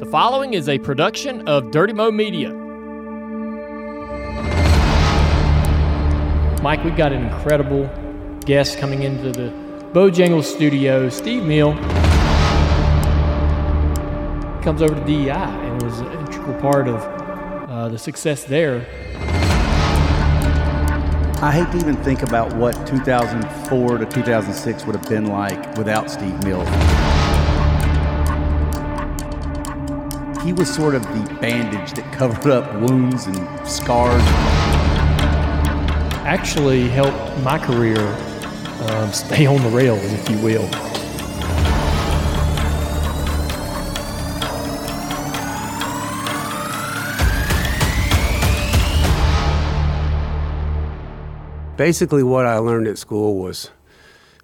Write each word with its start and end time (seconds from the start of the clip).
The 0.00 0.06
following 0.06 0.54
is 0.54 0.66
a 0.66 0.78
production 0.78 1.46
of 1.46 1.70
Dirty 1.70 1.92
Mo 1.92 2.10
Media. 2.10 2.54
Mike, 6.62 6.82
we've 6.84 6.96
got 6.96 7.12
an 7.12 7.22
incredible 7.22 7.84
guest 8.46 8.78
coming 8.78 9.02
into 9.02 9.30
the 9.30 9.50
Bojangles 9.92 10.44
studio, 10.44 11.10
Steve 11.10 11.42
Hmiel. 11.42 11.76
Comes 14.62 14.80
over 14.80 14.94
to 14.94 15.04
DEI 15.04 15.32
and 15.32 15.82
was 15.82 16.00
an 16.00 16.10
integral 16.12 16.58
part 16.62 16.88
of 16.88 17.02
uh, 17.68 17.90
the 17.90 17.98
success 17.98 18.44
there. 18.44 18.86
I 21.42 21.52
hate 21.52 21.70
to 21.72 21.76
even 21.76 22.02
think 22.02 22.22
about 22.22 22.54
what 22.56 22.72
2004 22.86 23.98
to 23.98 24.06
2006 24.06 24.86
would 24.86 24.96
have 24.96 25.06
been 25.10 25.26
like 25.26 25.76
without 25.76 26.10
Steve 26.10 26.32
Hmiel. 26.40 27.09
He 30.44 30.54
was 30.54 30.74
sort 30.74 30.94
of 30.94 31.02
the 31.02 31.36
bandage 31.38 31.92
that 31.92 32.10
covered 32.14 32.50
up 32.50 32.72
wounds 32.80 33.26
and 33.26 33.68
scars. 33.68 34.22
Actually 36.24 36.88
helped 36.88 37.38
my 37.42 37.58
career 37.58 38.00
um, 38.88 39.12
stay 39.12 39.44
on 39.44 39.62
the 39.62 39.68
rails, 39.68 40.02
if 40.02 40.30
you 40.30 40.38
will. 40.38 40.66
Basically, 51.76 52.22
what 52.22 52.46
I 52.46 52.56
learned 52.56 52.88
at 52.88 52.96
school 52.96 53.38
was 53.38 53.70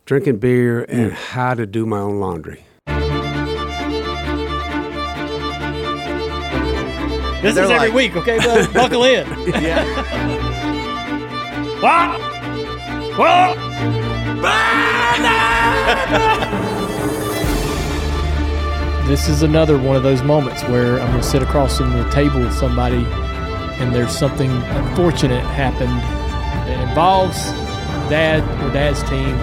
drinking 0.04 0.40
beer 0.40 0.84
and 0.84 1.14
how 1.14 1.54
to 1.54 1.64
do 1.64 1.86
my 1.86 2.00
own 2.00 2.20
laundry. 2.20 2.65
This 7.42 7.52
is 7.52 7.58
every 7.58 7.76
like- 7.76 7.92
week, 7.92 8.16
okay, 8.16 8.38
bud? 8.38 8.72
Buckle 8.74 9.04
in. 9.04 9.26
Yeah. 9.62 9.84
What? 11.80 12.20
What? 13.18 13.56
this 19.06 19.28
is 19.28 19.42
another 19.42 19.78
one 19.78 19.94
of 19.96 20.02
those 20.02 20.22
moments 20.22 20.62
where 20.64 20.98
I'm 21.00 21.08
going 21.10 21.20
to 21.20 21.26
sit 21.26 21.42
across 21.42 21.78
from 21.78 21.92
the 21.92 22.08
table 22.10 22.40
with 22.40 22.52
somebody 22.52 23.04
and 23.78 23.94
there's 23.94 24.16
something 24.16 24.50
unfortunate 24.50 25.44
happened 25.44 25.90
that 26.68 26.88
involves 26.88 27.36
dad 28.10 28.42
or 28.64 28.72
dad's 28.72 29.02
team. 29.04 29.36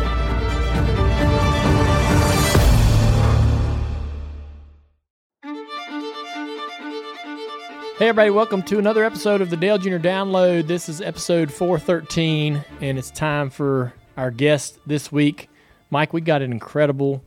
Hey, 8.03 8.09
everybody, 8.09 8.31
welcome 8.31 8.61
to 8.63 8.79
another 8.79 9.05
episode 9.05 9.39
of 9.39 9.49
the 9.49 9.55
Dale 9.55 9.77
Jr. 9.77 9.91
Download. 9.91 10.67
This 10.67 10.89
is 10.89 10.99
episode 10.99 11.49
413, 11.49 12.61
and 12.81 12.97
it's 12.99 13.09
time 13.09 13.49
for 13.49 13.93
our 14.17 14.29
guest 14.29 14.77
this 14.85 15.09
week. 15.09 15.49
Mike, 15.89 16.11
we 16.11 16.19
got 16.19 16.41
an 16.41 16.51
incredible 16.51 17.23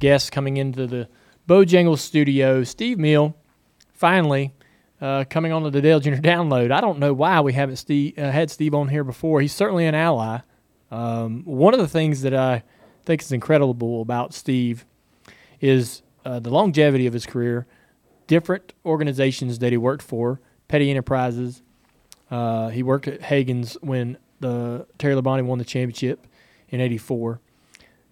guest 0.00 0.30
coming 0.30 0.58
into 0.58 0.86
the 0.86 1.08
Bojangles 1.48 2.00
studio, 2.00 2.62
Steve 2.62 2.98
Hmiel, 2.98 3.32
finally 3.94 4.52
uh, 5.00 5.24
coming 5.30 5.50
on 5.50 5.62
to 5.62 5.70
the 5.70 5.80
Dale 5.80 5.98
Jr. 5.98 6.16
Download. 6.16 6.72
I 6.72 6.82
don't 6.82 6.98
know 6.98 7.14
why 7.14 7.40
we 7.40 7.54
haven't 7.54 7.76
Steve, 7.76 8.18
uh, 8.18 8.30
had 8.30 8.50
Steve 8.50 8.74
on 8.74 8.88
here 8.88 9.04
before. 9.04 9.40
He's 9.40 9.54
certainly 9.54 9.86
an 9.86 9.94
ally. 9.94 10.40
Um, 10.90 11.42
one 11.46 11.72
of 11.72 11.80
the 11.80 11.88
things 11.88 12.20
that 12.20 12.34
I 12.34 12.64
think 13.06 13.22
is 13.22 13.32
incredible 13.32 14.02
about 14.02 14.34
Steve 14.34 14.84
is 15.62 16.02
uh, 16.26 16.38
the 16.38 16.50
longevity 16.50 17.06
of 17.06 17.14
his 17.14 17.24
career 17.24 17.66
different 18.28 18.72
organizations 18.86 19.58
that 19.58 19.72
he 19.72 19.76
worked 19.76 20.02
for, 20.02 20.40
Petty 20.68 20.88
Enterprises. 20.90 21.62
Uh, 22.30 22.68
he 22.68 22.84
worked 22.84 23.08
at 23.08 23.22
Hagan's 23.22 23.76
when 23.80 24.18
the 24.38 24.86
Terry 24.98 25.14
Labonte 25.14 25.44
won 25.44 25.58
the 25.58 25.64
championship 25.64 26.28
in 26.68 26.80
'84. 26.80 27.40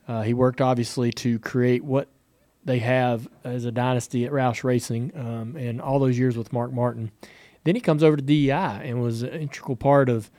Uh, 0.08 0.22
he 0.22 0.34
worked 0.34 0.60
obviously 0.60 1.12
to 1.12 1.38
create 1.38 1.84
what 1.84 2.08
they 2.64 2.80
have 2.80 3.28
as 3.44 3.64
a 3.64 3.70
dynasty 3.70 4.24
at 4.24 4.32
Roush 4.32 4.64
Racing, 4.64 5.12
um, 5.14 5.56
and 5.56 5.80
all 5.80 6.00
those 6.00 6.18
years 6.18 6.36
with 6.36 6.52
Mark 6.52 6.72
Martin. 6.72 7.12
Then 7.62 7.74
he 7.74 7.80
comes 7.80 8.02
over 8.02 8.16
to 8.16 8.22
DEI 8.22 8.80
and 8.84 9.00
was 9.00 9.22
an 9.22 9.30
integral 9.30 9.76
part 9.76 10.08
of 10.08 10.30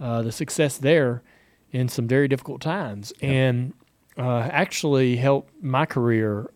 uh, 0.00 0.22
the 0.22 0.32
success 0.32 0.78
there 0.78 1.22
in 1.70 1.88
some 1.88 2.08
very 2.08 2.28
difficult 2.28 2.60
times, 2.60 3.12
and 3.20 3.74
uh, 4.16 4.48
actually 4.50 5.16
helped 5.16 5.52
my 5.62 5.86
career 5.86 6.50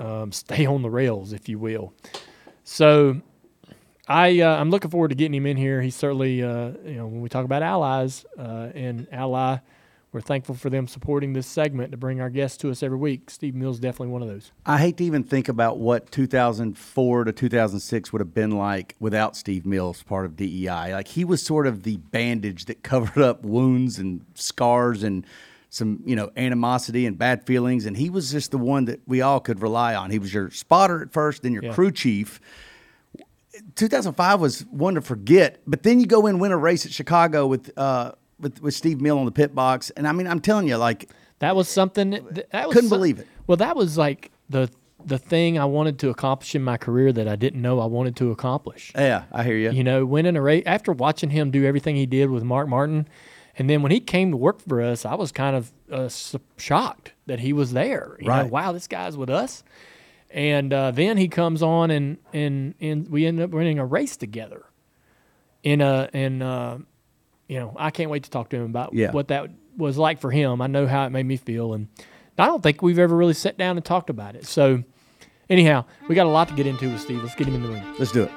um, 0.00 0.32
stay 0.32 0.66
on 0.66 0.82
the 0.82 0.90
rails, 0.90 1.32
if 1.32 1.48
you 1.48 1.58
will. 1.58 1.92
So 2.64 3.20
I 4.08 4.40
uh, 4.40 4.56
I'm 4.56 4.70
looking 4.70 4.90
forward 4.90 5.08
to 5.08 5.14
getting 5.14 5.34
him 5.34 5.46
in 5.46 5.56
here. 5.56 5.80
He's 5.80 5.94
certainly 5.94 6.42
uh, 6.42 6.72
you 6.84 6.96
know 6.96 7.06
when 7.06 7.20
we 7.20 7.28
talk 7.28 7.44
about 7.44 7.62
allies 7.62 8.24
uh, 8.36 8.70
and 8.74 9.06
ally, 9.12 9.58
we're 10.12 10.20
thankful 10.20 10.56
for 10.56 10.68
them 10.68 10.88
supporting 10.88 11.32
this 11.32 11.46
segment 11.46 11.92
to 11.92 11.96
bring 11.96 12.20
our 12.20 12.30
guests 12.30 12.58
to 12.58 12.70
us 12.70 12.82
every 12.82 12.98
week. 12.98 13.30
Steve 13.30 13.54
Hmiel 13.54 13.70
is 13.70 13.78
definitely 13.78 14.12
one 14.12 14.22
of 14.22 14.28
those. 14.28 14.50
I 14.66 14.78
hate 14.78 14.96
to 14.96 15.04
even 15.04 15.22
think 15.22 15.48
about 15.48 15.78
what 15.78 16.10
2004 16.10 17.24
to 17.24 17.32
2006 17.32 18.12
would 18.12 18.20
have 18.20 18.34
been 18.34 18.50
like 18.50 18.96
without 18.98 19.36
Steve 19.36 19.62
Hmiel, 19.62 20.04
part 20.06 20.26
of 20.26 20.34
DEI. 20.34 20.92
Like 20.92 21.08
he 21.08 21.24
was 21.24 21.42
sort 21.42 21.68
of 21.68 21.84
the 21.84 21.98
bandage 21.98 22.64
that 22.64 22.82
covered 22.82 23.22
up 23.22 23.44
wounds 23.44 23.98
and 23.98 24.24
scars 24.34 25.04
and 25.04 25.24
some, 25.70 26.02
you 26.04 26.16
know, 26.16 26.30
animosity 26.36 27.06
and 27.06 27.16
bad 27.16 27.46
feelings. 27.46 27.86
And 27.86 27.96
he 27.96 28.10
was 28.10 28.30
just 28.32 28.50
the 28.50 28.58
one 28.58 28.84
that 28.86 29.00
we 29.06 29.22
all 29.22 29.38
could 29.40 29.62
rely 29.62 29.94
on. 29.94 30.10
He 30.10 30.18
was 30.18 30.34
your 30.34 30.50
spotter 30.50 31.00
at 31.02 31.12
first, 31.12 31.42
then 31.42 31.52
your 31.52 31.64
Yeah. 31.64 31.72
crew 31.72 31.90
chief. 31.92 32.40
2005 33.76 34.40
was 34.40 34.60
one 34.70 34.94
to 34.94 35.00
forget, 35.00 35.60
but 35.66 35.82
then 35.82 36.00
you 36.00 36.06
go 36.06 36.26
in 36.26 36.34
and 36.34 36.40
win 36.40 36.52
a 36.52 36.56
race 36.56 36.86
at 36.86 36.92
Chicago 36.92 37.46
with 37.46 37.76
uh, 37.78 38.12
with 38.38 38.62
with 38.62 38.74
Steve 38.74 38.98
Hmiel 38.98 39.18
on 39.18 39.24
the 39.24 39.32
pit 39.32 39.54
box, 39.54 39.90
and 39.90 40.06
I 40.06 40.12
mean, 40.12 40.26
I'm 40.26 40.40
telling 40.40 40.68
you, 40.68 40.76
like 40.76 41.10
That 41.40 41.56
was 41.56 41.68
something 41.68 42.10
that, 42.10 42.50
that 42.52 42.68
was 42.68 42.74
Couldn't 42.74 42.90
some- 42.90 42.98
believe 42.98 43.18
it. 43.18 43.26
Well, 43.46 43.56
that 43.56 43.76
was 43.76 43.98
like 43.98 44.30
the 44.48 44.70
the 45.04 45.18
thing 45.18 45.58
I 45.58 45.64
wanted 45.64 45.98
to 46.00 46.10
accomplish 46.10 46.54
in 46.54 46.62
my 46.62 46.76
career 46.76 47.12
that 47.12 47.26
I 47.26 47.34
didn't 47.36 47.60
know 47.62 47.80
I 47.80 47.86
wanted 47.86 48.16
to 48.16 48.30
accomplish. 48.30 48.92
yeah, 48.94 49.24
I 49.32 49.42
hear 49.44 49.56
you. 49.56 49.70
You 49.72 49.82
know, 49.84 50.04
winning 50.06 50.36
a 50.36 50.42
race 50.42 50.62
after 50.66 50.92
watching 50.92 51.30
him 51.30 51.50
do 51.50 51.64
everything 51.64 51.96
he 51.96 52.06
did 52.06 52.30
with 52.30 52.44
Mark 52.44 52.68
Martin, 52.68 53.08
and 53.60 53.68
then 53.70 53.82
when 53.82 53.92
he 53.92 54.00
came 54.00 54.30
to 54.32 54.36
work 54.36 54.60
for 54.66 54.80
us, 54.80 55.04
I 55.04 55.14
was 55.14 55.30
kind 55.30 55.54
of 55.54 55.70
uh, 55.92 56.08
shocked 56.56 57.12
that 57.26 57.38
he 57.40 57.52
was 57.52 57.72
there. 57.72 58.16
You 58.18 58.26
know, 58.26 58.32
Right. 58.32 58.50
wow, 58.50 58.72
this 58.72 58.88
guy's 58.88 59.16
with 59.16 59.30
us. 59.30 59.62
And 60.32 60.72
uh, 60.72 60.90
then 60.92 61.16
he 61.16 61.28
comes 61.28 61.62
on, 61.62 61.90
and 61.90 62.16
and 62.32 62.74
and 62.80 63.08
we 63.08 63.26
end 63.26 63.38
up 63.40 63.52
running 63.52 63.78
a 63.78 63.84
race 63.86 64.16
together. 64.16 64.64
In 65.62 65.80
a 65.80 66.08
and 66.12 66.42
uh, 66.42 66.78
you 67.48 67.58
know, 67.58 67.74
I 67.76 67.90
can't 67.90 68.10
wait 68.10 68.22
to 68.24 68.30
talk 68.30 68.48
to 68.50 68.56
him 68.56 68.64
about 68.64 68.94
Yeah. 68.94 69.10
what 69.12 69.28
that 69.28 69.50
was 69.76 69.98
like 69.98 70.20
for 70.20 70.30
him. 70.30 70.62
I 70.62 70.66
know 70.68 70.86
how 70.86 71.04
it 71.04 71.10
made 71.10 71.26
me 71.26 71.36
feel, 71.36 71.74
and 71.74 71.88
I 72.38 72.46
don't 72.46 72.62
think 72.62 72.80
we've 72.80 72.98
ever 72.98 73.14
really 73.16 73.34
sat 73.34 73.58
down 73.58 73.76
and 73.76 73.84
talked 73.84 74.08
about 74.08 74.36
it. 74.36 74.46
So, 74.46 74.84
anyhow, 75.50 75.84
we 76.08 76.14
got 76.14 76.26
a 76.26 76.30
lot 76.30 76.48
to 76.48 76.54
get 76.54 76.66
into 76.66 76.88
with 76.90 77.00
Steve. 77.00 77.22
Let's 77.22 77.34
get 77.34 77.46
him 77.48 77.56
in 77.56 77.62
the 77.62 77.68
room. 77.68 77.96
Let's 77.98 78.12
do 78.12 78.22
it. 78.22 78.30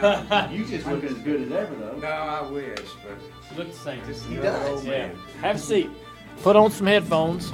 you 0.52 0.64
just 0.64 0.86
look 0.86 1.04
as 1.04 1.14
good 1.18 1.42
as 1.42 1.52
ever, 1.52 1.74
though. 1.74 1.96
No, 1.98 2.08
I 2.08 2.42
wish, 2.50 2.78
but 3.04 3.18
You 3.50 3.58
look 3.58 3.72
the 3.72 3.78
same. 3.78 4.02
He 4.28 4.36
does. 4.36 4.84
Yeah. 4.86 5.10
Have 5.40 5.56
a 5.56 5.58
seat. 5.58 5.90
Put 6.42 6.56
on 6.56 6.70
some 6.70 6.86
headphones. 6.86 7.52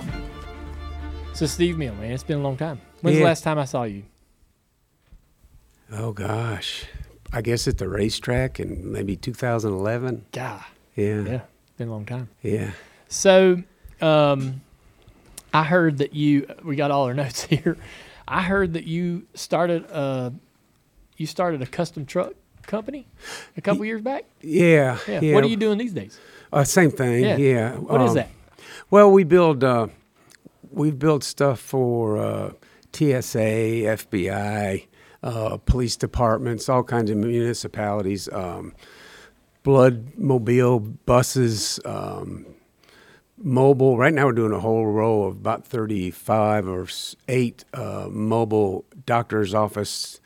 So 1.35 1.47
Steve 1.47 1.77
Hmiel, 1.77 1.99
man, 1.99 2.13
it's 2.13 2.23
been 2.23 2.39
a 2.39 2.43
long 2.43 2.57
time. 2.57 2.81
When's 3.03 3.19
the 3.19 3.25
last 3.25 3.43
time 3.45 3.59
I 3.59 3.65
saw 3.65 3.83
you? 3.85 4.05
oh 5.93 6.13
gosh, 6.13 6.85
I 7.33 7.43
guess 7.43 7.69
at 7.69 7.79
the 7.79 7.89
racetrack 7.89 8.59
in 8.59 8.91
maybe 8.93 9.17
2011. 9.17 10.25
God. 10.33 10.65
Yeah, 10.97 11.21
Yeah. 11.23 11.41
Been 11.77 11.89
a 11.89 11.91
long 11.93 12.07
time. 12.07 12.29
yeah. 12.43 12.71
So, 13.09 13.63
um, 14.01 14.63
I 15.53 15.63
heard 15.65 15.99
that 15.99 16.15
you. 16.15 16.47
We 16.65 16.75
got 16.77 16.91
all 16.91 17.05
our 17.05 17.15
notes 17.23 17.45
here. 17.45 17.77
I 18.27 18.43
heard 18.43 18.73
that 18.75 18.85
you 18.85 19.27
started 19.35 19.85
a. 19.91 20.33
You 21.17 21.27
started 21.27 21.63
a 21.63 21.67
custom 21.67 22.05
truck 22.07 22.33
company 22.67 23.07
a 23.57 23.61
couple 23.61 23.85
years 23.85 24.03
back. 24.03 24.25
Yeah, 24.43 24.99
Yeah. 25.09 25.21
yeah. 25.21 25.35
What 25.35 25.45
are 25.45 25.49
you 25.49 25.57
doing 25.57 25.79
these 25.79 25.93
days? 25.93 26.19
Uh, 26.53 26.65
same 26.65 26.91
thing. 26.91 27.25
Yeah. 27.25 27.37
Yeah. 27.37 27.73
What 27.77 28.01
is 28.03 28.11
Um, 28.11 28.15
that? 28.17 28.29
Well, 28.91 29.11
we 29.11 29.25
build. 29.25 29.65
Uh, 29.65 29.89
we've 30.71 30.99
built 30.99 31.25
stuff 31.25 31.59
for 31.61 32.19
uh, 32.19 32.53
TSA, 32.93 33.87
FBI, 33.97 34.87
uh, 35.23 35.57
police 35.59 35.97
departments, 35.97 36.69
all 36.69 36.83
kinds 36.83 37.11
of 37.11 37.17
municipalities. 37.17 38.29
Um, 38.33 38.75
blood 39.63 40.17
mobile 40.17 40.79
buses, 40.81 41.81
um, 41.85 42.47
mobile. 43.37 43.97
Right 43.99 44.15
now, 44.15 44.27
we're 44.27 44.33
doing 44.33 44.53
a 44.53 44.61
whole 44.61 44.87
row 44.87 45.25
of 45.25 45.37
about 45.37 45.67
35 45.67 46.69
or 46.69 46.87
eight 47.29 47.65
uh, 47.75 48.09
mobile 48.11 48.85
doctor's 49.05 49.53
office, 49.55 50.21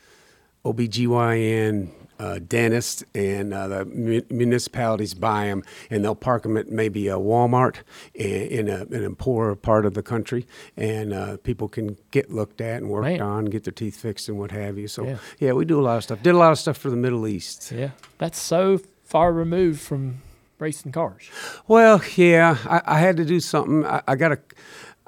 OBGYN, 0.65 1.89
uh, 2.19 2.39
dentists, 2.47 3.03
and 3.15 3.51
uh, 3.53 3.67
the 3.67 3.85
mu- 3.85 4.21
municipalities 4.29 5.13
buy 5.15 5.45
them, 5.45 5.63
and 5.89 6.03
they'll 6.03 6.13
park 6.13 6.43
them 6.43 6.55
at 6.55 6.69
maybe 6.69 7.07
a 7.07 7.15
Walmart 7.15 7.77
in, 8.13 8.67
in, 8.67 8.69
a, 8.69 8.83
in 8.85 9.03
a 9.03 9.11
poorer 9.11 9.55
part 9.55 9.85
of 9.87 9.95
the 9.95 10.03
country, 10.03 10.45
and 10.77 11.13
uh, 11.13 11.37
people 11.37 11.67
can 11.67 11.97
get 12.11 12.31
looked 12.31 12.61
at 12.61 12.77
and 12.81 12.89
worked 12.91 13.05
Man. 13.07 13.21
on, 13.21 13.45
get 13.45 13.63
their 13.63 13.71
teeth 13.73 13.95
fixed, 13.99 14.29
and 14.29 14.37
what 14.37 14.51
have 14.51 14.77
you. 14.77 14.87
So, 14.87 15.03
Yeah. 15.05 15.17
yeah. 15.39 15.51
we 15.53 15.65
do 15.65 15.79
a 15.79 15.81
lot 15.81 15.97
of 15.97 16.03
stuff. 16.03 16.21
Did 16.21 16.35
a 16.35 16.37
lot 16.37 16.51
of 16.51 16.59
stuff 16.59 16.77
for 16.77 16.91
the 16.91 16.95
Middle 16.95 17.27
East. 17.27 17.71
Yeah, 17.71 17.91
that's 18.19 18.39
so 18.39 18.79
far 19.03 19.33
removed 19.33 19.81
from 19.81 20.19
racing 20.59 20.91
cars. 20.91 21.27
Well, 21.67 22.03
yeah, 22.15 22.57
I, 22.65 22.81
I 22.85 22.99
had 22.99 23.17
to 23.17 23.25
do 23.25 23.39
something. 23.39 23.83
I, 23.83 24.03
I 24.07 24.15
got 24.15 24.31
a, 24.33 24.39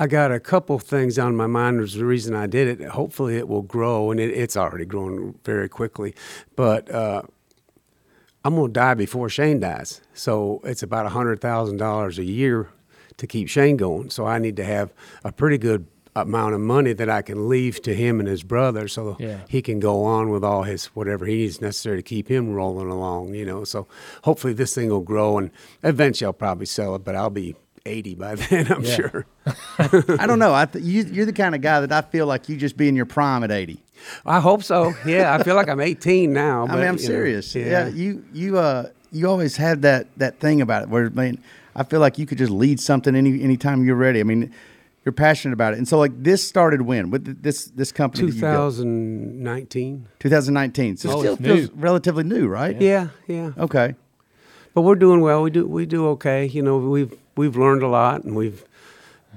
I 0.04 0.08
got 0.08 0.34
a 0.34 0.40
couple 0.42 0.78
things 0.80 1.18
on 1.18 1.34
my 1.38 1.48
mind. 1.48 1.80
There's 1.80 1.94
the 1.94 2.04
reason 2.04 2.36
I 2.36 2.46
did 2.46 2.82
it. 2.82 2.90
Hopefully, 2.90 3.38
it 3.38 3.48
will 3.48 3.62
grow, 3.62 4.12
and 4.12 4.20
it, 4.20 4.32
it's 4.32 4.58
already 4.58 4.84
growing 4.84 5.40
very 5.46 5.70
quickly. 5.70 6.14
But 6.58 6.92
uh, 6.94 7.22
I'm 8.44 8.54
gonna 8.56 8.74
die 8.74 8.96
before 8.96 9.30
Shane 9.30 9.62
dies, 9.62 10.02
so 10.14 10.60
it's 10.66 10.84
about 10.84 11.06
a 11.06 11.10
hundred 11.10 11.40
thousand 11.40 11.78
dollars 11.78 12.20
a 12.20 12.26
year 12.26 12.68
to 13.16 13.26
keep 13.28 13.48
Shane 13.48 13.78
going. 13.78 14.10
So 14.10 14.26
I 14.26 14.40
need 14.40 14.58
to 14.58 14.66
have 14.66 14.92
a 15.24 15.32
pretty 15.32 15.58
good 15.58 15.88
amount 16.18 16.54
of 16.54 16.60
money 16.60 16.92
that 16.92 17.10
I 17.10 17.22
can 17.22 17.48
leave 17.48 17.82
to 17.84 17.96
him 17.96 18.20
and 18.20 18.28
his 18.28 18.44
brother, 18.44 18.90
so 18.90 19.16
Yeah. 19.22 19.40
he 19.48 19.62
can 19.62 19.80
go 19.80 20.04
on 20.04 20.32
with 20.32 20.44
all 20.44 20.64
his 20.64 20.88
whatever 20.88 21.26
he 21.26 21.38
needs 21.38 21.62
necessary 21.62 21.96
to 22.00 22.04
keep 22.04 22.28
him 22.30 22.54
rolling 22.54 22.90
along. 22.90 23.36
You 23.36 23.46
know, 23.46 23.64
so 23.64 23.88
hopefully 24.26 24.52
this 24.52 24.76
thing 24.76 24.90
will 24.90 25.00
grow, 25.00 25.38
and 25.38 25.50
eventually 25.82 26.26
I'll 26.26 26.34
probably 26.34 26.66
sell 26.66 26.94
it, 26.96 27.06
but 27.06 27.16
I'll 27.16 27.30
be 27.30 27.56
80 27.86 28.16
by 28.16 28.36
then, 28.50 28.72
I'm 28.72 28.84
Yeah. 28.84 28.96
sure. 28.96 29.26
I 30.18 30.26
don't 30.26 30.40
know. 30.40 30.54
I 30.54 30.66
th- 30.66 30.84
you, 30.84 31.04
you're 31.04 31.26
the 31.26 31.34
kind 31.34 31.54
of 31.54 31.62
guy 31.62 31.82
that 31.82 31.92
I 31.92 32.02
feel 32.02 32.26
like 32.26 32.48
you 32.48 32.56
just 32.56 32.78
be 32.78 32.88
in 32.88 32.96
your 32.96 33.06
prime 33.06 33.44
at 33.44 33.52
80. 33.52 33.78
I 34.26 34.40
hope 34.40 34.64
so. 34.64 34.94
Yeah, 35.06 35.34
I 35.34 35.44
feel 35.44 35.56
like 35.56 35.68
I'm 35.70 35.80
18 35.82 36.32
now. 36.32 36.64
I 36.66 36.76
mean, 36.76 36.80
I'm 36.80 36.84
you 36.84 36.92
know, 36.92 36.98
serious. 36.98 37.54
yeah. 37.56 37.66
yeah. 37.66 37.88
you 37.88 38.26
you 38.34 38.58
uh 38.58 38.88
you 39.12 39.30
always 39.30 39.56
had 39.58 39.82
that 39.84 40.08
that 40.18 40.40
thing 40.40 40.62
about 40.62 40.84
it 40.84 40.90
where 40.90 41.06
I 41.06 41.10
mean, 41.10 41.44
I 41.76 41.84
feel 41.84 42.00
like 42.02 42.18
you 42.18 42.26
could 42.26 42.38
just 42.38 42.52
lead 42.52 42.80
something 42.82 43.16
any 43.16 43.42
anytime 43.42 43.86
you're 43.86 43.96
ready. 43.96 44.20
I 44.20 44.24
mean, 44.24 44.52
you're 45.06 45.14
passionate 45.14 45.54
about 45.54 45.74
it, 45.74 45.78
and 45.78 45.88
so 45.88 45.98
like 46.00 46.12
this 46.22 46.46
started 46.46 46.82
when 46.82 47.12
with 47.12 47.42
this 47.44 47.66
this 47.68 47.92
company 47.94 48.28
that 48.28 48.36
you 48.36 48.42
2019. 48.42 50.08
2019. 50.20 50.98
So 50.98 51.10
Oh, 51.10 51.14
it 51.14 51.20
still 51.20 51.34
it's 51.34 51.42
feels 51.42 51.70
new. 51.70 51.82
relatively 51.82 52.24
new, 52.26 52.48
right? 52.48 52.80
Yeah, 52.82 53.08
yeah. 53.28 53.52
Okay. 53.58 53.96
But 54.74 54.82
we're 54.82 54.96
doing 54.96 55.22
well. 55.22 55.44
We 55.44 55.50
do 55.52 55.66
we 55.68 55.86
do 55.86 56.08
okay. 56.10 56.46
You 56.46 56.62
know, 56.62 56.78
we've 56.78 57.14
we've 57.36 57.56
learned 57.56 57.84
a 57.84 57.88
lot 57.88 58.24
and 58.24 58.36
we've 58.36 58.66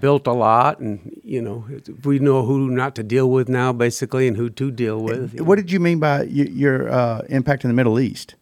built 0.01 0.27
a 0.27 0.33
lot, 0.33 0.79
and 0.79 1.19
you 1.25 1.41
know, 1.41 1.65
we 2.05 2.19
know 2.19 2.45
who 2.45 2.71
not 2.71 2.95
to 2.97 3.03
deal 3.03 3.31
with 3.31 3.49
now, 3.49 3.73
basically, 3.73 4.29
and 4.29 4.37
who 4.37 4.51
to 4.51 4.71
deal 4.71 5.01
with. 5.01 5.35
you 5.35 5.45
What 5.45 5.57
did 5.57 5.71
you 5.71 5.81
mean 5.81 5.99
by 6.01 6.25
your 6.25 6.91
uh, 6.91 7.23
impact 7.29 7.65
in 7.65 7.69
the 7.69 7.75
Middle 7.75 7.99
East? 7.99 8.35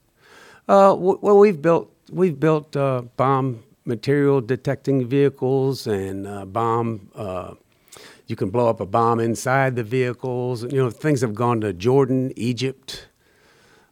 Uh, 0.68 0.90
w- 0.90 1.18
well, 1.20 1.38
we've 1.38 1.60
built 1.60 1.92
we've 2.10 2.38
built 2.38 2.76
uh, 2.76 3.02
bomb 3.16 3.62
material 3.84 4.40
detecting 4.40 5.06
vehicles 5.06 5.86
and 5.86 6.26
uh, 6.26 6.44
bomb. 6.44 7.10
Uh, 7.14 7.54
you 8.26 8.36
can 8.36 8.48
blow 8.48 8.68
up 8.68 8.80
a 8.80 8.86
bomb 8.86 9.20
inside 9.20 9.76
the 9.76 9.84
vehicles. 9.84 10.62
You 10.62 10.78
know, 10.78 10.90
things 10.90 11.20
have 11.20 11.34
gone 11.34 11.60
to 11.60 11.72
Jordan, 11.74 12.32
Egypt, 12.36 13.06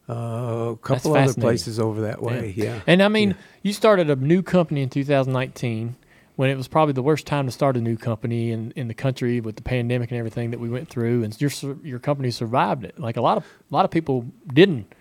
uh, 0.09 0.73
a 0.73 0.77
couple 0.77 1.17
other 1.17 1.35
places 1.35 1.79
over 1.79 2.03
that 2.03 2.23
way. 2.23 2.53
Yeah. 2.57 2.81
And 2.87 3.03
I 3.03 3.09
mean, 3.09 3.37
you 3.63 3.73
started 3.73 4.11
a 4.11 4.17
new 4.17 4.43
company 4.43 4.83
in 4.83 4.89
2019 4.89 5.97
when 6.37 6.51
it 6.51 6.57
was 6.57 6.67
probably 6.67 6.93
the 6.93 7.03
worst 7.03 7.27
time 7.27 7.47
to 7.47 7.53
start 7.53 7.77
a 7.77 7.81
new 7.81 7.97
company 7.97 8.51
in, 8.51 8.73
in 8.73 8.89
the 8.89 8.95
country 8.95 9.41
with 9.41 9.57
the 9.57 9.63
pandemic 9.63 10.11
and 10.11 10.19
everything 10.19 10.51
that 10.51 10.61
we 10.61 10.69
went 10.69 10.89
through. 10.89 11.23
And 11.23 11.39
your 11.41 11.51
your 11.83 11.99
company 11.99 12.31
survived 12.31 12.85
it. 12.85 12.99
Like 12.99 13.17
a 13.17 13.21
lot 13.21 13.37
of 13.37 13.45
a 13.45 13.75
lot 13.75 13.85
of 13.85 13.91
people 13.91 14.27
didn't 14.53 14.93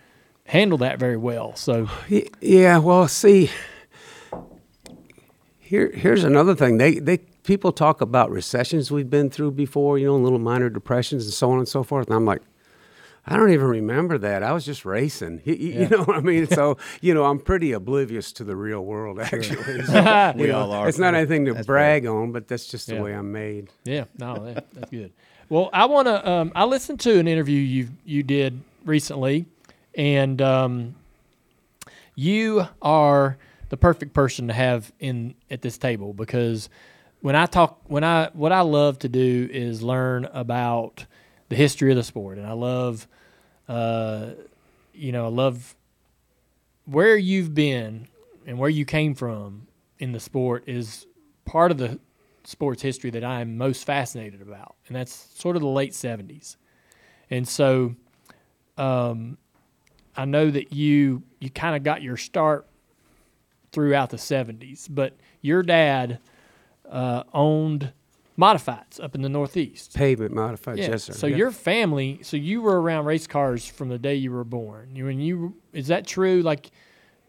handle 0.44 0.78
that 0.78 0.98
very 0.98 1.16
well. 1.16 1.56
So 1.56 1.88
Yeah, 2.40 2.78
well, 2.78 3.08
see, 3.08 3.50
here 5.58 5.90
here's 5.92 6.24
another 6.24 6.54
thing. 6.54 6.78
They 6.78 6.98
they 6.98 7.18
people 7.18 7.72
talk 7.72 8.00
about 8.00 8.30
recessions 8.30 8.90
we've 8.90 9.10
been 9.10 9.30
through 9.30 9.52
before, 9.52 9.98
you 9.98 10.06
know, 10.06 10.16
little 10.16 10.38
minor 10.38 10.68
depressions 10.68 11.24
and 11.24 11.32
so 11.32 11.50
on 11.50 11.58
and 11.58 11.68
so 11.68 11.82
forth, 11.82 12.06
and 12.06 12.14
I'm 12.16 12.24
like. 12.24 12.42
I 13.26 13.36
don't 13.36 13.50
even 13.52 13.66
remember 13.66 14.18
that. 14.18 14.42
I 14.42 14.52
was 14.52 14.64
just 14.64 14.84
racing. 14.84 15.42
You, 15.46 15.54
you 15.54 15.88
know 15.88 16.02
what 16.04 16.16
I 16.16 16.20
mean? 16.20 16.46
So, 16.50 16.76
you 17.00 17.14
know, 17.14 17.24
I'm 17.24 17.38
pretty 17.38 17.72
oblivious 17.72 18.32
to 18.32 18.44
the 18.44 18.56
real 18.56 18.84
world, 18.84 19.20
actually. 19.20 19.82
So, 19.86 20.32
We 20.36 20.48
know, 20.48 20.60
all 20.60 20.72
are. 20.72 20.88
It's 20.88 20.98
not 20.98 21.14
anything 21.14 21.44
to 21.46 21.54
brag 21.62 22.06
on, 22.06 22.32
but 22.32 22.48
that's 22.48 22.66
just 22.66 22.88
the 22.88 22.94
Yeah. 22.96 23.02
way 23.02 23.14
I'm 23.14 23.30
made. 23.32 23.70
yeah, 23.84 24.04
no, 24.18 24.44
that, 24.46 24.66
that's 24.72 24.90
good. 24.90 25.12
Well, 25.48 25.70
I 25.72 25.84
want 25.84 26.08
to. 26.08 26.28
Um, 26.28 26.52
I 26.54 26.64
listened 26.64 26.98
to 27.00 27.18
an 27.18 27.28
interview 27.28 27.58
you 27.60 27.88
you 28.04 28.22
did 28.22 28.60
recently, 28.86 29.44
and 29.94 30.40
um, 30.40 30.94
you 32.14 32.66
are 32.80 33.36
the 33.68 33.76
perfect 33.76 34.12
person 34.14 34.48
to 34.48 34.54
have 34.54 34.92
in 34.98 35.34
at 35.50 35.62
this 35.62 35.78
table 35.78 36.12
because 36.12 36.68
when 37.20 37.36
I 37.36 37.46
talk 37.46 37.80
when 37.84 38.02
I 38.04 38.30
what 38.32 38.52
I 38.52 38.60
love 38.62 38.98
to 39.00 39.08
do 39.08 39.48
is 39.52 39.82
learn 39.82 40.24
about 40.32 41.04
the 41.52 41.56
history 41.56 41.90
of 41.90 41.96
the 41.96 42.02
sport 42.02 42.38
and 42.38 42.46
I 42.46 42.52
love 42.52 43.06
uh 43.68 44.30
you 44.94 45.12
know 45.12 45.26
I 45.26 45.28
love 45.28 45.76
where 46.86 47.14
you've 47.14 47.54
been 47.54 48.08
and 48.46 48.58
where 48.58 48.70
you 48.70 48.86
came 48.86 49.14
from 49.14 49.66
in 49.98 50.12
the 50.12 50.18
sport 50.18 50.64
is 50.66 51.06
part 51.44 51.70
of 51.70 51.76
the 51.76 52.00
sports 52.44 52.80
history 52.80 53.10
that 53.10 53.22
I 53.22 53.42
am 53.42 53.58
most 53.58 53.84
fascinated 53.84 54.40
about 54.40 54.76
and 54.86 54.96
that's 54.96 55.28
sort 55.38 55.54
of 55.54 55.62
the 55.62 55.68
late 55.68 55.92
70s. 55.92 56.56
And 57.30 57.46
so 57.46 57.96
um 58.78 59.36
I 60.16 60.24
know 60.24 60.50
that 60.50 60.72
you 60.72 61.22
you 61.38 61.50
kind 61.50 61.76
of 61.76 61.82
got 61.82 62.00
your 62.00 62.16
start 62.16 62.66
throughout 63.72 64.08
the 64.08 64.16
70s, 64.16 64.88
but 64.90 65.16
your 65.42 65.62
dad 65.62 66.18
uh, 66.90 67.24
owned 67.34 67.92
modifieds 68.38 69.02
up 69.02 69.14
in 69.14 69.22
the 69.22 69.28
Northeast. 69.28 69.94
Pavement 69.94 70.32
modified, 70.32 70.78
yes, 70.78 71.04
sir. 71.04 71.12
So 71.12 71.26
Yeah. 71.26 71.36
your 71.36 71.50
family, 71.50 72.20
so 72.22 72.36
you 72.36 72.62
were 72.62 72.80
around 72.80 73.04
race 73.04 73.26
cars 73.26 73.66
from 73.66 73.88
the 73.88 73.98
day 73.98 74.14
you 74.14 74.30
were 74.32 74.44
born. 74.44 74.94
You 74.96 75.04
when 75.06 75.20
you 75.20 75.54
is 75.72 75.88
that 75.88 76.06
true? 76.06 76.40
Like, 76.42 76.70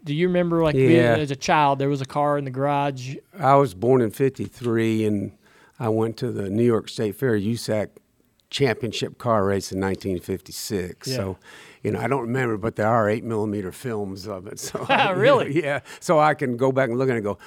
do 0.03 0.13
you 0.13 0.27
remember 0.27 0.63
like 0.63 0.75
being, 0.75 0.99
as 0.99 1.31
a 1.31 1.35
child 1.35 1.79
there 1.79 1.89
was 1.89 2.01
a 2.01 2.05
car 2.05 2.37
in 2.37 2.45
the 2.45 2.51
garage? 2.51 3.15
I 3.37 3.55
was 3.55 3.73
born 3.73 4.01
in 4.01 4.11
'53, 4.11 5.05
and 5.05 5.31
I 5.79 5.89
went 5.89 6.17
to 6.17 6.31
the 6.31 6.49
New 6.49 6.63
York 6.65 6.87
State 6.89 7.15
Fair 7.15 7.37
USAC 7.37 7.89
Championship 8.49 9.17
car 9.17 9.45
race 9.45 9.71
in 9.71 9.79
1956. 9.81 11.07
Yeah. 11.07 11.15
So, 11.15 11.37
you 11.81 11.91
know, 11.91 11.99
I 11.99 12.07
don't 12.07 12.21
remember, 12.21 12.55
but 12.57 12.75
there 12.75 12.87
are 12.87 13.09
eight 13.09 13.23
millimeter 13.23 13.71
films 13.71 14.27
of 14.27 14.45
it. 14.47 14.59
So, 14.59 14.79
you 14.87 14.87
know, 14.95 15.13
Really? 15.13 15.61
yeah. 15.63 15.79
So 15.99 16.19
I 16.19 16.33
can 16.35 16.55
go 16.55 16.71
back 16.71 16.89
and 16.89 16.97
look 16.99 17.09
at 17.09 17.13
it 17.13 17.17
and 17.17 17.23
go. 17.25 17.37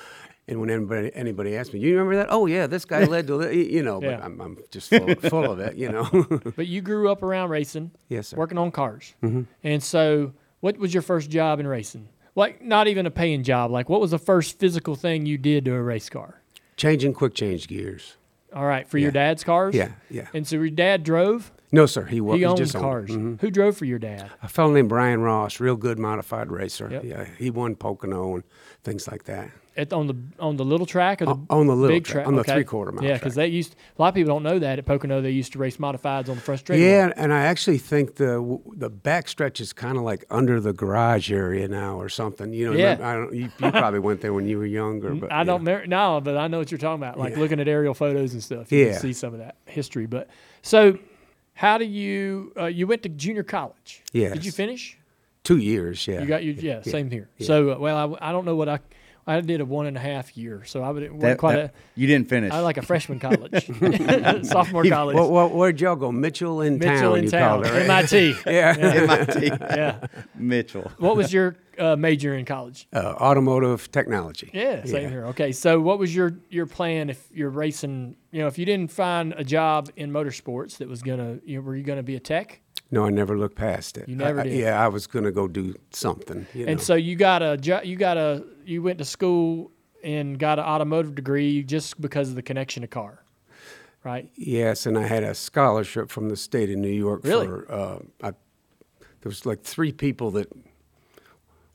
And 0.48 0.60
when 0.60 0.70
anybody 0.70 1.10
anybody 1.14 1.56
asks 1.56 1.72
me, 1.74 1.80
you 1.80 1.90
remember 1.96 2.16
that? 2.16 2.28
Oh 2.30 2.46
yeah, 2.46 2.66
this 2.68 2.84
guy 2.84 3.04
led 3.04 3.26
to 3.26 3.52
you 3.54 3.82
know. 3.82 4.00
Yeah. 4.00 4.16
But 4.16 4.24
I'm, 4.24 4.40
I'm 4.40 4.58
just 4.70 4.90
full, 4.90 5.14
full 5.16 5.50
of 5.50 5.58
it, 5.58 5.76
you 5.76 5.90
know. 5.90 6.04
But 6.56 6.66
you 6.68 6.80
grew 6.82 7.10
up 7.10 7.22
around 7.24 7.50
racing, 7.50 7.90
yes, 8.08 8.28
sir. 8.28 8.36
working 8.36 8.56
on 8.58 8.70
cars. 8.70 9.14
Mm-hmm. 9.22 9.42
And 9.64 9.82
so, 9.82 10.32
what 10.60 10.78
was 10.78 10.94
your 10.94 11.02
first 11.02 11.30
job 11.30 11.58
in 11.58 11.66
racing? 11.66 12.08
Like, 12.36 12.62
not 12.62 12.86
even 12.86 13.06
a 13.06 13.10
paying 13.10 13.42
job. 13.42 13.70
Like, 13.72 13.88
what 13.88 14.00
was 14.00 14.10
the 14.12 14.18
first 14.18 14.58
physical 14.60 14.94
thing 14.94 15.26
you 15.26 15.36
did 15.38 15.64
to 15.64 15.74
a 15.74 15.82
race 15.82 16.08
car? 16.08 16.42
Changing 16.76 17.12
quick 17.14 17.34
change 17.34 17.66
gears. 17.66 18.16
All 18.54 18.66
right, 18.66 18.86
for 18.88 18.98
your 18.98 19.10
dad's 19.10 19.42
cars. 19.42 19.74
Yeah, 19.74 19.92
yeah. 20.10 20.28
And 20.32 20.46
so 20.46 20.56
your 20.56 20.70
dad 20.70 21.02
drove. 21.02 21.50
No, 21.72 21.86
sir. 21.86 22.04
He 22.04 22.20
was 22.20 22.38
He 22.38 22.44
owned 22.44 22.58
just 22.58 22.74
cars. 22.74 23.10
owned. 23.10 23.38
Mhm. 23.38 23.40
Who 23.40 23.50
drove 23.50 23.76
for 23.76 23.84
your 23.86 23.98
dad? 23.98 24.30
A 24.42 24.48
fellow 24.48 24.72
named 24.72 24.88
Brian 24.88 25.20
Ross, 25.22 25.58
real 25.58 25.74
good 25.76 25.98
modified 25.98 26.52
racer. 26.52 26.88
Yep. 26.90 27.04
Yeah, 27.04 27.24
he 27.38 27.50
won 27.50 27.74
Pocono 27.74 28.34
and 28.34 28.44
things 28.84 29.08
like 29.08 29.24
that. 29.24 29.50
At, 29.78 29.92
on 29.92 30.06
the 30.06 30.16
on 30.38 30.56
the 30.56 30.64
little 30.64 30.86
track 30.86 31.20
or 31.20 31.26
the 31.26 31.30
On- 31.32 31.46
on 31.50 31.66
the 31.66 31.74
little 31.76 31.94
big 31.94 32.04
track, 32.04 32.24
track 32.24 32.26
on 32.28 32.34
the 32.36 32.44
three-quarter 32.44 32.92
mile 32.92 33.04
Yeah, 33.04 33.14
because 33.14 33.34
they 33.34 33.46
used 33.48 33.76
a 33.98 34.00
lot 34.02 34.08
of 34.08 34.14
people 34.14 34.32
don't 34.32 34.42
know 34.42 34.58
that 34.58 34.78
at 34.78 34.86
Pocono 34.86 35.20
they 35.20 35.30
used 35.30 35.52
to 35.52 35.58
race 35.58 35.76
modifieds 35.76 36.28
on 36.30 36.36
the 36.36 36.40
straightaway. 36.40 36.80
Yeah, 36.80 37.12
and 37.16 37.32
I 37.32 37.42
actually 37.44 37.76
think 37.78 38.14
the 38.14 38.58
the 38.74 38.88
back 38.88 39.28
stretch 39.28 39.60
is 39.60 39.72
kind 39.74 39.98
of 39.98 40.02
like 40.02 40.24
under 40.30 40.60
the 40.60 40.72
garage 40.72 41.30
area 41.30 41.68
now 41.68 42.00
or 42.00 42.08
something. 42.08 42.52
You 42.54 42.72
know, 42.72 42.78
Yeah. 42.78 42.96
I 43.02 43.14
don't. 43.14 43.34
You, 43.34 43.50
you 43.58 43.70
probably 43.70 44.00
went 44.00 44.22
there 44.22 44.32
when 44.32 44.46
you 44.48 44.56
were 44.58 44.64
younger, 44.66 45.14
but 45.14 45.30
I 45.30 45.38
yeah. 45.38 45.44
don't 45.44 45.62
mer- 45.62 45.86
no, 45.86 46.20
but 46.22 46.36
I 46.38 46.46
know 46.48 46.58
what 46.58 46.70
you're 46.70 46.78
talking 46.78 47.02
about. 47.02 47.18
Like 47.18 47.34
Yeah. 47.34 47.40
looking 47.40 47.60
at 47.60 47.68
aerial 47.68 47.92
photos 47.94 48.32
and 48.32 48.42
stuff. 48.42 48.72
You 48.72 48.84
can 48.86 48.92
Yeah. 48.94 48.98
see 48.98 49.12
some 49.12 49.34
of 49.34 49.40
that 49.40 49.56
history. 49.66 50.06
But 50.06 50.28
so, 50.62 50.98
how 51.52 51.76
do 51.76 51.84
you 51.84 52.52
uh, 52.58 52.64
you 52.66 52.86
went 52.86 53.02
to 53.02 53.10
junior 53.10 53.42
college? 53.42 54.02
Yeah, 54.12 54.32
did 54.32 54.44
you 54.46 54.52
finish? 54.52 54.96
Two 55.44 55.58
years, 55.58 56.08
yeah. 56.08 56.20
You 56.22 56.26
got 56.26 56.42
your 56.42 56.54
yeah, 56.54 56.82
same 56.82 57.08
here. 57.08 57.28
yeah. 57.38 57.46
So 57.46 57.70
uh, 57.72 57.78
well, 57.78 58.16
I, 58.20 58.30
I 58.30 58.32
don't 58.32 58.44
know 58.44 58.56
what 58.56 58.68
I 58.68 58.80
I 59.28 59.40
did 59.40 59.60
a 59.60 59.64
one 59.64 59.86
and 59.86 59.96
a 59.96 60.00
half 60.00 60.36
year, 60.36 60.62
so 60.64 60.82
I 60.82 60.90
would 60.90 61.02
it 61.02 61.10
wasn't 61.12 61.22
That- 61.22 61.38
quite 61.38 61.56
that- 61.56 61.74
you 61.96 62.06
didn't 62.06 62.28
finish. 62.28 62.52
I 62.52 62.60
like 62.60 62.76
a 62.76 62.82
freshman 62.82 63.18
college, 63.18 63.66
sophomore 64.46 64.84
college, 64.84 65.16
Well, 65.16 65.30
well, 65.30 65.48
where'd 65.50 65.80
y'all 65.80 65.96
go? 65.96 66.12
Mitchell 66.12 66.60
in 66.60 66.78
Mitchell 66.78 67.10
town. 67.10 67.18
in 67.18 67.24
you 67.24 67.30
town, 67.30 67.62
called 67.62 67.66
it, 67.66 67.72
right? 67.72 67.82
MIT. 67.90 68.34
yeah, 68.46 68.74
MIT. 68.78 69.46
yeah. 69.46 70.06
Mitchell. 70.36 70.90
What 70.98 71.16
was 71.16 71.32
your 71.32 71.56
uh, 71.78 71.96
major 71.96 72.34
in 72.36 72.44
college? 72.44 72.86
uh, 72.92 72.98
automotive 73.20 73.90
technology. 73.90 74.50
Yeah, 74.54 74.84
same 74.84 75.10
here. 75.10 75.26
Okay, 75.26 75.52
so 75.52 75.80
what 75.80 75.98
was 75.98 76.14
your 76.14 76.34
your 76.50 76.66
plan 76.66 77.10
if 77.10 77.26
you're 77.32 77.50
racing? 77.50 78.16
You 78.30 78.42
know, 78.42 78.46
if 78.46 78.58
you 78.58 78.64
didn't 78.64 78.92
find 78.92 79.34
a 79.36 79.44
job 79.44 79.90
in 79.96 80.10
motorsports 80.12 80.78
that 80.78 80.88
was 80.88 81.02
gonna, 81.02 81.38
you 81.44 81.56
know, 81.56 81.62
were 81.62 81.74
you 81.76 81.82
gonna 81.82 82.02
be 82.02 82.14
a 82.16 82.20
tech? 82.20 82.60
No, 82.90 83.04
I 83.04 83.10
never 83.10 83.36
looked 83.36 83.56
past 83.56 83.98
it. 83.98 84.08
You 84.08 84.16
never 84.16 84.40
I- 84.40 84.42
I- 84.42 84.46
did? 84.48 84.58
Yeah, 84.58 84.82
I 84.82 84.88
was 84.88 85.06
going 85.06 85.24
to 85.24 85.32
go 85.32 85.48
do 85.48 85.74
something. 85.90 86.46
You 86.54 86.66
And 86.66 86.76
know. 86.78 86.82
so 86.82 86.94
you 86.94 87.16
got 87.16 87.42
a 87.42 87.58
you 87.84 87.96
got 87.96 88.16
a 88.16 88.44
you 88.64 88.82
went 88.82 88.98
to 88.98 89.04
school 89.04 89.72
and 90.04 90.38
got 90.38 90.58
an 90.58 90.64
automotive 90.64 91.14
degree 91.14 91.62
just 91.64 92.00
because 92.00 92.28
of 92.28 92.36
the 92.36 92.42
connection 92.42 92.82
to 92.82 92.86
car, 92.88 93.24
right? 94.04 94.30
Yes, 94.36 94.86
and 94.86 94.96
I 94.96 95.06
had 95.06 95.24
a 95.24 95.34
scholarship 95.34 96.10
from 96.10 96.28
the 96.28 96.36
state 96.36 96.70
of 96.70 96.76
New 96.76 96.88
York 96.88 97.22
Really? 97.24 97.46
for. 97.46 97.66
Uh, 97.72 97.98
I, 98.22 98.30
there 99.00 99.30
was 99.30 99.44
like 99.44 99.62
three 99.64 99.90
people 99.92 100.30
that 100.32 100.46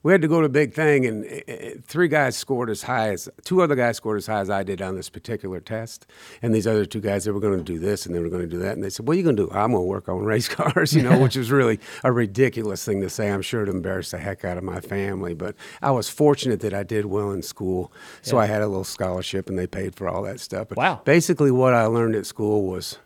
we 0.03 0.11
had 0.11 0.21
to 0.21 0.27
go 0.27 0.39
to 0.39 0.45
a 0.45 0.49
big 0.49 0.73
thing, 0.73 1.05
and 1.05 1.25
uh, 1.25 1.51
uh, 1.53 1.69
three 1.85 2.07
guys 2.07 2.35
scored 2.35 2.69
as 2.69 2.83
high 2.83 3.09
as 3.09 3.29
two 3.43 3.61
other 3.61 3.75
guys 3.75 3.97
scored 3.97 4.17
as 4.17 4.27
high 4.27 4.39
as 4.39 4.49
I 4.49 4.63
did 4.63 4.81
on 4.81 4.95
this 4.95 5.09
particular 5.09 5.59
test, 5.59 6.07
and 6.41 6.53
these 6.55 6.65
other 6.65 6.85
two 6.85 7.01
guys 7.01 7.25
they 7.25 7.31
were 7.31 7.39
going 7.39 7.57
to 7.57 7.63
do 7.63 7.77
this 7.79 8.05
and 8.05 8.15
they 8.15 8.19
were 8.19 8.29
going 8.29 8.41
to 8.41 8.47
do 8.47 8.57
that, 8.59 8.73
and 8.73 8.83
they 8.83 8.89
said, 8.89 9.07
"What 9.07 9.13
are 9.13 9.17
you 9.17 9.23
going 9.23 9.35
to 9.37 9.45
do?" 9.47 9.51
I'm 9.51 9.71
going 9.71 9.83
to 9.83 9.87
work 9.87 10.09
on 10.09 10.23
race 10.25 10.47
cars, 10.59 10.93
you 10.93 11.03
know, 11.03 11.19
which 11.19 11.35
was 11.35 11.51
really 11.51 11.79
a 12.03 12.11
ridiculous 12.11 12.83
thing 12.83 13.01
to 13.01 13.09
say. 13.09 13.29
I'm 13.31 13.41
sure 13.41 13.63
it 13.63 13.69
embarrassed 13.69 14.11
the 14.11 14.17
heck 14.17 14.43
out 14.43 14.57
of 14.57 14.63
my 14.63 14.79
family, 14.81 15.33
but 15.33 15.55
I 15.81 15.91
was 15.91 16.09
fortunate 16.09 16.61
that 16.61 16.73
I 16.73 16.83
did 16.83 17.05
well 17.05 17.31
in 17.31 17.41
school, 17.43 17.91
so 18.21 18.37
Yeah. 18.37 18.43
I 18.43 18.45
had 18.47 18.61
a 18.61 18.67
little 18.67 18.83
scholarship, 18.83 19.49
and 19.49 19.57
they 19.59 19.67
paid 19.67 19.95
for 19.95 20.07
all 20.09 20.23
that 20.23 20.39
stuff. 20.39 20.69
But 20.69 20.77
Wow. 20.77 21.01
basically 21.05 21.51
what 21.51 21.73
I 21.73 21.85
learned 21.85 22.15
at 22.15 22.25
school 22.25 22.65
was 22.65 22.97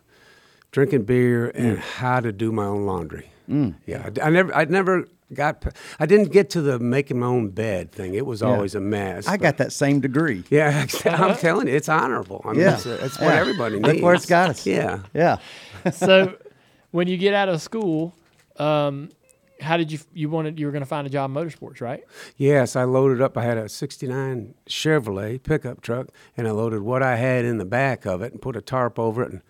drinking 0.72 1.04
beer 1.04 1.50
and 1.56 1.78
how 1.80 2.20
to 2.20 2.32
do 2.32 2.52
my 2.52 2.66
own 2.66 2.86
laundry. 2.86 3.32
Yeah, 3.48 4.10
I, 4.22 4.28
I 4.28 4.30
never, 4.32 4.56
I 4.56 4.66
never 4.66 5.08
got, 5.36 5.62
p- 5.62 5.70
I 6.00 6.06
didn't 6.06 6.32
get 6.32 6.50
to 6.52 6.62
the 6.62 6.80
making 6.80 7.20
my 7.20 7.28
own 7.28 7.50
bed 7.50 7.92
thing. 7.92 8.16
It 8.16 8.26
was 8.26 8.42
always 8.42 8.74
a 8.76 8.80
mess. 8.80 9.28
I 9.28 9.38
got 9.38 9.58
that 9.58 9.72
same 9.72 10.00
degree. 10.00 10.44
Yeah, 10.50 10.86
I'm 11.06 11.36
telling 11.38 11.68
you, 11.68 11.74
it's 11.76 11.90
honorable. 11.90 12.42
I 12.46 12.52
mean, 12.54 12.62
Yeah. 12.62 12.74
it's, 12.76 12.86
it's 12.86 13.20
what 13.20 13.28
Yeah. 13.34 13.40
everybody 13.40 13.76
Look 13.80 13.92
needs. 13.94 14.04
where 14.04 14.14
it's 14.16 14.26
got 14.26 14.50
us. 14.50 14.66
Yeah. 14.66 15.00
Yeah. 15.14 15.38
so 15.92 16.36
when 16.92 17.08
you 17.08 17.18
get 17.18 17.34
out 17.34 17.50
of 17.50 17.62
school, 17.62 18.14
um, 18.58 19.10
how 19.62 19.78
did 19.78 19.90
you 19.92 20.00
you 20.14 20.30
wanted 20.30 20.60
you 20.60 20.66
were 20.66 20.72
going 20.72 20.82
to 20.84 20.86
find 20.88 21.08
a 21.08 21.10
job 21.10 21.30
in 21.30 21.36
motorsports, 21.36 21.80
right? 21.80 22.04
Yes, 22.38 22.76
I 22.76 22.84
loaded 22.84 23.22
up. 23.22 23.38
I 23.38 23.44
had 23.44 23.58
a 23.58 23.70
'69 23.70 24.54
Chevrolet 24.70 25.42
pickup 25.42 25.82
truck, 25.82 26.08
and 26.36 26.46
I 26.48 26.52
loaded 26.52 26.82
what 26.82 27.02
I 27.02 27.16
had 27.16 27.46
in 27.46 27.58
the 27.58 27.66
back 27.66 28.06
of 28.06 28.22
it 28.22 28.34
and 28.34 28.42
put 28.42 28.56
a 28.58 28.62
tarp 28.62 29.00
over 29.00 29.24
it, 29.24 29.32
and 29.32 29.42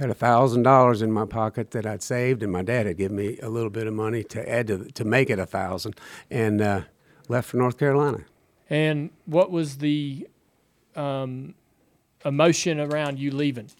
had 0.00 0.10
a 0.10 0.14
thousand 0.14 0.62
dollars 0.62 1.02
in 1.02 1.12
my 1.12 1.26
pocket 1.26 1.70
that 1.72 1.86
I'd 1.86 2.02
saved, 2.02 2.42
and 2.42 2.50
my 2.50 2.62
dad 2.62 2.86
had 2.86 2.96
given 2.96 3.16
me 3.16 3.38
a 3.42 3.48
little 3.48 3.70
bit 3.70 3.86
of 3.86 3.94
money 3.94 4.24
to 4.24 4.48
add 4.48 4.66
to 4.68 4.86
to 4.86 5.04
make 5.04 5.30
it 5.30 5.38
a 5.38 5.46
thousand, 5.46 5.94
and 6.30 6.60
uh, 6.60 6.82
left 7.28 7.50
for 7.50 7.58
North 7.58 7.78
Carolina. 7.78 8.24
And 8.68 9.10
what 9.26 9.50
was 9.50 9.78
the 9.78 10.26
um, 10.96 11.54
emotion 12.24 12.80
around 12.80 13.18
you 13.18 13.30
leaving 13.30 13.70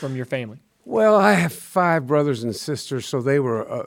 from 0.00 0.16
your 0.16 0.24
family? 0.24 0.58
Well, 0.84 1.16
I 1.16 1.34
have 1.34 1.52
five 1.52 2.06
brothers 2.06 2.42
and 2.42 2.54
sisters, 2.54 3.06
so 3.06 3.22
they 3.22 3.38
were 3.38 3.70
uh, 3.70 3.86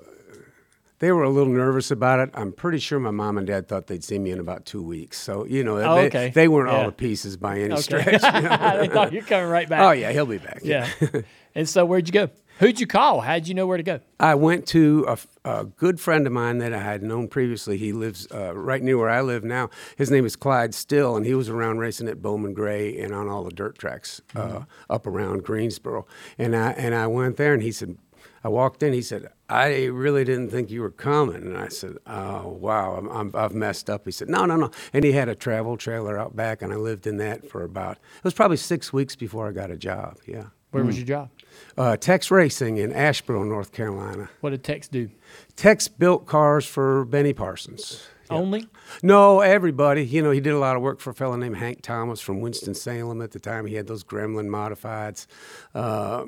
they 0.99 1.11
were 1.11 1.23
a 1.23 1.29
little 1.29 1.53
nervous 1.53 1.91
about 1.91 2.19
it. 2.19 2.29
I'm 2.33 2.51
pretty 2.51 2.79
sure 2.79 2.99
my 2.99 3.11
mom 3.11 3.37
and 3.37 3.45
dad 3.45 3.67
thought 3.67 3.87
they'd 3.87 4.03
see 4.03 4.17
me 4.19 4.31
in 4.31 4.39
about 4.39 4.65
two 4.65 4.81
weeks. 4.81 5.19
So 5.19 5.45
you 5.45 5.63
know, 5.63 5.77
Oh, 5.77 5.95
they, 5.95 6.07
okay. 6.07 6.29
they 6.33 6.47
weren't 6.47 6.71
Yeah. 6.71 6.77
all 6.77 6.85
to 6.85 6.91
pieces 6.91 7.37
by 7.37 7.59
any 7.59 7.73
Okay. 7.73 7.81
stretch. 7.81 8.05
you 8.23 8.41
know. 8.49 8.77
they 8.81 8.87
thought 8.87 9.13
you're 9.13 9.23
coming 9.23 9.49
right 9.49 9.67
back. 9.69 9.81
oh 9.81 9.91
yeah, 9.91 10.11
he'll 10.11 10.25
be 10.25 10.37
back. 10.39 10.61
yeah. 10.63 10.87
and 11.55 11.67
so 11.69 11.85
where'd 11.85 12.07
you 12.07 12.13
go? 12.13 12.29
Who'd 12.59 12.79
you 12.79 12.87
call? 12.87 13.21
How'd 13.21 13.47
you 13.47 13.53
know 13.53 13.67
where 13.67 13.77
to 13.77 13.83
go? 13.83 13.99
I 14.19 14.33
went 14.33 14.65
to 14.69 15.05
a, 15.07 15.17
a 15.45 15.65
good 15.65 15.99
friend 15.99 16.25
of 16.25 16.33
mine 16.33 16.57
that 16.57 16.73
I 16.73 16.79
had 16.79 17.03
known 17.03 17.27
previously. 17.27 17.77
He 17.77 17.93
lives 17.93 18.27
uh, 18.33 18.55
right 18.57 18.81
near 18.81 18.97
where 18.97 19.11
I 19.11 19.21
live 19.21 19.43
now. 19.43 19.69
His 19.95 20.09
name 20.09 20.25
is 20.25 20.35
Clyde 20.35 20.73
Still, 20.73 21.15
and 21.15 21.23
he 21.23 21.35
was 21.35 21.49
around 21.49 21.77
racing 21.77 22.07
at 22.07 22.19
Bowman 22.19 22.55
Gray 22.55 22.97
and 22.99 23.13
on 23.13 23.27
all 23.27 23.43
the 23.43 23.51
dirt 23.51 23.77
tracks 23.77 24.21
uh, 24.35 24.61
up 24.89 25.05
around 25.05 25.43
Greensboro. 25.43 26.07
And 26.39 26.55
I 26.55 26.71
and 26.71 26.95
I 26.95 27.05
went 27.05 27.37
there, 27.37 27.53
and 27.53 27.61
he 27.61 27.71
said, 27.71 27.95
I 28.43 28.47
walked 28.49 28.81
in. 28.81 28.91
He 28.91 29.03
said, 29.03 29.27
I 29.49 29.85
really 29.85 30.23
didn't 30.25 30.49
think 30.49 30.69
you 30.69 30.81
were 30.81 30.91
coming. 30.91 31.37
And 31.37 31.57
I 31.57 31.69
said, 31.69 31.97
Oh 32.05 32.49
wow, 32.49 32.95
I'm, 32.95 33.07
I'm, 33.09 33.31
I've 33.33 33.53
messed 33.53 33.89
up. 33.89 34.05
He 34.05 34.11
said, 34.11 34.29
No, 34.29 34.45
no, 34.45 34.55
no. 34.55 34.71
And 34.93 35.05
he 35.05 35.13
had 35.13 35.29
a 35.29 35.35
travel 35.35 35.77
trailer 35.77 36.17
out 36.17 36.35
back, 36.35 36.61
and 36.61 36.73
I 36.73 36.75
lived 36.75 37.07
in 37.07 37.17
that 37.17 37.49
for 37.49 37.63
about 37.63 37.97
it 37.97 38.23
was 38.23 38.33
probably 38.33 38.57
six 38.57 38.91
weeks 38.91 39.15
before 39.15 39.47
I 39.47 39.51
got 39.51 39.71
a 39.71 39.77
job. 39.77 40.17
Yeah. 40.25 40.47
Where 40.71 40.83
was 40.83 40.97
your 40.97 41.07
job? 41.07 41.29
Uh, 41.77 41.95
Tex 41.95 42.29
Racing 42.29 42.77
in 42.77 42.91
Asheboro, 42.91 43.47
North 43.47 43.71
Carolina. 43.71 44.29
What 44.41 44.49
did 44.49 44.63
Tex 44.63 44.87
do? 44.87 45.09
Tex 45.55 45.87
built 45.87 46.25
cars 46.27 46.65
for 46.65 47.05
Benny 47.05 47.33
Parsons. 47.33 48.05
Only? 48.29 48.67
No, 49.01 49.39
everybody. 49.39 50.05
You 50.05 50.21
know, 50.21 50.31
he 50.31 50.41
did 50.41 50.53
a 50.53 50.59
lot 50.59 50.75
of 50.75 50.81
work 50.81 50.99
for 50.99 51.11
a 51.11 51.13
fellow 51.13 51.37
named 51.37 51.57
Hank 51.57 51.81
Thomas 51.81 52.19
from 52.19 52.41
Winston 52.41 52.75
Salem 52.75 53.21
at 53.21 53.31
the 53.31 53.39
time. 53.39 53.65
He 53.65 53.75
had 53.75 53.87
those 53.87 54.03
Gremlin 54.03 54.47
modifieds. 54.49 55.27
Uh, 55.73 56.25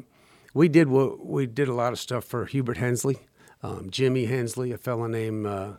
we 0.53 0.67
did 0.67 0.87
what 0.89 1.25
we 1.25 1.45
did 1.45 1.67
a 1.67 1.73
lot 1.73 1.93
of 1.93 1.99
stuff 1.99 2.25
for 2.25 2.45
Hubert 2.45 2.77
Hensley, 2.77 3.17
um, 3.63 3.89
Jimmy 3.89 4.25
Hensley, 4.25 4.71
a 4.71 4.77
fellow 4.77 5.07
named 5.07 5.45
uh, 5.45 5.73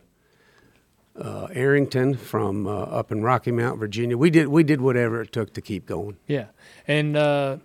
uh, 1.15 1.47
Arrington 1.53 2.15
from 2.15 2.67
uh, 2.67 2.71
up 2.71 3.11
in 3.11 3.21
Rocky 3.21 3.51
Mount, 3.51 3.79
Virginia. 3.79 4.17
We 4.17 4.29
did 4.29 4.47
we 4.47 4.63
did 4.63 4.81
whatever 4.81 5.21
it 5.21 5.31
took 5.31 5.53
to 5.53 5.61
keep 5.61 5.85
going. 5.85 6.17
Yeah. 6.27 6.45
And 6.87 7.17
uh, 7.17 7.57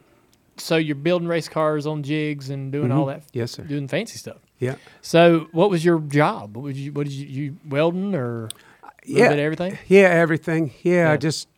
so 0.57 0.77
you're 0.77 0.97
building 0.97 1.29
race 1.29 1.49
cars 1.49 1.87
on 1.87 2.03
jigs 2.03 2.51
and 2.51 2.73
doing 2.73 2.91
all 2.91 3.07
that, 3.07 3.23
Yes, 3.33 3.53
sir. 3.53 3.63
doing 3.63 3.89
fancy 3.89 4.19
stuff. 4.19 4.39
Yeah. 4.59 4.77
So 5.03 5.49
what 5.53 5.71
was 5.71 5.85
your 5.85 6.01
job? 6.01 6.57
What, 6.57 6.63
was 6.65 6.79
you, 6.81 6.93
what 6.93 7.05
did 7.05 7.13
you, 7.13 7.27
you 7.27 7.57
welding 7.69 8.15
or 8.15 8.47
a 8.47 8.49
yeah, 9.05 9.31
everything? 9.31 9.79
Yeah, 9.87 10.09
everything. 10.09 10.73
Yeah, 10.83 10.95
Yeah. 10.95 11.13
I 11.13 11.17
just 11.19 11.49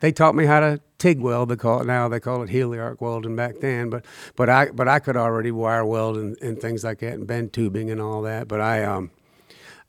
they 0.00 0.12
taught 0.12 0.34
me 0.34 0.46
how 0.46 0.60
to 0.60 0.80
TIG 1.02 1.20
weld. 1.20 1.48
They 1.48 1.56
call 1.56 1.80
it 1.82 1.86
now. 1.86 2.08
They 2.08 2.20
call 2.20 2.42
it 2.44 2.50
heliarc 2.50 3.00
welding 3.00 3.36
back 3.36 3.60
then. 3.60 3.90
But 3.90 4.04
but 4.36 4.48
I 4.48 4.70
but 4.70 4.88
I 4.88 4.98
could 5.00 5.16
already 5.16 5.50
wire 5.50 5.84
weld 5.84 6.16
and, 6.16 6.36
and 6.40 6.60
things 6.60 6.84
like 6.84 7.00
that 7.00 7.14
and 7.14 7.26
bend 7.26 7.52
tubing 7.52 7.90
and 7.90 8.00
all 8.00 8.22
that. 8.22 8.48
But 8.48 8.60
I 8.60 8.84
um 8.84 9.10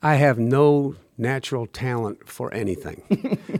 I 0.01 0.15
have 0.15 0.39
no 0.39 0.95
natural 1.17 1.67
talent 1.67 2.27
for 2.27 2.53
anything. 2.53 3.03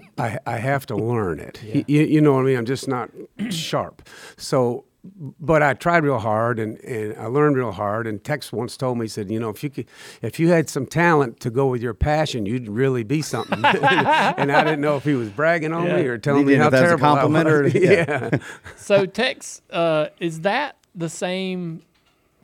I 0.17 0.39
I 0.47 0.57
have 0.57 0.85
to 0.87 0.95
learn 0.95 1.39
it. 1.39 1.61
Y- 1.63 1.85
You, 1.87 2.01
you 2.03 2.21
know 2.21 2.33
what 2.33 2.41
I 2.41 2.45
mean? 2.45 2.57
I'm 2.57 2.65
just 2.65 2.87
not 2.87 3.09
sharp. 3.49 4.07
So. 4.37 4.85
But 5.03 5.61
I 5.61 5.73
tried 5.73 6.05
real 6.05 6.19
hard 6.19 6.59
and, 6.59 6.77
and 6.79 7.17
I 7.17 7.25
learned 7.25 7.57
real 7.57 7.73
hard. 7.73 8.07
And 8.07 8.23
Tex 8.23 8.53
once 8.53 8.77
told 8.77 8.97
me, 8.97 9.03
he 9.05 9.09
said, 9.09 9.29
you 9.29 9.37
know, 9.39 9.49
if 9.49 9.61
you 9.61 9.69
could, 9.69 9.87
if 10.21 10.39
you 10.39 10.47
had 10.49 10.69
some 10.69 10.85
talent 10.85 11.41
to 11.41 11.49
go 11.49 11.67
with 11.67 11.81
your 11.81 11.93
passion, 11.93 12.45
you'd 12.45 12.69
really 12.69 13.03
be 13.03 13.21
something. 13.21 13.59
and 13.65 14.49
I 14.51 14.63
didn't 14.63 14.79
know 14.79 14.95
if 14.95 15.03
he 15.03 15.13
was 15.13 15.29
bragging 15.29 15.73
on 15.73 15.87
Yeah. 15.87 15.97
me 15.97 16.07
or 16.07 16.17
telling 16.17 16.45
me 16.45 16.53
how 16.53 16.61
know 16.61 16.65
if 16.67 16.71
that 16.71 16.81
was 16.83 16.91
a 16.93 16.97
terrible 16.97 17.05
compliment 17.15 17.47
I 17.47 17.51
or- 17.51 17.63
was. 17.63 17.73
yeah. 17.75 18.29
yeah. 18.31 18.37
So 18.77 19.05
Tex, 19.05 19.61
uh, 19.71 20.07
is 20.21 20.41
that 20.41 20.77
the 20.95 21.09
same 21.09 21.81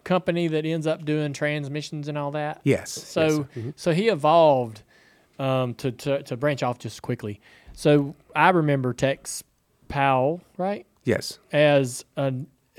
company 0.03 0.47
that 0.49 0.65
ends 0.65 0.85
up 0.87 1.05
doing 1.05 1.31
transmissions 1.31 2.09
and 2.09 2.17
all 2.17 2.31
that? 2.31 2.59
Yes. 2.65 2.91
So 2.91 3.21
yes, 3.25 3.35
sir. 3.55 3.73
so 3.77 3.91
he 3.93 4.09
evolved 4.09 4.83
um, 5.37 5.75
to, 5.75 5.91
to 5.93 6.23
to 6.23 6.35
branch 6.35 6.61
off 6.63 6.77
just 6.79 7.01
quickly. 7.01 7.39
So 7.71 8.15
I 8.35 8.49
remember 8.49 8.91
Tex 8.93 9.43
Powell, 9.87 10.41
right, 10.57 10.85
yes. 11.03 11.39
as 11.51 12.05
a 12.17 12.33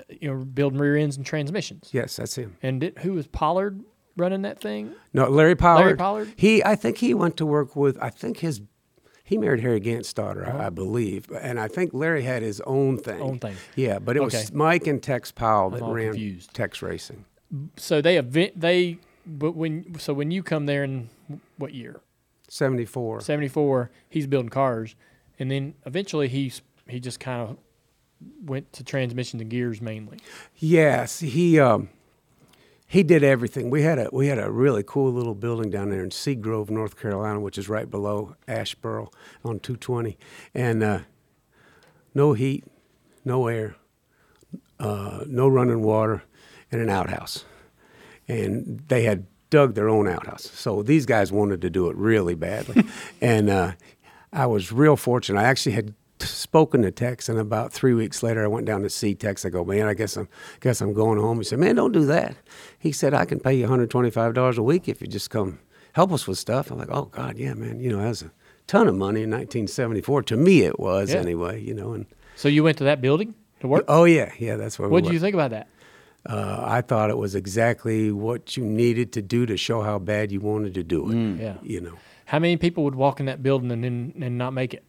you 0.08 0.28
know 0.28 0.44
building 0.44 0.78
rear 0.78 0.96
ends 0.96 1.16
and 1.16 1.26
transmissions. 1.26 1.90
Yes, 1.92 2.16
that's 2.16 2.36
him. 2.36 2.56
And 2.62 2.92
who 2.98 3.12
was 3.12 3.26
Pollard 3.26 3.80
running 4.16 4.42
that 4.42 4.60
thing? 4.60 4.94
No, 5.12 5.28
Larry 5.28 5.56
Pollard. 5.56 5.84
Larry 5.84 5.96
Pollard? 5.96 6.32
He, 6.36 6.64
I 6.64 6.76
think 6.76 6.98
he 6.98 7.14
went 7.14 7.36
to 7.38 7.46
work 7.46 7.76
with. 7.76 7.98
I 8.02 8.10
think 8.10 8.38
his, 8.38 8.60
he 9.24 9.38
married 9.38 9.60
Harry 9.60 9.80
Gant's 9.80 10.12
daughter, 10.12 10.46
I, 10.46 10.50
I 10.50 10.52
uh-huh. 10.52 10.70
believe, 10.70 11.30
and 11.40 11.58
I 11.58 11.68
think 11.68 11.92
Larry 11.92 12.22
had 12.22 12.42
his 12.42 12.60
own 12.62 12.98
thing. 12.98 13.20
Own 13.20 13.38
thing. 13.38 13.56
Yeah, 13.76 13.98
but 13.98 14.16
it 14.16 14.20
Okay. 14.20 14.38
was 14.38 14.52
Mike 14.52 14.86
and 14.86 15.02
Tex 15.02 15.32
Powell 15.32 15.70
that 15.70 15.82
ran 15.82 16.12
confused. 16.12 16.54
Tex 16.54 16.82
Racing. 16.82 17.24
So 17.76 18.00
they 18.00 18.16
event 18.16 18.60
they 18.60 18.98
but 19.26 19.52
when 19.52 19.98
so 19.98 20.14
when 20.14 20.30
you 20.30 20.42
come 20.42 20.66
there 20.66 20.84
in 20.84 21.08
what 21.56 21.74
year? 21.74 22.00
Seventy 22.48 22.84
four. 22.84 23.20
74 23.20 23.90
he's 24.08 24.26
building 24.26 24.50
cars 24.50 24.94
and 25.38 25.50
then 25.50 25.74
eventually 25.84 26.28
he's 26.28 26.62
he 26.88 27.00
just 27.00 27.20
kind 27.20 27.42
of 27.42 27.56
went 28.44 28.72
to 28.72 28.84
transmissions 28.84 29.40
and 29.40 29.50
gears 29.50 29.80
mainly 29.80 30.18
Yes, 30.56 31.20
he 31.20 31.58
um, 31.58 31.88
he 32.90 33.04
did 33.04 33.22
everything. 33.22 33.70
We 33.70 33.82
had 33.82 34.00
a 34.00 34.08
we 34.12 34.26
had 34.26 34.40
a 34.40 34.50
really 34.50 34.82
cool 34.84 35.12
little 35.12 35.36
building 35.36 35.70
down 35.70 35.90
there 35.90 36.02
in 36.02 36.10
Seagrove, 36.10 36.70
North 36.70 36.98
Carolina, 36.98 37.38
which 37.38 37.56
is 37.56 37.68
right 37.68 37.88
below 37.88 38.34
Asheboro 38.48 39.12
on 39.44 39.60
220, 39.60 40.18
and 40.56 40.82
uh, 40.82 40.98
no 42.16 42.32
heat, 42.32 42.64
no 43.24 43.46
air, 43.46 43.76
uh, 44.80 45.20
no 45.28 45.46
running 45.46 45.82
water, 45.82 46.24
and 46.72 46.80
an 46.80 46.90
outhouse. 46.90 47.44
And 48.26 48.82
they 48.88 49.04
had 49.04 49.28
dug 49.50 49.76
their 49.76 49.88
own 49.88 50.08
outhouse. 50.08 50.50
So 50.52 50.82
these 50.82 51.06
guys 51.06 51.30
wanted 51.30 51.60
to 51.60 51.70
do 51.70 51.90
it 51.90 51.96
really 51.96 52.34
badly, 52.34 52.82
and 53.20 53.48
uh, 53.48 53.72
I 54.32 54.46
was 54.46 54.72
real 54.72 54.96
fortunate. 54.96 55.38
I 55.38 55.44
actually 55.44 55.76
had 55.76 55.94
spoken 56.22 56.82
to 56.82 56.90
Tex, 56.90 57.28
and 57.28 57.38
about 57.38 57.72
three 57.72 57.94
weeks 57.94 58.22
later, 58.22 58.44
I 58.44 58.46
went 58.48 58.66
down 58.66 58.82
to 58.82 58.90
see 58.90 59.14
Tex. 59.14 59.44
I 59.44 59.48
go, 59.50 59.64
man, 59.64 59.86
I 59.86 59.94
guess 59.94 60.16
I'm 60.16 60.28
guess 60.60 60.80
I'm 60.80 60.92
going 60.92 61.18
home. 61.18 61.38
He 61.38 61.44
said, 61.44 61.58
man, 61.58 61.76
don't 61.76 61.92
do 61.92 62.04
that. 62.06 62.36
He 62.78 62.92
said, 62.92 63.14
I 63.14 63.24
can 63.24 63.40
pay 63.40 63.54
you 63.54 63.62
125 63.62 64.34
dollars 64.34 64.58
a 64.58 64.62
week 64.62 64.88
if 64.88 65.00
you 65.00 65.06
just 65.06 65.30
come 65.30 65.58
help 65.94 66.12
us 66.12 66.26
with 66.26 66.38
stuff. 66.38 66.70
I'm 66.70 66.78
like, 66.78 66.90
oh 66.90 67.06
God, 67.06 67.36
yeah, 67.38 67.54
man. 67.54 67.80
You 67.80 67.90
know, 67.90 67.98
that 68.02 68.08
was 68.08 68.22
a 68.22 68.30
ton 68.66 68.86
of 68.88 68.94
money 68.94 69.22
in 69.22 69.30
1974. 69.30 70.22
To 70.24 70.36
me, 70.36 70.62
it 70.62 70.78
was 70.78 71.12
Yeah. 71.12 71.20
anyway. 71.20 71.60
You 71.62 71.74
know, 71.74 71.92
and 71.92 72.06
so 72.36 72.48
you 72.48 72.62
went 72.64 72.78
to 72.78 72.84
that 72.84 73.00
building 73.00 73.34
to 73.60 73.68
work 73.68 73.84
oh 73.88 74.04
yeah, 74.04 74.32
yeah, 74.38 74.56
that's 74.56 74.78
where. 74.78 74.88
what 74.88 75.02
we 75.02 75.08
did 75.08 75.12
you 75.14 75.20
think 75.20 75.34
about 75.34 75.50
that 75.50 75.68
Uh, 76.26 76.62
I 76.66 76.80
thought 76.82 77.10
it 77.10 77.16
was 77.18 77.34
exactly 77.34 78.10
what 78.12 78.56
you 78.56 78.64
needed 78.64 79.12
to 79.14 79.22
do 79.22 79.46
to 79.46 79.56
show 79.56 79.82
how 79.82 79.98
bad 79.98 80.30
you 80.32 80.40
wanted 80.40 80.74
to 80.74 80.82
do 80.82 81.10
it. 81.10 81.40
Yeah. 81.40 81.56
You 81.62 81.80
know. 81.80 81.94
How 82.26 82.38
many 82.38 82.56
people 82.56 82.84
would 82.84 82.94
walk 82.94 83.20
in 83.20 83.26
that 83.26 83.42
building 83.42 83.70
and 83.72 83.82
then 83.82 84.12
and 84.20 84.38
not 84.38 84.52
make 84.52 84.72
it? 84.74 84.84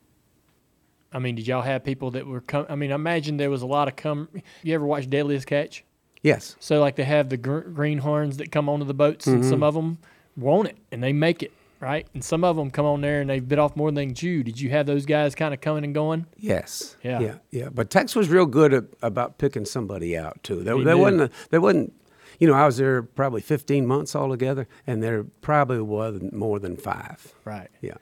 I 1.14 1.20
mean, 1.20 1.36
did 1.36 1.48
y'all 1.48 1.62
have 1.62 1.84
people 1.84 2.12
that 2.12 2.26
were 2.26 2.42
come? 2.42 2.66
I 2.70 2.76
mean, 2.76 2.92
I 2.92 2.96
imagine 2.96 3.38
there 3.38 3.50
was 3.50 3.62
a 3.62 3.68
lot 3.68 3.88
of 3.88 3.96
come. 3.96 4.30
You 4.64 4.74
ever 4.76 4.86
watch 4.86 5.10
Deadliest 5.10 5.48
Catch? 5.48 5.84
Yes. 6.24 6.56
So 6.60 6.80
like 6.80 6.96
they 6.96 7.04
have 7.04 7.30
the 7.30 7.38
gr- 7.38 7.60
greenhorns 7.60 8.38
that 8.38 8.52
come 8.52 8.70
onto 8.70 8.86
the 8.86 8.94
boats, 8.94 9.28
and 9.28 9.42
Mm-hmm. 9.42 9.50
some 9.50 9.64
of 9.64 9.74
them 9.74 9.98
want 10.38 10.70
it 10.70 10.78
and 10.92 11.04
they 11.04 11.12
make 11.12 11.44
it 11.44 11.52
right, 11.82 12.08
and 12.14 12.24
some 12.24 12.44
of 12.44 12.56
them 12.56 12.70
come 12.72 12.86
on 12.86 13.02
there 13.02 13.22
and 13.22 13.30
they've 13.30 13.46
bit 13.48 13.58
off 13.60 13.76
more 13.76 13.90
than 13.90 13.96
they 13.96 14.06
can 14.06 14.16
chew. 14.16 14.44
Did 14.44 14.60
you 14.62 14.70
have 14.70 14.86
those 14.86 15.06
guys 15.06 15.34
kind 15.36 15.54
of 15.54 15.60
coming 15.62 15.84
and 15.84 15.94
going? 15.96 16.28
Yes. 16.38 16.96
Yeah. 17.04 17.20
Yeah. 17.20 17.36
Yeah. 17.50 17.70
But 17.74 17.90
Tex 17.90 18.16
was 18.16 18.30
real 18.30 18.46
good 18.46 18.72
at, 18.74 18.84
about 19.02 19.38
picking 19.40 19.66
somebody 19.66 20.16
out 20.18 20.42
too. 20.44 20.64
There, 20.64 20.78
He 20.78 20.84
there 20.84 20.96
knew. 20.96 21.02
wasn't. 21.02 21.22
A, 21.24 21.32
there 21.50 21.60
wasn't. 21.62 21.94
You 22.40 22.48
know, 22.48 22.54
I 22.54 22.66
was 22.66 22.78
there 22.78 23.04
probably 23.04 23.42
15 23.42 23.86
months 23.86 24.16
altogether, 24.16 24.68
and 24.88 25.04
there 25.04 25.24
probably 25.42 25.82
wasn't 25.82 26.34
more 26.34 26.60
than 26.60 26.76
five. 26.78 27.34
Right, 27.46 27.70
Yeah. 27.82 27.96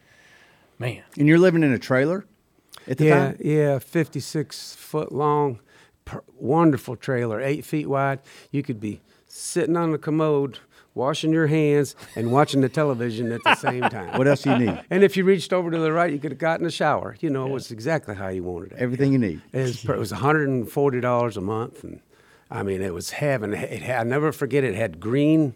man. 0.77 1.03
And 1.17 1.27
you're 1.27 1.39
living 1.39 1.63
in 1.63 1.73
a 1.73 1.79
trailer 1.79 2.19
at 2.19 2.25
the 2.25 2.38
Yeah. 2.87 3.27
time? 3.31 3.37
Yeah. 3.39 3.79
56 3.79 4.75
foot 4.75 5.11
long, 5.11 5.59
per, 6.05 6.21
wonderful 6.35 6.95
trailer, 6.95 7.41
eight 7.41 7.65
feet 7.65 7.87
wide. 7.87 8.19
You 8.51 8.63
could 8.63 8.79
be 8.79 9.01
sitting 9.27 9.77
on 9.77 9.91
the 9.91 9.97
commode, 9.97 10.59
washing 10.95 11.31
your 11.31 11.47
hands, 11.47 11.95
and 12.15 12.31
watching 12.31 12.61
the 12.61 12.69
television 12.69 13.31
at 13.31 13.41
the 13.43 13.55
same 13.55 13.81
time. 13.89 14.17
What 14.17 14.27
else 14.27 14.41
do 14.41 14.51
you 14.51 14.57
need? 14.59 14.81
And 14.89 15.03
if 15.03 15.15
you 15.15 15.23
reached 15.23 15.53
over 15.53 15.69
to 15.69 15.77
the 15.77 15.91
right, 15.91 16.11
you 16.11 16.19
could 16.19 16.31
have 16.31 16.39
gotten 16.39 16.65
a 16.65 16.71
shower. 16.71 17.15
You 17.19 17.29
know, 17.29 17.45
it 17.45 17.51
was 17.51 17.71
exactly 17.71 18.15
how 18.15 18.29
you 18.29 18.43
wanted 18.43 18.71
it. 18.73 18.79
Everything 18.79 19.13
you 19.13 19.19
need. 19.19 19.41
It 19.53 19.61
was, 19.61 19.85
it 19.85 19.97
was 19.97 20.11
$140 20.11 21.37
a 21.37 21.41
month, 21.41 21.83
and 21.83 22.01
I 22.49 22.63
mean, 22.63 22.81
it 22.81 22.93
was 22.93 23.11
heaven. 23.11 23.53
It 23.53 23.87
I'll 23.87 24.05
never 24.05 24.31
forget. 24.31 24.63
It 24.63 24.75
had 24.75 24.99
green 24.99 25.53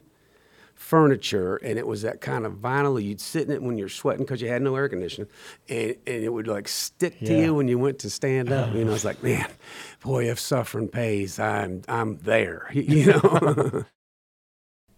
furniture, 0.83 1.55
and 1.57 1.79
it 1.79 1.87
was 1.87 2.01
that 2.01 2.19
kind 2.21 2.45
of 2.45 2.53
vinyl. 2.55 3.01
You'd 3.01 3.21
sit 3.21 3.47
in 3.47 3.53
it 3.53 3.61
when 3.63 3.77
you're 3.77 3.89
sweating 3.89 4.25
because 4.25 4.41
you 4.41 4.49
had 4.49 4.61
no 4.61 4.75
air 4.75 4.89
conditioning, 4.89 5.29
and, 5.69 5.95
and 6.05 6.23
it 6.23 6.29
would 6.31 6.47
like 6.47 6.67
stick 6.67 7.17
to 7.19 7.25
Yeah. 7.33 7.45
you 7.45 7.53
when 7.55 7.67
you 7.67 7.79
went 7.79 7.99
to 7.99 8.09
stand 8.09 8.51
up. 8.51 8.75
You 8.75 8.83
know, 8.85 8.93
it's 8.93 9.05
like, 9.05 9.23
man, 9.29 9.47
boy, 10.01 10.29
if 10.29 10.39
suffering 10.39 10.89
pays, 10.89 11.39
I'm 11.39 11.81
I'm 11.87 12.17
there. 12.17 12.69
You 12.73 13.05
know. 13.13 13.85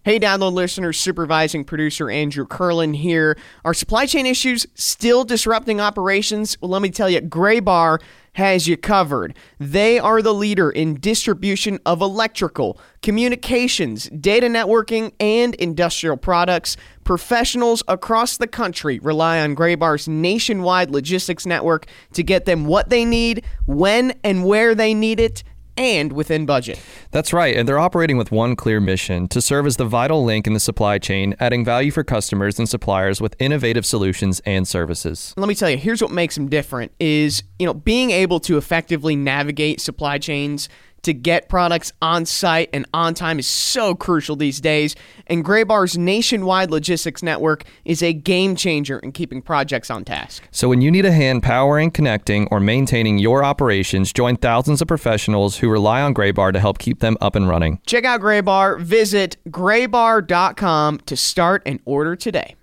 Hey, 0.06 0.20
download 0.20 0.54
listeners, 0.54 1.00
supervising 1.00 1.64
producer 1.64 2.12
Andrew 2.12 2.46
Curlin 2.46 2.94
here. 2.94 3.36
Are 3.64 3.74
supply 3.74 4.06
chain 4.06 4.28
issues 4.28 4.68
still 4.76 5.24
disrupting 5.24 5.82
operations? 5.82 6.62
Well, 6.62 6.70
let 6.70 6.84
me 6.84 6.92
tell 6.92 7.10
you, 7.10 7.22
Graybar 7.22 8.00
has 8.34 8.68
you 8.68 8.78
covered. 8.78 9.36
They 9.60 9.98
are 9.98 10.22
the 10.22 10.32
leader 10.32 10.70
in 10.70 11.00
distribution 11.00 11.80
of 11.88 12.04
electrical, 12.04 12.80
communications, 13.02 14.08
data 14.10 14.46
networking, 14.46 15.12
and 15.20 15.56
industrial 15.56 16.18
products. 16.18 16.78
Professionals 17.04 17.82
across 17.88 18.38
the 18.38 18.46
country 18.46 19.00
rely 19.00 19.40
on 19.40 19.56
Graybar's 19.56 20.08
nationwide 20.08 20.92
logistics 20.92 21.48
network 21.48 21.88
to 22.14 22.22
get 22.22 22.46
them 22.46 22.66
what 22.66 22.90
they 22.90 23.06
need, 23.06 23.44
when 23.66 24.14
and 24.24 24.46
where 24.46 24.76
they 24.76 24.94
need 24.94 25.20
it, 25.20 25.44
and 25.77 26.13
within 26.13 26.46
budget. 26.46 26.79
That's 27.12 27.34
right, 27.34 27.55
and 27.55 27.67
they're 27.67 27.79
operating 27.79 28.17
with 28.17 28.32
one 28.32 28.55
clear 28.55 28.79
mission 28.79 29.27
to 29.29 29.41
serve 29.41 29.65
as 29.65 29.77
the 29.77 29.86
vital 29.86 30.24
link 30.24 30.48
in 30.48 30.53
the 30.53 30.60
supply 30.60 30.98
chain, 31.00 31.36
adding 31.39 31.65
value 31.65 31.91
for 31.91 32.03
customers 32.03 32.60
and 32.60 32.67
suppliers 32.67 33.22
with 33.22 33.36
innovative 33.39 33.86
solutions 33.86 34.41
and 34.46 34.67
services. 34.67 35.34
let 35.38 35.48
me 35.48 35.55
tell 35.55 35.70
you 35.70 35.77
here's 35.77 36.01
what 36.01 36.12
makes 36.12 36.36
them 36.36 36.48
different 36.50 36.91
is 37.00 37.44
you 37.60 37.65
know 37.65 37.74
being 37.74 38.12
able 38.12 38.39
to 38.39 38.58
effectively 38.58 39.15
navigate 39.15 39.79
supply 39.82 40.17
chains 40.17 40.70
to 41.06 41.14
get 41.14 41.50
products 41.50 41.92
on 42.02 42.26
site 42.26 42.70
and 42.74 42.86
on 42.94 43.14
time 43.14 43.40
is 43.40 43.48
so 43.48 43.96
crucial 43.96 44.36
these 44.36 44.60
days 44.60 44.96
and 45.28 45.46
graybar's 45.46 45.98
nationwide 45.98 46.70
logistics 46.70 47.24
network 47.24 47.64
is 47.86 48.04
a 48.04 48.14
game 48.14 48.56
changer 48.56 49.00
in 49.00 49.12
keeping 49.12 49.42
projects 49.42 49.90
on 49.90 50.04
task 50.04 50.44
So 50.51 50.70
when 50.70 50.82
you 50.82 50.92
need 50.92 51.06
a 51.06 51.12
hand 51.12 51.44
powering, 51.44 51.92
connecting, 51.92 52.48
or 52.51 52.60
maintaining 52.60 53.18
your 53.20 53.44
operations, 53.44 54.12
join 54.14 54.36
thousands 54.38 54.82
of 54.82 54.88
professionals 54.88 55.58
who 55.58 55.70
rely 55.70 56.01
on 56.01 56.14
Graybar 56.14 56.53
to 56.53 56.60
help 56.60 56.77
keep 56.79 57.00
them 57.00 57.18
up 57.22 57.36
and 57.36 57.48
running. 57.48 57.79
check 57.86 58.03
out 58.03 58.22
graybar 58.22 58.79
visit 58.79 59.38
graybar.com 59.50 61.00
to 61.06 61.16
start 61.16 61.62
and 61.66 61.79
order 61.86 62.16
today 62.16 62.56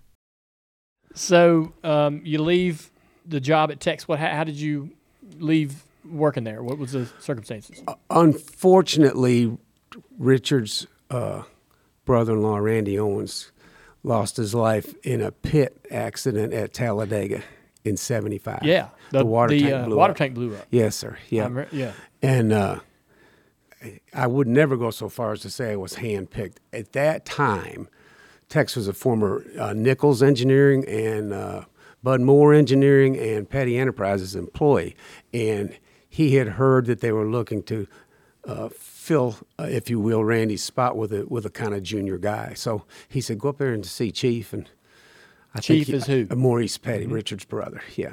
So 1.14 1.72
um, 1.84 2.20
you 2.24 2.40
leave 2.42 2.90
the 3.26 3.40
job 3.40 3.70
at 3.70 3.80
Tex. 3.80 4.08
What? 4.08 4.18
How, 4.18 4.30
how 4.30 4.44
did 4.44 4.56
you 4.56 4.90
leave 5.38 5.84
working 6.04 6.44
there? 6.44 6.62
What 6.62 6.78
was 6.78 6.92
the 6.92 7.06
circumstances? 7.18 7.82
Unfortunately, 8.10 9.56
Richard's 10.18 10.86
uh, 11.10 11.42
brother-in-law 12.04 12.58
Randy 12.58 12.98
Owens 12.98 13.52
lost 14.02 14.36
his 14.36 14.54
life 14.54 14.94
in 15.04 15.20
a 15.20 15.30
pit 15.30 15.86
accident 15.90 16.52
at 16.52 16.72
Talladega 16.72 17.42
in 17.84 17.96
'75. 17.96 18.60
Yeah, 18.62 18.88
the, 19.10 19.24
water 19.24 19.58
tank 19.58 19.72
uh, 19.72 19.84
blew 19.86 19.96
water 19.96 20.10
up. 20.12 20.16
tank 20.16 20.34
blew 20.34 20.54
up. 20.54 20.66
Yes, 20.70 20.96
sir. 20.96 21.18
Yeah, 21.28 21.48
re- 21.50 21.66
yeah. 21.72 21.92
and 22.22 22.52
uh, 22.52 22.80
I 24.12 24.26
would 24.26 24.48
never 24.48 24.76
go 24.76 24.90
so 24.90 25.08
far 25.08 25.32
as 25.32 25.40
to 25.40 25.50
say 25.50 25.72
I 25.72 25.76
was 25.76 25.94
handpicked. 25.94 26.56
At 26.72 26.92
that 26.92 27.24
time, 27.24 27.88
Tex 28.48 28.76
was 28.76 28.88
a 28.88 28.92
former 28.92 29.44
uh, 29.58 29.72
Nichels 29.72 30.22
Engineering 30.22 30.84
and 30.88 31.32
uh, 31.32 31.64
Bud 32.02 32.20
Moore 32.20 32.52
Engineering 32.52 33.16
and 33.16 33.48
Petty 33.48 33.78
Enterprises 33.78 34.34
employee, 34.34 34.96
and 35.32 35.76
he 36.12 36.34
had 36.34 36.46
heard 36.46 36.84
that 36.84 37.00
they 37.00 37.10
were 37.10 37.24
looking 37.24 37.62
to 37.62 37.86
uh, 38.44 38.68
fill, 38.68 39.38
uh, 39.58 39.62
if 39.62 39.88
you 39.88 39.98
will, 39.98 40.22
Randy's 40.22 40.62
spot 40.62 40.94
with 40.94 41.10
a 41.10 41.24
with 41.24 41.46
a 41.46 41.50
kind 41.50 41.72
of 41.72 41.82
junior 41.82 42.18
guy. 42.18 42.52
So 42.52 42.84
he 43.08 43.22
said, 43.22 43.38
"Go 43.38 43.48
up 43.48 43.56
there 43.56 43.72
and 43.72 43.84
see 43.86 44.12
Chief." 44.12 44.52
And 44.52 44.68
I 45.54 45.60
Chief 45.60 45.86
think 45.86 45.96
is 45.96 46.06
who? 46.06 46.26
Uh, 46.30 46.34
Maurice 46.34 46.76
Petty, 46.76 47.06
Richard's 47.06 47.46
brother. 47.46 47.82
Yeah, 47.96 48.12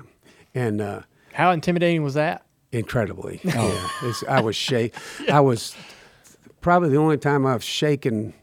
and. 0.55 0.79
Uh, 0.79 1.01
How 1.33 1.51
intimidating 1.51 2.01
was 2.01 2.13
that? 2.13 2.45
Incredibly. 2.71 3.41
Oh. 3.53 3.89
Yeah. 4.01 4.09
It's, 4.09 4.23
I 4.29 4.39
was 4.39 4.55
shake. 4.55 4.95
I 5.29 5.41
was 5.41 5.75
probably 6.61 6.89
the 6.89 6.97
only 6.97 7.17
time 7.17 7.45
I've 7.45 7.63
shaken 7.63 8.33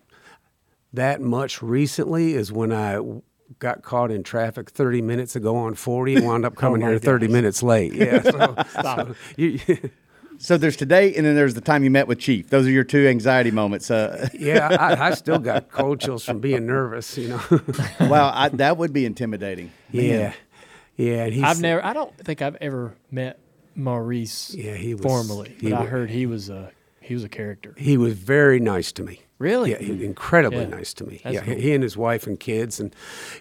that 0.93 1.23
much 1.23 1.63
recently 1.63 2.35
is 2.35 2.53
when 2.53 2.73
I 2.73 3.01
got 3.59 3.83
caught 3.83 4.11
in 4.11 4.23
traffic 4.23 4.71
30 4.71 5.03
minutes 5.03 5.37
ago 5.37 5.57
on 5.57 5.75
40 5.75 6.17
and 6.17 6.27
wound 6.27 6.45
up 6.45 6.57
coming 6.57 6.83
Oh 6.83 6.87
my 6.87 6.91
here 6.93 6.99
30 6.99 7.27
gosh. 7.27 7.33
minutes 7.33 7.63
late. 7.63 7.95
Yeah. 7.95 8.23
So, 8.23 8.31
Stop. 8.69 9.07
so 9.09 9.15
you, 9.37 9.61
So 10.39 10.59
there's 10.59 10.77
today, 10.77 11.15
and 11.15 11.25
then 11.25 11.35
there's 11.35 11.55
the 11.55 11.61
time 11.63 11.83
you 11.85 11.91
met 11.91 12.07
with 12.09 12.19
Chief. 12.19 12.51
Those 12.51 12.67
are 12.67 12.71
your 12.71 12.85
two 12.85 13.07
anxiety 13.09 13.51
moments. 13.51 13.91
Uh, 13.91 14.29
yeah, 14.35 14.69
I, 14.79 15.09
I 15.09 15.15
still 15.15 15.39
got 15.39 15.71
cold 15.71 15.99
chills 16.01 16.25
from 16.25 16.41
being 16.41 16.67
nervous, 16.67 17.17
you 17.17 17.29
know. 17.29 17.41
wow, 18.01 18.31
I, 18.35 18.51
that 18.51 18.77
would 18.77 18.93
be 18.93 19.07
intimidating. 19.07 19.73
yeah. 19.91 20.35
Yeah. 20.97 21.25
And 21.25 21.33
he's, 21.35 21.43
I've 21.45 21.61
never. 21.61 21.85
I 21.85 21.93
don't 21.93 22.17
think 22.19 22.41
I've 22.43 22.57
ever 22.57 22.95
met 23.11 23.39
Maurice. 23.75 24.55
Yeah, 24.55 24.75
he 24.75 24.95
was- 24.95 25.03
formally, 25.03 25.55
he 25.61 25.71
but 25.71 25.77
I 25.77 25.81
wa- 25.81 25.87
heard 25.87 26.11
he 26.11 26.27
was 26.27 26.49
a 26.51 26.71
he 27.01 27.15
was 27.15 27.23
a 27.25 27.29
character. 27.29 27.75
He 27.79 27.97
was 27.97 28.15
very 28.15 28.59
nice 28.61 28.93
to 28.93 29.03
me. 29.03 29.21
Really? 29.39 29.73
Yeah, 29.73 29.79
incredibly 29.79 30.61
Yeah. 30.61 30.67
nice 30.69 30.95
to 30.95 31.05
me. 31.05 31.21
That's 31.23 31.35
yeah, 31.35 31.41
cool. 31.45 31.55
he 31.57 31.73
and 31.75 31.83
his 31.83 31.97
wife 31.97 32.27
and 32.27 32.41
kids, 32.41 32.81
and 32.81 32.95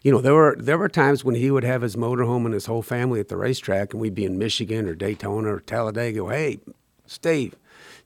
you 0.03 0.11
know 0.11 0.19
there 0.19 0.33
were 0.33 0.55
there 0.59 0.77
were 0.77 0.89
times 0.89 1.23
when 1.23 1.35
he 1.35 1.49
would 1.49 1.63
have 1.63 1.81
his 1.81 1.95
motorhome 1.95 2.43
and 2.45 2.53
his 2.53 2.65
whole 2.65 2.81
family 2.81 3.19
at 3.21 3.29
the 3.29 3.37
racetrack, 3.37 3.93
and 3.93 4.01
we'd 4.01 4.15
be 4.15 4.25
in 4.25 4.37
Michigan 4.37 4.87
or 4.89 4.95
Daytona 4.95 5.53
or 5.55 5.59
Talladega. 5.61 6.17
Go, 6.19 6.27
hey, 6.29 6.59
Steve, 7.05 7.55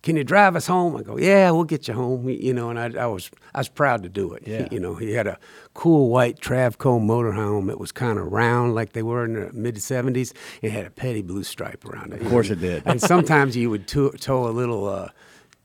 can 0.03 0.15
you 0.15 0.23
drive 0.23 0.55
us 0.55 0.67
home? 0.67 0.95
I 0.97 1.01
go, 1.01 1.17
yeah, 1.17 1.49
we'll 1.49 1.63
get 1.63 1.87
you 1.87 1.95
home. 1.95 2.29
You 2.29 2.53
know, 2.53 2.69
and 2.69 2.79
I, 2.79 3.03
I 3.03 3.07
was 3.07 3.31
I 3.55 3.59
was 3.61 3.69
proud 3.69 4.03
to 4.03 4.09
do 4.09 4.33
it. 4.33 4.43
Yeah. 4.45 4.67
You 4.71 4.79
know, 4.79 4.93
he 4.93 5.13
had 5.13 5.25
a 5.25 5.39
cool 5.73 6.09
white 6.09 6.39
Travco 6.39 7.01
motorhome. 7.01 7.71
It 7.71 7.79
was 7.79 7.91
kind 7.91 8.19
of 8.19 8.31
round 8.31 8.75
like 8.75 8.93
they 8.93 9.01
were 9.03 9.25
in 9.25 9.33
the 9.33 9.51
mid 9.51 9.77
'70s. 9.77 10.31
It 10.61 10.71
had 10.71 10.85
a 10.85 10.91
petty 10.91 11.23
blue 11.23 11.43
stripe 11.43 11.83
around 11.85 12.13
it. 12.13 12.21
Of 12.21 12.29
course 12.29 12.51
it 12.51 12.59
did. 12.61 12.83
And 12.85 13.01
sometimes 13.01 13.57
you 13.57 13.71
would 13.71 13.87
tow, 13.87 14.11
tow 14.11 14.47
a 14.47 14.51
little 14.51 14.87
uh, 14.87 15.09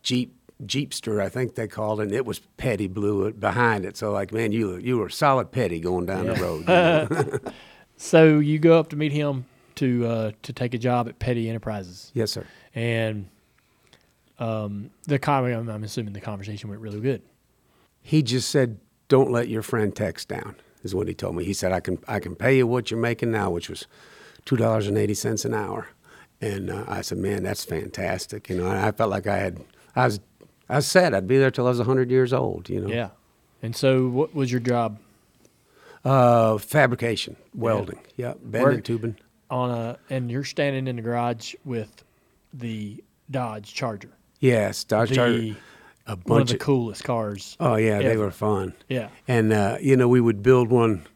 Jeep 0.03 0.35
Jeepster, 0.63 1.21
I 1.21 1.29
think 1.29 1.55
they 1.57 1.67
called 1.67 2.01
it. 2.01 2.05
And 2.05 2.13
it 2.13 2.25
was 2.25 2.39
petty 2.57 2.87
blue 2.87 3.33
behind 3.33 3.85
it. 3.85 3.97
So 3.97 4.13
like, 4.13 4.33
man, 4.33 4.53
you 4.53 4.77
you 4.77 4.99
were 4.99 5.09
solid 5.09 5.51
petty 5.51 5.81
going 5.81 6.07
down 6.07 6.27
the 6.27 6.35
road. 6.35 6.61
you 6.69 7.45
know? 7.47 7.53
So 7.97 8.41
you 8.41 8.59
go 8.59 8.79
up 8.79 8.89
to 8.91 8.97
meet 8.97 9.13
him 9.13 9.47
to 9.77 10.07
uh, 10.07 10.31
to 10.43 10.53
take 10.53 10.75
a 10.75 10.79
job 10.79 11.09
at 11.09 11.19
Petty 11.21 11.49
Enterprises, 11.49 12.11
yes, 12.13 12.33
sir. 12.33 12.45
and 12.75 13.29
um, 14.39 14.91
the 15.05 15.19
con- 15.19 15.45
I'm, 15.45 15.69
I'm 15.69 15.85
assuming 15.85 16.13
the 16.13 16.21
conversation 16.21 16.69
went 16.69 16.83
really 16.83 17.01
good. 17.01 17.23
He 18.03 18.23
just 18.23 18.51
said, 18.51 18.79
"Don't 19.09 19.31
let 19.31 19.49
your 19.49 19.63
friend 19.63 19.95
Tex 19.95 20.25
down." 20.25 20.57
Is 20.83 20.95
what 20.95 21.09
he 21.09 21.15
told 21.15 21.37
me. 21.37 21.45
He 21.45 21.55
said, 21.55 21.73
"I 21.73 21.81
can 21.81 21.99
I 22.09 22.19
can 22.19 22.35
pay 22.35 22.57
you 22.57 22.67
what 22.67 22.91
you're 22.91 23.01
making 23.01 23.31
now, 23.31 23.51
which 23.51 23.71
was 23.71 23.87
two 24.45 24.57
dollars 24.57 24.87
and 24.87 24.99
eighty 24.99 25.15
cents 25.15 25.45
an 25.45 25.55
hour." 25.55 25.89
And 26.41 26.71
uh, 26.71 26.85
I 26.89 27.01
said, 27.01 27.19
"Man, 27.19 27.45
that's 27.45 27.65
fantastic." 27.65 28.49
You 28.49 28.59
know, 28.59 28.67
and 28.67 28.79
I 28.79 28.91
felt 28.91 29.11
like 29.11 29.27
I 29.27 29.39
had 29.39 29.65
I 29.97 30.07
was 30.07 30.21
I 30.69 30.81
said 30.81 31.15
I'd 31.15 31.27
be 31.29 31.39
there 31.39 31.51
till 31.51 31.67
I 31.67 31.71
was 31.71 31.81
hundred 31.81 32.11
years 32.11 32.33
old. 32.33 32.69
You 32.69 32.81
know, 32.81 32.89
Yeah. 32.89 33.11
And 33.63 33.75
so, 33.75 34.09
what 34.09 34.35
was 34.35 34.51
your 34.53 34.61
job 34.61 34.99
Uh, 36.05 36.59
fabrication, 36.59 37.37
welding, 37.55 37.99
yeah, 38.17 38.35
bending, 38.43 38.75
Work- 38.77 38.85
tubing. 38.85 39.17
on 39.51 39.71
a? 39.71 39.99
And 40.11 40.31
you're 40.31 40.45
standing 40.45 40.87
in 40.87 40.97
the 40.97 41.03
garage 41.03 41.55
with 41.65 42.05
the 42.53 43.03
Dodge 43.31 43.73
Charger. 43.73 44.11
Yes, 44.41 44.85
Dodge 44.85 45.09
The 45.11 45.15
Charger. 45.15 45.57
a 46.07 46.17
bunch 46.17 46.29
One 46.29 46.41
of 46.43 46.49
the 46.49 46.59
coolest 46.59 47.05
cars. 47.05 47.57
Oh 47.59 47.77
yeah, 47.77 48.01
they 48.03 48.19
were 48.19 48.31
fun. 48.31 48.75
Yeah. 48.89 49.09
And 49.27 49.53
uh, 49.53 49.79
you 49.81 49.97
know, 49.97 50.09
we 50.09 50.21
would 50.21 50.43
build 50.43 50.69
one 50.69 51.07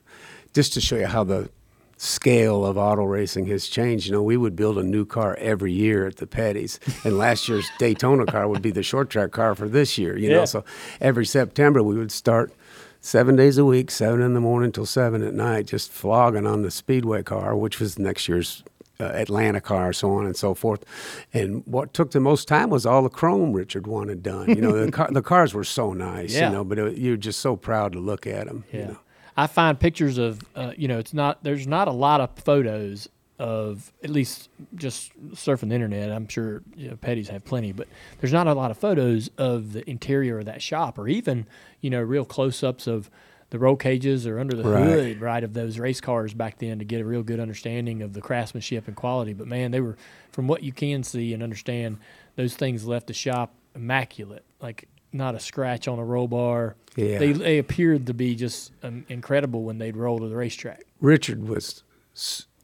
just 0.54 0.72
to 0.74 0.80
show 0.80 0.96
you 0.96 1.06
how 1.06 1.24
the 1.24 1.50
scale 1.98 2.64
of 2.64 2.78
auto 2.78 3.04
racing 3.04 3.46
has 3.46 3.66
changed. 3.66 4.06
You 4.06 4.12
know, 4.12 4.22
we 4.22 4.36
would 4.36 4.56
build 4.56 4.78
a 4.78 4.82
new 4.82 5.04
car 5.04 5.36
every 5.38 5.72
year 5.72 6.06
at 6.06 6.16
the 6.16 6.26
Petties, 6.26 6.78
and 7.04 7.18
last 7.18 7.48
year's 7.48 7.68
Daytona 7.78 8.24
car 8.24 8.48
would 8.48 8.62
be 8.62 8.70
the 8.70 8.82
short 8.82 9.10
track 9.10 9.32
car 9.32 9.54
for 9.54 9.68
this 9.68 9.98
year. 9.98 10.16
You 10.16 10.30
Yeah. 10.30 10.36
know, 10.36 10.44
so 10.46 10.64
every 11.00 11.26
September 11.26 11.82
we 11.82 11.96
would 11.96 12.12
start 12.12 12.52
seven 13.00 13.36
days 13.36 13.58
a 13.58 13.64
week, 13.64 13.90
seven 13.90 14.22
in 14.22 14.34
the 14.34 14.40
morning 14.40 14.72
till 14.72 14.86
seven 14.86 15.22
at 15.22 15.34
night, 15.34 15.66
just 15.66 15.90
flogging 15.92 16.46
on 16.46 16.62
the 16.62 16.70
Speedway 16.70 17.22
car, 17.22 17.54
which 17.56 17.78
was 17.80 17.98
next 17.98 18.28
year's. 18.28 18.62
Uh, 19.00 19.04
Atlanta 19.14 19.60
car, 19.60 19.92
so 19.92 20.10
on 20.10 20.26
and 20.26 20.36
so 20.36 20.54
forth, 20.54 20.84
and 21.32 21.62
what 21.68 21.94
took 21.94 22.10
the 22.10 22.18
most 22.18 22.48
time 22.48 22.68
was 22.68 22.84
all 22.84 23.00
the 23.00 23.08
chrome 23.08 23.52
Richard 23.52 23.86
wanted 23.86 24.24
done. 24.24 24.48
You 24.48 24.56
know, 24.60 24.72
the, 24.72 24.90
car, 24.98 25.08
the 25.12 25.22
cars 25.22 25.54
were 25.54 25.62
so 25.62 25.92
nice, 25.92 26.34
Yeah. 26.34 26.48
you 26.48 26.52
know, 26.56 26.64
but 26.64 26.80
it, 26.80 26.98
you're 26.98 27.16
just 27.16 27.38
so 27.38 27.54
proud 27.54 27.92
to 27.92 28.00
look 28.00 28.26
at 28.26 28.48
them. 28.48 28.64
Yeah. 28.72 28.80
You 28.80 28.86
know? 28.88 28.98
I 29.38 29.46
find 29.46 29.78
pictures 29.78 30.18
of, 30.18 30.40
uh, 30.56 30.72
you 30.76 30.88
know, 30.88 30.98
it's 30.98 31.14
not, 31.14 31.44
there's 31.44 31.66
not 31.68 31.86
a 31.86 31.92
lot 31.92 32.20
of 32.20 32.30
photos 32.38 33.08
of, 33.38 33.92
at 34.02 34.10
least 34.10 34.50
just 34.74 35.12
surfing 35.30 35.68
the 35.68 35.76
internet. 35.76 36.10
I'm 36.10 36.26
sure 36.26 36.62
you 36.76 36.90
know, 36.90 36.96
Petties 36.96 37.28
have 37.28 37.44
plenty, 37.44 37.70
but 37.70 37.86
there's 38.20 38.32
not 38.32 38.48
a 38.48 38.52
lot 38.52 38.72
of 38.72 38.78
photos 38.78 39.30
of 39.38 39.74
the 39.74 39.88
interior 39.88 40.40
of 40.40 40.46
that 40.46 40.60
shop 40.60 40.98
or 40.98 41.06
even, 41.06 41.46
you 41.80 41.88
know, 41.88 42.00
real 42.02 42.24
close 42.24 42.64
ups 42.64 42.88
of 42.88 43.08
the 43.50 43.60
roll 43.60 43.76
cages 43.76 44.26
or 44.26 44.40
under 44.40 44.56
the 44.56 44.68
Right. 44.68 44.84
hood, 44.84 45.20
right, 45.20 45.44
of 45.44 45.54
those 45.54 45.78
race 45.78 46.00
cars 46.00 46.34
back 46.34 46.58
then 46.58 46.80
to 46.80 46.84
get 46.84 47.00
a 47.00 47.04
real 47.04 47.22
good 47.22 47.38
understanding 47.38 48.02
of 48.02 48.14
the 48.14 48.20
craftsmanship 48.20 48.88
and 48.88 48.96
quality. 48.96 49.34
But 49.34 49.46
man, 49.46 49.70
they 49.70 49.80
were, 49.80 49.96
from 50.32 50.48
what 50.48 50.64
you 50.64 50.72
can 50.72 51.04
see 51.04 51.32
and 51.32 51.44
understand, 51.44 51.98
those 52.34 52.56
things 52.56 52.86
left 52.86 53.06
the 53.06 53.14
shop 53.14 53.54
immaculate. 53.76 54.44
Like, 54.60 54.88
not 55.12 55.34
a 55.34 55.40
scratch 55.40 55.88
on 55.88 55.98
a 55.98 56.04
roll 56.04 56.28
bar. 56.28 56.76
Yeah. 56.96 57.18
They, 57.18 57.32
they 57.32 57.58
appeared 57.58 58.06
to 58.06 58.14
be 58.14 58.34
just 58.34 58.72
um, 58.82 59.04
incredible 59.08 59.62
when 59.62 59.78
they'd 59.78 59.96
roll 59.96 60.18
to 60.18 60.28
the 60.28 60.36
racetrack. 60.36 60.84
Richard 61.00 61.48
was 61.48 61.84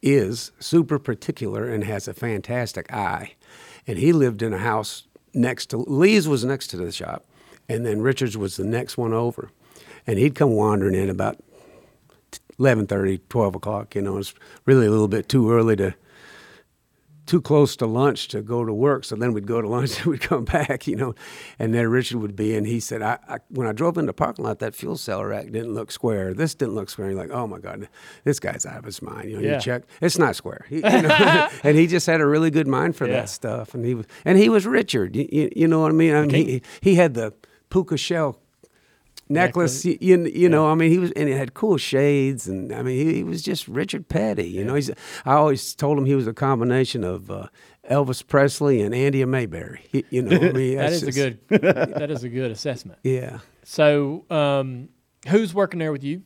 is 0.03 0.53
super 0.59 0.99
particular 0.99 1.69
and 1.69 1.85
has 1.85 2.07
a 2.09 2.15
fantastic 2.15 2.93
eye, 2.93 3.35
and 3.87 3.99
he 3.99 4.13
lived 4.13 4.43
in 4.43 4.53
a 4.53 4.59
house 4.59 5.05
next 5.33 5.67
to 5.67 5.79
Lee's 5.79 6.29
was 6.29 6.45
next 6.45 6.69
to 6.69 6.77
the 6.77 6.93
shop, 6.93 7.25
and 7.69 7.87
then 7.87 8.03
Richard's 8.03 8.37
was 8.37 8.57
the 8.57 8.65
next 8.65 8.99
one 8.99 9.13
over, 9.13 9.51
and 10.07 10.19
he'd 10.19 10.35
come 10.35 10.51
wandering 10.51 10.95
in 10.95 11.09
about 11.09 11.39
11:30, 12.59 13.21
12 13.29 13.55
o'clock. 13.55 13.95
You 13.95 14.03
know, 14.03 14.19
it's 14.19 14.35
really 14.67 14.87
a 14.87 14.91
little 14.91 15.09
bit 15.09 15.29
too 15.29 15.51
early 15.51 15.77
to. 15.77 15.95
Too 17.27 17.41
close 17.41 17.75
to 17.77 17.87
lunch 17.87 18.29
to 18.29 18.43
go 18.43 18.67
to 18.67 18.73
work, 18.75 19.03
so 19.05 19.17
then 19.17 19.33
we'd 19.33 19.47
go 19.47 19.63
to 19.63 19.67
lunch 19.69 19.97
and 20.03 20.07
we'd 20.09 20.21
come 20.21 20.45
back, 20.45 20.87
you 20.87 20.95
know, 20.95 21.15
and 21.59 21.73
there 21.73 21.89
Richard 21.89 22.19
would 22.19 22.37
be, 22.37 22.55
and 22.55 22.67
he 22.67 22.81
said, 22.81 23.01
I, 23.01 23.19
I 23.27 23.39
when 23.49 23.67
I 23.67 23.73
drove 23.73 23.97
in 23.97 24.05
the 24.05 24.13
parking 24.13 24.45
lot, 24.45 24.59
that 24.59 24.75
fuel 24.75 24.99
cell 24.99 25.25
rack 25.25 25.47
didn't 25.51 25.73
look 25.73 25.91
square. 25.91 26.35
This 26.35 26.55
didn't 26.55 26.75
look 26.75 26.91
square. 26.91 27.11
You're 27.11 27.19
like, 27.19 27.31
oh 27.31 27.47
my 27.47 27.59
god, 27.61 27.89
this 28.25 28.39
guy's 28.39 28.67
out 28.67 28.77
of 28.79 28.85
his 28.85 29.01
mind. 29.01 29.31
You 29.31 29.37
know, 29.41 29.43
Yeah. 29.49 29.55
you 29.55 29.61
check, 29.63 29.85
it's 30.03 30.19
not 30.19 30.37
square. 30.37 30.67
He, 30.69 30.77
you 30.77 30.83
know, 30.83 31.49
and 31.65 31.79
he 31.79 31.87
just 31.87 32.07
had 32.07 32.21
a 32.21 32.27
really 32.27 32.51
good 32.51 32.69
mind 32.69 32.95
for 32.95 33.07
Yeah. 33.07 33.21
that 33.21 33.31
stuff, 33.31 33.73
and 33.75 33.87
he 33.87 33.95
was, 33.95 34.07
and 34.27 34.37
he 34.37 34.51
was 34.51 34.67
Richard. 34.67 35.17
You, 35.17 35.27
you, 35.33 35.51
you 35.57 35.67
know 35.67 35.81
what 35.81 35.93
I 35.93 35.95
mean? 35.95 36.15
I 36.15 36.27
mean, 36.27 36.31
he 36.47 36.63
he 36.83 36.95
had 36.97 37.15
the 37.15 37.33
puka 37.71 37.97
shell 37.97 38.39
necklace. 39.29 39.85
You, 39.85 39.99
you, 40.01 40.25
you 40.27 40.49
know, 40.49 40.67
I 40.71 40.75
mean, 40.75 40.91
he 40.91 40.99
was, 40.99 41.11
and 41.13 41.29
it 41.29 41.37
had 41.37 41.55
cool 41.55 41.77
shades, 41.77 42.47
and 42.49 42.73
I 42.73 42.83
mean, 42.83 42.97
he, 42.97 43.15
he 43.17 43.25
was 43.25 43.43
just 43.43 43.69
Richard 43.69 44.09
Petty. 44.09 44.49
You 44.49 44.65
know, 44.65 44.75
he's. 44.75 44.91
I 45.25 45.35
always 45.35 45.75
told 45.75 45.99
him 45.99 46.05
he 46.05 46.15
was 46.15 46.27
a 46.27 46.33
combination 46.33 47.05
of 47.05 47.31
uh, 47.31 47.49
Elvis 47.91 48.27
Presley 48.27 48.81
and 48.81 48.95
Andy 48.95 49.25
Mayberry. 49.25 49.85
You, 49.93 50.03
you 50.11 50.23
know, 50.23 50.37
I 50.37 50.53
mean, 50.53 50.77
that's 50.79 51.03
is 51.03 51.09
a 51.09 51.13
good. 51.13 51.39
that 51.49 52.11
is 52.11 52.25
a 52.25 52.29
good 52.29 52.51
assessment. 52.51 52.99
Yeah, 53.05 53.39
So, 53.65 54.25
um, 54.31 54.89
who's 55.29 55.53
working 55.55 55.79
there 55.79 55.93
with 55.93 56.05
you? 56.05 56.23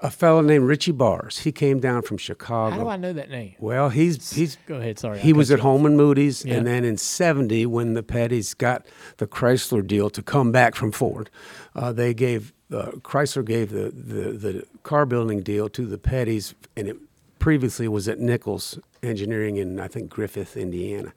A 0.00 0.10
fellow 0.12 0.40
named 0.42 0.64
Richie 0.68 0.92
Barsz. 0.92 1.38
He 1.40 1.50
came 1.50 1.80
down 1.80 2.02
from 2.02 2.18
Chicago. 2.18 2.76
How 2.76 2.82
do 2.84 2.88
I 2.88 2.96
know 2.96 3.12
that 3.12 3.30
name? 3.30 3.56
Well, 3.58 3.88
he's 3.88 4.32
he's 4.32 4.56
Go 4.66 4.76
ahead. 4.76 4.96
Sorry, 4.98 5.18
He 5.18 5.32
was 5.32 5.50
at 5.50 5.58
off. 5.58 5.64
Holman 5.64 5.96
Moody's, 5.96 6.44
Yeah. 6.44 6.54
and 6.54 6.66
then 6.66 6.84
in 6.84 6.96
'70, 6.96 7.66
when 7.66 7.94
the 7.94 8.04
Petties 8.04 8.56
got 8.56 8.86
the 9.16 9.26
Chrysler 9.26 9.84
deal 9.84 10.08
to 10.10 10.22
come 10.22 10.52
back 10.52 10.76
from 10.76 10.92
Ford, 10.92 11.30
uh, 11.74 11.92
they 11.92 12.14
gave 12.14 12.52
uh, 12.72 12.92
Chrysler 13.02 13.44
gave 13.44 13.70
the, 13.70 13.90
the 13.90 14.30
the 14.32 14.66
car 14.84 15.04
building 15.04 15.40
deal 15.42 15.68
to 15.70 15.84
the 15.84 15.98
Petties, 15.98 16.54
and 16.76 16.86
it 16.86 16.96
previously 17.40 17.88
was 17.88 18.06
at 18.06 18.20
Nichels 18.20 18.78
Engineering 19.02 19.56
in 19.56 19.80
I 19.80 19.88
think 19.88 20.10
Griffith, 20.10 20.56
Indiana, 20.56 21.12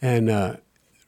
and 0.00 0.30
uh, 0.30 0.56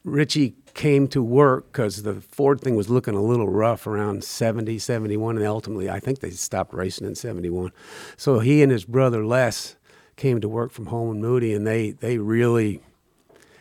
Richie 0.05 0.55
came 0.75 1.07
to 1.09 1.23
work 1.23 1.71
because 1.73 2.03
the 2.03 2.21
Ford 2.21 2.61
thing 2.61 2.75
was 2.75 2.91
looking 2.91 3.15
a 3.15 3.23
little 3.23 3.49
rough 3.49 3.87
around 3.87 4.25
70, 4.25 4.79
71, 4.79 5.37
and 5.39 5.47
ultimately 5.47 5.89
I 5.89 6.01
think 6.01 6.19
they 6.21 6.31
stopped 6.31 6.75
racing 6.75 7.07
in 7.07 7.15
71. 7.15 7.71
So 8.17 8.41
he 8.41 8.63
and 8.63 8.71
his 8.73 8.85
brother 8.85 9.25
Les 9.25 9.77
came 10.17 10.41
to 10.41 10.49
work 10.49 10.73
from 10.73 10.87
Holman 10.87 11.21
Moody, 11.21 11.55
and 11.55 11.67
they 11.67 11.93
they 11.93 12.19
really 12.19 12.81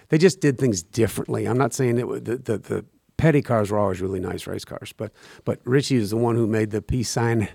they 0.10 0.18
just 0.18 0.40
did 0.42 0.58
things 0.58 0.84
differently. 0.84 1.48
I'm 1.48 1.58
not 1.58 1.74
saying 1.74 1.96
that 1.96 2.26
the, 2.26 2.38
the 2.38 2.58
the 2.58 2.86
petty 3.18 3.42
cars 3.42 3.72
were 3.72 3.80
always 3.80 4.02
really 4.02 4.20
nice 4.20 4.48
race 4.48 4.66
cars, 4.66 4.94
but 4.96 5.12
but 5.46 5.60
Richie 5.64 5.96
is 5.98 6.10
the 6.10 6.18
one 6.18 6.36
who 6.36 6.48
made 6.48 6.72
the 6.72 6.82
peace 6.82 7.10
sign 7.10 7.48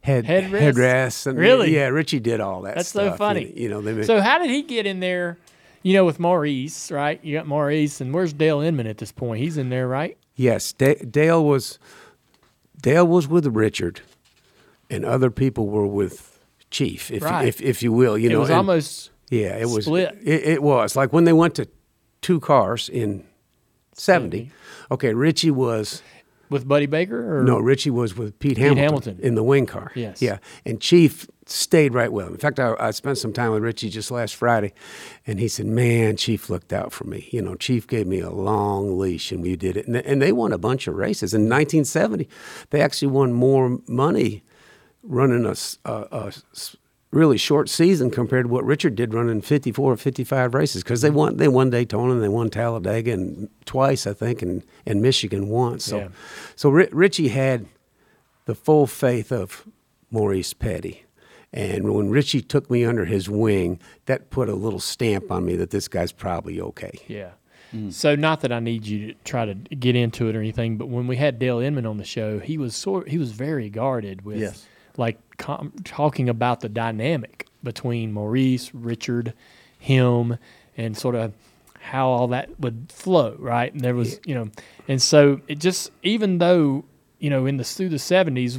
head 0.00 0.24
Headrest? 0.24 0.72
headrests 0.74 1.26
and 1.26 1.38
Really? 1.38 1.74
yeah, 1.74 1.88
Richie 1.88 2.20
did 2.20 2.40
all 2.40 2.62
that. 2.62 2.76
That's 2.76 2.88
so 2.90 3.06
stuff, 3.06 3.18
funny. 3.18 3.52
You, 3.56 3.68
know, 3.68 3.80
they 3.80 3.92
made, 3.92 4.06
So, 4.06 4.20
how 4.20 4.38
did 4.38 4.50
he 4.50 4.62
get 4.62 4.86
in 4.86 5.00
there? 5.00 5.36
You 5.86 5.92
know, 5.92 6.04
with 6.04 6.18
Maurice, 6.18 6.90
right? 6.90 7.20
You 7.22 7.36
got 7.36 7.46
Maurice, 7.46 8.00
and 8.00 8.12
where's 8.12 8.32
Dale 8.32 8.58
Inman 8.60 8.88
at 8.88 8.98
this 8.98 9.12
point? 9.12 9.40
He's 9.40 9.56
in 9.56 9.68
there, 9.68 9.86
right? 9.86 10.18
Yes, 10.34 10.72
Da- 10.72 10.96
Dale 10.96 11.44
was 11.44 11.78
Dale 12.82 13.06
was 13.06 13.28
with 13.28 13.46
Richard, 13.46 14.00
and 14.90 15.04
other 15.04 15.30
people 15.30 15.68
were 15.68 15.86
with 15.86 16.40
Chief, 16.72 17.12
if 17.12 17.22
Right. 17.22 17.46
if, 17.46 17.60
if 17.60 17.84
you 17.84 17.92
will. 17.92 18.18
You 18.18 18.30
it 18.30 18.32
know, 18.32 18.40
was 18.40 18.48
and- 18.48 18.58
almost 18.58 19.12
yeah, 19.30 19.56
it 19.56 19.68
was 19.68 19.84
split. 19.84 20.18
It, 20.24 20.42
it 20.54 20.62
was 20.64 20.96
like 20.96 21.12
when 21.12 21.22
they 21.22 21.32
went 21.32 21.54
to 21.54 21.68
two 22.20 22.40
cars 22.40 22.88
in 22.88 23.22
70. 23.92 24.50
70. 24.50 24.50
Okay, 24.90 25.14
Richie 25.14 25.52
was 25.52 26.02
with 26.50 26.66
Buddy 26.66 26.86
Baker, 26.86 27.38
or 27.38 27.44
no, 27.44 27.60
Richie 27.60 27.90
was 27.90 28.16
with 28.16 28.36
Pete, 28.40 28.58
Hamilton, 28.58 28.82
Hamilton. 28.82 29.18
in 29.22 29.36
the 29.36 29.44
wing 29.44 29.66
car. 29.66 29.92
Yes. 29.94 30.20
yeah, 30.20 30.38
and 30.64 30.80
Chief 30.80 31.28
stayed 31.48 31.94
right 31.94 32.12
with 32.12 32.26
him. 32.26 32.32
In 32.34 32.38
fact, 32.40 32.58
I, 32.58 32.74
I 32.78 32.90
spent 32.90 33.18
some 33.18 33.32
time 33.32 33.52
with 33.52 33.62
Richie 33.62 33.88
just 33.88 34.10
last 34.10 34.34
Friday, 34.34 34.72
and 35.26 35.38
he 35.38 35.48
said, 35.48 35.66
"Man, 35.66 36.16
Chief 36.16 36.50
looked 36.50 36.72
out 36.72 36.92
for 36.92 37.04
me. 37.04 37.28
You 37.30 37.40
know, 37.42 37.54
Chief 37.54 37.86
gave 37.86 38.06
me 38.06 38.20
a 38.20 38.30
long 38.30 38.98
leash, 38.98 39.30
and 39.32 39.42
we 39.42 39.56
did 39.56 39.76
it. 39.76 39.86
And, 39.86 39.96
and 39.96 40.20
they 40.20 40.32
won 40.32 40.52
a 40.52 40.58
bunch 40.58 40.86
of 40.86 40.94
races 40.94 41.32
in 41.34 41.42
1970. 41.42 42.28
They 42.70 42.80
actually 42.80 43.08
won 43.08 43.32
more 43.32 43.78
money 43.86 44.42
running 45.02 45.46
a 45.46 46.32
really 47.12 47.38
short 47.38 47.68
season 47.68 48.10
compared 48.10 48.46
to 48.46 48.48
what 48.52 48.64
Richard 48.64 48.94
did 48.96 49.14
running 49.14 49.40
54 49.40 49.92
or 49.92 49.96
55 49.96 50.52
races 50.54 50.82
because 50.82 51.00
they 51.00 51.10
won 51.10 51.36
they 51.36 51.48
won 51.48 51.70
Daytona 51.70 52.12
and 52.12 52.22
they 52.22 52.28
won 52.28 52.50
Talladega 52.50 53.12
and 53.12 53.48
twice 53.64 54.06
I 54.06 54.12
think 54.12 54.42
and, 54.42 54.64
and 54.84 55.00
Michigan 55.00 55.48
once. 55.48 55.84
So 55.84 55.98
Yeah. 55.98 56.08
so 56.56 56.68
Ri- 56.70 56.88
Richie 56.90 57.28
had 57.28 57.66
the 58.46 58.54
full 58.56 58.86
faith 58.88 59.30
of 59.32 59.66
Maurice 60.10 60.52
Petty. 60.52 61.04
And 61.56 61.92
when 61.94 62.10
Richie 62.10 62.42
took 62.42 62.70
me 62.70 62.84
under 62.84 63.06
his 63.06 63.28
wing, 63.30 63.80
that 64.04 64.28
put 64.30 64.48
a 64.48 64.54
little 64.54 64.78
stamp 64.80 65.30
on 65.30 65.44
me 65.46 65.56
that 65.56 65.70
this 65.70 65.88
guy's 65.88 66.12
probably 66.12 66.60
okay. 66.60 66.92
Yeah. 67.08 67.30
So 67.90 68.14
not 68.14 68.40
that 68.40 68.52
I 68.52 68.60
need 68.60 68.86
you 68.86 69.08
to 69.08 69.14
try 69.24 69.44
to 69.44 69.54
get 69.54 69.96
into 69.96 70.28
it 70.28 70.36
or 70.36 70.40
anything, 70.40 70.78
but 70.78 70.88
when 70.88 71.06
we 71.06 71.16
had 71.16 71.38
Dale 71.38 71.58
Inman 71.58 71.84
on 71.84 71.98
the 71.98 72.04
show, 72.04 72.38
he 72.38 72.56
was 72.56 72.74
sort 72.74 73.08
he 73.08 73.18
was 73.18 73.32
very 73.32 73.68
guarded 73.68 74.22
with 74.24 74.38
Yes. 74.38 74.66
like 74.96 75.18
com- 75.36 75.72
talking 75.84 76.28
about 76.30 76.60
the 76.60 76.70
dynamic 76.70 77.46
between 77.62 78.12
Maurice, 78.12 78.74
Richard, 78.74 79.34
him, 79.78 80.38
and 80.78 80.96
sort 80.96 81.16
of 81.16 81.34
how 81.80 82.08
all 82.08 82.28
that 82.28 82.58
would 82.60 82.86
flow, 82.90 83.36
right? 83.38 83.70
And 83.72 83.82
there 83.82 83.94
was, 83.94 84.20
you 84.24 84.34
know, 84.34 84.48
and 84.88 85.02
so 85.02 85.40
it 85.46 85.58
just 85.58 85.90
even 86.02 86.38
though 86.38 86.84
you 87.18 87.28
know 87.28 87.44
in 87.44 87.58
the 87.58 87.64
through 87.64 87.90
the 87.90 87.98
seventies, 87.98 88.58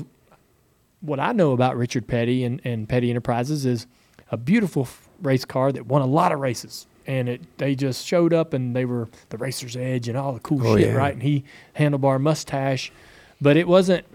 what 1.02 1.20
I 1.20 1.32
know 1.32 1.52
about 1.52 1.78
Richard 1.78 2.08
Petty 2.08 2.44
and, 2.44 2.60
and 2.64 2.88
Petty 2.90 3.10
Enterprises 3.10 3.66
is 3.66 3.88
a 4.32 4.38
beautiful 4.38 4.88
race 5.22 5.46
car 5.46 5.72
that 5.72 5.86
won 5.86 6.02
a 6.02 6.06
lot 6.08 6.32
of 6.32 6.40
races. 6.40 6.88
And 7.06 7.30
it 7.30 7.58
they 7.58 7.74
just 7.76 8.06
showed 8.06 8.34
up 8.34 8.54
and 8.54 8.76
they 8.76 8.84
were 8.84 9.08
the 9.30 9.38
racer's 9.38 9.78
edge 9.78 10.10
and 10.10 10.18
all 10.18 10.34
the 10.34 10.40
cool 10.42 10.66
Oh, 10.68 10.76
shit, 10.78 10.88
yeah. 10.88 10.94
right? 10.94 11.14
And 11.14 11.24
he 11.24 11.46
handlebar 11.78 12.20
mustache, 12.20 12.92
but 13.40 13.56
it 13.56 13.68
wasn't 13.68 14.06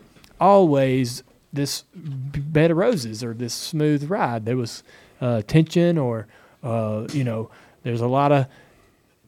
always 0.41 1.23
this 1.53 1.85
bed 1.95 2.71
of 2.71 2.77
roses 2.77 3.23
or 3.23 3.33
this 3.35 3.55
smooth 3.55 4.11
ride. 4.11 4.45
There 4.45 4.57
was 4.57 4.83
uh, 5.21 5.43
tension 5.43 5.97
or 5.99 6.27
uh, 6.63 7.07
you 7.13 7.25
know, 7.25 7.51
there's 7.83 8.01
a 8.01 8.07
lot 8.07 8.31
of 8.33 8.47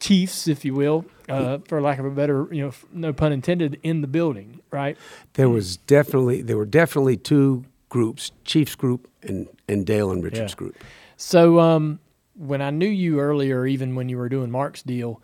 chiefs, 0.09 0.47
if 0.49 0.65
you 0.65 0.75
will, 0.75 1.05
uh, 1.29 1.59
for 1.69 1.81
lack 1.81 1.99
of 1.99 2.05
a 2.05 2.11
better, 2.11 2.47
you 2.51 2.63
know, 2.65 2.73
no 2.93 3.13
pun 3.13 3.33
intended, 3.33 3.79
in 3.83 4.01
the 4.03 4.07
building, 4.07 4.61
right? 4.71 4.97
There 5.35 5.49
was 5.49 5.77
definitely 5.79 6.43
there 6.43 6.57
were 6.57 6.67
definitely 6.67 7.17
two 7.17 7.65
groups, 7.89 8.33
Chiefs 8.45 8.75
group 8.75 9.09
and, 9.23 9.49
and 9.69 9.87
Dale 9.87 10.11
and 10.11 10.23
Richard's 10.23 10.53
Yeah. 10.53 10.57
group. 10.57 10.85
So 11.17 11.61
um, 11.61 12.01
when 12.37 12.61
I 12.61 12.71
knew 12.71 12.89
you 12.89 13.21
earlier, 13.21 13.67
even 13.67 13.95
when 13.95 14.09
you 14.09 14.19
were 14.19 14.29
doing 14.29 14.51
Mark's 14.51 14.83
deal, 14.83 15.23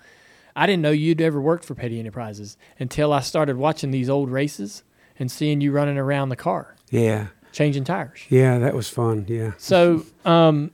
I 0.54 0.66
didn't 0.66 0.82
know 0.82 0.90
you'd 0.92 1.20
ever 1.20 1.40
worked 1.40 1.64
for 1.64 1.74
Petty 1.74 1.98
Enterprises 1.98 2.56
until 2.78 3.12
I 3.12 3.20
started 3.20 3.56
watching 3.56 3.90
these 3.90 4.08
old 4.08 4.30
races 4.30 4.82
and 5.18 5.30
seeing 5.30 5.60
you 5.60 5.72
running 5.72 5.98
around 5.98 6.28
the 6.30 6.36
car 6.36 6.76
Yeah, 6.90 7.26
changing 7.52 7.84
tires. 7.84 8.20
yeah, 8.28 8.58
that 8.58 8.74
was 8.74 8.88
fun. 8.88 9.26
Yeah, 9.28 9.52
So, 9.58 10.04
um, 10.24 10.70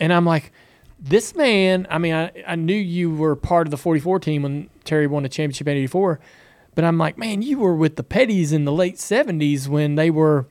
and 0.00 0.12
I'm 0.12 0.24
like, 0.24 0.50
this 1.06 1.34
man. 1.36 1.86
I 1.90 1.98
mean, 1.98 2.14
I, 2.14 2.32
I 2.46 2.54
knew 2.56 2.74
you 2.74 3.14
were 3.14 3.36
part 3.36 3.66
of 3.66 3.70
the 3.70 3.76
44 3.76 4.18
team 4.20 4.42
when 4.42 4.70
Terry 4.84 5.06
won 5.06 5.22
the 5.22 5.28
championship 5.28 5.68
in 5.68 5.76
'84, 5.76 6.18
but 6.74 6.84
I'm 6.84 6.98
like, 6.98 7.18
man, 7.18 7.42
you 7.42 7.58
were 7.58 7.74
with 7.76 7.96
the 7.96 8.02
Petties 8.04 8.52
in 8.52 8.64
the 8.64 8.72
late 8.72 8.96
'70s 8.96 9.68
when 9.68 9.94
they 9.96 10.10
were, 10.10 10.46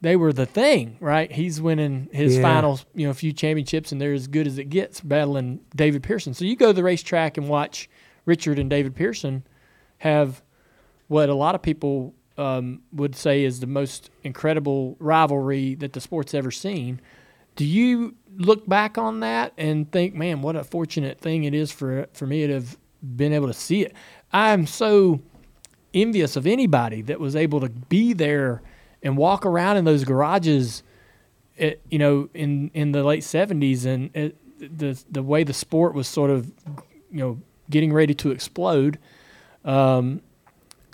they 0.00 0.16
were 0.16 0.32
the 0.32 0.46
thing, 0.46 0.96
right? 1.00 1.30
He's 1.30 1.60
winning 1.60 2.08
his 2.12 2.36
Yeah. 2.36 2.42
final, 2.42 2.80
you 2.94 3.04
know, 3.06 3.10
a 3.10 3.14
few 3.14 3.32
championships, 3.32 3.92
and 3.92 4.00
they're 4.00 4.12
as 4.14 4.26
good 4.26 4.46
as 4.46 4.58
it 4.58 4.70
gets, 4.70 5.00
battling 5.00 5.60
David 5.76 6.02
Pearson. 6.02 6.34
So 6.34 6.44
you 6.44 6.56
go 6.56 6.68
to 6.68 6.72
the 6.72 6.82
racetrack 6.82 7.36
and 7.36 7.48
watch 7.48 7.88
Richard 8.24 8.58
and 8.58 8.68
David 8.70 8.94
Pearson 8.96 9.44
have 9.98 10.42
what 11.08 11.28
a 11.28 11.34
lot 11.34 11.54
of 11.54 11.60
people 11.62 12.14
um, 12.38 12.80
would 12.92 13.14
say 13.14 13.44
is 13.44 13.60
the 13.60 13.66
most 13.66 14.08
incredible 14.24 14.96
rivalry 14.98 15.74
that 15.74 15.92
the 15.92 16.00
sport's 16.00 16.32
ever 16.32 16.50
seen. 16.50 17.00
Do 17.60 17.66
you 17.66 18.14
look 18.38 18.66
back 18.66 18.96
on 18.96 19.20
that 19.20 19.52
and 19.58 19.92
think, 19.92 20.14
man, 20.14 20.40
what 20.40 20.56
a 20.56 20.64
fortunate 20.64 21.20
thing 21.20 21.44
it 21.44 21.52
is 21.52 21.70
for 21.70 22.06
for 22.14 22.26
me 22.26 22.46
to 22.46 22.54
have 22.54 22.78
been 23.02 23.34
able 23.34 23.48
to 23.48 23.52
see 23.52 23.82
it? 23.82 23.92
I'm 24.32 24.66
so 24.66 25.20
envious 25.92 26.36
of 26.36 26.46
anybody 26.46 27.02
that 27.02 27.20
was 27.20 27.36
able 27.36 27.60
to 27.60 27.68
be 27.68 28.14
there 28.14 28.62
and 29.02 29.18
walk 29.18 29.44
around 29.44 29.76
in 29.76 29.84
those 29.84 30.04
garages, 30.04 30.82
it, 31.58 31.82
you 31.90 31.98
know, 31.98 32.30
in 32.32 32.70
in 32.72 32.92
the 32.92 33.04
late 33.04 33.24
'70s 33.24 33.84
and 33.84 34.08
it, 34.16 34.38
the 34.58 34.98
the 35.10 35.22
way 35.22 35.44
the 35.44 35.52
sport 35.52 35.92
was 35.92 36.08
sort 36.08 36.30
of, 36.30 36.50
you 37.10 37.18
know, 37.18 37.42
getting 37.68 37.92
ready 37.92 38.14
to 38.14 38.30
explode. 38.30 38.98
Um, 39.66 40.22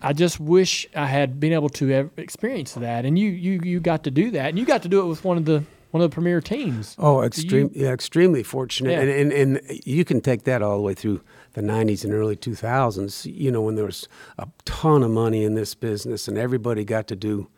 I 0.03 0.15
just 0.15 0.41
wish 0.41 0.89
I 0.97 1.07
had 1.07 1.39
been 1.39 1.53
able 1.53 1.69
to 1.69 2.11
experience 2.17 2.73
that, 2.73 3.05
and 3.05 3.17
you 3.17 3.31
you 3.31 3.61
you 3.63 3.79
got 3.79 4.03
to 4.03 4.11
do 4.11 4.33
that, 4.33 4.49
and 4.49 4.59
you 4.59 4.65
got 4.65 4.83
to 4.83 4.89
do 4.89 5.01
it 5.01 5.07
with 5.07 5.25
one 5.25 5.37
of 5.37 5.45
the 5.45 5.63
one 5.90 6.03
of 6.03 6.11
the 6.11 6.14
premier 6.14 6.40
teams. 6.40 6.94
Oh, 6.99 7.22
extreme, 7.22 7.70
yeah, 7.75 7.92
extremely 7.92 8.42
fortunate, 8.42 8.92
Yeah. 8.92 9.01
and, 9.01 9.33
and 9.33 9.57
and 9.59 9.81
you 9.87 10.05
can 10.05 10.20
take 10.20 10.44
that 10.44 10.62
all 10.62 10.77
the 10.77 10.83
way 10.83 10.94
through 10.94 11.20
the 11.55 11.62
'90s 11.62 12.05
and 12.05 12.12
early 12.12 12.37
2000s. 12.37 13.25
You 13.33 13.51
know, 13.51 13.62
when 13.62 13.75
there 13.77 13.87
was 13.87 14.09
a 14.38 14.46
ton 14.64 15.03
of 15.03 15.11
money 15.11 15.44
in 15.44 15.55
this 15.55 15.75
business, 15.75 16.29
and 16.29 16.37
everybody 16.38 16.85
got 16.85 17.07
to 17.09 17.16
do 17.16 17.49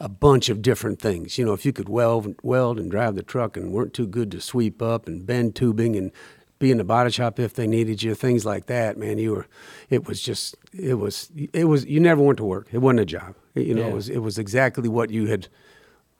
a 0.00 0.08
bunch 0.08 0.48
of 0.48 0.60
different 0.62 1.00
things. 1.00 1.38
You 1.38 1.44
know, 1.44 1.52
if 1.52 1.64
you 1.64 1.72
could 1.72 1.88
weld, 1.88 2.34
weld 2.42 2.78
and 2.78 2.90
drive 2.90 3.14
the 3.14 3.22
truck, 3.22 3.56
and 3.56 3.72
weren't 3.72 3.94
too 3.94 4.06
good 4.06 4.30
to 4.32 4.40
sweep 4.40 4.82
up 4.82 5.06
and 5.06 5.24
bend 5.26 5.54
tubing 5.54 5.94
and 5.96 6.10
be 6.58 6.70
in 6.70 6.78
the 6.78 6.84
body 6.84 7.10
shop 7.10 7.38
if 7.38 7.54
they 7.54 7.66
needed 7.66 8.02
you, 8.02 8.14
things 8.14 8.44
like 8.44 8.66
that, 8.66 8.96
man, 8.96 9.18
you 9.18 9.32
were. 9.32 9.46
It 9.90 10.06
was 10.08 10.20
just, 10.22 10.56
it 10.72 10.94
was, 10.94 11.30
it 11.52 11.64
was. 11.64 11.84
You 11.84 12.00
never 12.00 12.22
went 12.22 12.38
to 12.38 12.44
work. 12.44 12.68
It 12.72 12.78
wasn't 12.78 13.00
a 13.00 13.04
job. 13.04 13.34
You 13.54 13.74
know, 13.74 13.82
Yeah. 13.82 13.88
it 13.88 13.94
was, 13.94 14.08
it 14.08 14.18
was 14.18 14.38
exactly 14.38 14.88
what 14.88 15.10
you 15.10 15.26
had 15.26 15.48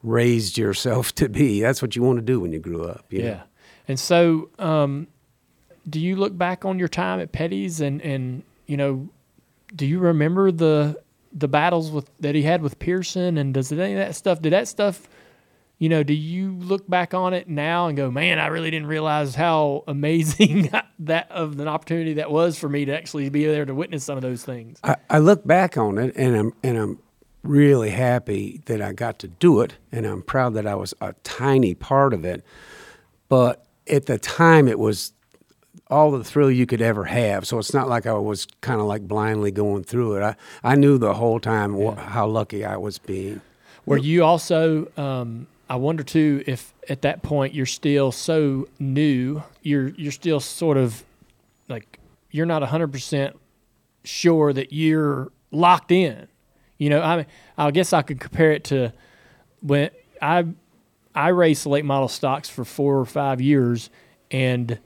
raised 0.05 0.59
yourself 0.59 1.15
to 1.17 1.29
be. 1.29 1.61
That's 1.61 1.83
what 1.83 1.97
you 1.97 2.03
want 2.03 2.19
to 2.19 2.23
do 2.23 2.39
when 2.39 2.53
you 2.53 2.61
grew 2.61 2.85
up. 2.85 3.07
you 3.11 3.23
know? 3.23 3.29
Yeah. 3.29 3.43
And 3.89 3.99
so, 3.99 4.51
um, 4.59 5.09
do 5.89 5.99
you 5.99 6.17
look 6.17 6.37
back 6.37 6.65
on 6.65 6.79
your 6.79 6.89
time 6.89 7.21
at 7.21 7.33
Petty's 7.33 7.81
and, 7.81 8.01
and 8.03 8.43
you 8.67 8.77
know, 8.77 9.09
do 9.75 9.87
you 9.87 9.99
remember 9.99 10.53
the 10.53 11.01
the 11.37 11.49
battles 11.49 11.91
with 11.91 12.09
that 12.21 12.35
he 12.35 12.43
had 12.43 12.63
with 12.63 12.79
Pearson 12.79 13.37
and 13.39 13.53
does 13.53 13.73
any 13.73 13.93
of 13.93 13.99
that 13.99 14.15
stuff? 14.15 14.41
Did 14.41 14.53
that 14.53 14.69
stuff, 14.69 15.09
you 15.79 15.89
know, 15.89 16.03
do 16.03 16.15
you 16.15 16.53
look 16.53 16.89
back 16.89 17.13
on 17.13 17.35
it 17.35 17.49
now 17.49 17.89
and 17.89 17.97
go, 17.97 18.11
man, 18.11 18.39
I 18.39 18.47
really 18.47 18.71
didn't 18.71 18.87
realize 18.87 19.35
how 19.35 19.83
amazing 19.89 20.71
that 21.01 21.31
of 21.31 21.59
an 21.59 21.69
opportunity 21.69 22.15
that 22.15 22.31
was 22.31 22.59
for 22.59 22.69
me 22.69 22.85
to 22.85 22.97
actually 22.97 23.29
be 23.31 23.47
there 23.47 23.65
to 23.65 23.75
witness 23.75 24.05
some 24.05 24.17
of 24.17 24.23
those 24.23 24.45
things. 24.45 24.79
I, 24.85 24.97
I 25.11 25.19
look 25.19 25.47
back 25.47 25.77
on 25.77 25.99
it 25.99 26.15
and 26.17 26.37
I'm 26.37 26.53
and 26.63 26.79
I'm 26.79 26.99
really 27.45 27.91
happy 27.91 28.61
that 28.65 28.83
I 28.83 28.93
got 28.93 29.19
to 29.21 29.29
do 29.29 29.61
it 29.61 29.75
and 29.93 30.05
I'm 30.07 30.23
proud 30.23 30.55
that 30.55 30.67
I 30.67 30.75
was 30.75 30.95
a 31.01 31.15
tiny 31.23 31.75
part 31.75 32.13
of 32.13 32.25
it. 32.25 32.45
But 33.29 33.65
at 33.89 34.07
the 34.07 34.19
time 34.19 34.67
it 34.67 34.79
was 34.79 35.13
all 35.91 36.11
the 36.11 36.25
thrill 36.25 36.51
you 36.51 36.67
could 36.67 36.83
ever 36.83 37.05
have. 37.05 37.47
So 37.47 37.59
it's 37.59 37.75
not 37.75 37.89
like 37.89 38.07
I 38.07 38.15
was 38.15 38.47
kind 38.63 38.81
of 38.81 38.87
like 38.87 39.07
blindly 39.07 39.51
going 39.51 39.85
through 39.85 40.17
it. 40.17 40.23
I, 40.23 40.37
I 40.63 40.75
knew 40.75 40.99
the 40.99 41.15
whole 41.15 41.39
time 41.39 41.79
wh- 41.79 41.97
how 41.97 42.27
lucky 42.27 42.65
I 42.65 42.77
was 42.77 42.99
being. 42.99 43.41
Were 43.87 43.99
you 43.99 44.25
also? 44.25 44.91
Um, 44.97 45.47
I 45.69 45.77
wonder 45.77 46.03
too 46.03 46.43
if 46.47 46.73
at 46.89 47.03
that 47.03 47.23
point 47.23 47.55
you're 47.55 47.67
still 47.67 48.13
so 48.13 48.67
new. 48.79 49.43
You're 49.63 49.89
you're 49.89 50.13
still 50.13 50.41
sort 50.41 50.79
of 50.79 51.05
like 51.69 51.99
you're 52.31 52.47
not 52.47 52.63
hundred 52.63 52.93
percent 52.93 53.39
sure 54.03 54.53
that 54.55 54.73
you're 54.73 55.31
locked 55.51 55.93
in. 55.93 56.29
You 56.79 56.91
know, 56.91 57.03
I 57.03 57.27
I 57.57 57.71
guess 57.71 57.93
I 57.93 58.03
could 58.03 58.21
compare 58.21 58.53
it 58.53 58.65
to 58.65 58.93
when 59.61 59.91
I 60.21 60.47
I 61.15 61.29
raced 61.29 61.67
late 61.67 61.85
model 61.85 62.09
stocks 62.09 62.49
for 62.49 62.65
four 62.65 62.99
or 62.99 63.05
five 63.05 63.41
years, 63.41 63.91
and 64.31 64.79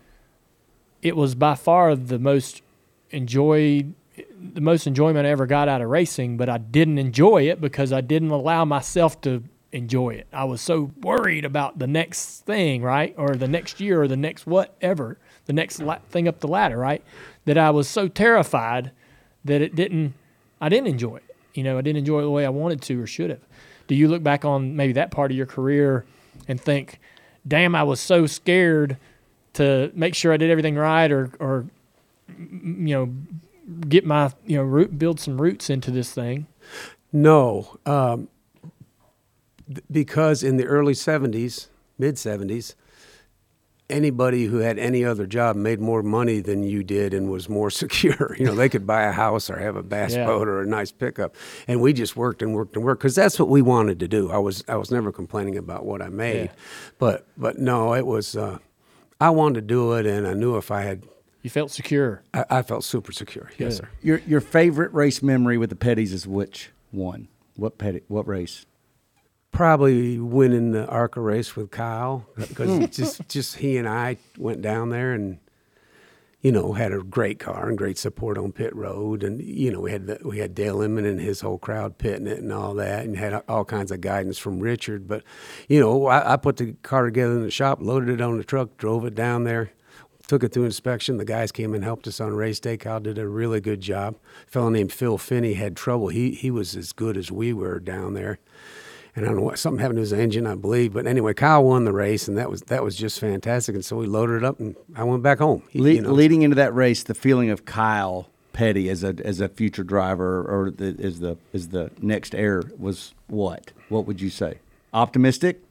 it 1.03 1.16
was 1.16 1.35
by 1.35 1.55
far 1.55 1.94
the 1.96 2.18
most 2.18 2.62
enjoyed 3.11 3.94
the 4.40 4.61
most 4.61 4.87
enjoyment 4.87 5.27
I 5.27 5.31
ever 5.31 5.46
got 5.46 5.68
out 5.68 5.81
of 5.81 5.88
racing, 5.88 6.37
but 6.37 6.48
I 6.48 6.59
didn't 6.59 6.98
enjoy 6.98 7.42
it 7.42 7.61
because 7.61 7.92
I 7.92 8.01
didn't 8.01 8.31
allow 8.31 8.64
myself 8.64 9.20
to 9.22 9.44
enjoy 9.72 10.11
it. 10.11 10.27
I 10.33 10.44
was 10.44 10.61
so 10.61 10.92
worried 11.01 11.44
about 11.44 11.79
the 11.79 11.87
next 11.87 12.40
thing, 12.44 12.83
right? 12.83 13.14
Or 13.16 13.35
the 13.35 13.48
next 13.48 13.81
year 13.81 14.03
or 14.03 14.09
the 14.09 14.16
next 14.16 14.46
whatever, 14.46 15.18
the 15.46 15.53
next 15.53 15.81
la- 15.81 15.98
thing 16.11 16.27
up 16.27 16.40
the 16.40 16.48
ladder, 16.48 16.79
right? 16.79 17.03
That 17.44 17.59
I 17.59 17.70
was 17.70 17.88
so 17.88 18.09
terrified 18.09 18.92
that 19.44 19.61
it 19.61 19.74
didn't, 19.74 20.14
I 20.61 20.68
didn't 20.68 20.88
enjoy 20.88 21.16
it. 21.16 21.28
You 21.59 21.64
know, 21.64 21.77
I 21.77 21.81
didn't 21.81 21.99
enjoy 21.99 22.21
it 22.21 22.23
the 22.23 22.31
way 22.31 22.47
I 22.47 22.51
wanted 22.51 22.83
to 22.83 23.03
or 23.03 23.07
should 23.09 23.31
have. 23.31 23.40
Do 23.88 23.97
you 23.97 24.07
look 24.07 24.23
back 24.23 24.44
on 24.44 24.77
maybe 24.77 24.92
that 24.92 25.11
part 25.11 25.33
of 25.33 25.37
your 25.37 25.47
career 25.47 26.05
and 26.47 26.61
think, 26.61 27.01
damn, 27.49 27.75
I 27.75 27.83
was 27.83 27.99
so 27.99 28.27
scared 28.27 28.97
to 29.55 29.90
make 29.92 30.14
sure 30.14 30.33
I 30.33 30.37
did 30.37 30.51
everything 30.51 30.77
right 30.77 31.11
or, 31.11 31.33
or, 31.40 31.66
you 32.38 32.94
know, 32.94 33.12
get 33.88 34.07
my 34.07 34.33
you 34.47 34.57
know 34.57 34.62
root 34.62 35.01
build 35.01 35.18
some 35.18 35.40
roots 35.40 35.68
into 35.68 35.90
this 35.90 36.12
thing. 36.12 36.47
No, 37.12 37.77
um, 37.85 38.29
because 39.90 40.44
in 40.44 40.59
the 40.59 40.64
early 40.64 40.92
70s, 40.92 41.66
mid 41.99 42.14
70s, 42.14 42.75
anybody 43.90 44.44
who 44.46 44.59
had 44.59 44.79
any 44.79 45.05
other 45.05 45.27
job 45.27 45.57
made 45.57 45.81
more 45.81 46.03
money 46.03 46.40
than 46.40 46.62
you 46.62 46.83
did 46.83 47.14
and 47.14 47.31
was 47.31 47.48
more 47.48 47.70
secure. 47.83 48.37
You 48.38 48.46
know, 48.46 48.55
they 48.55 48.68
could 48.68 48.87
buy 48.87 49.03
a 49.05 49.12
house 49.12 49.48
or 49.51 49.59
have 49.59 49.77
a 49.77 49.83
bass 49.83 50.14
Yeah. 50.14 50.27
boat 50.27 50.48
or 50.48 50.61
a 50.62 50.66
nice 50.66 50.92
pickup, 50.92 51.35
and 51.66 51.81
we 51.81 51.92
just 51.92 52.16
worked 52.16 52.42
and 52.42 52.55
worked 52.55 52.77
and 52.77 52.85
worked 52.85 53.01
because 53.03 53.14
that's 53.14 53.38
what 53.38 53.48
we 53.48 53.62
wanted 53.62 53.98
to 54.01 54.09
do. 54.09 54.31
I 54.31 54.38
was 54.38 54.64
I 54.68 54.77
was 54.77 54.90
never 54.90 55.12
complaining 55.12 55.57
about 55.57 55.85
what 55.85 56.03
I 56.03 56.09
made, 56.09 56.46
Yeah. 56.46 56.53
but 56.98 57.27
but 57.37 57.59
no, 57.59 57.94
it 57.94 58.07
was 58.07 58.37
uh, 58.37 58.59
I 59.20 59.31
wanted 59.31 59.55
to 59.55 59.66
do 59.66 59.92
it, 59.94 60.07
and 60.07 60.27
I 60.27 60.35
knew 60.35 60.57
if 60.57 60.70
I 60.70 60.83
had, 60.83 61.03
You 61.42 61.51
felt 61.51 61.70
secure. 61.70 62.22
I, 62.35 62.44
I 62.51 62.62
felt 62.62 62.85
super 62.85 63.12
secure. 63.12 63.51
Yes, 63.59 63.74
Good. 63.81 63.85
sir. 63.87 63.88
Your 64.03 64.18
your 64.27 64.40
favorite 64.40 64.92
race 64.92 65.22
memory 65.22 65.57
with 65.59 65.70
the 65.70 65.77
Petties 65.77 66.12
is 66.12 66.27
which 66.27 66.70
one? 66.90 67.29
What 67.57 67.79
petty? 67.79 68.03
What 68.09 68.29
race? 68.29 68.66
Probably 69.53 70.19
winning 70.19 70.73
the 70.73 70.87
ARCA 70.87 71.21
race 71.21 71.57
with 71.57 71.71
Kyle 71.71 72.27
because 72.37 72.79
hmm. 72.79 72.85
just 72.87 73.29
just 73.29 73.57
he 73.57 73.77
and 73.77 73.89
I 73.89 74.19
went 74.37 74.63
down 74.63 74.91
there 74.91 75.13
and 75.13 75.39
you 76.41 76.53
know 76.53 76.75
had 76.75 76.93
a 76.93 77.03
great 77.03 77.39
car 77.39 77.69
and 77.69 77.77
great 77.77 77.99
support 77.99 78.39
on 78.39 78.53
pit 78.53 78.75
road 78.75 79.25
and 79.25 79.43
you 79.43 79.73
know 79.73 79.81
we 79.81 79.91
had 79.91 80.07
the, 80.07 80.19
we 80.23 80.39
had 80.39 80.55
Dale 80.55 80.83
Inman 80.83 81.05
and 81.05 81.21
his 81.21 81.41
whole 81.41 81.59
crowd 81.59 81.99
pitting 81.99 82.27
it 82.27 82.39
and 82.39 82.53
all 82.53 82.75
that 82.75 83.05
and 83.05 83.17
had 83.17 83.43
all 83.49 83.65
kinds 83.65 83.91
of 83.91 84.01
guidance 84.01 84.39
from 84.39 84.61
Richard 84.61 85.09
but 85.09 85.25
you 85.69 85.81
know 85.81 86.07
I, 86.07 86.35
I 86.35 86.37
put 86.37 86.59
the 86.59 86.75
car 86.83 87.07
together 87.07 87.33
in 87.33 87.43
the 87.43 87.51
shop 87.51 87.81
loaded 87.81 88.09
it 88.11 88.21
on 88.21 88.39
the 88.39 88.45
truck 88.45 88.77
drove 88.77 89.05
it 89.05 89.15
down 89.15 89.45
there 89.45 89.73
took 90.29 90.45
it 90.45 90.53
through 90.53 90.67
inspection. 90.67 91.17
The 91.17 91.25
guys 91.25 91.51
came 91.51 91.75
and 91.75 91.83
helped 91.83 92.07
us 92.07 92.21
on 92.21 92.35
race 92.35 92.61
day. 92.61 92.77
Kyle 92.77 93.01
did 93.01 93.19
a 93.19 93.27
really 93.27 93.61
good 93.61 93.81
job. 93.81 94.17
A 94.47 94.51
fellow 94.51 94.69
named 94.69 94.93
Phil 94.93 95.19
Finney 95.19 95.55
had 95.55 95.75
trouble. 95.75 96.09
He 96.09 96.33
he 96.33 96.51
was 96.51 96.77
as 96.77 96.93
good 96.93 97.17
as 97.17 97.33
we 97.33 97.53
were 97.53 97.81
down 97.81 98.15
there. 98.15 98.39
And 99.18 99.26
I 99.26 99.31
don't 99.31 99.38
know 99.38 99.42
what 99.42 99.59
something 99.59 99.81
happened 99.81 99.96
to 99.96 100.02
his 100.02 100.12
engine, 100.12 100.46
I 100.46 100.54
believe. 100.54 100.92
But 100.92 101.09
anyway, 101.09 101.35
Kyle 101.35 101.64
won 101.64 101.85
the 101.85 101.92
race, 101.92 102.28
and 102.28 102.38
that 102.38 102.48
was 102.48 102.61
that 102.62 102.85
was 102.85 102.94
just 102.94 103.18
fantastic. 103.18 103.74
And 103.74 103.85
so 103.85 103.96
we 103.96 104.07
loaded 104.07 104.37
it 104.37 104.44
up, 104.44 104.61
and 104.61 104.76
I 104.94 105.02
went 105.02 105.24
back 105.24 105.38
home. 105.38 105.64
He- 105.70 105.81
Le- 105.81 105.90
you 105.90 106.00
know, 106.02 106.12
leading 106.12 106.42
into 106.42 106.54
that 106.54 106.72
race, 106.72 107.02
the 107.02 107.14
feeling 107.14 107.50
of 107.50 107.64
Kyle 107.64 108.28
Petty 108.52 108.88
as 108.88 109.02
a 109.02 109.16
as 109.24 109.40
a 109.40 109.48
future 109.48 109.83
driver 109.83 110.42
or 110.42 110.70
the, 110.70 110.96
as 111.04 111.18
the 111.18 111.37
as 111.52 111.68
the 111.70 111.90
next 112.00 112.33
heir 112.35 112.62
was 112.78 113.12
what? 113.26 113.72
What 113.88 114.07
would 114.07 114.20
you 114.20 114.31
say? 114.31 114.59
Optimistic. 114.94 115.62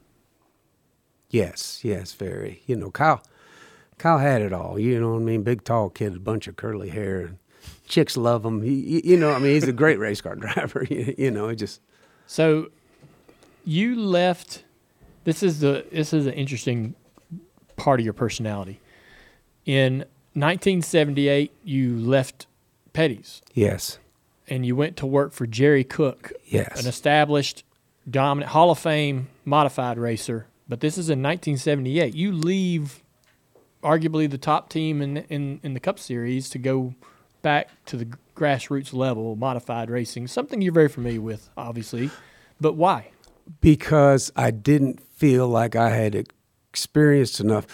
yes, 1.29 1.83
yes, 1.83 2.13
very. 2.13 2.61
You 2.65 2.75
know, 2.75 2.91
Kyle, 2.91 3.21
Kyle 3.97 4.17
had 4.19 4.41
it 4.41 4.53
all. 4.53 4.77
You 4.79 4.99
know 4.99 5.13
what 5.13 5.21
I 5.21 5.23
mean? 5.23 5.43
Big, 5.43 5.63
tall 5.63 5.89
kid, 5.89 6.15
a 6.15 6.19
bunch 6.19 6.47
of 6.47 6.55
curly 6.55 6.89
hair, 6.89 7.21
and 7.21 7.37
chicks 7.87 8.17
love 8.17 8.45
him. 8.45 8.61
He, 8.61 8.81
he- 9.01 9.11
you 9.11 9.17
know, 9.17 9.31
I 9.31 9.39
mean, 9.39 9.53
he's 9.53 9.67
a 9.67 9.71
great 9.73 9.99
race 10.05 10.21
car 10.21 10.35
driver. 10.35 10.85
You, 10.89 11.15
you 11.17 11.31
know, 11.31 11.49
he 11.49 11.55
just 11.55 11.81
So 12.25 12.67
you 13.67 13.95
left. 13.99 14.63
This 15.25 15.43
is 15.43 15.59
the 15.59 15.85
this 15.91 16.13
is 16.13 16.25
an 16.25 16.33
interesting 16.33 16.95
part 17.75 17.99
of 17.99 18.03
your 18.05 18.13
personality. 18.13 18.79
In 19.65 20.05
1978, 20.33 21.51
you 21.63 21.97
left 21.97 22.47
Petty's 22.93 23.41
Yes. 23.53 23.99
and 24.47 24.65
you 24.65 24.75
went 24.75 24.95
to 24.97 25.05
work 25.05 25.33
for 25.33 25.45
Jerry 25.45 25.83
Cook, 25.83 26.31
Yes. 26.45 26.81
an 26.81 26.87
established, 26.87 27.63
dominant 28.09 28.51
Hall 28.51 28.71
of 28.71 28.79
Fame 28.79 29.27
modified 29.43 29.97
racer. 29.97 30.47
But 30.69 30.79
this 30.79 30.97
is 30.97 31.09
in 31.09 31.21
1978. 31.21 32.15
You 32.15 32.31
leave 32.31 33.03
arguably 33.83 34.29
the 34.29 34.37
top 34.37 34.69
team 34.69 35.01
in 35.01 35.17
in, 35.17 35.59
in 35.63 35.73
the 35.73 35.79
Cup 35.81 35.99
Series 35.99 36.49
to 36.51 36.57
go 36.57 36.93
back 37.41 37.69
to 37.85 37.97
the 37.97 38.07
grassroots 38.35 38.93
level, 38.93 39.35
modified 39.35 39.89
racing, 39.89 40.27
something 40.27 40.61
you're 40.61 40.71
very 40.73 40.89
familiar 40.89 41.21
with, 41.21 41.49
obviously. 41.57 42.09
But 42.61 42.73
why? 42.73 43.11
Because 43.61 44.31
I 44.35 44.51
didn't 44.51 45.01
feel 45.01 45.47
like 45.47 45.75
I 45.75 45.89
had 45.89 46.27
experienced 46.69 47.39
enough. 47.39 47.65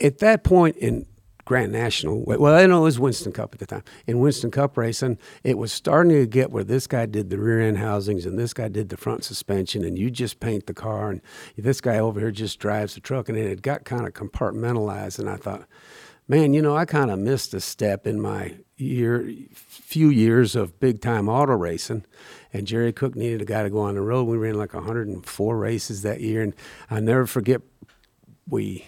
At 0.00 0.18
that 0.18 0.44
point 0.44 0.76
in 0.76 1.06
Grand 1.44 1.72
National, 1.72 2.22
well, 2.24 2.54
I 2.54 2.66
know 2.66 2.80
it 2.80 2.82
was 2.82 3.00
Winston 3.00 3.32
Cup 3.32 3.54
at 3.54 3.58
the 3.58 3.66
time. 3.66 3.82
In 4.06 4.20
Winston 4.20 4.50
Cup 4.50 4.76
racing, 4.76 5.18
it 5.42 5.56
was 5.56 5.72
starting 5.72 6.12
to 6.12 6.26
get 6.26 6.50
where 6.50 6.62
this 6.62 6.86
guy 6.86 7.06
did 7.06 7.30
the 7.30 7.38
rear 7.38 7.60
end 7.60 7.78
housings 7.78 8.26
and 8.26 8.38
this 8.38 8.52
guy 8.52 8.68
did 8.68 8.90
the 8.90 8.98
front 8.98 9.24
suspension, 9.24 9.82
and 9.82 9.98
you 9.98 10.10
just 10.10 10.40
paint 10.40 10.66
the 10.66 10.74
car, 10.74 11.10
and 11.10 11.22
this 11.56 11.80
guy 11.80 11.98
over 11.98 12.20
here 12.20 12.30
just 12.30 12.58
drives 12.58 12.94
the 12.94 13.00
truck, 13.00 13.28
and 13.28 13.38
it 13.38 13.48
had 13.48 13.62
got 13.62 13.84
kind 13.84 14.06
of 14.06 14.12
compartmentalized. 14.12 15.18
And 15.18 15.28
I 15.28 15.36
thought, 15.36 15.66
man, 16.28 16.52
you 16.52 16.60
know, 16.60 16.76
I 16.76 16.84
kind 16.84 17.10
of 17.10 17.18
missed 17.18 17.54
a 17.54 17.60
step 17.60 18.06
in 18.06 18.20
my 18.20 18.58
year, 18.76 19.32
few 19.54 20.10
years 20.10 20.54
of 20.54 20.78
big 20.78 21.00
time 21.00 21.28
auto 21.28 21.54
racing. 21.54 22.04
And 22.52 22.66
Jerry 22.66 22.92
Cook 22.92 23.14
needed 23.14 23.42
a 23.42 23.44
guy 23.44 23.62
to 23.62 23.70
go 23.70 23.80
on 23.80 23.94
the 23.94 24.00
road. 24.00 24.24
We 24.24 24.36
ran 24.36 24.54
like 24.54 24.74
104 24.74 25.56
races 25.58 26.02
that 26.02 26.20
year, 26.20 26.42
and 26.42 26.54
I 26.90 27.00
never 27.00 27.26
forget 27.26 27.60
we 28.48 28.86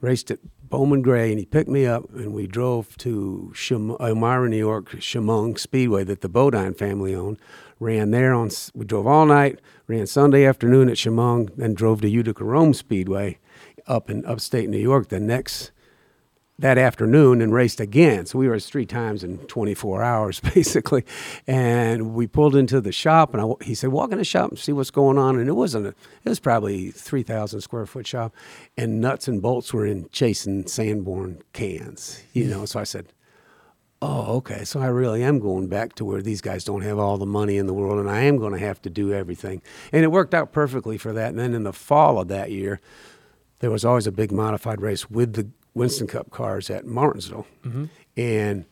raced 0.00 0.30
at 0.30 0.38
Bowman 0.68 1.02
Gray, 1.02 1.30
and 1.30 1.38
he 1.38 1.46
picked 1.46 1.68
me 1.68 1.86
up, 1.86 2.12
and 2.14 2.32
we 2.32 2.46
drove 2.46 2.96
to 2.98 3.52
Shum- 3.54 3.96
Elmira, 4.00 4.48
New 4.48 4.56
York, 4.56 4.90
Chemung 5.00 5.56
Speedway 5.56 6.04
that 6.04 6.20
the 6.20 6.28
Bodine 6.28 6.74
family 6.74 7.14
owned. 7.14 7.38
Ran 7.78 8.10
there 8.10 8.32
on. 8.32 8.50
We 8.74 8.86
drove 8.86 9.06
all 9.06 9.26
night. 9.26 9.60
Ran 9.86 10.06
Sunday 10.06 10.44
afternoon 10.44 10.88
at 10.88 10.96
Chemung, 10.96 11.50
then 11.56 11.74
drove 11.74 12.00
to 12.00 12.08
Utica 12.08 12.44
Rome 12.44 12.72
Speedway, 12.74 13.38
up 13.86 14.10
in 14.10 14.24
upstate 14.24 14.68
New 14.68 14.78
York. 14.78 15.08
The 15.08 15.20
next 15.20 15.72
that 16.58 16.78
afternoon 16.78 17.42
and 17.42 17.52
raced 17.52 17.80
again. 17.80 18.24
So 18.24 18.38
we 18.38 18.48
raced 18.48 18.72
three 18.72 18.86
times 18.86 19.22
in 19.22 19.38
24 19.38 20.02
hours, 20.02 20.40
basically. 20.54 21.04
And 21.46 22.14
we 22.14 22.26
pulled 22.26 22.56
into 22.56 22.80
the 22.80 22.92
shop, 22.92 23.34
and 23.34 23.42
I, 23.42 23.64
he 23.64 23.74
said, 23.74 23.90
"Walk 23.90 24.12
in 24.12 24.18
the 24.18 24.24
shop 24.24 24.50
and 24.50 24.58
see 24.58 24.72
what's 24.72 24.90
going 24.90 25.18
on." 25.18 25.38
And 25.38 25.48
it 25.48 25.52
wasn't 25.52 25.86
a, 25.86 25.90
it 25.90 26.28
was 26.28 26.40
probably 26.40 26.90
3,000 26.90 27.60
square 27.60 27.86
foot 27.86 28.06
shop, 28.06 28.34
and 28.76 29.00
nuts 29.00 29.28
and 29.28 29.42
bolts 29.42 29.72
were 29.72 29.86
in 29.86 30.08
Chase 30.10 30.46
and 30.46 30.68
Sanborn 30.68 31.42
cans, 31.52 32.22
you 32.32 32.46
know. 32.46 32.64
So 32.64 32.80
I 32.80 32.84
said, 32.84 33.12
"Oh, 34.00 34.36
okay. 34.36 34.64
So 34.64 34.80
I 34.80 34.86
really 34.86 35.22
am 35.22 35.40
going 35.40 35.68
back 35.68 35.94
to 35.96 36.06
where 36.06 36.22
these 36.22 36.40
guys 36.40 36.64
don't 36.64 36.82
have 36.82 36.98
all 36.98 37.18
the 37.18 37.26
money 37.26 37.58
in 37.58 37.66
the 37.66 37.74
world, 37.74 37.98
and 37.98 38.08
I 38.08 38.20
am 38.20 38.38
going 38.38 38.54
to 38.54 38.58
have 38.58 38.80
to 38.82 38.90
do 38.90 39.12
everything." 39.12 39.60
And 39.92 40.04
it 40.04 40.08
worked 40.08 40.32
out 40.32 40.52
perfectly 40.52 40.96
for 40.96 41.12
that. 41.12 41.30
And 41.30 41.38
then 41.38 41.52
in 41.52 41.64
the 41.64 41.72
fall 41.74 42.18
of 42.18 42.28
that 42.28 42.50
year, 42.50 42.80
there 43.58 43.70
was 43.70 43.84
always 43.84 44.06
a 44.06 44.12
big 44.12 44.32
modified 44.32 44.80
race 44.80 45.10
with 45.10 45.34
the 45.34 45.48
Winston 45.76 46.06
Cup 46.06 46.30
cars 46.30 46.70
at 46.70 46.86
Martinsville. 46.86 47.46
And 48.16 48.64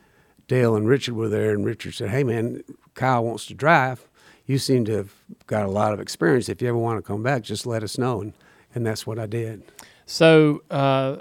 Dale 0.48 0.74
and 0.74 0.88
Richard 0.88 1.14
were 1.14 1.28
there, 1.28 1.52
and 1.52 1.64
Richard 1.64 1.94
said, 1.94 2.10
Hey, 2.10 2.24
man, 2.24 2.62
Kyle 2.94 3.22
wants 3.22 3.46
to 3.46 3.54
drive. 3.54 4.08
You 4.46 4.58
seem 4.58 4.84
to 4.86 4.92
have 4.96 5.12
got 5.46 5.64
a 5.64 5.70
lot 5.70 5.92
of 5.92 6.00
experience. 6.00 6.48
If 6.48 6.60
you 6.62 6.68
ever 6.68 6.78
want 6.78 6.98
to 6.98 7.02
come 7.02 7.22
back, 7.22 7.42
just 7.42 7.66
let 7.66 7.82
us 7.82 7.98
know. 7.98 8.20
And, 8.20 8.32
and 8.74 8.86
that's 8.86 9.06
what 9.06 9.18
I 9.18 9.26
did. 9.26 9.62
So, 10.06 10.62
uh, 10.70 11.18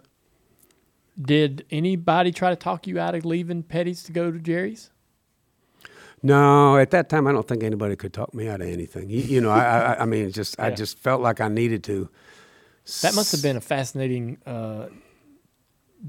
did 1.21 1.65
anybody 1.69 2.31
try 2.31 2.49
to 2.49 2.55
talk 2.55 2.87
you 2.87 2.99
out 2.99 3.13
of 3.15 3.23
leaving 3.23 3.63
Petty's 3.63 4.03
to 4.03 4.11
go 4.11 4.31
to 4.31 4.39
Jerry's? 4.39 4.89
No, 6.21 6.77
at 6.77 6.91
that 6.91 7.09
time, 7.09 7.27
I 7.27 7.33
don't 7.33 7.47
think 7.47 7.63
anybody 7.63 7.95
could 7.97 8.13
talk 8.13 8.33
me 8.33 8.47
out 8.47 8.61
of 8.61 8.67
anything. 8.67 9.09
You, 9.09 9.19
you 9.19 9.41
know, 9.41 9.51
I, 9.51 9.93
I, 9.93 10.01
I 10.01 10.05
mean, 10.05 10.31
just 10.31 10.59
I 10.59 10.71
just 10.81 10.97
felt 10.97 11.21
like 11.21 11.41
I 11.41 11.49
needed 11.49 11.83
to. 11.85 12.09
That 13.01 13.15
must 13.15 13.31
have 13.33 13.41
been 13.41 13.57
a 13.57 13.61
fascinating 13.61 14.37
uh, 14.45 14.87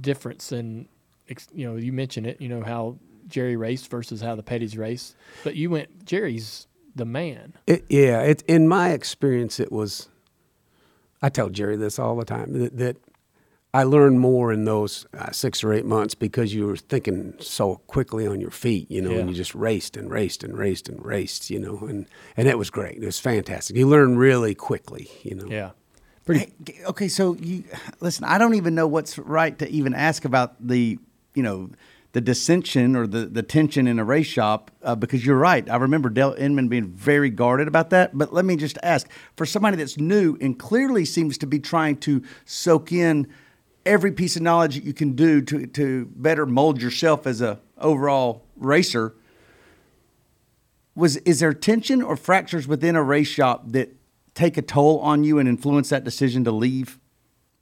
difference 0.00 0.52
in, 0.52 0.88
you 1.52 1.66
know, 1.70 1.76
you 1.76 1.92
mentioned 1.92 2.26
it, 2.26 2.40
you 2.40 2.48
know, 2.48 2.62
how 2.62 2.98
Jerry 3.28 3.56
raced 3.56 3.90
versus 3.90 4.20
how 4.20 4.34
the 4.34 4.42
Petty's 4.42 4.76
raced. 4.76 5.16
But 5.42 5.56
you 5.56 5.70
went, 5.70 6.04
Jerry's 6.04 6.66
the 6.94 7.04
man. 7.04 7.54
It, 7.66 7.84
yeah, 7.88 8.20
it, 8.22 8.42
in 8.46 8.68
my 8.68 8.90
experience, 8.90 9.58
it 9.60 9.72
was. 9.72 10.08
I 11.22 11.30
tell 11.30 11.48
Jerry 11.48 11.76
this 11.76 11.98
all 11.98 12.16
the 12.16 12.24
time 12.26 12.52
that, 12.52 12.76
that 12.76 12.96
I 13.72 13.84
learned 13.84 14.20
more 14.20 14.52
in 14.52 14.66
those 14.66 15.06
uh, 15.18 15.32
six 15.32 15.64
or 15.64 15.72
eight 15.72 15.86
months 15.86 16.14
because 16.14 16.52
you 16.52 16.66
were 16.66 16.76
thinking 16.76 17.34
so 17.40 17.76
quickly 17.86 18.26
on 18.26 18.40
your 18.40 18.50
feet, 18.50 18.90
you 18.90 19.00
know, 19.00 19.10
Yeah. 19.12 19.20
and 19.20 19.30
you 19.30 19.34
just 19.34 19.54
raced 19.54 19.96
and 19.96 20.10
raced 20.10 20.44
and 20.44 20.56
raced 20.56 20.88
and 20.88 21.04
raced, 21.04 21.48
you 21.50 21.58
know, 21.58 21.78
and 21.88 22.06
and 22.36 22.46
it 22.46 22.58
was 22.58 22.68
great. 22.68 22.98
It 23.02 23.06
was 23.06 23.18
fantastic. 23.18 23.74
You 23.74 23.88
learn 23.88 24.16
really 24.18 24.54
quickly, 24.54 25.08
you 25.22 25.34
know. 25.34 25.46
Yeah. 25.46 25.70
Pretty. 26.24 26.52
Hey, 26.66 26.84
okay, 26.86 27.08
so 27.08 27.34
you 27.34 27.64
listen. 28.00 28.24
I 28.24 28.38
don't 28.38 28.54
even 28.54 28.74
know 28.74 28.86
what's 28.86 29.18
right 29.18 29.58
to 29.58 29.68
even 29.68 29.92
ask 29.94 30.24
about 30.24 30.66
the 30.66 30.98
you 31.34 31.42
know 31.42 31.70
the 32.14 32.20
dissension 32.20 32.94
or 32.94 33.08
the, 33.08 33.26
the 33.26 33.42
tension 33.42 33.88
in 33.88 33.98
a 33.98 34.04
race 34.04 34.26
shop 34.26 34.70
uh, 34.84 34.94
because 34.94 35.26
you're 35.26 35.36
right. 35.36 35.68
I 35.68 35.76
remember 35.76 36.08
Dale 36.08 36.34
Inman 36.38 36.68
being 36.68 36.86
very 36.86 37.28
guarded 37.28 37.66
about 37.66 37.90
that. 37.90 38.16
But 38.16 38.32
let 38.32 38.44
me 38.44 38.54
just 38.54 38.78
ask 38.84 39.08
for 39.36 39.44
somebody 39.44 39.76
that's 39.76 39.98
new 39.98 40.38
and 40.40 40.56
clearly 40.56 41.04
seems 41.04 41.36
to 41.38 41.46
be 41.46 41.58
trying 41.58 41.96
to 41.98 42.22
soak 42.44 42.92
in 42.92 43.26
every 43.84 44.12
piece 44.12 44.36
of 44.36 44.42
knowledge 44.42 44.76
that 44.76 44.84
you 44.84 44.94
can 44.94 45.12
do 45.14 45.42
to 45.42 45.66
to 45.66 46.06
better 46.14 46.46
mold 46.46 46.80
yourself 46.80 47.26
as 47.26 47.42
a 47.42 47.60
overall 47.78 48.44
racer. 48.56 49.14
Was 50.94 51.16
is 51.18 51.40
there 51.40 51.52
tension 51.52 52.00
or 52.00 52.16
fractures 52.16 52.68
within 52.68 52.96
a 52.96 53.02
race 53.02 53.28
shop 53.28 53.64
that 53.72 53.93
take 54.34 54.56
a 54.56 54.62
toll 54.62 54.98
on 55.00 55.24
you 55.24 55.38
and 55.38 55.48
influence 55.48 55.88
that 55.90 56.04
decision 56.04 56.44
to 56.44 56.50
leave? 56.50 56.98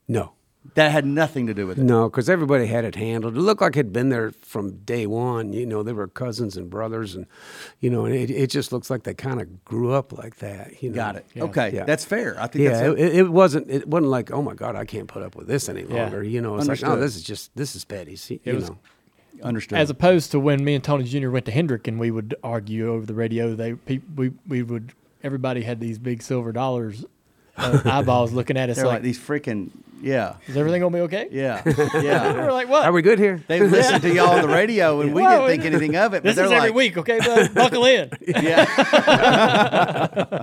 No, 0.09 0.33
That 0.75 0.91
had 0.93 1.05
nothing 1.07 1.47
to 1.47 1.55
do 1.55 1.67
with 1.67 1.79
it. 1.79 1.83
no, 1.83 2.09
because 2.09 2.29
everybody 2.29 2.67
had 2.67 2.85
it 2.85 2.95
handled. 2.97 3.37
It 3.37 3.41
looked 3.41 3.61
like 3.61 3.73
it 3.73 3.79
had 3.79 3.93
been 3.93 4.09
there 4.11 4.31
from 4.43 4.77
day 4.85 5.07
one. 5.07 5.53
You 5.53 5.65
know, 5.67 5.83
they 5.83 5.93
were 5.93 6.07
cousins 6.09 6.57
and 6.57 6.69
brothers, 6.71 7.15
and 7.15 7.27
you 7.81 7.91
know, 7.91 8.05
and 8.05 8.15
it, 8.15 8.31
it 8.31 8.49
just 8.51 8.73
looks 8.73 8.91
like 8.91 9.03
they 9.05 9.15
kind 9.15 9.41
of 9.41 9.65
grew 9.65 9.93
up 9.93 10.13
like 10.17 10.37
that. 10.37 10.83
You 10.83 10.91
know? 10.91 10.95
Got 10.97 11.17
it. 11.17 11.27
Yeah. 11.35 11.43
Okay, 11.45 11.73
Yeah. 11.75 11.85
that's 11.85 12.05
fair. 12.05 12.37
I 12.41 12.47
think 12.47 12.65
Yeah, 12.65 12.89
that's 12.89 13.01
it, 13.01 13.17
it 13.17 13.31
wasn't. 13.33 13.71
It 13.71 13.89
wasn't 13.89 14.11
like, 14.11 14.31
oh 14.31 14.43
my 14.43 14.55
god, 14.55 14.77
I 14.77 14.85
can't 14.85 15.09
put 15.09 15.23
up 15.23 15.35
with 15.37 15.47
this 15.47 15.69
any 15.69 15.83
Yeah. 15.85 16.03
longer. 16.05 16.23
You 16.23 16.41
know, 16.41 16.57
it's 16.57 16.69
like, 16.69 16.83
oh, 16.83 16.93
Understood. 16.93 16.99
oh, 16.99 17.01
this 17.01 17.17
is 17.17 17.23
just 17.23 17.55
this 17.57 17.75
is 17.77 17.85
petty. 17.85 18.19
You 18.29 18.41
It 18.45 18.55
was- 18.55 18.71
know, 18.71 18.79
understood. 19.43 19.79
As 19.79 19.89
opposed 19.91 20.31
to 20.33 20.41
when 20.41 20.63
me 20.65 20.75
and 20.75 20.85
Tony 20.85 21.05
Jr. 21.05 21.31
went 21.31 21.47
to 21.47 21.53
Hendrick 21.53 21.87
and 21.89 21.99
we 21.99 22.11
would 22.11 22.35
argue 22.45 22.89
over 22.93 23.05
the 23.07 23.15
radio, 23.15 23.55
they 23.55 23.75
we 24.17 24.33
we 24.49 24.63
would 24.63 24.93
everybody 25.23 25.63
had 25.63 25.81
these 25.81 25.99
big 25.99 26.23
silver 26.23 26.53
dollars 26.53 27.05
uh, 27.57 27.81
eyeballs 27.85 28.33
looking 28.33 28.57
at 28.57 28.71
us 28.71 28.77
They're 28.77 28.87
like, 28.87 28.95
like, 28.95 29.03
these 29.03 29.19
freaking 29.19 29.71
yeah, 30.03 30.37
"Is 30.49 30.57
everything 30.57 30.81
gonna 30.81 30.97
be 30.97 31.03
okay?" 31.03 31.29
yeah, 31.31 31.63
we 31.65 31.73
yeah. 32.03 32.33
were 32.33 32.53
like, 32.53 32.69
"What?" 32.69 32.85
are 32.85 32.93
we 32.93 33.03
good 33.03 33.21
here? 33.21 33.41
They 33.47 33.61
listened 33.61 34.03
to 34.03 34.13
y'all 34.13 34.31
on 34.31 34.43
the 34.43 34.49
radio, 34.49 35.01
and 35.01 35.15
we 35.15 35.23
didn't 35.23 35.47
think 35.47 35.65
anything 35.65 35.97
of 35.97 36.15
it. 36.15 36.25
But 36.25 36.25
this 36.25 36.37
they're 36.37 36.47
is 36.47 36.53
every 36.53 36.71
like, 36.71 36.77
week, 36.77 36.99
okay? 36.99 37.21
Bud? 37.21 37.55
Buckle 37.55 37.85
in. 37.85 38.11
Yeah. 38.43 40.43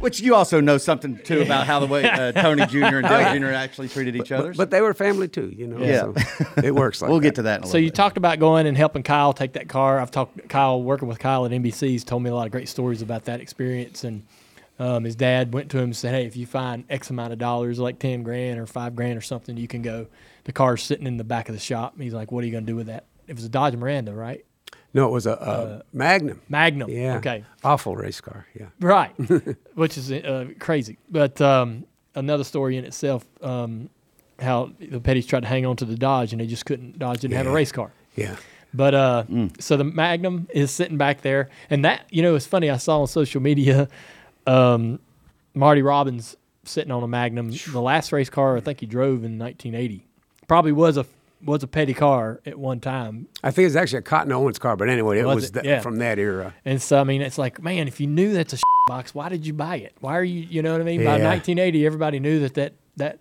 Which 0.00 0.20
you 0.20 0.34
also 0.34 0.60
know 0.60 0.78
something 0.78 1.18
too 1.18 1.40
about 1.42 1.66
how 1.66 1.80
the 1.80 1.86
way 1.86 2.04
uh, 2.08 2.30
Tony 2.42 2.64
Jr. 2.66 2.98
and 2.98 3.08
Dale 3.08 3.38
Jr. 3.38 3.46
actually 3.48 3.88
treated 3.88 4.14
each 4.16 4.30
other. 4.30 4.50
But, 4.50 4.56
but 4.56 4.70
they 4.70 4.80
were 4.80 4.94
family 4.94 5.26
too. 5.28 5.52
You 5.56 5.66
know, 5.66 5.78
Yeah. 5.84 6.12
so 6.12 6.46
it 6.62 6.74
works. 6.74 7.02
Like 7.02 7.08
we'll 7.10 7.18
that. 7.18 7.24
get 7.24 7.34
to 7.36 7.42
that. 7.42 7.58
In 7.58 7.64
a 7.64 7.66
So 7.66 7.70
little 7.72 7.80
you 7.84 7.90
bit. 7.90 7.94
talked 7.96 8.16
about 8.16 8.38
going 8.38 8.66
and 8.66 8.76
helping 8.76 9.02
Kyle 9.02 9.32
take 9.32 9.54
that 9.54 9.68
car. 9.68 9.98
I've 9.98 10.10
talked 10.12 10.48
Kyle 10.48 10.80
working 10.82 11.08
with 11.08 11.18
Kyle 11.18 11.44
at 11.44 11.50
NBC's 11.50 12.04
told 12.04 12.22
me 12.22 12.30
a 12.30 12.34
lot 12.34 12.46
of 12.46 12.52
great 12.52 12.68
stories 12.68 13.02
about 13.02 13.24
that 13.24 13.40
experience. 13.40 14.04
And 14.04 14.24
um, 14.78 15.02
his 15.02 15.16
dad 15.16 15.52
went 15.52 15.70
to 15.72 15.78
him 15.78 15.84
and 15.84 15.96
said, 15.96 16.14
"Hey, 16.14 16.24
if 16.26 16.36
you 16.36 16.46
find 16.46 16.84
X 16.88 17.10
amount 17.10 17.32
of 17.32 17.40
dollars, 17.40 17.80
like 17.80 17.98
ten 17.98 18.22
grand 18.22 18.60
or 18.60 18.66
five 18.66 18.94
grand 18.94 19.18
or 19.18 19.20
something, 19.22 19.56
you 19.56 19.66
can 19.66 19.82
go. 19.82 20.06
The 20.44 20.52
car's 20.52 20.82
sitting 20.84 21.06
in 21.08 21.16
the 21.16 21.24
back 21.24 21.48
of 21.48 21.54
the 21.56 21.60
shop." 21.60 21.94
And 21.94 22.04
he's 22.04 22.14
like, 22.14 22.30
"What 22.30 22.44
are 22.44 22.46
you 22.46 22.52
going 22.52 22.64
to 22.66 22.70
do 22.72 22.76
with 22.76 22.86
that?" 22.86 23.06
It 23.26 23.34
was 23.34 23.44
a 23.44 23.48
Dodge 23.48 23.74
Mirada, 23.74 24.16
right? 24.16 24.44
No, 24.94 25.06
it 25.06 25.10
was 25.12 25.26
a, 25.26 25.32
a 25.32 25.82
Magnum. 25.92 26.40
Magnum. 26.48 26.90
Yeah. 26.90 27.16
Okay. 27.18 27.44
Awful 27.62 27.94
race 27.96 28.20
car. 28.20 28.46
Yeah. 28.58 28.66
Right. 28.80 29.10
Which 29.74 29.98
is 29.98 30.10
uh, 30.10 30.46
crazy. 30.58 30.98
But 31.10 31.40
um, 31.40 31.84
another 32.14 32.44
story 32.44 32.76
in 32.76 32.84
itself. 32.84 33.24
Um, 33.42 33.90
how 34.40 34.70
the 34.78 35.00
Petties 35.00 35.26
tried 35.26 35.40
to 35.40 35.48
hang 35.48 35.66
on 35.66 35.76
to 35.76 35.84
the 35.84 35.96
Dodge 35.96 36.32
and 36.32 36.40
they 36.40 36.46
just 36.46 36.64
couldn't. 36.64 36.98
Dodge 36.98 37.20
didn't 37.20 37.36
have 37.36 37.46
a 37.48 37.52
race 37.52 37.72
car. 37.72 37.90
Yeah. 38.16 38.36
But 38.72 38.94
uh, 38.94 39.24
Mm. 39.28 39.60
so 39.60 39.76
the 39.76 39.84
Magnum 39.84 40.46
is 40.50 40.70
sitting 40.70 40.96
back 40.98 41.22
there, 41.22 41.48
and 41.70 41.84
that 41.84 42.06
you 42.10 42.22
know 42.22 42.34
it's 42.36 42.46
funny. 42.46 42.68
I 42.70 42.76
saw 42.76 43.00
on 43.00 43.06
social 43.08 43.40
media, 43.40 43.88
um, 44.46 45.00
Marty 45.54 45.82
Robbins 45.82 46.36
sitting 46.64 46.92
on 46.92 47.02
a 47.02 47.08
Magnum. 47.08 47.50
The 47.72 47.80
last 47.80 48.12
race 48.12 48.28
car 48.30 48.56
I 48.56 48.60
think 48.60 48.80
he 48.80 48.86
drove 48.86 49.24
in 49.24 49.38
1980 49.38 50.06
probably 50.46 50.72
was 50.72 50.96
a 50.98 51.04
was 51.42 51.62
a 51.62 51.66
petty 51.68 51.94
car 51.94 52.40
at 52.46 52.58
one 52.58 52.80
time. 52.80 53.28
I 53.44 53.50
think 53.50 53.66
it's 53.66 53.76
actually 53.76 54.00
a 54.00 54.02
Cotton 54.02 54.32
Owens 54.32 54.58
car, 54.58 54.76
but 54.76 54.88
anyway, 54.88 55.20
it 55.20 55.24
Was 55.26 55.34
was, 55.36 55.44
it? 55.46 55.52
that- 55.54 55.64
Yeah. 55.64 55.80
from 55.80 55.98
that 55.98 56.18
era. 56.18 56.54
And 56.64 56.80
so 56.82 57.00
I 57.00 57.04
mean, 57.04 57.22
it's 57.22 57.38
like, 57.38 57.62
man, 57.62 57.86
if 57.88 58.00
you 58.00 58.06
knew 58.06 58.32
that's 58.32 58.52
a 58.54 58.58
box, 58.88 59.14
why 59.14 59.28
did 59.28 59.46
you 59.46 59.52
buy 59.52 59.76
it? 59.76 59.94
Why 60.00 60.16
are 60.18 60.24
you, 60.24 60.40
you 60.40 60.62
know 60.62 60.72
what 60.72 60.80
I 60.80 60.84
mean? 60.84 61.00
By 61.04 61.18
1980, 61.20 61.86
everybody 61.86 62.18
knew 62.20 62.40
that 62.40 62.54
that 62.54 62.72
that 62.96 63.18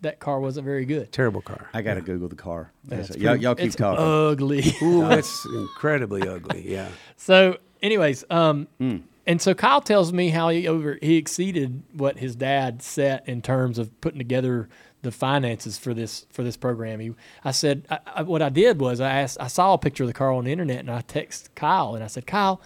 that 0.00 0.18
car 0.18 0.40
wasn't 0.40 0.64
very 0.64 0.84
good. 0.84 1.12
Terrible 1.12 1.40
car. 1.42 1.68
I 1.72 1.82
got 1.82 1.94
to 1.94 2.00
Google 2.00 2.28
the 2.28 2.34
car. 2.34 2.72
Yeah, 2.88 2.96
it's 2.98 3.16
y'all, 3.16 3.36
y'all 3.36 3.54
keep 3.54 3.66
it's 3.66 3.76
talking. 3.76 4.04
Ugly. 4.04 4.64
Ooh, 4.82 5.04
it's 5.12 5.44
incredibly 5.46 6.26
ugly. 6.26 6.68
Yeah. 6.68 6.88
So, 7.16 7.58
anyways, 7.80 8.24
um, 8.28 8.66
Hmm. 8.78 8.96
and 9.28 9.40
so 9.40 9.54
Kyle 9.54 9.80
tells 9.80 10.12
me 10.12 10.30
how 10.30 10.48
he 10.48 10.66
over 10.66 10.98
he 11.00 11.16
exceeded 11.18 11.84
what 11.94 12.18
his 12.18 12.34
dad 12.34 12.82
set 12.82 13.28
in 13.28 13.42
terms 13.42 13.78
of 13.78 14.00
putting 14.00 14.18
together 14.18 14.68
the 15.02 15.12
finances 15.12 15.78
for 15.78 15.94
this 15.94 16.26
for 16.30 16.42
this 16.42 16.56
program. 16.56 17.00
He, 17.00 17.12
I 17.44 17.50
said, 17.50 17.86
I, 17.90 17.98
I, 18.16 18.22
what 18.22 18.40
I 18.40 18.48
did 18.48 18.80
was 18.80 19.00
I 19.00 19.20
asked, 19.20 19.36
I 19.40 19.48
saw 19.48 19.74
a 19.74 19.78
picture 19.78 20.04
of 20.04 20.08
the 20.08 20.14
car 20.14 20.32
on 20.32 20.44
the 20.44 20.52
internet, 20.52 20.80
and 20.80 20.90
I 20.90 21.00
text 21.02 21.54
Kyle 21.54 21.94
and 21.94 22.02
I 22.04 22.06
said, 22.06 22.26
Kyle, 22.26 22.60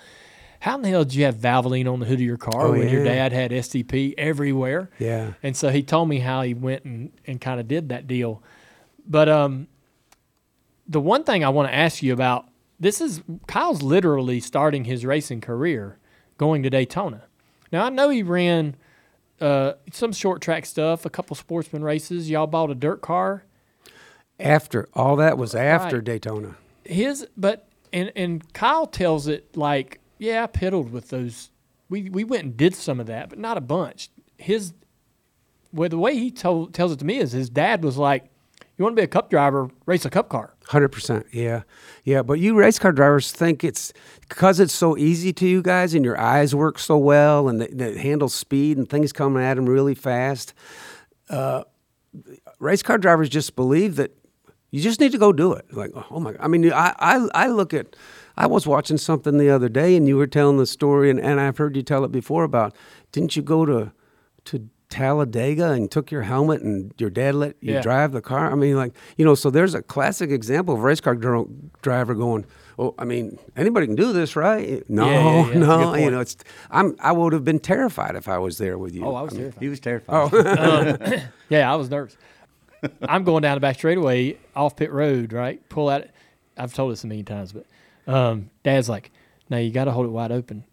how 0.61 0.77
in 0.77 0.83
the 0.83 0.89
hell 0.91 1.05
did 1.05 1.15
you 1.15 1.25
have 1.25 1.37
Valvoline 1.37 1.91
on 1.91 2.01
the 2.01 2.07
hood 2.07 2.19
of 2.19 2.21
your 2.21 2.37
car 2.37 2.67
Oh, 2.67 2.73
when 2.73 2.89
your 2.89 3.05
dad 3.05 3.33
had 3.33 3.51
STP 3.51 4.15
everywhere? 4.19 4.91
Yeah. 4.99 5.33
And 5.43 5.57
so 5.57 5.71
he 5.71 5.83
told 5.83 6.09
me 6.09 6.19
how 6.19 6.43
he 6.43 6.55
went 6.55 6.85
and, 6.85 7.13
and 7.27 7.41
kind 7.41 7.61
of 7.61 7.69
did 7.69 7.89
that 7.89 8.07
deal. 8.07 8.43
But 9.07 9.29
um, 9.29 9.69
the 10.89 11.01
one 11.01 11.25
thing 11.25 11.45
I 11.45 11.49
want 11.49 11.69
to 11.69 11.75
ask 11.75 12.03
you 12.03 12.13
about 12.13 12.49
this 12.79 13.01
is 13.01 13.23
Kyle's 13.47 13.83
literally 13.83 14.41
starting 14.41 14.85
his 14.85 15.07
racing 15.07 15.41
career 15.41 15.99
going 16.37 16.63
to 16.63 16.71
Daytona. 16.71 17.23
Now 17.73 17.85
I 17.85 17.89
know 17.89 18.09
he 18.11 18.23
ran 18.23 18.77
uh, 19.41 19.73
some 19.93 20.13
short 20.13 20.41
track 20.43 20.67
stuff, 20.67 21.05
a 21.07 21.11
couple 21.11 21.37
sportsman 21.37 21.83
races. 21.83 22.31
Y'all 22.31 22.47
bought 22.47 22.71
a 22.71 22.75
dirt 22.75 23.03
car. 23.03 23.45
After 24.39 24.89
all 24.95 25.17
that 25.17 25.39
was 25.39 25.55
after 25.55 25.97
Right. 25.97 26.05
Daytona. 26.05 26.57
His, 26.85 27.27
but 27.37 27.69
and 27.93 28.13
and 28.15 28.53
Kyle 28.53 28.87
tells 28.87 29.27
it 29.29 29.57
like, 29.57 30.01
yeah, 30.19 30.43
I 30.43 30.47
piddled 30.47 30.91
with 30.91 31.09
those. 31.09 31.51
We 31.89 32.11
we 32.11 32.23
went 32.25 32.45
and 32.45 32.57
did 32.57 32.75
some 32.75 33.01
of 33.01 33.07
that, 33.07 33.29
but 33.31 33.39
not 33.39 33.57
a 33.57 33.61
bunch. 33.63 34.11
His, 34.39 34.75
well, 35.73 35.89
the 35.89 35.99
way 35.99 36.15
he 36.15 36.31
told 36.31 36.75
tells 36.75 36.93
it 36.93 36.99
to 36.99 37.05
me 37.05 37.19
is 37.19 37.33
his 37.33 37.49
dad 37.49 37.83
was 37.83 37.97
like, 37.97 38.27
"You 38.77 38.85
want 38.85 38.97
to 38.97 39.01
be 39.01 39.05
a 39.05 39.09
cup 39.09 39.31
driver? 39.31 39.71
Race 39.87 40.05
a 40.05 40.11
cup 40.11 40.29
car." 40.29 40.55
Hundred 40.69 40.89
percent, 40.89 41.27
yeah, 41.33 41.63
yeah. 42.05 42.23
But 42.23 42.41
you 42.41 42.57
race 42.57 42.79
car 42.79 42.93
drivers 42.93 43.31
think 43.31 43.63
it's 43.63 43.93
because 44.29 44.59
it's 44.59 44.73
so 44.73 44.97
easy 44.97 45.33
to 45.35 45.47
you 45.47 45.63
guys, 45.63 45.95
and 45.95 46.05
your 46.05 46.19
eyes 46.21 46.55
work 46.55 46.79
so 46.79 46.99
well, 46.99 47.49
and 47.49 47.63
it 47.63 47.97
handles 47.99 48.35
speed 48.35 48.77
and 48.77 48.89
things 48.89 49.13
coming 49.13 49.43
at 49.43 49.55
them 49.55 49.67
really 49.67 49.95
fast. 49.95 50.55
Uh, 51.31 51.63
race 52.59 52.83
car 52.83 52.99
drivers 52.99 53.29
just 53.29 53.57
believe 53.57 53.97
that 53.97 54.13
you 54.71 54.81
just 54.81 55.01
need 55.01 55.13
to 55.13 55.19
go 55.19 55.33
do 55.33 55.53
it. 55.53 55.67
Like, 55.73 55.93
oh 56.11 56.21
my! 56.21 56.33
God. 56.33 56.41
I 56.43 56.49
mean, 56.49 56.73
I, 56.73 56.95
I 56.99 57.29
I 57.35 57.47
look 57.49 57.73
at. 57.73 57.97
I 58.39 58.47
was 58.47 58.67
watching 58.67 58.99
something 58.99 59.39
the 59.39 59.49
other 59.49 59.71
day, 59.71 59.97
and 59.97 60.07
you 60.07 60.19
were 60.19 60.27
telling 60.27 60.59
the 60.59 60.67
story, 60.67 61.09
and, 61.09 61.19
and 61.19 61.41
I've 61.41 61.57
heard 61.57 61.75
you 61.75 61.83
tell 61.83 62.05
it 62.05 62.13
before 62.13 62.45
about. 62.45 62.75
Didn't 63.11 63.35
you 63.35 63.43
go 63.43 63.65
to 63.65 63.93
to 64.47 64.69
Talladega 64.97 65.73
and 65.73 65.91
took 65.91 66.11
your 66.11 66.23
helmet, 66.23 66.63
and 66.63 66.93
your 66.99 67.11
dad 67.11 67.35
let 67.35 67.57
you 67.61 67.75
Yeah. 67.75 67.83
drive 67.83 68.13
the 68.13 68.23
car? 68.23 68.51
I 68.51 68.55
mean, 68.55 68.77
like 68.77 68.93
you 69.17 69.25
know, 69.25 69.35
so 69.35 69.51
there's 69.51 69.75
a 69.75 69.83
classic 69.83 70.31
example 70.31 70.75
of 70.75 70.81
a 70.81 70.83
race 70.83 71.01
car 71.01 71.15
dr- 71.15 71.49
driver 71.83 72.15
going. 72.15 72.47
Oh, 72.79 72.95
I 72.99 73.05
mean, 73.07 73.39
anybody 73.57 73.87
can 73.87 73.97
do 73.97 74.13
this, 74.13 74.37
right? 74.37 74.83
No, 74.91 75.07
Yeah, 75.07 75.21
yeah, 75.23 75.47
yeah, 75.53 75.59
no. 75.67 75.95
You 75.95 76.11
know, 76.11 76.21
it's. 76.21 76.37
I'm. 76.71 76.97
I 77.01 77.13
would 77.13 77.33
have 77.35 77.45
been 77.45 77.59
terrified 77.59 78.17
if 78.17 78.29
I 78.29 78.39
was 78.39 78.59
there 78.59 78.79
with 78.79 78.95
you. 78.95 79.05
Oh, 79.05 79.15
I 79.15 79.23
was 79.23 79.33
mean, 79.33 79.43
terrified. 79.43 79.63
He 79.63 79.69
was 79.69 79.81
terrified. 79.81 80.31
Oh. 80.33 81.17
Yeah, 81.49 81.71
I 81.73 81.77
was 81.77 81.89
nervous. 81.91 82.17
I'm 83.03 83.23
going 83.25 83.43
down 83.43 83.55
the 83.57 83.61
back 83.61 83.77
straightaway 83.77 84.37
off 84.55 84.77
pit 84.77 84.91
road, 84.93 85.33
right? 85.33 85.67
Pull 85.69 85.89
out. 85.89 86.05
I've 86.57 86.75
told 86.75 86.93
this 86.93 87.05
a 87.05 87.07
million 87.07 87.25
times, 87.27 87.53
but 87.53 87.67
um, 88.13 88.51
Dad's 88.63 88.89
like, 88.89 89.11
"Now 89.51 89.59
you 89.59 89.71
got 89.71 89.85
to 89.85 89.93
hold 89.93 90.07
it 90.07 90.11
wide 90.11 90.33
open. 90.33 90.65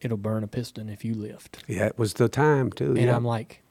It'll 0.00 0.16
burn 0.16 0.42
a 0.44 0.46
piston 0.48 0.88
if 0.88 1.04
you 1.04 1.14
lift." 1.14 1.62
Yeah, 1.68 1.86
it 1.86 1.98
was 1.98 2.14
the 2.14 2.28
time 2.28 2.70
too. 2.72 2.90
And 2.90 2.98
yeah. 2.98 3.16
I'm 3.16 3.24
like, 3.24 3.62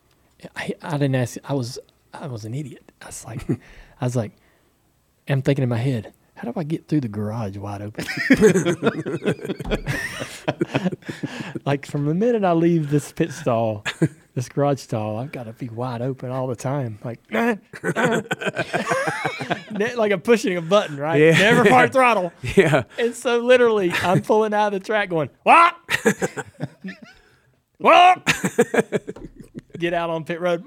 I, 0.55 0.73
I 0.81 0.91
didn't 0.93 1.15
ask. 1.15 1.37
I 1.43 1.53
was 1.53 1.79
I 2.13 2.27
was 2.27 2.45
an 2.45 2.53
idiot. 2.53 2.91
I 3.01 3.07
was 3.07 3.25
like, 3.25 3.49
I 3.49 4.05
was 4.05 4.15
like, 4.15 4.31
I'm 5.27 5.41
thinking 5.41 5.63
in 5.63 5.69
my 5.69 5.77
head, 5.77 6.13
how 6.35 6.51
do 6.51 6.59
I 6.59 6.63
get 6.63 6.87
through 6.87 7.01
the 7.01 7.07
garage 7.07 7.57
wide 7.57 7.81
open? 7.81 8.05
like 11.65 11.85
from 11.85 12.05
the 12.05 12.13
minute 12.13 12.43
I 12.43 12.53
leave 12.53 12.89
this 12.89 13.11
pit 13.11 13.31
stall, 13.31 13.83
this 14.35 14.49
garage 14.49 14.81
stall, 14.81 15.17
I've 15.17 15.31
got 15.31 15.43
to 15.43 15.53
be 15.53 15.69
wide 15.69 16.01
open 16.01 16.31
all 16.31 16.47
the 16.47 16.55
time. 16.55 16.99
Like, 17.03 17.19
ne- 17.31 17.59
like 19.95 20.11
I'm 20.11 20.21
pushing 20.21 20.57
a 20.57 20.61
button, 20.61 20.97
right? 20.97 21.21
Yeah. 21.21 21.37
Never 21.37 21.69
part 21.69 21.93
throttle. 21.93 22.33
yeah. 22.55 22.83
And 22.97 23.15
so 23.15 23.39
literally, 23.39 23.91
I'm 23.91 24.21
pulling 24.21 24.53
out 24.53 24.73
of 24.73 24.81
the 24.81 24.85
track, 24.85 25.09
going 25.09 25.29
what? 25.43 25.75
what? 27.77 28.27
Get 29.83 29.93
out 29.93 30.09
on 30.09 30.23
pit 30.23 30.39
road, 30.39 30.63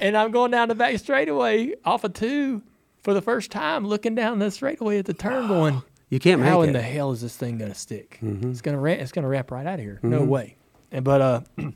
and 0.00 0.14
I'm 0.14 0.30
going 0.30 0.50
down 0.50 0.68
the 0.68 0.74
back 0.74 0.98
straightaway 0.98 1.72
off 1.86 2.04
of 2.04 2.12
two 2.12 2.60
for 3.02 3.14
the 3.14 3.22
first 3.22 3.50
time, 3.50 3.86
looking 3.86 4.14
down 4.14 4.40
the 4.40 4.50
straightaway 4.50 4.98
at 4.98 5.06
the 5.06 5.14
turn, 5.14 5.48
going, 5.48 5.80
You 6.10 6.18
can't 6.20 6.42
make 6.42 6.50
"How 6.50 6.60
in 6.60 6.68
it. 6.68 6.72
the 6.74 6.82
hell 6.82 7.12
is 7.12 7.22
this 7.22 7.34
thing 7.34 7.56
gonna 7.56 7.74
stick? 7.74 8.18
It's 8.20 8.60
gonna 8.60 8.78
ra- 8.78 8.90
it's 8.92 9.10
gonna 9.10 9.26
wrap 9.28 9.50
right 9.50 9.66
out 9.66 9.74
of 9.78 9.80
here. 9.80 10.00
No 10.02 10.22
way." 10.22 10.56
And 10.92 11.02
but 11.02 11.20
uh, 11.22 11.40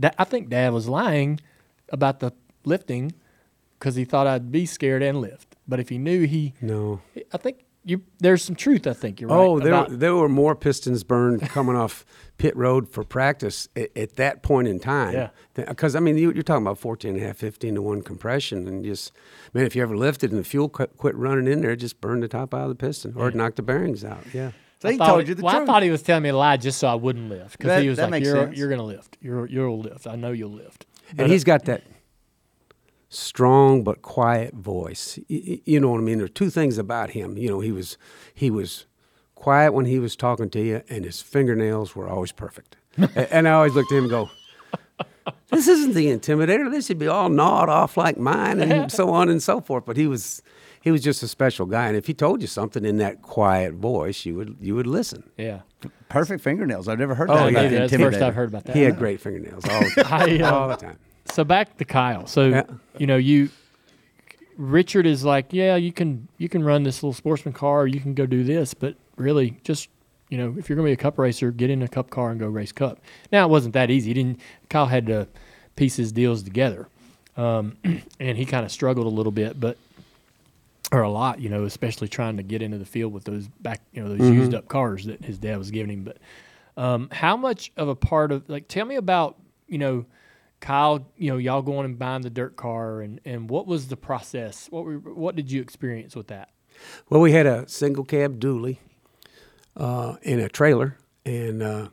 Da- 0.00 0.10
I 0.18 0.24
think 0.24 0.48
Dad 0.48 0.72
was 0.72 0.88
lying 0.88 1.38
about 1.90 2.18
the 2.18 2.32
lifting 2.64 3.12
because 3.78 3.94
he 3.94 4.04
thought 4.04 4.26
I'd 4.26 4.50
be 4.50 4.66
scared 4.66 5.04
and 5.04 5.20
lift. 5.20 5.54
But 5.68 5.78
if 5.78 5.90
he 5.90 5.98
knew 5.98 6.26
he, 6.26 6.54
no. 6.60 7.02
I 7.32 7.36
think 7.38 7.60
you 7.88 8.02
there's 8.20 8.42
some 8.44 8.54
truth. 8.54 8.86
I 8.86 8.92
think 8.92 9.20
you're 9.20 9.30
right. 9.30 9.36
Oh, 9.36 9.58
there, 9.58 9.72
about- 9.72 9.98
there 9.98 10.14
were 10.14 10.28
more 10.28 10.54
pistons 10.54 11.02
burned 11.04 11.40
coming 11.48 11.74
off 11.76 12.04
pit 12.36 12.54
road 12.56 12.88
for 12.88 13.02
practice 13.02 13.68
at, 13.74 13.96
at 13.96 14.16
that 14.16 14.42
point 14.42 14.68
in 14.68 14.78
time. 14.78 15.14
Yeah. 15.14 15.30
Because, 15.54 15.96
I 15.96 16.00
mean, 16.00 16.16
you, 16.18 16.30
you're 16.32 16.42
talking 16.44 16.64
about 16.64 16.78
14 16.78 17.14
and 17.14 17.22
a 17.22 17.26
half, 17.26 17.36
15 17.38 17.74
to 17.74 17.82
1 17.82 18.02
compression. 18.02 18.68
And 18.68 18.84
just, 18.84 19.10
man, 19.54 19.64
if 19.66 19.74
you 19.74 19.82
ever 19.82 19.96
lifted 19.96 20.30
and 20.30 20.38
the 20.38 20.44
fuel 20.44 20.68
quit, 20.68 20.96
quit 20.96 21.16
running 21.16 21.50
in 21.50 21.62
there, 21.62 21.72
it 21.72 21.78
just 21.78 22.00
burned 22.00 22.22
the 22.22 22.28
top 22.28 22.54
out 22.54 22.62
of 22.62 22.68
the 22.68 22.74
piston 22.76 23.14
or 23.16 23.28
it 23.28 23.34
knocked 23.34 23.56
the 23.56 23.62
bearings 23.62 24.04
out. 24.04 24.22
Yeah. 24.32 24.52
So 24.80 24.88
he 24.88 24.94
I 24.94 24.98
thought 24.98 25.06
told 25.08 25.20
it- 25.22 25.28
you 25.28 25.34
the 25.34 25.42
well, 25.42 25.54
truth. 25.56 25.68
I 25.68 25.72
thought 25.72 25.82
he 25.82 25.90
was 25.90 26.02
telling 26.02 26.22
me 26.22 26.28
a 26.28 26.36
lie 26.36 26.56
just 26.56 26.78
so 26.78 26.86
I 26.86 26.94
wouldn't 26.94 27.28
lift 27.28 27.58
because 27.58 27.82
he 27.82 27.88
was 27.88 27.98
like, 27.98 28.22
"You're 28.22 28.36
sense. 28.46 28.56
you're 28.56 28.68
gonna 28.70 28.84
lift. 28.84 29.16
You're 29.20 29.46
you'll 29.46 29.80
lift. 29.80 30.06
I 30.06 30.14
know 30.14 30.30
you'll 30.30 30.52
lift." 30.52 30.86
But, 31.16 31.24
and 31.24 31.32
he's 31.32 31.42
got 31.42 31.64
that 31.64 31.82
strong 33.08 33.82
but 33.84 34.02
quiet 34.02 34.54
voice. 34.54 35.18
Y- 35.30 35.42
y- 35.46 35.60
You 35.64 35.80
know 35.80 35.90
what 35.90 35.98
I 35.98 36.02
mean? 36.02 36.18
There 36.18 36.24
are 36.26 36.28
two 36.28 36.50
things 36.50 36.78
about 36.78 37.10
him. 37.10 37.36
You 37.36 37.48
know, 37.48 37.60
he 37.60 37.72
was 37.72 37.96
he 38.34 38.50
was 38.50 38.86
quiet 39.34 39.72
when 39.72 39.86
he 39.86 39.98
was 39.98 40.16
talking 40.16 40.50
to 40.50 40.60
you, 40.60 40.82
and 40.88 41.04
his 41.04 41.22
fingernails 41.22 41.94
were 41.96 42.08
always 42.08 42.32
perfect. 42.32 42.76
A- 42.98 43.32
and 43.34 43.48
I 43.48 43.52
always 43.52 43.74
looked 43.74 43.92
at 43.92 43.98
him 43.98 44.04
and 44.04 44.10
go, 44.10 44.30
"This 45.50 45.68
isn't 45.68 45.94
the 45.94 46.06
Intimidator. 46.06 46.70
This 46.70 46.86
should 46.86 46.98
be 46.98 47.06
all 47.08 47.28
gnawed 47.28 47.68
off 47.68 47.96
like 47.96 48.18
mine, 48.18 48.60
and 48.60 48.90
so 48.92 49.10
on 49.10 49.28
and 49.28 49.42
so 49.42 49.60
forth." 49.60 49.84
But 49.86 49.96
he 49.96 50.06
was 50.06 50.42
he 50.80 50.90
was 50.90 51.02
just 51.02 51.22
a 51.22 51.28
special 51.28 51.66
guy, 51.66 51.86
and 51.88 51.96
if 51.96 52.06
he 52.06 52.14
told 52.14 52.40
you 52.40 52.46
something 52.46 52.84
in 52.84 52.98
that 52.98 53.22
quiet 53.22 53.74
voice, 53.74 54.24
you 54.26 54.34
would 54.36 54.56
you 54.60 54.74
would 54.74 54.86
listen. 54.86 55.22
yeah, 55.36 55.60
Perfect 56.08 56.42
fingernails. 56.42 56.88
I've 56.88 56.98
never 56.98 57.14
heard 57.14 57.30
Oh, 57.30 57.34
that 57.36 57.52
yeah. 57.52 57.58
about 57.60 57.70
that's 57.70 57.92
the 57.92 57.98
first 57.98 58.20
I've 58.22 58.34
heard 58.34 58.48
about 58.48 58.64
that. 58.64 58.76
He 58.76 58.82
had 58.82 58.98
great 58.98 59.20
fingernails 59.20 59.64
all. 59.68 59.84
I, 60.06 60.38
uh, 60.40 60.52
all 60.54 60.68
the 60.68 60.76
time. 60.76 60.98
So 61.30 61.44
back 61.44 61.76
to 61.78 61.84
Kyle. 61.84 62.26
So 62.26 62.48
Yeah. 62.48 62.62
you 62.98 63.06
know 63.06 63.16
you, 63.16 63.50
Richard 64.56 65.06
is 65.06 65.24
like, 65.24 65.52
yeah, 65.52 65.76
you 65.76 65.92
can 65.92 66.28
you 66.38 66.48
can 66.48 66.62
run 66.64 66.82
this 66.82 67.02
little 67.02 67.12
sportsman 67.12 67.54
car, 67.54 67.82
or 67.82 67.86
you 67.86 68.00
can 68.00 68.14
go 68.14 68.26
do 68.26 68.42
this, 68.44 68.74
but 68.74 68.96
really 69.16 69.58
just 69.64 69.88
you 70.28 70.38
know 70.38 70.54
if 70.58 70.68
you're 70.68 70.76
gonna 70.76 70.88
be 70.88 70.92
a 70.92 70.96
cup 70.96 71.18
racer, 71.18 71.50
get 71.50 71.70
in 71.70 71.82
a 71.82 71.88
cup 71.88 72.10
car 72.10 72.30
and 72.30 72.40
go 72.40 72.46
race 72.48 72.72
cup. 72.72 72.98
Now 73.30 73.44
it 73.46 73.50
wasn't 73.50 73.74
that 73.74 73.90
easy. 73.90 74.08
He 74.10 74.14
didn't 74.14 74.40
Kyle 74.68 74.86
had 74.86 75.06
to 75.06 75.28
piece 75.76 75.96
his 75.96 76.10
deals 76.10 76.42
together, 76.42 76.88
um, 77.36 77.76
and 78.20 78.36
he 78.36 78.44
kind 78.44 78.64
of 78.66 78.72
struggled 78.72 79.06
a 79.06 79.10
little 79.10 79.32
bit, 79.32 79.60
but 79.60 79.76
or 80.90 81.02
a 81.02 81.10
lot, 81.10 81.38
you 81.38 81.50
know, 81.50 81.64
especially 81.64 82.08
trying 82.08 82.38
to 82.38 82.42
get 82.42 82.62
into 82.62 82.78
the 82.78 82.84
field 82.86 83.12
with 83.12 83.24
those 83.24 83.46
back, 83.60 83.82
you 83.92 84.02
know, 84.02 84.08
those 84.08 84.20
Mm-hmm. 84.20 84.32
used 84.40 84.54
up 84.54 84.68
cars 84.68 85.04
that 85.04 85.22
his 85.22 85.38
dad 85.38 85.58
was 85.58 85.70
giving 85.70 85.92
him. 85.98 86.02
But 86.04 86.16
um, 86.82 87.10
how 87.12 87.36
much 87.36 87.70
of 87.76 87.88
a 87.88 87.94
part 87.94 88.32
of 88.32 88.48
like, 88.48 88.68
tell 88.68 88.86
me 88.86 88.96
about, 88.96 89.36
you 89.66 89.76
know, 89.76 90.06
Kyle, 90.60 91.06
you 91.16 91.30
know, 91.30 91.36
y'all 91.36 91.62
going 91.62 91.84
and 91.84 91.98
buying 91.98 92.22
the 92.22 92.30
dirt 92.30 92.56
car, 92.56 93.00
and 93.00 93.20
and 93.24 93.48
what 93.48 93.66
was 93.66 93.88
the 93.88 93.96
process? 93.96 94.66
What 94.70 94.84
were, 94.84 94.98
what 94.98 95.36
did 95.36 95.50
you 95.50 95.60
experience 95.60 96.16
with 96.16 96.28
that? 96.28 96.50
Well, 97.08 97.20
we 97.20 97.32
had 97.32 97.46
a 97.46 97.68
single 97.68 98.04
cab 98.04 98.40
dually 98.40 98.78
uh, 99.76 100.16
in 100.22 100.40
a 100.40 100.48
trailer, 100.48 100.96
and 101.24 101.62
uh, 101.62 101.88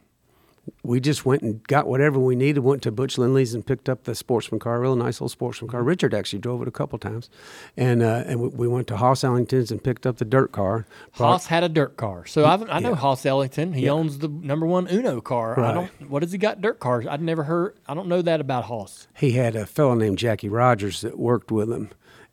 we 0.84 1.00
just 1.00 1.26
went 1.26 1.42
and 1.42 1.62
got 1.68 1.88
whatever 1.88 2.20
we 2.20 2.36
needed. 2.36 2.60
Went 2.62 2.82
to 2.84 2.92
Butch 2.92 3.18
Lindley's 3.18 3.54
and 3.54 3.66
picked 3.66 3.88
up 3.90 4.04
the 4.06 4.16
sportsman 4.16 4.60
car, 4.60 4.80
real 4.80 4.96
nice 4.96 5.16
little 5.16 5.30
sportsman 5.30 5.70
car. 5.70 5.84
Richard 5.84 6.14
actually 6.14 6.40
drove 6.40 6.62
it 6.62 6.68
a 6.68 6.72
couple 6.72 6.98
times, 7.00 7.30
and 7.78 8.02
uh, 8.02 8.24
and 8.26 8.40
we, 8.40 8.48
we 8.50 8.68
went 8.68 8.88
to 8.88 8.98
Hoss 8.98 9.24
Ellington's 9.24 9.72
and 9.72 9.84
picked 9.84 10.06
up 10.08 10.18
the 10.18 10.26
dirt 10.26 10.52
car. 10.52 10.86
Brought- 11.18 11.32
Hoss 11.34 11.48
had 11.48 11.64
a 11.64 11.70
dirt 11.70 11.98
car, 11.98 12.26
so 12.26 12.46
I've, 12.46 12.68
I 12.70 12.80
know 12.80 12.90
Yeah. 12.90 12.96
Hoss 12.96 13.26
Ellington. 13.26 13.74
He 13.74 13.90
owns 13.90 14.20
the 14.20 14.28
number 14.28 14.66
one 14.66 14.88
Uno 14.92 15.22
car. 15.22 15.60
I 15.60 15.74
don't. 15.74 16.10
What 16.10 16.24
has 16.24 16.32
he 16.32 16.38
got 16.38 16.62
dirt 16.62 16.80
cars? 16.80 17.06
I'd 17.08 17.22
never 17.22 17.44
heard. 17.44 17.76
I 17.88 17.94
don't 17.94 18.08
know 18.08 18.22
that 18.22 18.40
about 18.42 18.66
Hoss. 18.66 19.08
he 19.16 19.34
had 19.34 19.56
a 19.56 19.66
fellow 19.66 19.94
named 19.96 20.18
Jackie 20.18 20.50
Rogers 20.50 21.02
that 21.02 21.20
worked 21.20 21.52
with 21.52 21.72
him, 21.72 21.90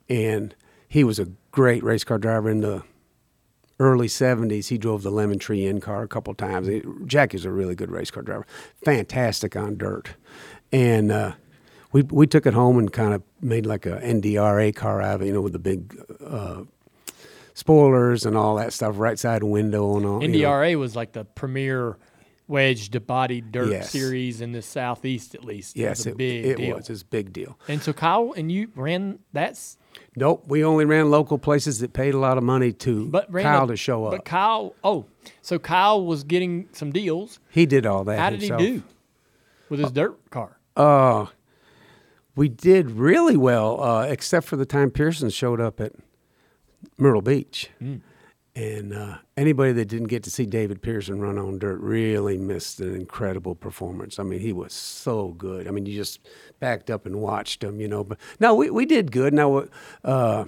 and 0.09 0.55
he 0.87 1.03
was 1.03 1.19
a 1.19 1.27
great 1.51 1.83
race 1.83 2.03
car 2.03 2.17
driver 2.17 2.49
in 2.49 2.61
the 2.61 2.83
early 3.83 4.07
70s. 4.07 4.69
He 4.69 4.77
drove 4.77 5.03
the 5.03 5.11
Lemon 5.11 5.37
Tree 5.39 5.65
Inn 5.65 5.79
car 5.81 6.01
a 6.03 6.07
couple 6.07 6.33
times. 6.33 6.67
He- 6.67 6.81
Jackie's 7.05 7.45
a 7.45 7.51
really 7.51 7.75
good 7.75 7.91
race 7.91 8.09
car 8.11 8.23
driver, 8.23 8.45
fantastic 8.83 9.55
on 9.55 9.77
dirt. 9.77 10.09
And 10.71 11.11
uh, 11.11 11.33
we 11.91 12.01
we 12.03 12.25
took 12.27 12.45
it 12.45 12.53
home 12.53 12.79
and 12.79 12.91
kind 12.91 13.13
of 13.13 13.21
made 13.41 13.65
like 13.65 13.85
a 13.85 13.99
NDRA 14.01 14.75
car 14.75 15.01
out 15.01 15.15
of 15.15 15.21
it, 15.21 15.27
you 15.27 15.33
know, 15.33 15.41
with 15.41 15.53
the 15.53 15.59
big 15.59 15.95
uh, 16.25 16.63
spoilers 17.53 18.25
and 18.25 18.35
all 18.37 18.55
that 18.55 18.73
stuff, 18.73 18.95
right 18.97 19.19
side 19.19 19.43
window 19.43 19.97
and 19.97 20.05
all. 20.05 20.21
you 20.23 20.27
know. 20.29 20.49
NDRA 20.49 20.77
was 20.79 20.95
like 20.95 21.11
the 21.13 21.25
premier 21.25 21.97
wedged 22.47 23.05
body 23.07 23.41
dirt 23.41 23.69
Yes. 23.71 23.89
series 23.91 24.41
in 24.41 24.51
the 24.51 24.61
southeast, 24.61 25.35
at 25.35 25.43
least. 25.45 25.77
Yes, 25.77 26.05
it 26.05 26.05
was 26.05 26.05
a 26.07 26.09
it, 26.11 26.17
big 26.17 26.45
it 26.45 26.57
deal. 26.57 26.75
was. 26.77 26.89
It's 26.89 27.01
a 27.01 27.05
big 27.05 27.31
deal. 27.33 27.57
And 27.67 27.81
so 27.81 27.93
Kyle 27.93 28.33
and 28.35 28.51
you 28.51 28.69
ran 28.75 29.19
that's 29.31 29.77
Nope, 30.15 30.43
we 30.47 30.63
only 30.63 30.85
ran 30.85 31.09
local 31.09 31.37
places 31.37 31.79
that 31.79 31.93
paid 31.93 32.13
a 32.13 32.19
lot 32.19 32.37
of 32.37 32.43
money 32.43 32.71
to 32.71 33.07
but 33.07 33.31
Kyle 33.31 33.63
a- 33.65 33.67
to 33.67 33.75
show 33.75 34.05
up. 34.05 34.11
But 34.11 34.25
Kyle, 34.25 34.75
oh, 34.83 35.05
so 35.41 35.57
Kyle 35.59 36.05
was 36.05 36.23
getting 36.23 36.67
some 36.71 36.91
deals. 36.91 37.39
he 37.49 37.65
did 37.65 37.85
all 37.85 38.03
that. 38.03 38.19
How 38.19 38.29
did 38.29 38.41
himself. 38.41 38.61
he 38.61 38.67
do 38.77 38.83
with 39.69 39.79
his 39.79 39.91
dirt 39.91 40.17
car? 40.29 40.57
Uh, 40.75 41.27
we 42.35 42.49
did 42.49 42.91
really 42.91 43.37
well, 43.37 43.81
uh, 43.81 44.03
except 44.05 44.47
for 44.47 44.55
the 44.55 44.65
time 44.65 44.91
Pearson 44.91 45.29
showed 45.29 45.61
up 45.61 45.79
at 45.79 45.93
Myrtle 46.97 47.21
Beach. 47.21 47.69
Hmm. 47.79 47.97
And 48.55 48.93
uh, 48.93 49.17
anybody 49.35 49.71
that 49.73 49.85
didn't 49.85 50.09
get 50.09 50.21
to 50.23 50.29
see 50.29 50.45
David 50.45 50.83
Pearson 50.83 51.19
run 51.19 51.39
on 51.39 51.57
dirt 51.57 51.79
really 51.79 52.37
missed 52.37 52.79
an 52.81 52.93
incredible 52.93 53.55
performance. 53.55 54.19
I 54.19 54.23
mean, 54.23 54.41
he 54.41 54.53
was 54.53 54.73
so 54.73 55.29
good. 55.29 55.67
I 55.67 55.71
mean, 55.71 55.87
you 55.87 55.95
just 55.95 56.19
backed 56.59 56.91
up 56.91 57.07
and 57.07 57.15
watched 57.15 57.63
him, 57.63 57.81
you 57.81 57.87
know. 57.87 58.03
But 58.03 58.19
no, 58.39 58.53
we, 58.53 58.69
we 58.69 58.85
did 58.85 59.11
good. 59.11 59.33
Now, 59.33 59.65
uh, 60.03 60.45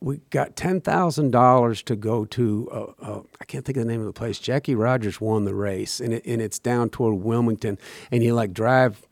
we 0.00 0.20
got 0.30 0.54
ten 0.54 0.80
thousand 0.80 1.32
dollars 1.32 1.82
to 1.84 1.96
go 1.96 2.24
to. 2.26 2.68
Uh, 2.70 3.04
uh, 3.04 3.22
I 3.40 3.44
can't 3.46 3.64
think 3.64 3.78
of 3.78 3.84
the 3.84 3.90
name 3.90 4.00
of 4.00 4.06
the 4.06 4.12
place. 4.12 4.38
Jackie 4.38 4.76
Rogers 4.76 5.20
won 5.20 5.44
the 5.44 5.54
race, 5.54 5.98
and 5.98 6.12
it, 6.12 6.24
and 6.24 6.40
it's 6.40 6.60
down 6.60 6.90
toward 6.90 7.16
Wilmington, 7.16 7.78
and 8.12 8.22
you 8.22 8.32
like 8.32 8.52
drive 8.52 9.08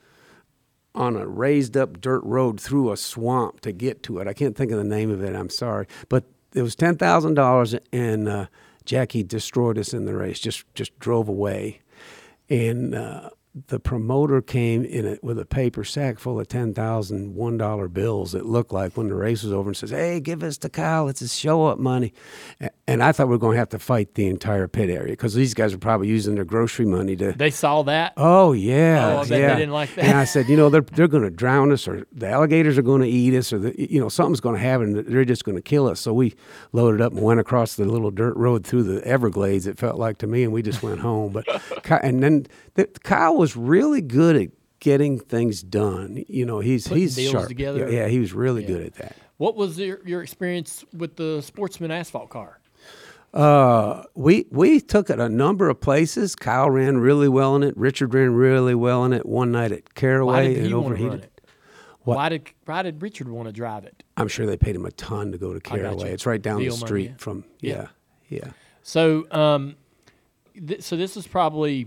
on 0.94 1.16
a 1.16 1.26
raised 1.26 1.76
up 1.76 2.00
dirt 2.00 2.22
road 2.22 2.60
through 2.60 2.92
a 2.92 2.96
swamp 2.96 3.60
to 3.62 3.72
get 3.72 4.04
to 4.04 4.20
it. 4.20 4.28
I 4.28 4.32
can't 4.32 4.54
think 4.56 4.70
of 4.70 4.78
the 4.78 4.84
name 4.84 5.10
of 5.10 5.24
it. 5.24 5.34
I'm 5.34 5.50
sorry, 5.50 5.88
but 6.08 6.24
it 6.54 6.62
was 6.62 6.74
ten 6.74 6.96
thousand 6.96 7.34
dollars, 7.34 7.74
and 7.92 8.28
uh, 8.28 8.46
Jackie 8.84 9.22
destroyed 9.22 9.78
us 9.78 9.92
in 9.92 10.04
the 10.04 10.14
race. 10.14 10.40
Just 10.40 10.64
just 10.74 10.98
drove 10.98 11.28
away, 11.28 11.80
and 12.48 12.94
uh, 12.94 13.30
the 13.68 13.78
promoter 13.78 14.42
came 14.42 14.84
in 14.84 15.06
it 15.06 15.22
with 15.22 15.38
a 15.38 15.44
paper 15.44 15.84
sack 15.84 16.18
full 16.18 16.40
of 16.40 16.48
ten 16.48 16.74
thousand 16.74 17.34
one 17.34 17.56
dollar 17.56 17.86
bills. 17.88 18.34
It 18.34 18.44
looked 18.46 18.72
like 18.72 18.96
when 18.96 19.06
the 19.08 19.14
race 19.14 19.44
was 19.44 19.52
over, 19.52 19.68
and 19.70 19.76
says, 19.76 19.90
"Hey, 19.90 20.18
give 20.20 20.42
us 20.42 20.58
to 20.58 20.68
Kyle. 20.68 21.08
It's 21.08 21.20
his 21.20 21.34
show 21.36 21.66
up 21.66 21.78
money." 21.78 22.12
And 22.86 23.02
I 23.02 23.12
thought 23.12 23.28
we 23.28 23.34
were 23.34 23.38
going 23.38 23.54
to 23.54 23.58
have 23.60 23.68
to 23.70 23.78
fight 23.78 24.14
the 24.14 24.26
entire 24.26 24.66
pit 24.68 24.90
area 24.90 25.12
because 25.12 25.34
these 25.34 25.54
guys 25.54 25.72
are 25.72 25.78
probably 25.78 26.08
using 26.08 26.34
their 26.34 26.44
grocery 26.44 26.84
money 26.84 27.14
to 27.16 27.32
They 27.32 27.50
saw 27.50 27.82
that. 27.84 28.12
Oh 28.16 28.52
yeah, 28.52 29.06
Oh, 29.06 29.16
I 29.18 29.20
bet 29.20 29.28
they 29.28 29.40
yeah. 29.40 29.54
didn't 29.54 29.72
like 29.72 29.94
that. 29.94 30.04
And 30.04 30.18
I 30.18 30.24
said, 30.24 30.48
you 30.48 30.56
know, 30.56 30.68
they're 30.68 30.80
they're 30.82 31.08
going 31.08 31.22
to 31.22 31.30
drown 31.30 31.70
us, 31.72 31.86
or 31.86 32.06
the 32.12 32.28
alligators 32.28 32.76
are 32.76 32.82
going 32.82 33.02
to 33.02 33.08
eat 33.08 33.34
us, 33.34 33.52
or 33.52 33.58
the, 33.58 33.74
you 33.90 34.00
know, 34.00 34.08
something's 34.08 34.40
going 34.40 34.56
to 34.56 34.60
happen. 34.60 35.04
They're 35.10 35.24
just 35.24 35.44
going 35.44 35.56
to 35.56 35.62
kill 35.62 35.86
us. 35.86 36.00
So 36.00 36.12
we 36.12 36.34
loaded 36.72 37.00
up 37.00 37.12
and 37.12 37.22
went 37.22 37.38
across 37.40 37.76
the 37.76 37.84
little 37.84 38.10
dirt 38.10 38.36
road 38.36 38.66
through 38.66 38.82
the 38.82 39.06
Everglades. 39.06 39.66
It 39.68 39.78
felt 39.78 39.96
like 39.98 40.18
to 40.18 40.26
me, 40.26 40.42
and 40.42 40.52
we 40.52 40.60
just 40.62 40.82
went 40.82 40.98
home. 41.00 41.32
But 41.32 41.46
and 42.02 42.22
then 42.22 42.46
the, 42.74 42.86
Kyle 43.04 43.36
was 43.36 43.43
really 43.56 44.00
good 44.00 44.36
at 44.36 44.48
getting 44.80 45.18
things 45.18 45.62
done. 45.62 46.24
You 46.28 46.44
know, 46.46 46.60
he's 46.60 46.86
Putting 46.88 47.02
he's 47.02 47.16
deals 47.16 47.32
sharp. 47.32 47.48
together. 47.48 47.90
Yeah, 47.90 48.02
yeah, 48.02 48.08
he 48.08 48.18
was 48.18 48.32
really 48.32 48.62
Yeah. 48.62 48.68
good 48.68 48.86
at 48.86 48.94
that. 48.94 49.16
What 49.36 49.56
was 49.56 49.78
your, 49.78 50.00
your 50.06 50.22
experience 50.22 50.84
with 50.96 51.16
the 51.16 51.40
Sportsman 51.42 51.90
asphalt 51.90 52.30
car? 52.30 52.60
Uh, 53.32 54.04
we 54.14 54.46
we 54.50 54.80
took 54.80 55.10
it 55.10 55.18
a 55.18 55.28
number 55.28 55.68
of 55.68 55.80
places. 55.80 56.36
Kyle 56.36 56.70
ran 56.70 56.98
really 56.98 57.28
well 57.28 57.56
in 57.56 57.64
it. 57.64 57.76
Richard 57.76 58.14
ran 58.14 58.32
really 58.34 58.76
well 58.76 59.04
in 59.04 59.12
it. 59.12 59.26
One 59.26 59.50
night 59.50 59.72
at 59.72 59.94
Caraway, 59.94 60.54
it 60.54 60.66
he 60.66 60.72
overheated. 60.72 61.24
it? 61.24 61.40
What? 62.02 62.14
Why 62.16 62.28
did 62.28 62.48
Why 62.64 62.82
did 62.82 63.02
Richard 63.02 63.28
want 63.28 63.48
to 63.48 63.52
drive 63.52 63.84
it? 63.84 64.04
I'm 64.16 64.28
sure 64.28 64.46
they 64.46 64.56
paid 64.56 64.76
him 64.76 64.86
a 64.86 64.92
ton 64.92 65.32
to 65.32 65.38
go 65.38 65.52
to 65.52 65.58
Caraway. 65.60 66.12
It's 66.12 66.26
right 66.26 66.40
down 66.40 66.60
Deal 66.60 66.76
the 66.76 66.86
street 66.86 67.10
yeah. 67.10 67.16
from 67.16 67.44
Yeah. 67.60 67.88
yeah, 68.28 68.38
yeah. 68.44 68.50
So, 68.84 69.26
um, 69.32 69.74
th- 70.54 70.82
so 70.82 70.96
this 70.96 71.16
is 71.16 71.26
probably 71.26 71.86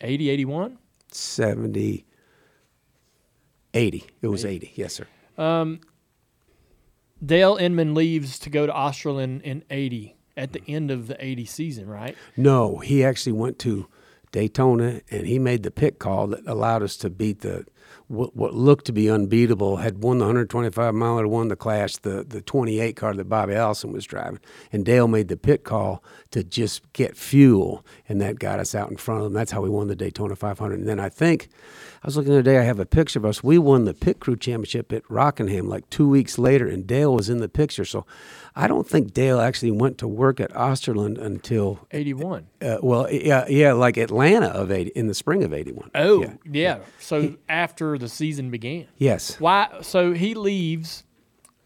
80, 0.00 0.30
81? 0.30 0.78
70 1.12 2.04
80. 3.74 4.04
It 4.22 4.28
was 4.28 4.44
80. 4.44 4.72
Yes, 4.74 4.94
sir. 4.94 5.06
Um, 5.38 5.80
Dale 7.24 7.56
Inman 7.56 7.94
leaves 7.94 8.38
to 8.40 8.50
go 8.50 8.66
to 8.66 8.72
Osterlund 8.72 9.42
in 9.42 9.64
80 9.70 10.16
at 10.36 10.52
the 10.52 10.62
end 10.66 10.90
of 10.90 11.06
the 11.06 11.22
80 11.24 11.44
season, 11.44 11.88
right? 11.88 12.16
No, 12.36 12.78
he 12.78 13.04
actually 13.04 13.32
went 13.32 13.58
to 13.60 13.86
Daytona 14.32 15.02
and 15.10 15.26
he 15.26 15.38
made 15.38 15.62
the 15.62 15.70
pit 15.70 15.98
call 15.98 16.28
that 16.28 16.46
allowed 16.46 16.82
us 16.82 16.96
to 16.98 17.10
beat 17.10 17.40
the 17.40 17.66
what, 18.10 18.34
what 18.34 18.54
looked 18.54 18.86
to 18.86 18.92
be 18.92 19.08
unbeatable. 19.08 19.76
Had 19.76 20.02
won 20.02 20.18
the 20.18 20.24
125 20.24 20.94
miler, 20.94 21.28
won 21.28 21.48
the 21.48 21.56
class, 21.56 21.96
the 21.96 22.24
the 22.24 22.40
28 22.40 22.96
car 22.96 23.14
that 23.14 23.28
Bobby 23.28 23.54
Allison 23.54 23.92
was 23.92 24.04
driving, 24.04 24.40
and 24.72 24.84
Dale 24.84 25.06
made 25.06 25.28
the 25.28 25.36
pit 25.36 25.62
call 25.62 26.02
to 26.32 26.42
just 26.42 26.92
get 26.92 27.16
fuel, 27.16 27.86
and 28.08 28.20
that 28.20 28.40
got 28.40 28.58
us 28.58 28.74
out 28.74 28.90
in 28.90 28.96
front 28.96 29.20
of 29.20 29.24
them. 29.24 29.32
That's 29.32 29.52
how 29.52 29.60
we 29.60 29.70
won 29.70 29.86
the 29.86 29.94
Daytona 29.94 30.34
500. 30.34 30.80
And 30.80 30.88
then 30.88 30.98
I 30.98 31.08
think 31.08 31.48
I 32.02 32.06
was 32.08 32.16
looking 32.16 32.32
the 32.32 32.40
other 32.40 32.50
day. 32.50 32.58
I 32.58 32.62
have 32.62 32.80
a 32.80 32.86
picture 32.86 33.20
of 33.20 33.24
us. 33.24 33.44
We 33.44 33.58
won 33.58 33.84
the 33.84 33.94
pit 33.94 34.18
crew 34.18 34.36
championship 34.36 34.92
at 34.92 35.08
Rockingham 35.08 35.68
like 35.68 35.88
two 35.88 36.08
weeks 36.08 36.36
later, 36.36 36.66
and 36.66 36.86
Dale 36.86 37.14
was 37.14 37.30
in 37.30 37.38
the 37.38 37.48
picture. 37.48 37.84
So 37.84 38.06
I 38.56 38.66
don't 38.66 38.86
think 38.88 39.12
Dale 39.14 39.40
actually 39.40 39.70
went 39.70 39.98
to 39.98 40.08
work 40.08 40.40
at 40.40 40.50
Osterlund 40.52 41.18
until 41.18 41.86
81. 41.92 42.46
uh, 42.60 42.78
well, 42.82 43.10
yeah, 43.10 43.46
yeah, 43.48 43.72
like 43.72 43.96
Atlanta 43.96 44.46
of 44.48 44.70
eighty 44.70 44.90
in 44.90 45.06
the 45.06 45.14
spring 45.14 45.44
of 45.44 45.52
eighty 45.52 45.72
one. 45.72 45.90
Oh, 45.94 46.22
yeah. 46.22 46.32
yeah. 46.44 46.78
So 46.98 47.36
after 47.48 47.96
the 47.96 48.08
season 48.08 48.50
began. 48.50 48.86
yes, 48.96 49.38
Why? 49.40 49.68
So 49.82 50.12
he 50.12 50.34
leaves, 50.34 51.04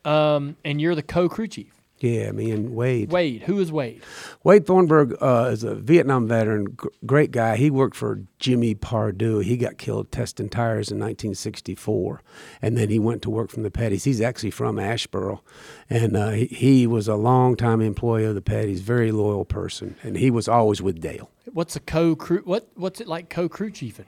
um, 0.05 0.57
and 0.65 0.81
you're 0.81 0.95
the 0.95 1.03
co-crew 1.03 1.49
chief. 1.49 1.73
Yeah, 1.99 2.33
me 2.33 2.51
and 2.51 2.75
Wade. 2.75 3.11
Wade, 3.11 3.43
who 3.43 3.61
is 3.61 3.71
Wade? 3.71 4.03
Wade 4.43 4.67
Thornburg 4.67 5.17
uh, 5.23 5.49
is 5.53 5.65
a 5.65 5.75
Vietnam 5.75 6.27
veteran, 6.27 6.77
g- 6.81 6.89
great 7.07 7.31
guy. 7.31 7.57
He 7.57 7.71
worked 7.71 7.97
for 7.97 8.23
Jimmy 8.39 8.75
Pardue. 8.75 9.39
He 9.39 9.57
got 9.57 9.79
killed 9.79 10.11
testing 10.11 10.49
tires 10.49 10.91
in 10.91 10.99
1964, 10.99 12.23
and 12.61 12.77
then 12.77 12.91
he 12.91 12.99
went 12.99 13.23
to 13.23 13.31
work 13.31 13.51
from 13.51 13.63
the 13.63 13.71
Petties. 13.71 14.05
He's 14.05 14.21
actually 14.21 14.51
from 14.51 14.77
Asheboro, 14.77 15.41
and 15.89 16.17
uh, 16.17 16.31
he, 16.31 16.47
he 16.47 16.87
was 16.87 17.09
a 17.09 17.15
longtime 17.15 17.81
employee 17.81 18.25
of 18.25 18.35
the 18.35 18.43
Petties, 18.43 18.81
very 18.81 19.13
loyal 19.13 19.45
person, 19.45 19.97
and 20.03 20.17
he 20.17 20.31
was 20.31 20.49
always 20.49 20.83
with 20.83 21.01
Dale. 21.01 21.31
What's 21.53 21.77
a 21.77 21.81
co-crew? 21.81 22.43
What 22.45 22.69
What's 22.75 23.01
it 23.01 23.07
like 23.07 23.31
co-crew 23.31 23.71
chiefing? 23.71 24.07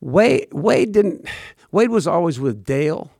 Wade 0.00 0.48
Wade 0.52 0.92
didn't 0.92 1.28
Wade 1.70 1.90
was 1.90 2.06
always 2.06 2.40
with 2.40 2.64
Dale 2.64 3.10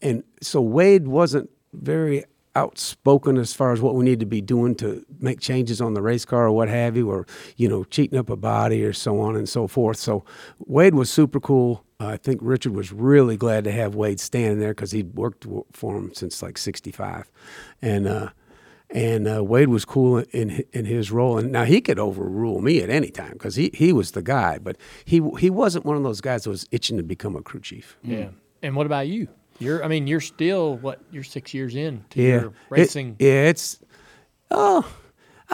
and 0.00 0.24
so 0.40 0.60
Wade 0.60 1.06
wasn't 1.06 1.50
very 1.72 2.24
outspoken 2.54 3.38
as 3.38 3.54
far 3.54 3.72
as 3.72 3.80
what 3.80 3.94
we 3.94 4.04
need 4.04 4.20
to 4.20 4.26
be 4.26 4.40
doing 4.40 4.74
to 4.74 5.04
make 5.20 5.40
changes 5.40 5.80
on 5.80 5.94
the 5.94 6.02
race 6.02 6.24
car 6.24 6.46
or 6.46 6.52
what 6.52 6.68
have 6.68 6.96
you 6.96 7.10
or 7.10 7.26
you 7.56 7.68
know 7.68 7.82
cheating 7.84 8.18
up 8.18 8.28
a 8.28 8.36
body 8.36 8.84
or 8.84 8.92
so 8.92 9.20
on 9.20 9.36
and 9.36 9.48
so 9.48 9.66
forth 9.66 9.96
so 9.96 10.22
Wade 10.66 10.94
was 10.94 11.10
super 11.10 11.40
cool 11.40 11.84
uh, 11.98 12.08
I 12.08 12.16
think 12.18 12.40
Richard 12.42 12.74
was 12.74 12.92
really 12.92 13.36
glad 13.36 13.64
to 13.64 13.72
have 13.72 13.94
Wade 13.94 14.20
standing 14.20 14.58
there 14.58 14.72
because 14.72 14.90
he'd 14.90 15.14
worked 15.14 15.46
for 15.72 15.96
him 15.96 16.12
since 16.14 16.42
like 16.42 16.58
65 16.58 17.30
and 17.80 18.06
uh 18.06 18.28
and 18.94 19.26
uh, 19.26 19.42
Wade 19.42 19.68
was 19.68 19.84
cool 19.84 20.18
in 20.18 20.64
in 20.72 20.84
his 20.84 21.10
role, 21.10 21.38
and 21.38 21.50
now 21.50 21.64
he 21.64 21.80
could 21.80 21.98
overrule 21.98 22.60
me 22.60 22.82
at 22.82 22.90
any 22.90 23.08
time 23.08 23.32
because 23.32 23.56
he, 23.56 23.70
he 23.72 23.90
was 23.90 24.10
the 24.10 24.20
guy, 24.20 24.58
but 24.58 24.76
he 25.06 25.22
he 25.38 25.48
wasn't 25.48 25.86
one 25.86 25.96
of 25.96 26.02
those 26.02 26.20
guys 26.20 26.44
that 26.44 26.50
was 26.50 26.68
itching 26.70 26.98
to 26.98 27.02
become 27.02 27.34
a 27.34 27.40
crew 27.40 27.60
chief. 27.60 27.96
Yeah. 28.02 28.28
And 28.62 28.76
what 28.76 28.84
about 28.84 29.08
you? 29.08 29.28
You're. 29.62 29.84
I 29.84 29.88
mean, 29.88 30.06
you're 30.06 30.20
still 30.20 30.76
what? 30.78 31.00
You're 31.10 31.22
six 31.24 31.54
years 31.54 31.74
in 31.74 32.04
to 32.10 32.20
Yeah, 32.22 32.28
your 32.28 32.46
It- 32.46 32.52
racing. 32.70 33.16
yeah, 33.18 33.44
it's 33.48 33.78
oh, 34.50 34.86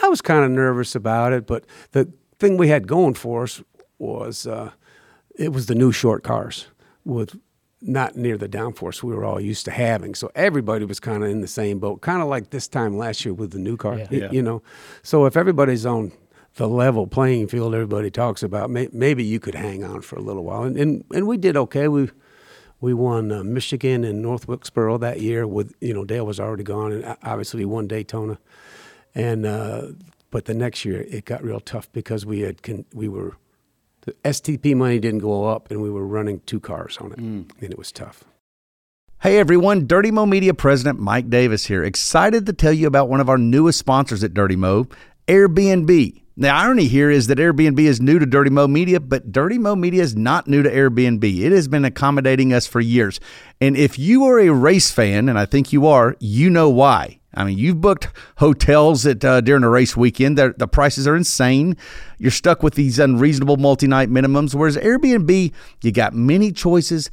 I 0.01 0.07
was 0.09 0.21
kind 0.21 0.43
of 0.45 0.51
nervous 0.51 0.95
about 0.95 1.33
it, 1.33 1.45
but 1.47 1.65
the 1.91 2.11
thing 2.39 2.57
we 2.57 2.67
had 2.69 2.87
going 2.87 3.13
for 3.13 3.43
us 3.43 3.61
was 3.97 4.47
uh, 4.47 4.71
it 5.35 5.51
was 5.53 5.65
the 5.67 5.75
new 5.75 5.91
short 5.91 6.23
cars 6.23 6.67
with 7.05 7.35
not 7.81 8.15
near 8.17 8.37
the 8.37 8.49
downforce 8.49 9.01
we 9.03 9.13
were 9.15 9.23
all 9.23 9.39
used 9.39 9.63
to 9.65 9.71
having. 9.71 10.13
So 10.13 10.29
everybody 10.35 10.83
was 10.85 10.99
kind 10.99 11.23
of 11.23 11.29
in 11.29 11.39
the 11.41 11.47
same 11.47 11.79
boat, 11.79 12.01
kind 12.01 12.21
of 12.21 12.27
like 12.27 12.49
this 12.49 12.67
time 12.67 12.97
last 12.97 13.23
year 13.23 13.33
with 13.33 13.51
the 13.51 13.59
new 13.59 13.77
car, 13.77 13.97
Yeah. 13.97 14.07
y- 14.11 14.17
Yeah. 14.17 14.31
you 14.31 14.41
know. 14.41 14.61
So 15.01 15.25
if 15.25 15.37
everybody's 15.37 15.85
on 15.85 16.11
the 16.55 16.67
level 16.67 17.07
playing 17.07 17.47
field 17.47 17.73
everybody 17.73 18.09
talks 18.11 18.43
about, 18.43 18.69
may, 18.69 18.89
maybe 18.91 19.23
you 19.23 19.39
could 19.39 19.55
hang 19.55 19.83
on 19.85 20.01
for 20.01 20.17
a 20.17 20.21
little 20.21 20.43
while, 20.43 20.63
and 20.63 20.77
and, 20.77 21.03
and 21.13 21.25
we 21.27 21.37
did 21.37 21.55
okay. 21.55 21.87
We 21.87 22.09
we 22.81 22.93
won 22.93 23.31
uh, 23.31 23.43
Michigan 23.43 24.03
and 24.03 24.21
North 24.21 24.47
Wilkesboro 24.47 24.97
that 24.99 25.21
year. 25.21 25.45
With 25.45 25.73
you 25.81 25.93
know 25.93 26.05
Dale 26.05 26.25
was 26.25 26.39
already 26.39 26.63
gone, 26.63 26.91
and 26.91 27.05
uh, 27.05 27.15
obviously 27.23 27.59
we 27.59 27.65
won 27.65 27.87
Daytona. 27.87 28.39
And 29.15 29.45
uh, 29.45 29.87
but 30.31 30.45
the 30.45 30.53
next 30.53 30.85
year 30.85 31.01
it 31.01 31.25
got 31.25 31.43
real 31.43 31.59
tough 31.59 31.91
because 31.91 32.25
we 32.25 32.41
had 32.41 32.61
con- 32.61 32.85
we 32.93 33.07
were 33.07 33.37
the 34.01 34.13
STP 34.23 34.75
money 34.75 34.99
didn't 34.99 35.19
go 35.19 35.45
up, 35.45 35.71
and 35.71 35.81
we 35.81 35.89
were 35.89 36.05
running 36.05 36.41
two 36.45 36.59
cars 36.59 36.97
on 36.97 37.11
it, 37.11 37.17
and 37.17 37.51
it 37.61 37.77
was 37.77 37.91
tough. 37.91 38.23
Hey 39.21 39.37
everyone, 39.37 39.85
Dirty 39.85 40.11
Mo 40.11 40.25
Media 40.25 40.53
President 40.53 40.97
Mike 40.97 41.29
Davis 41.29 41.65
here. 41.65 41.83
Excited 41.83 42.45
to 42.45 42.53
tell 42.53 42.71
you 42.71 42.87
about 42.87 43.09
one 43.09 43.19
of 43.19 43.27
our 43.27 43.37
newest 43.37 43.77
sponsors 43.77 44.23
at 44.23 44.33
Dirty 44.33 44.55
Mo, 44.55 44.87
Airbnb. 45.27 46.21
The 46.39 46.47
irony 46.47 46.87
here 46.87 47.11
is 47.11 47.27
that 47.27 47.37
Airbnb 47.37 47.81
is 47.81 47.99
new 47.99 48.17
to 48.17 48.25
Dirty 48.25 48.49
Mo 48.49 48.65
Media, 48.65 49.01
but 49.01 49.29
Dirty 49.29 49.57
Mo 49.57 49.75
Media 49.75 50.01
is 50.01 50.15
not 50.15 50.47
new 50.47 50.63
to 50.63 50.71
Airbnb. 50.71 51.21
It 51.21 51.51
has 51.51 51.67
been 51.67 51.83
accommodating 51.83 52.53
us 52.53 52.65
for 52.65 52.79
years. 52.79 53.19
And 53.59 53.75
if 53.75 53.99
you 53.99 54.23
are 54.23 54.39
a 54.39 54.49
race 54.49 54.89
fan, 54.89 55.27
and 55.27 55.37
I 55.37 55.45
think 55.45 55.73
you 55.73 55.85
are, 55.87 56.15
you 56.21 56.49
know 56.49 56.69
why. 56.69 57.19
I 57.33 57.43
mean, 57.43 57.57
you've 57.57 57.81
booked 57.81 58.07
hotels 58.37 59.05
at 59.05 59.25
uh, 59.25 59.41
during 59.41 59.63
a 59.63 59.69
race 59.69 59.97
weekend. 59.97 60.37
They're, 60.37 60.53
the 60.57 60.65
prices 60.65 61.09
are 61.09 61.15
insane. 61.17 61.75
You're 62.19 62.31
stuck 62.31 62.63
with 62.63 62.75
these 62.75 62.99
unreasonable 62.99 63.57
multi-night 63.57 64.09
minimums. 64.09 64.55
Whereas 64.55 64.77
Airbnb, 64.77 65.51
you 65.83 65.91
got 65.91 66.13
many 66.13 66.53
choices, 66.53 67.11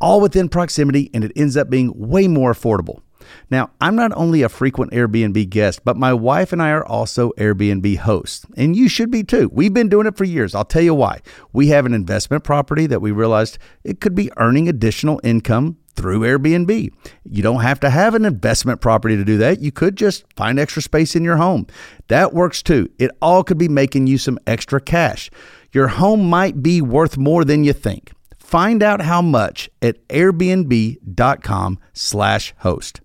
all 0.00 0.18
within 0.22 0.48
proximity, 0.48 1.10
and 1.12 1.24
it 1.24 1.32
ends 1.36 1.58
up 1.58 1.68
being 1.68 1.92
way 1.94 2.26
more 2.26 2.54
affordable. 2.54 3.02
Now, 3.50 3.70
I'm 3.80 3.96
not 3.96 4.12
only 4.14 4.42
a 4.42 4.48
frequent 4.48 4.92
Airbnb 4.92 5.48
guest, 5.50 5.84
but 5.84 5.96
my 5.96 6.12
wife 6.12 6.52
and 6.52 6.62
I 6.62 6.70
are 6.70 6.84
also 6.84 7.30
Airbnb 7.38 7.98
hosts. 7.98 8.46
And 8.56 8.76
you 8.76 8.88
should 8.88 9.10
be 9.10 9.22
too. 9.24 9.50
We've 9.52 9.74
been 9.74 9.88
doing 9.88 10.06
it 10.06 10.16
for 10.16 10.24
years. 10.24 10.54
I'll 10.54 10.64
tell 10.64 10.82
you 10.82 10.94
why. 10.94 11.20
We 11.52 11.68
have 11.68 11.86
an 11.86 11.94
investment 11.94 12.44
property 12.44 12.86
that 12.86 13.00
we 13.00 13.10
realized 13.10 13.58
it 13.84 14.00
could 14.00 14.14
be 14.14 14.30
earning 14.36 14.68
additional 14.68 15.20
income 15.22 15.78
through 15.94 16.20
Airbnb. 16.20 16.90
You 17.24 17.42
don't 17.42 17.60
have 17.60 17.80
to 17.80 17.90
have 17.90 18.14
an 18.14 18.24
investment 18.24 18.80
property 18.80 19.16
to 19.16 19.24
do 19.24 19.38
that. 19.38 19.60
You 19.60 19.72
could 19.72 19.96
just 19.96 20.24
find 20.36 20.58
extra 20.58 20.82
space 20.82 21.14
in 21.14 21.24
your 21.24 21.36
home. 21.36 21.66
That 22.08 22.32
works 22.32 22.62
too. 22.62 22.88
It 22.98 23.10
all 23.20 23.44
could 23.44 23.58
be 23.58 23.68
making 23.68 24.06
you 24.06 24.18
some 24.18 24.38
extra 24.46 24.80
cash. 24.80 25.30
Your 25.72 25.88
home 25.88 26.28
might 26.28 26.62
be 26.62 26.80
worth 26.80 27.16
more 27.16 27.44
than 27.44 27.64
you 27.64 27.72
think. 27.72 28.12
Find 28.38 28.82
out 28.82 29.00
how 29.00 29.22
much 29.22 29.70
at 29.80 30.06
airbnb.com 30.08 31.78
slash 31.94 32.54
host. 32.58 33.00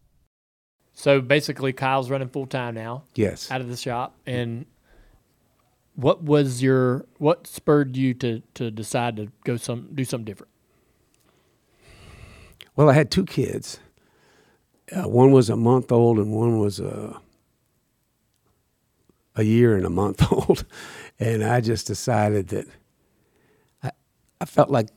So 1.07 1.21
basically, 1.21 1.71
Kyle's 1.71 2.09
running 2.09 2.27
full 2.27 2.47
time 2.47 2.75
now 2.75 3.03
Yes. 3.15 3.49
out 3.49 3.61
of 3.61 3.69
the 3.69 3.77
shop. 3.77 4.17
And 4.25 4.65
what 5.95 6.21
was 6.21 6.61
your 6.61 7.05
what 7.17 7.47
spurred 7.47 7.95
you 7.95 8.13
to 8.15 8.41
to 8.55 8.69
decide 8.69 9.15
to 9.15 9.31
go 9.45 9.55
some 9.55 9.87
do 9.95 10.03
something 10.03 10.25
different? 10.25 10.51
Well, 12.75 12.89
I 12.89 12.93
had 12.93 13.09
two 13.09 13.23
kids. 13.23 13.79
Uh, 14.91 15.07
one 15.07 15.31
was 15.31 15.49
a 15.49 15.55
month 15.55 15.93
old, 15.93 16.17
and 16.19 16.33
one 16.33 16.59
was 16.59 16.81
a 16.81 17.21
a 19.37 19.43
year 19.43 19.77
and 19.77 19.85
a 19.85 19.89
month 19.89 20.29
old. 20.29 20.65
And 21.21 21.41
I 21.41 21.61
just 21.61 21.87
decided 21.87 22.49
that 22.49 22.65
I, 23.81 23.91
I 24.41 24.45
felt 24.45 24.69
like 24.69 24.89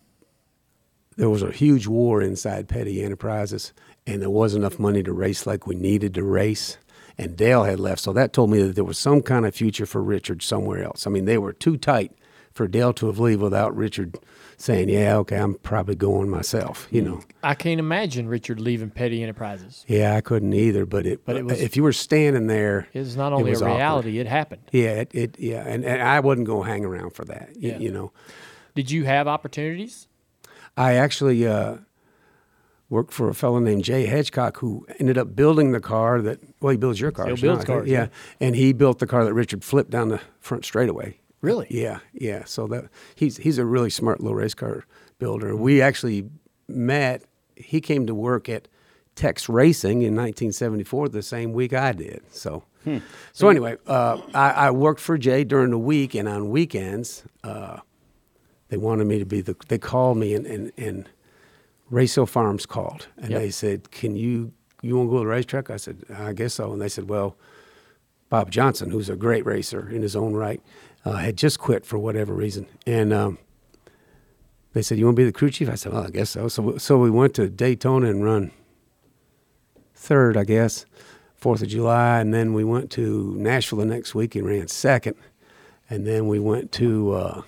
there 1.17 1.31
was 1.31 1.45
a 1.45 1.53
huge 1.53 1.87
war 1.87 2.21
inside 2.21 2.67
Petty 2.67 3.01
Enterprises, 3.01 3.73
and 4.13 4.21
there 4.23 4.31
wasn't 4.31 4.63
enough 4.63 4.79
money 4.79 5.03
to 5.03 5.13
race 5.13 5.47
like 5.47 5.67
we 5.67 5.75
needed 5.75 6.15
to 6.15 6.23
race. 6.23 6.79
And 7.19 7.37
Dale 7.37 7.65
had 7.65 7.79
left, 7.79 8.01
so 8.01 8.13
that 8.15 8.33
told 8.33 8.51
me 8.51 8.63
that 8.63 8.75
there 8.77 8.85
was 8.85 8.99
some 8.99 9.21
kind 9.21 9.45
of 9.45 9.55
future 9.55 9.85
for 9.85 10.03
Richard 10.03 10.43
somewhere 10.43 10.83
else. 10.83 11.07
I 11.07 11.11
mean, 11.11 11.27
they 11.27 11.37
were 11.37 11.53
too 11.53 11.77
tight 11.77 12.13
for 12.53 12.67
Dale 12.67 12.93
to 12.95 13.07
have 13.09 13.19
leave 13.19 13.41
without 13.43 13.77
Richard 13.77 14.17
saying, 14.57 14.89
"Yeah, 14.89 15.17
okay, 15.19 15.37
I'm 15.37 15.55
probably 15.55 15.95
going 15.97 16.31
myself." 16.31 16.89
You 16.91 17.03
know. 17.03 17.21
I 17.43 17.55
can't 17.55 17.79
imagine 17.79 18.27
Richard 18.27 18.59
leaving 18.59 18.89
Petty 18.91 19.23
Enterprises. 19.23 19.85
Yeah, 19.87 20.15
I 20.17 20.23
couldn't 20.23 20.55
either. 20.55 20.87
But 20.87 21.07
it, 21.07 21.21
But 21.27 21.37
it 21.37 21.45
was- 21.45 21.61
if 21.61 21.77
you 21.77 21.83
were 21.83 21.93
standing 21.93 22.47
there, 22.47 22.89
it's 22.95 23.17
not 23.17 23.35
only 23.35 23.51
was 23.51 23.61
a 23.61 23.67
awkward. 23.67 23.77
reality; 23.77 24.19
it 24.19 24.27
happened. 24.27 24.63
Yeah, 24.73 24.93
it, 25.03 25.11
it 25.15 25.37
yeah, 25.39 25.63
and, 25.67 25.85
and 25.85 26.01
I 26.03 26.21
wasn't 26.21 26.47
going 26.47 26.65
to 26.65 26.71
hang 26.71 26.85
around 26.87 27.11
for 27.15 27.25
that. 27.27 27.51
Yeah. 27.55 27.77
You, 27.79 27.91
know, 27.91 28.13
Did 28.75 28.91
you 28.91 29.05
have 29.05 29.29
opportunities? 29.29 30.09
I 30.77 30.95
actually 30.95 31.47
uh, 31.47 31.77
worked 32.91 33.13
for 33.13 33.29
a 33.29 33.35
fellow 33.35 33.61
named 33.61 33.85
Jay 33.85 34.07
Hedgecock 34.07 34.59
who 34.59 34.87
ended 34.99 35.17
up 35.17 35.35
building 35.35 35.73
the 35.73 35.81
car 35.81 36.21
that 36.21 36.41
well, 36.61 36.73
he 36.73 36.77
builds 36.77 37.01
your 37.01 37.13
cars. 37.13 37.41
builds 37.41 37.65
cars, 37.65 37.89
yeah. 37.89 38.09
and 38.41 38.55
he 38.55 38.73
built 38.73 38.99
the 38.99 39.07
car 39.07 39.25
that 39.25 39.33
Richard 39.33 39.65
flipped 39.65 39.91
down 39.91 40.09
the 40.09 40.21
front 40.41 40.65
straightaway. 40.65 41.17
Really? 41.41 41.69
Yeah, 41.71 42.01
yeah. 42.13 42.45
So 42.45 42.67
that 42.67 42.91
he's 43.15 43.39
he's 43.39 43.57
a 43.57 43.65
really 43.65 43.89
smart 43.89 44.21
little 44.21 44.37
race 44.37 44.53
car 44.53 44.85
builder. 45.19 45.57
We 45.57 45.81
actually 45.81 46.29
met. 46.69 47.23
He 47.57 47.81
came 47.81 48.07
to 48.07 48.15
work 48.15 48.49
at 48.49 48.69
Tex 49.15 49.49
Racing 49.49 50.03
in 50.03 50.15
1974, 50.15 51.11
the 51.11 51.23
same 51.23 51.53
week 51.53 51.73
I 51.73 51.93
did. 51.93 52.23
So, 52.31 52.65
so 53.33 53.49
anyway, 53.49 53.77
uh, 53.87 54.21
I, 54.35 54.51
I 54.51 54.71
worked 54.71 55.01
for 55.01 55.19
Jay 55.19 55.45
during 55.45 55.71
the 55.71 55.79
week, 55.79 56.15
and 56.15 56.29
on 56.29 56.49
weekends, 56.49 57.25
uh, 57.45 57.81
they 58.69 58.77
wanted 58.77 59.07
me 59.07 59.19
to 59.19 59.27
be 59.27 59.41
the. 59.41 59.57
They 59.69 59.79
called 59.79 60.19
me, 60.19 60.35
and 60.35 60.47
and, 60.47 60.73
and 60.77 61.09
Racehill 61.91 62.29
Farms 62.29 62.67
called, 62.67 63.09
and 63.17 63.31
Yep. 63.31 63.41
they 63.41 63.51
said, 63.51 63.91
"Can 63.91 64.17
you 64.17 64.53
you 64.83 64.97
want 64.97 65.09
to 65.09 65.11
go 65.11 65.17
to 65.19 65.25
the 65.25 65.27
racetrack?" 65.27 65.71
I 65.71 65.77
said, 65.77 66.05
"I 66.15 66.33
guess 66.33 66.55
so." 66.55 66.73
And 66.73 66.81
they 66.81 66.89
said, 66.89 67.09
"Well." 67.09 67.37
Bob 68.29 68.49
Johnson, 68.53 68.91
who's 68.93 69.09
a 69.09 69.17
great 69.17 69.45
racer 69.45 69.89
in 69.91 70.03
his 70.03 70.15
own 70.15 70.35
right, 70.35 70.63
uh, 71.05 71.15
had 71.15 71.37
just 71.37 71.59
quit 71.59 71.85
for 71.85 71.99
whatever 71.99 72.33
reason, 72.33 72.65
and 72.87 73.13
um, 73.13 73.39
they 74.73 74.83
said, 74.83 74.99
"You 74.99 75.07
want 75.07 75.17
to 75.17 75.23
be 75.23 75.25
the 75.27 75.33
crew 75.33 75.51
chief?" 75.51 75.69
I 75.69 75.75
said, 75.75 75.93
"Well, 75.93 76.05
I 76.05 76.11
guess 76.11 76.31
so." 76.31 76.47
So, 76.47 76.79
so 76.79 76.97
we 76.97 77.11
went 77.11 77.35
to 77.35 77.49
Daytona 77.51 78.09
and 78.09 78.23
run 78.25 78.53
third, 79.97 80.37
I 80.37 80.45
guess, 80.45 80.87
Fourth 81.35 81.61
of 81.61 81.67
July, 81.67 82.21
and 82.21 82.33
then 82.33 82.55
we 82.55 82.63
went 82.63 82.93
to 82.93 83.35
Nashville 83.37 83.81
the 83.81 83.85
next 83.85 84.15
week 84.15 84.37
and 84.37 84.47
ran 84.47 84.69
second, 84.69 85.17
and 85.91 86.07
then 86.07 86.29
we 86.29 86.39
went 86.39 86.71
to 86.75 87.11
uh, 87.15 87.43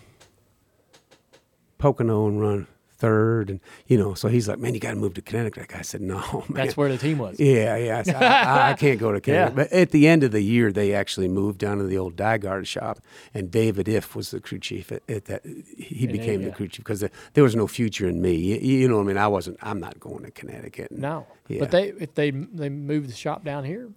Pocono 1.78 2.26
and 2.26 2.40
run 2.40 2.66
third, 3.02 3.50
and 3.50 3.60
you 3.88 3.98
know, 3.98 4.14
so 4.14 4.28
he's 4.28 4.48
like, 4.48 4.58
"Man, 4.58 4.74
you 4.74 4.80
got 4.80 4.90
to 4.90 4.96
move 4.96 5.14
to 5.14 5.22
Connecticut." 5.22 5.74
I 5.76 5.82
said, 5.82 6.00
"No, 6.00 6.44
man." 6.48 6.64
That's 6.64 6.76
where 6.76 6.88
the 6.88 6.96
team 6.96 7.18
was. 7.18 7.38
Yeah, 7.40 7.76
yeah. 7.76 7.98
I, 7.98 8.02
said, 8.04 8.14
I, 8.14 8.70
I 8.70 8.74
can't 8.74 8.98
go 8.98 9.12
to 9.12 9.20
Canada. 9.20 9.32
Yeah. 9.32 9.48
But 9.48 9.72
at 9.72 9.90
the 9.90 10.06
end 10.06 10.22
of 10.22 10.30
the 10.30 10.42
year, 10.42 10.70
they 10.70 10.94
actually 10.94 11.26
moved 11.26 11.58
down 11.58 11.78
to 11.78 11.84
the 11.84 11.98
old 11.98 12.16
DiGard 12.16 12.66
shop, 12.66 13.00
and 13.34 13.50
David 13.50 13.86
Ifft 13.86 14.14
was 14.14 14.30
the 14.30 14.40
crew 14.40 14.60
chief 14.60 14.92
at, 14.92 15.02
at 15.08 15.24
that. 15.24 15.42
He 15.76 16.06
became 16.06 16.42
yeah. 16.42 16.48
the 16.48 16.54
crew 16.54 16.68
chief 16.68 16.84
because 16.84 17.04
there 17.32 17.42
was 17.42 17.56
no 17.56 17.66
future 17.66 18.08
in 18.08 18.22
me. 18.22 18.34
You, 18.34 18.56
you 18.56 18.88
know, 18.88 18.96
what 18.96 19.02
I 19.02 19.06
mean, 19.06 19.16
I 19.16 19.26
wasn't. 19.26 19.56
I'm 19.62 19.80
not 19.80 19.98
going 19.98 20.22
to 20.24 20.30
Connecticut. 20.30 20.92
No, 20.92 21.26
Yeah. 21.48 21.60
but 21.60 21.70
they 21.72 21.88
if 21.88 22.14
they 22.14 22.30
they 22.30 22.68
moved 22.68 23.08
the 23.08 23.14
shop 23.14 23.44
down 23.44 23.64
here, 23.64 23.88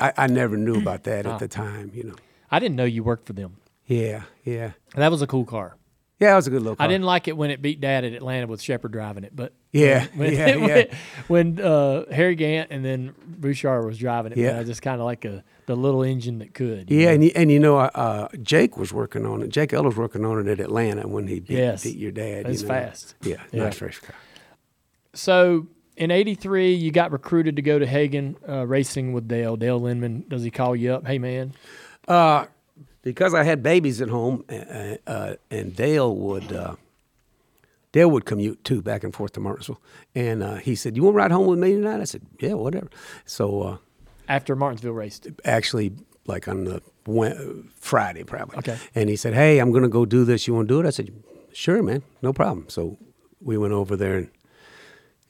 I, 0.00 0.12
I 0.16 0.26
never 0.26 0.56
knew 0.56 0.78
about 0.78 1.04
that 1.04 1.26
at 1.26 1.34
oh. 1.34 1.38
the 1.38 1.48
time. 1.48 1.92
You 1.94 2.04
know. 2.04 2.16
I 2.50 2.58
didn't 2.58 2.76
know 2.76 2.84
you 2.84 3.04
worked 3.04 3.26
for 3.26 3.34
them. 3.34 3.58
Yeah, 3.86 4.22
yeah, 4.44 4.72
And 4.94 5.02
that 5.02 5.12
was 5.12 5.22
a 5.22 5.28
cool 5.28 5.44
car. 5.44 5.76
Yeah. 6.18 6.32
It 6.32 6.36
was 6.36 6.46
a 6.46 6.50
good 6.50 6.62
little. 6.62 6.76
Car. 6.76 6.84
I 6.84 6.88
didn't 6.88 7.04
like 7.04 7.28
it 7.28 7.36
when 7.36 7.50
it 7.50 7.60
beat 7.60 7.80
Dad 7.80 8.04
at 8.04 8.12
Atlanta 8.12 8.46
with 8.46 8.62
Shepard 8.62 8.92
driving 8.92 9.24
it, 9.24 9.36
but 9.36 9.52
Yeah, 9.72 10.06
when, 10.14 10.32
yeah, 10.34 10.56
when, 10.56 10.68
yeah. 10.68 10.94
when 11.28 11.60
uh, 11.60 12.04
Harry 12.12 12.34
Gant 12.34 12.70
and 12.70 12.84
then 12.84 13.14
Bouchard 13.26 13.84
was 13.84 13.98
driving 13.98 14.32
it, 14.32 14.38
Yeah. 14.38 14.52
man, 14.52 14.60
I 14.60 14.64
just 14.64 14.80
kind 14.82 15.00
of 15.00 15.04
like 15.04 15.24
a 15.24 15.44
the 15.66 15.74
little 15.76 16.02
engine 16.02 16.38
that 16.38 16.54
could. 16.54 16.90
Yeah, 16.90 17.06
know? 17.06 17.12
and 17.14 17.24
you, 17.24 17.30
and 17.34 17.50
you 17.50 17.58
know, 17.58 17.76
uh, 17.78 18.28
Jake 18.40 18.76
was 18.78 18.92
working 18.92 19.26
on 19.26 19.42
it. 19.42 19.48
Jake 19.48 19.72
Ellis 19.72 19.88
was 19.90 19.96
working 19.96 20.24
on 20.24 20.38
it 20.38 20.50
at 20.50 20.60
Atlanta 20.60 21.06
when 21.08 21.26
he 21.26 21.40
beat, 21.40 21.58
Yes. 21.58 21.82
beat 21.84 21.96
your 21.98 22.12
dad. 22.12 22.46
That's 22.46 22.62
you 22.62 22.68
know. 22.68 22.74
fast. 22.74 23.14
Yeah, 23.22 23.36
Yeah. 23.52 23.64
nice 23.64 23.80
race 23.82 23.98
car. 23.98 24.14
So 25.12 25.66
in 25.96 26.10
'83, 26.10 26.74
you 26.74 26.90
got 26.90 27.10
recruited 27.12 27.56
to 27.56 27.62
go 27.62 27.78
to 27.78 27.86
Hagan 27.86 28.36
uh, 28.48 28.66
racing 28.66 29.12
with 29.12 29.28
Dale. 29.28 29.56
Dale 29.56 29.84
Inman, 29.86 30.24
does 30.28 30.42
he 30.44 30.50
call 30.50 30.76
you 30.76 30.92
up? 30.92 31.06
Hey 31.06 31.18
man, 31.18 31.52
Uh, 32.08 32.46
because 33.06 33.34
I 33.34 33.44
had 33.44 33.62
babies 33.62 34.00
at 34.00 34.08
home, 34.08 34.44
uh, 34.50 34.96
uh, 35.06 35.34
and 35.48 35.76
Dale 35.76 36.12
would 36.16 36.52
uh, 36.52 36.74
Dale 37.92 38.10
would 38.10 38.24
commute 38.24 38.64
too 38.64 38.82
back 38.82 39.04
and 39.04 39.14
forth 39.14 39.30
to 39.34 39.40
Martinsville, 39.40 39.80
and 40.16 40.42
uh, 40.42 40.56
he 40.56 40.74
said, 40.74 40.96
"You 40.96 41.04
want 41.04 41.14
to 41.14 41.18
ride 41.18 41.30
home 41.30 41.46
with 41.46 41.60
me 41.60 41.70
tonight?" 41.74 42.00
I 42.00 42.04
said, 42.04 42.22
"Yeah, 42.40 42.54
whatever." 42.54 42.88
So 43.24 43.62
uh, 43.62 43.76
after 44.28 44.56
Martinsville 44.56 44.90
raced, 44.92 45.28
actually, 45.44 45.92
like 46.26 46.48
on 46.48 46.64
the 46.64 46.82
Wed- 47.06 47.38
Friday 47.76 48.24
probably, 48.24 48.58
Okay. 48.58 48.76
And 48.96 49.08
he 49.08 49.14
said, 49.14 49.34
"Hey, 49.34 49.60
I'm 49.60 49.70
going 49.70 49.84
to 49.84 49.88
go 49.88 50.04
do 50.04 50.24
this. 50.24 50.48
You 50.48 50.54
want 50.54 50.66
to 50.66 50.74
do 50.74 50.80
it?" 50.80 50.86
I 50.86 50.90
said, 50.90 51.12
"Sure, 51.52 51.80
man, 51.84 52.02
no 52.22 52.32
problem." 52.32 52.68
So 52.68 52.98
we 53.40 53.56
went 53.56 53.72
over 53.72 53.94
there, 53.96 54.16
and 54.16 54.30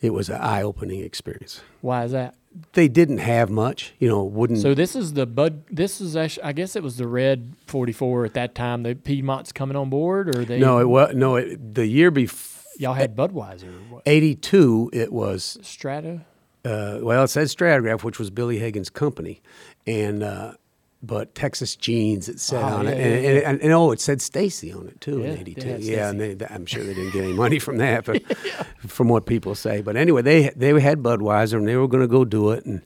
it 0.00 0.14
was 0.14 0.30
an 0.30 0.40
eye-opening 0.40 1.00
experience. 1.00 1.60
why 1.82 2.04
is 2.04 2.12
that? 2.12 2.36
They 2.72 2.88
didn't 2.88 3.18
have 3.18 3.50
much, 3.50 3.94
you 3.98 4.08
know, 4.08 4.24
wouldn't. 4.24 4.60
So 4.60 4.74
this 4.74 4.94
is 4.96 5.12
the 5.14 5.26
Bud. 5.26 5.64
This 5.70 6.00
is 6.00 6.16
actually, 6.16 6.44
I 6.44 6.52
guess 6.52 6.76
it 6.76 6.82
was 6.82 6.96
the 6.96 7.06
red 7.06 7.54
44 7.66 8.24
at 8.24 8.34
that 8.34 8.54
time. 8.54 8.82
The 8.82 8.94
Piedmont's 8.94 9.52
coming 9.52 9.76
on 9.76 9.90
board, 9.90 10.34
or 10.34 10.44
they? 10.44 10.58
no, 10.58 10.78
it 10.78 10.88
was 10.88 11.14
no. 11.14 11.36
It, 11.36 11.74
the 11.74 11.86
year 11.86 12.10
before. 12.10 12.62
y'all 12.78 12.94
had 12.94 13.16
Budweiser. 13.16 14.00
82, 14.06 14.90
it 14.92 15.12
was 15.12 15.58
Strata. 15.62 16.22
uh, 16.64 16.98
well, 17.02 17.24
it 17.24 17.28
said 17.28 17.46
Stratagraph, 17.48 18.02
which 18.02 18.18
was 18.18 18.30
Billy 18.30 18.58
Hagan's 18.58 18.90
company, 18.90 19.40
and 19.86 20.22
uh, 20.22 20.54
but 21.02 21.34
Texas 21.34 21.76
Jeans 21.76 22.28
it 22.28 22.40
said 22.40 22.62
Ah, 22.62 22.78
on 22.78 22.84
yeah, 22.86 22.90
it, 22.92 22.98
and, 23.00 23.22
yeah. 23.24 23.30
and, 23.30 23.38
and, 23.46 23.62
and 23.62 23.72
oh, 23.72 23.92
it 23.92 24.00
said 24.00 24.20
Stacy 24.20 24.72
on 24.72 24.88
it 24.88 25.00
too 25.00 25.20
Yeah, 25.20 25.32
in 25.32 25.38
'82. 25.40 25.68
had 25.68 25.80
Yeah, 25.82 26.08
and 26.10 26.20
they, 26.20 26.46
I'm 26.50 26.66
sure 26.66 26.82
they 26.84 26.94
didn't 26.94 27.12
get 27.12 27.24
any 27.24 27.32
money 27.44 27.58
from 27.58 27.76
that, 27.78 28.04
but 28.04 28.22
from 28.86 29.08
what 29.08 29.26
people 29.26 29.54
say. 29.54 29.82
But 29.82 29.96
anyway, 29.96 30.22
they 30.22 30.50
they 30.56 30.78
had 30.80 30.98
Budweiser, 31.02 31.54
and 31.58 31.68
they 31.68 31.76
were 31.76 31.88
going 31.88 32.02
to 32.02 32.08
go 32.08 32.24
do 32.24 32.50
it, 32.50 32.64
and 32.64 32.82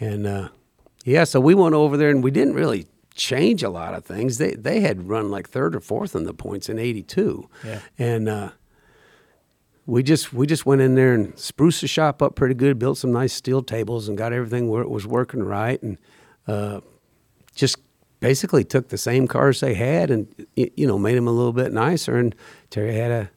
and 0.00 0.26
uh, 0.26 0.48
yeah, 1.04 1.24
so 1.24 1.40
we 1.40 1.54
went 1.54 1.74
over 1.74 1.96
there, 1.96 2.10
and 2.10 2.22
we 2.22 2.30
didn't 2.30 2.54
really 2.54 2.86
change 3.14 3.62
a 3.62 3.70
lot 3.70 3.94
of 3.94 4.04
things. 4.04 4.38
They 4.38 4.52
they 4.54 4.80
had 4.80 5.08
run 5.08 5.30
like 5.30 5.48
third 5.48 5.74
or 5.76 5.80
fourth 5.80 6.14
in 6.14 6.24
the 6.24 6.34
points 6.34 6.68
in 6.68 6.78
'82, 6.78 7.48
Yeah. 7.64 7.80
and. 7.98 8.28
Uh, 8.28 8.50
we 9.88 10.02
just 10.02 10.32
we 10.32 10.48
just 10.48 10.66
went 10.66 10.80
in 10.80 10.96
there 10.96 11.14
and 11.14 11.38
spruced 11.38 11.80
the 11.80 11.86
shop 11.86 12.20
up 12.20 12.34
pretty 12.34 12.56
good, 12.56 12.76
built 12.76 12.98
some 12.98 13.12
nice 13.12 13.32
steel 13.32 13.62
tables, 13.62 14.08
and 14.08 14.18
got 14.18 14.32
everything 14.32 14.68
where 14.68 14.82
it 14.82 14.90
was 14.90 15.06
working 15.06 15.44
right, 15.44 15.80
and 15.80 15.96
uh, 16.48 16.80
just 17.56 17.78
basically 18.20 18.62
took 18.64 18.88
the 18.88 18.98
same 18.98 19.26
cars 19.26 19.60
they 19.60 19.74
had 19.74 20.10
and 20.10 20.46
you 20.54 20.86
know 20.86 20.98
made 20.98 21.16
them 21.16 21.26
a 21.26 21.32
little 21.32 21.52
bit 21.52 21.72
nicer. 21.72 22.16
And 22.16 22.34
Terry 22.70 22.94
had 22.94 23.10
a 23.10 23.30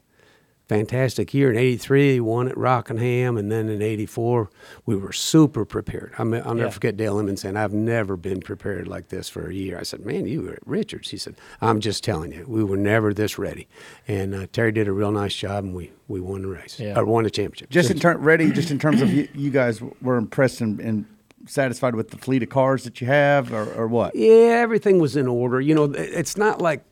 fantastic 0.68 1.34
year. 1.34 1.52
In 1.52 1.58
'83, 1.58 2.14
he 2.14 2.20
won 2.20 2.48
at 2.48 2.56
Rockingham, 2.56 3.38
and 3.38 3.52
then 3.52 3.70
in 3.70 3.82
'84, 3.82 4.50
we 4.86 4.96
were 4.96 5.12
super 5.12 5.66
prepared. 5.66 6.14
I 6.20 6.24
mean, 6.24 6.44
I'll 6.46 6.54
never 6.54 6.68
Yeah. 6.68 6.74
forget 6.74 6.96
Dale 6.98 7.18
Inman 7.20 7.38
saying, 7.38 7.58
"I've 7.58 7.74
never 7.74 8.16
been 8.16 8.40
prepared 8.40 8.88
like 8.88 9.10
this 9.10 9.28
for 9.30 9.50
a 9.50 9.54
year." 9.54 9.80
I 9.80 9.84
said, 9.84 10.06
"Man, 10.06 10.28
you 10.28 10.44
were 10.44 10.54
at 10.54 10.68
Richards." 10.68 11.10
He 11.10 11.18
said, 11.18 11.36
"I'm 11.62 11.80
just 11.80 12.04
telling 12.04 12.32
you, 12.32 12.46
we 12.48 12.64
were 12.64 12.78
never 12.78 13.14
this 13.14 13.40
ready." 13.40 13.68
And 14.08 14.36
uh, 14.36 14.46
Terry 14.54 14.72
did 14.72 14.88
a 14.88 14.92
real 14.92 15.12
nice 15.12 15.34
job, 15.36 15.64
and 15.64 15.74
we 15.74 15.92
we 16.08 16.20
won 16.22 16.44
the 16.44 16.48
race 16.50 16.80
Yeah. 16.80 16.98
or 17.00 17.06
won 17.06 17.24
the 17.24 17.32
championship. 17.32 17.70
Just 17.72 17.90
in 17.90 18.00
term 18.00 18.22
ready, 18.22 18.52
just 18.52 18.70
in 18.72 18.78
terms 18.80 19.02
of 19.02 19.12
you, 19.12 19.28
you 19.34 19.50
guys 19.52 19.82
were 20.02 20.18
impressed 20.18 20.62
and, 20.62 20.80
and 20.80 21.06
satisfied 21.50 21.96
with 21.96 22.12
the 22.12 22.18
fleet 22.18 22.44
of 22.44 22.50
cars 22.50 22.84
that 22.84 23.02
you 23.02 23.08
have, 23.08 23.52
or, 23.54 23.72
or 23.74 23.88
what? 23.88 24.16
Yeah, 24.16 24.60
everything 24.62 25.00
was 25.00 25.16
in 25.16 25.28
order. 25.28 25.60
You 25.60 25.76
know, 25.76 25.86
it's 25.86 26.38
not 26.38 26.62
like, 26.62 26.84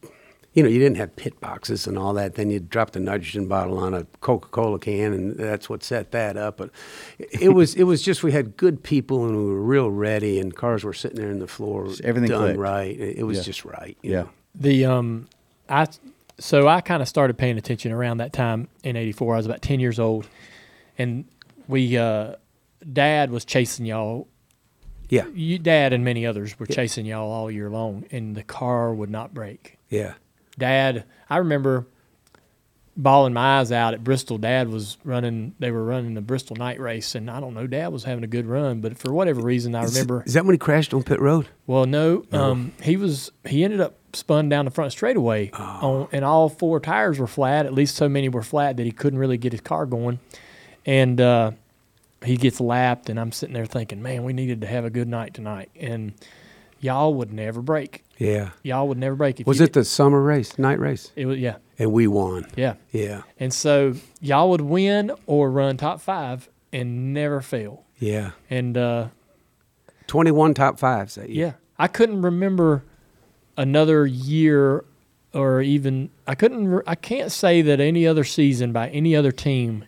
you 0.54 0.64
know, 0.64 0.70
you 0.70 0.80
didn't 0.80 0.98
have 0.98 1.16
pit 1.16 1.40
boxes 1.40 1.86
and 1.88 1.98
all 1.98 2.14
that. 2.16 2.34
Then 2.36 2.50
you 2.50 2.60
dropped 2.60 2.96
a 2.96 3.00
nitrogen 3.00 3.48
bottle 3.48 3.78
on 3.78 3.94
a 3.94 4.06
Coca 4.22 4.50
Cola 4.50 4.80
can, 4.80 5.14
and 5.14 5.36
that's 5.36 5.70
what 5.70 5.84
set 5.84 6.12
that 6.12 6.36
up. 6.38 6.58
But 6.58 6.72
it 7.20 7.54
was 7.54 7.76
it 7.76 7.84
was 7.84 8.02
just 8.02 8.24
we 8.24 8.32
had 8.32 8.58
good 8.58 8.82
people 8.84 9.26
and 9.26 9.38
we 9.38 9.46
were 9.46 9.62
real 9.62 9.92
ready, 9.92 10.40
and 10.40 10.56
cars 10.56 10.84
were 10.84 10.94
sitting 10.94 11.18
there 11.18 11.30
in 11.32 11.40
the 11.40 11.48
floor, 11.48 11.88
everything 12.04 12.30
done 12.30 12.42
clicked. 12.42 12.60
right. 12.60 13.00
It, 13.00 13.18
it 13.20 13.24
was 13.24 13.38
Yeah. 13.38 13.44
just 13.44 13.66
right. 13.66 13.98
you 14.02 14.12
Yeah. 14.12 14.22
know. 14.24 14.30
The 14.56 14.86
um, 14.86 15.28
I 15.70 15.86
so 16.40 16.68
I 16.68 16.82
kind 16.82 17.02
of 17.04 17.08
started 17.08 17.38
paying 17.38 17.58
attention 17.60 17.92
around 17.92 18.18
that 18.18 18.34
time 18.34 18.68
in 18.84 18.96
'84. 18.96 19.36
I 19.36 19.38
was 19.38 19.46
about 19.46 19.62
ten 19.62 19.80
years 19.80 20.00
old, 20.00 20.28
and 20.98 21.26
we 21.68 21.96
uh, 21.98 22.34
Dad 22.92 23.30
was 23.30 23.46
chasing 23.46 23.86
y'all. 23.86 24.28
Yeah, 25.10 25.28
You, 25.34 25.60
Dad 25.60 25.94
and 25.94 26.04
many 26.04 26.26
others 26.26 26.58
were 26.60 26.66
chasing 26.66 27.06
y'all 27.06 27.32
all 27.32 27.50
year 27.52 27.70
long, 27.70 28.06
and 28.12 28.36
the 28.36 28.44
car 28.44 28.94
would 28.94 29.10
not 29.10 29.34
break. 29.34 29.78
yeah, 29.90 30.14
Dad, 30.58 31.06
I 31.30 31.38
remember 31.38 31.86
bawling 33.00 33.32
my 33.34 33.60
eyes 33.60 33.72
out 33.72 33.94
at 33.94 34.04
Bristol. 34.04 34.38
Dad 34.38 34.70
was 34.70 34.98
running; 35.04 35.54
they 35.60 35.72
were 35.72 35.84
running 35.84 36.16
the 36.16 36.22
Bristol 36.22 36.56
night 36.56 36.80
race, 36.80 37.14
and 37.16 37.30
I 37.30 37.40
don't 37.40 37.54
know. 37.54 37.68
Dad 37.68 37.90
was 37.90 38.04
having 38.04 38.24
a 38.24 38.28
good 38.28 38.46
run, 38.48 38.82
but 38.82 38.98
for 38.98 39.14
whatever 39.14 39.42
reason, 39.42 39.76
I 39.76 39.84
remember. 39.84 40.24
Is 40.26 40.34
that 40.34 40.46
when 40.46 40.54
he 40.56 40.58
crashed 40.60 40.94
on 40.94 41.04
pit 41.04 41.20
road? 41.20 41.48
Well, 41.68 41.86
no, 41.86 42.26
um, 42.32 42.74
he 42.82 42.98
was. 42.98 43.32
He 43.46 43.64
ended 43.64 43.82
up 43.82 43.98
spun 44.14 44.50
down 44.50 44.66
the 44.66 44.72
front 44.72 44.92
straightaway, 44.92 45.52
on, 45.52 46.08
and 46.12 46.26
all 46.26 46.50
four 46.50 46.80
tires 46.80 47.20
were 47.20 47.28
flat. 47.28 47.66
At 47.66 47.74
least 47.74 47.96
so 47.96 48.10
many 48.10 48.30
were 48.30 48.42
flat 48.44 48.78
that 48.78 48.84
he 48.86 48.92
couldn't 48.92 49.20
really 49.20 49.38
get 49.38 49.52
his 49.52 49.62
car 49.62 49.86
going, 49.86 50.20
and 50.86 51.22
uh, 51.22 51.52
he 52.26 52.38
gets 52.38 52.60
lapped. 52.60 53.10
And 53.10 53.20
I'm 53.20 53.32
sitting 53.32 53.54
there 53.54 53.66
thinking, 53.66 54.02
man, 54.02 54.24
we 54.24 54.34
needed 54.34 54.62
to 54.62 54.68
have 54.68 54.86
a 54.86 54.90
good 54.90 55.08
night 55.08 55.34
tonight, 55.34 55.70
and 55.76 56.14
y'all 56.80 57.14
would 57.14 57.32
never 57.34 57.62
break. 57.62 58.04
Yeah. 58.18 58.50
Y'all 58.64 58.88
would 58.88 58.98
never 58.98 59.16
break. 59.16 59.40
If 59.40 59.48
Was 59.48 59.62
it 59.62 59.74
the 59.74 59.84
summer 59.86 60.22
race, 60.22 60.58
night 60.58 60.80
race? 60.80 61.12
It 61.16 61.26
was 61.28 61.38
yeah, 61.40 61.58
And 61.78 61.92
we 61.92 62.08
won. 62.08 62.48
yeah. 62.56 62.76
Yeah, 62.92 63.22
And 63.40 63.54
so 63.54 63.94
y'all 64.22 64.50
would 64.50 64.62
win 64.62 65.12
or 65.28 65.52
run 65.52 65.78
top 65.78 66.02
five 66.02 66.50
and 66.74 67.14
never 67.14 67.42
fail. 67.42 67.84
yeah. 68.00 68.32
And 68.50 68.78
uh, 68.78 69.08
Twenty-one 70.08 70.54
top 70.54 70.80
fives 70.80 71.16
that 71.16 71.30
year. 71.30 71.48
yeah, 71.48 71.54
I 71.78 71.88
couldn't 71.88 72.22
remember 72.22 72.84
another 73.58 74.06
year 74.06 74.86
or 75.34 75.62
even 75.62 76.10
I 76.26 76.34
couldn't 76.36 76.68
re- 76.68 76.84
I 76.88 76.96
can't 76.96 77.32
say 77.32 77.62
that 77.62 77.80
any 77.80 78.08
other 78.08 78.24
season 78.24 78.72
by 78.72 78.88
any 78.90 79.16
other 79.16 79.32
team 79.34 79.84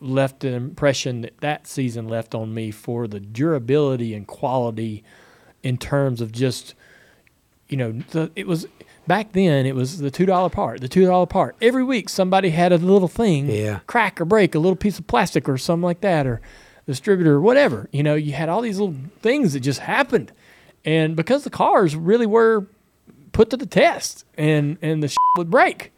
left 0.00 0.44
an 0.44 0.54
impression 0.54 1.20
that 1.22 1.36
that 1.40 1.66
season 1.66 2.08
left 2.08 2.34
on 2.34 2.52
me 2.54 2.70
for 2.70 3.06
the 3.06 3.20
durability 3.20 4.14
and 4.14 4.26
quality 4.26 5.04
in 5.62 5.76
terms 5.76 6.20
of 6.20 6.32
just 6.32 6.74
you 7.68 7.76
know 7.76 7.92
the, 8.10 8.30
it 8.34 8.46
was 8.46 8.66
back 9.06 9.32
then 9.32 9.66
it 9.66 9.74
was 9.74 9.98
the 9.98 10.10
two 10.10 10.24
dollar 10.26 10.48
part 10.48 10.80
the 10.80 10.88
two 10.88 11.04
dollar 11.04 11.26
part. 11.26 11.54
Every 11.60 11.84
week 11.84 12.08
somebody 12.08 12.50
had 12.50 12.72
a 12.72 12.78
little 12.78 13.08
thing 13.08 13.48
Yeah. 13.50 13.80
crack 13.86 14.20
or 14.20 14.24
break 14.24 14.54
a 14.54 14.58
little 14.58 14.76
piece 14.76 14.98
of 14.98 15.06
plastic 15.06 15.48
or 15.48 15.58
something 15.58 15.84
like 15.84 16.00
that 16.00 16.26
or 16.26 16.40
distributor 16.86 17.34
or 17.34 17.40
whatever 17.40 17.88
you 17.92 18.02
know 18.02 18.14
you 18.14 18.32
had 18.32 18.48
all 18.48 18.60
these 18.62 18.78
little 18.80 18.96
things 19.20 19.52
that 19.52 19.60
just 19.60 19.80
happened. 19.80 20.32
And 20.84 21.14
because 21.14 21.44
the 21.44 21.50
cars 21.50 21.94
really 21.94 22.26
were 22.26 22.66
put 23.32 23.50
to 23.50 23.56
the 23.58 23.66
test 23.66 24.24
and 24.38 24.78
and 24.80 25.02
the 25.02 25.08
shit 25.08 25.18
would 25.36 25.50
break. 25.50 25.92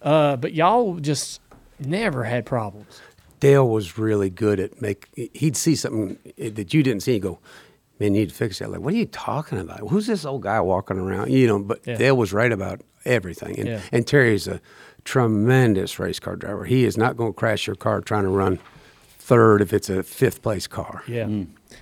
Uh, 0.00 0.36
but 0.36 0.52
y'all 0.54 0.96
just 0.96 1.40
never 1.80 2.24
had 2.24 2.46
problems 2.46 3.00
Dale 3.42 3.68
was 3.68 3.98
really 3.98 4.30
good 4.30 4.60
at 4.60 4.80
make. 4.80 5.08
He'd 5.34 5.56
see 5.56 5.74
something 5.74 6.16
that 6.38 6.72
you 6.72 6.84
didn't 6.84 7.02
see. 7.02 7.14
and 7.14 7.22
go, 7.22 7.40
man, 7.98 8.14
you 8.14 8.20
need 8.20 8.28
to 8.28 8.34
fix 8.36 8.60
that. 8.60 8.70
Like, 8.70 8.80
what 8.80 8.94
are 8.94 8.96
you 8.96 9.06
talking 9.06 9.58
about? 9.58 9.80
Who's 9.88 10.06
this 10.06 10.24
old 10.24 10.42
guy 10.42 10.60
walking 10.60 10.96
around? 10.96 11.32
You 11.32 11.48
know. 11.48 11.58
But 11.58 11.80
Yeah. 11.84 11.96
Dale 11.96 12.16
was 12.16 12.32
right 12.32 12.52
about 12.52 12.82
everything. 13.04 13.58
And 13.58 13.68
Yeah. 13.68 13.80
and 13.90 14.06
Terry's 14.06 14.46
a 14.46 14.60
tremendous 15.04 15.98
race 15.98 16.20
car 16.20 16.36
driver. 16.36 16.64
He 16.66 16.84
is 16.84 16.96
not 16.96 17.16
going 17.16 17.32
to 17.32 17.36
crash 17.36 17.66
your 17.66 17.74
car 17.74 18.00
trying 18.00 18.22
to 18.22 18.28
run 18.30 18.60
third 19.18 19.60
if 19.60 19.72
it's 19.72 19.90
a 19.90 20.04
fifth 20.04 20.40
place 20.40 20.68
car. 20.68 21.02
Yeah. 21.08 21.28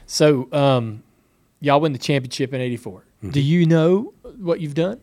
So, 0.07 0.49
um, 0.53 1.03
y'all 1.61 1.81
win 1.83 1.93
the 1.93 1.99
championship 1.99 2.55
in 2.55 2.61
'84. 2.63 3.05
Do 3.31 3.41
you 3.41 3.67
know 3.67 4.15
what 4.39 4.61
you've 4.61 4.73
done? 4.75 4.99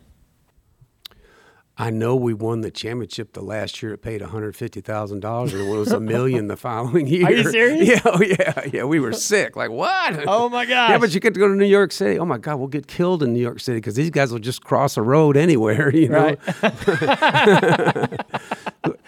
I 1.80 1.90
know 1.90 2.16
we 2.16 2.34
won 2.34 2.62
the 2.62 2.72
championship 2.72 3.34
the 3.34 3.40
last 3.40 3.80
year. 3.82 3.92
It 3.94 3.98
paid 4.02 4.20
one 4.20 4.30
hundred 4.30 4.56
fifty 4.56 4.80
thousand 4.80 5.20
dollars, 5.20 5.54
and 5.54 5.62
it 5.62 5.70
was 5.70 5.92
a 5.92 6.00
million 6.00 6.48
the 6.48 6.56
following 6.56 7.06
year. 7.06 7.26
Are 7.28 7.32
you 7.32 7.50
serious? 7.50 7.88
Yeah, 7.88 8.00
oh 8.04 8.20
yeah, 8.20 8.62
yeah. 8.72 8.84
We 8.84 8.98
were 8.98 9.12
sick. 9.12 9.54
Like 9.56 9.70
what? 9.70 10.24
Oh 10.28 10.48
my 10.48 10.64
god. 10.66 10.90
Yeah, 10.90 10.98
but 10.98 11.14
you 11.14 11.20
get 11.20 11.34
to 11.34 11.40
go 11.40 11.46
to 11.46 11.54
New 11.54 11.64
York 11.64 11.92
City. 11.92 12.18
Oh 12.18 12.24
my 12.24 12.38
God, 12.38 12.56
we'll 12.56 12.66
get 12.68 12.86
killed 12.88 13.22
in 13.22 13.32
New 13.32 13.40
York 13.40 13.60
City 13.60 13.78
because 13.78 13.94
these 13.94 14.10
guys 14.10 14.32
will 14.32 14.38
just 14.40 14.64
cross 14.64 14.96
a 14.96 15.02
road 15.02 15.36
anywhere, 15.36 15.94
you 15.94 16.08
know. 16.08 16.36
Right. 16.62 18.20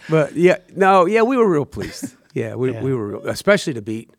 But 0.08 0.34
yeah, 0.34 0.58
no, 0.74 1.06
yeah, 1.06 1.22
we 1.22 1.36
were 1.36 1.48
real 1.48 1.64
pleased. 1.66 2.16
Yeah, 2.34 2.54
we, 2.54 2.72
Yeah. 2.72 2.82
we 2.82 2.94
were, 2.94 3.06
real, 3.08 3.26
especially 3.28 3.74
to 3.74 3.82
beat 3.82 4.10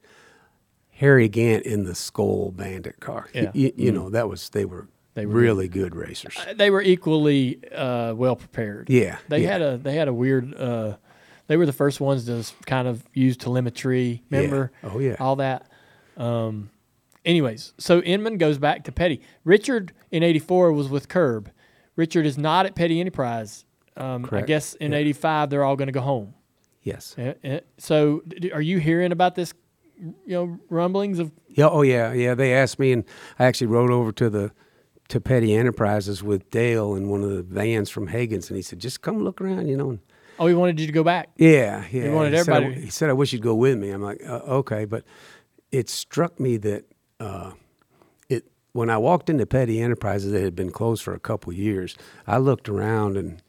Harry 0.91 1.27
Gant 1.27 1.65
in 1.65 1.83
the 1.83 1.95
Skoal 1.95 2.51
Bandit 2.51 2.99
car. 2.99 3.27
Yeah. 3.33 3.45
Mm. 3.45 3.55
You, 3.55 3.71
you 3.75 3.91
know, 3.91 4.09
that 4.09 4.29
was 4.29 4.49
they 4.49 4.65
were 4.65 4.87
They 5.13 5.25
were 5.25 5.33
really 5.33 5.67
good 5.67 5.95
racers. 5.95 6.37
they 6.55 6.69
were 6.69 6.81
equally 6.81 7.59
uh, 7.73 8.13
well 8.15 8.35
prepared. 8.35 8.89
Yeah, 8.89 9.17
They 9.27 9.43
yeah. 9.43 9.51
had 9.51 9.61
a 9.61 9.77
they 9.77 9.95
had 9.95 10.07
a 10.07 10.13
weird. 10.13 10.53
Uh, 10.55 10.95
they 11.47 11.57
were 11.57 11.65
the 11.65 11.73
first 11.73 11.99
ones 11.99 12.25
to 12.25 12.43
kind 12.65 12.87
of 12.87 13.03
use 13.13 13.35
telemetry. 13.35 14.23
Remember? 14.29 14.71
Oh, 14.83 14.99
yeah. 14.99 15.17
All 15.19 15.35
that. 15.35 15.69
Um, 16.15 16.69
anyways, 17.25 17.73
so 17.77 17.99
Inman 18.01 18.37
goes 18.37 18.57
back 18.57 18.83
to 18.85 18.91
Petty. 18.91 19.21
Richard 19.43 19.91
in 20.11 20.23
'84 20.23 20.71
was 20.71 20.87
with 20.87 21.09
Curb. 21.09 21.51
Richard 21.97 22.25
is 22.25 22.37
not 22.37 22.65
at 22.65 22.75
Petty 22.75 22.99
Enterprise. 23.01 23.65
Um, 23.97 24.27
I 24.31 24.41
guess 24.41 24.73
in 24.75 24.93
Yeah. 24.93 24.99
'85 24.99 25.49
they're 25.49 25.63
all 25.65 25.75
going 25.75 25.87
to 25.87 25.91
go 25.93 26.01
home. 26.01 26.33
Yes. 26.83 27.15
Uh, 27.17 27.33
uh, 27.43 27.59
So, 27.77 28.23
are 28.53 28.61
you 28.61 28.79
hearing 28.79 29.11
about 29.11 29.35
this? 29.35 29.53
You 29.99 30.15
know, 30.25 30.59
rumblings 30.69 31.19
of 31.19 31.31
Yeah. 31.49 31.67
Oh 31.67 31.81
yeah. 31.81 32.13
Yeah. 32.13 32.33
They 32.33 32.53
asked 32.53 32.79
me, 32.79 32.91
and 32.93 33.03
I 33.37 33.45
actually 33.45 33.67
rode 33.67 33.91
over 33.91 34.11
to 34.13 34.29
the 34.29 34.51
to 35.11 35.21
Petty 35.21 35.53
Enterprises 35.55 36.23
with 36.23 36.49
Dale 36.49 36.95
in 36.95 37.09
one 37.09 37.21
of 37.23 37.29
the 37.29 37.43
vans 37.43 37.89
from 37.89 38.07
Hagan's, 38.07 38.49
and 38.49 38.55
he 38.57 38.61
said, 38.63 38.79
"Just 38.79 39.01
come 39.01 39.23
look 39.23 39.39
around," 39.41 39.67
you 39.67 39.77
know. 39.77 39.99
Oh, 40.39 40.47
he 40.47 40.53
wanted 40.55 40.79
you 40.79 40.87
to 40.87 40.91
go 40.93 41.03
back. 41.03 41.29
Yeah, 41.37 41.83
yeah. 41.91 42.11
wanted 42.13 42.33
he 42.33 42.39
said, 42.43 42.49
I- 42.53 42.57
everybody- 42.57 42.81
he 42.85 42.89
said, 42.89 43.09
"I 43.09 43.13
wish 43.13 43.31
you'd 43.33 43.41
go 43.43 43.53
with 43.55 43.77
me." 43.77 43.89
I'm 43.91 44.01
like, 44.01 44.21
uh, 44.27 44.39
"Okay," 44.47 44.85
but 44.85 45.03
it 45.71 45.89
struck 45.89 46.39
me 46.39 46.57
that 46.57 46.85
uh, 47.19 47.51
it 48.29 48.45
when 48.73 48.89
I 48.89 48.97
walked 48.97 49.29
into 49.29 49.45
Petty 49.45 49.81
Enterprises, 49.81 50.33
it 50.33 50.43
had 50.43 50.55
been 50.55 50.71
closed 50.71 51.03
for 51.03 51.13
a 51.13 51.19
couple 51.19 51.53
years. 51.53 51.95
I 52.27 52.37
looked 52.39 52.67
around 52.67 53.17
and. 53.17 53.41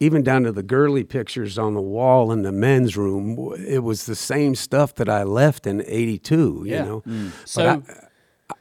Even 0.00 0.22
down 0.22 0.44
to 0.44 0.52
the 0.52 0.62
girly 0.62 1.02
pictures 1.02 1.58
on 1.58 1.74
the 1.74 1.80
wall 1.80 2.30
in 2.30 2.42
the 2.42 2.52
men's 2.52 2.96
room, 2.96 3.52
it 3.58 3.80
was 3.82 4.06
the 4.06 4.14
same 4.14 4.54
stuff 4.54 4.94
that 4.94 5.08
I 5.08 5.24
left 5.24 5.66
in 5.66 5.82
'82. 5.84 6.62
You 6.64 6.70
Yeah. 6.70 6.84
know, 6.84 7.02
So, 7.44 7.80
but 7.84 7.96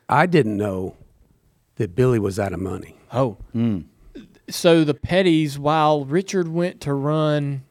I, 0.09 0.23
I 0.23 0.25
didn't 0.25 0.57
know 0.57 0.95
that 1.77 1.95
Billy 1.95 2.19
was 2.19 2.39
out 2.39 2.53
of 2.53 2.59
money. 2.59 2.95
oh, 3.11 3.37
so 4.49 4.83
the 4.83 4.93
Petties, 4.93 5.57
while 5.57 6.05
Richard 6.05 6.47
went 6.47 6.79
to 6.81 6.93
run 6.93 7.63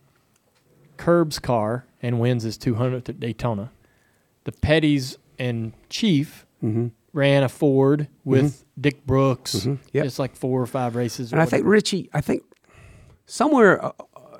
Curb's 0.96 1.38
car 1.38 1.86
and 2.02 2.20
wins 2.20 2.42
his 2.42 2.58
200th 2.58 3.08
at 3.08 3.18
Daytona, 3.20 3.70
the 4.44 4.52
Petties 4.52 5.16
and 5.38 5.72
Chief 5.90 6.44
Mm-hmm. 6.64 6.86
ran 7.12 7.42
a 7.42 7.50
Ford 7.50 8.08
with 8.24 8.64
Dick 8.80 9.04
Brooks. 9.06 9.66
Yep. 9.92 10.04
Just 10.04 10.18
like 10.18 10.34
four 10.34 10.60
or 10.62 10.66
five 10.66 10.96
races. 10.96 11.30
or 11.32 11.36
And 11.36 11.42
I 11.42 11.44
think. 11.44 11.66
Richie, 11.66 12.08
I 12.14 12.22
think 12.22 12.42
somewhere, 13.26 13.84
uh, 13.84 13.92
uh, 14.16 14.38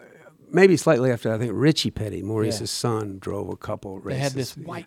maybe 0.50 0.78
slightly 0.78 1.10
after, 1.10 1.30
I 1.32 1.36
think 1.36 1.52
Richie 1.54 1.90
Petty, 1.90 2.22
Maurice's 2.22 2.70
son, 2.70 3.18
drove 3.20 3.50
a 3.50 3.56
couple 3.56 3.98
of 3.98 4.02
they 4.04 4.08
races. 4.14 4.22
had 4.22 4.32
this 4.32 4.56
white, 4.56 4.86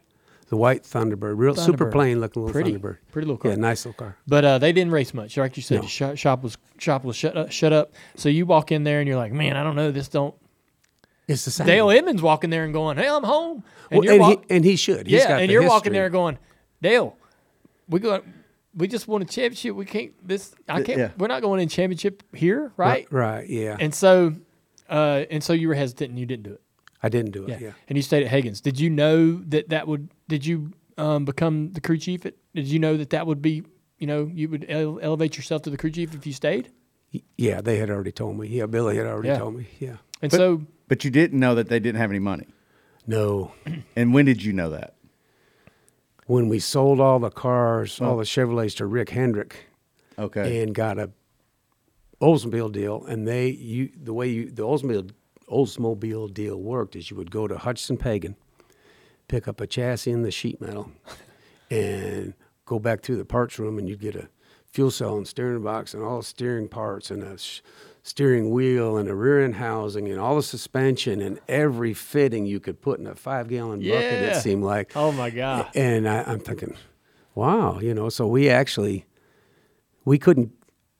the 0.49 0.57
white 0.57 0.83
Thunderbird, 0.83 1.37
real 1.37 1.55
super 1.55 1.85
Thunderbird. 1.85 1.91
plain 1.91 2.19
looking 2.19 2.43
little 2.43 2.51
pretty, 2.53 2.73
Thunderbird. 2.73 2.97
pretty 3.11 3.25
little 3.27 3.37
car. 3.37 3.51
Yeah, 3.51 3.57
nice 3.57 3.85
little 3.85 3.97
car. 3.97 4.17
But 4.27 4.43
uh, 4.45 4.57
they 4.59 4.71
didn't 4.73 4.91
race 4.91 5.13
much, 5.13 5.37
like 5.37 5.55
you 5.57 5.63
said. 5.63 5.75
No. 5.77 5.81
The 5.83 5.87
shop, 5.87 6.17
shop 6.17 6.43
was 6.43 6.57
shop 6.77 7.03
was 7.03 7.15
shut 7.15 7.37
up, 7.37 7.51
shut 7.51 7.71
up. 7.73 7.93
So 8.15 8.29
you 8.29 8.45
walk 8.45 8.71
in 8.71 8.83
there 8.83 8.99
and 8.99 9.07
you're 9.07 9.17
like, 9.17 9.31
man, 9.31 9.55
I 9.55 9.63
don't 9.63 9.75
know, 9.75 9.91
this 9.91 10.07
don't. 10.09 10.35
It's 11.27 11.45
the 11.45 11.51
same. 11.51 11.67
Dale 11.67 11.89
Inman 11.91 12.17
walking 12.21 12.49
there 12.49 12.63
and 12.63 12.73
going, 12.73 12.97
hey, 12.97 13.07
I'm 13.07 13.23
home. 13.23 13.63
And 13.91 13.99
Well, 14.01 14.09
and, 14.09 14.19
walk- 14.19 14.45
he, 14.49 14.55
and 14.55 14.65
he 14.65 14.75
should. 14.75 15.05
He's 15.05 15.21
yeah, 15.21 15.27
got 15.27 15.41
and 15.41 15.49
the 15.49 15.53
you're 15.53 15.61
walking 15.61 15.93
history. 15.93 15.97
there 15.97 16.09
going, 16.09 16.39
Dale, 16.81 17.15
we 17.87 17.99
go, 17.99 18.23
we 18.75 18.87
just 18.87 19.07
won 19.07 19.21
a 19.21 19.25
championship. 19.25 19.75
We 19.75 19.85
can't 19.85 20.13
this. 20.27 20.55
I 20.67 20.81
can't. 20.81 20.97
yeah. 20.97 21.11
We're 21.17 21.27
not 21.27 21.41
going 21.43 21.59
in 21.61 21.69
championship 21.69 22.23
here, 22.33 22.71
right? 22.77 23.05
Right. 23.11 23.47
Yeah. 23.47 23.77
And 23.79 23.93
so, 23.93 24.33
uh, 24.89 25.25
and 25.29 25.43
so 25.43 25.53
you 25.53 25.67
were 25.67 25.75
hesitant 25.75 26.09
and 26.09 26.19
you 26.19 26.25
didn't 26.25 26.43
do 26.43 26.53
it. 26.53 26.61
I 27.01 27.09
didn't 27.09 27.31
do 27.31 27.43
it. 27.45 27.49
Yeah. 27.49 27.57
Yeah. 27.61 27.71
And 27.87 27.97
you 27.97 28.01
stayed 28.01 28.23
at 28.23 28.29
Hagan's. 28.29 28.61
Did 28.61 28.79
you 28.79 28.89
know 28.89 29.35
that 29.49 29.69
that 29.69 29.87
would? 29.87 30.09
Did 30.27 30.45
you 30.45 30.71
um, 30.97 31.25
become 31.25 31.71
the 31.71 31.81
crew 31.81 31.97
chief? 31.97 32.25
At, 32.25 32.33
did 32.53 32.67
you 32.67 32.79
know 32.79 32.97
that 32.97 33.09
that 33.11 33.25
would 33.27 33.41
be? 33.41 33.63
You 33.99 34.07
know, 34.07 34.29
you 34.33 34.47
would 34.49 34.65
ele- 34.69 34.99
elevate 35.01 35.35
yourself 35.37 35.61
to 35.63 35.69
the 35.69 35.77
crew 35.77 35.91
chief 35.91 36.13
if 36.15 36.25
you 36.27 36.33
stayed. 36.33 36.71
Yeah. 37.37 37.61
They 37.61 37.77
had 37.77 37.89
already 37.89 38.11
told 38.11 38.37
me. 38.37 38.47
Yeah. 38.47 38.65
Billy 38.65 38.95
had 38.97 39.05
already 39.07 39.29
Yeah. 39.29 39.37
told 39.39 39.55
me. 39.55 39.67
Yeah. 39.79 39.97
And 40.21 40.31
But- 40.31 40.37
so, 40.37 40.61
But 40.87 41.03
you 41.03 41.11
didn't 41.11 41.39
know 41.39 41.55
that 41.55 41.67
they 41.69 41.79
didn't 41.79 41.99
have 41.99 42.09
any 42.09 42.19
money. 42.19 42.47
No. 43.07 43.51
And 43.95 44.13
when 44.13 44.25
did 44.25 44.43
you 44.43 44.53
know 44.53 44.69
that? 44.69 44.95
When 46.27 46.47
we 46.49 46.59
sold 46.59 46.99
all 46.99 47.19
the 47.19 47.29
cars, 47.31 47.99
all 47.99 48.13
Oh. 48.13 48.17
the 48.17 48.23
Chevrolets 48.23 48.75
to 48.77 48.85
Rick 48.85 49.09
Hendrick, 49.09 49.67
Okay. 50.17 50.61
and 50.61 50.75
got 50.75 50.99
a 50.99 51.09
Oldsmobile 52.21 52.71
deal, 52.71 53.05
and 53.05 53.27
they 53.27 53.49
you 53.49 53.89
the 54.01 54.13
way 54.13 54.27
you 54.29 54.51
the 54.51 54.63
Oldsmobile 54.63 55.11
Oldsmobile 55.49 56.33
deal 56.33 56.57
worked 56.57 56.95
is 56.95 57.09
you 57.11 57.17
would 57.17 57.31
go 57.31 57.47
to 57.47 57.55
Hutcherson 57.55 57.99
Pagan, 57.99 58.35
pick 59.27 59.47
up 59.47 59.59
a 59.61 59.67
chassis 59.67 60.11
and 60.11 60.23
the 60.25 60.31
sheet 60.31 60.61
metal, 60.61 60.91
and 61.71 62.33
go 62.65 62.79
back 62.79 63.01
through 63.01 63.17
the 63.17 63.25
parts 63.25 63.59
room, 63.59 63.77
and 63.77 63.87
you'd 63.89 63.99
get 64.01 64.15
a 64.15 64.29
fuel 64.65 64.91
cell 64.91 65.17
and 65.17 65.27
steering 65.27 65.63
box 65.63 65.93
and 65.93 66.03
all 66.03 66.17
the 66.17 66.23
steering 66.23 66.67
parts 66.67 67.09
and 67.09 67.23
a 67.23 67.37
sh- 67.37 67.61
steering 68.03 68.51
wheel 68.51 68.97
and 68.97 69.09
a 69.09 69.15
rear 69.15 69.43
end 69.43 69.55
housing 69.55 70.07
and 70.07 70.19
all 70.19 70.35
the 70.35 70.43
suspension 70.43 71.19
and 71.21 71.39
every 71.47 71.93
fitting 71.93 72.45
you 72.45 72.59
could 72.59 72.79
put 72.81 72.99
in 72.99 73.07
a 73.07 73.15
five 73.15 73.47
gallon 73.47 73.79
bucket. 73.79 74.21
It 74.37 74.41
seemed 74.41 74.63
like. 74.63 74.91
oh 74.95 75.11
my 75.11 75.29
god, 75.31 75.69
And 75.75 76.07
I, 76.07 76.23
I'm 76.23 76.39
thinking, 76.39 76.75
wow, 77.35 77.79
you 77.79 77.93
know, 77.95 78.09
so 78.09 78.27
we 78.27 78.47
actually, 78.49 79.05
we 80.05 80.17
couldn't, 80.19 80.51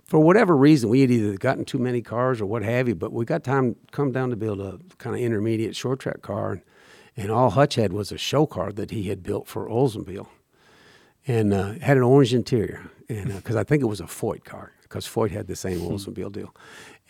for 0.09 0.19
whatever 0.19 0.57
reason, 0.57 0.89
we 0.89 1.01
had 1.01 1.11
either 1.11 1.37
gotten 1.37 1.63
too 1.63 1.77
many 1.77 2.01
cars 2.01 2.41
or 2.41 2.47
what 2.47 2.63
have 2.63 2.87
you, 2.87 2.95
but 2.95 3.13
we 3.13 3.25
got 3.25 3.43
time 3.43 3.75
come 3.91 4.11
down 4.11 4.31
to 4.31 4.35
build 4.35 4.59
a 4.59 4.79
kind 4.97 5.15
of 5.15 5.21
intermediate 5.21 5.75
short 5.75 5.99
track 5.99 6.23
car. 6.23 6.53
And, 6.53 6.61
and 7.15 7.31
all 7.31 7.51
Hutch 7.51 7.75
had 7.75 7.93
was 7.93 8.11
a 8.11 8.17
show 8.17 8.47
car 8.47 8.71
that 8.71 8.89
he 8.89 9.03
had 9.03 9.21
built 9.21 9.47
for 9.47 9.69
Oldsmobile 9.69 10.27
and 11.27 11.53
uh, 11.53 11.73
had 11.73 11.95
an 11.95 12.01
orange 12.01 12.33
interior. 12.33 12.89
And 13.07 13.35
because 13.35 13.55
I 13.55 13.63
think 13.63 13.83
it 13.83 13.85
was 13.85 14.01
a 14.01 14.05
Foyt 14.05 14.43
car, 14.43 14.71
because 14.81 15.05
Foyt 15.05 15.29
had 15.29 15.45
the 15.45 15.55
same 15.55 15.79
Oldsmobile 15.79 16.31
deal. 16.31 16.55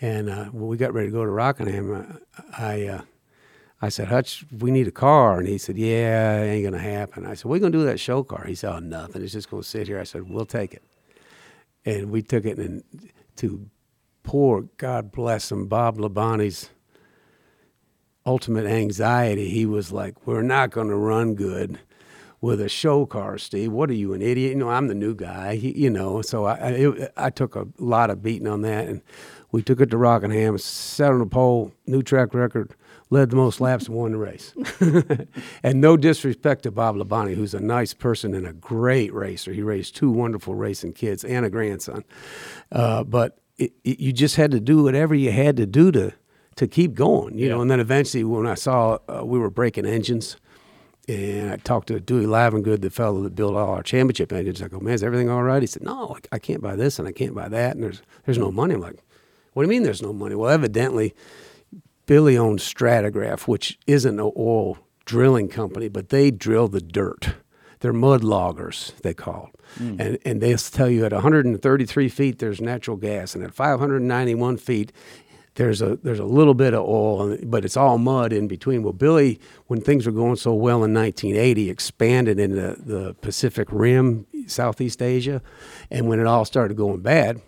And 0.02 0.28
uh, 0.28 0.44
when 0.46 0.66
we 0.66 0.76
got 0.76 0.92
ready 0.92 1.08
to 1.08 1.12
go 1.12 1.24
to 1.24 1.30
Rockingham, 1.30 1.94
uh, 1.94 2.42
I, 2.58 2.84
uh, 2.84 3.02
I 3.80 3.88
said, 3.88 4.08
Hutch, 4.08 4.44
we 4.58 4.70
need 4.70 4.88
a 4.88 4.92
car. 4.92 5.38
And 5.38 5.48
he 5.48 5.56
said, 5.56 5.78
Yeah, 5.78 6.42
it 6.42 6.48
ain't 6.48 6.64
going 6.64 6.74
to 6.74 6.78
happen. 6.78 7.24
I 7.24 7.32
said, 7.32 7.46
We're 7.46 7.60
going 7.60 7.72
to 7.72 7.78
do 7.78 7.84
that 7.84 7.98
show 7.98 8.22
car. 8.22 8.44
He 8.44 8.54
said, 8.54 8.74
Oh, 8.74 8.78
nothing. 8.78 9.22
It's 9.22 9.32
just 9.32 9.48
going 9.48 9.62
to 9.62 9.68
sit 9.68 9.86
here. 9.86 9.98
I 9.98 10.04
said, 10.04 10.28
We'll 10.28 10.44
take 10.44 10.74
it. 10.74 10.82
And 11.84 12.10
we 12.10 12.22
took 12.22 12.44
it 12.44 12.58
and 12.58 12.82
to 13.36 13.68
poor, 14.22 14.68
God 14.76 15.12
bless 15.12 15.50
him, 15.50 15.66
Bob 15.66 15.98
Labonte's 15.98 16.70
ultimate 18.26 18.66
anxiety. 18.66 19.48
He 19.48 19.66
was 19.66 19.92
like, 19.92 20.26
We're 20.26 20.42
not 20.42 20.70
going 20.70 20.88
to 20.88 20.96
run 20.96 21.34
good 21.34 21.78
with 22.40 22.60
a 22.60 22.68
show 22.68 23.04
car, 23.06 23.38
Steve. 23.38 23.72
What 23.72 23.90
are 23.90 23.94
you, 23.94 24.14
an 24.14 24.22
idiot? 24.22 24.52
You 24.52 24.56
know, 24.56 24.70
I'm 24.70 24.88
the 24.88 24.94
new 24.94 25.14
guy, 25.14 25.56
he, 25.56 25.78
you 25.78 25.90
know. 25.90 26.22
So 26.22 26.46
I, 26.46 26.54
I, 26.54 26.68
it, 26.70 27.12
I 27.16 27.30
took 27.30 27.54
a 27.54 27.66
lot 27.78 28.10
of 28.10 28.22
beating 28.22 28.48
on 28.48 28.62
that. 28.62 28.88
And 28.88 29.02
we 29.52 29.62
took 29.62 29.80
it 29.80 29.90
to 29.90 29.98
Rockingham, 29.98 30.56
sat 30.58 31.12
on 31.12 31.18
the 31.18 31.26
pole, 31.26 31.72
new 31.86 32.02
track 32.02 32.34
record, 32.34 32.74
led 33.10 33.30
the 33.30 33.36
most 33.36 33.60
laps, 33.60 33.86
and 33.86 33.96
won 33.96 34.12
the 34.12 34.18
race. 34.18 34.54
and 35.62 35.80
no 35.80 35.96
disrespect 35.96 36.62
to 36.62 36.70
Bob 36.70 36.96
Labonte, 36.96 37.34
who's 37.34 37.54
a 37.54 37.60
nice 37.60 37.92
person 37.92 38.34
and 38.34 38.46
a 38.46 38.52
great 38.52 39.12
racer. 39.12 39.52
He 39.52 39.62
raised 39.62 39.96
two 39.96 40.10
wonderful 40.10 40.54
racing 40.54 40.92
kids 40.92 41.24
and 41.24 41.44
a 41.44 41.50
grandson. 41.50 42.04
Uh, 42.70 43.02
but 43.04 43.38
it, 43.58 43.72
it, 43.84 43.98
you 44.00 44.12
just 44.12 44.36
had 44.36 44.50
to 44.52 44.60
do 44.60 44.82
whatever 44.84 45.14
you 45.14 45.32
had 45.32 45.56
to 45.58 45.66
do 45.66 45.90
to 45.92 46.12
to 46.56 46.66
keep 46.66 46.94
going, 46.94 47.36
you 47.38 47.48
know. 47.48 47.60
And 47.60 47.70
then 47.70 47.80
eventually, 47.80 48.24
when 48.24 48.46
I 48.46 48.54
saw 48.54 48.98
uh, 49.08 49.24
we 49.24 49.38
were 49.38 49.50
breaking 49.50 49.86
engines, 49.86 50.36
and 51.08 51.50
I 51.52 51.56
talked 51.56 51.88
to 51.88 51.98
Dewey 52.00 52.26
Livengood, 52.26 52.80
the 52.82 52.90
fellow 52.90 53.22
that 53.22 53.34
built 53.34 53.56
all 53.56 53.70
our 53.74 53.82
championship 53.82 54.32
engines. 54.32 54.62
I 54.62 54.68
go, 54.68 54.78
man, 54.78 54.94
is 54.94 55.02
everything 55.02 55.28
all 55.30 55.42
right? 55.42 55.62
He 55.62 55.66
said, 55.66 55.82
no, 55.82 56.16
I- 56.16 56.36
I 56.36 56.38
can't 56.38 56.62
buy 56.62 56.76
this 56.76 56.98
and 56.98 57.08
I 57.08 57.12
can't 57.12 57.34
buy 57.34 57.48
that, 57.48 57.74
and 57.74 57.82
there's 57.82 58.02
there's 58.24 58.38
no 58.38 58.52
money. 58.52 58.74
I'm 58.74 58.80
like, 58.80 59.02
what 59.54 59.62
do 59.64 59.66
you 59.66 59.70
mean 59.70 59.82
there's 59.82 60.02
no 60.02 60.12
money? 60.12 60.34
Well, 60.36 60.50
evidently, 60.50 61.14
Billy 62.10 62.36
owns 62.36 62.64
Stratagraph, 62.64 63.46
which 63.46 63.78
isn't 63.86 64.18
an 64.18 64.32
oil 64.36 64.78
drilling 65.04 65.46
company, 65.46 65.86
but 65.86 66.08
they 66.08 66.32
drill 66.32 66.66
the 66.66 66.80
dirt. 66.80 67.34
They're 67.78 67.92
mud 67.92 68.24
loggers, 68.24 68.92
they 69.04 69.14
call 69.14 69.52
them. 69.52 70.00
And, 70.00 70.18
and 70.24 70.40
they'll 70.40 70.58
tell 70.58 70.90
you 70.90 71.04
at 71.04 71.12
133 71.12 72.08
feet, 72.08 72.40
there's 72.40 72.60
natural 72.60 72.96
gas. 72.96 73.36
And 73.36 73.44
at 73.44 73.54
591 73.54 74.56
feet, 74.56 74.90
there's 75.54 75.80
a, 75.80 76.00
there's 76.02 76.18
a 76.18 76.24
little 76.24 76.54
bit 76.54 76.74
of 76.74 76.80
oil, 76.80 77.38
but 77.44 77.64
it's 77.64 77.76
all 77.76 77.96
mud 77.96 78.32
in 78.32 78.48
between. 78.48 78.82
Well, 78.82 78.92
Billy, 78.92 79.38
when 79.68 79.80
things 79.80 80.04
were 80.04 80.10
going 80.10 80.34
so 80.34 80.52
well 80.52 80.82
in 80.82 80.92
1980, 80.92 81.70
expanded 81.70 82.40
into 82.40 82.74
the 82.76 83.14
Pacific 83.20 83.68
Rim, 83.70 84.26
Southeast 84.48 85.00
Asia. 85.00 85.42
And 85.92 86.08
when 86.08 86.18
it 86.18 86.26
all 86.26 86.44
started 86.44 86.76
going 86.76 87.02
bad, 87.02 87.40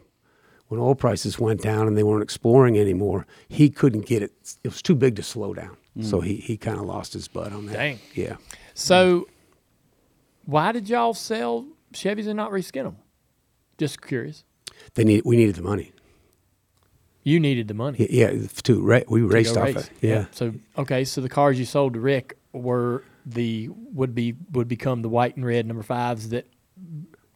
when 0.73 0.81
oil 0.81 0.95
prices 0.95 1.39
went 1.39 1.61
down 1.61 1.87
and 1.87 1.99
they 1.99 2.03
weren't 2.03 2.23
exploring 2.23 2.79
anymore, 2.79 3.27
he 3.47 3.69
couldn't 3.69 4.07
get 4.07 4.23
it. 4.23 4.33
It 4.65 4.69
was 4.69 4.81
too 4.81 4.95
big 4.95 5.17
to 5.17 5.23
slow 5.23 5.53
down. 5.53 5.77
Mm. 5.99 6.07
So 6.07 6.23
he, 6.23 6.37
he 6.37 6.57
kind 6.57 6.79
of 6.79 6.87
lost 6.87 7.13
his 7.13 7.29
butt 7.29 7.53
on 7.53 7.67
that. 7.67 7.75
Dang. 7.75 7.99
Yeah. 8.15 8.37
So, 8.73 9.29
why 10.47 10.73
did 10.73 10.89
y'all 10.89 11.13
sell 11.13 11.67
Chevys 11.93 12.27
and 12.27 12.39
not 12.39 12.53
reskin 12.53 12.85
them? 12.85 12.97
Just 13.77 14.01
curious. 14.01 14.45
They 14.95 15.05
need, 15.05 15.25
we 15.27 15.37
needed 15.37 15.57
the 15.57 15.63
money. 15.63 15.93
You 17.23 17.39
needed 17.39 17.69
the 17.69 17.75
money. 17.75 18.07
Yeah, 18.09 18.33
to 18.63 18.81
ra- 18.81 19.01
we 19.09 19.21
to 19.21 19.27
raced 19.27 19.59
off 19.59 19.67
race. 19.67 19.77
it. 19.77 19.91
Yeah. 20.01 20.25
So 20.31 20.55
okay, 20.79 21.05
so 21.05 21.21
the 21.21 21.29
cars 21.29 21.59
you 21.59 21.67
sold 21.67 21.93
to 21.93 22.01
Rick 22.01 22.39
were 22.55 23.05
the 23.27 23.69
would 23.69 24.15
be 24.15 24.37
would 24.53 24.69
become 24.69 25.03
the 25.03 25.11
white 25.11 25.37
and 25.37 25.45
red 25.45 25.67
number 25.67 25.83
fives 25.83 26.31
that 26.31 26.47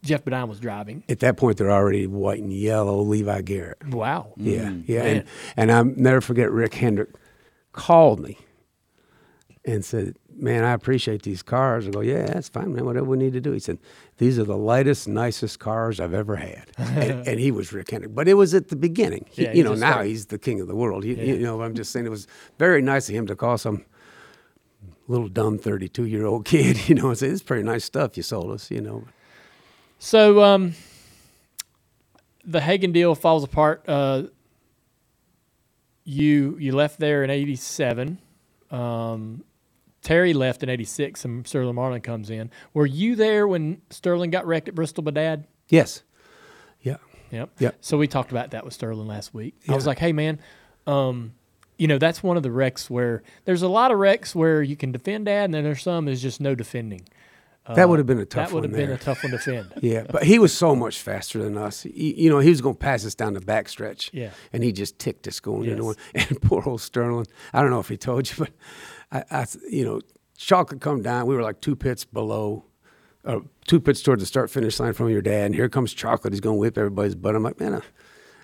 Geoff 0.07 0.23
Bodine 0.25 0.47
was 0.47 0.59
driving. 0.59 1.03
At 1.09 1.19
that 1.19 1.37
point, 1.37 1.57
they're 1.57 1.71
already 1.71 2.07
white 2.07 2.41
and 2.41 2.51
yellow 2.51 2.99
Levi 3.01 3.41
Garrett. 3.41 3.85
Wow. 3.87 4.33
Yeah, 4.37 4.65
mm. 4.65 4.83
yeah. 4.87 5.03
Man. 5.03 5.15
And, 5.17 5.25
and 5.57 5.71
I'll 5.71 5.85
never 5.85 6.21
forget 6.21 6.51
Rick 6.51 6.73
Hendrick 6.75 7.09
called 7.73 8.19
me 8.19 8.37
and 9.65 9.83
said, 9.85 10.15
Man, 10.39 10.63
I 10.63 10.73
appreciate 10.73 11.23
these 11.23 11.41
cars. 11.41 11.87
I 11.87 11.91
go, 11.91 11.99
Yeah, 12.01 12.27
that's 12.27 12.47
fine, 12.49 12.73
man. 12.73 12.85
Whatever 12.85 13.07
we 13.07 13.17
need 13.17 13.33
to 13.33 13.41
do. 13.41 13.51
He 13.51 13.59
said, 13.59 13.79
These 14.17 14.37
are 14.37 14.43
the 14.43 14.55
lightest, 14.57 15.07
nicest 15.07 15.59
cars 15.59 15.99
I've 15.99 16.13
ever 16.13 16.35
had. 16.35 16.65
and, 16.77 17.27
and 17.27 17.39
he 17.39 17.51
was 17.51 17.73
Rick 17.73 17.89
Hendrick. 17.91 18.13
But 18.13 18.27
it 18.27 18.35
was 18.35 18.53
at 18.53 18.69
the 18.69 18.75
beginning. 18.75 19.25
He- 19.31 19.43
Yeah, 19.43 19.53
you 19.53 19.63
know, 19.63 19.73
now 19.73 19.93
started. 19.93 20.09
he's 20.09 20.27
the 20.27 20.37
king 20.39 20.61
of 20.61 20.67
the 20.67 20.75
world. 20.75 21.03
He, 21.03 21.13
Yeah. 21.15 21.23
You 21.33 21.39
know, 21.39 21.61
I'm 21.63 21.73
just 21.73 21.91
saying 21.91 22.05
it 22.05 22.09
was 22.09 22.27
very 22.59 22.81
nice 22.81 23.09
of 23.09 23.15
him 23.15 23.25
to 23.27 23.35
call 23.35 23.57
some 23.57 23.83
little 25.07 25.27
dumb 25.27 25.57
32 25.57 26.05
year 26.05 26.25
old 26.25 26.45
kid, 26.45 26.77
you 26.89 26.95
know, 26.95 27.09
and 27.09 27.17
say, 27.17 27.27
"It's 27.27 27.41
pretty 27.41 27.63
nice 27.63 27.85
stuff 27.85 28.15
you 28.17 28.23
sold 28.23 28.51
us, 28.51 28.69
you 28.69 28.81
know. 28.81 29.05
So 29.99 30.43
um, 30.43 30.73
the 32.45 32.61
Hagan 32.61 32.91
deal 32.91 33.15
falls 33.15 33.43
apart. 33.43 33.83
Uh, 33.87 34.23
you 36.03 36.57
you 36.59 36.73
left 36.73 36.99
there 36.99 37.23
in 37.23 37.29
'87. 37.29 38.19
Um, 38.71 39.43
Terry 40.01 40.33
left 40.33 40.63
in 40.63 40.69
'86, 40.69 41.25
and 41.25 41.47
Sterling 41.47 41.75
Marlin 41.75 42.01
comes 42.01 42.29
in. 42.29 42.49
Were 42.73 42.85
you 42.85 43.15
there 43.15 43.47
when 43.47 43.81
Sterling 43.89 44.29
got 44.29 44.45
wrecked 44.45 44.67
at 44.67 44.75
Bristol 44.75 45.03
by 45.03 45.11
Dad? 45.11 45.47
Yes. 45.69 46.03
Yeah. 46.81 46.97
Yep. 47.31 47.49
Yep. 47.59 47.77
So 47.81 47.97
we 47.97 48.07
talked 48.07 48.31
about 48.31 48.51
that 48.51 48.63
with 48.63 48.73
Sterling 48.73 49.07
last 49.07 49.33
week. 49.33 49.55
I 49.67 49.75
was 49.75 49.85
like, 49.85 49.99
hey 49.99 50.13
man, 50.13 50.39
um, 50.85 51.33
you 51.77 51.87
know, 51.87 51.97
that's 51.97 52.23
one 52.23 52.37
of 52.37 52.43
the 52.43 52.51
wrecks 52.51 52.89
where 52.89 53.21
there's 53.45 53.61
a 53.61 53.67
lot 53.67 53.91
of 53.91 53.97
wrecks 53.97 54.33
where 54.33 54.61
you 54.61 54.77
can 54.77 54.91
defend 54.91 55.25
dad, 55.25 55.45
and 55.45 55.53
then 55.53 55.63
there's 55.63 55.81
some 55.83 56.05
there's 56.05 56.21
just 56.21 56.39
no 56.39 56.55
defending. 56.55 57.01
That 57.75 57.89
would 57.89 57.99
have 57.99 58.05
been 58.05 58.19
a 58.19 58.25
tough 58.25 58.45
Uh, 58.45 58.47
That 58.47 58.53
would 58.53 58.63
one 58.63 58.69
have 58.79 58.87
been 58.87 58.95
a 58.95 58.97
tough 58.97 59.23
one 59.23 59.31
to 59.31 59.37
defend. 59.37 59.73
Yeah, 59.81 60.05
but 60.09 60.23
he 60.23 60.39
was 60.39 60.53
so 60.53 60.75
much 60.75 60.99
faster 61.01 61.41
than 61.43 61.57
us. 61.57 61.83
He, 61.83 62.13
you 62.21 62.29
know, 62.29 62.39
he 62.39 62.49
was 62.49 62.61
going 62.61 62.75
to 62.75 62.79
pass 62.79 63.05
us 63.05 63.15
down 63.15 63.33
the 63.33 63.39
backstretch. 63.41 64.09
Yeah. 64.13 64.31
And 64.53 64.63
he 64.63 64.71
just 64.71 64.99
ticked 64.99 65.27
us 65.27 65.39
going 65.39 65.63
Yes. 65.63 65.71
into 65.73 65.83
one. 65.85 65.95
And 66.15 66.41
poor 66.41 66.63
old 66.65 66.81
Sterling. 66.81 67.27
I 67.53 67.61
don't 67.61 67.69
know 67.71 67.79
if 67.79 67.89
he 67.89 67.97
told 67.97 68.29
you, 68.29 68.35
but 68.45 68.51
I, 69.11 69.23
I 69.41 69.45
you 69.69 69.83
know, 69.85 70.01
Chalk 70.37 70.69
had 70.71 70.81
come 70.81 71.01
down. 71.01 71.25
We 71.27 71.35
were 71.35 71.41
like 71.43 71.61
two 71.61 71.75
pits 71.75 72.05
below, 72.05 72.65
uh, 73.25 73.39
two 73.65 73.79
pits 73.79 74.01
towards 74.01 74.21
the 74.21 74.27
start 74.27 74.49
finish 74.49 74.79
line 74.79 74.93
from 74.93 75.09
your 75.09 75.21
dad. 75.21 75.47
And 75.47 75.55
here 75.55 75.67
comes 75.69 75.93
Chocolate. 75.93 76.33
He's 76.33 76.41
going 76.41 76.55
to 76.57 76.59
whip 76.59 76.77
everybody's 76.77 77.15
butt. 77.15 77.35
I'm 77.35 77.43
like, 77.43 77.59
man, 77.59 77.73
I, 77.75 77.81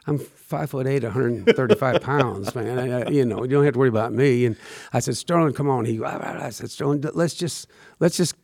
I'm 0.05 0.17
five 0.17 0.69
foot 0.71 0.86
eight, 0.88 1.03
135 1.03 2.01
pounds, 2.01 2.53
man. 2.55 2.78
I, 2.78 3.03
I, 3.03 3.09
you 3.09 3.24
know, 3.26 3.43
you 3.43 3.49
don't 3.49 3.63
have 3.63 3.74
to 3.74 3.80
worry 3.80 3.88
about 3.89 4.11
me. 4.11 4.45
And 4.45 4.57
I 4.91 4.99
said, 4.99 5.15
Sterling, 5.15 5.53
come 5.53 5.69
on. 5.69 5.86
He, 5.86 6.03
I 6.03 6.49
said, 6.49 6.69
Sterling, 6.71 7.05
let's 7.13 7.36
just, 7.36 7.67
let's 8.01 8.17
just 8.17 8.36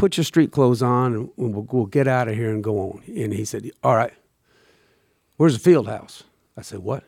put 0.00 0.16
your 0.16 0.24
street 0.24 0.50
clothes 0.50 0.82
on 0.82 1.14
and 1.14 1.30
we'll, 1.36 1.66
we'll 1.70 1.86
get 1.86 2.08
out 2.08 2.26
of 2.28 2.34
here 2.34 2.50
and 2.50 2.64
go 2.64 2.78
on. 2.80 3.02
And 3.06 3.32
he 3.32 3.44
said, 3.44 3.70
all 3.84 3.94
right, 3.96 4.12
where's 5.36 5.52
the 5.54 5.60
field 5.60 5.88
house? 5.88 6.24
I 6.56 6.62
said, 6.62 6.80
what? 6.80 7.04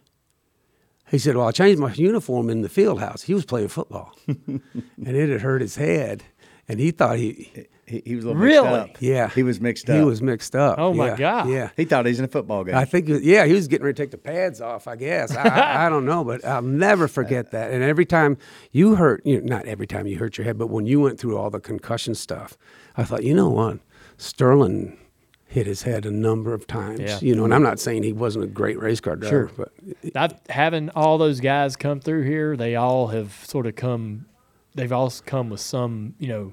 He 1.10 1.18
said, 1.18 1.36
well, 1.36 1.48
I 1.48 1.52
changed 1.52 1.80
my 1.80 1.92
uniform 1.94 2.48
in 2.48 2.62
the 2.62 2.68
field 2.68 3.00
house. 3.00 3.22
He 3.22 3.34
was 3.34 3.44
playing 3.44 3.68
football. 3.68 4.14
and 4.26 4.60
it 4.96 5.28
had 5.28 5.40
hurt 5.42 5.60
his 5.60 5.76
head. 5.76 6.22
and 6.68 6.78
he 6.80 6.90
thought 6.90 7.16
he, 7.18 7.66
He, 7.84 8.02
he 8.06 8.14
was 8.16 8.24
a 8.24 8.28
little 8.28 8.40
Really? 8.42 8.70
mixed 8.80 8.90
up. 8.96 9.02
yeah, 9.02 9.28
He 9.28 9.42
was 9.42 9.60
mixed 9.60 9.90
up. 9.90 9.96
He 9.98 10.02
was 10.04 10.22
mixed 10.22 10.56
up. 10.56 10.78
Oh, 10.78 10.94
my 10.94 11.08
yeah, 11.08 11.16
God. 11.16 11.48
Yeah. 11.50 11.70
He 11.76 11.84
thought 11.84 12.06
he 12.06 12.10
was 12.12 12.18
in 12.18 12.24
a 12.24 12.28
football 12.28 12.64
game. 12.64 12.74
I 12.76 12.84
think, 12.86 13.08
yeah, 13.08 13.44
he 13.44 13.52
was 13.52 13.68
getting 13.68 13.84
ready 13.84 13.96
to 13.96 14.02
take 14.02 14.10
the 14.10 14.16
pads 14.18 14.60
off. 14.62 14.86
I 14.88 14.96
guess 14.96 15.36
I, 15.36 15.42
I, 15.48 15.86
I 15.86 15.88
don't 15.90 16.06
know, 16.06 16.24
but 16.24 16.42
I'll 16.46 16.62
never 16.62 17.08
forget 17.08 17.50
that. 17.50 17.70
And 17.72 17.82
every 17.82 18.06
time 18.06 18.38
you 18.70 18.94
hurt, 18.94 19.20
you 19.26 19.40
know, 19.40 19.56
not 19.56 19.66
every 19.66 19.86
time 19.86 20.06
you 20.06 20.18
hurt 20.18 20.38
your 20.38 20.44
head, 20.46 20.56
but 20.56 20.68
when 20.68 20.86
you 20.86 21.00
went 21.00 21.18
through 21.20 21.36
all 21.36 21.50
the 21.50 21.60
concussion 21.60 22.14
stuff, 22.14 22.56
I 22.96 23.04
thought, 23.04 23.24
you 23.24 23.34
know 23.34 23.48
what, 23.48 23.78
Sterling 24.18 24.98
hit 25.46 25.66
his 25.66 25.82
head 25.82 26.06
a 26.06 26.10
number 26.10 26.54
of 26.54 26.66
times. 26.66 27.00
Yeah. 27.00 27.18
You 27.20 27.34
know, 27.34 27.44
and 27.44 27.52
I'm 27.54 27.62
not 27.62 27.78
saying 27.78 28.02
he 28.04 28.12
wasn't 28.12 28.44
a 28.44 28.48
great 28.48 28.78
race 28.80 29.00
car 29.00 29.16
driver, 29.16 29.50
Sure. 29.56 29.68
but 30.04 30.16
I've, 30.16 30.34
having 30.48 30.88
all 30.90 31.18
those 31.18 31.40
guys 31.40 31.76
come 31.76 32.00
through 32.00 32.22
here, 32.22 32.56
they 32.56 32.74
all 32.76 33.08
have 33.08 33.32
sort 33.46 33.66
of 33.66 33.76
come. 33.76 34.26
They've 34.74 34.92
all 34.92 35.12
come 35.26 35.50
with 35.50 35.60
some, 35.60 36.14
you 36.18 36.28
know, 36.28 36.52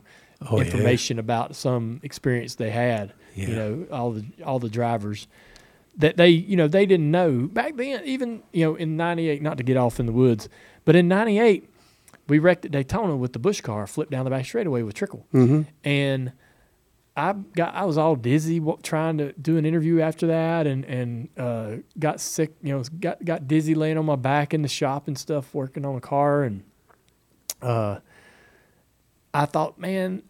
Oh, 0.50 0.58
yeah. 0.58 0.64
information 0.66 1.20
about 1.20 1.56
some 1.56 2.00
experience 2.04 2.56
they 2.56 2.70
had. 2.72 3.14
You 3.36 3.48
know, 3.56 3.86
all 3.92 4.12
the 4.12 4.26
all 4.44 4.60
the 4.60 4.68
drivers 4.70 5.28
that 5.98 6.18
they, 6.18 6.28
you 6.30 6.58
know, 6.58 6.68
they 6.68 6.86
didn't 6.86 7.10
know 7.12 7.48
back 7.48 7.78
then. 7.78 8.04
Even 8.04 8.44
you 8.52 8.66
know, 8.66 8.76
in 8.76 8.98
'98, 8.98 9.42
not 9.42 9.58
to 9.58 9.64
get 9.64 9.78
off 9.78 9.98
in 10.00 10.06
the 10.08 10.12
woods, 10.12 10.50
but 10.84 10.96
in 10.98 11.08
'98, 11.08 11.69
we 12.30 12.40
wrecked 12.40 12.66
at 12.66 12.72
Daytona 12.72 13.16
with 13.16 13.34
the 13.34 13.40
Busch 13.40 13.62
car, 13.62 13.86
flipped 13.88 14.12
down 14.12 14.24
the 14.26 14.32
back 14.32 14.46
straightaway 14.46 14.82
with 14.84 14.96
Trickle, 14.96 15.26
Mm-hmm. 15.34 15.62
and 15.84 16.32
I 17.18 17.34
got 17.34 17.74
I 17.76 17.84
was 17.86 17.98
all 17.98 18.16
dizzy 18.16 18.62
trying 18.84 19.18
to 19.18 19.34
do 19.34 19.58
an 19.58 19.66
interview 19.66 20.00
after 20.00 20.28
that, 20.28 20.66
and 20.68 20.86
and 20.86 21.28
uh, 21.38 21.72
got 21.98 22.22
sick. 22.22 22.54
You 22.62 22.78
know, 22.78 22.84
got 23.00 23.26
got 23.26 23.48
dizzy 23.48 23.76
laying 23.76 23.98
on 23.98 24.06
my 24.06 24.16
back 24.16 24.54
in 24.54 24.62
the 24.62 24.68
shop 24.70 25.08
and 25.08 25.18
stuff, 25.18 25.54
working 25.54 25.86
on 25.86 25.96
a 25.96 26.02
car, 26.02 26.44
and 26.44 26.64
uh, 27.62 28.00
I 29.34 29.46
thought, 29.46 29.80
man, 29.80 30.24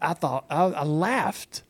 I 0.00 0.14
thought 0.14 0.44
I, 0.48 0.64
I 0.64 0.84
laughed. 0.84 1.62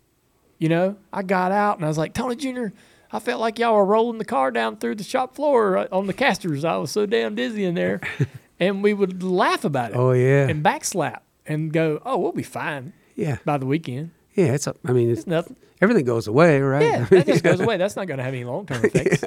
You 0.59 0.69
know, 0.69 0.97
I 1.13 1.23
got 1.23 1.53
out 1.53 1.77
and 1.77 1.85
I 1.85 1.89
was 1.89 1.97
like, 1.99 2.13
Tony 2.15 2.35
Jr. 2.37 2.67
I 3.11 3.21
felt 3.21 3.41
like 3.41 3.59
y'all 3.59 3.75
were 3.75 3.85
rolling 3.87 4.19
the 4.19 4.25
car 4.25 4.51
down 4.51 4.77
through 4.77 4.97
the 4.97 5.05
shop 5.05 5.35
floor 5.35 5.79
uh, 5.79 5.87
on 5.93 6.07
the 6.09 6.13
casters. 6.13 6.65
I 6.65 6.77
was 6.77 6.91
so 6.91 7.07
damn 7.07 7.35
dizzy 7.37 7.65
in 7.65 7.75
there, 7.75 8.01
and 8.61 8.83
we 8.83 8.95
would 8.95 9.23
laugh 9.23 9.65
about 9.65 9.93
it. 9.93 9.97
Oh, 9.97 10.13
yeah. 10.13 10.49
and 10.49 10.65
backslap 10.65 11.21
and 11.47 11.73
go, 11.73 12.01
oh, 12.05 12.19
we'll 12.19 12.33
be 12.33 12.43
fine 12.43 12.93
yeah, 13.15 13.39
by 13.45 13.59
the 13.59 13.67
weekend. 13.67 14.11
yeah, 14.35 14.53
it's. 14.55 14.67
A, 14.67 14.75
I 14.87 14.93
mean, 14.93 15.11
it's 15.11 15.21
It's 15.21 15.27
nothing. 15.27 15.57
everything 15.81 16.05
goes 16.05 16.27
away, 16.29 16.61
right? 16.61 16.83
Yeah, 16.83 17.05
that 17.07 17.27
just 17.27 17.43
goes 17.45 17.61
away. 17.61 17.77
That's 17.77 17.97
not 17.97 18.07
going 18.07 18.19
to 18.19 18.25
have 18.25 18.35
any 18.35 18.45
long 18.45 18.67
term 18.67 18.85
effects. 18.85 19.23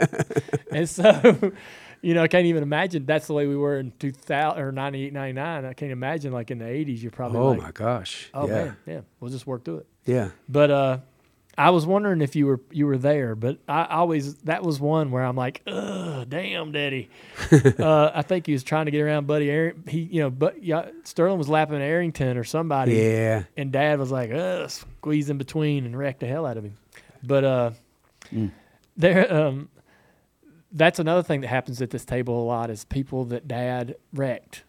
And 0.72 0.88
so, 0.88 1.52
you 2.02 2.14
know, 2.14 2.24
I 2.24 2.28
can't 2.28 2.46
even 2.46 2.64
imagine 2.64 3.06
that's 3.06 3.28
the 3.28 3.34
way 3.34 3.48
we 3.48 3.56
were 3.58 3.78
in 3.80 3.92
2000 4.00 4.62
or 4.62 4.72
98, 4.72 5.12
99. 5.14 5.66
I 5.66 5.74
can't 5.74 5.92
imagine 5.92 6.32
like 6.32 6.50
in 6.52 6.60
the 6.60 6.66
80s, 6.66 7.02
you're 7.02 7.12
probably 7.12 7.40
oh 7.40 7.50
like, 7.50 7.62
my 7.62 7.72
gosh. 7.72 8.30
oh 8.34 8.48
yeah. 8.48 8.54
man, 8.54 8.78
yeah, 8.86 9.00
we'll 9.20 9.32
just 9.32 9.46
work 9.48 9.66
through 9.66 9.78
it. 9.80 9.88
Yeah. 10.06 10.30
But 10.48 10.72
uh, 10.72 10.98
I 11.58 11.70
was 11.72 11.86
wondering 11.86 12.22
if 12.22 12.36
you 12.36 12.46
were 12.48 12.62
you 12.72 12.86
were 12.86 12.98
there, 12.98 13.36
but 13.36 13.60
I 13.68 13.86
always 13.86 14.36
that 14.44 14.64
was 14.64 14.80
one 14.80 15.12
where 15.12 15.24
I'm 15.24 15.36
like, 15.36 15.62
ugh, 15.68 16.30
damn, 16.30 16.72
daddy. 16.72 17.10
uh, 17.52 18.12
I 18.14 18.22
think 18.22 18.46
he 18.46 18.54
was 18.54 18.64
trying 18.64 18.86
to 18.86 18.92
get 18.92 19.02
around 19.02 19.28
Buddy. 19.28 19.74
He, 19.88 20.00
you 20.00 20.22
know, 20.22 20.30
but 20.30 20.64
yeah, 20.64 20.90
Sterling 21.04 21.38
was 21.38 21.50
lapping 21.50 21.82
Arrington 21.82 22.38
or 22.38 22.44
somebody. 22.44 22.94
Yeah. 22.94 23.44
And 23.58 23.72
Dad 23.72 24.00
was 24.00 24.12
like, 24.12 24.32
ugh, 24.32 24.70
squeeze 24.70 25.30
in 25.30 25.38
between 25.38 25.86
and 25.86 25.98
wreck 25.98 26.20
the 26.20 26.28
hell 26.28 26.46
out 26.46 26.58
of 26.58 26.64
him. 26.64 26.78
But 27.22 27.44
uh, 27.44 27.72
there, 28.96 29.34
um, 29.34 29.70
that's 30.72 31.00
another 31.00 31.24
thing 31.24 31.42
that 31.42 31.48
happens 31.48 31.82
at 31.82 31.90
this 31.90 32.06
table 32.06 32.42
a 32.42 32.46
lot 32.46 32.70
is 32.70 32.86
people 32.86 33.26
that 33.26 33.48
Dad 33.48 33.96
wrecked 34.14 34.64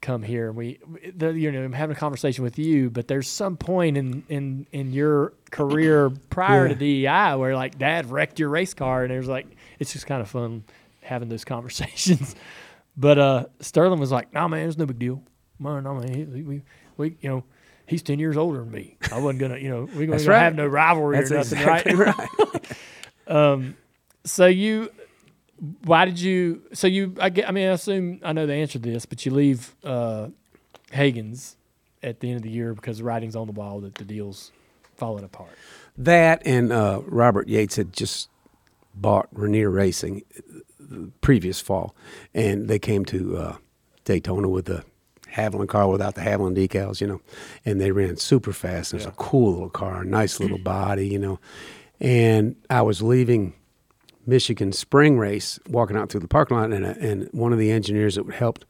come 0.00 0.22
here 0.22 0.48
and 0.48 0.56
we, 0.56 0.78
the, 1.14 1.32
you 1.32 1.50
know, 1.50 1.62
I'm 1.64 1.72
having 1.72 1.96
a 1.96 1.98
conversation 1.98 2.44
with 2.44 2.58
you, 2.58 2.90
but 2.90 3.08
there's 3.08 3.28
some 3.28 3.56
point 3.56 3.96
in 3.96 4.22
in 4.28 4.66
in 4.72 4.92
your 4.92 5.32
career 5.50 6.10
prior 6.30 6.68
to 6.68 6.74
DEI 6.74 7.34
where 7.36 7.54
like 7.54 7.78
Dad 7.78 8.10
wrecked 8.10 8.38
your 8.38 8.48
race 8.48 8.74
car, 8.74 9.04
and 9.04 9.12
it 9.12 9.18
was 9.18 9.28
like 9.28 9.46
it's 9.78 9.92
just 9.92 10.06
kind 10.06 10.20
of 10.20 10.28
fun 10.28 10.64
having 11.02 11.28
those 11.28 11.44
conversations. 11.44 12.34
But 12.96 13.18
uh, 13.18 13.46
Sterling 13.60 14.00
was 14.00 14.10
like, 14.10 14.32
"Nah, 14.32 14.48
man, 14.48 14.68
it's 14.68 14.78
no 14.78 14.86
big 14.86 14.98
deal. 14.98 15.22
Man, 15.58 15.82
man, 15.84 16.12
he, 16.12 16.24
we, 16.24 16.62
we, 16.96 17.16
you 17.20 17.28
know, 17.28 17.44
he's 17.86 18.02
ten 18.02 18.18
years 18.18 18.36
older 18.36 18.58
than 18.58 18.70
me. 18.70 18.96
I 19.12 19.18
wasn't 19.18 19.40
gonna, 19.40 19.58
you 19.58 19.68
know, 19.70 19.88
we 19.96 20.06
That's 20.06 20.24
gonna 20.24 20.36
right. 20.36 20.44
have 20.44 20.54
no 20.54 20.66
rivalry 20.66 21.16
That's 21.18 21.30
or 21.30 21.36
nothing, 21.36 21.58
exactly 21.58 21.94
right? 21.94 22.16
right. 23.28 23.74
So 24.24 24.46
you, 24.46 24.90
why 25.84 26.04
did 26.04 26.20
you? 26.20 26.62
So 26.72 26.86
you, 26.86 27.14
I 27.20 27.30
get. 27.30 27.48
I 27.48 27.52
mean, 27.52 27.68
I 27.68 27.72
assume 27.72 28.20
I 28.22 28.32
know 28.32 28.46
the 28.46 28.54
answer 28.54 28.78
to 28.78 28.90
this, 28.90 29.06
but 29.06 29.24
you 29.26 29.32
leave 29.32 29.74
uh, 29.84 30.28
Hagan's 30.92 31.56
at 32.02 32.20
the 32.20 32.28
end 32.28 32.36
of 32.36 32.42
the 32.42 32.50
year 32.50 32.74
because 32.74 32.98
the 32.98 33.04
writing's 33.04 33.34
on 33.34 33.46
the 33.46 33.52
wall 33.52 33.80
that 33.80 33.96
the 33.96 34.04
deal's 34.04 34.52
falling 34.96 35.24
apart. 35.24 35.50
That 35.96 36.42
and 36.46 36.72
uh, 36.72 37.00
Robert 37.06 37.48
Yates 37.48 37.76
had 37.76 37.92
just 37.92 38.28
bought 38.94 39.28
Ranier 39.32 39.70
Racing 39.70 40.22
the 40.78 41.10
previous 41.20 41.60
fall, 41.60 41.94
and 42.34 42.68
they 42.68 42.78
came 42.78 43.04
to 43.06 43.36
uh, 43.36 43.56
Daytona 44.04 44.48
with 44.48 44.66
the 44.66 44.84
Havoline 45.34 45.68
car 45.68 45.88
without 45.88 46.14
the 46.14 46.22
Havoline 46.22 46.56
decals, 46.56 47.00
you 47.00 47.06
know, 47.06 47.20
and 47.64 47.80
they 47.80 47.90
ran 47.90 48.16
super 48.16 48.52
fast. 48.52 48.92
It 48.92 48.98
was 48.98 49.06
a 49.06 49.12
cool 49.12 49.52
little 49.52 49.70
car, 49.70 50.04
nice 50.04 50.40
little 50.40 50.58
body, 50.64 51.06
you 51.08 51.18
know. 51.18 51.38
And 52.00 52.56
I 52.70 52.82
was 52.82 53.02
leaving 53.02 53.54
Michigan 54.28 54.72
spring 54.72 55.18
race, 55.18 55.58
walking 55.70 55.96
out 55.96 56.10
through 56.10 56.20
the 56.20 56.28
parking 56.28 56.58
lot, 56.58 56.70
and, 56.70 56.84
and 56.84 57.28
one 57.32 57.52
of 57.52 57.58
the 57.58 57.70
engineers 57.70 58.16
that 58.16 58.30
helped, 58.30 58.66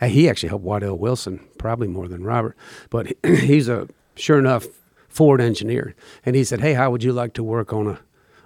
uh, 0.00 0.08
he 0.08 0.28
actually 0.28 0.48
helped 0.48 0.64
Waddell 0.64 0.98
Wilson 0.98 1.38
probably 1.58 1.86
more 1.86 2.08
than 2.08 2.24
Robert, 2.24 2.56
but 2.90 3.12
he's 3.24 3.68
a 3.68 3.88
sure 4.16 4.38
enough 4.38 4.66
Ford 5.08 5.40
engineer, 5.40 5.94
and 6.24 6.34
he 6.34 6.42
said, 6.42 6.60
"Hey, 6.60 6.74
how 6.74 6.90
would 6.90 7.04
you 7.04 7.12
like 7.12 7.34
to 7.34 7.44
work 7.44 7.72
on 7.72 7.86
a 7.86 8.00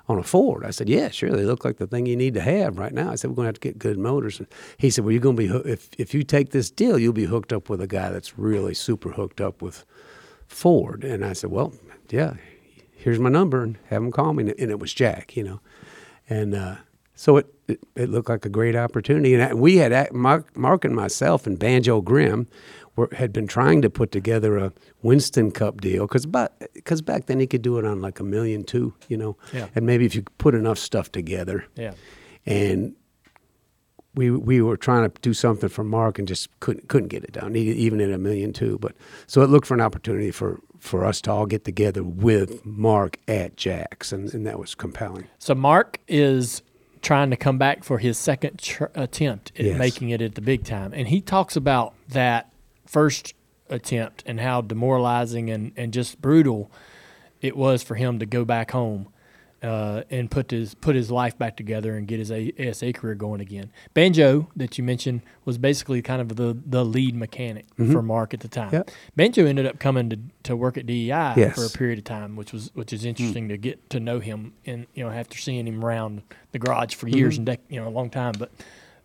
on 0.06 0.18
a 0.18 0.22
Ford?" 0.22 0.64
I 0.64 0.70
said, 0.70 0.88
"Yeah, 0.88 1.08
sure. 1.08 1.30
They 1.30 1.44
look 1.44 1.64
like 1.64 1.78
the 1.78 1.86
thing 1.86 2.04
you 2.04 2.14
need 2.14 2.34
to 2.34 2.42
have 2.42 2.78
right 2.78 2.92
now." 2.92 3.11
I 3.11 3.14
said, 3.14 3.30
"We're 3.30 3.36
going 3.36 3.46
to 3.46 3.48
have 3.48 3.61
to 3.61 3.61
get 3.61 3.78
good 3.78 3.98
motors." 3.98 4.38
And 4.38 4.46
he 4.76 4.90
said, 4.90 5.04
"Well, 5.04 5.12
you're 5.12 5.22
going 5.22 5.36
to 5.36 5.61
be 5.62 5.70
if 5.70 5.88
if 5.98 6.12
you 6.12 6.24
take 6.24 6.50
this 6.50 6.70
deal, 6.70 6.98
you'll 6.98 7.14
be 7.14 7.24
hooked 7.24 7.54
up 7.54 7.70
with 7.70 7.80
a 7.80 7.86
guy 7.86 8.11
that's 8.11 8.38
really 8.38 8.74
super 8.74 9.12
hooked 9.12 9.40
up 9.40 9.62
with 9.62 9.86
Ford." 10.46 11.04
And 11.04 11.24
I 11.24 11.32
said, 11.32 11.50
"Well, 11.50 11.72
yeah, 12.11 12.34
here's 12.92 13.18
my 13.18 13.30
number, 13.30 13.62
and 13.62 13.78
have 13.88 14.02
him 14.02 14.12
call 14.12 14.34
me." 14.34 14.42
And 14.42 14.70
it 14.70 14.78
was 14.78 14.92
Jack, 14.92 15.36
you 15.36 15.42
know, 15.42 15.61
and 16.31 16.55
uh, 16.55 16.76
so 17.14 17.37
it, 17.37 17.47
it 17.68 17.81
it 17.97 18.09
looked 18.09 18.31
like 18.31 18.47
a 18.47 18.49
great 18.49 18.74
opportunity. 18.76 19.35
And 19.35 19.61
we 19.61 19.76
had 19.76 20.11
Mark, 20.12 20.57
Mark 20.57 20.85
and 20.87 20.95
myself 20.97 21.47
and 21.47 21.59
Banjo 21.59 22.01
Grimm 22.01 22.47
were, 22.97 23.09
had 23.12 23.33
been 23.33 23.47
trying 23.47 23.83
to 23.83 23.91
put 23.91 24.11
together 24.12 24.57
a 24.57 24.72
Winston 25.03 25.51
Cup 25.51 25.81
deal 25.83 26.07
because 26.07 26.26
because 26.74 27.03
back 27.03 27.26
then 27.26 27.41
you 27.41 27.47
could 27.47 27.62
do 27.62 27.76
it 27.78 27.85
on 27.85 28.01
like 28.01 28.20
a 28.20 28.24
million 28.24 28.64
two, 28.64 28.95
you 29.09 29.16
know, 29.18 29.37
Yeah. 29.53 29.66
and 29.74 29.85
maybe 29.85 30.07
if 30.07 30.14
you 30.14 30.22
put 30.39 30.55
enough 30.55 30.78
stuff 30.78 31.12
together, 31.12 31.66
Yeah. 31.76 31.93
and 32.47 32.95
we 34.14 34.31
we 34.31 34.61
were 34.61 34.76
trying 34.76 35.09
to 35.09 35.20
do 35.20 35.33
something 35.33 35.68
for 35.68 35.85
Mark 35.85 36.18
and 36.18 36.26
just 36.26 36.49
couldn't 36.61 36.89
couldn't 36.89 37.09
get 37.09 37.22
it 37.24 37.33
done, 37.33 37.55
even 37.57 38.01
at 38.01 38.11
a 38.11 38.18
million 38.18 38.53
two. 38.53 38.78
But 38.81 38.95
so 39.26 39.43
it 39.43 39.51
looked 39.51 39.66
for 39.68 39.74
an 39.74 39.81
opportunity 39.81 40.31
for 40.33 40.59
for 40.81 41.05
us 41.05 41.20
to 41.22 41.31
all 41.31 41.47
get 41.47 41.64
together 41.64 42.03
with 42.03 42.64
Mark 42.64 43.18
at 43.28 43.57
Jack's, 43.57 44.12
and, 44.12 44.33
and 44.35 44.47
that 44.47 44.59
was 44.59 44.74
compelling. 44.74 45.28
So 45.39 45.55
Mark 45.55 45.99
is 46.09 46.62
trying 47.03 47.31
to 47.31 47.37
come 47.37 47.59
back 47.59 47.85
for 47.85 47.99
his 47.99 48.18
second 48.18 48.59
tr- 48.59 48.85
attempt 48.95 49.53
at 49.59 49.64
Yes. 49.64 49.78
making 49.78 50.11
it 50.11 50.20
at 50.20 50.35
the 50.35 50.41
big 50.41 50.64
time, 50.64 50.93
and 50.95 51.09
he 51.09 51.20
talks 51.20 51.55
about 51.57 51.95
that 52.09 52.53
first 52.87 53.35
attempt 53.68 54.22
and 54.26 54.41
how 54.41 54.61
demoralizing 54.61 55.49
and, 55.51 55.72
and 55.76 55.93
just 55.93 56.20
brutal 56.20 56.70
it 57.41 57.57
was 57.57 57.83
for 57.83 57.95
him 57.95 58.18
to 58.18 58.26
go 58.26 58.45
back 58.45 58.72
home 58.72 59.09
uh, 59.62 60.02
and 60.11 60.30
put 60.30 60.50
his 60.50 60.74
put 60.74 60.96
his 60.96 61.11
life 61.11 61.36
back 61.36 61.56
together 61.56 61.94
and 61.96 62.06
get 62.08 62.18
his 62.18 62.30
ASA 62.32 62.92
career 62.94 63.14
going 63.14 63.40
again. 63.40 63.70
Banjo 63.92 64.48
that 64.56 64.78
you 64.78 64.84
mentioned 64.84 65.20
was 65.44 65.58
basically 65.58 66.00
kind 66.02 66.22
of 66.22 66.36
the 66.36 66.56
the 66.64 66.84
lead 66.84 67.14
mechanic 67.14 67.66
for 67.76 68.00
Mark 68.02 68.32
at 68.32 68.40
the 68.40 68.48
time. 68.48 68.70
Yep. 68.72 68.90
Banjo 69.16 69.44
ended 69.44 69.66
up 69.66 69.78
coming 69.78 70.08
to, 70.11 70.18
to 70.44 70.56
work 70.56 70.78
at 70.78 70.86
DEI 70.86 71.34
Yes. 71.36 71.54
for 71.56 71.64
a 71.66 71.70
period 71.70 71.98
of 71.98 72.04
time, 72.04 72.36
which 72.36 72.52
was 72.52 72.70
which 72.74 72.92
is 72.92 73.04
interesting 73.04 73.48
to 73.48 73.56
get 73.58 73.90
to 73.90 74.00
know 74.00 74.18
him 74.20 74.54
and 74.64 74.86
you 74.94 75.04
know 75.04 75.11
after 75.11 75.36
seeing 75.36 75.66
him 75.66 75.84
around 75.84 76.22
the 76.52 76.58
garage 76.58 76.94
for 76.94 77.08
years 77.08 77.36
and 77.36 77.46
dec- 77.46 77.58
you 77.68 77.80
know 77.80 77.86
a 77.88 77.90
long 77.90 78.08
time. 78.08 78.32
But 78.38 78.50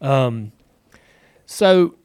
um, 0.01 0.51
so 1.45 1.95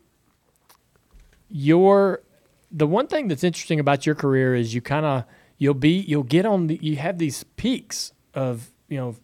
your 1.48 2.22
the 2.70 2.86
one 2.86 3.06
thing 3.06 3.28
that's 3.28 3.44
interesting 3.44 3.80
about 3.80 4.06
your 4.06 4.14
career 4.14 4.54
is 4.54 4.74
you 4.74 4.80
kind 4.80 5.04
of 5.06 5.24
you'll 5.58 5.74
be 5.74 5.90
you'll 6.00 6.22
get 6.22 6.46
on 6.46 6.66
the 6.68 6.78
you 6.82 6.96
have 6.96 7.18
these 7.18 7.44
peaks 7.56 8.12
of 8.34 8.70
you 8.88 8.98
know 8.98 9.16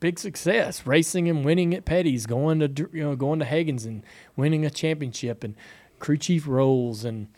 big 0.00 0.18
success 0.18 0.86
racing 0.86 1.28
and 1.28 1.44
winning 1.44 1.74
at 1.74 1.84
Petty's 1.84 2.26
going 2.26 2.60
to 2.60 2.88
you 2.92 3.02
know 3.02 3.16
going 3.16 3.38
to 3.38 3.44
Hagan's 3.44 3.84
and 3.86 4.02
winning 4.36 4.64
a 4.64 4.70
championship 4.70 5.44
and 5.44 5.54
crew 5.98 6.16
chief 6.16 6.46
roles. 6.46 7.04
And 7.04 7.28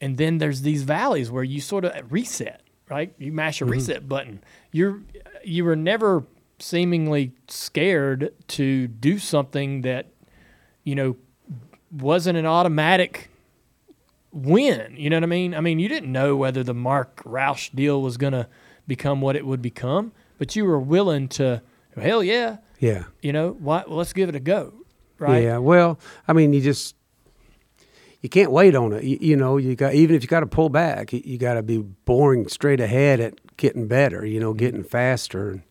and 0.00 0.16
then 0.16 0.38
there's 0.38 0.62
these 0.62 0.82
valleys 0.82 1.30
where 1.30 1.44
you 1.44 1.60
sort 1.60 1.84
of 1.84 2.12
reset 2.12 2.62
right? 2.88 3.12
You 3.18 3.32
mash 3.32 3.60
a 3.60 3.64
mm-hmm. 3.64 3.72
reset 3.72 4.08
button. 4.08 4.42
You're 4.72 5.02
you 5.44 5.64
were 5.64 5.76
never 5.76 6.24
seemingly 6.58 7.32
scared 7.48 8.32
to 8.48 8.88
do 8.88 9.18
something 9.18 9.82
that 9.82 10.06
you 10.84 10.94
know 10.94 11.16
wasn't 11.90 12.38
an 12.38 12.46
automatic 12.46 13.30
win. 14.32 14.94
You 14.96 15.10
know 15.10 15.16
what 15.16 15.24
I 15.24 15.26
mean? 15.26 15.54
I 15.54 15.60
mean, 15.60 15.78
you 15.78 15.88
didn't 15.88 16.12
know 16.12 16.36
whether 16.36 16.62
the 16.62 16.74
Mark 16.74 17.22
Roush 17.24 17.74
deal 17.74 18.02
was 18.02 18.16
going 18.16 18.32
to 18.32 18.48
become 18.86 19.20
what 19.20 19.36
it 19.36 19.46
would 19.46 19.62
become, 19.62 20.12
but 20.38 20.54
you 20.56 20.64
were 20.64 20.78
willing 20.78 21.28
to, 21.28 21.62
hell 22.00 22.22
yeah, 22.22 22.58
Yeah. 22.78 23.04
you 23.22 23.32
know, 23.32 23.50
why, 23.58 23.84
well, 23.86 23.98
let's 23.98 24.12
give 24.12 24.28
it 24.28 24.34
a 24.34 24.40
go, 24.40 24.72
right? 25.18 25.42
Yeah. 25.42 25.58
Well, 25.58 25.98
I 26.28 26.32
mean, 26.32 26.52
you 26.52 26.60
just 26.60 26.94
you 28.22 28.28
can't 28.28 28.50
wait 28.50 28.74
on 28.74 28.92
it. 28.92 29.04
You, 29.04 29.18
you 29.20 29.36
know, 29.36 29.56
you 29.56 29.76
got 29.76 29.94
even 29.94 30.16
if 30.16 30.22
you 30.22 30.28
got 30.28 30.40
to 30.40 30.46
pull 30.46 30.68
back, 30.68 31.12
you, 31.12 31.22
you 31.24 31.38
got 31.38 31.54
to 31.54 31.62
be 31.62 31.78
boring 31.78 32.48
straight 32.48 32.80
ahead 32.80 33.20
at 33.20 33.56
getting 33.56 33.86
better. 33.86 34.24
You 34.26 34.40
know, 34.40 34.52
getting 34.52 34.82
faster 34.82 35.50
and 35.50 35.62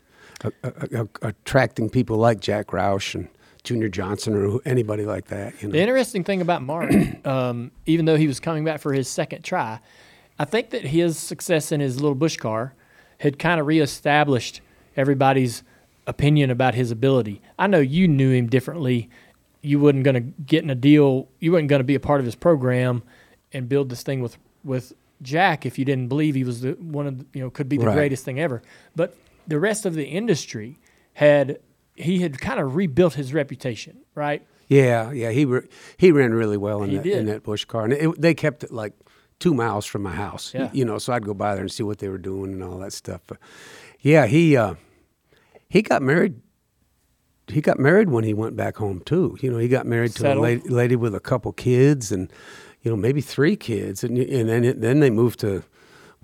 uh, 0.44 0.52
uh, 0.64 0.72
uh, 1.02 1.06
attracting 1.22 1.90
people 1.90 2.18
like 2.18 2.40
Jack 2.40 2.68
Roush 2.68 3.16
and 3.16 3.28
Junior 3.64 3.90
Johnson 3.90 4.36
or 4.36 4.60
anybody 4.66 5.06
like 5.06 5.26
that. 5.28 5.62
You 5.62 5.68
know. 5.68 5.74
The 5.74 5.82
interesting 5.82 6.24
thing 6.24 6.40
about 6.42 6.62
Mark, 6.62 6.92
um, 7.26 7.72
even 7.86 8.06
though 8.06 8.18
he 8.18 8.28
was 8.28 8.40
coming 8.40 8.64
back 8.64 8.80
for 8.80 8.94
his 8.94 9.08
second 9.08 9.44
try, 9.44 9.80
I 10.38 10.46
think 10.46 10.70
that 10.70 10.84
his 10.84 11.18
success 11.18 11.72
in 11.72 11.80
his 11.82 11.96
little 12.00 12.16
Busch 12.16 12.38
car 12.38 12.74
had 13.20 13.40
kind 13.40 13.60
of 13.60 13.68
reestablished 13.68 14.62
everybody's 14.96 15.64
opinion 16.08 16.50
about 16.52 16.76
his 16.76 16.92
ability. 16.92 17.42
I 17.58 17.68
know 17.68 17.80
you 17.80 18.08
knew 18.08 18.32
him 18.32 18.48
differently. 18.48 19.10
You 19.62 19.80
wasn't 19.80 20.04
going 20.04 20.16
to 20.16 20.20
get 20.44 20.64
in 20.64 20.70
a 20.70 20.76
deal. 20.76 21.28
You 21.40 21.52
weren't 21.54 21.68
going 21.68 21.80
to 21.80 21.84
be 21.86 21.96
a 21.96 22.00
part 22.00 22.20
of 22.20 22.26
his 22.26 22.36
program 22.36 23.04
and 23.52 23.68
build 23.68 23.90
this 23.90 24.04
thing 24.04 24.22
with 24.22 24.38
with 24.64 24.94
Jack 25.22 25.66
if 25.66 25.80
you 25.80 25.86
didn't 25.86 26.08
believe 26.08 26.36
he 26.36 26.44
was 26.44 26.62
the 26.62 26.74
one 26.74 27.08
of 27.08 27.20
the, 27.20 27.26
you 27.34 27.42
know 27.42 27.50
could 27.50 27.70
be 27.70 27.78
the 27.78 27.86
Right. 27.86 27.96
greatest 27.96 28.26
thing 28.26 28.40
ever. 28.40 28.62
But 28.96 29.16
the 29.48 29.60
rest 29.60 29.86
of 29.86 29.94
the 29.96 30.06
industry 30.06 30.78
had 31.14 31.60
he 31.96 32.20
had 32.20 32.40
kind 32.40 32.60
of 32.60 32.76
rebuilt 32.76 33.14
his 33.14 33.34
reputation, 33.34 33.98
right? 34.14 34.46
Yeah, 34.68 35.12
yeah, 35.12 35.30
he 35.32 35.46
re- 35.46 35.68
he 35.98 36.12
ran 36.12 36.34
really 36.34 36.58
well 36.58 36.84
in 36.84 36.90
He 36.90 36.98
that 36.98 37.06
in 37.06 37.26
that 37.28 37.44
Busch 37.44 37.66
car, 37.66 37.86
and 37.86 37.94
it, 37.94 38.20
they 38.22 38.34
kept 38.34 38.64
it 38.64 38.72
like 38.72 38.94
two 39.40 39.54
miles 39.54 39.86
from 39.86 40.04
my 40.04 40.14
house. 40.14 40.54
Yeah. 40.54 40.70
You 40.74 40.86
know, 40.86 40.98
so 40.98 41.14
I'd 41.14 41.26
go 41.26 41.34
by 41.34 41.54
there 41.56 41.64
and 41.64 41.72
see 41.72 41.84
what 41.84 42.00
they 42.00 42.10
were 42.10 42.18
doing 42.18 42.54
and 42.54 42.64
all 42.64 42.78
that 42.80 42.94
stuff. 42.94 43.22
But 43.28 43.38
yeah, 44.00 44.26
he 44.26 44.56
uh, 44.58 44.76
he 45.70 45.82
got 45.82 46.02
married. 46.02 46.42
He 47.48 47.62
got 47.62 47.80
married 47.80 48.10
when 48.10 48.24
he 48.24 48.34
went 48.34 48.56
back 48.56 48.78
home 48.78 49.02
too. 49.06 49.38
You 49.42 49.52
know, 49.52 49.58
he 49.58 49.68
got 49.68 49.86
married 49.86 50.14
to 50.16 50.34
a 50.34 50.36
lady, 50.36 50.68
lady 50.68 50.96
with 50.96 51.14
a 51.14 51.20
couple 51.20 51.52
kids 51.52 52.12
and 52.12 52.32
you 52.82 52.90
know 52.90 52.98
maybe 52.98 53.22
three 53.22 53.56
kids, 53.56 54.04
and 54.04 54.18
and 54.18 54.50
then 54.50 54.64
it, 54.64 54.82
then 54.82 55.00
they 55.00 55.10
moved 55.10 55.40
to 55.42 55.64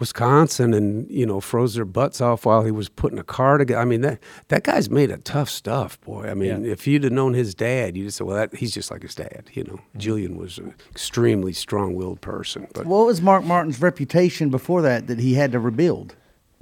Wisconsin 0.02 0.74
and 0.74 1.10
you 1.10 1.26
know 1.26 1.40
froze 1.40 1.76
their 1.76 1.86
butts 1.86 2.20
off 2.20 2.46
while 2.46 2.66
he 2.66 2.72
was 2.72 2.90
putting 2.90 3.18
a 3.18 3.24
car 3.24 3.58
together. 3.58 3.80
I 3.80 3.86
mean 3.86 4.02
that 4.02 4.20
that 4.50 4.64
guy's 4.66 4.90
made 4.90 5.10
of 5.12 5.24
tough 5.24 5.50
stuff, 5.50 6.02
boy. 6.02 6.26
I 6.30 6.34
mean, 6.34 6.66
Yeah. 6.66 6.72
if 6.74 6.86
you'd 6.86 7.06
have 7.06 7.14
known 7.14 7.34
his 7.34 7.56
dad, 7.56 7.96
you'd 7.96 8.04
have 8.06 8.14
said, 8.16 8.28
"Well, 8.28 8.36
that, 8.36 8.54
he's 8.56 8.74
just 8.74 8.92
like 8.92 9.04
his 9.04 9.16
dad." 9.16 9.46
You 9.54 9.64
know, 9.64 9.74
Mm-hmm. 9.76 10.00
Julian 10.00 10.36
was 10.38 10.58
an 10.58 10.74
extremely 10.92 11.54
strong-willed 11.54 12.20
person, 12.20 12.68
but 12.74 12.86
What 12.86 13.06
was 13.06 13.22
Mark 13.22 13.46
Martin's 13.46 13.82
reputation 13.82 14.50
before 14.50 14.82
that 14.82 15.08
that 15.08 15.20
he 15.20 15.36
had 15.36 15.54
to 15.54 15.60
rebuild? 15.60 16.16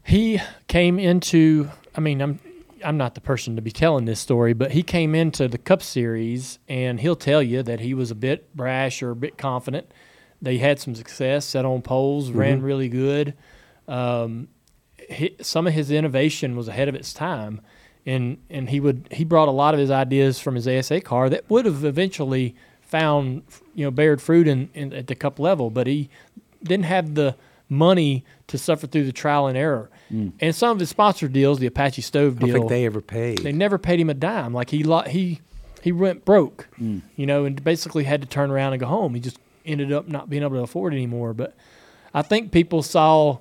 he 0.03 0.39
came 0.67 0.97
into 0.97 1.69
i 1.95 1.99
mean 1.99 2.21
i'm 2.21 2.39
i'm 2.85 2.97
not 2.97 3.13
the 3.15 3.21
person 3.21 3.55
to 3.57 3.61
be 3.61 3.69
telling 3.69 4.05
this 4.05 4.19
story 4.19 4.53
but 4.53 4.71
he 4.71 4.81
came 4.81 5.13
into 5.13 5.47
the 5.49 5.57
cup 5.57 5.83
series 5.83 6.57
and 6.69 7.01
he'll 7.01 7.17
tell 7.17 7.43
you 7.43 7.61
that 7.61 7.81
he 7.81 7.93
was 7.93 8.09
a 8.09 8.15
bit 8.15 8.55
brash 8.55 9.03
or 9.03 9.11
a 9.11 9.15
bit 9.15 9.37
confident 9.37 9.91
they 10.41 10.57
had 10.57 10.79
some 10.79 10.95
success 10.95 11.45
set 11.45 11.65
on 11.65 11.81
poles 11.81 12.29
mm-hmm. 12.29 12.39
ran 12.39 12.61
really 12.61 12.89
good 12.89 13.33
um, 13.87 14.47
hi 15.11 15.29
some 15.41 15.67
of 15.67 15.73
his 15.73 15.91
innovation 15.91 16.55
was 16.55 16.67
ahead 16.67 16.87
of 16.87 16.95
its 16.95 17.13
time 17.13 17.61
and 18.05 18.37
and 18.49 18.69
he 18.69 18.79
would 18.79 19.07
he 19.11 19.23
brought 19.23 19.47
a 19.47 19.51
lot 19.51 19.73
of 19.73 19.79
his 19.79 19.91
ideas 19.91 20.39
from 20.39 20.55
his 20.55 20.67
asa 20.67 21.01
car 21.01 21.29
that 21.29 21.49
would 21.49 21.65
have 21.65 21.83
eventually 21.83 22.55
found 22.81 23.43
you 23.75 23.83
know 23.85 23.91
bared 23.91 24.21
fruit 24.21 24.47
in, 24.47 24.69
in 24.73 24.93
at 24.93 25.07
the 25.07 25.15
cup 25.15 25.39
level 25.39 25.69
but 25.69 25.87
he 25.87 26.09
didn't 26.63 26.85
have 26.85 27.15
the 27.15 27.35
money 27.69 28.25
to 28.47 28.57
suffer 28.57 28.87
through 28.87 29.05
the 29.05 29.13
trial 29.13 29.47
and 29.47 29.57
error. 29.57 29.89
Mm. 30.11 30.33
And 30.39 30.55
some 30.55 30.71
of 30.71 30.79
his 30.79 30.89
sponsor 30.89 31.27
deals, 31.27 31.59
the 31.59 31.67
Apache 31.67 32.01
Stove 32.01 32.39
deal, 32.39 32.49
I 32.49 32.51
don't 32.51 32.61
think 32.61 32.69
they 32.69 32.85
ever 32.85 33.01
paid. 33.01 33.39
they 33.39 33.51
never 33.51 33.77
paid 33.77 33.99
him 33.99 34.09
a 34.09 34.15
dime. 34.15 34.53
Like 34.53 34.71
he 34.71 34.83
he 35.07 35.39
he 35.81 35.91
went 35.91 36.25
broke, 36.25 36.67
mm. 36.79 37.01
you 37.15 37.25
know, 37.25 37.45
and 37.45 37.63
basically 37.63 38.03
had 38.03 38.21
to 38.21 38.27
turn 38.27 38.49
around 38.49 38.73
and 38.73 38.79
go 38.79 38.87
home. 38.87 39.13
He 39.13 39.21
just 39.21 39.39
ended 39.69 39.91
up 39.91 40.07
not 40.07 40.29
being 40.29 40.43
able 40.43 40.55
to 40.57 40.63
afford 40.63 40.93
anymore. 40.93 41.33
But 41.33 41.55
I 42.13 42.21
think 42.21 42.51
people 42.51 42.83
saw, 42.83 43.39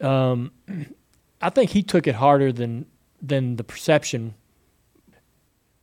um, 0.00 0.52
I 1.40 1.50
think 1.50 1.70
he 1.70 1.82
took 1.82 2.06
it 2.06 2.14
harder 2.14 2.52
than 2.52 2.86
than 3.22 3.56
the 3.56 3.64
perception. 3.64 4.34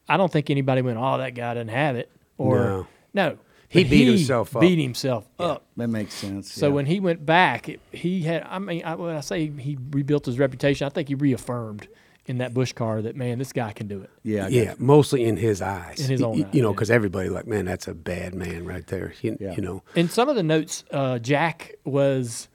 I 0.07 0.17
don't 0.17 0.31
think 0.31 0.49
anybody 0.49 0.81
went, 0.81 0.97
"Oh, 0.97 1.17
that 1.17 1.31
guy 1.35 1.53
doesn't 1.53 1.69
have 1.69 1.95
it," 1.95 2.11
or 2.37 2.57
No. 2.57 2.87
no. 3.13 3.37
He 3.69 3.83
But 3.83 3.89
beat 3.89 4.05
himself 4.07 4.55
up. 4.55 4.61
Beat 4.61 4.79
himself 4.79 5.27
up. 5.39 5.65
That 5.77 5.87
makes 5.87 6.13
sense. 6.13 6.51
So 6.53 6.67
yeah. 6.67 6.73
when 6.73 6.85
he 6.85 6.99
went 6.99 7.25
back, 7.25 7.69
it, 7.69 7.79
he 7.91 8.21
had. 8.21 8.43
I 8.43 8.59
mean, 8.59 8.83
I, 8.83 8.93
when 8.93 9.15
I 9.15 9.21
say 9.21 9.47
he 9.49 9.79
rebuilt 9.89 10.27
his 10.27 10.37
reputation, 10.37 10.85
I 10.85 10.89
think 10.91 11.07
he 11.07 11.15
reaffirmed 11.15 11.87
in 12.25 12.37
that 12.37 12.53
Busch 12.53 12.71
car 12.73 13.01
that 13.01 13.15
man, 13.15 13.37
this 13.37 13.51
guy 13.51 13.73
can 13.73 13.87
do 13.87 14.01
it. 14.01 14.09
yeah, 14.23 14.47
yeah, 14.47 14.65
got 14.65 14.79
mostly 14.79 15.23
in 15.25 15.35
his 15.37 15.61
eyes. 15.61 15.99
In 15.99 16.09
his 16.09 16.21
own 16.21 16.39
y- 16.39 16.45
eyes, 16.45 16.53
you 16.53 16.61
know, 16.61 16.69
yeah. 16.69 16.73
because 16.75 16.89
everybody 16.91 17.29
like, 17.29 17.45
man, 17.47 17.65
that's 17.65 17.87
a 17.87 17.93
bad 17.93 18.33
man 18.33 18.65
right 18.65 18.85
there. 18.87 19.13
You, 19.21 19.37
Yeah. 19.39 19.53
you 19.55 19.61
know, 19.61 19.83
In 19.95 20.07
some 20.09 20.29
of 20.29 20.35
the 20.35 20.43
notes, 20.43 20.83
uh, 20.91 21.19
Jack 21.19 21.75
was. 21.83 22.47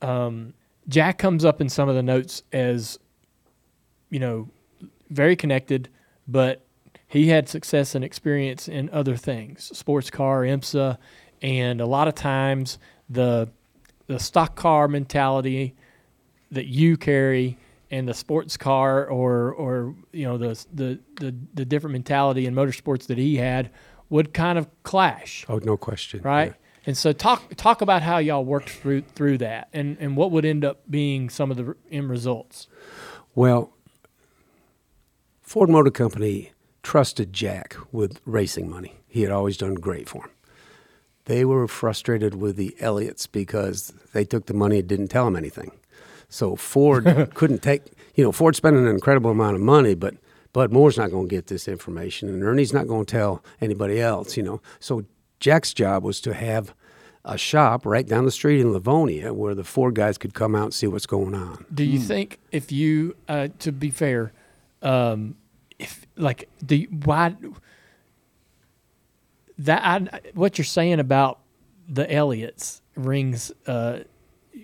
Um, 0.00 0.54
Jack 0.88 1.18
comes 1.18 1.44
up 1.44 1.60
in 1.60 1.68
some 1.68 1.88
of 1.88 1.94
the 1.94 2.02
notes 2.02 2.42
as, 2.52 2.98
you 4.10 4.18
know, 4.18 4.48
very 5.10 5.36
connected, 5.36 5.88
but 6.26 6.64
he 7.06 7.28
had 7.28 7.48
success 7.48 7.94
and 7.94 8.04
experience 8.04 8.66
in 8.66 8.90
other 8.90 9.14
things, 9.16 9.70
sports 9.78 10.10
car, 10.10 10.42
IMSA, 10.42 10.98
and 11.40 11.80
a 11.80 11.86
lot 11.86 12.08
of 12.08 12.14
times 12.14 12.78
the 13.08 13.48
the 14.08 14.18
stock 14.18 14.56
car 14.56 14.88
mentality 14.88 15.74
that 16.50 16.66
you 16.66 16.96
carry 16.96 17.56
and 17.92 18.08
the 18.08 18.14
sports 18.14 18.56
car 18.56 19.06
or 19.06 19.52
or 19.52 19.94
you 20.12 20.24
know 20.24 20.38
the 20.38 20.66
the 20.72 20.98
the, 21.20 21.36
the 21.54 21.64
different 21.64 21.92
mentality 21.92 22.46
in 22.46 22.54
motorsports 22.54 23.06
that 23.06 23.18
he 23.18 23.36
had 23.36 23.70
would 24.08 24.34
kind 24.34 24.58
of 24.58 24.66
clash 24.82 25.44
oh, 25.48 25.58
no 25.58 25.76
question. 25.76 26.20
right? 26.22 26.54
And 26.84 26.96
so 26.96 27.12
talk 27.12 27.54
talk 27.54 27.80
about 27.80 28.02
how 28.02 28.18
y'all 28.18 28.44
worked 28.44 28.70
through 28.70 29.02
through 29.02 29.38
that, 29.38 29.68
and 29.72 29.96
and 30.00 30.16
what 30.16 30.32
would 30.32 30.44
end 30.44 30.64
up 30.64 30.80
being 30.90 31.30
some 31.30 31.52
of 31.52 31.56
the 31.56 31.76
end 31.90 32.10
results. 32.10 32.66
Well, 33.36 33.72
Ford 35.42 35.70
Motor 35.70 35.92
Company 35.92 36.50
trusted 36.82 37.32
Jack 37.32 37.76
with 37.92 38.20
racing 38.24 38.68
money. 38.68 38.96
He 39.06 39.22
had 39.22 39.30
always 39.30 39.56
done 39.56 39.74
great 39.74 40.08
for 40.08 40.24
him. 40.24 40.30
They 41.26 41.44
were 41.44 41.68
frustrated 41.68 42.34
with 42.34 42.56
the 42.56 42.74
Elliotts 42.80 43.30
because 43.30 43.92
they 44.12 44.24
took 44.24 44.46
the 44.46 44.54
money 44.54 44.80
and 44.80 44.88
didn't 44.88 45.08
tell 45.08 45.28
him 45.28 45.36
anything. 45.36 45.70
So 46.32 46.56
Ford 46.56 47.30
couldn't 47.34 47.62
take, 47.62 47.82
you 48.14 48.24
know, 48.24 48.32
Ford's 48.32 48.56
spending 48.56 48.86
an 48.86 48.90
incredible 48.90 49.30
amount 49.30 49.56
of 49.56 49.62
money, 49.62 49.94
but 49.94 50.14
Bud 50.52 50.72
Moore's 50.72 50.96
not 50.96 51.10
going 51.10 51.28
to 51.28 51.34
get 51.34 51.46
this 51.46 51.68
information, 51.68 52.28
and 52.28 52.42
Ernie's 52.42 52.72
not 52.72 52.86
going 52.86 53.04
to 53.04 53.10
tell 53.10 53.44
anybody 53.60 54.00
else, 54.00 54.36
you 54.36 54.42
know. 54.42 54.60
So 54.80 55.04
Jack's 55.40 55.72
job 55.72 56.04
was 56.04 56.20
to 56.22 56.34
have 56.34 56.74
a 57.24 57.38
shop 57.38 57.86
right 57.86 58.06
down 58.06 58.24
the 58.24 58.30
street 58.30 58.60
in 58.60 58.72
Livonia 58.72 59.32
where 59.32 59.54
the 59.54 59.64
Ford 59.64 59.94
guys 59.94 60.18
could 60.18 60.34
come 60.34 60.54
out 60.54 60.64
and 60.64 60.74
see 60.74 60.86
what's 60.86 61.06
going 61.06 61.34
on. 61.34 61.64
Do 61.72 61.84
you 61.84 61.98
think 61.98 62.38
if 62.50 62.72
you, 62.72 63.14
uh, 63.28 63.48
to 63.60 63.70
be 63.70 63.90
fair, 63.90 64.32
um, 64.82 65.36
if 65.78 66.06
like 66.16 66.48
do 66.64 66.76
you, 66.76 66.88
why 67.04 67.36
that 69.58 69.82
I, 69.84 70.20
what 70.34 70.58
you're 70.58 70.64
saying 70.64 70.98
about 70.98 71.38
the 71.88 72.04
Elliotts 72.06 72.80
rings 72.96 73.52
uh, 73.66 74.00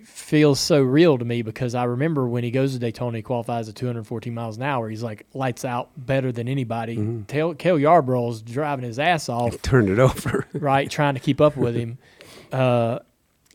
feels 0.04 0.60
so 0.60 0.82
real 0.82 1.16
to 1.18 1.24
me 1.24 1.42
because 1.42 1.74
I 1.74 1.84
remember 1.84 2.26
when 2.28 2.44
he 2.44 2.50
goes 2.50 2.72
to 2.74 2.78
Daytona, 2.78 3.18
he 3.18 3.22
qualifies 3.22 3.68
at 3.68 3.74
214 3.74 4.34
miles 4.34 4.56
an 4.56 4.62
hour. 4.62 4.88
He's 4.88 5.02
like 5.02 5.26
lights 5.34 5.64
out 5.64 5.90
better 5.96 6.30
than 6.32 6.48
anybody. 6.48 6.96
Mm-hmm. 6.96 7.78
Yarborough's 7.78 8.42
driving 8.42 8.84
his 8.84 8.98
ass 8.98 9.28
off. 9.30 9.60
Turned 9.62 9.88
it 9.88 9.98
over. 9.98 10.46
right, 10.54 10.90
trying 10.90 11.14
to 11.14 11.20
keep 11.20 11.40
up 11.40 11.56
with 11.56 11.74
him 11.74 11.98
uh, 12.52 12.98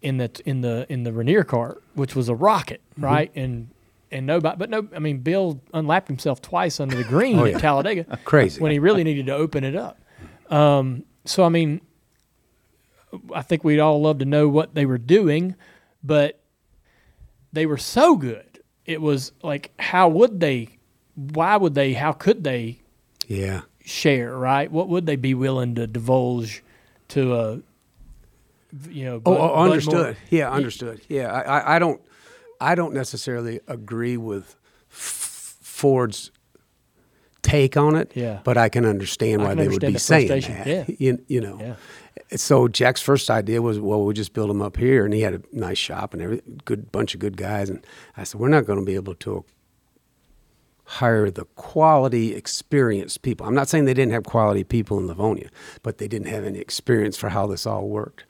in 0.02 0.18
the 0.18 0.32
in 0.46 0.62
the 0.62 0.86
in 0.90 1.04
the 1.04 1.12
Ranier 1.14 1.44
car, 1.44 1.78
which 1.94 2.16
was 2.16 2.30
a 2.30 2.36
rocket, 2.36 2.82
Mm-hmm. 2.94 3.06
right? 3.06 3.32
And 3.36 3.70
and 4.12 4.26
nobody, 4.28 4.56
but 4.58 4.70
no, 4.70 4.88
I 4.96 5.00
mean, 5.00 5.20
Bill 5.20 5.60
unlapped 5.74 6.08
himself 6.08 6.42
twice 6.42 6.80
under 6.80 6.96
the 6.96 7.04
green 7.16 7.40
Oh, 7.40 7.46
at. 7.46 7.60
Talladega, 7.60 8.20
Crazy. 8.26 8.62
when 8.62 8.72
he 8.72 8.78
really 8.80 9.04
needed 9.04 9.26
to 9.28 9.34
open 9.34 9.64
it 9.64 9.76
up. 9.76 10.00
Um, 10.52 11.04
so 11.26 11.44
I 11.44 11.50
mean, 11.50 11.82
I 13.34 13.42
think 13.44 13.64
we'd 13.64 13.80
all 13.80 14.02
love 14.02 14.20
to 14.20 14.26
know 14.26 14.48
what 14.48 14.74
they 14.76 14.86
were 14.86 14.98
doing, 14.98 15.56
but 16.04 16.40
they 17.52 17.66
were 17.66 17.78
so 17.78 18.16
good. 18.16 18.60
It 18.86 19.02
was 19.02 19.32
like, 19.42 19.72
how 19.80 20.10
would 20.10 20.40
they? 20.40 20.70
Why 21.16 21.56
would 21.56 21.76
they? 21.76 21.94
How 21.94 22.12
could 22.12 22.44
they 22.44 22.82
yeah. 23.28 23.62
share, 23.84 24.36
right? 24.36 24.70
What 24.72 24.90
would 24.90 25.06
they 25.06 25.16
be 25.16 25.34
willing 25.34 25.76
to 25.76 25.88
divulge 25.88 26.64
to 27.10 27.36
a, 27.36 27.62
you 28.90 29.06
know? 29.06 29.16
Oh, 29.16 29.20
Bud- 29.20 29.40
oh, 29.40 29.54
understood. 29.56 30.18
Yeah, 30.30 30.52
understood. 30.52 31.02
Yeah, 31.08 31.32
I, 31.32 31.42
I, 31.42 31.76
I 31.76 31.80
don't, 31.80 32.02
I 32.60 32.76
don't 32.76 32.94
necessarily 32.94 33.60
agree 33.68 34.18
with 34.18 34.56
F- 34.92 35.58
Ford's 35.62 36.32
take 37.44 37.78
on 37.78 37.96
it. 37.96 38.12
Yeah. 38.16 38.40
But 38.44 38.58
I 38.58 38.70
can 38.70 38.86
understand 38.86 39.42
I 39.42 39.46
why 39.46 39.50
can 39.52 39.58
they 39.60 39.68
would 39.68 39.82
be 39.82 39.98
saying 39.98 40.28
that. 40.28 40.66
Yeah. 40.66 40.86
You, 40.98 41.24
you 41.28 41.42
know. 41.42 41.60
Yeah. 41.60 41.76
So 42.36 42.68
Jack's 42.68 43.02
first 43.02 43.30
idea 43.30 43.62
was, 43.62 43.80
well, 43.80 44.04
we'll 44.04 44.14
just 44.14 44.34
build 44.34 44.50
them 44.50 44.62
up 44.62 44.78
here, 44.78 45.06
and 45.06 45.14
he 45.14 45.22
had 45.22 45.34
a 45.34 45.42
nice 45.52 45.78
shop 45.78 46.14
and 46.14 46.22
every 46.22 46.42
good 46.66 46.92
bunch 46.92 47.14
of 47.14 47.20
good 47.20 47.38
guys. 47.38 47.70
And 47.70 47.86
I 48.16 48.24
said, 48.24 48.40
we're 48.40 48.50
not 48.50 48.66
going 48.66 48.80
to 48.80 48.86
be 48.86 48.96
able 48.96 49.16
to 49.16 49.44
hire 50.86 51.32
the 51.32 51.46
quality, 51.56 52.36
experienced 52.36 53.22
people. 53.22 53.48
I'm 53.48 53.56
not 53.56 53.68
saying 53.68 53.86
they 53.86 53.94
didn't 53.94 54.12
have 54.12 54.26
quality 54.26 54.64
people 54.64 55.00
in 55.00 55.08
Livonia, 55.08 55.50
but 55.82 55.98
they 55.98 56.08
didn't 56.08 56.28
have 56.28 56.44
any 56.44 56.60
experience 56.60 57.18
for 57.18 57.30
how 57.30 57.48
this 57.48 57.66
all 57.66 57.88
worked. 57.88 58.26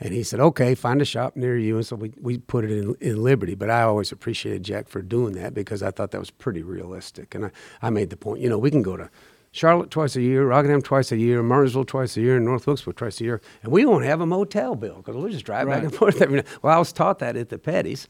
And 0.00 0.12
he 0.12 0.24
said, 0.24 0.40
okay, 0.40 0.74
find 0.74 1.00
a 1.00 1.04
shop 1.04 1.36
near 1.36 1.56
you. 1.56 1.76
And 1.76 1.86
so 1.86 1.94
we, 1.94 2.12
we 2.20 2.38
put 2.38 2.64
it 2.64 2.72
in, 2.72 2.96
in 3.00 3.22
Liberty. 3.22 3.54
But 3.54 3.70
I 3.70 3.82
always 3.82 4.10
appreciated 4.10 4.64
Jack 4.64 4.88
for 4.88 5.00
doing 5.00 5.34
that 5.34 5.54
because 5.54 5.80
I 5.80 5.92
thought 5.92 6.10
that 6.10 6.18
was 6.18 6.30
pretty 6.30 6.62
realistic. 6.62 7.36
And 7.36 7.46
I, 7.46 7.50
I 7.82 7.90
made 7.90 8.10
the 8.10 8.16
point, 8.16 8.40
you 8.40 8.48
know, 8.48 8.58
we 8.58 8.70
can 8.72 8.82
go 8.82 8.96
to 8.96 9.08
Charlotte 9.54 9.90
twice 9.90 10.16
a 10.16 10.22
year, 10.22 10.46
Rockingham 10.46 10.80
twice 10.80 11.12
a 11.12 11.16
year, 11.18 11.42
Martinsville 11.42 11.84
twice 11.84 12.16
a 12.16 12.22
year, 12.22 12.36
and 12.36 12.44
North 12.46 12.66
Wilkesboro 12.66 12.94
twice 12.94 13.20
a 13.20 13.24
year, 13.24 13.40
and 13.62 13.70
we 13.70 13.84
won't 13.84 14.04
have 14.06 14.22
a 14.22 14.26
motel 14.26 14.74
bill 14.74 14.96
because 14.96 15.14
we'll 15.14 15.28
just 15.30 15.44
drive 15.44 15.68
back 15.68 15.82
and 15.82 15.94
forth 15.94 16.22
every 16.22 16.36
night. 16.36 16.46
Well, 16.62 16.74
I 16.74 16.78
was 16.78 16.90
taught 16.92 17.18
that 17.18 17.36
at 17.36 17.50
the 17.50 17.58
Pettys, 17.58 18.06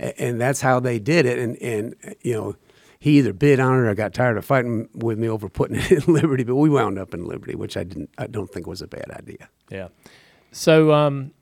a- 0.00 0.18
and 0.20 0.40
that's 0.40 0.62
how 0.62 0.80
they 0.80 0.98
did 0.98 1.26
it. 1.26 1.38
And, 1.38 1.56
and 1.62 1.94
you 2.22 2.32
know, 2.32 2.56
he 2.98 3.18
either 3.18 3.34
bid 3.34 3.60
on 3.60 3.74
it 3.74 3.86
or 3.86 3.94
got 3.94 4.14
tired 4.14 4.38
of 4.38 4.44
fighting 4.46 4.88
with 4.94 5.18
me 5.18 5.28
over 5.28 5.50
putting 5.50 5.76
it 5.76 5.90
in 6.08 6.14
Liberty, 6.14 6.44
but 6.44 6.56
we 6.56 6.70
wound 6.70 6.98
up 6.98 7.12
in 7.12 7.26
Liberty, 7.26 7.54
which 7.54 7.76
I 7.76 7.84
didn't, 7.84 8.08
I 8.16 8.26
don't 8.26 8.50
think 8.50 8.66
was 8.66 8.80
a 8.80 8.86
bad 8.88 9.10
idea. 9.10 9.50
Yeah. 9.70 9.88
So, 10.50 10.92
um, 10.92 11.32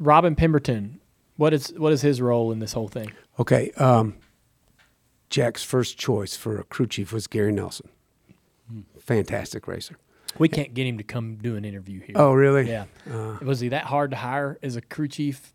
Robin 0.00 0.34
Pemberton, 0.34 0.98
what 1.36 1.54
is 1.54 1.72
what 1.76 1.92
is 1.92 2.02
his 2.02 2.20
role 2.20 2.50
in 2.50 2.58
this 2.58 2.72
whole 2.72 2.88
thing? 2.88 3.12
Okay, 3.38 3.70
um, 3.76 4.16
Jack's 5.32 5.64
first 5.64 5.96
choice 5.96 6.36
for 6.36 6.58
a 6.58 6.62
crew 6.64 6.86
chief 6.86 7.10
was 7.10 7.26
Gary 7.26 7.52
Nelson. 7.52 7.88
Fantastic 9.00 9.66
racer. 9.66 9.96
We 10.38 10.48
can't 10.48 10.72
get 10.74 10.86
him 10.86 10.98
to 10.98 11.04
come 11.04 11.36
do 11.36 11.56
an 11.56 11.64
interview 11.64 12.00
here. 12.00 12.14
Oh, 12.16 12.32
really? 12.34 12.68
Yeah. 12.68 12.84
Uh, 13.10 13.38
was 13.42 13.60
he 13.60 13.68
that 13.70 13.84
hard 13.84 14.10
to 14.10 14.16
hire 14.16 14.58
as 14.62 14.76
a 14.76 14.80
crew 14.82 15.08
chief? 15.08 15.54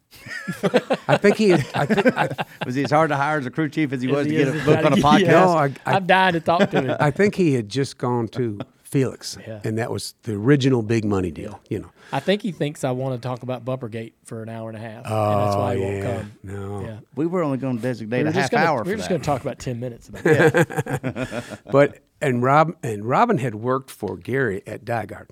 I 1.07 1.17
think 1.17 1.37
he. 1.37 1.49
Had, 1.49 1.65
I 1.75 1.85
think. 1.85 2.17
I, 2.17 2.29
Was 2.65 2.75
he 2.75 2.83
as 2.83 2.91
hard 2.91 3.09
to 3.09 3.15
hire 3.15 3.37
as 3.39 3.45
a 3.45 3.51
crew 3.51 3.69
chief 3.69 3.91
as 3.93 4.01
he 4.01 4.09
As 4.09 4.15
was 4.15 4.27
to 4.27 4.33
get 4.33 4.47
a 4.47 4.51
as 4.53 4.65
book 4.65 4.85
on 4.85 4.93
a 4.93 4.97
Yeah. 4.97 5.01
podcast? 5.03 5.27
No, 5.27 5.49
I- 5.49 5.91
I- 5.91 5.95
I'm 5.95 6.05
dying 6.07 6.33
to 6.33 6.39
talk 6.39 6.69
to 6.71 6.81
him. 6.81 6.97
I 6.99 7.11
think 7.11 7.35
he 7.35 7.53
had 7.53 7.69
just 7.69 7.97
gone 7.97 8.27
to 8.29 8.59
Felix, 8.87 9.37
Yeah. 9.45 9.59
and 9.65 9.77
that 9.77 9.91
was 9.91 10.13
the 10.23 10.33
original 10.33 10.81
big 10.81 11.03
money 11.03 11.29
deal. 11.29 11.59
You 11.69 11.79
know. 11.79 11.91
I 12.13 12.21
think 12.21 12.41
he 12.41 12.53
thinks 12.53 12.85
I 12.85 12.91
want 12.91 13.21
to 13.21 13.27
talk 13.27 13.43
about 13.43 13.65
Bumpergate 13.65 14.13
for 14.23 14.41
an 14.41 14.47
hour 14.47 14.69
and 14.69 14.77
a 14.77 14.81
half, 14.81 15.05
and 15.05 15.13
that's 15.13 15.55
why 15.57 15.75
he 15.75 15.81
won't 15.81 15.93
Oh, 15.95 15.97
yeah. 15.97 16.17
come. 16.19 16.31
No. 16.43 16.81
Yeah. 16.81 16.97
We 17.15 17.25
were 17.25 17.43
only 17.43 17.57
going 17.57 17.75
to 17.75 17.81
designate 17.81 18.23
We 18.23 18.29
a 18.29 18.31
half 18.31 18.49
gonna, 18.49 18.65
hour 18.65 18.77
we 18.79 18.83
for 18.85 18.89
were 18.91 18.95
just 18.97 19.09
going 19.09 19.19
to 19.19 19.25
talk 19.25 19.41
about 19.41 19.59
ten 19.59 19.79
minutes 19.81 20.07
about 20.07 20.23
that. 20.23 21.59
but 21.71 21.99
and 22.21 22.41
Rob 22.41 22.75
and 22.81 23.03
Robin 23.03 23.37
had 23.39 23.55
worked 23.55 23.91
for 23.91 24.15
Gary 24.15 24.63
at 24.65 24.85
DiGard, 24.85 25.27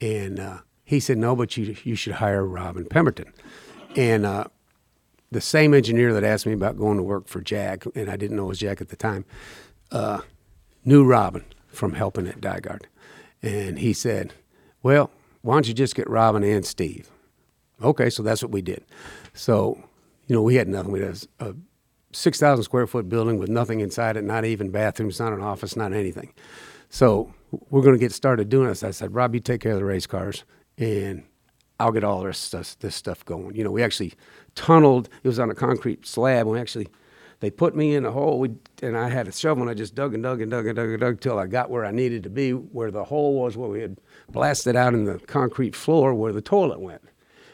and 0.00 0.40
uh, 0.40 0.58
he 0.84 1.00
said 1.00 1.18
no, 1.18 1.36
but 1.36 1.56
you 1.58 1.76
you 1.84 1.94
should 1.94 2.14
hire 2.14 2.46
Robin 2.46 2.86
Pemberton, 2.86 3.30
and 3.94 4.24
uh, 4.24 4.44
the 5.30 5.42
same 5.42 5.74
engineer 5.74 6.14
that 6.14 6.24
asked 6.24 6.46
me 6.46 6.54
about 6.54 6.78
going 6.78 6.96
to 6.96 7.02
work 7.02 7.28
for 7.28 7.42
Jack, 7.42 7.84
and 7.94 8.10
I 8.10 8.16
didn't 8.16 8.38
know 8.38 8.44
it 8.46 8.48
was 8.48 8.58
Jack 8.58 8.80
at 8.80 8.88
the 8.88 8.96
time, 8.96 9.26
uh, 9.92 10.22
knew 10.84 11.04
Robin 11.04 11.44
from 11.70 11.94
helping 11.94 12.26
at 12.26 12.40
DiGard, 12.40 12.82
and 13.42 13.78
he 13.78 13.92
said, 13.92 14.34
well, 14.82 15.10
why 15.42 15.54
don't 15.54 15.68
you 15.68 15.74
just 15.74 15.94
get 15.94 16.08
Robin 16.08 16.42
and 16.42 16.64
Steve? 16.64 17.10
Okay, 17.82 18.10
so 18.10 18.22
that's 18.22 18.42
what 18.42 18.52
we 18.52 18.60
did. 18.62 18.84
So, 19.32 19.82
you 20.26 20.34
know, 20.34 20.42
we 20.42 20.56
had 20.56 20.68
nothing. 20.68 20.92
We 20.92 21.00
had 21.00 21.16
a, 21.38 21.50
a 21.50 21.54
6,000 22.12 22.62
square 22.62 22.86
foot 22.86 23.08
building 23.08 23.38
with 23.38 23.48
nothing 23.48 23.80
inside 23.80 24.16
it, 24.16 24.24
not 24.24 24.44
even 24.44 24.70
bathrooms, 24.70 25.18
not 25.18 25.32
an 25.32 25.40
office, 25.40 25.76
not 25.76 25.92
anything. 25.92 26.34
So 26.90 27.32
we're 27.70 27.82
going 27.82 27.94
to 27.94 28.00
get 28.00 28.12
started 28.12 28.48
doing 28.48 28.68
this. 28.68 28.82
I 28.82 28.90
said, 28.90 29.14
Rob, 29.14 29.34
you 29.34 29.40
take 29.40 29.60
care 29.60 29.72
of 29.72 29.78
the 29.78 29.84
race 29.84 30.06
cars, 30.06 30.44
and 30.76 31.24
I'll 31.78 31.92
get 31.92 32.04
all 32.04 32.22
this 32.22 32.38
stuff, 32.38 32.76
this 32.80 32.94
stuff 32.94 33.24
going. 33.24 33.54
You 33.56 33.64
know, 33.64 33.70
we 33.70 33.82
actually 33.82 34.12
tunneled. 34.54 35.08
It 35.22 35.28
was 35.28 35.38
on 35.38 35.50
a 35.50 35.54
concrete 35.54 36.06
slab. 36.06 36.46
And 36.46 36.50
we 36.50 36.60
actually, 36.60 36.88
they 37.40 37.50
put 37.50 37.74
me 37.74 37.94
in 37.94 38.04
a 38.04 38.10
hole, 38.12 38.38
we, 38.38 38.50
and 38.82 38.96
I 38.96 39.08
had 39.08 39.26
a 39.28 39.32
shovel, 39.32 39.62
and 39.62 39.70
I 39.70 39.74
just 39.74 39.94
dug 39.94 40.14
and 40.14 40.22
dug 40.22 40.40
and 40.42 40.50
dug 40.50 40.66
and 40.66 40.76
dug 40.76 40.88
and 40.90 41.00
dug 41.00 41.20
till 41.20 41.38
I 41.38 41.46
got 41.46 41.70
where 41.70 41.84
I 41.84 41.90
needed 41.90 42.22
to 42.24 42.30
be, 42.30 42.52
where 42.52 42.90
the 42.90 43.04
hole 43.04 43.34
was, 43.40 43.56
where 43.56 43.68
we 43.70 43.80
had 43.80 43.98
blasted 44.30 44.76
out 44.76 44.94
in 44.94 45.04
the 45.04 45.18
concrete 45.18 45.74
floor 45.74 46.14
where 46.14 46.32
the 46.32 46.42
toilet 46.42 46.80
went. 46.80 47.02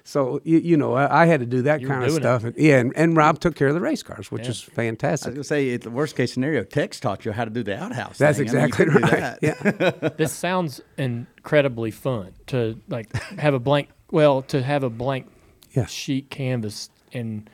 So 0.03 0.41
you, 0.45 0.59
you 0.59 0.77
know, 0.77 0.95
I, 0.95 1.23
I 1.23 1.27
had 1.27 1.41
to 1.41 1.47
do 1.47 1.63
that 1.63 1.81
You 1.81 1.89
were 1.89 1.95
kind 1.95 2.05
of 2.05 2.11
doing 2.11 2.21
it. 2.21 2.23
stuff. 2.23 2.45
And, 2.45 2.57
yeah, 2.57 2.79
and, 2.79 2.93
and 2.97 3.17
Rob 3.17 3.41
took 3.41 3.57
care 3.57 3.67
of 3.69 3.75
the 3.75 3.81
race 3.81 4.05
cars, 4.05 4.31
which 4.31 4.47
Yeah. 4.47 4.53
fantastic. 4.73 5.27
I 5.27 5.31
was 5.31 5.35
going 5.35 5.43
to 5.43 5.49
say, 5.71 5.75
at 5.75 5.81
the 5.83 5.91
worst 5.91 6.15
case 6.17 6.33
scenario, 6.33 6.63
Tex 6.63 7.01
taught 7.01 7.25
you 7.25 7.33
how 7.33 7.45
to 7.45 7.51
do 7.51 7.65
the 7.65 7.77
outhouse. 7.77 8.17
That's 8.19 8.39
thing. 8.39 8.49
I 8.51 8.53
mean, 8.53 8.65
exactly 8.67 8.87
right. 9.03 9.11
that. 9.11 9.39
Yeah. 10.01 10.09
this 10.17 10.33
sounds 10.33 10.81
incredibly 10.97 11.91
fun 11.91 12.35
to 12.49 12.81
like 12.89 13.13
have 13.39 13.55
a 13.55 13.59
blank. 13.59 13.89
Well, 14.13 14.43
to 14.43 14.63
have 14.63 14.85
a 14.85 14.91
blank 14.91 15.27
Yeah. 15.73 15.87
sheet 15.87 16.31
canvas 16.31 16.89
and 17.13 17.51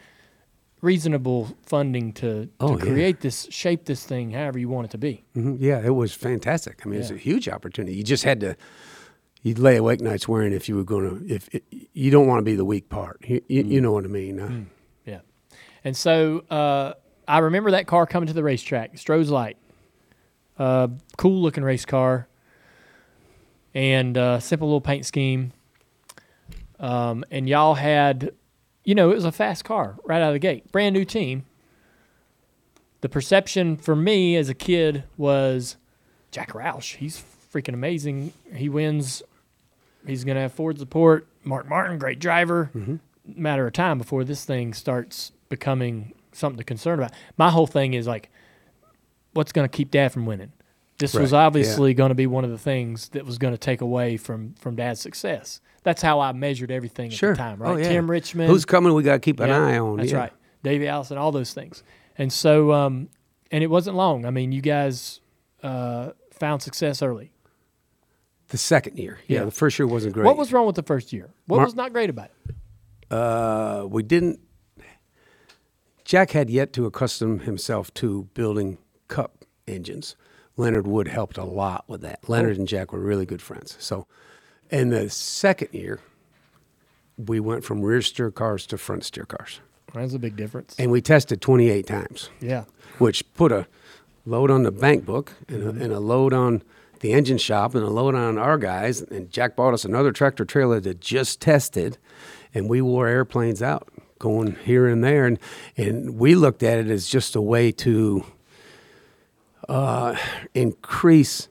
reasonable 0.82 1.56
funding 1.62 2.12
to, 2.12 2.44
to 2.46 2.50
Oh, 2.60 2.76
yeah. 2.76 2.84
create 2.84 3.20
this, 3.20 3.46
shape 3.50 3.84
this 3.86 4.04
thing 4.04 4.32
however 4.32 4.58
you 4.58 4.68
want 4.68 4.86
it 4.86 4.90
to 4.90 4.98
be. 4.98 5.24
Mhm. 5.34 5.56
Yeah, 5.60 5.80
it 5.82 5.94
was 5.94 6.12
fantastic. 6.12 6.82
I 6.84 6.88
mean, 6.88 7.00
it's 7.00 7.08
Yeah. 7.10 7.16
a 7.16 7.18
huge 7.20 7.48
opportunity. 7.48 7.94
You 7.96 8.02
just 8.02 8.24
had 8.24 8.40
to. 8.40 8.56
You'd 9.44 9.58
lay 9.58 9.76
awake 9.76 10.00
nights 10.00 10.28
worrying 10.28 10.52
if 10.52 10.68
you 10.68 10.76
were 10.76 10.84
going 10.84 11.08
to. 11.26 11.34
If 11.34 11.48
it, 11.54 11.64
you 11.92 12.10
don't 12.10 12.26
want 12.28 12.38
to 12.40 12.44
be 12.44 12.54
the 12.54 12.64
weak 12.64 12.88
part, 12.88 13.18
you, 13.26 13.40
you, 13.48 13.62
you 13.64 13.80
know 13.80 13.90
what 13.92 14.04
I 14.04 14.08
mean. 14.08 14.38
Uh, 14.38 14.60
Yeah. 15.06 15.20
And 15.84 15.96
so 15.96 16.44
uh, 16.50 16.94
I 17.26 17.38
remember 17.38 17.70
that 17.72 17.86
car 17.88 18.06
coming 18.06 18.26
to 18.28 18.32
the 18.32 18.42
racetrack, 18.44 18.94
Stroh's 18.96 19.30
Light. 19.30 19.56
Uh, 20.58 20.88
cool 21.16 21.40
looking 21.42 21.64
race 21.64 21.84
car. 21.84 22.28
And 23.74 24.18
uh, 24.18 24.38
simple 24.40 24.68
little 24.68 24.80
paint 24.80 25.06
scheme. 25.06 25.52
Um, 26.78 27.24
and 27.30 27.48
y'all 27.48 27.74
had, 27.74 28.32
you 28.84 28.94
know, 28.94 29.10
it 29.10 29.14
was 29.14 29.24
a 29.24 29.32
fast 29.32 29.64
car 29.64 29.96
right 30.04 30.20
out 30.20 30.28
of 30.28 30.34
the 30.34 30.38
gate. 30.38 30.70
Brand 30.72 30.94
new 30.94 31.04
team. 31.04 31.44
The 33.00 33.08
perception 33.08 33.76
for 33.76 33.96
me 33.96 34.36
as 34.36 34.48
a 34.48 34.54
kid 34.54 35.04
was 35.16 35.76
Jack 36.30 36.50
Roush. 36.52 36.96
He's 36.96 37.22
freaking 37.52 37.74
amazing. 37.74 38.32
He 38.54 38.68
wins. 38.68 39.22
He's 40.06 40.24
going 40.24 40.36
to 40.36 40.42
have 40.42 40.52
Ford 40.52 40.78
support. 40.78 41.26
Mark 41.44 41.68
Martin, 41.68 41.98
great 41.98 42.20
driver 42.20 42.70
mm-hmm. 42.74 42.96
matter 43.24 43.66
of 43.66 43.72
time 43.72 43.98
before 43.98 44.24
this 44.24 44.44
thing 44.44 44.72
starts 44.72 45.32
becoming 45.48 46.12
something 46.32 46.58
to 46.58 46.64
concern 46.64 46.98
about. 46.98 47.12
My 47.36 47.50
whole 47.50 47.66
thing 47.66 47.94
is 47.94 48.06
like, 48.06 48.30
what's 49.32 49.52
going 49.52 49.68
to 49.68 49.76
keep 49.76 49.90
Dad 49.90 50.12
from 50.12 50.24
winning? 50.26 50.52
This 50.98 51.14
was 51.14 51.32
Right, 51.32 51.38
yeah. 51.38 51.46
obviously 51.46 51.94
going 51.94 52.10
to 52.10 52.14
be 52.14 52.28
one 52.28 52.44
of 52.44 52.50
the 52.50 52.58
things 52.58 53.08
that 53.10 53.26
was 53.26 53.38
going 53.38 53.52
to 53.52 53.58
take 53.58 53.80
away 53.80 54.16
from 54.16 54.54
from 54.54 54.76
Dad's 54.76 55.00
success. 55.00 55.60
That's 55.84 56.00
how 56.02 56.20
I 56.20 56.32
measured 56.32 56.70
everything 56.70 57.06
at 57.08 57.12
Sure. 57.12 57.32
the 57.32 57.38
time, 57.38 57.60
right? 57.60 57.70
Oh, 57.72 57.76
yeah. 57.76 57.88
Tim 57.88 58.10
Richmond, 58.10 58.48
Who's 58.50 58.64
coming? 58.64 58.94
We 58.94 59.02
got 59.02 59.14
to 59.14 59.20
keep 59.20 59.40
an 59.40 59.48
yeah, 59.48 59.58
eye 59.66 59.78
on. 59.78 59.96
That's 59.96 60.12
yeah. 60.12 60.18
right, 60.18 60.32
Davey 60.62 60.86
Allison, 60.86 61.18
all 61.18 61.32
those 61.32 61.52
things. 61.52 61.82
And 62.18 62.32
so, 62.32 62.72
um, 62.72 63.08
and 63.50 63.64
it 63.64 63.66
wasn't 63.68 63.96
long. 63.96 64.24
I 64.24 64.30
mean, 64.30 64.52
you 64.52 64.60
guys 64.60 65.20
uh, 65.62 66.10
found 66.30 66.62
success 66.62 67.02
early. 67.02 67.32
The 68.48 68.58
second 68.58 68.98
year, 68.98 69.18
yeah, 69.26 69.44
the 69.44 69.50
first 69.50 69.78
year 69.78 69.86
wasn't 69.86 70.12
great. 70.14 70.26
What 70.26 70.36
was 70.36 70.52
wrong 70.52 70.66
with 70.66 70.76
the 70.76 70.82
first 70.82 71.12
year? 71.12 71.30
What 71.46 71.56
Mar- 71.56 71.64
was 71.64 71.74
not 71.74 71.92
great 71.92 72.10
about 72.10 72.28
it? 72.48 72.54
uh, 73.10 73.86
we 73.88 74.02
didn't. 74.02 74.40
Jack 76.04 76.32
had 76.32 76.50
yet 76.50 76.72
to 76.74 76.84
accustom 76.84 77.40
himself 77.40 77.92
to 77.94 78.24
building 78.34 78.78
cup 79.08 79.44
engines. 79.66 80.16
Leonard 80.56 80.86
Wood 80.86 81.08
helped 81.08 81.38
a 81.38 81.44
lot 81.44 81.84
with 81.88 82.02
that. 82.02 82.28
Leonard 82.28 82.58
and 82.58 82.68
Jack 82.68 82.92
were 82.92 83.00
really 83.00 83.24
good 83.24 83.40
friends. 83.40 83.76
So, 83.80 84.06
in 84.72 84.88
the 84.88 85.08
second 85.10 85.68
year, 85.72 86.00
we 87.16 87.38
went 87.38 87.62
from 87.64 87.82
rear 87.82 88.02
steer 88.02 88.30
cars 88.32 88.66
to 88.66 88.78
front 88.78 89.04
steer 89.04 89.24
cars, 89.24 89.60
That's 89.94 90.14
a 90.14 90.18
big 90.18 90.34
difference. 90.36 90.74
and 90.78 90.90
we 90.90 91.00
tested 91.00 91.40
28 91.40 91.86
times. 91.86 92.30
yeah. 92.40 92.64
which 92.98 93.22
put 93.34 93.52
a 93.52 93.66
load 94.26 94.50
on 94.50 94.62
the 94.64 94.70
bank 94.72 95.04
book 95.04 95.32
and 95.48 95.62
a, 95.62 95.68
and 95.84 95.92
a 95.92 96.00
load 96.00 96.32
on 96.32 96.62
the 97.00 97.12
engine 97.12 97.38
shop 97.38 97.74
and 97.74 97.84
a 97.84 97.90
load 97.90 98.14
on 98.14 98.38
our 98.38 98.56
guys. 98.58 99.02
And 99.02 99.30
Jack 99.30 99.56
bought 99.56 99.74
us 99.74 99.84
another 99.84 100.12
tractor 100.12 100.44
trailer 100.44 100.80
that 100.80 101.00
just 101.00 101.40
tested, 101.40 101.98
and 102.54 102.68
we 102.68 102.80
wore 102.80 103.08
airplanes 103.08 103.60
out 103.62 103.88
going 104.18 104.56
here 104.64 104.86
and 104.86 105.02
there. 105.02 105.26
And, 105.26 105.38
and 105.76 106.16
we 106.16 106.34
looked 106.36 106.62
at 106.62 106.78
it 106.78 106.88
as 106.88 107.08
just 107.08 107.34
a 107.36 107.40
way 107.42 107.72
to 107.72 108.24
uh, 109.68 110.16
increase 110.54 111.48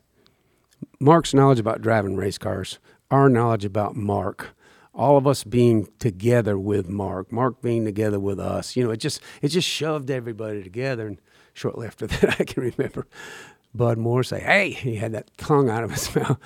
Mark's 0.99 1.33
knowledge 1.33 1.59
about 1.59 1.81
driving 1.81 2.15
race 2.15 2.37
cars, 2.37 2.79
our 3.11 3.29
knowledge 3.29 3.65
about 3.65 3.95
Mark, 3.95 4.55
all 4.93 5.17
of 5.17 5.27
us 5.27 5.43
being 5.43 5.87
together 5.99 6.57
with 6.57 6.89
Mark, 6.89 7.31
Mark 7.31 7.61
being 7.61 7.85
together 7.85 8.19
with 8.19 8.39
us. 8.39 8.75
You 8.75 8.83
know, 8.85 8.91
it 8.91 8.97
just 8.97 9.21
it 9.41 9.49
just 9.49 9.67
shoved 9.67 10.09
everybody 10.09 10.63
together. 10.63 11.07
And 11.07 11.17
shortly 11.53 11.85
after 11.87 12.07
that, 12.07 12.39
I 12.39 12.43
can 12.45 12.63
remember 12.63 13.07
Bud 13.73 13.97
Moore 13.97 14.23
say, 14.23 14.39
"Hey," 14.41 14.71
he 14.71 14.95
had 14.95 15.13
that 15.13 15.29
tongue 15.37 15.69
out 15.69 15.83
of 15.83 15.91
his 15.91 16.13
mouth. 16.15 16.37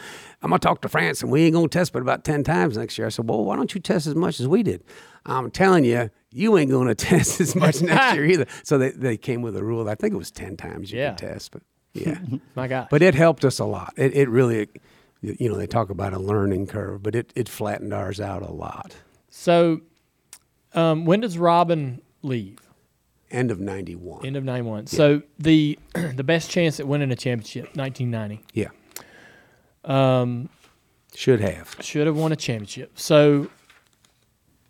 I'm 0.41 0.49
gonna 0.51 0.59
talk 0.59 0.81
to 0.81 0.89
France, 0.89 1.21
and 1.23 1.31
we 1.31 1.43
ain't 1.45 1.53
gonna 1.55 1.67
test 1.69 1.93
but 1.93 2.01
about 2.01 2.23
ten 2.23 2.43
times 2.43 2.77
next 2.77 2.97
year. 2.97 3.07
I 3.07 3.09
said, 3.09 3.27
"Well, 3.27 3.43
why 3.45 3.55
don't 3.55 3.73
you 3.73 3.81
test 3.81 4.05
as 4.07 4.15
much 4.15 4.39
as 4.39 4.47
we 4.47 4.61
did?" 4.63 4.83
I'm 5.27 5.49
telling 5.49 5.85
you, 5.85 6.11
you 6.31 6.55
ain't 6.55 6.69
gonna 6.69 6.93
test 7.13 7.41
as 7.41 7.55
much 7.55 7.81
next 7.81 8.13
year 8.15 8.25
either. 8.25 8.45
So 8.63 8.77
they, 8.77 8.91
they 8.91 9.17
came 9.17 9.41
with 9.41 9.55
a 9.57 9.63
rule. 9.63 9.89
I 9.89 9.95
think 9.95 10.13
it 10.13 10.17
was 10.17 10.29
ten 10.29 10.55
times 10.55 10.91
you 10.91 10.99
Yeah. 10.99 11.09
could 11.15 11.17
test, 11.29 11.51
but 11.51 11.63
Yeah. 11.93 12.19
My 12.53 12.67
God. 12.67 12.89
But 12.91 13.01
it 13.01 13.15
helped 13.15 13.43
us 13.43 13.57
a 13.57 13.65
lot. 13.65 13.93
It, 13.97 14.15
it 14.15 14.29
really, 14.29 14.67
you 15.21 15.49
know, 15.49 15.55
they 15.57 15.67
talk 15.67 15.89
about 15.89 16.13
a 16.13 16.19
learning 16.19 16.67
curve, 16.67 17.01
but 17.03 17.15
it, 17.15 17.31
it 17.35 17.49
flattened 17.49 17.93
ours 17.93 18.19
out 18.21 18.41
a 18.41 18.51
lot. 18.51 18.95
so, 19.29 19.81
um, 20.73 21.05
when 21.05 21.21
does 21.21 21.37
Robin 21.37 22.01
leave? 22.21 22.59
End 23.31 23.49
of 23.49 23.59
91. 23.59 24.25
End 24.25 24.35
of 24.35 24.43
'91. 24.43 24.87
So 24.87 25.21
the 25.39 25.79
the 26.15 26.23
best 26.23 26.49
chance 26.51 26.79
at 26.79 26.87
winning 26.87 27.11
a 27.11 27.15
championship, 27.15 27.75
1990. 27.75 28.43
yeah. 28.53 28.69
Um, 29.83 30.49
Should 31.15 31.41
have. 31.41 31.75
should 31.81 32.07
have 32.07 32.17
won 32.17 32.31
a 32.31 32.35
championship. 32.35 32.91
So 32.99 33.49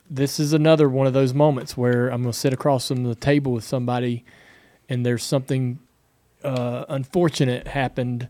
this 0.10 0.40
is 0.40 0.54
another 0.54 0.88
one 0.90 1.08
of 1.08 1.14
those 1.14 1.34
moments 1.34 1.76
where 1.78 2.10
I'm 2.10 2.22
going 2.22 2.32
to 2.34 2.38
sit 2.38 2.54
across 2.54 2.88
from 2.88 3.04
the 3.04 3.16
table 3.16 3.52
with 3.54 3.64
somebody, 3.64 4.24
and 4.88 5.06
there's 5.06 5.24
something 5.24 5.80
uh, 6.44 6.86
unfortunate 6.90 7.68
happened 7.70 8.28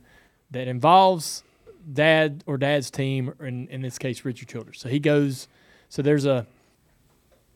that 0.52 0.68
involves 0.68 1.44
dad 1.92 2.44
or 2.46 2.58
dad's 2.58 2.90
team, 2.92 3.34
or 3.40 3.46
in 3.46 3.68
in 3.70 3.82
this 3.82 3.98
case 3.98 4.24
Richard 4.26 4.48
Childress. 4.50 4.80
So 4.80 4.90
he 4.90 5.00
goes. 5.00 5.48
So 5.90 6.02
there's 6.02 6.26
a 6.26 6.46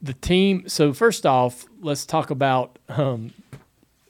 the 0.02 0.14
team. 0.14 0.68
So 0.68 0.94
first 0.94 1.26
off, 1.26 1.66
let's 1.82 2.06
talk 2.06 2.30
about 2.30 2.80
um, 2.90 3.34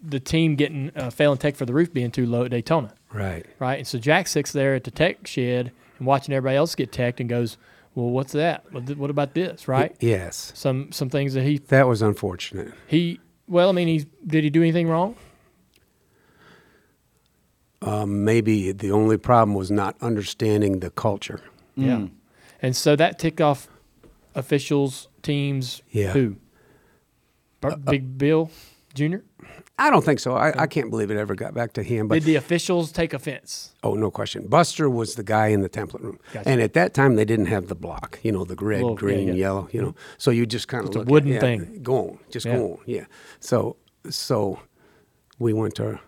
the 0.03 0.19
team 0.19 0.55
getting 0.55 0.91
uh, 0.95 1.09
failing 1.09 1.37
tech 1.39 1.55
for 1.55 1.65
the 1.65 1.73
roof 1.73 1.91
being 1.93 2.11
too 2.11 2.25
low 2.25 2.43
at 2.45 2.51
Daytona 2.51 2.93
Right. 3.11 3.45
right? 3.57 3.79
And 3.79 3.87
so 3.87 3.97
Jack 3.97 4.27
sits 4.27 4.51
there 4.51 4.75
at 4.75 4.83
the 4.83 4.91
tech 4.91 5.25
shed 5.25 5.71
and 5.97 6.05
watching 6.07 6.33
everybody 6.33 6.57
else 6.57 6.75
get 6.75 6.91
teched 6.91 7.19
and 7.19 7.27
goes, 7.27 7.57
"Well, 7.95 8.09
what's 8.09 8.33
that? 8.33 8.71
What, 8.71 8.95
what 8.97 9.09
about 9.09 9.33
this?" 9.33 9.67
Right? 9.67 9.95
Yes. 9.99 10.51
Some 10.55 10.91
some 10.91 11.09
things 11.09 11.33
that 11.33 11.43
he 11.43 11.57
That 11.57 11.87
was 11.87 12.01
unfortunate. 12.01 12.71
he 12.87 13.19
well, 13.47 13.69
I 13.69 13.71
mean, 13.71 13.87
he 13.87 14.05
did 14.27 14.43
he 14.43 14.49
do 14.51 14.61
anything 14.61 14.87
wrong? 14.87 15.15
Um, 17.81 18.25
maybe 18.25 18.71
the 18.73 18.91
only 18.91 19.17
problem 19.17 19.55
was 19.55 19.71
not 19.71 19.95
understanding 20.01 20.79
the 20.79 20.89
culture. 20.89 21.41
Yeah. 21.75 21.97
Mm. 21.97 22.11
And 22.61 22.75
so 22.75 22.95
that 22.97 23.17
ticked 23.19 23.39
off 23.39 23.69
officials, 24.35 25.07
teams, 25.21 25.81
Yeah. 25.91 26.11
who? 26.11 26.35
Bur- 27.61 27.69
uh, 27.71 27.73
uh, 27.73 27.77
Big 27.91 28.17
Bill 28.17 28.51
Jr. 28.93 29.17
I 29.77 29.89
don't 29.89 30.03
think 30.03 30.19
so. 30.19 30.33
I, 30.35 30.63
I 30.63 30.67
can't 30.67 30.89
believe 30.89 31.09
it 31.09 31.15
ever 31.15 31.35
got 31.35 31.53
back 31.53 31.71
to 31.73 31.83
him. 31.83 32.09
But 32.09 32.15
Did 32.15 32.23
the 32.25 32.35
officials 32.35 32.91
take 32.91 33.13
offense? 33.13 33.73
oh, 33.81 33.93
no 33.93 34.11
question. 34.11 34.45
Buster 34.47 34.89
was 34.89 35.15
the 35.15 35.23
guy 35.23 35.47
in 35.47 35.61
the 35.61 35.69
template 35.69 36.01
room, 36.03 36.19
Gotcha. 36.33 36.49
and 36.49 36.59
at 36.61 36.73
that 36.73 36.93
time 36.93 37.15
they 37.15 37.23
didn't 37.23 37.45
have 37.45 37.67
the 37.67 37.75
block. 37.75 38.19
You 38.21 38.33
know, 38.33 38.43
the 38.43 38.55
red, 38.55 38.81
Little- 38.81 38.95
green, 38.95 39.29
yeah. 39.29 39.33
yellow. 39.35 39.69
You 39.71 39.81
know, 39.81 39.87
mm-hmm. 39.91 40.13
so 40.17 40.31
you 40.31 40.45
just 40.45 40.67
kind 40.67 40.83
of 40.85 40.91
Just 40.91 41.07
a 41.07 41.09
wooden 41.09 41.29
at, 41.31 41.35
yeah, 41.35 41.39
thing. 41.39 41.79
Go 41.81 41.95
on, 41.97 42.19
just 42.29 42.45
Yeah. 42.45 42.57
go 42.57 42.71
on. 42.73 42.77
Yeah. 42.85 43.05
So 43.39 43.77
so 44.09 44.59
we 45.39 45.53
went 45.53 45.75
to 45.75 45.99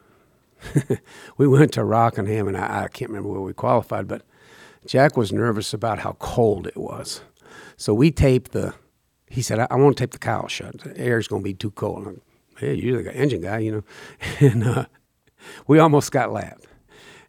we 1.38 1.48
went 1.48 1.74
to 1.74 1.84
Rockingham, 1.84 2.48
and 2.48 2.58
I, 2.58 2.84
I 2.84 2.88
can't 2.88 3.10
remember 3.10 3.30
where 3.30 3.42
we 3.42 3.54
qualified, 3.54 4.08
but 4.08 4.24
Jack 4.86 5.18
was 5.18 5.32
nervous 5.32 5.74
about 5.74 6.00
how 6.00 6.14
cold 6.20 6.68
it 6.68 6.78
was. 6.78 7.22
So 7.78 7.94
we 7.94 8.12
taped 8.12 8.52
the. 8.52 8.74
He 9.28 9.42
said, 9.42 9.60
"I, 9.60 9.68
I 9.72 9.76
want 9.76 9.98
to 9.98 10.04
tape 10.04 10.12
the 10.12 10.20
cowl 10.20 10.48
shut. 10.48 10.80
The 10.80 10.98
air's 10.98 11.28
going 11.28 11.42
to 11.42 11.44
be 11.44 11.54
too 11.54 11.72
cold." 11.72 12.08
I'm, 12.08 12.22
hey, 12.58 12.76
you're 12.76 13.04
the 13.04 13.16
engine 13.16 13.42
guy, 13.42 13.60
you 13.60 13.72
know. 13.72 13.84
And 14.40 14.64
uh, 14.64 14.86
we 15.68 15.80
almost 15.80 16.12
got 16.12 16.32
lapped. 16.32 16.68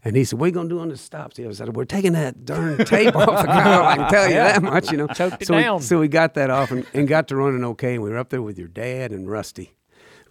And 0.05 0.17
he 0.17 0.25
said, 0.25 0.39
"What 0.39 0.47
are 0.47 0.49
you 0.49 0.55
gonna 0.55 0.69
do 0.69 0.81
on 0.81 0.89
the 0.89 0.97
stops?" 0.97 1.39
I 1.39 1.51
said, 1.53 1.77
"We're 1.77 1.85
taking 1.85 2.15
that 2.15 2.45
darn 2.45 2.79
tape 2.85 3.15
off 3.15 3.45
the. 3.45 3.51
I 3.51 3.97
can 3.97 4.11
tell 4.11 4.29
you 4.29 4.35
that 4.35 4.63
much, 4.63 4.91
you 4.91 4.99
know." 4.99 5.07
Choked 5.07 5.43
it 5.43 5.47
so 5.47 5.55
down. 5.55 5.77
We, 5.77 5.83
so 5.83 6.01
we 6.01 6.09
got 6.09 6.35
that 6.35 6.51
off 6.51 6.73
and, 6.73 6.85
and 6.93 7.07
got 7.07 7.29
to 7.29 7.37
running 7.37 7.65
okay. 7.65 7.95
And 7.95 8.03
we 8.03 8.11
were 8.11 8.19
up 8.19 8.31
there 8.31 8.43
with 8.43 8.59
your 8.59 8.69
dad 8.69 9.13
and 9.13 9.31
Rusty, 9.31 9.75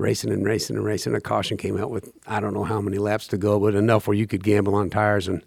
racing 0.02 0.32
and 0.32 0.44
racing 0.44 0.76
and 0.76 0.86
racing. 0.86 1.15
A 1.15 1.22
caution 1.22 1.57
came 1.57 1.78
out 1.78 1.91
with 1.91 2.11
I 2.28 2.40
don't 2.40 2.53
know 2.53 2.64
how 2.64 2.82
many 2.82 2.98
laps 2.98 3.28
to 3.28 3.38
go, 3.38 3.60
but 3.60 3.76
enough 3.76 4.07
where 4.07 4.18
you 4.18 4.28
could 4.28 4.44
gamble 4.44 4.76
on 4.76 4.90
tires. 4.90 5.28
And 5.28 5.44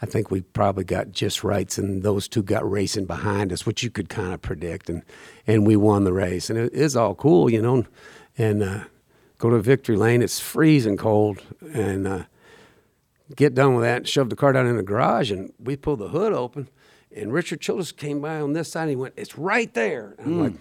I 0.00 0.06
think 0.06 0.30
we 0.30 0.42
probably 0.42 0.84
got 0.84 1.10
just 1.10 1.42
rights, 1.42 1.78
and 1.78 2.02
those 2.02 2.28
two 2.28 2.42
got 2.42 2.70
racing 2.70 3.06
behind 3.06 3.52
us, 3.52 3.66
which 3.66 3.82
you 3.82 3.90
could 3.90 4.08
kind 4.08 4.32
of 4.32 4.42
predict. 4.42 4.88
And 4.88 5.02
and 5.46 5.66
we 5.66 5.74
won 5.74 6.04
the 6.04 6.12
race, 6.12 6.50
and 6.50 6.58
it 6.58 6.72
is 6.72 6.94
all 6.94 7.14
cool, 7.14 7.50
you 7.50 7.60
know. 7.60 7.84
And 8.36 8.62
uh, 8.62 8.84
go 9.38 9.50
to 9.50 9.58
victory 9.58 9.96
lane. 9.96 10.22
It's 10.22 10.38
freezing 10.38 10.96
cold, 10.96 11.42
and 11.72 12.06
uh, 12.06 12.24
get 13.34 13.54
done 13.54 13.74
with 13.74 13.84
that. 13.84 14.06
Shove 14.06 14.30
the 14.30 14.36
car 14.36 14.52
down 14.52 14.66
in 14.66 14.76
the 14.76 14.82
garage, 14.82 15.32
and 15.32 15.52
we 15.58 15.76
pulled 15.76 15.98
the 15.98 16.08
hood 16.08 16.32
open. 16.32 16.68
And 17.16 17.32
Richard 17.32 17.60
Childress 17.60 17.90
came 17.90 18.20
by 18.20 18.38
on 18.40 18.52
this 18.52 18.70
side. 18.70 18.82
and 18.82 18.90
He 18.90 18.96
went, 18.96 19.14
"It's 19.16 19.38
right 19.38 19.72
there." 19.74 20.14
And 20.18 20.26
I'm 20.26 20.40
like, 20.40 20.52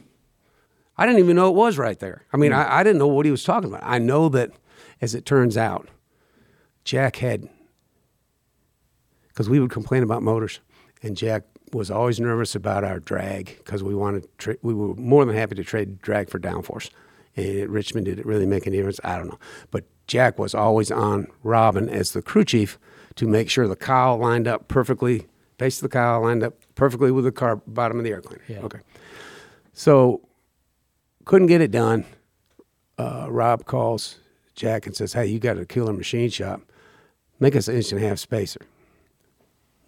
I 0.97 1.05
didn't 1.05 1.19
even 1.19 1.35
know 1.35 1.49
it 1.49 1.55
was 1.55 1.77
right 1.77 1.99
there. 1.99 2.23
I 2.33 2.37
mean, 2.37 2.51
hmm. 2.51 2.57
I, 2.57 2.77
I 2.79 2.83
didn't 2.83 2.99
know 2.99 3.07
what 3.07 3.25
he 3.25 3.31
was 3.31 3.43
talking 3.43 3.69
about. 3.69 3.83
I 3.83 3.99
know 3.99 4.29
that, 4.29 4.51
as 5.01 5.13
it 5.13 5.25
turns 5.25 5.57
out, 5.57 5.89
Jack 6.83 7.17
had, 7.17 7.47
because 9.29 9.49
we 9.49 9.59
would 9.59 9.71
complain 9.71 10.03
about 10.03 10.23
motors, 10.23 10.59
and 11.03 11.15
Jack 11.15 11.43
was 11.73 11.91
always 11.91 12.19
nervous 12.19 12.55
about 12.55 12.83
our 12.83 12.99
drag 12.99 13.57
because 13.57 13.83
we 13.83 13.93
wanted 13.93 14.27
tra- 14.37 14.57
we 14.61 14.73
were 14.73 14.95
more 14.95 15.25
than 15.25 15.35
happy 15.35 15.55
to 15.55 15.63
trade 15.63 16.01
drag 16.01 16.29
for 16.29 16.39
downforce. 16.39 16.89
And 17.35 17.59
at 17.59 17.69
Richmond, 17.69 18.05
did 18.05 18.19
it 18.19 18.25
really 18.25 18.45
make 18.45 18.65
any 18.65 18.77
difference? 18.77 18.99
I 19.03 19.17
don't 19.17 19.27
know. 19.27 19.39
But 19.69 19.85
Jack 20.07 20.39
was 20.39 20.55
always 20.55 20.91
on 20.91 21.27
Robin 21.43 21.89
as 21.89 22.13
the 22.13 22.21
crew 22.21 22.45
chief 22.45 22.79
to 23.15 23.27
make 23.27 23.49
sure 23.49 23.67
the 23.67 23.75
cowl 23.75 24.17
lined 24.17 24.47
up 24.47 24.67
perfectly, 24.67 25.27
base 25.57 25.77
of 25.77 25.83
the 25.83 25.89
cowl 25.89 26.21
lined 26.21 26.43
up 26.43 26.55
perfectly 26.75 27.11
with 27.11 27.25
the 27.25 27.31
car 27.31 27.57
bottom 27.67 27.97
of 27.97 28.05
the 28.05 28.11
air 28.11 28.21
cleaner. 28.21 28.43
Yeah. 28.47 28.59
Okay. 28.59 28.79
So 29.73 30.26
couldn't 31.27 31.47
get 31.47 31.61
it 31.61 31.71
done. 31.71 32.05
Uh, 32.97 33.27
Rob 33.29 33.65
calls 33.65 34.19
Jack 34.55 34.87
and 34.87 34.95
says, 34.95 35.13
"Hey, 35.13 35.27
you 35.27 35.39
got 35.39 35.57
a 35.59 35.65
killer 35.65 35.93
machine 35.93 36.29
shop. 36.29 36.61
Make 37.39 37.55
us 37.55 37.67
an 37.67 37.75
inch 37.75 37.91
and 37.91 38.03
a 38.03 38.07
half 38.07 38.17
spacer." 38.17 38.61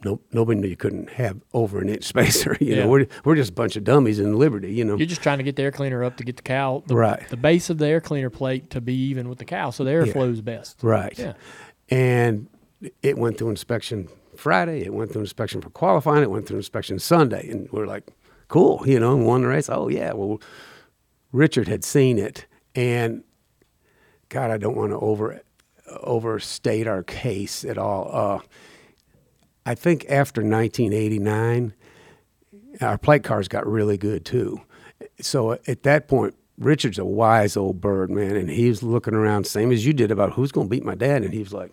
Nope, 0.06 0.24
nobody 0.32 0.62
knew 0.62 0.68
you 0.70 0.78
couldn't 0.78 1.10
have 1.12 1.42
over 1.54 1.80
an 1.80 1.90
inch 1.90 2.04
spacer. 2.14 2.56
You 2.62 2.76
Yeah. 2.76 2.84
know, 2.84 2.88
we're 2.90 3.08
we're 3.26 3.36
just 3.36 3.50
a 3.52 3.54
bunch 3.54 3.76
of 3.76 3.84
dummies 3.84 4.20
in 4.20 4.38
Liberty. 4.38 4.72
You 4.72 4.86
know, 4.86 4.96
You're 4.96 5.08
just 5.08 5.22
trying 5.24 5.40
to 5.40 5.44
get 5.44 5.56
the 5.58 5.64
air 5.64 5.72
cleaner 5.72 6.04
up 6.04 6.16
to 6.18 6.24
get 6.24 6.38
the 6.38 6.42
cow, 6.44 6.84
the, 6.88 6.96
Right. 6.96 7.28
the 7.30 7.36
base 7.38 7.70
of 7.70 7.80
the 7.80 7.88
air 7.88 8.00
cleaner 8.00 8.30
plate 8.30 8.70
to 8.70 8.80
be 8.82 8.94
even 8.94 9.28
with 9.28 9.40
the 9.40 9.46
cow, 9.46 9.72
so 9.72 9.84
the 9.84 9.92
air 9.92 10.06
Yeah. 10.06 10.14
flows 10.14 10.40
best. 10.42 10.80
right? 10.84 11.18
Yeah. 11.18 11.34
And 11.90 12.48
it 13.02 13.18
went 13.18 13.38
through 13.38 13.50
inspection 13.50 14.08
Friday. 14.38 14.86
It 14.86 14.94
went 14.94 15.12
through 15.12 15.22
inspection 15.22 15.60
for 15.60 15.70
qualifying. 15.72 16.24
It 16.24 16.32
went 16.32 16.48
through 16.48 16.58
inspection 16.58 16.98
Sunday, 17.00 17.50
and 17.50 17.68
we're 17.74 17.88
like, 17.88 18.04
cool, 18.48 18.84
you 18.86 19.00
know, 19.02 19.16
and 19.16 19.26
won 19.26 19.42
the 19.42 19.48
race. 19.50 19.68
Oh 19.70 19.90
yeah, 19.90 20.14
well, 20.14 20.40
Richard 21.32 21.68
had 21.68 21.84
seen 21.84 22.18
it, 22.18 22.46
and 22.76 23.24
God, 24.30 24.52
I 24.52 24.58
don't 24.58 24.76
want 24.76 24.92
to 24.92 25.00
over 25.00 25.42
overstate 26.02 26.88
our 26.88 27.04
case 27.04 27.66
at 27.66 27.78
all. 27.78 28.10
Uh, 28.14 28.40
I 29.66 29.76
think 29.76 30.06
after 30.10 30.42
1989, 30.42 31.74
our 32.82 32.98
plate 32.98 33.24
cars 33.24 33.48
got 33.48 33.68
really 33.68 33.98
good 33.98 34.26
too. 34.26 34.62
So 35.22 35.54
at 35.68 35.84
that 35.84 36.08
point, 36.08 36.36
Richard's 36.58 37.00
a 37.00 37.06
wise 37.06 37.56
old 37.56 37.80
bird, 37.80 38.10
man, 38.10 38.36
and 38.36 38.50
he 38.50 38.68
was 38.68 38.84
looking 38.84 39.14
around, 39.14 39.46
same 39.48 39.72
as 39.72 39.86
you 39.86 39.94
did, 39.94 40.12
about 40.12 40.34
who's 40.34 40.52
going 40.52 40.68
to 40.68 40.70
beat 40.72 40.84
my 40.84 40.96
dad, 40.96 41.24
and 41.24 41.34
he 41.34 41.40
was 41.40 41.54
like, 41.54 41.72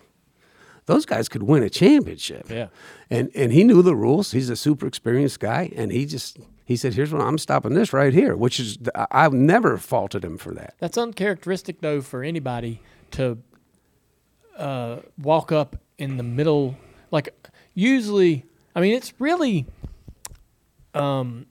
"Those 0.86 1.04
guys 1.04 1.28
could 1.28 1.42
win 1.42 1.62
a 1.62 1.70
championship." 1.70 2.48
Yeah. 2.48 2.68
and 3.10 3.30
and 3.34 3.52
he 3.52 3.64
knew 3.64 3.82
the 3.82 3.96
rules. 3.96 4.32
He's 4.32 4.48
a 4.48 4.56
super 4.56 4.86
experienced 4.86 5.40
guy, 5.40 5.72
and 5.74 5.90
he 5.90 6.06
just 6.06 6.38
he 6.66 6.74
said, 6.74 6.94
"Here's 6.94 7.12
what 7.12 7.22
I'm 7.22 7.38
stopping 7.38 7.74
this 7.74 7.92
right 7.92 8.12
here," 8.12 8.36
which 8.36 8.58
is 8.58 8.76
I've 9.12 9.32
never 9.32 9.78
faulted 9.78 10.24
him 10.24 10.36
for 10.36 10.52
that. 10.54 10.74
That's 10.80 10.98
uncharacteristic, 10.98 11.80
though, 11.80 12.02
for 12.02 12.24
anybody 12.24 12.82
to 13.12 13.38
uh, 14.58 14.96
walk 15.16 15.52
up 15.52 15.76
in 15.96 16.16
the 16.16 16.24
middle. 16.24 16.76
Like, 17.12 17.32
usually, 17.74 18.44
I 18.74 18.80
mean, 18.80 18.94
it's 18.94 19.14
really, 19.20 19.66
um, 20.92 21.46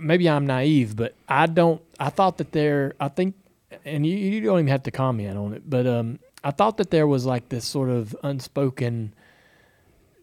maybe 0.00 0.30
I'm 0.30 0.46
naive, 0.46 0.94
but 0.94 1.16
I 1.28 1.46
don't, 1.46 1.82
I 1.98 2.10
thought 2.10 2.38
that 2.38 2.52
there, 2.52 2.94
I 3.00 3.08
think, 3.08 3.34
and 3.84 4.06
you, 4.06 4.16
you 4.16 4.40
don't 4.40 4.60
even 4.60 4.68
have 4.68 4.84
to 4.84 4.92
comment 4.92 5.36
on 5.36 5.52
it, 5.54 5.68
but 5.68 5.84
um, 5.84 6.20
I 6.44 6.52
thought 6.52 6.76
that 6.76 6.90
there 6.90 7.08
was 7.08 7.26
like 7.26 7.48
this 7.48 7.64
sort 7.64 7.90
of 7.90 8.14
unspoken 8.22 9.14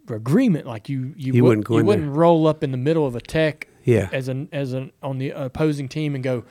agreement. 0.08 0.68
Like, 0.68 0.88
you, 0.88 1.14
you, 1.18 1.34
would, 1.34 1.42
wouldn't 1.50 1.68
go 1.68 1.78
you 1.80 1.84
wouldn't 1.84 2.16
roll 2.16 2.48
up 2.48 2.64
in 2.64 2.72
the 2.72 2.78
middle 2.78 3.06
of 3.06 3.18
a 3.18 3.22
tech 3.22 3.68
Yeah. 3.84 4.10
as 4.12 4.28
an, 4.28 4.50
as 4.52 4.74
an, 4.74 4.92
on 5.02 5.18
the 5.18 5.32
opposing 5.32 5.88
team 5.88 6.16
and 6.16 6.24
go, 6.24 6.44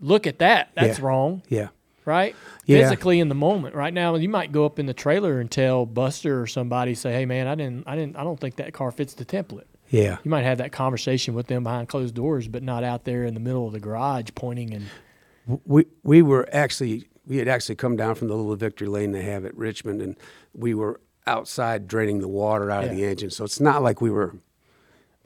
look 0.00 0.26
at 0.26 0.38
that. 0.38 0.70
That's 0.74 0.98
Yeah. 0.98 1.04
wrong 1.04 1.42
Yeah, 1.48 1.68
right? 2.04 2.34
Yeah. 2.66 2.82
Physically 2.82 3.20
in 3.20 3.28
the 3.28 3.34
moment. 3.34 3.74
Right 3.74 3.92
now, 3.94 4.14
you 4.16 4.28
might 4.28 4.52
go 4.52 4.64
up 4.64 4.78
in 4.78 4.86
the 4.86 4.94
trailer 4.94 5.40
and 5.40 5.50
tell 5.50 5.86
Buster 5.86 6.40
or 6.40 6.46
somebody, 6.46 6.94
say, 6.94 7.12
"Hey, 7.12 7.26
man, 7.26 7.46
I 7.46 7.54
didn't, 7.54 7.86
I 7.88 7.96
didn't, 7.96 8.16
I 8.16 8.24
don't 8.24 8.38
think 8.38 8.56
that 8.56 8.72
car 8.72 8.90
fits 8.90 9.14
the 9.14 9.24
template." 9.24 9.64
yeah. 9.90 10.18
You 10.22 10.30
might 10.30 10.42
have 10.44 10.58
that 10.58 10.70
conversation 10.70 11.34
with 11.34 11.46
them 11.46 11.64
behind 11.64 11.88
closed 11.88 12.14
doors, 12.14 12.46
but 12.46 12.62
not 12.62 12.84
out 12.84 13.04
there 13.04 13.24
in 13.24 13.32
the 13.34 13.40
middle 13.40 13.66
of 13.66 13.72
the 13.72 13.80
garage 13.80 14.28
pointing 14.34 14.74
and 14.74 14.86
we 15.64 15.86
we 16.02 16.20
were 16.20 16.46
actually 16.52 17.08
we 17.26 17.38
had 17.38 17.48
actually 17.48 17.74
come 17.76 17.96
down 17.96 18.14
from 18.14 18.28
the 18.28 18.34
little 18.34 18.54
victory 18.56 18.86
lane 18.86 19.12
they 19.12 19.22
have 19.22 19.44
at 19.46 19.56
Richmond, 19.56 20.00
and 20.02 20.16
we 20.54 20.74
were 20.74 21.00
outside 21.26 21.88
draining 21.88 22.20
the 22.20 22.28
water 22.28 22.70
out 22.70 22.84
of 22.84 22.90
the 22.90 23.04
engine. 23.04 23.30
So 23.30 23.44
it's 23.44 23.60
not 23.60 23.82
like 23.82 24.00
we 24.02 24.10
were 24.10 24.36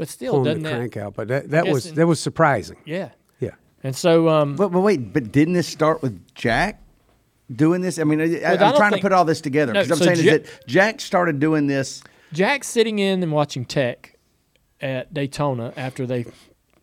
but 0.03 0.09
still 0.09 0.33
pulling 0.33 0.45
doesn't 0.45 0.63
the 0.65 0.69
that? 0.71 0.77
crank 0.77 0.97
out, 0.97 1.15
but 1.15 1.29
that, 1.29 1.51
that 1.51 1.67
was 1.69 1.87
in- 1.87 1.95
that 1.95 2.07
was 2.09 2.19
surprising. 2.19 2.77
Yeah. 2.85 3.11
Yeah, 3.39 3.51
And 3.85 3.95
so, 3.95 4.29
um, 4.29 4.57
But, 4.57 4.71
but 4.73 4.81
wait, 4.81 5.13
but 5.13 5.31
didn't 5.31 5.55
this 5.55 5.69
start 5.69 6.03
with 6.03 6.21
Jack? 6.35 6.81
doing 7.55 7.81
this? 7.83 7.99
I 7.99 8.05
mean, 8.05 8.21
I, 8.21 8.25
I 8.25 8.53
I'm 8.53 8.59
don't 8.59 8.77
trying 8.77 8.91
think- 8.91 9.03
to 9.03 9.09
put 9.09 9.13
all 9.13 9.25
this 9.25 9.41
together 9.41 9.73
No, 9.73 9.83
because 9.83 10.01
I'm 10.01 10.07
so 10.09 10.15
saying 10.15 10.27
Ja- 10.27 10.33
is 10.35 10.41
that 10.49 10.67
Jack 10.67 11.01
started 11.01 11.39
doing 11.39 11.67
this. 11.67 12.03
Jack's 12.33 12.67
sitting 12.67 12.99
in 12.99 13.23
and 13.23 13.31
watching 13.31 13.65
Tech 13.65 14.17
at 14.81 15.13
Daytona 15.15 15.73
after 15.77 16.07
they 16.07 16.25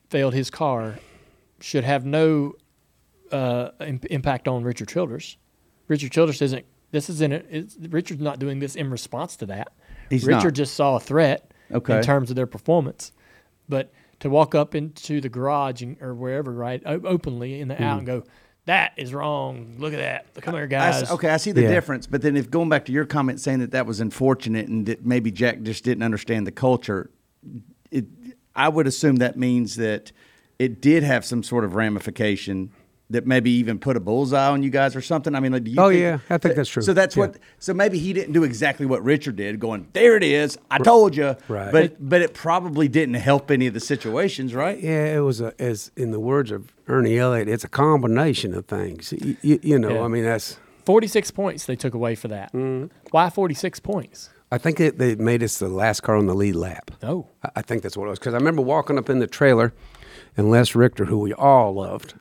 failed 0.09 0.33
his 0.33 0.49
car 0.49 0.99
should 1.59 1.83
have 1.83 2.05
no 2.05 2.53
uh, 3.31 3.69
im- 3.81 3.99
impact 4.09 4.47
on 4.47 4.63
Richard 4.63 4.87
Childress. 4.87 5.35
Richard 5.87 6.11
Childress 6.11 6.41
isn't. 6.41 6.65
This 6.91 7.09
isn't. 7.09 7.31
It's, 7.33 7.75
Richard's 7.89 8.21
not 8.21 8.39
doing 8.39 8.59
this 8.59 8.75
in 8.75 8.89
response 8.89 9.35
to 9.37 9.45
that. 9.47 9.69
He's 10.09 10.25
Richard 10.25 10.43
not. 10.45 10.53
just 10.53 10.73
saw 10.75 10.95
a 10.95 10.99
threat 10.99 11.48
Okay. 11.71 11.97
in 11.97 12.03
terms 12.03 12.29
of 12.29 12.35
their 12.35 12.47
performance, 12.47 13.11
but 13.67 13.91
to 14.19 14.29
walk 14.29 14.55
up 14.55 14.75
into 14.75 15.21
the 15.21 15.29
garage 15.29 15.81
and, 15.81 16.01
or 16.01 16.13
wherever, 16.13 16.51
right, 16.51 16.81
o- 16.85 17.01
openly 17.05 17.61
in 17.61 17.67
the 17.67 17.81
out 17.81 17.99
and 17.99 18.07
mm. 18.07 18.21
go, 18.21 18.23
"That 18.65 18.93
is 18.97 19.13
wrong. 19.13 19.75
Look 19.77 19.93
at 19.93 19.99
that. 19.99 20.41
Come 20.41 20.55
here, 20.55 20.67
guys." 20.67 21.03
s- 21.03 21.11
okay, 21.11 21.29
I 21.29 21.37
see 21.37 21.51
the 21.51 21.61
Yeah. 21.61 21.69
difference, 21.69 22.07
but 22.07 22.21
then 22.21 22.35
if 22.35 22.49
going 22.49 22.69
back 22.69 22.85
to 22.85 22.91
your 22.91 23.05
comment 23.05 23.39
saying 23.39 23.59
that 23.59 23.71
that 23.71 23.85
was 23.85 23.99
unfortunate 23.99 24.67
and 24.67 24.85
that 24.87 25.05
maybe 25.05 25.31
Jack 25.31 25.61
just 25.61 25.83
didn't 25.83 26.03
understand 26.03 26.45
the 26.47 26.51
culture, 26.51 27.09
it 27.91 28.05
I 28.55 28.67
would 28.67 28.87
assume 28.87 29.17
that 29.17 29.37
means 29.37 29.77
that 29.77 30.11
it 30.57 30.81
did 30.81 31.03
have 31.03 31.23
some 31.23 31.43
sort 31.43 31.63
of 31.63 31.75
ramification 31.75 32.71
that 33.11 33.25
maybe 33.25 33.49
even 33.51 33.79
put 33.79 33.97
a 33.97 33.99
bullseye 33.99 34.49
on 34.49 34.61
you 34.61 34.69
guys 34.69 34.95
or 34.95 35.01
something. 35.01 35.33
I 35.33 35.39
mean, 35.39 35.51
like, 35.51 35.63
do 35.63 35.71
you 35.71 35.77
Oh, 35.81 35.89
think- 35.89 36.01
yeah, 36.01 36.19
I 36.29 36.37
think 36.37 36.55
that's 36.55 36.69
true. 36.69 36.83
So 36.83 36.93
that's 36.93 37.15
Yeah. 37.15 37.21
what. 37.27 37.37
So 37.57 37.73
maybe 37.73 37.97
he 37.97 38.13
didn't 38.13 38.33
do 38.33 38.43
exactly 38.43 38.85
what 38.85 39.03
Richard 39.03 39.35
did, 39.35 39.59
going 39.59 39.87
there 39.93 40.15
it 40.15 40.23
is. 40.23 40.57
I 40.69 40.77
told 40.77 41.15
you, 41.15 41.35
Right. 41.47 41.71
But 41.71 41.95
but 41.99 42.21
it 42.21 42.33
probably 42.33 42.87
didn't 42.87 43.15
help 43.15 43.49
any 43.49 43.65
of 43.67 43.73
the 43.73 43.79
situations, 43.79 44.53
right? 44.53 44.79
Yeah, 44.79 45.17
it 45.17 45.21
was 45.21 45.41
a, 45.41 45.53
as 45.59 45.91
in 45.97 46.11
the 46.11 46.19
words 46.19 46.51
of 46.51 46.71
Ernie 46.87 47.17
Elliott, 47.17 47.47
it's 47.49 47.63
a 47.63 47.69
combination 47.69 48.53
of 48.53 48.65
things. 48.65 49.11
You, 49.11 49.35
you, 49.41 49.59
you 49.63 49.79
know, 49.79 49.95
Yeah. 49.95 50.01
I 50.03 50.07
mean, 50.07 50.23
that's. 50.23 50.57
Forty-six 50.85 51.29
points 51.29 51.65
they 51.65 51.75
took 51.75 51.93
away 51.93 52.15
for 52.15 52.29
that. 52.29 52.51
Mm-hmm. 52.53 52.87
Why 53.11 53.29
forty-six 53.29 53.79
points? 53.79 54.29
I 54.51 54.57
think 54.57 54.79
it, 54.79 54.97
they 54.97 55.13
made 55.15 55.43
us 55.43 55.59
the 55.59 55.67
last 55.67 56.01
car 56.01 56.15
on 56.15 56.25
the 56.25 56.33
lead 56.33 56.55
lap. 56.55 56.89
Oh. 57.03 57.27
I, 57.43 57.49
I 57.57 57.61
think 57.61 57.83
that's 57.83 57.95
what 57.95 58.05
it 58.05 58.09
was 58.09 58.17
because 58.19 58.33
I 58.33 58.37
remember 58.37 58.63
walking 58.63 58.97
up 58.97 59.07
in 59.09 59.19
the 59.19 59.27
trailer, 59.27 59.73
and 60.35 60.49
Les 60.49 60.73
Richter, 60.73 61.05
who 61.05 61.19
we 61.19 61.33
all 61.33 61.73
loved, 61.75 62.15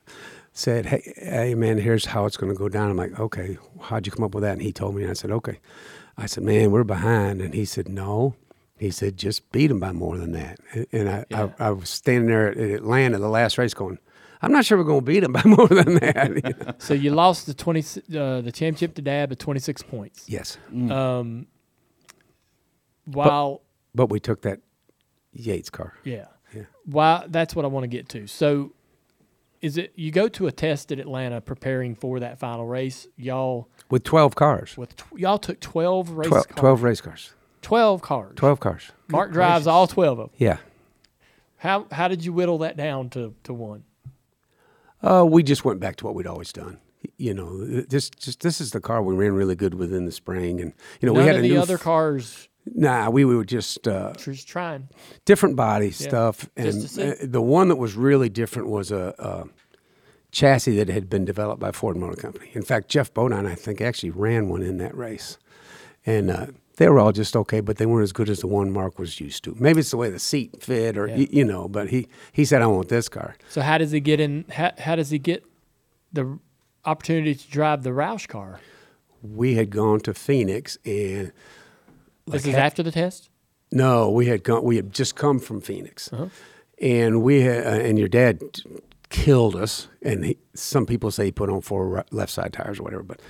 said, 0.58 0.86
"Hey, 0.86 1.12
hey, 1.16 1.54
man, 1.54 1.78
here's 1.78 2.06
how 2.06 2.26
it's 2.26 2.36
going 2.36 2.52
to 2.52 2.58
go 2.58 2.68
down." 2.68 2.90
I'm 2.90 2.96
like, 2.96 3.18
"Okay, 3.18 3.58
how'd 3.82 4.06
you 4.06 4.12
come 4.12 4.24
up 4.24 4.34
with 4.34 4.42
that?" 4.42 4.52
And 4.54 4.62
he 4.62 4.72
told 4.72 4.94
me, 4.94 5.02
and 5.02 5.10
I 5.10 5.14
said, 5.14 5.30
"Okay." 5.30 5.58
I 6.16 6.26
said, 6.26 6.42
"Man, 6.44 6.70
we're 6.72 6.84
behind," 6.84 7.40
and 7.40 7.54
he 7.54 7.64
said, 7.64 7.88
"No." 7.88 8.34
He 8.78 8.90
said, 8.90 9.16
"Just 9.16 9.50
beat 9.52 9.70
him 9.70 9.80
by 9.80 9.92
more 9.92 10.16
than 10.18 10.32
that." 10.32 10.58
And, 10.72 10.86
and 10.92 11.08
I, 11.08 11.24
Yeah. 11.30 11.48
I, 11.58 11.66
I 11.66 11.70
was 11.70 11.88
standing 11.88 12.28
there 12.28 12.48
at 12.48 12.56
Atlanta, 12.58 13.18
the 13.18 13.28
last 13.28 13.56
race, 13.58 13.72
going, 13.74 13.98
"I'm 14.42 14.52
not 14.52 14.64
sure 14.64 14.78
we're 14.78 14.84
going 14.84 15.00
to 15.00 15.06
beat 15.06 15.22
him 15.24 15.32
by 15.32 15.42
more 15.46 15.68
than 15.68 15.94
that." 15.96 16.30
you 16.34 16.64
know? 16.66 16.74
So 16.78 16.92
you 16.94 17.10
lost 17.12 17.46
the 17.46 17.54
twenty 17.54 17.80
uh, 18.16 18.40
the 18.40 18.52
championship 18.52 18.94
to 18.96 19.02
Dab 19.02 19.30
at 19.32 19.38
twenty 19.38 19.60
six 19.60 19.82
points. 19.82 20.24
yes, 20.28 20.58
Um, 20.90 21.46
while 23.04 23.62
but 23.94 24.10
we 24.10 24.20
took 24.20 24.42
that 24.42 24.60
Yates 25.32 25.70
car. 25.70 25.94
yeah, 26.04 26.26
Yeah. 26.54 26.62
why 26.84 27.24
that's 27.28 27.54
what 27.54 27.64
I 27.64 27.68
want 27.68 27.84
to 27.84 27.88
get 27.88 28.08
to. 28.10 28.26
So 28.26 28.72
is 29.60 29.76
it 29.76 29.92
you 29.96 30.10
go 30.10 30.28
to 30.28 30.46
a 30.46 30.52
test 30.52 30.92
at 30.92 30.98
Atlanta 30.98 31.40
preparing 31.40 31.94
for 31.94 32.20
that 32.20 32.38
final 32.38 32.66
race? 32.66 33.06
Y'all 33.16 33.68
with 33.90 34.04
12 34.04 34.34
cars. 34.34 34.76
with 34.76 34.96
tw- 34.96 35.18
y'all 35.18 35.38
took 35.38 35.60
twelve 35.60 36.10
race 36.10 36.28
12, 36.28 36.48
cars. 36.48 36.58
12 36.60 36.82
race 36.82 37.00
cars. 37.00 37.32
12 37.62 38.02
cars. 38.02 38.32
12 38.36 38.60
cars. 38.60 38.92
Mark 39.08 39.32
drives 39.32 39.66
all 39.66 39.86
twelve 39.86 40.18
of 40.18 40.28
them. 40.30 40.36
Yeah. 40.38 40.58
How 41.56 41.86
how 41.90 42.06
did 42.08 42.24
you 42.24 42.32
whittle 42.32 42.58
that 42.58 42.76
down 42.76 43.10
to 43.10 43.34
to 43.44 43.52
one? 43.52 43.84
Uh, 45.02 45.24
we 45.28 45.42
just 45.42 45.64
went 45.64 45.80
back 45.80 45.96
to 45.96 46.04
what 46.04 46.14
we'd 46.14 46.26
always 46.26 46.52
done. 46.52 46.78
You 47.16 47.32
know, 47.34 47.64
this 47.66 48.10
just 48.10 48.40
this 48.40 48.60
is 48.60 48.72
the 48.72 48.80
car 48.80 49.02
we 49.02 49.14
ran 49.14 49.32
really 49.32 49.54
good 49.54 49.74
with 49.74 49.92
in 49.92 50.04
the 50.04 50.12
spring, 50.12 50.60
and 50.60 50.72
you 51.00 51.06
know 51.06 51.12
None 51.12 51.22
we 51.22 51.26
had 51.26 51.36
of 51.36 51.40
a 51.44 51.48
the 51.48 51.54
new 51.54 51.60
other 51.60 51.74
f- 51.74 51.80
cars 51.82 52.47
Nah, 52.74 53.10
we 53.10 53.24
were 53.24 53.44
just 53.44 53.86
uh, 53.88 54.12
just 54.14 54.48
trying. 54.48 54.88
different 55.24 55.56
body 55.56 55.90
stuff, 55.90 56.48
and 56.56 56.66
just 56.66 56.80
to 56.82 56.88
see. 56.88 57.10
uh, 57.10 57.14
the 57.22 57.42
one 57.42 57.68
that 57.68 57.76
was 57.76 57.94
really 57.96 58.28
different 58.28 58.68
was 58.68 58.90
a, 58.90 59.14
a 59.18 59.44
chassis 60.32 60.76
that 60.76 60.88
had 60.88 61.08
been 61.08 61.24
developed 61.24 61.60
by 61.60 61.72
Ford 61.72 61.96
Motor 61.96 62.16
Company. 62.16 62.50
In 62.52 62.62
fact, 62.62 62.88
Geoff 62.88 63.12
Bodine, 63.14 63.46
I 63.46 63.54
think, 63.54 63.80
actually 63.80 64.10
ran 64.10 64.48
one 64.48 64.62
in 64.62 64.78
that 64.78 64.96
race, 64.96 65.38
and 66.04 66.30
uh, 66.30 66.46
they 66.76 66.88
were 66.88 67.00
all 67.00 67.12
just 67.12 67.34
okay, 67.36 67.60
but 67.60 67.76
they 67.78 67.86
weren't 67.86 68.04
as 68.04 68.12
good 68.12 68.28
as 68.28 68.40
the 68.40 68.46
one 68.46 68.70
Mark 68.72 68.98
was 68.98 69.20
used 69.20 69.44
to. 69.44 69.56
Maybe 69.58 69.80
it's 69.80 69.90
the 69.90 69.96
way 69.96 70.10
the 70.10 70.18
seat 70.18 70.62
fit, 70.62 70.96
or 70.96 71.06
Yeah. 71.08 71.16
y- 71.16 71.28
you 71.30 71.44
know. 71.44 71.68
But 71.68 71.88
he 71.88 72.08
he 72.32 72.44
said, 72.44 72.62
"I 72.62 72.66
want 72.66 72.88
this 72.88 73.08
car." 73.08 73.36
So 73.48 73.60
how 73.62 73.78
does 73.78 73.90
he 73.90 74.00
get 74.00 74.20
in? 74.20 74.44
How, 74.50 74.72
how 74.78 74.94
does 74.96 75.10
he 75.10 75.18
get 75.18 75.44
the 76.12 76.38
opportunity 76.84 77.34
to 77.34 77.50
drive 77.50 77.82
the 77.82 77.90
Roush 77.90 78.28
car? 78.28 78.60
We 79.20 79.54
had 79.56 79.70
gone 79.70 79.98
to 80.00 80.14
Phoenix, 80.14 80.78
and 80.84 81.32
this 82.28 82.44
like 82.46 82.54
is 82.54 82.58
after 82.58 82.82
the 82.82 82.92
test. 82.92 83.30
No, 83.72 84.10
we 84.10 84.26
had 84.26 84.42
gone. 84.44 84.64
We 84.64 84.76
had 84.76 84.92
just 84.92 85.14
come 85.16 85.38
from 85.38 85.60
Phoenix, 85.60 86.10
Uh-huh. 86.12 86.28
and 86.80 87.22
we 87.22 87.40
had, 87.42 87.66
uh, 87.66 87.70
and 87.70 87.98
your 87.98 88.08
dad 88.08 88.40
killed 89.10 89.54
us. 89.56 89.88
And 90.02 90.24
he, 90.24 90.38
some 90.54 90.86
people 90.86 91.10
say 91.10 91.26
he 91.26 91.32
put 91.32 91.50
on 91.50 91.60
four 91.60 91.88
ri- 91.88 92.02
left 92.10 92.32
side 92.32 92.52
tires 92.52 92.78
or 92.78 92.82
whatever. 92.84 93.02
But 93.02 93.20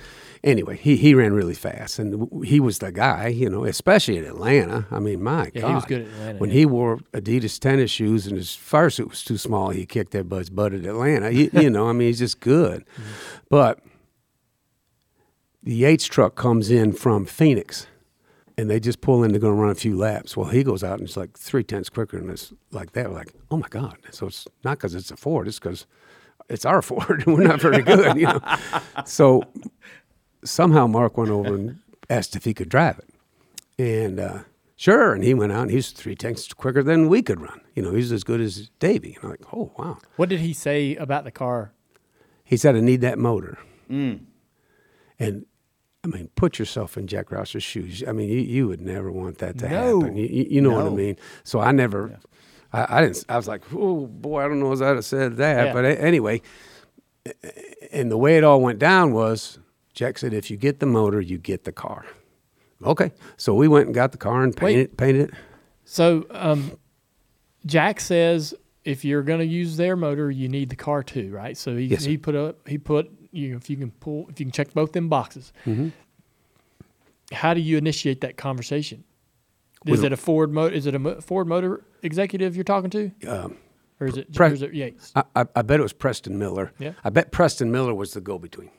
anyway, 0.43 0.77
he 0.77 0.95
he 0.95 1.13
ran 1.13 1.33
really 1.33 1.53
fast, 1.55 1.99
and 1.99 2.19
w- 2.19 2.41
he 2.43 2.59
was 2.61 2.79
the 2.79 2.91
guy. 2.91 3.27
You 3.27 3.49
know, 3.49 3.65
especially 3.65 4.17
in 4.17 4.23
Atlanta. 4.23 4.85
I 4.91 4.99
mean, 4.99 5.21
my 5.21 5.51
Yeah, 5.53 5.61
God, 5.61 5.67
he 5.69 5.75
was 5.75 5.85
good 5.85 6.01
at 6.03 6.07
Atlanta, 6.07 6.37
When 6.39 6.49
yeah. 6.51 6.55
he 6.57 6.65
wore 6.65 6.97
Adidas 7.13 7.59
tennis 7.59 7.91
shoes 7.91 8.25
and 8.27 8.37
his 8.37 8.55
fire 8.55 8.89
suit 8.89 9.09
was 9.09 9.23
too 9.25 9.37
small, 9.37 9.71
he 9.71 9.85
kicked 9.85 10.15
everybody's 10.15 10.49
butt 10.49 10.73
at 10.73 10.85
Atlanta. 10.85 11.31
You, 11.31 11.49
you 11.63 11.69
know, 11.69 11.89
I 11.89 11.91
mean, 11.93 12.07
he's 12.07 12.19
just 12.19 12.39
good. 12.39 12.85
Mm-hmm. 12.85 13.03
But 13.49 13.79
the 15.63 15.75
Yates 15.75 16.05
truck 16.05 16.35
comes 16.35 16.69
in 16.71 16.93
from 16.93 17.25
Phoenix 17.25 17.87
and 18.59 18.69
they 18.69 18.79
just 18.79 18.99
pull 18.99 19.23
in 19.23 19.31
to 19.31 19.39
go 19.39 19.49
run 19.49 19.69
a 19.69 19.75
few 19.75 19.97
laps. 19.97 20.35
Well, 20.35 20.49
he 20.49 20.65
goes 20.65 20.83
out 20.83 20.99
and 20.99 21.07
it's 21.07 21.15
like 21.15 21.37
three 21.37 21.63
tenths 21.63 21.89
quicker 21.89 22.17
and 22.17 22.29
it's 22.29 22.51
like 22.71 22.91
that. 22.91 23.09
We're 23.09 23.15
like, 23.15 23.33
oh 23.49 23.57
my 23.57 23.69
God. 23.69 23.97
So 24.11 24.27
it's 24.27 24.47
not 24.65 24.77
because 24.77 24.95
it's 24.95 25.11
a 25.11 25.17
Ford, 25.17 25.47
it's 25.47 25.59
because 25.59 25.85
it's 26.49 26.65
our 26.65 26.81
Ford 26.89 27.23
and 27.25 27.37
we're 27.37 27.47
not 27.47 27.61
very 27.61 27.81
good, 27.81 28.17
you 28.17 28.25
know. 28.25 28.41
So 29.05 29.43
somehow 30.43 30.87
Mark 30.87 31.17
went 31.17 31.31
over 31.31 31.55
and 31.55 31.79
asked 32.09 32.35
if 32.35 32.43
he 32.43 32.53
could 32.53 32.67
drive 32.67 32.99
it. 32.99 33.09
And 33.81 34.19
uh, 34.19 34.39
sure. 34.75 35.13
And 35.13 35.23
he 35.23 35.33
went 35.33 35.53
out 35.53 35.63
and 35.63 35.71
he's 35.71 35.91
three 35.91 36.15
tenths 36.15 36.51
quicker 36.53 36.83
than 36.83 37.07
we 37.07 37.21
could 37.21 37.39
run. 37.39 37.61
You 37.75 37.83
know, 37.83 37.93
he's 37.93 38.11
as 38.11 38.25
good 38.25 38.41
as 38.41 38.69
Davey. 38.79 39.15
And 39.15 39.23
I'm 39.23 39.29
like, 39.29 39.53
oh, 39.53 39.71
wow. 39.77 39.99
What 40.17 40.27
did 40.27 40.41
he 40.41 40.51
say 40.51 40.97
about 40.97 41.23
the 41.23 41.31
car? 41.31 41.71
He 42.43 42.57
said, 42.57 42.75
I 42.75 42.81
need 42.81 43.01
that 43.01 43.17
motor. 43.17 43.57
Mm. 43.89 44.25
And 45.17 45.45
I 46.03 46.07
mean, 46.07 46.29
put 46.35 46.59
yourself 46.59 46.97
in 46.97 47.07
Jack 47.07 47.29
Roush's 47.31 47.63
shoes. 47.63 48.03
I 48.07 48.13
mean, 48.13 48.29
you, 48.29 48.37
you 48.39 48.67
would 48.67 48.79
never 48.81 49.11
want 49.11 49.39
that 49.39 49.57
to 49.59 49.67
No. 49.69 49.99
happen. 50.01 50.15
You, 50.17 50.47
you 50.49 50.61
know 50.61 50.71
what 50.71 50.85
I 50.85 50.89
mean? 50.89 51.17
So 51.43 51.59
I 51.59 51.71
never, 51.73 52.17
I, 52.71 52.97
I 52.99 53.01
didn't, 53.01 53.25
I 53.27 53.35
was 53.35 53.47
like, 53.49 53.63
oh 53.73 54.07
boy, 54.07 54.45
I 54.45 54.47
don't 54.47 54.59
know 54.61 54.71
as 54.71 54.81
I'd 54.81 54.95
have 54.95 55.03
said 55.05 55.35
that. 55.37 55.67
Yeah. 55.67 55.73
But 55.73 55.83
a- 55.85 56.01
anyway, 56.01 56.41
and 57.91 58.09
the 58.09 58.17
way 58.17 58.37
it 58.37 58.43
all 58.45 58.61
went 58.61 58.79
down 58.79 59.11
was 59.11 59.59
Jack 59.93 60.17
said, 60.17 60.33
if 60.33 60.49
you 60.49 60.55
get 60.55 60.79
the 60.79 60.85
motor, 60.85 61.19
you 61.19 61.37
get 61.37 61.65
the 61.65 61.73
car. 61.73 62.05
Okay. 62.85 63.11
So 63.35 63.53
we 63.53 63.67
went 63.67 63.87
and 63.87 63.93
got 63.95 64.13
the 64.13 64.17
car 64.17 64.41
and 64.43 64.53
Wait. 64.55 64.59
painted, 64.59 64.97
painted 64.97 65.21
it. 65.29 65.31
So 65.83 66.25
um, 66.31 66.77
Jack 67.65 67.99
says 67.99 68.53
if 68.85 69.03
you're 69.03 69.23
going 69.23 69.39
to 69.39 69.45
use 69.45 69.75
their 69.75 69.97
motor, 69.97 70.31
you 70.31 70.47
need 70.47 70.69
the 70.69 70.77
car 70.77 71.03
too, 71.03 71.29
right? 71.31 71.57
So 71.57 71.75
he 71.75 71.85
Yes, 71.87 72.05
he 72.05 72.17
put 72.17 72.35
up 72.35 72.65
he 72.67 72.77
put 72.77 73.11
you 73.31 73.55
if 73.57 73.69
you 73.69 73.77
can 73.77 73.91
pull 73.91 74.27
if 74.29 74.39
you 74.39 74.45
can 74.45 74.51
check 74.51 74.73
both 74.73 74.93
them 74.93 75.09
boxes. 75.09 75.51
Mm-hmm. 75.65 75.89
How 77.31 77.53
do 77.53 77.61
you 77.61 77.77
initiate 77.77 78.21
that 78.21 78.37
conversation? 78.37 79.03
Is 79.85 79.91
With- 79.91 80.05
it 80.05 80.13
a 80.13 80.17
Ford 80.17 80.51
motor? 80.51 80.73
Is 80.75 80.85
it 80.85 80.95
a 80.95 81.21
Ford 81.21 81.47
Motor 81.47 81.83
executive 82.01 82.55
you're 82.55 82.63
talking 82.65 82.89
to, 82.89 83.11
Um, 83.27 83.55
or 83.99 84.07
is 84.07 84.17
it, 84.17 84.33
Pre- 84.33 84.47
or 84.47 84.53
is 84.53 84.61
it 84.61 84.73
Yates? 84.73 85.11
I, 85.15 85.23
I, 85.35 85.45
I 85.55 85.61
bet 85.61 85.79
it 85.79 85.83
was 85.83 85.93
Preston 85.93 86.37
Miller. 86.37 86.73
Yeah. 86.79 86.93
I 87.03 87.09
bet 87.09 87.31
Preston 87.31 87.71
Miller 87.71 87.93
was 87.93 88.13
the 88.13 88.19
go-between. 88.21 88.71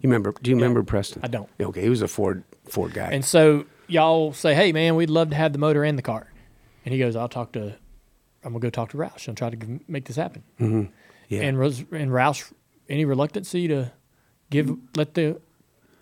You 0.00 0.08
remember? 0.10 0.32
Do 0.42 0.50
you 0.50 0.56
remember 0.56 0.82
Preston? 0.82 1.22
I 1.24 1.28
don't. 1.28 1.48
Okay, 1.60 1.80
he 1.82 1.88
was 1.88 2.02
a 2.02 2.08
Ford 2.08 2.44
Ford 2.68 2.92
guy. 2.92 3.08
And 3.10 3.24
so 3.24 3.64
y'all 3.88 4.32
say, 4.34 4.54
"Hey, 4.54 4.70
man, 4.70 4.96
we'd 4.96 5.10
love 5.10 5.30
to 5.30 5.36
have 5.36 5.52
the 5.54 5.58
motor 5.58 5.82
and 5.82 5.96
the 5.98 6.02
car," 6.02 6.30
and 6.84 6.92
he 6.92 6.98
goes, 7.00 7.16
"I'll 7.16 7.28
talk 7.28 7.52
to, 7.52 7.74
I'm 8.44 8.52
gonna 8.52 8.58
go 8.60 8.68
talk 8.70 8.90
to 8.90 8.98
Roush 8.98 9.26
and 9.28 9.36
try 9.36 9.48
to 9.50 9.80
make 9.88 10.04
this 10.04 10.16
happen." 10.16 10.42
Mm-hmm. 10.60 10.92
yeah. 11.30 11.40
And 11.40 11.58
was 11.58 11.80
and 11.90 12.10
Roush 12.10 12.52
any 12.88 13.04
reluctancy 13.04 13.68
to 13.68 13.92
give 14.50 14.76
let 14.96 15.14
the 15.14 15.40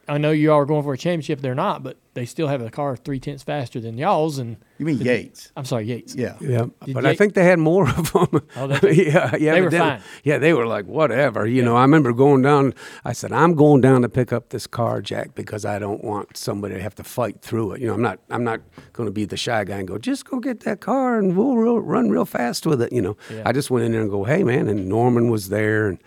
I 0.08 0.18
know 0.18 0.32
you 0.32 0.50
all 0.52 0.58
are 0.58 0.66
going 0.66 0.82
for 0.82 0.92
a 0.92 0.98
championship, 0.98 1.40
they're 1.40 1.54
not, 1.54 1.84
but 1.84 1.96
they 2.14 2.26
still 2.26 2.48
have 2.48 2.60
a 2.60 2.68
car 2.70 2.96
three 2.96 3.20
tenths 3.20 3.44
faster 3.44 3.78
than 3.78 3.96
y'all's 3.96 4.38
and 4.38 4.56
You 4.76 4.84
mean 4.84 4.98
Yates? 4.98 5.52
I'm 5.56 5.64
sorry, 5.64 5.84
Yates. 5.86 6.16
Yeah. 6.16 6.34
Yeah, 6.40 6.66
Did 6.84 6.94
but 6.94 7.04
they- 7.04 7.10
I 7.10 7.14
think 7.14 7.34
they 7.34 7.44
had 7.44 7.60
more 7.60 7.88
of 7.88 8.12
them. 8.12 8.42
Oh, 8.56 8.66
they- 8.66 8.94
yeah, 9.06 9.36
yeah. 9.36 9.52
They 9.54 9.60
were 9.60 9.68
evidently. 9.68 9.78
fine. 9.78 10.00
Yeah, 10.24 10.38
they 10.38 10.54
were 10.54 10.66
like 10.66 10.86
whatever. 10.86 11.46
You 11.46 11.62
know, 11.62 11.76
I 11.76 11.82
remember 11.82 12.12
going 12.12 12.42
down. 12.42 12.74
I 13.04 13.12
said, 13.12 13.32
"I'm 13.32 13.54
going 13.54 13.80
down 13.80 14.02
to 14.02 14.08
pick 14.08 14.32
up 14.32 14.48
this 14.48 14.66
car, 14.66 15.00
Jack, 15.00 15.36
because 15.36 15.64
I 15.64 15.78
don't 15.78 16.02
want 16.02 16.36
somebody 16.36 16.74
to 16.74 16.82
have 16.82 16.96
to 16.96 17.04
fight 17.04 17.40
through 17.40 17.72
it. 17.74 17.80
You 17.80 17.86
know, 17.86 17.94
I'm 17.94 18.02
not. 18.02 18.18
I'm 18.28 18.42
not 18.44 18.60
going 18.92 19.06
to 19.06 19.12
be 19.12 19.24
the 19.24 19.36
shy 19.36 19.62
guy 19.62 19.78
and 19.78 19.86
go, 19.88 19.98
just 19.98 20.24
go 20.28 20.40
get 20.40 20.60
that 20.64 20.80
car 20.80 21.16
and 21.16 21.36
we'll 21.36 21.56
real, 21.56 21.78
run 21.78 22.10
real 22.10 22.24
fast 22.26 22.66
with 22.66 22.82
it. 22.82 22.92
You 22.92 23.02
know, 23.02 23.16
Yeah. 23.30 23.44
I 23.46 23.52
just 23.52 23.70
went 23.70 23.86
in 23.86 23.92
there 23.92 24.00
and 24.02 24.10
go, 24.10 24.24
hey 24.24 24.42
man, 24.42 24.68
and 24.68 24.88
Norman 24.88 25.30
was 25.30 25.48
there, 25.48 25.88
and 25.88 25.98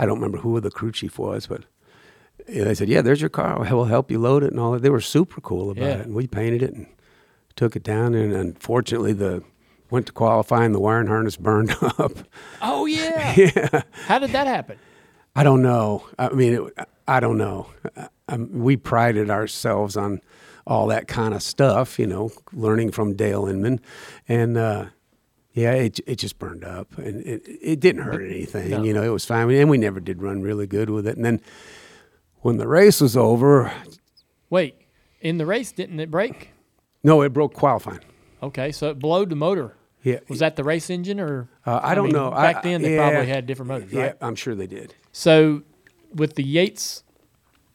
I 0.00 0.06
don't 0.06 0.16
remember 0.18 0.38
who 0.38 0.58
the 0.60 0.70
crew 0.70 0.92
chief 0.92 1.18
was, 1.18 1.46
but 1.46 1.64
and 2.48 2.66
they 2.66 2.74
said, 2.74 2.88
"Yeah, 2.88 3.02
there's 3.02 3.20
your 3.20 3.28
car. 3.30 3.58
We'll 3.70 3.84
help 3.84 4.10
you 4.10 4.18
load 4.18 4.42
it 4.42 4.50
and 4.50 4.58
all 4.58 4.72
that." 4.72 4.82
They 4.82 4.90
were 4.90 5.00
super 5.00 5.40
cool 5.40 5.70
about 5.70 5.84
Yeah. 5.84 5.96
it, 5.98 6.06
and 6.06 6.14
we 6.14 6.26
painted 6.26 6.62
it 6.62 6.72
and 6.74 6.86
took 7.54 7.76
it 7.76 7.82
down. 7.82 8.14
And 8.14 8.32
unfortunately, 8.32 9.12
the 9.12 9.42
went 9.90 10.06
to 10.06 10.12
qualify 10.12 10.64
and 10.64 10.74
the 10.74 10.80
wiring 10.80 11.08
harness 11.08 11.36
burned 11.36 11.74
up. 11.98 12.12
Oh 12.62 12.86
yeah. 12.86 13.34
yeah. 13.36 13.82
How 14.06 14.18
did 14.18 14.30
that 14.30 14.46
happen? 14.46 14.78
I 15.36 15.42
don't 15.44 15.62
know. 15.62 16.06
I 16.18 16.30
mean, 16.30 16.54
it, 16.54 16.86
I 17.06 17.20
don't 17.20 17.38
know. 17.38 17.68
I, 18.28 18.36
we 18.36 18.76
prided 18.76 19.30
ourselves 19.30 19.96
on 19.96 20.20
all 20.66 20.86
that 20.88 21.08
kind 21.08 21.34
of 21.34 21.42
stuff, 21.42 21.98
you 21.98 22.06
know, 22.06 22.30
learning 22.52 22.92
from 22.92 23.14
Dale 23.16 23.46
Inman, 23.46 23.80
and 24.28 24.56
uh, 24.56 24.86
yeah, 25.52 25.72
it 25.72 26.00
it 26.06 26.16
just 26.16 26.38
burned 26.38 26.64
up, 26.64 26.96
and 26.98 27.20
it 27.26 27.42
it 27.46 27.80
didn't 27.80 28.02
hurt 28.02 28.22
anything. 28.22 28.70
No. 28.70 28.82
You 28.82 28.94
know, 28.94 29.02
it 29.02 29.08
was 29.08 29.24
fine, 29.24 29.50
and 29.50 29.68
we 29.70 29.78
never 29.78 30.00
did 30.00 30.22
run 30.22 30.42
really 30.42 30.66
good 30.66 30.90
with 30.90 31.06
it. 31.06 31.16
And 31.16 31.24
then 31.24 31.40
when 32.40 32.56
the 32.56 32.68
race 32.68 33.00
was 33.00 33.16
over, 33.16 33.72
Wait, 34.48 34.74
in 35.20 35.38
the 35.38 35.46
race, 35.46 35.72
didn't 35.72 36.00
it 36.00 36.10
break? 36.10 36.50
no, 37.02 37.22
it 37.22 37.32
broke 37.32 37.54
qualifying. 37.54 38.00
Okay, 38.42 38.72
so 38.72 38.90
it 38.90 38.98
blowed 38.98 39.28
the 39.30 39.36
motor. 39.36 39.74
Yeah, 40.02 40.20
Was 40.28 40.38
that 40.38 40.56
the 40.56 40.64
race 40.64 40.88
engine 40.88 41.20
or? 41.20 41.48
Uh, 41.66 41.78
I 41.82 41.94
don't 41.94 42.06
mean, 42.06 42.14
know. 42.14 42.30
Back 42.30 42.56
I- 42.56 42.62
then, 42.62 42.80
they 42.82 42.94
yeah. 42.94 43.10
probably 43.10 43.26
had 43.28 43.46
different 43.46 43.68
motors, 43.68 43.92
yeah, 43.92 44.02
right? 44.02 44.16
I'm 44.22 44.34
sure 44.34 44.54
they 44.54 44.66
did. 44.66 44.94
So, 45.12 45.62
with 46.14 46.36
the 46.36 46.42
Yates 46.42 47.02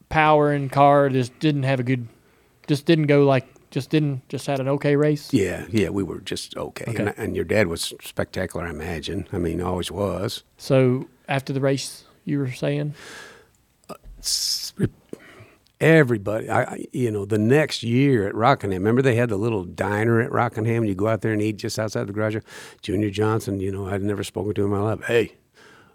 power 0.08 0.50
and 0.52 0.70
car, 0.70 1.08
just 1.08 1.38
didn't 1.38 1.62
have 1.62 1.78
a 1.78 1.84
good, 1.84 2.08
just 2.66 2.84
didn't 2.84 3.06
go 3.06 3.24
like, 3.24 3.46
just 3.70 3.90
didn't, 3.90 4.28
just 4.28 4.46
had 4.46 4.60
an 4.60 4.68
okay 4.68 4.96
race. 4.96 5.32
Yeah, 5.32 5.66
yeah, 5.70 5.90
we 5.90 6.02
were 6.02 6.20
just 6.20 6.56
okay. 6.56 6.84
Okay. 6.88 7.02
And, 7.02 7.14
and 7.16 7.36
your 7.36 7.44
dad 7.44 7.66
was 7.68 7.92
spectacular, 8.02 8.66
I 8.66 8.70
imagine. 8.70 9.26
I 9.32 9.38
mean, 9.38 9.60
always 9.60 9.90
was. 9.90 10.44
So 10.56 11.08
after 11.28 11.52
the 11.52 11.60
race, 11.60 12.04
you 12.24 12.38
were 12.38 12.50
saying, 12.50 12.94
uh, 13.88 13.94
everybody 15.80 16.48
I, 16.48 16.62
I 16.62 16.84
you 16.92 17.10
know 17.10 17.26
the 17.26 17.38
next 17.38 17.82
year 17.82 18.26
at 18.26 18.34
rockingham 18.34 18.82
remember 18.82 19.02
they 19.02 19.14
had 19.14 19.28
the 19.28 19.36
little 19.36 19.64
diner 19.64 20.22
at 20.22 20.32
rockingham 20.32 20.86
you 20.86 20.94
go 20.94 21.06
out 21.06 21.20
there 21.20 21.34
and 21.34 21.42
eat 21.42 21.58
just 21.58 21.78
outside 21.78 22.06
the 22.06 22.14
garage 22.14 22.34
junior 22.80 23.10
johnson 23.10 23.60
you 23.60 23.70
know 23.70 23.86
i'd 23.88 24.02
never 24.02 24.24
spoken 24.24 24.54
to 24.54 24.64
him 24.64 24.72
in 24.72 24.78
my 24.78 24.84
life 24.84 25.04
hey 25.04 25.34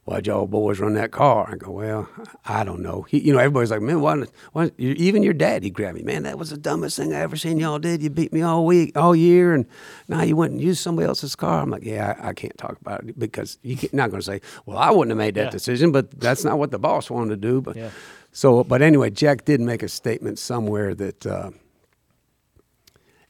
why'd 0.06 0.26
y'all 0.26 0.48
boys 0.48 0.80
run 0.80 0.96
that 0.96 1.12
car 1.12 1.48
i 1.52 1.56
go 1.56 1.72
well 1.72 2.10
i 2.46 2.64
don't 2.64 2.82
know 2.82 3.04
he, 3.04 3.20
you 3.20 3.32
know 3.32 3.38
everybody's 3.40 3.70
like 3.70 3.82
man 3.82 4.02
why, 4.02 4.24
why 4.52 4.72
even 4.78 5.22
your 5.22 5.34
dad 5.34 5.62
he 5.64 5.70
grabbed 5.70 5.96
me 5.96 6.04
man 6.04 6.24
that 6.24 6.40
was 6.40 6.50
the 6.50 6.58
dumbest 6.58 6.98
thing 6.98 7.14
i 7.14 7.20
ever 7.20 7.36
seen 7.36 7.60
y'all 7.60 7.78
did 7.78 8.02
you 8.02 8.10
beat 8.10 8.34
me 8.34 8.42
all 8.42 8.66
week 8.66 8.92
all 8.98 9.16
year 9.16 9.54
and 9.54 9.66
now 10.08 10.24
you 10.24 10.36
went 10.36 10.52
and 10.52 10.60
used 10.62 10.82
somebody 10.82 11.08
else's 11.08 11.36
car 11.36 11.62
i'm 11.62 11.70
like 11.70 11.84
yeah 11.86 12.16
i, 12.20 12.30
I 12.30 12.34
can't 12.34 12.58
talk 12.58 12.78
about 12.82 13.04
it 13.08 13.18
because 13.20 13.60
you're 13.62 13.78
not 13.94 14.10
going 14.10 14.22
to 14.22 14.26
say 14.26 14.42
well 14.66 14.78
i 14.80 14.90
wouldn't 14.90 15.12
have 15.12 15.18
made 15.20 15.36
that 15.36 15.46
Yeah. 15.46 15.50
decision 15.52 15.92
but 15.92 16.20
that's 16.20 16.44
not 16.44 16.58
what 16.58 16.72
the 16.72 16.80
boss 16.80 17.10
wanted 17.12 17.30
to 17.30 17.38
do 17.38 17.62
but 17.62 17.76
Yeah. 17.76 17.92
so, 18.32 18.64
but 18.64 18.82
anyway, 18.82 19.10
Jack 19.12 19.46
did 19.46 19.60
make 19.62 19.84
a 19.84 19.90
statement 19.90 20.40
somewhere 20.40 20.96
that 20.96 21.26
uh, 21.28 21.52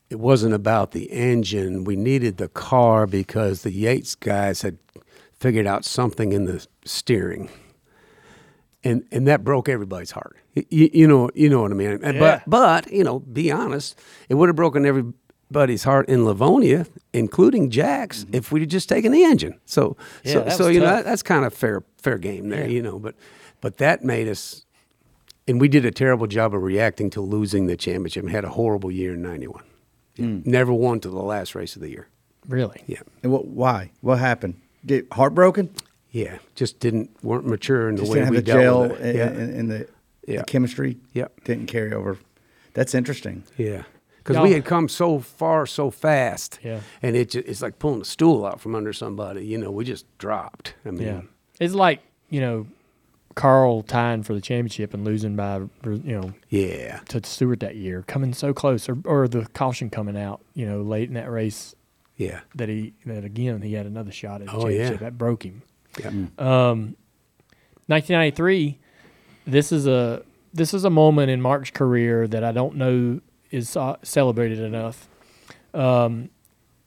it 0.10 0.20
wasn't 0.20 0.54
about 0.54 0.92
the 0.92 1.06
engine. 1.12 1.84
We 1.86 1.96
needed 1.96 2.38
the 2.38 2.50
car 2.50 3.08
because 3.08 3.64
the 3.64 3.72
Yates 3.72 4.14
guys 4.16 4.62
had 4.62 4.78
figured 5.42 5.66
out 5.68 5.84
something 5.84 6.32
in 6.32 6.46
the 6.46 6.66
steering, 6.86 7.50
and 8.84 9.04
and 9.12 9.28
that 9.28 9.44
broke 9.44 9.68
everybody's 9.68 10.12
heart. 10.12 10.38
You, 10.54 10.90
you 10.94 11.08
know, 11.08 11.30
you 11.34 11.50
know 11.50 11.62
what 11.64 11.72
I 11.72 11.74
mean. 11.74 12.00
Yeah. 12.02 12.12
But 12.20 12.44
but 12.48 12.92
you 12.92 13.04
know, 13.04 13.20
be 13.20 13.52
honest, 13.52 14.00
it 14.30 14.36
would 14.36 14.48
have 14.50 14.56
broken 14.56 14.86
everybody's 14.86 15.84
heart 15.84 16.08
in 16.08 16.24
Livonia, 16.26 16.86
including 17.12 17.70
Jack's, 17.70 18.26
if 18.32 18.52
we'd 18.52 18.70
just 18.70 18.88
taken 18.88 19.12
the 19.12 19.24
engine. 19.24 19.60
So 19.66 19.98
Mm-hmm. 20.24 20.28
Yeah, 20.28 20.50
so 20.50 20.58
so 20.64 20.68
you 20.70 20.80
know 20.80 20.86
that, 20.86 21.06
that's 21.06 21.24
kind 21.24 21.44
of 21.44 21.54
fair 21.54 21.84
fair 21.98 22.18
game 22.18 22.50
there. 22.50 22.62
Yeah. 22.62 22.68
You 22.68 22.82
know, 22.84 23.00
but 23.00 23.16
but 23.60 23.78
that 23.78 24.04
made 24.04 24.28
us 24.28 24.66
and 25.48 25.60
we 25.60 25.68
did 25.68 25.86
a 25.86 25.92
terrible 25.92 26.28
job 26.28 26.54
of 26.54 26.62
reacting 26.62 27.10
to 27.10 27.22
losing 27.22 27.66
the 27.66 27.76
championship 27.76 28.28
had 28.30 28.46
a 28.46 28.50
horrible 28.50 28.92
year 28.92 29.14
in 29.16 29.22
91 29.24 29.64
never 30.18 30.72
won 30.72 31.00
to 31.00 31.10
the 31.10 31.22
last 31.22 31.56
race 31.56 31.76
of 31.76 31.82
the 31.82 31.90
year 31.90 32.08
really? 32.48 32.84
yeah 32.86 33.00
And 33.24 33.32
what? 33.32 33.48
Why? 33.48 33.92
What 34.02 34.20
happened? 34.20 34.62
Did 34.86 35.08
heartbroken? 35.12 35.70
yeah 36.12 36.40
just 36.56 36.80
didn't 36.80 37.10
weren't 37.24 37.46
mature 37.48 37.88
in 37.88 37.96
the 37.96 38.02
Just 38.02 38.12
way 38.12 38.20
didn't 38.20 38.26
have 38.26 38.32
we 38.32 38.38
the 38.38 38.44
dealt 38.44 38.62
gel 38.62 38.82
with 38.90 39.00
it. 39.02 39.06
in, 39.10 39.16
yeah 39.16 39.30
in, 39.30 39.50
in 39.56 39.68
the, 39.68 39.88
the 40.28 40.44
chemistry. 40.44 40.98
Yep. 41.14 41.44
Didn't 41.46 41.68
carry 41.68 41.94
over. 41.94 42.18
That's 42.74 42.94
interesting. 42.94 43.44
yeah 43.58 43.84
because 44.18 44.36
Y'all- 44.36 44.44
we 44.44 44.52
had 44.54 44.66
come 44.66 44.88
so 44.90 45.20
far 45.20 45.66
so 45.66 45.90
fast 45.90 46.60
Yeah. 46.64 46.82
and 47.02 47.16
it 47.16 47.32
ju- 47.32 47.44
it's 47.46 47.62
like 47.62 47.80
pulling 47.80 48.02
a 48.02 48.06
stool 48.06 48.46
out 48.46 48.60
from 48.62 48.76
under 48.76 48.94
somebody 48.94 49.46
you 49.46 49.58
know 49.58 49.72
we 49.72 49.84
just 49.86 50.06
dropped 50.20 50.76
i 50.86 50.92
mean 50.92 51.08
Yeah. 51.08 51.22
It's 51.60 51.74
like, 51.76 52.02
you 52.30 52.42
know, 52.42 52.66
Carl 53.36 53.82
tying 53.84 54.24
for 54.24 54.34
the 54.34 54.42
championship 54.42 54.94
and 54.94 55.06
losing 55.06 55.36
by, 55.36 55.58
you 55.86 56.02
know, 56.20 56.34
yeah 56.50 57.00
to 57.10 57.24
Stewart 57.24 57.60
that 57.62 57.76
year, 57.78 58.04
coming 58.08 58.34
so 58.34 58.54
close, 58.54 58.90
or, 58.90 58.98
or 59.06 59.28
the 59.28 59.46
caution 59.54 59.90
coming 59.90 60.18
out, 60.18 60.42
you 60.54 60.66
know, 60.66 60.82
late 60.82 61.08
in 61.08 61.14
that 61.16 61.32
race 61.32 61.74
yeah 62.22 62.42
that 62.56 62.70
he, 62.70 62.94
that 63.06 63.24
again, 63.26 63.62
he 63.62 63.74
had 63.74 63.86
another 63.86 64.12
shot 64.12 64.42
at 64.42 64.48
the 64.48 64.54
Oh, 64.54 64.68
yeah. 64.68 64.78
championship. 64.90 65.00
That 65.00 65.18
broke 65.18 65.44
him. 65.44 65.62
yeah 66.00 66.08
Um, 66.38 66.96
1993. 67.88 68.78
This 69.46 69.72
is 69.72 69.88
a 69.88 70.24
this 70.54 70.74
is 70.74 70.84
a 70.84 70.90
moment 70.90 71.30
in 71.32 71.42
Mark's 71.42 71.72
career 71.72 72.28
that 72.28 72.44
I 72.44 72.52
don't 72.52 72.76
know 72.76 73.22
is 73.50 73.76
uh, 73.76 73.96
celebrated 74.04 74.60
enough. 74.60 75.08
Um, 75.74 76.30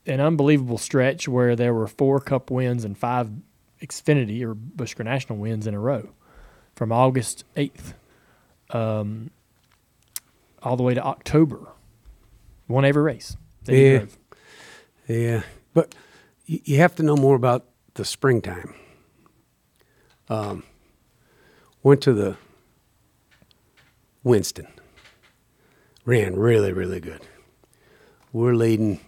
an 0.07 0.19
unbelievable 0.21 0.77
stretch 0.77 1.27
where 1.27 1.55
there 1.55 1.73
were 1.73 1.87
four 1.87 2.19
Cup 2.19 2.49
wins 2.51 2.85
and 2.85 2.97
five 2.97 3.29
Xfinity 3.81 4.41
or 4.43 4.53
Busch 4.53 4.95
National 4.97 5.37
wins 5.39 5.65
in 5.67 5.73
a 5.73 5.79
row, 5.79 6.09
from 6.75 6.91
August 6.91 7.43
8th, 7.55 7.93
um, 8.69 9.31
all 10.63 10.77
the 10.77 10.83
way 10.83 10.93
to 10.93 11.03
October. 11.03 11.67
Won 12.67 12.85
every 12.85 13.01
race. 13.03 13.35
that 13.65 13.75
Yeah. 13.75 13.97
drove. 13.97 14.17
Yeah, 15.07 15.43
but 15.73 15.93
you 16.45 16.77
have 16.77 16.95
to 16.95 17.03
know 17.03 17.15
more 17.15 17.35
about 17.35 17.65
the 17.93 18.05
springtime. 18.05 18.73
Um, 20.29 20.63
went 21.83 22.01
to 22.01 22.13
the 22.13 22.37
Winston. 24.23 24.67
Ran 26.05 26.35
really, 26.35 26.73
really 26.73 26.99
good. 26.99 27.21
We're 28.33 28.55
leading. 28.55 28.99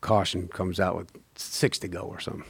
Caution 0.00 0.48
comes 0.48 0.78
out 0.78 0.96
with 0.96 1.10
six 1.34 1.78
to 1.80 1.88
go 1.88 2.02
or 2.02 2.20
something. 2.20 2.44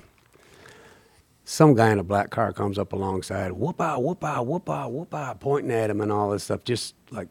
Some 1.45 1.75
guy 1.75 1.91
in 1.91 1.99
a 1.99 2.05
black 2.05 2.31
car 2.31 2.53
comes 2.53 2.79
up 2.79 2.93
alongside, 2.93 3.53
whoop 3.53 3.81
out, 3.81 4.03
whoop 4.03 4.23
out, 4.23 4.47
whoop 4.47 4.69
out, 4.69 4.93
whoop 4.93 5.15
out, 5.15 5.41
pointing 5.41 5.73
at 5.73 5.89
him 5.89 6.03
and 6.03 6.13
all 6.13 6.31
this 6.31 6.45
stuff. 6.45 6.63
Just 6.65 6.95
like, 7.11 7.29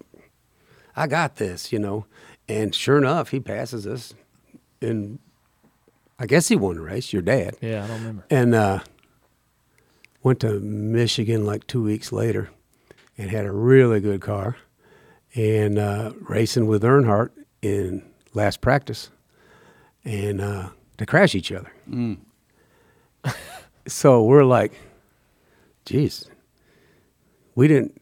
I 0.95 1.05
got 1.05 1.35
this, 1.35 1.71
you 1.71 1.77
know. 1.77 2.07
And 2.49 2.73
sure 2.73 2.97
enough, 2.97 3.29
he 3.29 3.39
passes 3.39 3.85
us. 3.85 4.15
And 4.81 5.19
I 6.19 6.25
guess 6.25 6.47
he 6.47 6.55
won 6.55 6.77
a 6.77 6.81
race, 6.81 7.13
your 7.13 7.21
dad. 7.21 7.57
Yeah, 7.61 7.83
I 7.83 7.87
don't 7.87 7.99
remember. 7.99 8.25
And 8.29 8.55
uh, 8.55 8.79
went 10.23 10.39
to 10.41 10.59
Michigan 10.59 11.45
like 11.45 11.67
two 11.67 11.83
weeks 11.83 12.11
later 12.11 12.49
and 13.17 13.29
had 13.29 13.45
a 13.45 13.51
really 13.51 13.99
good 13.99 14.21
car 14.21 14.57
and 15.35 15.77
uh, 15.77 16.13
racing 16.21 16.67
with 16.67 16.83
Earnhardt 16.83 17.29
in 17.61 18.03
last 18.33 18.61
practice 18.61 19.09
and 20.03 20.41
uh, 20.41 20.69
to 20.97 21.05
crash 21.05 21.35
each 21.35 21.51
other. 21.51 21.71
so 23.87 24.23
we're 24.23 24.43
like, 24.43 24.73
geez, 25.85 26.29
we 27.55 27.67
didn't 27.67 28.01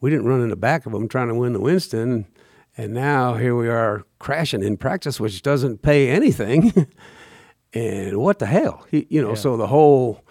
we 0.00 0.10
didn't 0.10 0.26
run 0.26 0.42
in 0.42 0.50
the 0.50 0.56
back 0.56 0.84
of 0.84 0.92
them 0.92 1.08
trying 1.08 1.28
to 1.28 1.34
win 1.34 1.52
the 1.54 1.60
Winston, 1.60 2.26
and 2.76 2.92
now 2.92 3.34
here 3.34 3.56
we 3.56 3.68
are 3.68 4.04
crashing 4.18 4.62
in 4.62 4.76
practice, 4.76 5.18
which 5.18 5.40
doesn't 5.42 5.82
pay 5.82 6.10
anything. 6.10 6.86
and 7.74 8.16
what 8.18 8.38
the 8.38 8.46
hell, 8.46 8.86
Y- 8.92 9.06
you 9.08 9.22
know? 9.22 9.30
Yeah. 9.30 9.34
So 9.34 9.56
the 9.56 9.66
whole, 9.66 10.24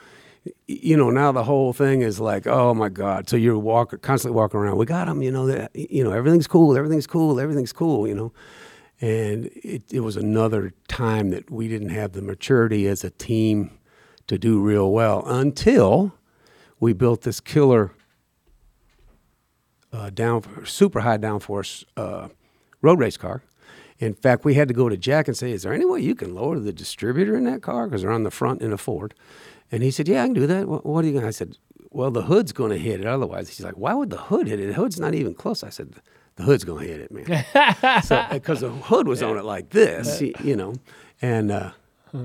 you 0.67 0.95
know, 0.97 1.09
now 1.09 1.31
the 1.31 1.43
whole 1.43 1.73
thing 1.73 2.01
is 2.01 2.19
like, 2.19 2.47
oh 2.47 2.73
my 2.73 2.89
God! 2.89 3.29
So 3.29 3.35
you're 3.37 3.57
walking, 3.57 3.99
constantly 3.99 4.35
walking 4.35 4.59
around. 4.59 4.77
We 4.77 4.85
got 4.85 5.07
him, 5.07 5.21
you 5.21 5.31
know. 5.31 5.47
That 5.47 5.71
you 5.75 6.03
know, 6.03 6.11
everything's 6.11 6.47
cool, 6.47 6.77
everything's 6.77 7.07
cool, 7.07 7.39
everything's 7.39 7.73
cool, 7.73 8.07
you 8.07 8.13
know. 8.15 8.33
And 9.01 9.47
it, 9.55 9.83
it 9.91 9.99
was 10.01 10.15
another 10.17 10.73
time 10.87 11.29
that 11.31 11.51
we 11.51 11.67
didn't 11.67 11.89
have 11.89 12.13
the 12.13 12.21
maturity 12.21 12.87
as 12.87 13.03
a 13.03 13.09
team 13.09 13.77
to 14.27 14.37
do 14.37 14.61
real 14.61 14.91
well 14.91 15.23
until 15.25 16.13
we 16.79 16.93
built 16.93 17.21
this 17.23 17.39
killer 17.39 17.91
uh, 19.91 20.09
down 20.09 20.43
super 20.65 21.01
high 21.01 21.17
downforce 21.17 21.83
uh, 21.97 22.29
road 22.81 22.99
race 22.99 23.17
car. 23.17 23.43
In 23.99 24.13
fact, 24.13 24.43
we 24.43 24.55
had 24.55 24.67
to 24.67 24.73
go 24.73 24.89
to 24.89 24.97
Jack 24.97 25.27
and 25.27 25.37
say, 25.37 25.51
"Is 25.51 25.63
there 25.63 25.73
any 25.73 25.85
way 25.85 26.01
you 26.01 26.15
can 26.15 26.35
lower 26.35 26.59
the 26.59 26.73
distributor 26.73 27.35
in 27.37 27.45
that 27.45 27.61
car 27.61 27.87
because 27.87 28.01
they're 28.01 28.11
on 28.11 28.23
the 28.23 28.31
front 28.31 28.61
in 28.61 28.73
a 28.73 28.77
Ford?" 28.77 29.13
And 29.71 29.83
he 29.83 29.91
said, 29.91 30.07
"Yeah, 30.07 30.23
I 30.23 30.25
can 30.25 30.33
do 30.33 30.45
that. 30.47 30.67
What, 30.67 30.85
what 30.85 31.03
are 31.03 31.07
you 31.07 31.13
going?" 31.13 31.25
I 31.25 31.31
said, 31.31 31.57
"Well, 31.91 32.11
the 32.11 32.23
hood's 32.23 32.51
going 32.51 32.71
to 32.71 32.77
hit 32.77 32.99
it. 32.99 33.05
Otherwise, 33.05 33.47
he's 33.47 33.63
like, 33.63 33.75
why 33.77 33.93
would 33.93 34.09
the 34.09 34.17
hood 34.17 34.47
hit 34.47 34.59
it? 34.59 34.67
The 34.67 34.73
hood's 34.73 34.99
not 34.99 35.15
even 35.15 35.33
close." 35.33 35.63
I 35.63 35.69
said, 35.69 35.93
"The 36.35 36.43
hood's 36.43 36.65
going 36.65 36.85
to 36.85 36.91
hit 36.93 37.01
it, 37.01 37.11
man." 37.11 38.01
so 38.03 38.25
because 38.31 38.59
the 38.59 38.69
hood 38.69 39.07
was 39.07 39.23
on 39.23 39.37
it 39.37 39.45
like 39.45 39.69
this, 39.69 40.19
y- 40.21 40.33
you 40.43 40.55
know, 40.57 40.73
and 41.21 41.51
uh, 41.51 41.71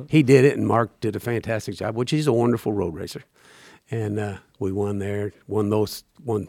he 0.09 0.23
did 0.25 0.45
it, 0.45 0.57
and 0.59 0.67
Mark 0.67 0.99
did 1.01 1.15
a 1.15 1.21
fantastic 1.21 1.77
job, 1.77 1.95
which 1.97 2.11
he's 2.11 2.27
a 2.27 2.33
wonderful 2.33 2.73
road 2.73 2.95
racer, 2.95 3.23
and 3.93 4.19
uh, 4.19 4.37
we 4.59 4.73
won 4.73 4.99
there, 4.99 5.33
won 5.47 5.71
those, 5.71 6.03
won 6.25 6.49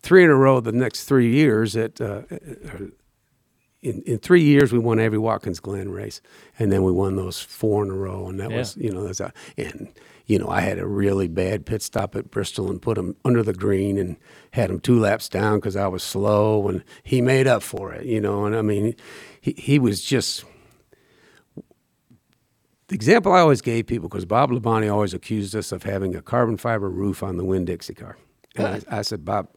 three 0.00 0.24
in 0.24 0.30
a 0.30 0.34
row 0.34 0.60
the 0.60 0.72
next 0.72 1.04
three 1.04 1.30
years 1.34 1.76
at. 1.76 2.00
Uh, 2.00 2.22
in, 3.84 4.02
in 4.02 4.18
three 4.18 4.42
years, 4.42 4.72
we 4.72 4.78
won 4.78 4.98
every 4.98 5.18
Watkins 5.18 5.60
Glen 5.60 5.90
race, 5.90 6.20
and 6.58 6.72
then 6.72 6.82
we 6.82 6.90
won 6.92 7.16
those 7.16 7.40
four 7.40 7.84
in 7.84 7.90
a 7.90 7.94
row, 7.94 8.28
and 8.28 8.40
that 8.40 8.50
Yeah. 8.50 8.56
was, 8.58 8.76
you 8.76 8.90
know, 8.90 9.04
that's 9.04 9.20
a, 9.20 9.32
and 9.56 9.88
you 10.26 10.38
know, 10.38 10.48
I 10.48 10.62
had 10.62 10.78
a 10.78 10.86
really 10.86 11.28
bad 11.28 11.66
pit 11.66 11.82
stop 11.82 12.16
at 12.16 12.30
Bristol 12.30 12.70
and 12.70 12.80
put 12.80 12.96
him 12.96 13.14
under 13.26 13.42
the 13.42 13.52
green 13.52 13.98
and 13.98 14.16
had 14.52 14.70
him 14.70 14.80
two 14.80 14.98
laps 14.98 15.28
down 15.28 15.58
because 15.58 15.76
I 15.76 15.86
was 15.86 16.02
slow, 16.02 16.66
and 16.68 16.82
he 17.02 17.20
made 17.20 17.46
up 17.46 17.62
for 17.62 17.92
it, 17.92 18.06
you 18.06 18.20
know, 18.20 18.46
and 18.46 18.56
I 18.56 18.62
mean, 18.62 18.96
he 19.40 19.52
he 19.58 19.78
was 19.78 20.02
just 20.02 20.44
the 22.88 22.94
example 22.94 23.32
I 23.32 23.40
always 23.40 23.60
gave 23.62 23.86
people 23.86 24.08
because 24.08 24.24
Bob 24.24 24.50
Labonte 24.50 24.92
always 24.92 25.14
accused 25.14 25.54
us 25.56 25.72
of 25.72 25.82
having 25.84 26.14
a 26.14 26.22
carbon 26.22 26.56
fiber 26.56 26.88
roof 26.90 27.22
on 27.22 27.36
the 27.36 27.44
Winn-Dixie 27.44 27.94
car. 27.94 28.16
And 28.56 28.66
I, 28.66 28.98
I 28.98 29.02
said, 29.02 29.24
Bob, 29.24 29.48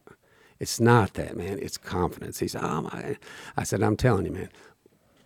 it's 0.60 0.80
not 0.80 1.14
that, 1.14 1.36
man. 1.36 1.58
It's 1.60 1.78
confidence. 1.78 2.40
He 2.40 2.48
said, 2.48 2.62
oh 2.64 2.82
my. 2.82 3.16
I 3.56 3.62
said, 3.62 3.82
I'm 3.82 3.96
telling 3.96 4.26
you, 4.26 4.32
man. 4.32 4.48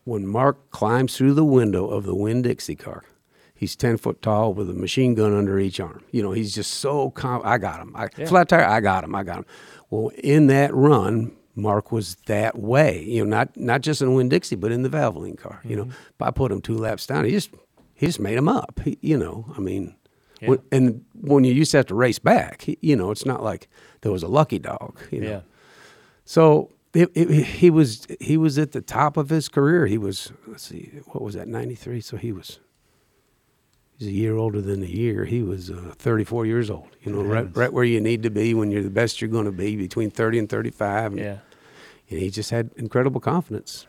When 0.04 0.26
Mark 0.26 0.70
climbs 0.70 1.16
through 1.16 1.34
the 1.34 1.44
window 1.44 1.86
of 1.86 2.04
the 2.04 2.14
Winn-Dixie 2.14 2.74
car, 2.74 3.04
he's 3.54 3.76
10 3.76 3.98
foot 3.98 4.20
tall 4.20 4.52
with 4.52 4.68
a 4.68 4.74
machine 4.74 5.14
gun 5.14 5.34
under 5.34 5.58
each 5.58 5.78
arm. 5.78 6.02
You 6.10 6.22
know, 6.22 6.32
he's 6.32 6.54
just 6.54 6.74
so 6.74 7.10
calm. 7.10 7.40
I 7.44 7.58
got 7.58 7.80
him. 7.80 7.94
I, 7.94 8.08
Flat 8.08 8.48
tire, 8.48 8.64
I 8.64 8.80
got 8.80 9.04
him. 9.04 9.14
I 9.14 9.22
got 9.22 9.38
him. 9.38 9.46
Well, 9.90 10.10
in 10.18 10.48
that 10.48 10.74
run, 10.74 11.36
Mark 11.54 11.92
was 11.92 12.16
that 12.26 12.58
way. 12.58 13.04
You 13.04 13.24
know, 13.24 13.30
not 13.30 13.56
not 13.56 13.82
just 13.82 14.02
in 14.02 14.08
the 14.08 14.14
Winn-Dixie, 14.14 14.56
but 14.56 14.72
in 14.72 14.82
the 14.82 14.88
Valvoline 14.88 15.38
car. 15.38 15.60
You 15.64 15.76
know, 15.76 15.84
mm-hmm. 15.84 15.96
but 16.18 16.26
I 16.26 16.30
put 16.32 16.50
him 16.50 16.60
two 16.60 16.76
laps 16.76 17.06
down. 17.06 17.24
He 17.24 17.30
just 17.30 17.50
he 17.94 18.06
just 18.06 18.20
made 18.20 18.36
him 18.36 18.48
up. 18.48 18.80
He, 18.84 18.98
you 19.00 19.16
know, 19.16 19.52
I 19.56 19.60
mean, 19.60 19.94
when, 20.40 20.58
and 20.72 21.04
when 21.14 21.44
you 21.44 21.52
used 21.52 21.70
to 21.72 21.76
have 21.76 21.86
to 21.86 21.94
race 21.94 22.18
back, 22.18 22.62
he, 22.62 22.78
you 22.80 22.96
know, 22.96 23.10
it's 23.10 23.26
not 23.26 23.42
like 23.42 23.68
there 24.02 24.12
was 24.12 24.22
a 24.22 24.28
lucky 24.28 24.58
dog. 24.58 24.98
You 25.10 25.20
know? 25.22 25.28
Yeah. 25.28 25.40
So 26.24 26.70
it, 26.94 27.10
it, 27.14 27.30
he 27.44 27.70
was 27.70 28.06
he 28.20 28.36
was 28.36 28.58
at 28.58 28.72
the 28.72 28.80
top 28.82 29.16
of 29.16 29.30
his 29.30 29.48
career. 29.48 29.86
He 29.86 29.98
was 29.98 30.32
let's 30.46 30.64
see, 30.64 30.90
what 31.06 31.22
was 31.22 31.34
that 31.34 31.48
ninety 31.48 31.74
three? 31.74 32.00
So 32.00 32.16
he 32.16 32.32
was 32.32 32.60
he's 33.98 34.08
a 34.08 34.12
year 34.12 34.36
older 34.36 34.60
than 34.60 34.80
the 34.80 34.90
year. 34.90 35.24
He 35.24 35.42
was 35.42 35.70
uh, 35.70 35.94
thirty 35.96 36.24
four 36.24 36.44
years 36.46 36.68
old. 36.70 36.88
You 37.02 37.12
know, 37.12 37.22
right 37.22 37.48
right 37.56 37.72
where 37.72 37.84
you 37.84 38.00
need 38.00 38.22
to 38.24 38.30
be 38.30 38.52
when 38.54 38.70
you're 38.70 38.82
the 38.82 38.90
best 38.90 39.20
you're 39.20 39.30
going 39.30 39.46
to 39.46 39.52
be 39.52 39.74
between 39.76 40.10
thirty 40.10 40.38
and 40.38 40.48
thirty 40.48 40.70
five. 40.70 41.16
Yeah. 41.16 41.38
and 42.10 42.18
he 42.18 42.28
just 42.30 42.50
had 42.50 42.70
incredible 42.76 43.20
confidence. 43.20 43.86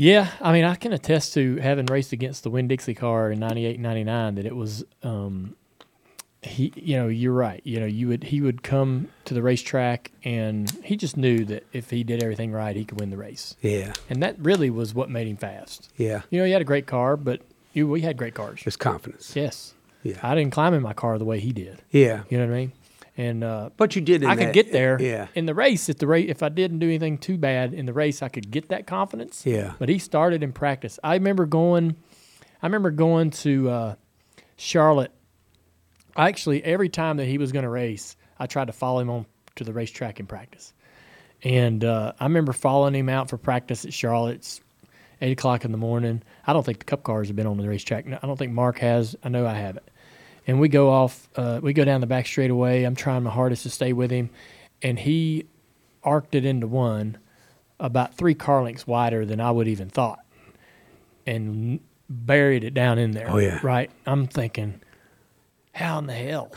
Yeah, 0.00 0.30
I 0.40 0.52
mean, 0.52 0.64
I 0.64 0.76
can 0.76 0.92
attest 0.92 1.34
to 1.34 1.56
having 1.56 1.86
raced 1.86 2.12
against 2.12 2.44
the 2.44 2.50
Winn-Dixie 2.50 2.94
car 2.94 3.32
in 3.32 3.40
'98 3.40 3.74
and 3.74 3.82
'99 3.82 4.36
that 4.36 4.46
it 4.46 4.54
was, 4.54 4.84
um, 5.02 5.56
he, 6.42 6.72
you 6.76 6.96
know, 6.96 7.08
you're 7.08 7.32
right. 7.32 7.60
You 7.64 7.80
know, 7.80 7.86
you 7.86 8.08
would 8.08 8.24
he 8.24 8.40
would 8.40 8.62
come 8.62 9.08
to 9.24 9.34
the 9.34 9.42
racetrack 9.42 10.12
and 10.24 10.70
he 10.84 10.96
just 10.96 11.16
knew 11.16 11.44
that 11.46 11.66
if 11.72 11.90
he 11.90 12.04
did 12.04 12.22
everything 12.22 12.52
right, 12.52 12.76
he 12.76 12.84
could 12.84 13.00
win 13.00 13.10
the 13.10 13.16
race, 13.16 13.56
Yeah, 13.60 13.92
and 14.08 14.22
that 14.22 14.36
really 14.38 14.70
was 14.70 14.94
what 14.94 15.10
made 15.10 15.26
him 15.26 15.36
fast. 15.36 15.90
yeah, 15.96 16.22
You 16.30 16.38
know, 16.38 16.44
he 16.44 16.52
had 16.52 16.62
a 16.62 16.64
great 16.66 16.86
car, 16.86 17.16
but 17.16 17.42
you, 17.72 17.88
we 17.88 18.02
had 18.02 18.16
great 18.16 18.34
cars. 18.34 18.60
just 18.62 18.78
confidence. 18.78 19.34
Yes, 19.34 19.74
Yeah, 20.04 20.16
I 20.22 20.34
didn't 20.36 20.52
climb 20.52 20.74
in 20.74 20.82
my 20.82 20.92
car 20.92 21.18
the 21.18 21.24
way 21.24 21.40
he 21.40 21.52
did. 21.52 21.82
yeah. 21.90 22.22
You 22.28 22.38
know 22.38 22.46
what 22.46 22.54
I 22.54 22.56
mean? 22.58 22.72
And 23.16 23.42
uh, 23.42 23.70
But 23.76 23.96
you 23.96 24.00
did. 24.02 24.22
In 24.22 24.30
I 24.30 24.36
could 24.36 24.46
that- 24.48 24.54
get 24.54 24.70
there 24.70 24.96
Yeah, 25.02 25.26
in 25.34 25.46
the 25.46 25.54
race. 25.54 25.88
If 25.88 25.98
the 25.98 26.06
race, 26.06 26.30
if 26.30 26.40
I 26.40 26.50
didn't 26.50 26.78
do 26.78 26.86
anything 26.86 27.18
too 27.18 27.36
bad 27.36 27.74
in 27.74 27.84
the 27.86 27.92
race, 27.92 28.22
I 28.22 28.28
could 28.28 28.52
get 28.52 28.68
that 28.68 28.86
confidence. 28.86 29.42
yeah, 29.44 29.72
But 29.80 29.88
he 29.88 29.98
started 29.98 30.44
in 30.44 30.52
practice. 30.52 31.00
I 31.02 31.14
remember 31.14 31.44
going. 31.46 31.96
I 32.62 32.66
remember 32.66 32.92
going 32.92 33.30
to 33.42 33.70
uh, 33.70 33.94
Charlotte. 34.56 35.10
Actually 36.18 36.62
every 36.64 36.88
time 36.88 37.16
that 37.18 37.26
he 37.26 37.38
was 37.38 37.52
going 37.52 37.62
to 37.62 37.68
race, 37.68 38.16
I 38.38 38.46
tried 38.46 38.66
to 38.66 38.72
follow 38.72 39.00
him 39.00 39.10
on 39.10 39.26
to 39.56 39.64
the 39.64 39.72
racetrack 39.72 40.20
in 40.20 40.26
practice. 40.26 40.72
And 41.42 41.84
uh, 41.84 42.12
I 42.18 42.24
remember 42.24 42.52
following 42.52 42.94
him 42.94 43.08
out 43.08 43.30
for 43.30 43.36
practice 43.38 43.84
at 43.84 43.92
Charlotte's, 43.92 44.60
eight 45.20 45.32
o'clock 45.32 45.64
in 45.64 45.72
the 45.72 45.78
morning. 45.78 46.22
I 46.46 46.52
don't 46.52 46.64
think 46.64 46.80
the 46.80 46.84
Cup 46.84 47.02
cars 47.02 47.28
have 47.28 47.36
been 47.36 47.46
on 47.46 47.56
the 47.58 47.68
racetrack. 47.68 48.06
No, 48.06 48.18
I 48.22 48.26
don't 48.26 48.36
think 48.36 48.52
Mark 48.52 48.78
has. 48.80 49.16
I 49.22 49.28
know 49.28 49.46
I 49.46 49.54
haven't. 49.54 49.88
And 50.46 50.60
we 50.60 50.68
go 50.68 50.90
off. 50.90 51.28
Uh, 51.36 51.60
we 51.62 51.72
go 51.72 51.84
down 51.84 52.00
the 52.00 52.06
back 52.06 52.26
straightaway. 52.26 52.84
I'm 52.84 52.96
trying 52.96 53.22
my 53.22 53.30
hardest 53.30 53.64
to 53.64 53.70
stay 53.70 53.92
with 53.92 54.10
him, 54.10 54.30
and 54.82 54.98
he 54.98 55.46
arced 56.02 56.34
it 56.34 56.44
into 56.44 56.66
one 56.66 57.18
about 57.78 58.14
three 58.14 58.34
car 58.34 58.62
lengths 58.62 58.86
wider 58.86 59.24
than 59.26 59.40
I 59.40 59.50
would 59.50 59.68
even 59.68 59.88
thought, 59.90 60.24
and 61.26 61.80
buried 62.08 62.64
it 62.64 62.74
down 62.74 62.98
in 62.98 63.12
there. 63.12 63.30
Oh, 63.30 63.38
yeah. 63.38 63.60
right. 63.62 63.90
I'm 64.06 64.26
thinking, 64.26 64.80
how 65.78 65.98
in 65.98 66.06
the 66.06 66.14
hell? 66.14 66.52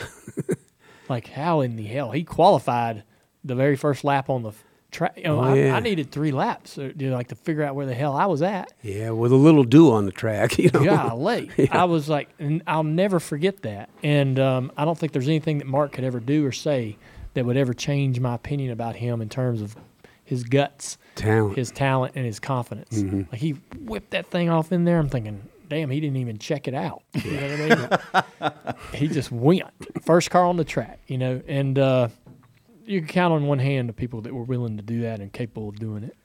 like 1.10 1.28
how 1.28 1.62
in 1.62 1.76
the 1.76 1.86
hell 1.86 2.12
he 2.12 2.24
qualified 2.24 3.04
the 3.44 3.56
very 3.56 3.76
first 3.76 4.04
lap 4.04 4.30
on 4.30 4.44
the 4.44 4.52
track? 4.92 5.14
You 5.18 5.24
know, 5.24 5.40
Oh, 5.40 5.44
I, 5.44 5.56
yeah. 5.56 5.76
I 5.76 5.80
needed 5.80 6.12
three 6.12 6.32
laps, 6.32 6.78
uh, 6.78 6.92
you 6.98 7.10
know, 7.10 7.16
like 7.16 7.30
to 7.30 7.36
figure 7.36 7.64
out 7.64 7.76
where 7.76 7.86
the 7.86 7.94
hell 7.94 8.16
I 8.16 8.26
was 8.26 8.42
at. 8.42 8.72
yeah. 8.82 9.12
With 9.12 9.32
a 9.32 9.36
little 9.38 9.64
dew 9.64 9.92
on 9.92 10.06
the 10.06 10.12
track, 10.12 10.58
you 10.58 10.70
know. 10.74 10.84
Golly, 10.84 11.50
I 11.72 11.86
was 11.86 12.10
like, 12.10 12.30
and 12.40 12.62
I'll 12.68 12.84
never 12.84 13.20
forget 13.20 13.62
that. 13.64 13.90
And 14.04 14.40
um, 14.40 14.72
I 14.78 14.86
don't 14.86 14.98
think 14.98 15.12
there's 15.14 15.28
anything 15.28 15.58
that 15.60 15.68
Mark 15.68 15.92
could 15.94 16.04
ever 16.04 16.20
do 16.20 16.46
or 16.46 16.52
say 16.52 16.98
that 17.34 17.46
would 17.46 17.58
ever 17.58 17.74
change 17.74 18.20
my 18.20 18.36
opinion 18.36 18.72
about 18.72 18.98
him 18.98 19.22
in 19.22 19.30
terms 19.30 19.62
of 19.62 19.76
his 20.24 20.44
guts, 20.44 20.98
Talent. 21.16 21.58
his 21.58 21.72
talent, 21.72 22.14
and 22.16 22.26
his 22.26 22.40
confidence. 22.40 22.98
Like 23.32 23.42
he 23.42 23.52
whipped 23.80 24.12
that 24.12 24.28
thing 24.28 24.50
off 24.50 24.72
in 24.72 24.86
there. 24.86 24.98
I'm 24.98 25.10
thinking, 25.10 25.42
damn, 25.72 25.90
he 25.90 26.02
didn't 26.02 26.18
even 26.18 26.38
check 26.38 26.68
it 26.68 26.74
out. 26.74 27.02
You 27.14 27.32
know 27.32 27.58
what 27.58 28.42
I 28.42 28.52
mean? 28.52 28.74
he 28.94 29.08
just 29.08 29.32
went 29.32 29.64
first 30.04 30.30
car 30.30 30.44
on 30.44 30.58
the 30.58 30.66
track. 30.66 31.00
You 31.08 31.18
know, 31.18 31.42
and 31.48 31.80
uh, 31.80 32.10
you 32.86 33.00
can 33.00 33.08
count 33.08 33.34
on 33.34 33.48
one 33.48 33.60
hand 33.60 33.88
the 33.88 33.94
people 33.94 34.20
that 34.22 34.34
were 34.34 34.44
willing 34.44 34.76
to 34.76 34.84
do 34.84 35.02
that 35.04 35.22
and 35.22 35.32
capable 35.32 35.70
of 35.70 35.80
doing 35.80 36.04
it. 36.04 36.18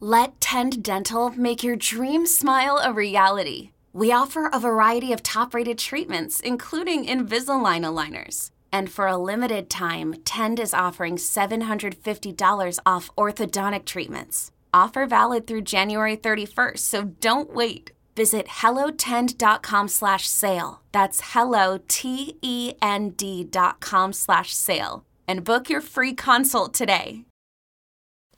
Let 0.00 0.38
Tend 0.38 0.84
Dental 0.84 1.30
make 1.30 1.64
your 1.64 1.76
dream 1.76 2.26
smile 2.26 2.78
a 2.84 2.92
reality. 2.92 3.70
We 3.94 4.12
offer 4.12 4.50
a 4.52 4.60
variety 4.60 5.14
of 5.14 5.22
top 5.22 5.54
rated 5.54 5.78
treatments, 5.78 6.38
including 6.40 7.06
Invisalign 7.06 7.86
aligners. 7.86 8.50
And 8.70 8.90
for 8.90 9.06
a 9.06 9.16
limited 9.16 9.70
time, 9.70 10.12
Tend 10.26 10.60
is 10.60 10.74
offering 10.74 11.16
$750 11.16 12.78
off 12.84 13.10
orthodontic 13.16 13.86
treatments. 13.86 14.52
Offer 14.74 15.06
valid 15.06 15.46
through 15.46 15.62
January 15.62 16.18
31st, 16.18 16.78
so 16.80 17.04
don't 17.04 17.54
wait. 17.54 17.92
Visit 18.16 18.46
hellotend.com 18.46 19.88
slash 19.88 20.26
sale. 20.26 20.80
That's 20.92 21.20
hello, 21.32 21.78
T-E-N-D 21.86 23.44
dot 23.44 23.80
com 23.80 24.12
slash 24.12 24.54
sale. 24.54 25.04
And 25.28 25.44
book 25.44 25.68
your 25.68 25.80
free 25.82 26.14
consult 26.14 26.72
today. 26.72 27.24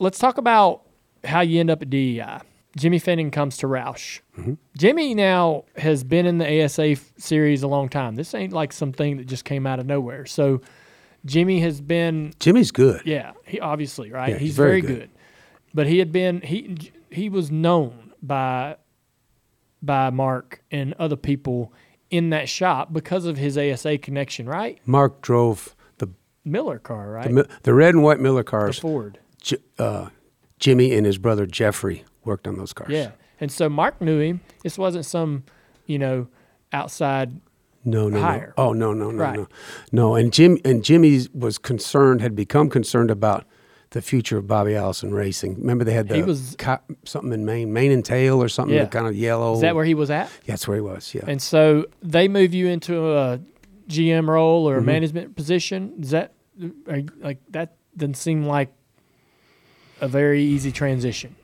let's 0.01 0.19
talk 0.19 0.37
about 0.39 0.83
how 1.25 1.41
you 1.41 1.61
end 1.61 1.71
up 1.71 1.83
at 1.83 1.91
DEI. 1.91 2.39
Jimmy 2.77 3.01
Fennig 3.01 3.33
comes 3.33 3.57
to 3.59 3.67
Roush. 3.67 4.21
Mm-hmm. 4.37 4.55
Jimmy 4.77 5.15
now 5.15 5.65
has 5.77 6.05
been 6.05 6.27
in 6.27 6.39
the 6.39 6.65
ASA 6.65 6.91
f- 6.91 7.13
series 7.19 7.63
a 7.63 7.69
long 7.69 7.89
time. 7.89 8.15
This 8.15 8.35
ain't 8.35 8.53
like 8.53 8.73
something 8.73 9.17
that 9.17 9.27
just 9.27 9.45
came 9.45 9.67
out 9.67 9.81
of 9.81 9.87
nowhere. 9.87 10.27
So 10.27 10.61
Jimmy 11.25 11.61
has 11.61 11.81
been, 11.81 12.33
Jimmy's 12.39 12.71
good. 12.71 13.03
yeah, 13.05 13.33
he 13.47 13.59
obviously 13.59 14.13
right. 14.13 14.29
Yeah, 14.31 14.35
he's, 14.39 14.49
he's 14.49 14.57
very, 14.57 14.81
very 14.81 14.95
good. 14.99 14.99
good. 15.01 15.11
but 15.75 15.87
he 15.89 15.99
had 15.99 16.13
been 16.13 16.41
he 16.43 16.93
he 17.11 17.29
was 17.29 17.51
known 17.51 18.13
by 18.23 18.77
by 19.83 20.11
Mark 20.11 20.63
and 20.71 20.95
other 20.99 21.17
people 21.17 21.73
in 22.11 22.31
that 22.31 22.49
shop 22.49 22.93
because 22.93 23.25
of 23.27 23.37
his 23.37 23.57
ASA 23.59 23.99
connection, 23.99 24.47
right? 24.49 24.79
Mark 24.87 25.21
drove 25.21 25.75
the 25.99 26.09
Miller 26.45 26.79
car, 26.79 27.11
right? 27.11 27.33
the, 27.35 27.49
the 27.63 27.75
red 27.75 27.95
and 27.95 28.03
white 28.03 28.21
Miller 28.21 28.41
The 28.43 28.51
cars. 28.51 28.79
Ford. 28.79 29.19
J- 29.43 29.59
uh, 29.79 30.09
Jimmy 30.59 30.95
and 30.95 31.07
his 31.07 31.19
brother 31.19 31.47
Jeffrey 31.47 32.05
worked 32.25 32.49
on 32.49 32.57
those 32.57 32.73
cars. 32.73 32.91
Yeah. 32.91 33.11
And 33.41 33.53
so 33.53 33.69
Mark 33.69 34.01
knew 34.01 34.19
him. 34.19 34.41
This 34.65 34.77
wasn't 34.79 35.05
some, 35.07 35.45
you 35.87 35.99
know, 35.99 36.27
outside. 36.73 37.41
No, 37.85 38.09
no, 38.09 38.21
Higher. 38.21 38.53
no. 38.59 38.65
Oh, 38.69 38.73
no, 38.73 38.93
no, 38.93 39.11
no, 39.13 39.23
Right. 39.23 39.37
no, 39.39 39.49
no. 39.93 40.15
And 40.17 40.33
Jim 40.33 40.59
and 40.65 40.83
Jimmy 40.85 41.21
was 41.33 41.59
concerned, 41.59 42.21
had 42.21 42.35
become 42.35 42.69
concerned 42.69 43.11
about 43.11 43.47
the 43.91 44.03
future 44.03 44.37
of 44.37 44.47
Bobby 44.47 44.75
Allison 44.75 45.15
racing. 45.15 45.55
Remember 45.57 45.83
they 45.85 45.95
had 45.95 46.09
the 46.09 46.17
He 46.17 46.23
was- 46.23 46.55
co- 46.59 46.79
something 47.05 47.33
in 47.33 47.45
Maine, 47.47 47.73
Mane 47.73 47.91
and 47.93 48.05
Tail 48.05 48.43
or 48.43 48.49
something, 48.49 48.77
Yeah. 48.77 48.85
kind 48.87 49.07
of 49.07 49.17
yellow. 49.17 49.55
Is 49.55 49.63
that 49.63 49.75
where 49.75 49.85
he 49.85 49.95
was 49.95 50.11
at? 50.11 50.27
Yeah, 50.45 50.53
that's 50.53 50.69
where 50.69 50.77
he 50.77 50.81
was. 50.83 51.15
Yeah. 51.15 51.23
And 51.27 51.41
so 51.41 51.87
they 52.03 52.29
move 52.29 52.53
you 52.53 52.67
into 52.69 53.13
a 53.17 53.41
GM 53.89 54.29
role 54.29 54.67
Mm-hmm. 54.67 54.75
or 54.77 54.79
a 54.79 54.83
management 54.83 55.37
position. 55.37 55.95
Is 56.01 56.11
that 56.11 56.33
like 56.87 57.39
that? 57.51 57.77
Doesn't 57.97 58.17
seem 58.19 58.45
like 58.45 58.69
a 60.01 60.07
very 60.09 60.43
easy 60.43 60.71
transition. 60.71 61.35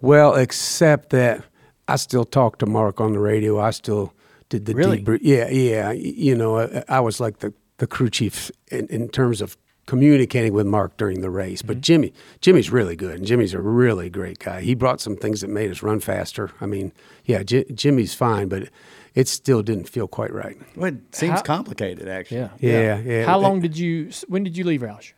Well, 0.00 0.34
except 0.34 1.10
that 1.10 1.44
I 1.88 1.96
still 1.96 2.24
talk 2.24 2.58
to 2.58 2.66
Mark 2.66 3.00
on 3.00 3.12
the 3.12 3.18
radio. 3.20 3.58
I 3.60 3.70
still 3.70 4.12
did 4.48 4.66
the 4.66 4.74
Really? 4.74 5.02
debrief. 5.02 5.20
Yeah, 5.22 5.48
yeah. 5.48 5.92
You 5.92 6.34
know, 6.34 6.58
I, 6.58 6.84
I 6.88 7.00
was 7.00 7.20
like 7.20 7.38
the, 7.38 7.54
the 7.78 7.86
crew 7.86 8.10
chief 8.10 8.50
in, 8.70 8.86
in 8.88 9.08
terms 9.08 9.40
of 9.40 9.56
communicating 9.86 10.52
with 10.52 10.66
Mark 10.66 10.96
during 10.96 11.20
the 11.20 11.30
race. 11.30 11.58
Mm-hmm. 11.60 11.66
But 11.68 11.80
Jimmy, 11.80 12.12
Jimmy's 12.40 12.70
really 12.70 12.96
good, 12.96 13.16
and 13.16 13.26
Jimmy's 13.26 13.52
a 13.54 13.60
really 13.60 14.08
great 14.10 14.38
guy. 14.38 14.60
He 14.60 14.74
brought 14.74 15.00
some 15.00 15.16
things 15.16 15.40
that 15.40 15.48
made 15.48 15.70
us 15.70 15.82
run 15.82 16.00
faster. 16.00 16.50
I 16.60 16.66
mean, 16.66 16.92
yeah, 17.24 17.42
J- 17.42 17.64
Jimmy's 17.74 18.14
fine, 18.14 18.48
but 18.48 18.68
it 19.14 19.28
still 19.28 19.62
didn't 19.62 19.88
feel 19.88 20.06
quite 20.08 20.32
right. 20.32 20.56
Well, 20.76 20.92
it 20.94 21.14
seems 21.14 21.32
How- 21.34 21.42
complicated, 21.42 22.08
actually. 22.08 22.38
Yeah. 22.38 22.50
Yeah, 22.60 22.98
yeah. 23.00 23.24
How 23.26 23.38
It- 23.38 23.42
long 23.42 23.60
did 23.60 23.76
you? 23.76 24.10
When 24.28 24.44
did 24.44 24.56
you 24.56 24.64
leave 24.64 24.80
Roush? 24.82 25.12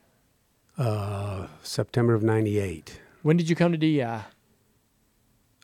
uh, 0.77 1.47
September 1.63 2.15
of 2.15 2.23
'98, 2.25 3.01
When 3.23 3.37
did 3.37 3.49
you 3.49 3.55
come 3.55 3.71
to 3.73 3.79
DEI? 3.79 4.23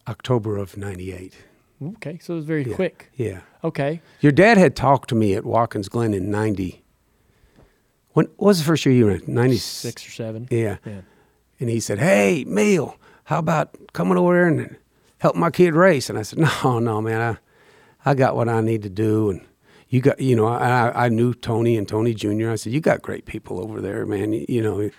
October 0.09 0.57
of 0.57 0.77
'98. 0.77 1.35
Okay, 1.83 2.19
so 2.23 2.35
it 2.35 2.37
was 2.37 2.45
very 2.45 2.65
Yeah. 2.65 2.75
quick. 2.75 3.11
Yeah. 3.17 3.41
Okay. 3.65 4.01
Your 4.21 4.33
dad 4.33 4.57
had 4.59 4.77
talked 4.77 5.09
to 5.11 5.15
me 5.15 5.35
at 5.35 5.45
Watkins 5.45 5.89
Glen 5.89 6.13
in 6.15 6.31
'90. 6.31 6.80
When 8.13 8.27
what 8.37 8.49
was 8.49 8.59
the 8.59 8.65
first 8.65 8.85
year 8.85 8.95
you 8.95 9.05
were 9.07 9.13
in? 9.13 9.23
'96. 9.27 10.07
Or 10.07 10.11
seven. 10.11 10.49
Yeah. 10.51 10.77
Yeah. 10.85 11.03
And 11.59 11.69
he 11.69 11.81
said, 11.81 11.99
"Hey, 11.99 12.45
Hmiel, 12.47 12.97
how 13.25 13.39
about 13.39 13.77
coming 13.93 14.19
over 14.19 14.35
there 14.35 14.49
and 14.49 14.77
help 15.19 15.37
my 15.37 15.51
kid 15.51 15.75
race?" 15.75 16.11
And 16.11 16.19
I 16.19 16.23
said, 16.23 16.39
"No, 16.65 16.79
no, 16.79 17.01
man, 17.01 17.39
I, 18.05 18.11
I 18.11 18.15
got 18.15 18.37
what 18.37 18.49
I 18.49 18.61
need 18.61 18.83
to 18.83 18.91
do." 18.91 19.31
And 19.31 19.47
you 19.89 20.01
got, 20.01 20.21
you 20.21 20.37
know, 20.37 20.47
I, 20.47 21.07
I 21.07 21.09
knew 21.09 21.35
Tony 21.35 21.77
and 21.77 21.87
Tony 21.87 22.15
Jr. 22.15 22.51
I 22.51 22.57
said, 22.57 22.73
"You 22.73 22.81
got 22.81 23.03
great 23.03 23.27
people 23.27 23.61
over 23.61 23.81
there, 23.81 24.07
man. 24.07 24.33
You, 24.33 24.47
you 24.49 24.63
know." 24.63 24.91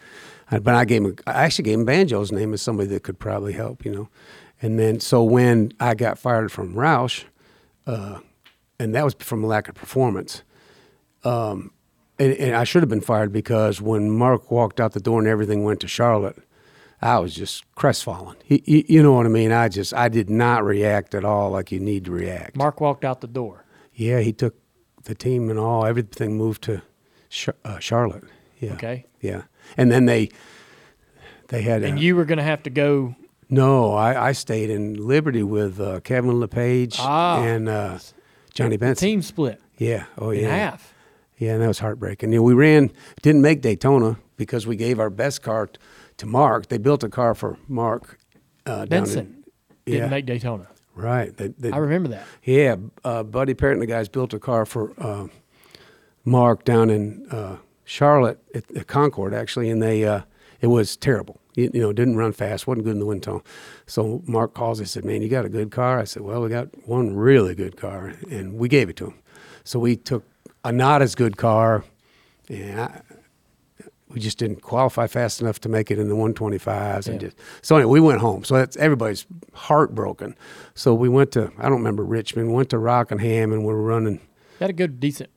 But 0.52 0.76
I 0.76 0.84
gave 0.84 1.06
him, 1.06 1.16
I 1.26 1.46
actually 1.46 1.64
gave 1.64 1.80
him 1.80 1.86
Banjo's 1.86 2.30
name 2.30 2.54
as 2.54 2.62
somebody 2.62 2.90
that 2.90 3.04
could 3.04 3.20
probably 3.20 3.54
help, 3.54 3.86
you 3.86 3.92
know. 3.92 4.10
And 4.62 4.78
then, 4.78 5.00
so 5.00 5.24
when 5.24 5.72
I 5.80 5.96
got 5.96 6.20
fired 6.20 6.52
from 6.52 6.74
Roush, 6.74 7.24
uh, 7.88 8.20
and 8.78 8.94
that 8.94 9.06
was 9.06 9.16
from 9.20 9.46
lack 9.46 9.70
of 9.70 9.76
performance. 9.76 10.44
Um, 11.24 11.72
and, 12.22 12.34
and 12.34 12.56
I 12.56 12.64
should 12.64 12.82
have 12.82 12.90
been 12.90 13.02
fired 13.02 13.32
because 13.32 13.82
when 13.82 14.10
Mark 14.12 14.52
walked 14.52 14.80
out 14.80 14.94
the 14.94 15.00
door 15.00 15.20
and 15.20 15.28
everything 15.28 15.64
went 15.64 15.80
to 15.82 15.88
Charlotte, 15.88 16.38
I 17.02 17.20
was 17.20 17.34
just 17.36 17.64
crestfallen. 17.76 18.36
He, 18.44 18.64
you, 18.66 18.84
you 18.88 19.04
know 19.04 19.14
what 19.14 19.26
I 19.26 19.30
mean? 19.30 19.52
I 19.52 19.70
just 19.70 19.94
I 19.94 20.08
did 20.10 20.30
not 20.30 20.64
react 20.64 21.16
at 21.16 21.26
all 21.26 21.50
like 21.52 21.72
you 21.72 21.80
need 21.80 22.06
to 22.06 22.12
react. 22.12 22.56
Mark 22.56 22.80
walked 22.80 23.04
out 23.04 23.22
the 23.22 23.28
door. 23.28 23.66
Yeah, 23.94 24.20
he 24.20 24.32
took 24.34 24.56
the 25.04 25.16
team 25.16 25.50
and 25.50 25.58
all 25.60 25.86
everything 25.86 26.38
moved 26.38 26.62
to 26.64 26.82
Char- 27.30 27.56
uh, 27.66 27.80
Charlotte. 27.80 28.24
Yeah. 28.60 28.74
Okay. 28.74 29.06
Yeah, 29.20 29.44
and 29.78 29.92
then 29.92 30.06
they 30.06 30.30
they 31.48 31.62
had 31.64 31.84
And 31.84 31.98
uh, 31.98 32.02
you 32.02 32.16
were 32.16 32.26
going 32.26 32.38
to 32.38 32.44
have 32.44 32.64
to 32.64 32.70
go. 32.70 33.16
no, 33.50 33.94
I, 33.94 34.30
I 34.30 34.32
stayed 34.34 34.70
in 34.70 34.94
Liberty 34.96 35.44
with 35.44 35.80
uh, 35.80 36.00
Kevin 36.02 36.40
LePage 36.40 36.96
Ah. 37.00 37.42
and 37.44 37.68
uh, 37.68 38.00
Johnny 38.54 38.78
Benson. 38.78 39.08
Team 39.08 39.22
split 39.22 39.60
Yeah. 39.78 40.06
Oh 40.18 40.30
in 40.30 40.42
yeah. 40.44 40.56
half. 40.56 40.91
Yeah, 41.42 41.54
and 41.54 41.62
that 41.64 41.68
was 41.70 41.80
heartbreaking. 41.80 42.32
You 42.32 42.38
know, 42.38 42.44
we 42.44 42.54
ran, 42.54 42.92
didn't 43.24 43.42
make 43.42 43.62
Daytona 43.62 44.20
because 44.38 44.68
we 44.68 44.76
gave 44.76 45.00
our 45.00 45.10
best 45.10 45.42
car 45.42 45.66
t- 45.66 45.80
to 46.18 46.28
Mark. 46.28 46.68
They 46.68 46.78
built 46.78 47.04
a 47.04 47.10
car 47.10 47.34
for 47.34 47.58
Mark. 47.68 48.20
Uh, 48.68 48.86
Benson 48.86 49.44
in, 49.88 49.94
didn't 49.94 50.12
make 50.12 50.28
Daytona. 50.28 50.68
right. 50.94 51.36
They, 51.36 51.48
they, 51.48 51.72
I 51.72 51.78
remember 51.78 52.10
that. 52.10 52.28
yeah, 52.44 52.76
uh, 53.04 53.24
Buddy 53.24 53.56
Parrott 53.56 53.78
and 53.78 53.82
the 53.82 53.88
guys 53.88 54.08
built 54.08 54.36
a 54.36 54.40
car 54.40 54.68
for 54.68 54.94
uh, 55.00 55.30
Mark 56.26 56.64
down 56.64 56.92
in 56.92 57.26
uh, 57.32 57.58
Charlotte 57.86 58.40
at, 58.54 58.70
at 58.78 58.86
Concord, 58.86 59.34
actually, 59.34 59.72
and 59.72 59.82
they 59.82 60.06
uh, 60.06 60.22
it 60.62 60.68
was 60.68 60.96
terrible. 60.96 61.42
You, 61.56 61.72
you 61.74 61.82
know, 61.82 61.92
didn't 61.92 62.18
run 62.18 62.34
fast, 62.34 62.68
wasn't 62.68 62.86
good 62.86 62.94
in 62.94 63.00
the 63.00 63.06
wind 63.08 63.24
tunnel. 63.24 63.44
So 63.88 64.22
Mark 64.28 64.54
calls. 64.54 64.78
He 64.78 64.86
said, 64.86 65.06
"Man, 65.06 65.24
you 65.24 65.28
got 65.28 65.46
a 65.46 65.50
good 65.50 65.72
car." 65.72 65.98
I 65.98 66.04
said, 66.04 66.22
"Well, 66.22 66.44
we 66.44 66.50
got 66.50 66.68
one 66.88 67.16
really 67.16 67.56
good 67.56 67.78
car," 67.78 68.14
and 68.30 68.54
we 68.54 68.70
gave 68.70 68.90
it 68.90 68.96
to 68.98 69.08
him. 69.08 69.16
So 69.64 69.80
we 69.80 69.96
took 69.96 70.24
a 70.64 70.72
not 70.72 71.02
as 71.02 71.16
good 71.16 71.38
car, 71.38 71.84
and 72.50 72.82
I, 72.82 73.02
we 74.14 74.20
just 74.20 74.38
didn't 74.38 74.62
qualify 74.62 75.08
fast 75.08 75.42
enough 75.42 75.60
to 75.62 75.70
make 75.70 75.90
it 75.90 75.98
in 75.98 76.10
the 76.10 76.16
125s. 76.16 77.08
And 77.08 77.20
just, 77.20 77.38
so 77.62 77.78
anyway, 77.78 77.92
we 77.92 78.00
went 78.02 78.20
home. 78.20 78.44
So 78.44 78.56
that's 78.56 78.76
everybody's 78.78 79.26
heartbroken. 79.54 80.36
So 80.76 80.94
we 80.94 81.10
went 81.10 81.32
to 81.34 81.52
I 81.58 81.64
don't 81.64 81.78
remember 81.78 82.04
Richmond. 82.04 82.54
Went 82.54 82.70
to 82.72 82.78
Rockingham, 82.78 83.52
and 83.52 83.62
we 83.62 83.74
were 83.74 83.82
running. 83.82 84.20
Had 84.60 84.70
a 84.70 84.74
good, 84.74 85.00
decent 85.00 85.30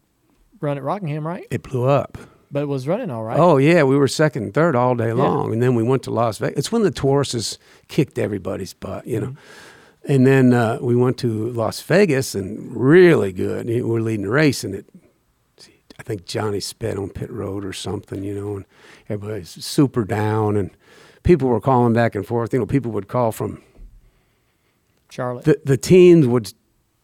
run 0.61 0.77
at 0.77 0.83
Rockingham, 0.83 1.27
right? 1.27 1.47
It 1.51 1.63
blew 1.63 1.85
up. 1.85 2.19
But 2.51 2.63
it 2.63 2.67
was 2.67 2.87
running 2.87 3.11
all 3.11 3.25
right. 3.25 3.39
Oh 3.39 3.57
yeah, 3.57 3.83
we 3.83 3.97
were 3.97 4.07
second 4.07 4.45
and 4.45 4.55
third 4.55 4.77
all 4.77 4.95
day 4.95 5.13
long, 5.13 5.53
and 5.53 5.63
then 5.63 5.75
we 5.75 5.83
went 5.83 6.05
to 6.05 6.11
Las 6.11 6.39
Vegas. 6.39 6.59
It's 6.59 6.73
when 6.73 6.83
the 6.83 6.93
Tauruses 6.93 7.59
kicked 7.89 8.19
everybody's 8.19 8.75
butt, 8.75 9.07
you 9.07 9.21
know. 9.21 9.27
Mm-hmm. 9.29 10.13
And 10.13 10.27
then 10.27 10.53
uh, 10.53 10.79
we 10.83 10.95
went 10.95 11.19
to 11.19 11.51
Las 11.51 11.81
Vegas, 11.81 12.35
and 12.35 12.77
really 12.77 13.33
good. 13.33 13.67
We 13.67 13.83
were 13.83 14.01
leading 14.01 14.27
the 14.27 14.31
race, 14.31 14.63
and 14.63 14.75
it. 14.75 14.87
I 15.99 16.03
think 16.03 16.27
Johnny 16.27 16.61
sped 16.61 16.97
on 16.99 17.11
pit 17.11 17.31
road 17.31 17.65
or 17.65 17.73
something, 17.73 18.23
you 18.25 18.35
know, 18.35 18.57
and 18.57 18.65
everybody's 19.09 19.51
super 19.65 20.05
down, 20.05 20.57
and 20.57 20.71
people 21.23 21.49
were 21.49 21.61
calling 21.61 21.93
back 21.93 22.15
and 22.15 22.27
forth. 22.27 22.53
You 22.53 22.59
know, 22.59 22.67
people 22.67 22.91
would 22.93 23.09
call 23.09 23.31
from 23.33 23.63
Charlotte. 25.11 25.45
the 25.45 25.61
the 25.65 25.77
teams 25.77 26.27
would 26.27 26.53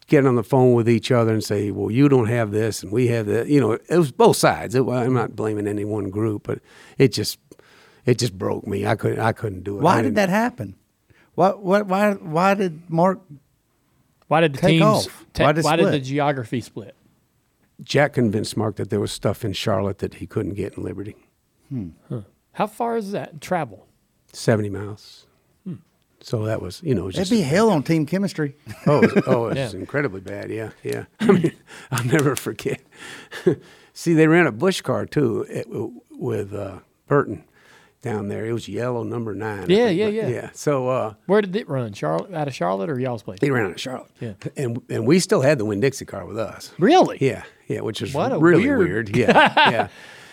get 0.09 0.27
on 0.27 0.35
the 0.35 0.43
phone 0.43 0.73
with 0.75 0.89
each 0.89 1.13
other 1.13 1.33
and 1.33 1.45
say, 1.45 1.71
"Well, 1.71 1.91
you 1.91 2.09
don't 2.09 2.27
have 2.27 2.51
this, 2.51 2.83
and 2.83 2.91
we 2.91 3.07
have 3.09 3.27
that." 3.27 3.47
You 3.49 3.61
know, 3.61 3.73
it 3.73 3.89
was 3.91 4.11
both 4.11 4.37
sides. 4.37 4.75
It, 4.75 4.83
I'm 4.87 5.15
not 5.15 5.37
blaming 5.37 5.69
any 5.69 5.85
one 5.85 6.11
group, 6.11 6.43
but 6.45 6.59
it 6.99 7.13
just 7.13 7.39
it 8.05 8.19
just 8.19 8.37
broke 8.37 8.67
me. 8.67 8.87
I 8.87 8.97
couldn't 8.97 9.21
I 9.21 9.33
couldn't 9.33 9.63
do 9.63 9.79
it. 9.79 9.83
Why 9.83 10.03
didn't- 10.03 10.15
that 10.15 10.29
happen? 10.31 10.75
What? 11.37 11.63
What? 11.63 11.87
Why? 11.87 12.15
Why 12.15 12.55
did 12.55 12.91
Mark? 12.91 13.21
why 14.27 14.41
did 14.41 14.55
the 14.55 14.59
take 14.59 14.81
teams? 14.81 15.07
off? 15.07 15.27
ta- 15.33 15.45
Why 15.45 15.53
did 15.53 15.65
why 15.65 15.77
did 15.77 15.93
the 15.93 16.01
geography 16.01 16.61
split? 16.61 16.95
Jack 17.83 18.13
convinced 18.15 18.57
Mark 18.57 18.77
that 18.77 18.91
there 18.91 19.01
was 19.01 19.13
stuff 19.13 19.45
in 19.45 19.53
Charlotte 19.53 19.99
that 19.99 20.15
he 20.15 20.27
couldn't 20.27 20.55
get 20.55 20.77
in 20.77 20.83
Liberty. 20.83 21.17
How 22.53 22.67
far 22.67 22.97
is 22.97 23.13
that 23.13 23.41
travel? 23.41 23.87
Seventy 24.33 24.71
miles. 24.71 25.27
So 26.23 26.45
that 26.45 26.61
was 26.61 26.83
you 26.83 26.95
know 26.95 27.09
It'd 27.09 27.31
be 27.31 27.41
hell 27.41 27.71
on 27.71 27.83
team 27.83 28.05
chemistry. 28.05 28.55
Oh, 28.87 29.03
it 29.03 29.15
was, 29.15 29.25
oh, 29.27 29.47
it 29.47 29.49
was 29.51 29.57
Yeah. 29.75 29.81
incredibly 29.81 30.21
bad. 30.21 30.51
Yeah, 30.51 30.71
yeah. 30.83 31.07
I 31.21 31.33
mean, 31.33 31.53
I'll 31.91 32.05
never 32.05 32.37
forget. 32.37 32.83
See, 33.95 34.13
they 34.13 34.27
ran 34.27 34.47
a 34.47 34.53
Busch 34.53 34.83
car 34.83 35.07
too 35.07 35.47
it, 35.49 35.67
with 36.11 36.53
uh, 36.53 36.81
Burton 37.07 37.45
down 38.03 38.29
there. 38.29 38.47
It 38.47 38.53
was 38.53 38.69
yellow 38.69 39.03
number 39.03 39.35
nine. 39.35 39.69
Yeah, 39.69 39.89
yeah, 39.89 40.09
yeah. 40.09 40.29
yeah. 40.29 40.51
So 40.55 40.89
uh, 40.89 41.15
Where 41.27 41.43
did 41.43 41.55
it 41.57 41.69
run? 41.69 41.93
Charlotte, 41.93 42.33
out 42.35 42.49
of 42.49 42.55
Charlotte 42.55 42.89
or 42.91 42.99
y'all's 42.99 43.23
place? 43.23 43.41
they 43.41 43.51
ran 43.51 43.67
out 43.67 43.73
of 43.73 43.81
Charlotte. 43.81 44.11
Yeah. 44.21 44.33
and 44.57 44.81
and 44.89 45.07
we 45.07 45.19
still 45.21 45.43
had 45.43 45.59
the 45.59 45.65
Winn-Dixie 45.65 46.07
car 46.07 46.25
with 46.25 46.39
us. 46.39 46.73
Really? 46.79 47.19
Yeah, 47.21 47.43
yeah, 47.69 47.81
which 47.81 48.01
is 48.03 48.15
What 48.15 48.39
really 48.41 48.63
weird- 48.67 48.79
weird. 48.79 49.17
Yeah, 49.17 49.53
yeah. 49.71 49.89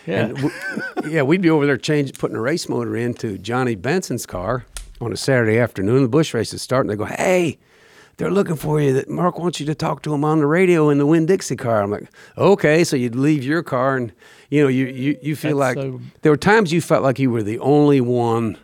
Yeah. 0.05 0.19
And 0.27 0.35
w- 0.37 0.53
yeah, 1.13 1.21
we'd 1.23 1.41
be 1.41 1.49
over 1.49 1.65
there 1.65 1.75
changing, 1.75 2.15
putting 2.15 2.37
a 2.37 2.41
race 2.41 2.69
motor 2.69 2.95
into 2.95 3.37
Johnny 3.37 3.75
Benson's 3.75 4.25
car 4.25 4.65
on 5.01 5.11
a 5.11 5.17
Saturday 5.17 5.59
afternoon. 5.59 6.01
The 6.03 6.07
Busch 6.07 6.33
race 6.33 6.53
is 6.53 6.61
starting. 6.61 6.89
They 6.89 6.95
go, 6.95 7.03
"Hey, 7.03 7.57
they're 8.17 8.31
looking 8.31 8.55
for 8.55 8.81
you. 8.81 8.93
That 8.93 9.09
Mark 9.09 9.39
wants 9.39 9.59
you 9.59 9.65
to 9.67 9.75
talk 9.75 10.01
to 10.03 10.13
him 10.13 10.23
on 10.25 10.39
the 10.39 10.45
radio 10.47 10.89
in 10.89 10.97
the 10.97 11.05
Winn-Dixie 11.05 11.55
car." 11.55 11.81
I'm 11.81 11.91
like, 11.91 12.09
"Okay." 12.37 12.83
So 12.83 12.95
you'd 12.95 13.15
leave 13.15 13.43
your 13.43 13.63
car, 13.63 13.95
and 13.95 14.11
you 14.49 14.61
know, 14.63 14.67
you 14.67 14.87
you, 14.87 15.17
you 15.21 15.35
feel 15.35 15.57
That's 15.57 15.77
like 15.77 15.83
so- 15.85 16.01
there 16.21 16.31
were 16.31 16.37
times 16.37 16.71
you 16.73 16.81
felt 16.81 17.03
like 17.03 17.19
you 17.19 17.31
were 17.31 17.43
the 17.43 17.59
only 17.59 18.01
one. 18.01 18.57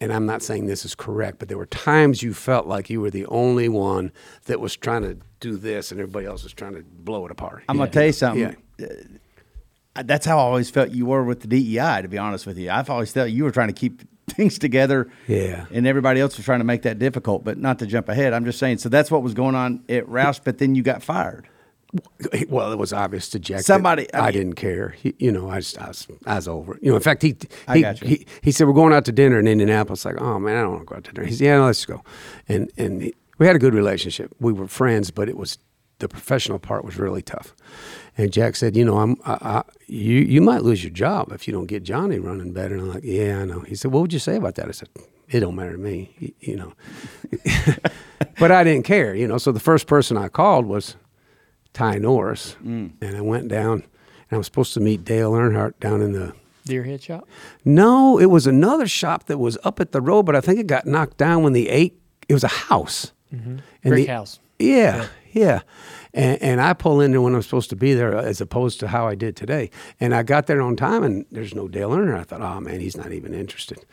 And 0.00 0.12
I'm 0.12 0.26
not 0.26 0.42
saying 0.42 0.66
this 0.66 0.84
is 0.84 0.94
correct, 0.94 1.38
but 1.38 1.48
there 1.48 1.56
were 1.56 1.66
times 1.66 2.22
you 2.22 2.34
felt 2.34 2.66
like 2.66 2.90
you 2.90 3.00
were 3.00 3.10
the 3.10 3.24
only 3.26 3.68
one 3.70 4.12
that 4.46 4.60
was 4.60 4.76
trying 4.76 5.02
to 5.02 5.16
do 5.40 5.56
this, 5.56 5.90
and 5.92 6.00
everybody 6.00 6.26
else 6.26 6.42
was 6.42 6.52
trying 6.52 6.74
to 6.74 6.82
blow 6.82 7.24
it 7.24 7.30
apart. 7.30 7.62
I'm 7.68 7.76
Yeah. 7.76 7.80
gonna 7.82 7.90
tell 7.92 8.06
you 8.06 8.12
something. 8.12 8.56
Yeah. 8.78 8.86
Uh, 9.96 10.02
That's 10.04 10.26
how 10.26 10.36
I 10.38 10.42
always 10.42 10.68
felt 10.68 10.90
you 10.90 11.06
were 11.06 11.22
with 11.22 11.40
the 11.40 11.46
DEI. 11.46 12.02
To 12.02 12.08
be 12.08 12.18
honest 12.18 12.44
with 12.46 12.58
you, 12.58 12.68
I've 12.70 12.90
always 12.90 13.12
felt 13.12 13.30
you 13.30 13.44
were 13.44 13.52
trying 13.52 13.68
to 13.68 13.72
keep 13.72 14.02
things 14.34 14.58
together. 14.58 15.10
Yeah. 15.28 15.66
and 15.72 15.86
everybody 15.86 16.20
else 16.20 16.36
was 16.36 16.44
trying 16.44 16.60
to 16.60 16.64
make 16.64 16.82
that 16.82 16.98
difficult. 16.98 17.44
But 17.44 17.58
not 17.58 17.78
to 17.80 17.86
jump 17.86 18.08
ahead, 18.08 18.32
I'm 18.32 18.44
just 18.44 18.58
saying. 18.58 18.78
So 18.78 18.88
that's 18.88 19.10
what 19.10 19.22
was 19.22 19.34
going 19.34 19.54
on 19.54 19.82
at 19.88 20.06
Roush. 20.06 20.40
But 20.44 20.58
then 20.58 20.74
you 20.74 20.82
got 20.82 21.02
fired. 21.02 21.48
Well, 22.48 22.72
it 22.72 22.78
was 22.78 22.92
obvious 22.92 23.28
to 23.30 23.38
Jack. 23.38 23.60
Somebody- 23.60 24.12
I 24.12 24.18
I, 24.18 24.22
mean- 24.24 24.32
didn't 24.32 24.54
care. 24.54 24.88
He, 24.90 25.14
you 25.18 25.30
know, 25.30 25.48
I 25.48 25.60
just, 25.60 25.78
I 25.78 25.88
was, 25.88 26.08
I 26.26 26.34
was 26.34 26.48
over. 26.48 26.74
it. 26.74 26.82
You 26.82 26.90
know, 26.90 26.96
in 26.96 27.02
fact, 27.02 27.22
he, 27.22 27.36
I 27.68 27.76
he, 27.76 27.82
got 27.82 28.00
you. 28.02 28.08
he, 28.08 28.26
he 28.42 28.50
said 28.50 28.66
we're 28.66 28.72
going 28.72 28.92
out 28.92 29.04
to 29.04 29.12
dinner 29.12 29.38
in 29.38 29.46
Indianapolis. 29.46 30.04
Like, 30.04 30.20
oh 30.20 30.40
man, 30.40 30.56
I 30.56 30.62
don't 30.62 30.72
want 30.72 30.82
to 30.82 30.86
go 30.86 30.96
out 30.96 31.04
to 31.04 31.12
dinner. 31.12 31.26
He 31.28 31.34
said, 31.34 31.44
yeah, 31.44 31.56
no, 31.58 31.66
let's 31.66 31.84
go. 31.84 32.02
And 32.48 32.68
and 32.76 33.02
he, 33.02 33.14
we 33.38 33.46
had 33.46 33.54
a 33.54 33.60
good 33.60 33.74
relationship. 33.74 34.34
We 34.40 34.52
were 34.52 34.66
friends, 34.66 35.12
but 35.12 35.28
it 35.28 35.36
was 35.36 35.58
the 36.00 36.08
professional 36.08 36.58
part 36.58 36.84
was 36.84 36.98
really 36.98 37.22
tough. 37.22 37.54
And 38.16 38.32
Jack 38.32 38.54
said, 38.56 38.76
you 38.76 38.84
know, 38.84 38.98
I'm, 38.98 39.16
I, 39.26 39.32
I, 39.40 39.62
you, 39.86 40.20
you 40.20 40.40
might 40.40 40.62
lose 40.62 40.84
your 40.84 40.92
job 40.92 41.32
if 41.32 41.48
you 41.48 41.52
don't 41.52 41.66
get 41.66 41.82
Johnny 41.82 42.18
running 42.18 42.52
better. 42.52 42.74
And 42.74 42.82
I'm 42.84 42.90
like, 42.94 43.02
yeah, 43.04 43.40
I 43.40 43.44
know. 43.44 43.60
He 43.60 43.74
said, 43.74 43.90
what 43.92 44.02
would 44.02 44.12
you 44.12 44.18
say 44.20 44.36
about 44.36 44.54
that? 44.54 44.68
I 44.68 44.70
said, 44.70 44.88
it 45.28 45.40
don't 45.40 45.56
matter 45.56 45.72
to 45.72 45.78
me, 45.78 46.14
you, 46.18 46.32
you 46.40 46.56
know. 46.56 46.72
but 48.38 48.52
I 48.52 48.64
didn't 48.64 48.84
care, 48.84 49.14
you 49.14 49.26
know. 49.26 49.38
So 49.38 49.52
the 49.52 49.60
first 49.60 49.86
person 49.86 50.16
I 50.16 50.28
called 50.28 50.66
was 50.66 50.96
Ty 51.72 51.98
Norris, 51.98 52.56
Mm. 52.64 52.92
and 53.00 53.16
I 53.16 53.20
went 53.20 53.48
down, 53.48 53.72
and 53.82 54.32
I 54.32 54.36
was 54.36 54.46
supposed 54.46 54.74
to 54.74 54.80
meet 54.80 55.04
Dale 55.04 55.32
Earnhardt 55.32 55.78
down 55.80 56.00
in 56.02 56.12
the. 56.12 56.34
Deerhead 56.66 57.02
shop. 57.02 57.28
No, 57.64 58.18
it 58.18 58.26
was 58.26 58.46
another 58.46 58.86
shop 58.86 59.26
that 59.26 59.36
was 59.38 59.58
up 59.64 59.80
at 59.80 59.92
the 59.92 60.00
road, 60.00 60.22
but 60.22 60.34
I 60.36 60.40
think 60.40 60.58
it 60.60 60.66
got 60.66 60.86
knocked 60.86 61.18
down 61.18 61.42
when 61.42 61.52
the 61.52 61.68
eight. 61.68 62.00
It 62.28 62.32
was 62.32 62.44
a 62.44 62.48
house. 62.48 63.12
And 63.30 63.60
Brick 63.82 64.06
the- 64.06 64.12
house. 64.12 64.38
Yeah, 64.58 65.08
yeah. 65.32 65.60
And, 66.14 66.40
and 66.40 66.60
I 66.60 66.72
pull 66.72 67.00
in 67.00 67.10
there 67.10 67.20
when 67.20 67.34
I'm 67.34 67.42
supposed 67.42 67.70
to 67.70 67.76
be 67.76 67.92
there, 67.92 68.16
as 68.16 68.40
opposed 68.40 68.80
to 68.80 68.88
how 68.88 69.06
I 69.06 69.16
did 69.16 69.36
today. 69.36 69.70
And 70.00 70.14
I 70.14 70.22
got 70.22 70.46
there 70.46 70.62
on 70.62 70.76
time, 70.76 71.02
and 71.02 71.26
there's 71.30 71.54
no 71.54 71.68
Dale 71.68 71.90
Earnhardt. 71.90 72.20
I 72.20 72.22
thought, 72.22 72.40
oh 72.40 72.60
man, 72.60 72.80
he's 72.80 72.96
not 72.96 73.12
even 73.12 73.34
interested. 73.34 73.84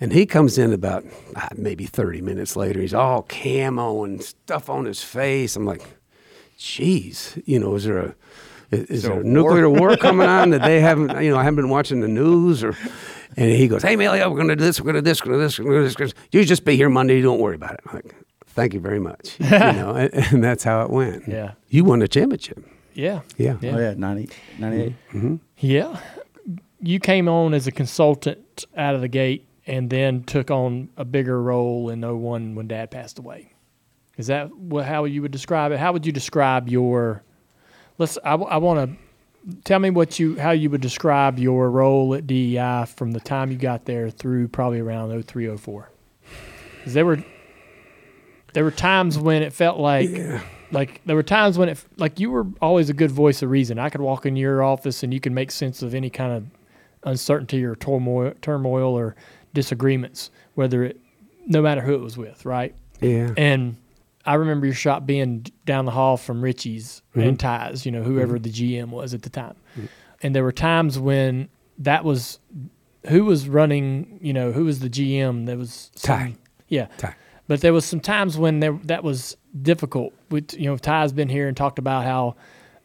And 0.00 0.12
he 0.12 0.24
comes 0.24 0.56
in 0.56 0.72
about 0.72 1.04
ah, 1.36 1.48
maybe 1.56 1.84
30 1.84 2.22
minutes 2.22 2.56
later. 2.56 2.80
He's 2.80 2.94
all 2.94 3.22
camo 3.22 4.04
and 4.04 4.22
stuff 4.22 4.70
on 4.70 4.86
his 4.86 5.02
face. 5.02 5.56
I'm 5.56 5.66
like, 5.66 5.82
geez, 6.56 7.38
you 7.44 7.58
know, 7.58 7.74
is 7.74 7.84
there 7.84 7.98
a 7.98 8.14
is, 8.70 9.02
there 9.02 9.20
a 9.20 9.24
nuclear 9.24 9.68
war 9.68 9.96
coming 9.96 10.28
on 10.28 10.50
that 10.50 10.62
they 10.62 10.80
haven't, 10.80 11.20
you 11.22 11.32
know, 11.32 11.36
I 11.36 11.42
haven't 11.42 11.56
been 11.56 11.68
watching 11.68 12.00
the 12.00 12.08
news 12.08 12.62
or, 12.62 12.76
And 13.36 13.50
he 13.50 13.68
goes, 13.68 13.82
"Hey, 13.82 13.96
Melia, 13.96 14.28
we're 14.28 14.36
going 14.36 14.48
to 14.48 14.56
do 14.56 14.64
this. 14.64 14.80
We're 14.80 14.92
going 14.92 14.96
to 14.96 15.02
do 15.02 15.10
this. 15.10 15.20
We're 15.20 15.32
going 15.32 15.38
to 15.38 15.42
do 15.42 15.48
this. 15.48 15.58
We're 15.58 15.64
going 15.66 15.82
to 15.88 15.96
do 15.96 16.04
this. 16.04 16.14
You 16.30 16.44
just 16.44 16.64
be 16.64 16.76
here 16.76 16.88
Monday. 16.88 17.20
Don't 17.20 17.40
worry 17.40 17.56
about 17.56 17.74
it." 17.74 17.80
I'm 17.86 17.96
like, 17.96 18.14
thank 18.60 18.74
you 18.74 18.80
very 18.80 19.00
much. 19.00 19.36
you 19.40 19.48
know, 19.48 19.94
and, 19.94 20.12
and 20.12 20.44
that's 20.44 20.64
how 20.64 20.82
it 20.82 20.90
went. 20.90 21.26
Yeah. 21.26 21.52
You 21.68 21.84
won 21.84 22.02
a 22.02 22.08
championship. 22.08 22.62
Yeah. 22.92 23.20
Yeah. 23.38 23.56
Yeah. 23.60 23.76
Oh 23.76 23.78
yeah, 23.78 23.94
90, 23.96 24.28
98. 24.58 24.88
Mm-hmm. 24.92 25.18
Mm-hmm. 25.18 25.36
Yeah. 25.58 26.00
You 26.82 27.00
came 27.00 27.28
on 27.28 27.54
as 27.54 27.66
a 27.66 27.72
consultant 27.72 28.66
out 28.76 28.94
of 28.94 29.00
the 29.00 29.08
gate 29.08 29.46
and 29.66 29.88
then 29.88 30.24
took 30.24 30.50
on 30.50 30.90
a 30.96 31.04
bigger 31.04 31.42
role 31.42 31.88
in 31.88 32.02
01 32.02 32.54
when 32.54 32.68
dad 32.68 32.90
passed 32.90 33.18
away. 33.18 33.52
Is 34.18 34.26
that 34.26 34.54
wha- 34.54 34.82
how 34.82 35.04
you 35.04 35.22
would 35.22 35.30
describe 35.30 35.72
it? 35.72 35.78
How 35.78 35.92
would 35.92 36.04
you 36.04 36.12
describe 36.12 36.68
your 36.68 37.22
Let's 37.96 38.18
I, 38.24 38.34
want 38.34 38.96
to 39.46 39.56
tell 39.64 39.78
me 39.78 39.90
what 39.90 40.18
you 40.18 40.38
how 40.38 40.50
you 40.50 40.68
would 40.70 40.80
describe 40.80 41.38
your 41.38 41.70
role 41.70 42.14
at 42.14 42.26
DEI 42.26 42.86
from 42.86 43.12
the 43.12 43.20
time 43.20 43.50
you 43.50 43.58
got 43.58 43.84
there 43.84 44.10
through 44.10 44.48
probably 44.48 44.80
around 44.80 45.22
03 45.22 45.56
04. 45.56 45.90
Cuz 46.84 46.94
there 46.94 47.04
were 47.06 47.22
there 48.52 48.64
were 48.64 48.70
times 48.70 49.18
when 49.18 49.42
it 49.42 49.52
felt 49.52 49.78
like 49.78 50.10
like 50.72 51.00
there 51.04 51.16
were 51.16 51.22
times 51.22 51.58
when 51.58 51.68
it 51.68 51.84
like 51.96 52.20
you 52.20 52.30
were 52.30 52.46
always 52.60 52.90
a 52.90 52.94
good 52.94 53.10
voice 53.10 53.42
of 53.42 53.50
reason. 53.50 53.78
I 53.78 53.90
could 53.90 54.00
walk 54.00 54.26
in 54.26 54.36
your 54.36 54.62
office 54.62 55.02
and 55.02 55.12
you 55.12 55.20
could 55.20 55.32
make 55.32 55.50
sense 55.50 55.82
of 55.82 55.94
any 55.94 56.10
kind 56.10 56.32
of 56.32 56.46
uncertainty 57.04 57.64
or 57.64 57.74
turmoil, 57.74 58.32
turmoil 58.42 58.94
or 58.94 59.16
disagreements, 59.54 60.30
whether 60.54 60.84
it, 60.84 61.00
no 61.46 61.62
matter 61.62 61.80
who 61.80 61.94
it 61.94 62.00
was 62.00 62.16
with, 62.16 62.44
right? 62.44 62.74
Yeah. 63.00 63.32
And 63.36 63.76
I 64.26 64.34
remember 64.34 64.66
your 64.66 64.74
shop 64.74 65.06
being 65.06 65.46
down 65.64 65.86
the 65.86 65.90
hall 65.92 66.16
from 66.16 66.42
Richie's 66.42 67.02
mm-hmm. 67.10 67.28
and 67.28 67.40
Ty's, 67.40 67.86
you 67.86 67.92
know, 67.92 68.02
whoever 68.02 68.38
mm-hmm. 68.38 68.42
the 68.42 68.78
GM 68.78 68.88
was 68.88 69.14
at 69.14 69.22
the 69.22 69.30
time. 69.30 69.56
Mm-hmm. 69.72 69.86
And 70.22 70.34
there 70.34 70.44
were 70.44 70.52
times 70.52 70.98
when 70.98 71.48
that 71.78 72.04
was 72.04 72.38
who 73.06 73.24
was 73.24 73.48
running, 73.48 74.18
you 74.20 74.34
know, 74.34 74.52
who 74.52 74.64
was 74.66 74.80
the 74.80 74.90
GM 74.90 75.46
that 75.46 75.56
was 75.56 75.90
Ty. 75.96 76.18
some- 76.18 76.38
Yeah. 76.68 76.88
Ty. 76.98 77.14
But 77.50 77.62
there 77.62 77.72
was 77.72 77.84
some 77.84 77.98
times 77.98 78.38
when 78.38 78.60
there 78.60 78.78
that 78.84 79.02
was 79.02 79.36
difficult. 79.60 80.12
With 80.30 80.54
you 80.54 80.66
know, 80.66 80.76
Ty's 80.76 81.12
been 81.12 81.28
here 81.28 81.48
and 81.48 81.56
talked 81.56 81.80
about 81.80 82.04
how 82.04 82.36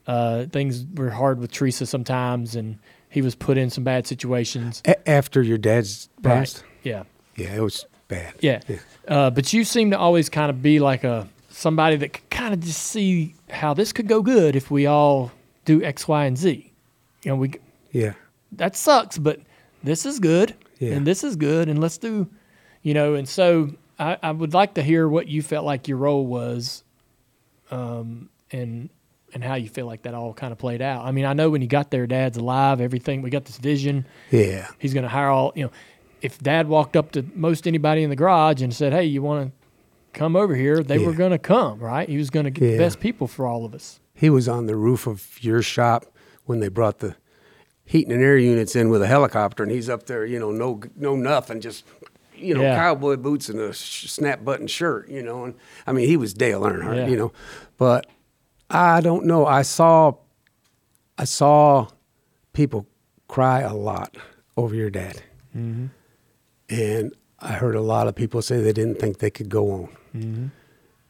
uh, 0.07 0.45
things 0.47 0.83
were 0.95 1.11
hard 1.11 1.37
with 1.37 1.51
Teresa 1.51 1.85
sometimes, 1.85 2.55
and 2.55 2.79
he 3.11 3.21
was 3.21 3.35
put 3.35 3.59
in 3.59 3.69
some 3.69 3.83
bad 3.83 4.07
situations. 4.07 4.81
A- 4.87 5.07
after 5.07 5.43
your 5.43 5.59
dad's 5.59 6.09
passed. 6.23 6.63
Yeah, 6.81 7.03
Yeah, 7.35 7.53
it 7.55 7.61
was 7.61 7.85
bad. 8.07 8.33
yeah. 8.39 8.59
Uh, 9.07 9.29
but 9.29 9.53
you 9.53 9.63
seem 9.63 9.91
to 9.91 9.99
always 9.99 10.29
kind 10.29 10.49
of 10.49 10.63
be 10.63 10.79
like 10.79 11.03
a 11.03 11.27
somebody 11.49 11.95
that 11.97 12.13
could 12.13 12.29
kind 12.31 12.51
of 12.51 12.59
just 12.59 12.81
see 12.81 13.35
how 13.51 13.75
this 13.75 13.93
could 13.93 14.07
go 14.07 14.23
good 14.23 14.55
if 14.55 14.71
we 14.71 14.87
all 14.87 15.31
do 15.65 15.83
X, 15.83 16.07
Y, 16.07 16.25
and 16.25 16.35
Z. 16.39 16.71
You 17.23 17.29
know, 17.29 17.35
we 17.35 17.51
Yeah. 17.91 18.13
that 18.53 18.75
sucks, 18.75 19.19
but 19.19 19.41
this 19.83 20.07
is 20.07 20.17
good, 20.19 20.55
Yeah. 20.79 20.93
and 20.93 21.05
this 21.05 21.23
is 21.23 21.35
good, 21.35 21.69
and 21.69 21.79
let's 21.79 21.99
do, 21.99 22.27
you 22.81 22.95
know. 22.95 23.13
And 23.13 23.29
so 23.29 23.69
I, 23.97 24.17
I 24.21 24.31
would 24.31 24.53
like 24.53 24.75
to 24.75 24.83
hear 24.83 25.07
what 25.07 25.27
you 25.27 25.41
felt 25.41 25.65
like 25.65 25.87
your 25.87 25.97
role 25.97 26.25
was, 26.25 26.83
um, 27.71 28.29
and 28.51 28.89
and 29.33 29.43
how 29.43 29.55
you 29.55 29.67
feel 29.67 29.85
like 29.85 30.03
that 30.03 30.13
all 30.13 30.33
kind 30.33 30.51
of 30.51 30.57
played 30.57 30.81
out. 30.81 31.05
I 31.05 31.11
mean, 31.11 31.25
I 31.25 31.33
know 31.33 31.49
when 31.49 31.61
you 31.61 31.67
got 31.67 31.91
there, 31.91 32.07
Dad's 32.07 32.37
alive, 32.37 32.79
everything. 32.79 33.21
We 33.21 33.29
got 33.29 33.45
this 33.45 33.57
vision. 33.57 34.05
Yeah. 34.31 34.69
He's 34.79 34.93
going 34.93 35.03
to 35.03 35.09
hire 35.09 35.27
all. 35.27 35.51
You 35.55 35.65
know, 35.65 35.71
if 36.21 36.39
Dad 36.39 36.67
walked 36.67 36.95
up 36.95 37.11
to 37.13 37.25
most 37.33 37.67
anybody 37.67 38.03
in 38.03 38.09
the 38.09 38.15
garage 38.15 38.61
and 38.61 38.73
said, 38.73 38.93
"Hey, 38.93 39.05
you 39.05 39.21
want 39.21 39.47
to 39.47 40.19
come 40.19 40.35
over 40.35 40.55
here?" 40.55 40.83
They 40.83 40.99
were 40.99 41.13
going 41.13 41.31
to 41.31 41.39
come, 41.39 41.79
right? 41.79 42.07
He 42.07 42.17
was 42.17 42.29
going 42.29 42.45
to 42.45 42.51
get 42.51 42.71
the 42.71 42.77
best 42.77 42.99
people 42.99 43.27
for 43.27 43.45
all 43.45 43.65
of 43.65 43.73
us. 43.73 43.99
He 44.13 44.29
was 44.29 44.47
on 44.47 44.65
the 44.65 44.75
roof 44.77 45.07
of 45.07 45.43
your 45.43 45.61
shop 45.61 46.05
when 46.45 46.59
they 46.59 46.69
brought 46.69 46.99
the 46.99 47.15
heating 47.85 48.11
and 48.11 48.23
air 48.23 48.37
units 48.37 48.75
in 48.75 48.89
with 48.89 49.01
a 49.01 49.07
helicopter, 49.07 49.63
and 49.63 49.71
he's 49.71 49.89
up 49.89 50.07
there, 50.07 50.25
you 50.25 50.39
know, 50.39 50.51
no, 50.51 50.81
no 50.95 51.15
nothing, 51.15 51.61
just 51.61 51.85
you 52.37 52.53
know, 52.53 52.61
Yeah. 52.61 52.75
cowboy 52.75 53.15
boots 53.17 53.49
and 53.49 53.59
a 53.59 53.73
sh- 53.73 54.09
snap 54.09 54.43
button 54.43 54.67
shirt, 54.67 55.09
you 55.09 55.21
know. 55.23 55.43
And 55.45 55.55
I 55.87 55.91
mean, 55.93 56.07
he 56.07 56.17
was 56.17 56.33
Dale 56.33 56.61
Earnhardt, 56.61 56.95
Yeah. 56.97 57.07
you 57.07 57.17
know, 57.17 57.31
but 57.77 58.07
I 58.69 59.01
don't 59.01 59.25
know. 59.25 59.45
I 59.45 59.61
saw, 59.61 60.13
I 61.17 61.23
saw 61.25 61.87
people 62.53 62.87
cry 63.27 63.61
a 63.61 63.73
lot 63.73 64.15
over 64.57 64.73
your 64.75 64.89
dad, 64.89 65.21
and 66.69 67.13
I 67.39 67.53
heard 67.53 67.75
a 67.75 67.81
lot 67.81 68.07
of 68.07 68.15
people 68.15 68.41
say 68.41 68.61
they 68.61 68.73
didn't 68.73 68.99
think 68.99 69.19
they 69.19 69.29
could 69.31 69.49
go 69.49 69.71
on. 69.71 70.51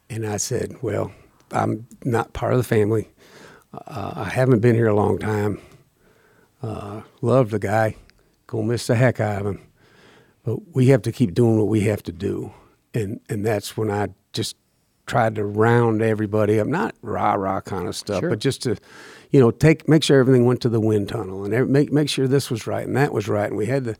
And 0.09 0.25
I 0.27 0.37
said, 0.37 0.75
Well, 0.81 1.11
I'm 1.51 1.87
not 2.03 2.33
part 2.33 2.53
of 2.53 2.57
the 2.57 2.63
family. 2.63 3.09
Uh, 3.73 4.13
I 4.15 4.23
haven't 4.29 4.59
been 4.59 4.75
here 4.75 4.87
a 4.87 4.95
long 4.95 5.17
time. 5.19 5.59
Uh, 6.63 7.01
love 7.21 7.51
the 7.51 7.59
guy. 7.59 7.95
Gonna 8.47 8.63
miss 8.67 8.87
the 8.87 8.95
heck 8.95 9.19
out 9.19 9.41
of 9.41 9.47
him. 9.47 9.61
But 10.45 10.75
we 10.75 10.87
have 10.87 11.01
to 11.03 11.11
keep 11.11 11.33
doing 11.33 11.57
what 11.57 11.67
we 11.67 11.81
have 11.81 12.03
to 12.03 12.11
do. 12.11 12.53
And, 12.93 13.19
and 13.29 13.45
that's 13.45 13.75
when 13.75 13.89
I 13.91 14.09
just 14.31 14.55
tried 15.07 15.35
to 15.35 15.43
round 15.45 16.01
everybody 16.01 16.59
up, 16.59 16.67
not 16.67 16.95
rah 17.01 17.33
rah 17.33 17.61
kind 17.61 17.87
of 17.87 17.95
stuff, 17.95 18.21
Sure. 18.21 18.29
but 18.29 18.39
just 18.39 18.61
to, 18.63 18.77
you 19.31 19.39
know, 19.39 19.51
take 19.51 19.87
make 19.89 20.03
sure 20.03 20.19
everything 20.19 20.45
went 20.45 20.61
to 20.61 20.69
the 20.69 20.79
wind 20.79 21.09
tunnel 21.09 21.43
and 21.45 21.53
every- 21.53 21.71
make 21.71 21.91
make 21.91 22.09
sure 22.09 22.27
this 22.27 22.49
was 22.49 22.65
right 22.67 22.85
and 22.87 22.95
that 22.95 23.11
was 23.11 23.27
right, 23.27 23.47
and 23.49 23.57
we 23.57 23.65
had 23.65 23.83
to, 23.83 23.95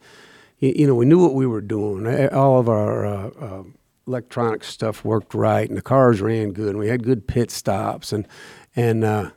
you, 0.59 0.88
know, 0.88 0.95
we 0.95 1.05
knew 1.05 1.19
what 1.22 1.34
we 1.34 1.45
were 1.45 1.61
doing. 1.61 2.07
All 2.31 2.59
of 2.59 2.69
our 2.69 3.05
uh, 3.05 3.27
uh, 3.39 3.63
electronic 4.07 4.63
stuff 4.63 5.03
worked 5.03 5.34
right, 5.34 5.67
and 5.67 5.77
the 5.77 5.81
cars 5.81 6.22
ran 6.22 6.53
good, 6.53 6.69
and 6.69 6.80
we 6.80 6.88
had 6.88 7.03
good 7.03 7.27
pit 7.27 7.51
stops, 7.51 8.13
and 8.13 8.27
and 8.76 9.03
uh, 9.03 9.31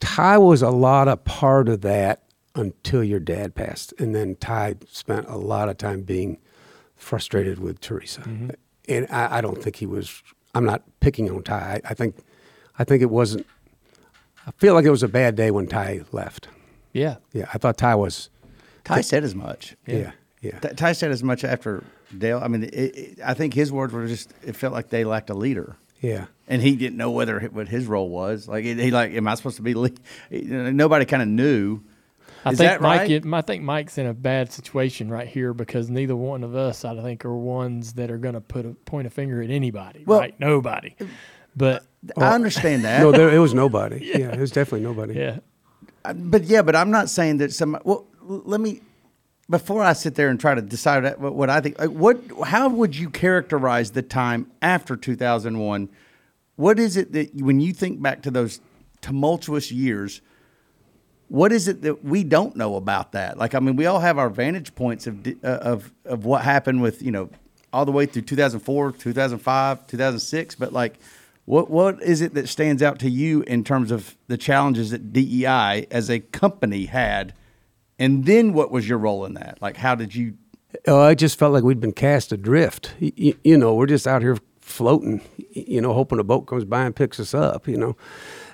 Ty 0.00 0.38
was 0.38 0.62
a 0.62 0.70
lot 0.70 1.08
of 1.08 1.24
part 1.24 1.68
of 1.68 1.80
that 1.82 2.22
until 2.58 3.04
your 3.04 3.20
dad 3.20 3.54
passed, 3.54 3.94
and 3.98 4.14
then 4.14 4.34
Ty 4.36 4.76
spent 4.88 5.28
a 5.28 5.36
lot 5.36 5.68
of 5.68 5.78
time 5.78 6.02
being 6.02 6.38
frustrated 6.96 7.60
with 7.60 7.80
Teresa, 7.80 8.22
mm-hmm. 8.22 8.50
and 8.88 9.06
I, 9.10 9.38
I 9.38 9.40
don't 9.40 9.62
think 9.62 9.76
he 9.76 9.86
was. 9.86 10.22
I'm 10.54 10.64
not 10.64 10.82
picking 11.00 11.30
on 11.30 11.42
Ty. 11.42 11.80
I, 11.84 11.90
I 11.90 11.94
think, 11.94 12.16
I 12.78 12.84
think 12.84 13.00
it 13.02 13.10
wasn't. 13.10 13.46
I 14.46 14.50
feel 14.52 14.74
like 14.74 14.84
it 14.84 14.90
was 14.90 15.02
a 15.02 15.08
bad 15.08 15.36
day 15.36 15.50
when 15.50 15.68
Ty 15.68 16.02
left. 16.10 16.48
Yeah, 16.92 17.16
Yeah, 17.32 17.46
I 17.54 17.58
thought 17.58 17.78
Ty 17.78 17.94
was. 17.94 18.28
Ty 18.82 19.02
said 19.02 19.22
as 19.22 19.34
much. 19.34 19.76
Yeah, 19.86 20.12
yeah, 20.40 20.58
Ty- 20.58 20.72
Ty 20.72 20.92
said 20.92 21.10
as 21.12 21.22
much 21.22 21.44
after 21.44 21.84
Dale. 22.16 22.40
I 22.42 22.48
mean, 22.48 22.64
it, 22.64 22.74
it, 22.74 23.18
I 23.24 23.34
think 23.34 23.54
his 23.54 23.70
words 23.70 23.92
were 23.92 24.06
just. 24.08 24.32
It 24.44 24.56
felt 24.56 24.72
like 24.72 24.88
they 24.88 25.04
lacked 25.04 25.30
a 25.30 25.34
leader, 25.34 25.76
yeah. 26.00 26.26
and 26.48 26.60
he 26.60 26.74
didn't 26.74 26.96
know 26.96 27.12
whether 27.12 27.38
what 27.40 27.68
his 27.68 27.86
role 27.86 28.08
was. 28.08 28.48
Like 28.48 28.64
he 28.64 28.90
like, 28.90 29.12
am 29.12 29.28
I 29.28 29.36
supposed 29.36 29.56
to 29.56 29.62
be? 29.62 29.74
Lead? 29.74 30.00
Nobody 30.30 31.04
kind 31.04 31.22
of 31.22 31.28
knew. 31.28 31.82
I 32.48 32.52
Is 32.52 32.58
think 32.58 32.70
that 32.70 32.80
Mike. 32.80 33.00
right? 33.10 33.34
I 33.34 33.40
think 33.42 33.62
Mike's 33.62 33.98
in 33.98 34.06
a 34.06 34.14
bad 34.14 34.52
situation 34.52 35.10
right 35.10 35.28
here 35.28 35.52
because 35.54 35.88
neither 35.90 36.16
one 36.16 36.42
of 36.44 36.54
us, 36.54 36.84
I 36.84 37.00
think, 37.00 37.24
are 37.24 37.34
ones 37.36 37.94
that 37.94 38.10
are 38.10 38.18
going 38.18 38.34
to 38.34 38.40
put 38.40 38.66
a 38.66 38.70
point 38.70 39.06
a 39.06 39.10
finger 39.10 39.42
at 39.42 39.50
anybody. 39.50 40.04
Well- 40.06 40.20
right? 40.20 40.38
Nobody. 40.40 40.94
But 41.56 41.84
I 42.16 42.34
understand 42.34 42.84
that. 42.84 43.00
No, 43.02 43.10
there, 43.12 43.30
it 43.30 43.38
was 43.38 43.54
nobody. 43.54 44.04
yeah. 44.14 44.32
it 44.32 44.38
was 44.38 44.50
definitely 44.52 44.82
nobody. 44.86 45.14
yeah, 45.14 45.38
uh, 46.04 46.12
But 46.12 46.44
yeah, 46.44 46.62
but 46.62 46.76
I'm 46.76 46.90
not 46.90 47.10
saying 47.10 47.38
that 47.38 47.52
some. 47.52 47.78
Well, 47.84 48.06
let 48.22 48.60
me. 48.60 48.82
Before 49.50 49.82
I 49.82 49.94
sit 49.94 50.14
there 50.14 50.28
and 50.28 50.38
try 50.38 50.54
to 50.54 50.60
decide 50.62 51.02
what- 51.04 51.18
what, 51.20 51.34
what 51.34 51.50
I 51.50 51.60
think, 51.62 51.78
like 51.78 51.90
what, 51.90 52.20
how 52.44 52.68
would 52.68 52.94
you 52.94 53.08
characterize 53.10 53.92
the 53.92 54.02
time 54.02 54.50
after 54.60 54.94
2001? 54.94 55.88
What 56.56 56.78
is 56.78 56.96
it 56.98 57.12
that 57.12 57.34
when 57.34 57.58
you 57.60 57.72
think 57.72 58.02
back 58.02 58.20
to 58.22 58.30
those 58.30 58.60
tumultuous 59.00 59.72
years? 59.72 60.20
What 61.28 61.52
is 61.52 61.68
it 61.68 61.82
that 61.82 62.04
we 62.04 62.24
don't 62.24 62.56
know 62.56 62.76
about 62.76 63.12
that? 63.12 63.36
Like, 63.36 63.54
I 63.54 63.60
mean, 63.60 63.76
we 63.76 63.86
all 63.86 64.00
have 64.00 64.18
our 64.18 64.30
vantage 64.30 64.74
points 64.74 65.06
of 65.06 65.26
uh, 65.26 65.46
of 65.46 65.92
of 66.04 66.24
what 66.24 66.42
happened 66.42 66.80
with 66.82 67.02
you 67.02 67.10
know 67.10 67.28
all 67.72 67.84
the 67.84 67.92
way 67.92 68.06
through 68.06 68.22
2004, 68.22 68.92
2005, 68.92 69.86
2006. 69.86 70.54
But 70.54 70.72
like, 70.72 70.98
what 71.44 71.70
what 71.70 72.02
is 72.02 72.22
it 72.22 72.32
that 72.34 72.48
stands 72.48 72.82
out 72.82 72.98
to 73.00 73.10
you 73.10 73.42
in 73.42 73.62
terms 73.62 73.90
of 73.90 74.16
the 74.28 74.38
challenges 74.38 74.90
that 74.90 75.12
DEI 75.12 75.86
as 75.90 76.08
a 76.10 76.20
company 76.20 76.86
had, 76.86 77.34
and 77.98 78.24
then 78.24 78.54
what 78.54 78.70
was 78.70 78.88
your 78.88 78.98
role 78.98 79.24
in 79.26 79.34
that? 79.34 79.58
Like, 79.60 79.76
how 79.76 79.94
did 79.94 80.14
you? 80.14 80.34
Oh, 80.86 81.00
I 81.00 81.14
just 81.14 81.38
felt 81.38 81.52
like 81.52 81.64
we'd 81.64 81.80
been 81.80 81.92
cast 81.92 82.32
adrift. 82.32 82.94
Y- 83.00 83.12
y- 83.18 83.34
you 83.44 83.56
know, 83.58 83.74
we're 83.74 83.86
just 83.86 84.06
out 84.06 84.22
here 84.22 84.36
floating, 84.60 85.22
you 85.52 85.80
know, 85.80 85.92
hoping 85.94 86.18
a 86.18 86.24
boat 86.24 86.42
comes 86.42 86.64
by 86.64 86.84
and 86.84 86.94
picks 86.94 87.18
us 87.18 87.32
up, 87.34 87.66
you 87.66 87.76
know. 87.76 87.96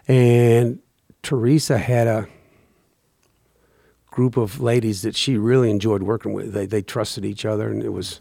And 0.07 0.79
Teresa 1.23 1.79
had 1.79 2.07
a 2.07 2.29
group 4.15 4.37
of 4.37 4.61
ladies 4.61 5.03
that 5.03 5.17
she 5.17 5.37
really 5.37 5.69
enjoyed 5.71 6.03
working 6.05 6.33
with. 6.33 6.53
They 6.53 6.67
they 6.67 6.83
trusted 6.83 7.25
each 7.25 7.45
other, 7.45 7.69
and 7.69 7.83
it 7.83 7.93
was 7.93 8.21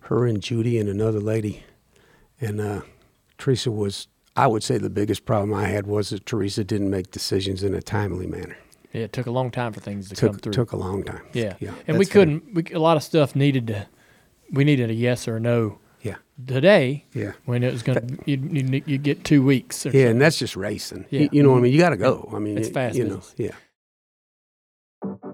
her 0.00 0.26
and 0.26 0.42
Judy 0.42 0.78
and 0.78 0.88
another 0.90 1.20
lady. 1.20 1.62
And 2.40 2.60
uh, 2.60 2.82
Teresa 3.38 3.70
was, 3.70 4.08
I 4.36 4.46
would 4.46 4.62
say, 4.62 4.76
the 4.78 4.90
biggest 4.90 5.24
problem 5.24 5.54
I 5.54 5.68
had 5.68 5.86
was 5.86 6.10
that 6.10 6.26
Teresa 6.26 6.64
didn't 6.64 6.90
make 6.90 7.10
decisions 7.10 7.62
in 7.62 7.72
a 7.74 7.80
timely 7.80 8.26
manner. 8.26 8.56
yeah. 8.92 9.02
It 9.04 9.12
took 9.12 9.26
a 9.26 9.30
long 9.30 9.50
time 9.50 9.72
for 9.72 9.80
things 9.80 10.08
to 10.10 10.14
come 10.16 10.36
through. 10.38 10.52
took 10.52 10.72
a 10.72 10.76
long 10.76 11.02
time. 11.04 11.22
yeah. 11.32 11.54
yeah, 11.60 11.72
and 11.86 11.98
we 11.98 12.04
couldn't. 12.06 12.42
We, 12.52 12.64
a 12.74 12.78
lot 12.78 12.96
of 12.96 13.02
stuff 13.02 13.34
needed 13.34 13.66
to. 13.68 13.86
We 14.52 14.64
needed 14.64 14.90
a 14.90 14.94
yes 14.94 15.26
or 15.28 15.36
a 15.36 15.40
no 15.40 15.78
yeah. 16.02 16.16
today. 16.46 17.06
Yeah. 17.14 17.32
When 17.46 17.62
it 17.62 17.72
was 17.72 17.82
going 17.82 18.06
to, 18.06 18.30
you 18.30 18.36
you 18.36 18.82
you 18.84 18.98
get 18.98 19.24
two 19.24 19.42
weeks. 19.42 19.86
Or 19.86 19.88
Yeah, 19.88 19.92
something. 19.92 20.10
and 20.10 20.20
that's 20.20 20.38
just 20.38 20.56
racing. 20.56 21.06
Yeah. 21.08 21.20
You, 21.22 21.28
you 21.32 21.42
know 21.42 21.52
what 21.52 21.58
I 21.58 21.62
mean? 21.62 21.72
You 21.72 21.78
got 21.78 21.90
to 21.90 21.96
go. 21.96 22.28
I 22.34 22.38
mean, 22.38 22.58
It's 22.58 22.68
it- 22.68 22.74
fast 22.74 22.96
You 22.98 23.04
know, 23.08 23.22
yeah. 23.38 23.52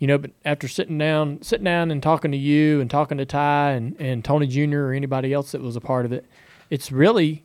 you 0.00 0.06
know, 0.08 0.18
but 0.18 0.32
after 0.44 0.66
sitting 0.66 0.98
down, 0.98 1.40
sitting 1.42 1.64
down 1.64 1.90
and 1.92 2.02
talking 2.02 2.32
to 2.32 2.36
you 2.36 2.80
and 2.80 2.90
talking 2.90 3.18
to 3.18 3.24
Ty 3.26 3.72
and, 3.72 3.94
and 4.00 4.24
Tony 4.24 4.48
Jr. 4.48 4.78
or 4.86 4.92
anybody 4.92 5.32
else 5.32 5.52
that 5.52 5.60
was 5.60 5.76
a 5.76 5.80
part 5.80 6.04
of 6.04 6.12
it, 6.12 6.24
it's 6.70 6.90
really 6.90 7.44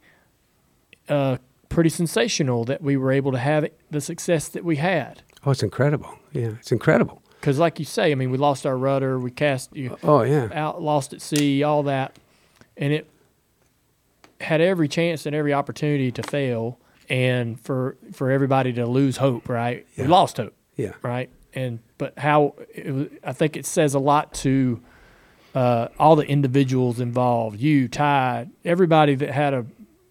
uh, 1.09 1.37
pretty 1.69 1.89
sensational 1.89 2.63
that 2.63 2.81
we 2.81 2.95
were 2.97 3.11
able 3.11 3.31
to 3.33 3.37
have 3.37 3.67
the 3.91 3.99
success 4.01 4.47
that 4.47 4.63
we 4.63 4.77
had. 4.77 5.21
Oh, 5.45 5.51
it's 5.51 5.61
incredible. 5.63 6.09
Yeah, 6.31 6.51
it's 6.59 6.71
incredible. 6.71 7.21
Because, 7.41 7.59
like 7.59 7.77
you 7.77 7.85
say, 7.85 8.11
I 8.11 8.15
mean, 8.15 8.31
we 8.31 8.37
lost 8.37 8.65
our 8.65 8.75
rudder, 8.77 9.19
we 9.19 9.29
cast 9.29 9.75
you 9.75 9.97
Oh, 10.01 10.23
yeah. 10.23 10.49
out, 10.53 10.81
lost 10.81 11.13
at 11.13 11.21
sea, 11.21 11.61
all 11.61 11.83
that, 11.83 12.17
and 12.77 12.91
it 12.91 13.07
had 14.41 14.61
every 14.61 14.87
chance 14.87 15.25
and 15.25 15.35
every 15.35 15.53
opportunity 15.53 16.11
to 16.11 16.23
fail, 16.23 16.79
and 17.09 17.59
for 17.59 17.97
for 18.13 18.31
everybody 18.31 18.73
to 18.73 18.85
lose 18.87 19.17
hope. 19.17 19.47
Right? 19.47 19.85
We 19.97 20.05
lost 20.05 20.37
hope. 20.37 20.53
Yeah. 20.75 20.93
right? 21.03 21.29
And 21.55 21.79
but 21.97 22.19
how 22.19 22.55
I 23.23 23.33
think 23.33 23.55
it 23.55 23.65
says 23.65 23.93
a 23.93 23.99
lot 23.99 24.33
to 24.35 24.81
uh, 25.55 25.87
all 25.97 26.17
the 26.17 26.27
individuals 26.27 26.99
involved. 26.99 27.59
You, 27.59 27.87
Ty, 27.87 28.49
everybody 28.65 29.15
that 29.15 29.31
had 29.31 29.53
a 29.53 29.65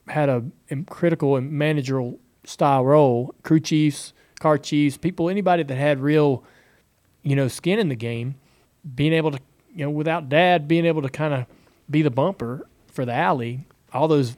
had 0.08 0.28
a 0.28 0.44
critical 0.88 1.36
and 1.36 1.52
managerial 1.52 2.18
style 2.44 2.84
role. 2.84 3.34
Crew 3.42 3.60
chiefs, 3.60 4.12
car 4.40 4.58
chiefs, 4.58 4.96
people, 4.96 5.28
anybody 5.28 5.62
that 5.62 5.74
had 5.76 6.00
real, 6.00 6.44
you 7.22 7.36
know, 7.36 7.48
skin 7.48 7.78
in 7.78 7.88
the 7.88 7.94
game. 7.94 8.36
Being 8.94 9.12
able 9.12 9.30
to, 9.30 9.38
you 9.74 9.84
know, 9.84 9.90
without 9.90 10.28
Dad 10.28 10.66
being 10.66 10.84
able 10.84 11.02
to 11.02 11.08
kind 11.08 11.34
of 11.34 11.46
be 11.90 12.02
the 12.02 12.10
bumper 12.10 12.66
for 12.86 13.04
the 13.04 13.14
alley. 13.14 13.66
All 13.92 14.08
those. 14.08 14.36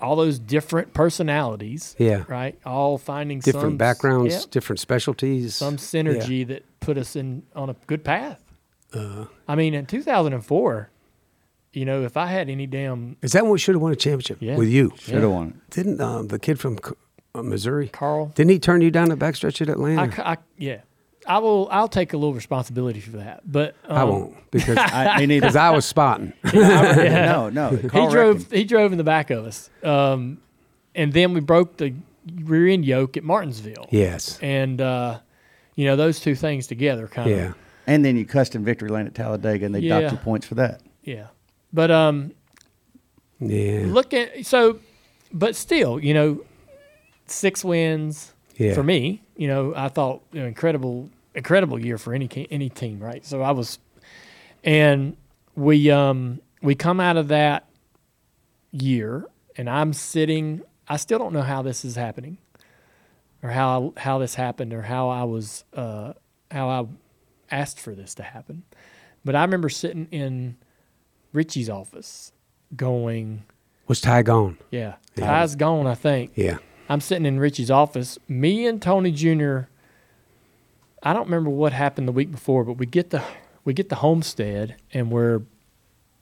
All 0.00 0.16
those 0.16 0.38
different 0.38 0.94
personalities, 0.94 1.94
Yeah. 1.98 2.24
right? 2.28 2.58
All 2.64 2.96
finding 2.98 3.40
Different 3.40 3.64
some, 3.72 3.76
backgrounds, 3.76 4.34
Yep 4.34 4.50
different 4.50 4.80
specialties. 4.80 5.54
some 5.54 5.76
synergy 5.76 6.46
that 6.46 6.64
put 6.80 6.96
us 6.98 7.16
in 7.16 7.42
on 7.54 7.68
a 7.70 7.76
good 7.86 8.02
path. 8.04 8.40
I 9.46 9.54
mean, 9.54 9.74
in 9.74 9.86
2004, 9.86 10.90
you 11.72 11.84
know, 11.84 12.02
if 12.02 12.16
I 12.16 12.26
had 12.26 12.48
any 12.50 12.66
damn 12.66 13.16
Is 13.22 13.32
that 13.32 13.44
when 13.44 13.52
we 13.52 13.58
should 13.58 13.74
have 13.76 13.82
won 13.82 13.92
a 13.92 13.96
championship 13.96 14.38
Yeah. 14.40 14.56
with 14.56 14.68
you? 14.68 14.92
Should 14.98 15.22
have 15.22 15.30
won. 15.30 15.60
Didn't 15.70 16.00
um, 16.00 16.26
the 16.28 16.38
kid 16.38 16.58
from 16.58 16.78
uh, 17.34 17.42
Missouri, 17.42 17.88
Carl, 17.88 18.32
didn't 18.34 18.50
he 18.50 18.58
turn 18.58 18.80
you 18.80 18.90
down 18.90 19.08
the 19.08 19.16
backstretch 19.16 19.60
at 19.60 19.68
Atlanta? 19.68 20.02
I, 20.02 20.08
c- 20.10 20.22
I- 20.22 20.36
yeah, 20.58 20.80
I 21.34 21.38
will. 21.38 21.68
I'll 21.70 21.88
take 21.88 22.12
a 22.12 22.16
little 22.16 22.34
responsibility 22.34 23.00
for 23.00 23.18
that, 23.18 23.40
but 23.50 23.74
um, 23.88 23.96
I 23.96 24.04
won't 24.04 24.50
because 24.50 24.76
I, 24.80 25.18
me 25.20 25.26
neither. 25.26 25.40
because 25.46 25.56
I 25.56 25.70
was 25.70 25.84
spotting. 25.86 26.32
no, 26.54 27.50
no. 27.50 27.70
He 27.70 27.88
Carl 27.88 28.10
drove. 28.10 28.36
Reckin. 28.44 28.58
He 28.58 28.64
drove 28.64 28.92
in 28.92 28.98
the 28.98 29.04
back 29.04 29.30
of 29.30 29.44
us, 29.46 29.70
um, 29.84 30.38
and 30.94 31.12
then 31.12 31.32
we 31.32 31.40
broke 31.40 31.76
the 31.76 31.94
rear 32.42 32.68
end 32.68 32.84
yoke 32.84 33.16
at 33.16 33.24
Martinsville. 33.24 33.86
yes. 33.90 34.38
and 34.42 34.80
uh, 34.80 35.18
you 35.76 35.84
know 35.86 35.96
those 35.96 36.20
two 36.20 36.34
things 36.34 36.66
together 36.66 37.06
kind 37.06 37.30
of 37.30 37.36
Yeah. 37.38 37.52
And 37.86 38.04
then 38.04 38.16
you 38.16 38.24
custom 38.26 38.62
victory 38.64 38.88
lane 38.90 39.06
at 39.06 39.14
Talladega, 39.14 39.66
and 39.66 39.74
they 39.74 39.80
Yeah. 39.80 40.00
docked 40.00 40.12
you 40.12 40.18
points 40.18 40.46
for 40.46 40.54
that. 40.56 40.80
yeah. 41.02 41.28
But 41.72 41.90
um, 41.90 42.32
Yeah. 43.40 43.84
look 43.86 44.12
at 44.12 44.44
so 44.46 44.80
but 45.32 45.54
still 45.56 45.98
you 46.00 46.12
know 46.12 46.44
six 47.26 47.64
wins 47.64 48.32
Yeah. 48.56 48.74
for 48.74 48.82
me 48.82 49.22
you 49.36 49.46
know 49.46 49.72
i 49.76 49.88
thought 49.88 50.20
you 50.32 50.40
know, 50.40 50.46
incredible 50.46 51.08
incredible 51.34 51.78
year 51.78 51.96
for 51.98 52.12
any 52.14 52.28
any 52.50 52.68
team 52.68 52.98
right 53.00 53.24
so 53.24 53.42
i 53.42 53.50
was 53.50 53.78
and 54.64 55.16
we 55.54 55.90
um 55.90 56.40
we 56.62 56.74
come 56.74 57.00
out 57.00 57.16
of 57.16 57.28
that 57.28 57.66
year 58.72 59.24
and 59.56 59.68
i'm 59.68 59.92
sitting 59.92 60.60
i 60.88 60.96
still 60.96 61.18
don't 61.18 61.32
know 61.32 61.42
how 61.42 61.62
this 61.62 61.84
is 61.84 61.96
happening 61.96 62.36
or 63.42 63.50
how 63.50 63.92
how 63.96 64.18
this 64.18 64.34
happened 64.34 64.72
or 64.72 64.82
how 64.82 65.08
i 65.08 65.24
was 65.24 65.64
uh 65.74 66.12
how 66.50 66.68
i 66.68 66.84
asked 67.54 67.78
for 67.80 67.94
this 67.94 68.14
to 68.14 68.22
happen 68.22 68.62
but 69.24 69.34
i 69.34 69.42
remember 69.42 69.68
sitting 69.68 70.06
in 70.10 70.56
richie's 71.32 71.68
office 71.70 72.32
going 72.76 73.42
Was 73.88 74.00
Ty 74.00 74.22
gone? 74.22 74.58
yeah. 74.70 74.94
Ty's 75.16 75.56
gone, 75.56 75.86
I 75.88 75.94
think. 75.96 76.30
Yeah. 76.36 76.58
I'm 76.88 77.00
sitting 77.00 77.26
in 77.26 77.38
Richie's 77.40 77.70
office. 77.70 78.16
Me 78.28 78.66
and 78.66 78.80
Tony 78.80 79.10
Jr. 79.10 79.62
I 81.02 81.12
don't 81.12 81.24
remember 81.24 81.50
what 81.50 81.72
happened 81.72 82.06
the 82.08 82.12
week 82.12 82.30
before, 82.30 82.64
but 82.64 82.74
we 82.74 82.86
get 82.86 83.10
the 83.10 83.22
we 83.64 83.72
get 83.74 83.88
the 83.88 83.96
homestead 83.96 84.76
and 84.92 85.10
we're 85.10 85.42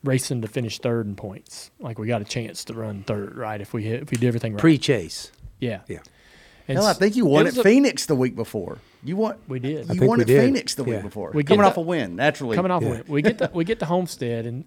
racing 0.04 0.42
to 0.42 0.48
finish 0.48 0.78
third 0.78 1.06
in 1.06 1.16
points. 1.16 1.70
Like 1.80 1.98
we 1.98 2.06
got 2.06 2.20
a 2.22 2.24
chance 2.24 2.64
to 2.66 2.74
run 2.74 3.02
third, 3.02 3.36
right? 3.36 3.60
If 3.60 3.72
we 3.72 3.82
hit 3.84 4.02
if 4.02 4.10
we 4.10 4.16
did 4.18 4.26
everything 4.28 4.52
right. 4.54 4.60
Pre-chase. 4.60 5.32
yeah. 5.60 5.80
Yeah. 5.88 5.98
And 6.68 6.76
Hell, 6.76 6.86
I 6.86 6.90
s- 6.90 6.98
think 6.98 7.16
you 7.16 7.24
won 7.24 7.46
at 7.46 7.56
a- 7.56 7.62
Phoenix 7.62 8.04
the 8.06 8.14
week 8.14 8.36
before. 8.36 8.78
You 9.02 9.16
won. 9.16 9.36
We 9.48 9.58
did. 9.58 9.88
You 9.94 10.06
won 10.06 10.20
at 10.20 10.26
did. 10.26 10.40
Phoenix 10.44 10.74
the 10.74 10.84
Yeah. 10.84 10.94
week 10.96 11.02
before. 11.02 11.30
We 11.32 11.42
get 11.42 11.48
coming 11.48 11.62
the- 11.62 11.68
off 11.68 11.76
a 11.78 11.80
win, 11.80 12.14
naturally. 12.16 12.56
Coming 12.56 12.70
off 12.70 12.82
Yeah. 12.82 12.88
a 12.88 12.90
win. 12.92 13.04
We 13.08 13.22
get 13.22 13.38
the 13.38 13.50
we 13.54 13.64
get 13.64 13.78
the 13.78 13.86
homestead 13.86 14.44
and 14.46 14.64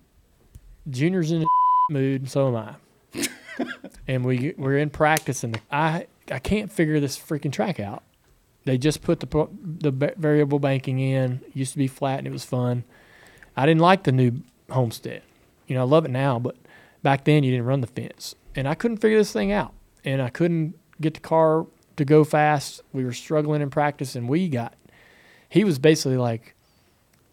Junior's 0.90 1.32
in 1.32 1.44
a 1.44 1.46
mood, 1.94 2.22
and 2.22 2.30
so 2.32 2.48
am 2.48 2.56
I. 2.56 2.76
and 4.08 4.26
we 4.26 4.54
we're 4.58 4.78
in 4.80 4.90
practice, 4.90 5.44
and 5.44 5.60
I 5.72 6.08
I 6.32 6.40
can't 6.40 6.72
figure 6.72 7.00
this 7.00 7.18
freaking 7.20 7.52
track 7.52 7.80
out. 7.80 8.04
They 8.66 8.78
just 8.78 9.02
put 9.02 9.20
the 9.20 9.48
the 9.64 9.92
variable 10.18 10.60
banking 10.60 11.00
in. 11.00 11.42
It 11.48 11.56
used 11.56 11.72
to 11.74 11.78
be 11.78 11.88
flat, 11.88 12.20
and 12.20 12.28
it 12.28 12.32
was 12.32 12.46
fun. 12.46 12.84
I 13.58 13.66
didn't 13.66 13.82
like 13.82 14.04
the 14.04 14.12
new 14.12 14.42
homestead. 14.70 15.24
You 15.68 15.76
know, 15.76 15.82
I 15.82 15.86
love 15.86 16.06
it 16.06 16.12
now, 16.12 16.40
but 16.40 16.56
back 17.02 17.26
then 17.26 17.44
you 17.44 17.52
didn't 17.52 17.66
run 17.66 17.82
the 17.82 17.88
fence, 17.88 18.36
and 18.56 18.68
I 18.68 18.76
couldn't 18.76 18.98
figure 18.98 19.18
this 19.18 19.34
thing 19.34 19.52
out, 19.52 19.74
and 20.04 20.22
I 20.22 20.30
couldn't 20.30 20.76
get 21.00 21.16
the 21.16 21.20
car 21.20 21.66
to 21.98 22.06
go 22.06 22.24
fast. 22.24 22.82
We 22.94 23.04
were 23.04 23.14
struggling 23.14 23.62
in 23.62 23.70
practice, 23.70 24.16
and 24.16 24.30
we 24.30 24.48
got. 24.48 24.76
He 25.50 25.64
was 25.64 25.80
basically 25.80 26.18
like 26.18 26.56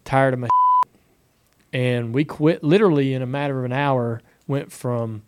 tired 0.04 0.34
of 0.34 0.40
my 0.40 0.48
and 1.72 2.14
we 2.14 2.24
quit 2.24 2.64
literally 2.64 3.12
in 3.12 3.20
a 3.20 3.26
matter 3.26 3.58
of 3.58 3.64
an 3.64 3.72
hour 3.72 4.22
went 4.46 4.72
from 4.72 5.22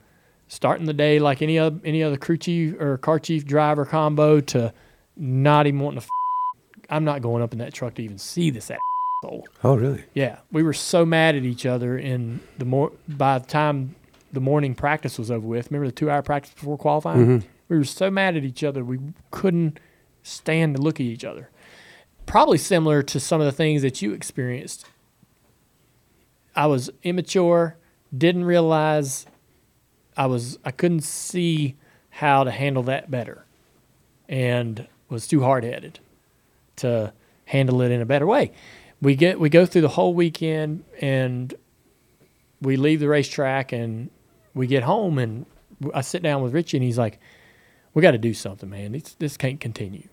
starting 0.48 0.86
the 0.86 0.94
day 0.94 1.18
like 1.18 1.42
any 1.42 1.58
other 1.58 1.78
any 1.84 2.02
other 2.02 2.16
crew 2.16 2.36
chief 2.36 2.74
or 2.80 2.96
car 2.96 3.18
chief 3.18 3.44
driver 3.44 3.84
combo 3.84 4.40
to 4.40 4.72
not 5.20 5.66
even 5.66 5.80
wanting 5.80 6.00
to 6.00 6.04
f- 6.04 6.86
I'm 6.88 7.04
not 7.04 7.22
going 7.22 7.42
up 7.42 7.52
in 7.52 7.58
that 7.58 7.74
truck 7.74 7.94
to 7.94 8.02
even 8.02 8.18
see 8.18 8.50
this 8.50 8.70
asshole. 8.70 9.46
Oh, 9.62 9.76
really? 9.76 10.02
Yeah, 10.14 10.38
we 10.50 10.62
were 10.62 10.72
so 10.72 11.04
mad 11.04 11.36
at 11.36 11.44
each 11.44 11.66
other 11.66 11.96
And 11.98 12.40
the 12.58 12.64
more 12.64 12.90
by 13.06 13.38
the 13.38 13.46
time 13.46 13.94
the 14.32 14.40
morning 14.40 14.74
practice 14.74 15.18
was 15.18 15.30
over 15.30 15.46
with. 15.46 15.70
Remember 15.70 15.90
the 15.90 16.06
2-hour 16.06 16.22
practice 16.22 16.54
before 16.54 16.78
qualifying? 16.78 17.26
Mm-hmm. 17.26 17.48
We 17.68 17.78
were 17.78 17.84
so 17.84 18.10
mad 18.10 18.36
at 18.36 18.44
each 18.44 18.64
other 18.64 18.82
we 18.84 18.98
couldn't 19.30 19.78
stand 20.22 20.76
to 20.76 20.82
look 20.82 20.96
at 20.96 21.06
each 21.06 21.24
other. 21.24 21.50
Probably 22.26 22.58
similar 22.58 23.02
to 23.02 23.20
some 23.20 23.40
of 23.40 23.44
the 23.44 23.52
things 23.52 23.82
that 23.82 24.00
you 24.00 24.12
experienced 24.12 24.86
I 26.54 26.66
was 26.66 26.90
immature, 27.02 27.76
didn't 28.16 28.44
realize 28.44 29.26
I 30.16 30.26
was 30.26 30.58
I 30.64 30.70
couldn't 30.70 31.02
see 31.02 31.76
how 32.10 32.44
to 32.44 32.50
handle 32.50 32.82
that 32.84 33.10
better 33.10 33.44
and 34.28 34.86
was 35.10 35.26
too 35.26 35.42
hard-headed 35.42 35.98
to 36.76 37.12
handle 37.46 37.82
it 37.82 37.90
in 37.90 38.00
a 38.00 38.06
better 38.06 38.26
way. 38.26 38.52
We 39.02 39.14
get 39.16 39.40
we 39.40 39.48
go 39.48 39.66
through 39.66 39.82
the 39.82 39.88
whole 39.88 40.14
weekend 40.14 40.84
and 41.00 41.52
we 42.60 42.76
leave 42.76 43.00
the 43.00 43.08
racetrack 43.08 43.72
and 43.72 44.10
we 44.54 44.66
get 44.66 44.82
home 44.82 45.18
and 45.18 45.46
I 45.94 46.02
sit 46.02 46.22
down 46.22 46.42
with 46.42 46.52
Richie 46.52 46.76
and 46.76 46.84
he's 46.84 46.98
like, 46.98 47.18
"We 47.94 48.02
got 48.02 48.10
to 48.10 48.18
do 48.18 48.34
something, 48.34 48.68
man. 48.68 48.92
This 48.92 49.14
this 49.18 49.36
can't 49.36 49.60
continue. 49.60 50.08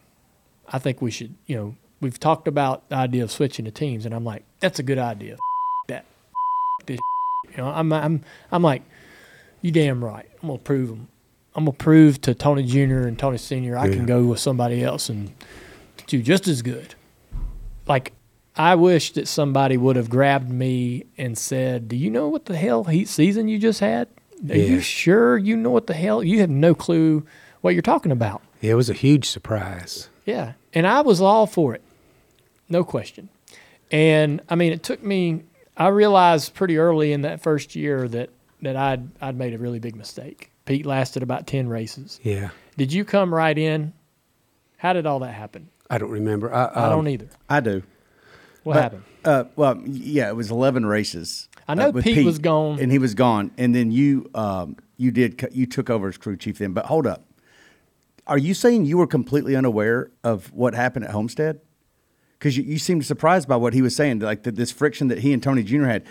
I 0.69 0.79
think 0.79 1.01
we 1.01 1.11
should, 1.11 1.35
you 1.45 1.55
know, 1.55 1.75
we've 2.01 2.19
talked 2.19 2.47
about 2.47 2.89
the 2.89 2.95
idea 2.95 3.23
of 3.23 3.31
switching 3.31 3.65
to 3.65 3.71
teams, 3.71 4.05
and 4.05 4.13
I'm 4.13 4.23
like, 4.25 4.43
that's 4.59 4.79
a 4.79 4.83
good 4.83 4.97
idea. 4.97 5.33
F- 5.33 5.39
that, 5.87 6.05
F- 6.81 6.85
this, 6.85 6.99
you 7.51 7.57
know, 7.57 7.67
I'm 7.67 7.91
I'm 7.91 8.23
I'm 8.51 8.63
like, 8.63 8.83
you 9.61 9.71
damn 9.71 10.03
right. 10.03 10.29
I'm 10.41 10.47
gonna 10.47 10.59
prove 10.59 10.89
them. 10.89 11.07
I'm 11.57 11.65
gonna 11.65 11.75
prove 11.75 12.21
to 12.21 12.35
Tony 12.35 12.63
Jr. 12.63 13.07
and 13.07 13.17
Tony 13.17 13.37
Senior 13.39 13.77
I 13.77 13.87
Yeah. 13.87 13.95
can 13.95 14.05
go 14.05 14.23
with 14.25 14.39
somebody 14.39 14.83
else 14.83 15.09
and 15.09 15.31
do 16.05 16.21
just 16.21 16.47
as 16.47 16.61
good. 16.61 16.93
Like, 17.87 18.13
I 18.55 18.75
wish 18.75 19.11
that 19.13 19.27
somebody 19.27 19.75
would 19.75 19.95
have 19.95 20.09
grabbed 20.09 20.49
me 20.51 21.05
and 21.17 21.35
said, 21.37 21.87
"Do 21.89 21.95
you 21.95 22.09
know 22.11 22.27
what 22.27 22.45
the 22.45 22.55
hell 22.55 22.83
heat 22.85 23.07
season 23.07 23.47
you 23.47 23.57
just 23.59 23.79
had? 23.79 24.07
Are 24.49 24.55
Yeah. 24.55 24.65
you 24.65 24.79
sure 24.81 25.37
you 25.37 25.57
know 25.57 25.71
what 25.71 25.87
the 25.87 25.93
hell? 25.95 26.23
You 26.23 26.39
have 26.41 26.49
no 26.49 26.75
clue 26.75 27.25
what 27.61 27.73
you're 27.73 27.81
talking 27.81 28.11
about." 28.11 28.41
Yeah, 28.61 28.71
it 28.73 28.75
was 28.75 28.89
a 28.89 28.93
huge 28.93 29.25
surprise. 29.25 30.09
Yeah, 30.25 30.53
and 30.73 30.85
I 30.85 31.01
was 31.01 31.21
all 31.21 31.47
for 31.47 31.73
it, 31.73 31.81
no 32.69 32.83
question. 32.83 33.29
And 33.91 34.41
I 34.49 34.55
mean, 34.55 34.73
it 34.73 34.83
took 34.83 35.03
me. 35.03 35.41
I 35.75 35.87
realized 35.87 36.53
pretty 36.53 36.77
early 36.77 37.13
in 37.13 37.21
that 37.21 37.41
first 37.41 37.75
year 37.75 38.07
that 38.09 38.29
that 38.61 38.75
I'd 38.75 39.09
I'd 39.21 39.37
made 39.37 39.53
a 39.55 39.57
really 39.57 39.79
big 39.79 39.95
mistake. 39.95 40.51
Pete 40.67 40.85
lasted 40.85 41.23
about 41.23 41.47
ten 41.47 41.67
races. 41.67 42.19
Yeah. 42.21 42.49
Did 42.77 42.93
you 42.93 43.03
come 43.05 43.33
right 43.33 43.57
in? 43.57 43.93
How 44.77 44.93
did 44.93 45.07
all 45.07 45.19
that 45.19 45.33
happen? 45.33 45.69
I 45.89 45.97
don't 45.97 46.11
remember. 46.11 46.53
I, 46.53 46.65
I 46.65 46.83
um, 46.83 46.89
don't 46.91 47.07
either. 47.07 47.29
I 47.49 47.59
do. 47.61 47.81
What 48.63 48.73
But, 48.73 48.81
happened? 48.83 49.03
Uh, 49.25 49.43
well, 49.55 49.81
yeah, 49.85 50.27
it 50.27 50.35
was 50.35 50.51
eleven 50.51 50.85
races. 50.85 51.49
I 51.67 51.73
know 51.73 51.87
uh, 51.87 51.91
with 51.91 52.03
Pete 52.03 52.25
was 52.25 52.39
gone. 52.39 52.79
and 52.79 52.91
he 52.91 52.99
was 52.99 53.13
gone, 53.13 53.51
and 53.57 53.73
then 53.73 53.91
you, 53.91 54.29
um, 54.35 54.77
you 54.95 55.11
did, 55.11 55.49
you 55.51 55.65
took 55.65 55.89
over 55.89 56.07
as 56.07 56.17
crew 56.17 56.37
chief 56.37 56.59
then. 56.59 56.73
But 56.73 56.85
hold 56.85 57.05
up, 57.07 57.25
are 58.25 58.37
you 58.37 58.53
saying 58.53 58.85
you 58.85 58.97
were 58.97 59.07
completely 59.07 59.55
unaware 59.55 60.11
of 60.23 60.53
what 60.53 60.73
happened 60.73 61.05
at 61.05 61.11
Homestead? 61.11 61.59
Because 62.37 62.55
you, 62.55 62.63
you 62.63 62.77
seemed 62.77 63.05
surprised 63.05 63.47
by 63.49 63.55
what 63.55 63.73
he 63.73 63.81
was 63.81 63.95
saying, 63.95 64.19
like 64.19 64.43
the, 64.43 64.51
this 64.51 64.71
friction 64.71 65.07
that 65.07 65.19
he 65.19 65.33
and 65.33 65.41
Tony 65.41 65.63
Jr. 65.63 65.85
had, 65.85 66.05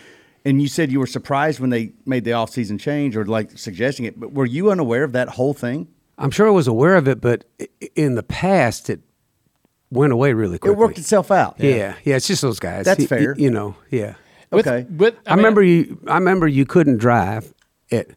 and 0.47 0.63
you 0.63 0.69
said 0.69 0.91
you 0.91 0.99
were 1.01 1.07
surprised 1.07 1.61
when 1.61 1.69
they 1.71 1.93
made 2.07 2.25
the 2.25 2.33
off-season 2.33 2.79
change 2.79 3.17
or 3.17 3.27
like 3.27 3.59
suggesting 3.59 4.07
it. 4.07 4.19
But 4.19 4.33
were 4.33 4.47
you 4.47 4.71
unaware 4.71 5.05
of 5.05 5.13
that 5.13 5.29
whole 5.31 5.53
thing? 5.53 5.89
I'm 6.17 6.31
sure 6.31 6.47
I 6.47 6.51
was 6.51 6.67
aware 6.69 6.97
of 6.97 7.07
it, 7.09 7.21
but 7.21 7.45
in 7.95 8.15
the 8.15 8.23
past, 8.23 8.89
it 8.89 9.01
went 9.91 10.13
away 10.13 10.33
really 10.33 10.59
quickly. 10.59 10.73
It 10.75 10.79
worked 10.79 10.99
itself 10.99 11.31
out. 11.31 11.57
Yeah, 11.59 11.95
yeah. 12.05 12.17
It's 12.17 12.27
just 12.27 12.41
those 12.41 12.59
guys. 12.59 12.87
That's 12.87 13.01
Y- 13.01 13.05
y- 13.05 13.07
fair. 13.09 13.35
You 13.37 13.51
know. 13.51 13.77
Yeah. 13.91 14.15
With- 14.51 14.67
okay. 14.67 14.87
with- 14.89 15.17
I, 15.27 15.31
mean, 15.33 15.37
remember 15.39 15.63
you. 15.63 16.01
I 16.07 16.15
remember 16.15 16.49
you 16.49 16.65
couldn't 16.65 16.97
drive 16.99 17.53
at 17.93 18.09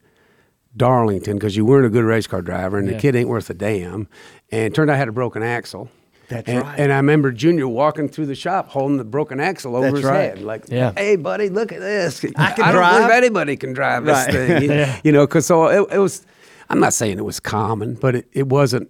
Darlington 0.78 1.34
because 1.38 1.56
you 1.58 1.66
weren't 1.66 1.86
a 1.86 1.90
good 1.90 2.04
race 2.06 2.28
car 2.28 2.42
driver, 2.42 2.78
and 2.78 2.88
Yeah. 2.88 2.94
the 2.94 3.00
kid 3.00 3.16
ain't 3.16 3.28
worth 3.30 3.50
a 3.50 3.54
damn. 3.54 4.08
And 4.52 4.62
it 4.64 4.74
turned 4.74 4.90
out 4.90 4.96
I 4.96 4.98
had 4.98 5.08
a 5.10 5.12
broken 5.12 5.44
axle. 5.44 5.90
That's 6.30 6.48
and, 6.48 6.62
right. 6.62 6.80
And 6.80 6.94
I 6.94 6.98
remember 6.98 7.32
Junior 7.32 7.68
walking 7.68 8.08
through 8.08 8.28
the 8.28 8.36
shop 8.36 8.70
holding 8.70 8.98
the 8.98 9.04
broken 9.04 9.40
axle 9.40 9.76
over 9.76 9.88
That's 9.88 9.98
his 9.98 10.06
right. 10.06 10.16
head, 10.22 10.42
like, 10.42 10.66
Yeah. 10.70 10.94
"Hey, 10.96 11.16
buddy, 11.16 11.50
look 11.50 11.72
at 11.74 11.80
this! 11.80 12.24
I 12.36 12.52
can 12.52 12.66
don't 12.66 12.74
drive." 12.76 12.98
believe 13.02 13.12
anybody 13.12 13.58
can 13.58 13.74
drive 13.74 14.06
this 14.06 14.16
Right. 14.28 14.34
thing." 14.34 14.62
You, 14.72 14.86
you 15.04 15.12
know, 15.12 15.26
because 15.28 15.46
so 15.46 15.66
it, 15.68 15.88
it 15.96 16.00
was. 16.00 16.26
I'm 16.70 16.80
not 16.80 16.94
saying 16.94 17.18
it 17.18 17.26
was 17.26 17.40
common, 17.40 17.96
but 17.96 18.16
it, 18.16 18.28
it 18.32 18.48
wasn't. 18.48 18.90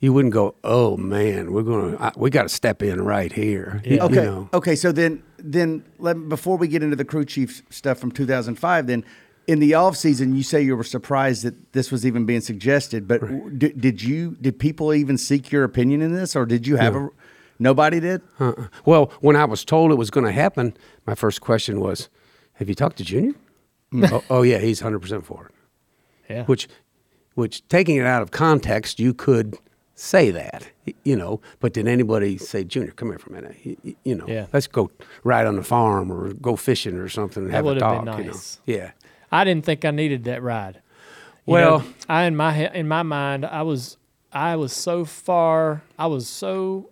You 0.00 0.12
wouldn't 0.12 0.34
go, 0.34 0.56
"Oh 0.64 0.96
man, 0.96 1.52
we're 1.52 1.62
gonna, 1.62 1.96
I, 2.00 2.10
we 2.16 2.28
got 2.30 2.42
to 2.42 2.48
step 2.48 2.82
in 2.82 3.00
right 3.02 3.32
here." 3.32 3.80
You- 3.84 3.94
you 3.96 4.00
Okay. 4.00 4.14
know. 4.16 4.48
Okay. 4.52 4.74
So 4.74 4.90
then, 4.90 5.22
then 5.38 5.84
let, 6.00 6.28
before 6.28 6.56
we 6.56 6.66
get 6.66 6.82
into 6.82 6.96
the 6.96 7.04
crew 7.04 7.24
chief 7.24 7.62
stuff 7.70 7.98
from 7.98 8.10
2005, 8.10 8.88
then 8.88 9.04
in 9.46 9.58
the 9.58 9.74
off 9.74 9.96
season, 9.96 10.34
you 10.36 10.42
say 10.42 10.62
you 10.62 10.76
were 10.76 10.84
surprised 10.84 11.42
that 11.44 11.72
this 11.72 11.90
was 11.90 12.06
even 12.06 12.24
being 12.26 12.40
suggested. 12.40 13.06
But 13.08 13.20
w 13.20 13.50
did, 13.50 13.80
did 13.80 14.02
you? 14.02 14.36
Did 14.40 14.58
people 14.58 14.92
even 14.94 15.18
seek 15.18 15.50
your 15.52 15.64
opinion 15.64 16.02
in 16.02 16.14
this, 16.14 16.36
or 16.36 16.46
did 16.46 16.66
you 16.66 16.76
have 16.76 16.94
a? 16.96 17.08
Nobody 17.58 18.00
did. 18.00 18.22
Uh-uh. 18.40 18.66
Well, 18.84 19.12
when 19.20 19.36
I 19.36 19.44
was 19.44 19.64
told 19.64 19.92
it 19.92 19.96
was 19.96 20.10
going 20.10 20.26
to 20.26 20.32
happen, 20.32 20.74
my 21.06 21.14
first 21.14 21.40
question 21.40 21.80
was, 21.80 22.08
"Have 22.54 22.68
you 22.68 22.74
talked 22.74 22.96
to 22.98 23.04
Junior?" 23.04 23.34
Mm. 23.92 24.10
oh, 24.10 24.24
oh, 24.30 24.42
yeah, 24.42 24.58
he's 24.58 24.80
hundred 24.80 25.00
percent 25.00 25.26
for 25.26 25.46
it. 25.46 26.32
yeah. 26.32 26.44
Which, 26.46 26.66
which 27.34 27.66
taking 27.68 27.96
it 27.96 28.06
out 28.06 28.22
of 28.22 28.30
context, 28.30 28.98
you 28.98 29.12
could 29.12 29.58
say 29.94 30.30
that, 30.30 30.66
you 31.04 31.14
know. 31.14 31.40
But 31.60 31.74
did 31.74 31.86
anybody 31.86 32.38
say, 32.38 32.64
"Junior, 32.64 32.92
come 32.92 33.08
here 33.10 33.18
for 33.18 33.30
a 33.30 33.32
minute"? 33.34 33.56
Y- 33.66 33.76
y- 33.84 33.96
You 34.04 34.14
know, 34.14 34.26
Yeah. 34.26 34.46
let's 34.52 34.66
go 34.66 34.90
ride 35.24 35.46
on 35.46 35.56
the 35.56 35.62
farm 35.62 36.10
or 36.10 36.32
go 36.32 36.56
fishing 36.56 36.96
or 36.96 37.08
something 37.10 37.42
and 37.44 37.52
That 37.52 37.56
have 37.56 37.64
a 37.66 37.68
would 37.68 37.82
have 37.82 38.04
talk. 38.04 38.18
You 38.18 38.24
know, 38.24 38.30
nice. 38.32 38.60
yeah. 38.66 38.92
I 39.32 39.44
didn't 39.44 39.64
think 39.64 39.84
I 39.84 39.90
needed 39.90 40.24
that 40.24 40.42
ride. 40.42 40.76
You 41.46 41.54
Well- 41.54 41.78
know, 41.80 41.84
I 42.08 42.24
in 42.24 42.36
my 42.36 42.68
in 42.72 42.86
my 42.86 43.02
mind, 43.02 43.44
I 43.46 43.62
was 43.62 43.96
I 44.32 44.56
was 44.56 44.72
so 44.72 45.04
far, 45.04 45.82
I 45.98 46.06
was 46.06 46.28
so 46.28 46.90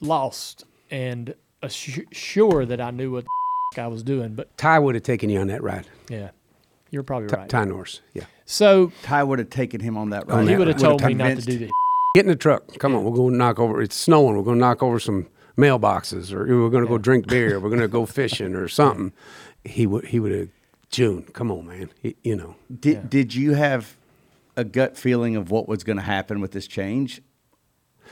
lost 0.00 0.64
and 0.90 1.34
assu- 1.62 2.06
sure 2.12 2.64
that 2.66 2.80
I 2.80 2.90
knew 2.90 3.12
what 3.12 3.24
the 3.74 3.82
I 3.82 3.86
was 3.88 4.02
doing. 4.02 4.34
But 4.34 4.56
Ty 4.56 4.78
would 4.78 4.94
have 4.94 5.04
taken 5.04 5.30
you 5.30 5.40
on 5.40 5.46
that 5.48 5.62
ride. 5.62 5.86
yeah, 6.08 6.30
you're 6.90 7.02
probably 7.02 7.28
Ty, 7.28 7.36
right. 7.36 7.48
Ty 7.48 7.64
Norris, 7.64 8.00
yeah. 8.14 8.24
So 8.44 8.92
Ty 9.02 9.24
would 9.24 9.38
have 9.38 9.50
taken 9.50 9.80
him 9.80 9.96
on 9.96 10.10
that 10.10 10.24
On 10.30 10.38
ride. 10.38 10.42
he 10.42 10.48
that 10.54 10.58
would 10.58 10.68
have 10.68 10.76
Would've 10.76 10.98
told 11.00 11.04
me 11.06 11.14
not 11.14 11.36
to 11.36 11.42
do 11.42 11.58
that. 11.58 11.70
Get 12.14 12.24
in 12.24 12.28
the 12.30 12.36
truck. 12.36 12.78
Come 12.78 12.94
on, 12.94 13.04
we're 13.04 13.10
going 13.16 13.32
to 13.32 13.36
knock 13.38 13.58
over. 13.58 13.82
It's 13.82 13.94
snowing. 13.96 14.36
We're 14.36 14.42
going 14.42 14.56
to 14.56 14.60
knock 14.60 14.82
over 14.82 14.98
some 14.98 15.26
mailboxes, 15.58 16.32
or 16.32 16.46
we're 16.62 16.70
going 16.70 16.84
to 16.84 16.88
go 16.88 16.96
drink 16.96 17.26
beer. 17.26 17.60
We're 17.60 17.68
going 17.68 17.80
to 17.82 17.88
go 17.88 18.06
fishing 18.06 18.54
or 18.54 18.68
something. 18.68 19.12
He 19.64 19.86
would. 19.86 20.06
He 20.06 20.18
would 20.20 20.32
have. 20.32 20.48
June, 20.90 21.24
come 21.32 21.50
on, 21.50 21.66
man. 21.66 21.90
He- 22.02 22.16
you 22.22 22.36
know. 22.36 22.56
Did 22.80 23.10
Did 23.10 23.34
you 23.34 23.54
have 23.54 23.96
a 24.56 24.64
gut 24.64 24.96
feeling 24.96 25.36
of 25.36 25.50
what 25.50 25.68
was 25.68 25.84
going 25.84 25.96
to 25.96 26.02
happen 26.02 26.40
with 26.40 26.52
this 26.52 26.66
change? 26.66 27.20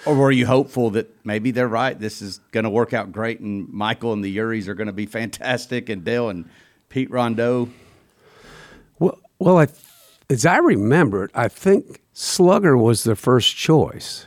Or 0.05 0.15
were 0.15 0.33
you 0.33 0.47
hopeful 0.47 0.91
that 0.91 1.09
maybe 1.25 1.53
they're 1.53 1.69
right? 1.69 1.99
This 1.99 2.21
is 2.21 2.41
going 2.51 2.65
to 2.65 2.71
work 2.71 2.93
out 2.93 3.13
great, 3.13 3.39
and 3.41 3.69
Michael 3.73 4.13
and 4.13 4.25
the 4.25 4.37
Eurys 4.37 4.67
are 4.67 4.75
going 4.75 4.89
to 4.89 4.93
be 4.93 5.07
fantastic, 5.21 5.89
and 5.89 6.05
Dale 6.05 6.29
and 6.29 6.49
Pete 6.89 7.11
Rondeau. 7.11 7.69
Well, 8.99 9.19
well, 9.39 9.59
I, 9.59 9.69
as 10.29 10.45
I 10.45 10.59
remember 10.59 11.25
it, 11.25 11.31
I 11.35 11.49
think 11.49 12.01
Slugger 12.13 12.77
was 12.77 13.05
the 13.05 13.17
first 13.17 13.57
choice. 13.57 14.27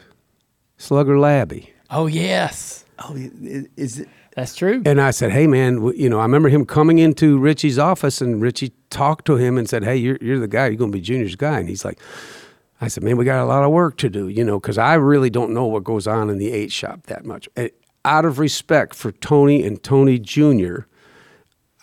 Slugger 0.78 1.16
Labbe. 1.18 1.70
Oh 1.90 2.08
yes, 2.08 2.86
Oh, 3.00 3.16
is 3.16 4.00
it? 4.00 4.10
That's 4.38 4.56
true. 4.56 4.84
And 4.86 5.02
I 5.02 5.10
said, 5.10 5.32
"Hey, 5.32 5.48
man, 5.48 5.92
you 5.96 6.10
know, 6.10 6.20
I 6.20 6.22
remember 6.22 6.48
him 6.48 6.64
coming 6.64 7.00
into 7.00 7.40
Richie's 7.40 7.80
office, 7.80 8.22
and 8.22 8.40
Richie 8.40 8.72
talked 8.92 9.26
to 9.26 9.36
him 9.36 9.58
and 9.58 9.68
said, 9.68 9.84
"Hey, 9.84 9.96
you're 9.98 10.20
you're 10.22 10.38
the 10.40 10.48
guy. 10.48 10.68
You're 10.68 10.76
going 10.78 10.92
to 10.92 10.96
be 10.98 11.02
Junior's 11.02 11.36
guy." 11.36 11.58
And 11.60 11.68
he's 11.68 11.84
like, 11.84 12.00
"I 12.80 12.88
said, 12.88 13.02
man, 13.02 13.18
we 13.18 13.26
got 13.26 13.44
a 13.44 13.48
lot 13.48 13.64
of 13.64 13.72
work 13.72 13.98
to 13.98 14.10
do, 14.10 14.28
you 14.28 14.44
know, 14.44 14.60
because 14.60 14.78
I 14.78 14.94
really 14.94 15.32
don't 15.32 15.54
know 15.56 15.66
what 15.66 15.84
goes 15.84 16.06
on 16.06 16.30
in 16.30 16.38
the 16.38 16.52
eight 16.52 16.72
shop 16.72 17.08
that 17.08 17.26
much. 17.26 17.50
Eh, 17.58 17.70
Out 18.06 18.26
of 18.26 18.38
respect 18.38 18.94
for 18.94 19.12
Tony 19.12 19.64
and 19.66 19.82
Tony 19.82 20.20
Junior, 20.20 20.86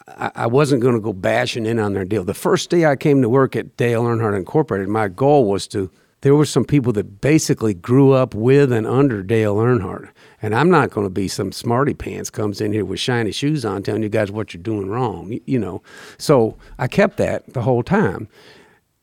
I, 0.06 0.30
I 0.36 0.46
wasn't 0.46 0.80
going 0.80 0.94
to 0.94 1.00
go 1.00 1.12
bashing 1.12 1.66
in 1.66 1.80
on 1.80 1.92
their 1.92 2.04
deal. 2.04 2.22
The 2.22 2.34
first 2.34 2.70
day 2.70 2.86
I 2.86 2.94
came 2.94 3.20
to 3.22 3.28
work 3.28 3.56
at 3.56 3.76
Dale 3.76 4.04
Earnhardt 4.04 4.36
Incorporated, 4.36 4.88
my 4.88 5.08
goal 5.08 5.50
was 5.50 5.66
to. 5.68 5.90
There 6.24 6.34
were 6.34 6.46
some 6.46 6.64
people 6.64 6.90
that 6.94 7.20
basically 7.20 7.74
grew 7.74 8.12
up 8.12 8.34
with 8.34 8.72
and 8.72 8.86
under 8.86 9.22
Dale 9.22 9.56
Earnhardt, 9.56 10.08
and 10.40 10.54
I'm 10.54 10.70
not 10.70 10.88
going 10.88 11.04
to 11.04 11.10
be 11.10 11.28
some 11.28 11.52
smarty 11.52 11.92
pants 11.92 12.30
comes 12.30 12.62
in 12.62 12.72
here 12.72 12.86
with 12.86 12.98
shiny 12.98 13.30
shoes 13.30 13.62
on 13.62 13.82
telling 13.82 14.02
you 14.02 14.08
guys 14.08 14.30
what 14.30 14.54
you're 14.54 14.62
doing 14.62 14.88
wrong, 14.88 15.38
you 15.44 15.58
know. 15.58 15.82
So 16.16 16.56
I 16.78 16.88
kept 16.88 17.18
that 17.18 17.52
the 17.52 17.60
whole 17.60 17.82
time, 17.82 18.28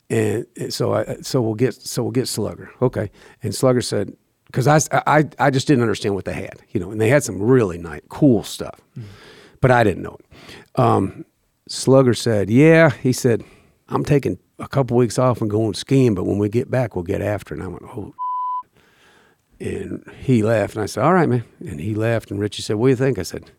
and 0.09 0.47
so 0.69 0.95
I 0.95 1.17
so 1.21 1.43
we'll 1.43 1.53
get 1.53 1.75
so 1.75 2.01
we'll 2.01 2.11
get 2.11 2.27
Slugger, 2.27 2.71
okay. 2.81 3.11
And 3.43 3.53
Slugger 3.53 3.81
said 3.81 4.17
because 4.47 4.67
I, 4.67 4.79
I 5.05 5.23
I 5.37 5.51
just 5.51 5.67
didn't 5.67 5.83
understand 5.83 6.15
what 6.15 6.25
they 6.25 6.33
had, 6.33 6.63
you 6.71 6.79
know, 6.79 6.89
and 6.89 6.99
they 6.99 7.09
had 7.09 7.23
some 7.23 7.39
really 7.39 7.77
nice, 7.77 8.01
cool 8.09 8.41
stuff, 8.41 8.81
but 9.59 9.69
I 9.69 9.83
didn't 9.83 10.01
know 10.01 10.17
it. 10.19 10.79
Um, 10.79 11.25
Slugger 11.67 12.15
said, 12.15 12.49
"Yeah," 12.49 12.89
he 12.89 13.13
said, 13.13 13.43
"I'm 13.89 14.03
taking 14.03 14.39
a 14.61 14.67
couple 14.67 14.95
weeks 14.95 15.19
off 15.19 15.41
and 15.41 15.49
going 15.49 15.73
skiing, 15.73 16.15
but 16.15 16.25
when 16.25 16.37
we 16.37 16.49
get 16.49 16.69
back, 16.71 16.95
we'll 16.95 17.03
get 17.03 17.21
after." 17.21 17.53
And 17.53 17.63
I 17.63 17.67
went, 17.67 17.83
"Oh." 17.83 18.13
And 19.59 20.03
he 20.19 20.41
left, 20.41 20.73
and 20.73 20.81
I 20.81 20.87
said, 20.87 21.03
"All 21.03 21.13
right, 21.13 21.29
man." 21.29 21.43
And 21.59 21.79
he 21.79 21.93
left, 21.93 22.31
and 22.31 22.39
Richie 22.39 22.63
said, 22.63 22.77
"What 22.77 22.87
do 22.87 22.89
you 22.89 22.95
think?" 22.95 23.19
I 23.19 23.21
said, 23.21 23.51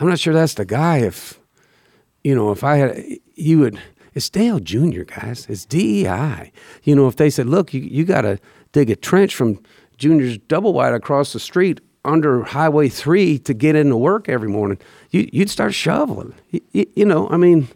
"I'm 0.00 0.08
not 0.08 0.18
sure 0.18 0.34
that's 0.34 0.54
the 0.54 0.64
guy. 0.64 0.98
If 0.98 1.38
you 2.24 2.34
know, 2.34 2.50
if 2.50 2.64
I 2.64 2.76
had, 2.76 3.04
you 3.36 3.60
would." 3.60 3.78
It's 4.14 4.28
Dale 4.28 4.58
Jr., 4.58 5.04
guys. 5.04 5.46
It's 5.48 5.64
DEI. 5.64 6.52
You 6.82 6.96
know, 6.96 7.06
if 7.06 7.16
they 7.16 7.30
said, 7.30 7.46
"Look, 7.46 7.72
you 7.72 7.80
you 7.82 8.04
got 8.04 8.22
to 8.22 8.40
dig 8.72 8.90
a 8.90 8.96
trench 8.96 9.36
from 9.36 9.62
Junior's 9.96 10.38
double 10.48 10.72
wide 10.72 10.92
across 10.92 11.32
the 11.32 11.40
street 11.40 11.80
under 12.04 12.42
Highway 12.42 12.88
Three 12.88 13.38
to 13.38 13.54
get 13.54 13.76
into 13.76 13.96
work 13.96 14.28
every 14.28 14.48
morning," 14.48 14.78
you, 15.10 15.28
you'd 15.32 15.50
start 15.50 15.72
shoveling. 15.72 16.34
You, 16.50 16.60
you, 16.72 16.86
you 16.96 17.04
know, 17.04 17.28
I 17.30 17.36
mean, 17.36 17.68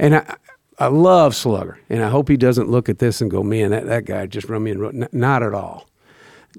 and 0.00 0.16
I, 0.16 0.34
I 0.78 0.86
love 0.86 1.34
Slugger, 1.36 1.78
and 1.88 2.02
I 2.02 2.08
hope 2.08 2.28
he 2.28 2.36
doesn't 2.36 2.68
look 2.70 2.88
at 2.88 2.98
this 2.98 3.20
and 3.20 3.30
go, 3.30 3.42
"Man, 3.42 3.70
that, 3.70 3.86
that 3.86 4.04
guy 4.04 4.26
just 4.26 4.48
run 4.48 4.64
me 4.64 4.70
in." 4.72 4.84
N- 5.02 5.08
not 5.12 5.42
at 5.42 5.54
all. 5.54 5.86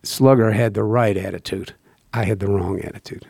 Slugger 0.04 0.52
had 0.52 0.74
the 0.74 0.84
right 0.84 1.18
attitude. 1.18 1.74
I 2.14 2.24
had 2.26 2.40
the 2.40 2.48
wrong 2.48 2.80
attitude. 2.80 3.26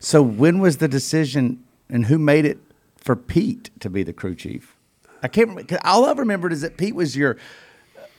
So 0.00 0.22
when 0.22 0.58
was 0.58 0.78
the 0.78 0.88
decision, 0.88 1.62
and 1.88 2.06
who 2.06 2.18
made 2.18 2.44
it 2.44 2.58
for 2.96 3.16
Pete 3.16 3.70
to 3.80 3.88
be 3.90 4.02
the 4.02 4.12
crew 4.12 4.34
chief? 4.34 4.76
I 5.22 5.28
can't. 5.28 5.48
Remember, 5.50 5.78
All 5.84 6.04
I 6.06 6.12
remembered 6.12 6.52
is 6.52 6.60
that 6.62 6.76
Pete 6.76 6.94
was 6.94 7.16
your 7.16 7.36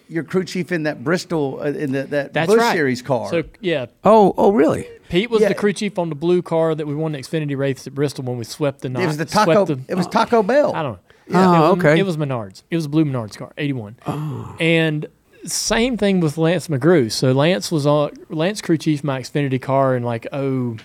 your 0.07 0.23
crew 0.23 0.43
chief 0.43 0.71
in 0.71 0.83
that 0.83 1.03
Bristol 1.03 1.59
uh, 1.61 1.65
in 1.65 1.91
the, 1.91 2.03
that 2.03 2.33
That's 2.33 2.47
Busch 2.51 2.59
right. 2.59 2.73
Series 2.73 3.01
car. 3.01 3.29
So 3.29 3.43
yeah, 3.59 3.87
Oh, 4.03 4.33
oh, 4.37 4.51
really? 4.51 4.87
Pete 5.09 5.29
was 5.29 5.41
Yeah. 5.41 5.49
the 5.49 5.55
crew 5.55 5.73
chief 5.73 5.97
on 5.99 6.09
the 6.09 6.15
blue 6.15 6.41
car 6.41 6.73
that 6.75 6.87
we 6.87 6.95
won 6.95 7.11
the 7.13 7.19
Xfinity 7.19 7.55
race 7.57 7.85
at 7.87 7.93
Bristol 7.95 8.23
when 8.25 8.37
we 8.37 8.43
swept 8.43 8.81
the 8.81 8.89
night. 8.89 9.03
it 9.03 9.07
was 9.07 9.17
the 9.17 9.25
Taco. 9.25 9.65
Swept 9.65 9.87
the, 9.87 9.91
it 9.91 9.95
was 9.95 10.07
Taco 10.07 10.41
Bell. 10.43 10.73
I 10.75 10.81
don't 10.83 10.93
know. 10.93 10.99
Oh, 11.33 11.53
it 11.55 11.59
was, 11.77 11.77
okay. 11.85 11.99
It 11.99 12.03
was 12.05 12.17
Menards. 12.17 12.63
It 12.69 12.75
was 12.75 12.85
a 12.85 12.89
blue 12.89 13.05
Menards 13.05 13.35
car, 13.37 13.51
81. 13.57 13.97
Oh. 14.05 14.55
And 14.59 15.07
same 15.45 15.97
thing 15.97 16.19
with 16.19 16.37
Lance 16.37 16.67
McGrew. 16.67 17.11
So 17.11 17.31
Lance 17.31 17.71
was 17.71 17.85
on 17.87 18.11
Lance 18.29 18.61
crew 18.61 18.77
chief 18.77 19.03
my 19.03 19.19
Xfinity 19.21 19.61
car 19.61 19.95
in 19.95 20.03
like 20.03 20.27
0, 20.31 20.77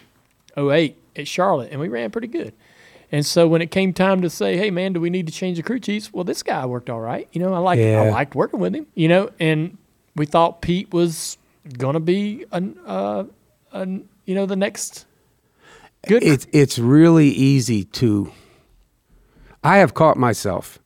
08 0.56 0.96
at 1.16 1.28
Charlotte, 1.28 1.70
and 1.72 1.80
we 1.80 1.88
ran 1.88 2.10
pretty 2.10 2.26
good. 2.28 2.52
And 3.12 3.26
so 3.26 3.48
when 3.48 3.60
it 3.60 3.70
came 3.72 3.92
time 3.92 4.22
to 4.22 4.30
say, 4.30 4.56
"Hey 4.56 4.70
man, 4.70 4.92
do 4.92 5.00
we 5.00 5.10
need 5.10 5.26
to 5.26 5.32
change 5.32 5.56
the 5.56 5.62
crew 5.64 5.80
chiefs?" 5.80 6.12
Well, 6.12 6.24
this 6.24 6.42
guy 6.44 6.64
worked 6.66 6.88
all 6.88 7.00
right. 7.00 7.26
You 7.32 7.40
know, 7.40 7.52
I 7.52 7.58
like 7.58 7.78
Yeah. 7.80 8.02
I 8.02 8.10
liked 8.10 8.34
working 8.36 8.60
with 8.60 8.74
him. 8.74 8.86
You 8.94 9.08
know, 9.08 9.30
and 9.40 9.76
we 10.14 10.26
thought 10.26 10.60
Pete 10.62 10.92
was 10.92 11.36
gonna 11.76 11.98
be 12.00 12.44
an, 12.52 12.78
uh, 12.86 13.24
an 13.72 14.08
you 14.24 14.34
know 14.34 14.46
the 14.46 14.56
next 14.56 15.06
Good. 16.06 16.22
It's 16.22 16.46
it's 16.52 16.78
really 16.78 17.28
easy 17.28 17.84
to. 17.84 18.32
I 19.62 19.78
have 19.78 19.92
caught 19.92 20.16
myself 20.16 20.78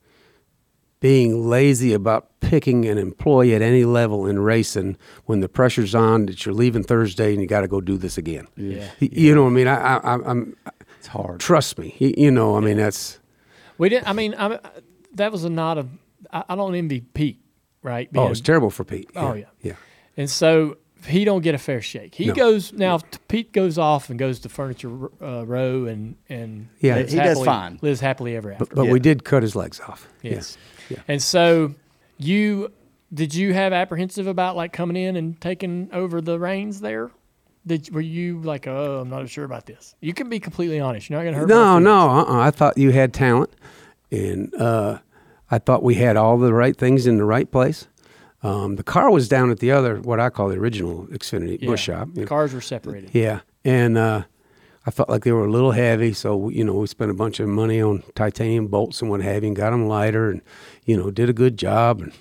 being 1.01 1.49
lazy 1.49 1.93
about 1.93 2.29
picking 2.41 2.85
an 2.87 2.99
employee 2.99 3.55
at 3.55 3.63
any 3.63 3.85
level 3.85 4.27
in 4.27 4.41
racing 4.41 4.97
when 5.27 5.39
the 5.41 5.49
pressure's 5.49 5.95
on 5.95 6.27
that 6.27 6.45
you're 6.45 6.55
leaving 6.55 6.83
Thursday 6.83 7.33
and 7.33 7.41
you 7.41 7.47
got 7.47 7.61
to 7.61 7.69
go 7.69 7.81
do 7.81 7.97
this 7.97 8.19
again. 8.19 8.49
Yeah. 8.57 8.89
Y- 9.01 9.09
You 9.13 9.35
know 9.37 9.45
what 9.45 9.51
I 9.51 9.53
mean? 9.53 9.69
I, 9.69 9.97
I, 9.99 10.15
I'm. 10.15 10.57
It's 10.99 11.07
hard. 11.09 11.39
Trust 11.41 11.79
me. 11.79 11.95
You 12.01 12.31
know. 12.33 12.57
I 12.57 12.61
mean 12.61 12.79
that's. 12.79 13.21
we 13.79 13.89
didn't. 13.89 14.09
I 14.09 14.13
mean, 14.15 14.35
I, 14.37 14.59
that 15.15 15.31
was 15.31 15.45
a 15.45 15.51
not 15.51 15.79
a. 15.79 15.87
I, 16.33 16.43
I 16.49 16.57
don't 16.57 16.75
envy 16.75 17.03
Pete, 17.03 17.39
right? 17.83 18.09
Oh, 18.17 18.23
Being- 18.23 18.31
it's 18.33 18.41
terrible 18.41 18.71
for 18.71 18.83
Pete. 18.85 19.11
Oh, 19.15 19.35
yeah. 19.35 19.45
Yeah. 19.63 19.75
And 20.17 20.29
so 20.29 20.77
he 21.07 21.25
don't 21.25 21.43
get 21.43 21.55
a 21.55 21.59
fair 21.59 21.81
shake. 21.81 22.15
He 22.15 22.27
No. 22.27 22.35
goes 22.35 22.73
now. 22.73 22.99
t- 22.99 23.19
Pete 23.29 23.53
goes 23.53 23.79
off 23.79 24.11
and 24.11 24.19
goes 24.19 24.41
to 24.41 24.49
Furniture 24.49 24.91
uh, 25.23 25.45
Row 25.47 25.85
and 25.87 26.17
and 26.29 26.69
Yeah. 26.81 26.97
lives 26.97 27.13
He 27.13 27.19
does 27.19 27.45
fine. 27.45 27.79
Lives 27.83 28.01
happily 28.01 28.37
ever 28.37 28.53
after. 28.53 28.67
But, 28.67 28.75
but 28.75 28.87
we 28.89 29.01
did 29.01 29.25
cut 29.25 29.43
his 29.43 29.55
legs 29.57 29.81
off. 29.81 30.09
yes. 30.23 30.57
Yeah. 30.89 30.99
And 31.09 31.23
so 31.23 31.75
you 32.19 32.73
did 33.13 33.35
you 33.35 33.55
have 33.55 33.73
apprehensive 33.73 34.27
about 34.27 34.57
like 34.57 34.73
coming 34.73 34.97
in 34.97 35.17
and 35.17 35.41
taking 35.41 35.89
over 35.93 36.21
the 36.21 36.39
reins 36.39 36.81
there? 36.81 37.11
Did 37.67 37.93
were 37.95 38.01
you 38.03 38.41
like, 38.43 38.67
oh, 38.67 39.01
I'm 39.01 39.09
not 39.09 39.27
sure 39.31 39.45
about 39.45 39.65
this? 39.67 39.95
You 40.01 40.13
can 40.13 40.29
be 40.29 40.39
completely 40.41 40.81
honest. 40.81 41.09
You're 41.09 41.19
not 41.19 41.25
gonna 41.25 41.39
hurt. 41.39 41.49
No, 41.49 41.65
feelings. 41.79 41.85
no. 41.85 42.11
Uh-uh. 42.11 42.39
I 42.41 42.51
thought 42.51 42.77
you 42.77 42.91
had 42.93 43.15
talent, 43.15 43.51
and 44.13 44.55
uh, 44.57 44.99
I 45.51 45.59
thought 45.59 45.83
we 45.83 45.95
had 45.95 46.17
all 46.19 46.37
the 46.37 46.53
right 46.53 46.77
things 46.77 47.07
in 47.07 47.17
the 47.17 47.25
right 47.25 47.51
place. 47.51 47.89
Um, 48.45 48.77
the 48.77 48.83
car 48.85 49.11
was 49.11 49.27
down 49.27 49.51
at 49.51 49.59
the 49.59 49.71
other, 49.73 49.97
what 50.01 50.21
I 50.21 50.29
call 50.31 50.49
the 50.51 50.57
original 50.59 51.07
Xfinity 51.07 51.61
Yeah. 51.61 51.69
Busch 51.71 51.83
shop. 51.83 52.09
The 52.13 52.27
cars 52.27 52.53
were 52.53 52.61
separated. 52.61 53.11
Yeah, 53.15 53.41
and 53.65 53.97
uh, 53.99 54.25
I 54.87 54.91
felt 54.91 55.09
like 55.09 55.25
they 55.25 55.33
were 55.33 55.47
a 55.47 55.51
little 55.51 55.73
heavy, 55.73 56.13
so 56.13 56.51
you 56.51 56.63
know 56.63 56.75
we 56.75 56.87
spent 56.87 57.11
a 57.11 57.15
bunch 57.15 57.41
of 57.41 57.49
money 57.49 57.81
on 57.81 58.03
titanium 58.15 58.67
bolts 58.69 59.01
and 59.01 59.11
what 59.11 59.23
have 59.23 59.43
you, 59.43 59.49
and 59.49 59.57
got 59.57 59.71
them 59.71 59.89
lighter, 59.89 60.31
and 60.31 60.43
you 60.85 60.97
know 60.97 61.11
did 61.11 61.29
a 61.31 61.33
good 61.33 61.57
job. 61.57 62.03
And 62.03 62.13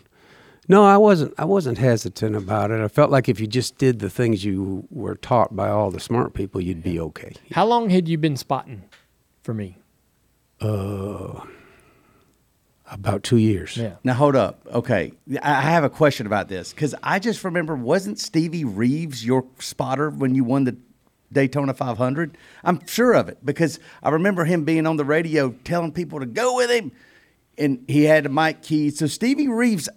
no, 0.70 0.86
I 0.86 0.96
wasn't. 0.96 1.34
I 1.38 1.44
wasn't 1.44 1.78
hesitant 1.78 2.38
about 2.38 2.72
it. 2.72 2.80
I 2.82 2.88
felt 2.88 3.12
like 3.12 3.28
if 3.28 3.42
you 3.42 3.48
just 3.48 3.78
did 3.78 4.00
the 4.00 4.10
things 4.10 4.46
you 4.46 4.88
were 4.90 5.16
taught 5.16 5.54
by 5.58 5.68
all 5.68 5.92
the 5.92 6.00
smart 6.00 6.34
people, 6.34 6.62
you'd 6.62 6.82
be 6.84 6.98
okay. 7.02 7.34
How 7.52 7.66
long 7.66 7.90
had 7.90 8.08
you 8.08 8.18
been 8.18 8.38
spotting 8.38 8.84
for 9.42 9.54
me? 9.54 9.78
About 12.92 13.24
two 13.24 13.38
years. 13.38 13.78
Yeah. 13.78 13.96
Now 14.04 14.14
hold 14.14 14.36
up. 14.36 14.60
Okay, 14.72 15.14
I 15.42 15.52
I 15.52 15.62
have 15.62 15.84
a 15.84 15.90
question 15.90 16.28
about 16.28 16.50
this 16.50 16.74
because 16.74 16.94
I 17.02 17.18
just 17.20 17.44
remember 17.44 17.76
wasn't 17.76 18.20
Stevie 18.20 18.66
Reeves 18.66 19.26
your 19.26 19.46
spotter 19.60 20.10
when 20.10 20.36
you 20.36 20.44
won 20.44 20.66
the 20.66 20.76
Daytona 21.32 21.74
500? 21.74 22.38
I'm 22.64 22.86
sure 22.86 23.14
of 23.14 23.30
it 23.30 23.44
because 23.44 23.80
I 24.04 24.10
remember 24.10 24.44
him 24.46 24.66
being 24.66 24.86
on 24.86 24.98
the 24.98 25.06
radio 25.06 25.52
telling 25.64 25.92
people 25.94 26.20
to 26.20 26.26
go 26.26 26.58
with 26.58 26.70
him, 26.70 26.92
and 27.58 27.84
he 27.88 28.04
had 28.04 28.26
a 28.26 28.30
mic 28.30 28.62
key. 28.62 28.90
So 28.92 29.08
Stevie 29.08 29.48
Reeves 29.48 29.88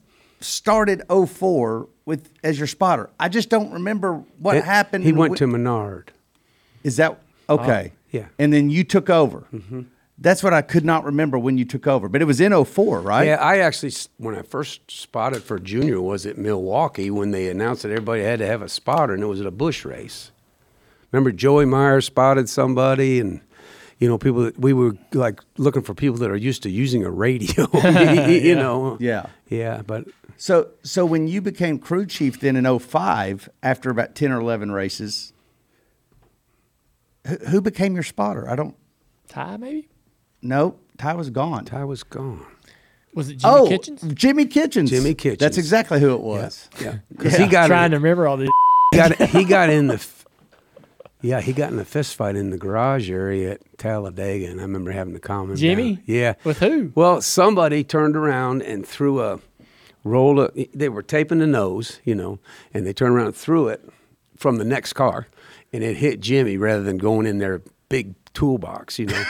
started 0.41 1.03
04 1.11 1.89
with 2.07 2.31
as 2.45 2.57
your 2.59 2.69
spotter. 2.69 3.11
I 3.19 3.29
just 3.29 3.49
don't 3.51 3.73
remember 3.73 4.23
what 4.39 4.57
It- 4.57 4.65
happened. 4.65 5.05
He 5.05 5.13
went 5.13 5.33
with- 5.33 5.39
to 5.41 5.47
Menard. 5.49 6.13
Is 6.85 6.97
that 6.99 7.19
okay? 7.51 7.93
yeah. 8.13 8.27
And 8.39 8.53
then 8.53 8.71
you 8.71 8.85
took 8.85 9.11
over. 9.11 9.45
Mm-hmm. 9.53 9.83
That's 10.19 10.43
what 10.43 10.55
I 10.55 10.63
could 10.63 10.85
not 10.85 11.05
remember 11.05 11.39
when 11.39 11.59
you 11.59 11.67
took 11.67 11.87
over, 11.87 12.09
but 12.09 12.23
it 12.23 12.25
was 12.25 12.41
in 12.41 12.53
04, 12.65 13.01
right? 13.03 13.27
Yeah, 13.27 13.35
I 13.37 13.59
actually, 13.59 13.93
when 14.17 14.35
I 14.35 14.41
first 14.43 14.91
spotted 14.91 15.43
for 15.43 15.59
Junior, 15.59 16.01
was 16.01 16.25
at 16.25 16.39
Milwaukee 16.39 17.11
when 17.11 17.33
they 17.33 17.49
announced 17.51 17.83
that 17.83 17.91
everybody 17.91 18.23
had 18.23 18.39
to 18.39 18.47
have 18.47 18.63
a 18.63 18.69
spotter, 18.69 19.13
and 19.13 19.23
it 19.23 19.27
was 19.27 19.41
at 19.43 19.47
a 19.47 19.51
Busch 19.51 19.85
race. 19.85 20.31
Remember, 21.13 21.33
Joey 21.33 21.67
Meyer 21.67 22.01
spotted 22.01 22.49
somebody, 22.49 23.21
and 23.21 23.41
you 23.99 24.09
know, 24.09 24.17
people. 24.17 24.43
that- 24.45 24.59
We 24.59 24.73
were 24.73 24.97
like 25.13 25.41
looking 25.59 25.83
for 25.83 25.93
people 25.95 26.17
that 26.19 26.31
are 26.31 26.37
used 26.37 26.63
to 26.63 26.71
using 26.71 27.05
a 27.05 27.11
radio. 27.11 27.67
you 28.27 28.55
know. 28.63 28.97
Yeah. 28.99 29.27
Yeah, 29.51 29.83
but 29.87 30.07
So, 30.39 30.69
so 30.83 31.05
when 31.07 31.29
you 31.29 31.41
became 31.43 31.79
crew 31.79 32.07
chief 32.07 32.41
then 32.41 32.57
in 32.57 32.79
05, 32.79 33.49
after 33.63 33.91
about 33.91 34.15
10 34.15 34.33
or 34.33 34.41
11 34.41 34.73
races, 34.73 35.33
who, 37.27 37.37
who 37.49 37.61
became 37.61 37.95
your 37.95 38.03
spotter? 38.03 38.49
I 38.49 38.57
don't 38.57 38.75
Ty 39.29 39.57
maybe? 39.59 39.89
Know. 40.49 40.77
Ty 40.99 41.15
was 41.15 41.31
gone. 41.31 41.65
Ty 41.65 41.85
was 41.85 42.03
gone. 42.03 42.45
Was 43.15 43.31
it 43.31 43.37
Jimmy 43.39 43.55
oh, 43.55 43.67
Kitchens? 43.69 44.03
Jimmy 44.15 44.47
Kitchens. 44.47 44.91
Jimmy 44.91 45.15
Kitchens. 45.15 45.39
That's 45.39 45.59
exactly 45.59 46.01
who 46.01 46.15
it 46.15 46.21
was. 46.21 46.69
Yeah, 46.81 46.97
because 47.11 47.35
he 47.37 47.45
Yeah. 47.45 47.51
got 47.51 47.67
Trying 47.69 47.91
to 47.93 47.97
remember 47.99 48.27
all 48.29 48.37
this. 48.37 48.51
he 48.93 48.97
got 48.99 49.17
he 49.17 49.45
got 49.45 49.71
in 49.71 49.87
the 49.89 49.95
f- 49.95 50.25
yeah 51.23 51.41
he 51.41 51.53
got 51.53 51.73
in 51.73 51.79
a 51.79 51.85
fist 51.85 52.15
fight 52.15 52.37
in 52.37 52.51
the 52.51 52.59
garage 52.59 53.11
area 53.11 53.53
at 53.53 53.79
Talladega, 53.79 54.47
and 54.51 54.61
I 54.61 54.63
remember 54.65 54.91
having 54.93 55.15
to 55.15 55.21
calm 55.21 55.51
him 55.51 55.57
Jimmy? 55.57 55.95
down. 55.97 56.05
Yeah, 56.07 56.35
With 56.45 56.59
who? 56.59 56.93
Well, 56.95 57.21
somebody 57.23 57.83
turned 57.85 58.17
around 58.17 58.63
and 58.63 58.87
threw 58.87 59.23
a 59.23 59.41
roll 60.05 60.41
of. 60.41 60.57
They 60.75 60.89
were 60.91 61.03
taping 61.03 61.39
the 61.39 61.47
nose, 61.47 62.01
you 62.05 62.15
know, 62.15 62.39
and 62.75 62.87
they 62.87 62.93
turned 62.93 63.15
around 63.15 63.27
and 63.27 63.37
threw 63.37 63.69
it 63.69 63.83
from 64.37 64.59
the 64.59 64.65
next 64.65 64.93
car, 64.93 65.27
and 65.73 65.83
it 65.83 65.97
hit 65.97 66.21
Jimmy 66.21 66.57
rather 66.59 66.83
than 66.83 66.99
going 66.99 67.27
in 67.27 67.39
their 67.39 67.63
big 67.89 68.15
toolbox, 68.35 68.99
you 68.99 69.07
know, 69.07 69.25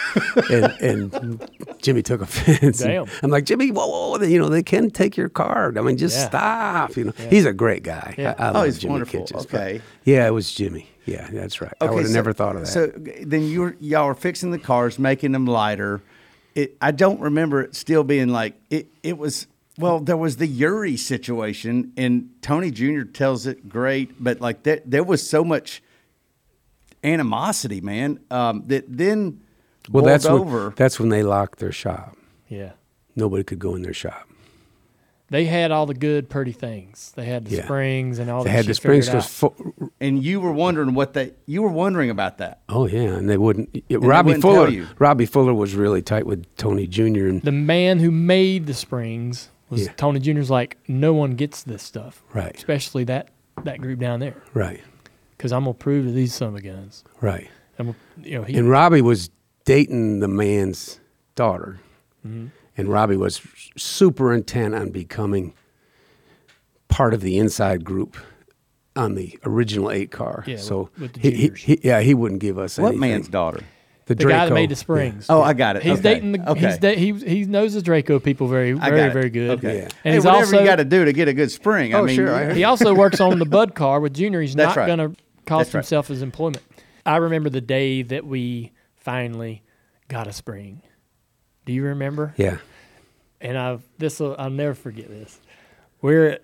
and, 0.51 0.65
and 0.81 1.51
Jimmy 1.81 2.03
took 2.03 2.20
offense. 2.23 2.78
Damn. 2.78 3.07
I'm 3.23 3.31
like 3.31 3.45
Jimmy, 3.45 3.70
whoa, 3.70 3.87
whoa, 3.87 4.23
you 4.24 4.39
know, 4.39 4.49
they 4.49 4.62
can 4.62 4.91
take 4.91 5.16
your 5.16 5.28
car. 5.28 5.73
I 5.77 5.81
mean, 5.83 5.97
just 5.97 6.16
Yeah. 6.19 6.27
stop. 6.28 6.97
You 6.97 7.05
know, 7.05 7.12
he's 7.31 7.45
a 7.47 7.53
great 7.53 7.83
guy. 7.83 8.15
Yeah. 8.19 8.35
I, 8.39 8.47
I 8.47 8.49
Oh, 8.49 8.53
love 8.55 8.65
he's 8.66 8.78
Jimmy 8.78 8.93
wonderful. 8.93 9.20
Kitchens, 9.20 9.45
Okay. 9.47 9.81
Yeah, 10.05 10.27
it 10.27 10.31
was 10.31 10.53
Jimmy. 10.53 10.89
Yeah, 11.05 11.28
that's 11.31 11.61
right. 11.61 11.73
I 11.81 11.85
would 11.91 11.99
have 12.01 12.09
so- 12.09 12.15
never 12.15 12.33
thought 12.33 12.57
of 12.57 12.62
that. 12.62 12.66
So 12.66 12.87
then 12.89 13.43
you 13.45 13.61
were 13.61 13.77
y'all 13.78 14.05
are 14.07 14.15
fixing 14.15 14.51
the 14.51 14.59
cars, 14.59 14.99
making 14.99 15.33
them 15.33 15.47
lighter. 15.47 16.03
It, 16.57 16.77
I 16.81 16.91
don't 16.91 17.20
remember 17.20 17.61
it 17.61 17.77
still 17.77 18.03
being 18.03 18.28
like 18.31 18.55
it. 18.70 18.89
It 19.05 19.19
was 19.19 19.47
well, 19.78 20.01
there 20.01 20.16
was 20.16 20.39
the 20.39 20.49
Eury 20.49 20.99
situation, 20.99 21.93
and 21.99 22.31
Tony 22.41 22.70
Jr. 22.70 23.03
tells 23.03 23.47
it 23.47 23.69
great, 23.69 24.15
but 24.19 24.41
like 24.41 24.62
there, 24.62 24.81
there 24.87 25.05
was 25.05 25.28
so 25.28 25.45
much 25.45 25.83
animosity, 27.07 27.81
man, 27.81 28.20
um, 28.31 28.65
that 28.66 28.85
then 28.89 29.41
well, 29.91 30.05
that's 30.05 30.27
over. 30.27 30.66
when, 30.66 30.74
that's 30.77 30.99
when 31.01 31.09
they 31.11 31.23
locked 31.23 31.59
their 31.59 31.73
shop. 31.73 32.16
Yeah. 32.49 32.73
Nobody 33.15 33.45
could 33.45 33.59
go 33.59 33.74
in 33.74 33.83
their 33.83 33.95
shop. 33.95 34.28
They 35.28 35.47
had 35.47 35.73
all 35.73 35.87
the 35.87 35.95
good, 35.95 36.28
pretty 36.31 36.53
things. 36.53 37.12
They 37.16 37.24
had 37.24 37.47
the 37.47 37.57
Yeah. 37.57 37.65
springs 37.65 38.20
and 38.20 38.31
all 38.31 38.45
They 38.45 38.51
that 38.51 38.57
had 38.57 38.66
the 38.66 38.74
springs 38.74 39.07
because 39.07 39.43
out. 39.43 39.55
and 40.01 40.23
you 40.23 40.41
were 40.41 40.53
wondering 40.53 40.95
what 40.95 41.15
they 41.15 41.33
you 41.47 41.62
were 41.62 41.70
wondering 41.73 42.11
about 42.11 42.39
that. 42.39 42.61
Oh 42.69 42.87
yeah, 42.87 43.16
and 43.16 43.28
they 43.28 43.37
wouldn't. 43.37 43.70
it- 43.74 43.85
they 43.89 43.97
Robbie 43.97 44.28
wouldn't 44.28 44.43
tell 44.45 44.55
Fuller. 44.55 44.69
you. 44.69 44.87
Robbie 45.01 45.27
Fuller 45.27 45.53
was 45.55 45.74
really 45.74 46.01
tight 46.01 46.27
with 46.27 46.45
Tony 46.57 46.87
Jr. 46.87 47.27
and 47.27 47.43
The 47.43 47.51
man 47.51 47.99
who 47.99 48.12
made 48.12 48.66
the 48.66 48.74
springs 48.74 49.49
was 49.69 49.87
Yeah. 49.87 49.93
Tony 49.97 50.20
Jr.'s 50.20 50.49
like, 50.49 50.78
no 50.87 51.12
one 51.12 51.33
gets 51.35 51.65
this 51.65 51.83
stuff. 51.83 52.23
Right. 52.33 52.55
Especially 52.55 53.03
that, 53.05 53.31
that 53.65 53.81
group 53.81 53.99
down 53.99 54.20
there. 54.20 54.37
right, 54.55 54.81
Because 55.37 55.53
I'm 55.53 55.65
going 55.65 55.75
to 55.75 55.79
prove 55.79 56.07
to 56.07 56.13
these 56.13 56.35
son 56.35 56.49
of 56.49 56.55
a 56.57 56.61
guns. 56.61 57.05
right. 57.21 57.49
I'm, 57.79 57.95
you 58.23 58.39
know, 58.39 58.43
he, 58.45 58.57
And 58.57 58.71
Robbie 58.71 59.03
was 59.03 59.29
dating 59.67 60.21
the 60.21 60.29
man's 60.29 60.99
daughter, 61.35 61.79
Mm-hmm. 62.27 62.47
and 62.77 62.89
Robbie 62.89 63.17
was 63.19 63.41
super 63.77 64.33
intent 64.33 64.75
on 64.75 64.91
becoming 64.91 65.53
part 66.89 67.15
of 67.15 67.21
the 67.21 67.39
inside 67.39 67.85
group 67.85 68.17
on 68.97 69.15
the 69.15 69.39
original 69.45 69.91
eight 69.91 70.11
car. 70.11 70.43
Yeah, 70.47 70.57
so 70.57 70.89
with- 70.99 71.13
with 71.15 71.23
the 71.23 71.31
he, 71.31 71.49
he, 71.57 71.81
yeah, 71.83 72.01
he 72.01 72.15
wouldn't 72.15 72.41
give 72.41 72.59
us 72.59 72.79
What 72.79 72.89
anything. 72.95 73.01
man's 73.01 73.29
daughter? 73.29 73.61
The, 74.07 74.15
the 74.15 74.25
guy 74.25 74.47
that 74.47 74.55
made 74.55 74.71
the 74.71 74.77
springs. 74.77 75.27
Oh, 75.29 75.43
I 75.43 75.53
got 75.53 75.75
it. 75.77 75.83
He's 75.83 75.95
Okay. 75.99 76.03
dating 76.15 76.31
the. 76.33 76.51
Okay. 76.53 76.61
He's 76.69 76.79
da- 76.79 76.95
he 76.97 77.13
he 77.13 77.45
knows 77.45 77.75
the 77.75 77.83
Draco 77.83 78.21
people 78.21 78.47
very 78.47 78.71
very 78.73 79.11
very 79.13 79.31
good. 79.31 79.59
Okay. 79.59 79.79
Yeah. 79.79 79.83
And 79.83 79.93
hey, 80.05 80.13
he's 80.15 80.25
whatever 80.25 80.45
also 80.45 80.61
you 80.61 80.65
got 80.65 80.77
to 80.77 80.85
do 80.85 81.05
to 81.05 81.13
get 81.13 81.27
a 81.27 81.35
good 81.35 81.51
spring. 81.51 81.93
I 81.93 81.99
Oh, 81.99 82.05
mean, 82.05 82.15
sure, 82.15 82.33
I 82.33 82.55
he 82.55 82.63
also 82.63 82.95
works 82.95 83.21
on 83.21 83.41
the 83.41 83.45
Bud 83.45 83.75
car 83.75 83.99
with 83.99 84.15
Junior. 84.15 84.41
He's 84.41 84.55
That's 84.55 84.77
not 84.77 84.81
right. 84.81 84.87
going 84.97 85.11
to 85.11 85.21
cost 85.47 85.66
That's 85.66 85.74
right. 85.74 85.78
himself 85.81 86.09
his 86.09 86.23
employment. 86.23 86.62
I 87.05 87.16
remember 87.16 87.48
the 87.48 87.60
day 87.60 88.02
that 88.02 88.27
we 88.27 88.73
finally 88.97 89.62
got 90.09 90.27
a 90.27 90.32
spring. 90.32 90.82
Do 91.64 91.73
you 91.73 91.85
remember? 91.85 92.35
Yeah, 92.36 92.59
and 93.40 93.56
I've 93.56 93.82
this 93.98 94.20
will 94.20 94.36
I'll 94.39 94.51
never 94.51 94.74
forget 94.74 95.09
this. 95.09 95.40
We're 96.02 96.39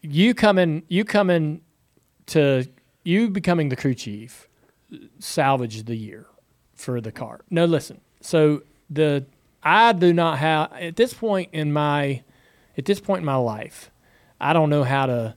you 0.00 0.34
coming 0.34 0.82
you 0.88 1.04
coming 1.04 1.62
to 2.26 2.66
you 3.04 3.30
becoming 3.30 3.68
the 3.68 3.76
crew 3.76 3.94
chief 3.94 4.48
salvaged 5.18 5.86
the 5.86 5.96
year 5.96 6.26
for 6.74 7.00
the 7.00 7.12
car. 7.12 7.40
No, 7.50 7.64
listen. 7.64 8.00
So 8.20 8.62
the 8.90 9.26
I 9.62 9.92
do 9.92 10.12
not 10.12 10.38
have 10.38 10.72
at 10.72 10.96
this 10.96 11.14
point 11.14 11.50
in 11.52 11.72
my 11.72 12.22
at 12.76 12.84
this 12.84 13.00
point 13.00 13.20
in 13.20 13.24
my 13.24 13.36
life, 13.36 13.90
I 14.40 14.52
don't 14.52 14.70
know 14.70 14.84
how 14.84 15.06
to 15.06 15.36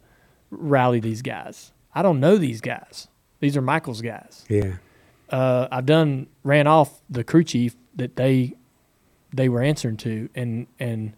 rally 0.50 1.00
these 1.00 1.22
guys. 1.22 1.72
I 1.98 2.02
don't 2.02 2.20
know 2.20 2.38
these 2.38 2.62
guys. 2.62 3.08
These 3.40 3.56
are 3.58 3.62
Michael's 3.62 4.02
guys 4.02 4.46
yeah. 4.50 4.74
uh, 5.30 5.68
I've 5.72 5.86
done 5.86 6.28
ran 6.44 6.68
off 6.68 7.02
the 7.10 7.24
crew 7.24 7.44
chief 7.44 7.76
that 7.96 8.16
they 8.16 8.54
they 9.34 9.50
were 9.50 9.62
answering 9.62 9.98
to, 9.98 10.30
and 10.36 10.68
and 10.80 11.14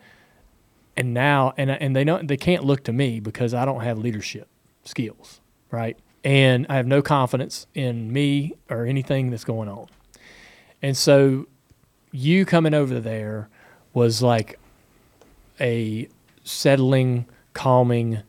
and 0.97 1.13
now 1.13 1.53
and 1.57 1.69
and 1.69 1.95
they 1.95 2.03
don't 2.03 2.27
they 2.27 2.37
can't 2.37 2.63
look 2.63 2.83
to 2.85 2.93
me 2.93 3.19
because 3.19 3.53
I 3.53 3.65
don't 3.65 3.81
have 3.81 3.97
leadership 3.97 4.47
skills, 4.83 5.39
right? 5.71 5.97
and 6.23 6.65
I 6.69 6.75
have 6.75 6.87
no 6.87 7.01
confidence 7.01 7.67
in 7.73 8.11
me 8.11 8.53
or 8.69 8.85
anything 8.85 9.29
that's 9.29 9.43
going 9.43 9.69
on. 9.69 9.87
And 10.81 10.95
so 10.95 11.47
you 12.11 12.45
coming 12.45 12.73
over 12.73 12.99
there 12.99 13.49
was 13.93 14.21
like 14.21 14.59
a 15.59 16.07
settling, 16.43 17.25
calming, 17.53 18.23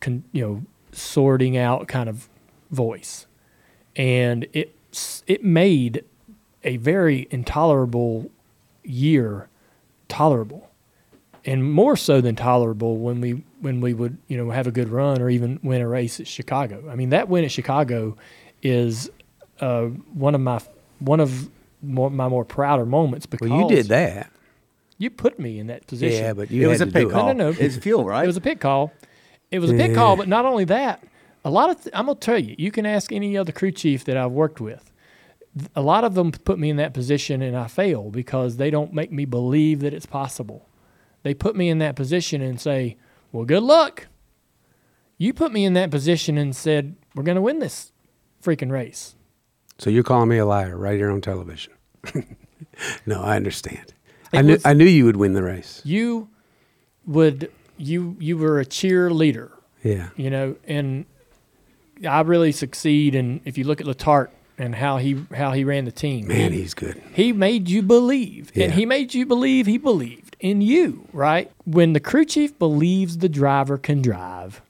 con, 0.00 0.24
you 0.32 0.42
know, 0.42 0.62
sorting 0.96 1.56
out 1.56 1.88
kind 1.88 2.08
of 2.08 2.28
voice. 2.70 3.26
And 3.94 4.46
it 4.52 4.74
it 5.26 5.44
made 5.44 6.04
a 6.64 6.76
very 6.78 7.28
intolerable 7.30 8.30
year 8.82 9.48
tolerable. 10.08 10.70
And 11.44 11.70
more 11.70 11.96
so 11.96 12.20
than 12.20 12.34
tolerable 12.34 12.98
when 12.98 13.20
we 13.20 13.44
when 13.60 13.80
we 13.80 13.94
would, 13.94 14.18
you 14.26 14.36
know, 14.36 14.50
have 14.50 14.66
a 14.66 14.72
good 14.72 14.88
run 14.88 15.22
or 15.22 15.30
even 15.30 15.60
win 15.62 15.80
a 15.80 15.88
race 15.88 16.18
at 16.18 16.26
Chicago. 16.26 16.88
I 16.90 16.96
mean, 16.96 17.10
that 17.10 17.28
win 17.28 17.44
at 17.44 17.52
Chicago 17.52 18.16
is 18.62 19.10
uh, 19.60 19.84
one 19.84 20.34
of 20.34 20.40
my 20.40 20.60
one 20.98 21.20
of 21.20 21.48
more, 21.82 22.10
my 22.10 22.28
more 22.28 22.44
prouder 22.44 22.84
moments 22.84 23.26
because 23.26 23.50
Well, 23.50 23.60
you 23.60 23.68
did 23.68 23.86
that. 23.86 24.30
You 24.98 25.10
put 25.10 25.38
me 25.38 25.58
in 25.58 25.66
that 25.68 25.86
position. 25.86 26.24
Yeah, 26.24 26.32
but 26.32 26.50
you 26.50 26.62
it 26.62 26.64
had 26.64 26.70
was 26.70 26.80
a 26.80 26.86
to 26.86 26.92
pit 26.92 27.10
call. 27.10 27.26
No, 27.26 27.32
no, 27.32 27.50
no. 27.52 27.56
It's 27.58 27.76
fuel, 27.76 28.04
right? 28.04 28.24
It 28.24 28.26
was 28.26 28.38
a 28.38 28.40
pit 28.40 28.60
call. 28.60 28.92
It 29.50 29.58
was 29.60 29.70
a 29.70 29.74
pit 29.74 29.94
call, 29.94 30.16
but 30.16 30.28
not 30.28 30.44
only 30.44 30.64
that, 30.64 31.02
a 31.44 31.50
lot 31.50 31.70
of 31.70 31.76
th- 31.82 31.94
I'm 31.94 32.06
gonna 32.06 32.18
tell 32.18 32.38
you, 32.38 32.54
you 32.58 32.70
can 32.72 32.84
ask 32.86 33.12
any 33.12 33.36
other 33.36 33.52
crew 33.52 33.70
chief 33.70 34.04
that 34.04 34.16
I've 34.16 34.32
worked 34.32 34.60
with. 34.60 34.90
A 35.74 35.80
lot 35.80 36.04
of 36.04 36.14
them 36.14 36.32
put 36.32 36.58
me 36.58 36.68
in 36.68 36.76
that 36.76 36.92
position 36.92 37.40
and 37.42 37.56
I 37.56 37.66
fail 37.68 38.10
because 38.10 38.56
they 38.56 38.70
don't 38.70 38.92
make 38.92 39.10
me 39.12 39.24
believe 39.24 39.80
that 39.80 39.94
it's 39.94 40.04
possible. 40.06 40.68
They 41.22 41.32
put 41.34 41.56
me 41.56 41.68
in 41.70 41.78
that 41.78 41.96
position 41.96 42.42
and 42.42 42.60
say, 42.60 42.96
"Well, 43.32 43.44
good 43.44 43.62
luck." 43.62 44.08
You 45.18 45.32
put 45.32 45.52
me 45.52 45.64
in 45.64 45.72
that 45.74 45.90
position 45.90 46.36
and 46.36 46.54
said, 46.54 46.96
"We're 47.14 47.22
gonna 47.22 47.40
win 47.40 47.60
this 47.60 47.92
freaking 48.42 48.70
race." 48.70 49.14
So 49.78 49.88
you're 49.90 50.02
calling 50.04 50.28
me 50.28 50.38
a 50.38 50.44
liar 50.46 50.76
right 50.76 50.96
here 50.96 51.10
on 51.10 51.20
television. 51.20 51.72
no, 53.06 53.22
I 53.22 53.36
understand. 53.36 53.94
It 54.32 54.38
I 54.38 54.42
knew 54.42 54.52
was- 54.54 54.66
I 54.66 54.72
knew 54.72 54.84
you 54.84 55.04
would 55.04 55.16
win 55.16 55.32
the 55.32 55.42
race. 55.42 55.80
You 55.84 56.28
would 57.06 57.50
you 57.78 58.16
you 58.18 58.36
were 58.38 58.60
a 58.60 58.64
cheerleader 58.66 59.50
Yeah. 59.82 60.08
you 60.16 60.30
know, 60.30 60.56
and 60.66 61.04
I 62.06 62.20
really 62.22 62.52
succeed. 62.52 63.14
And 63.14 63.40
if 63.44 63.56
you 63.56 63.64
look 63.64 63.80
at 63.80 63.86
Letarte 63.86 64.28
and 64.58 64.74
how 64.74 64.98
he 64.98 65.24
how 65.34 65.52
he 65.52 65.64
ran 65.64 65.84
the 65.84 65.92
team, 65.92 66.28
Man, 66.28 66.52
he's 66.52 66.74
good. 66.74 67.00
he 67.14 67.32
made 67.32 67.68
you 67.68 67.82
believe, 67.82 68.50
and 68.54 68.72
he 68.72 68.86
made 68.86 69.14
you 69.14 69.26
believe 69.26 69.66
he 69.66 69.78
believed 69.78 70.36
in 70.40 70.60
you. 70.60 71.06
Right 71.12 71.50
when 71.64 71.92
the 71.92 72.00
crew 72.00 72.24
chief 72.24 72.58
believes 72.58 73.18
the 73.18 73.28
driver 73.28 73.78
can 73.78 74.02
drive, 74.02 74.60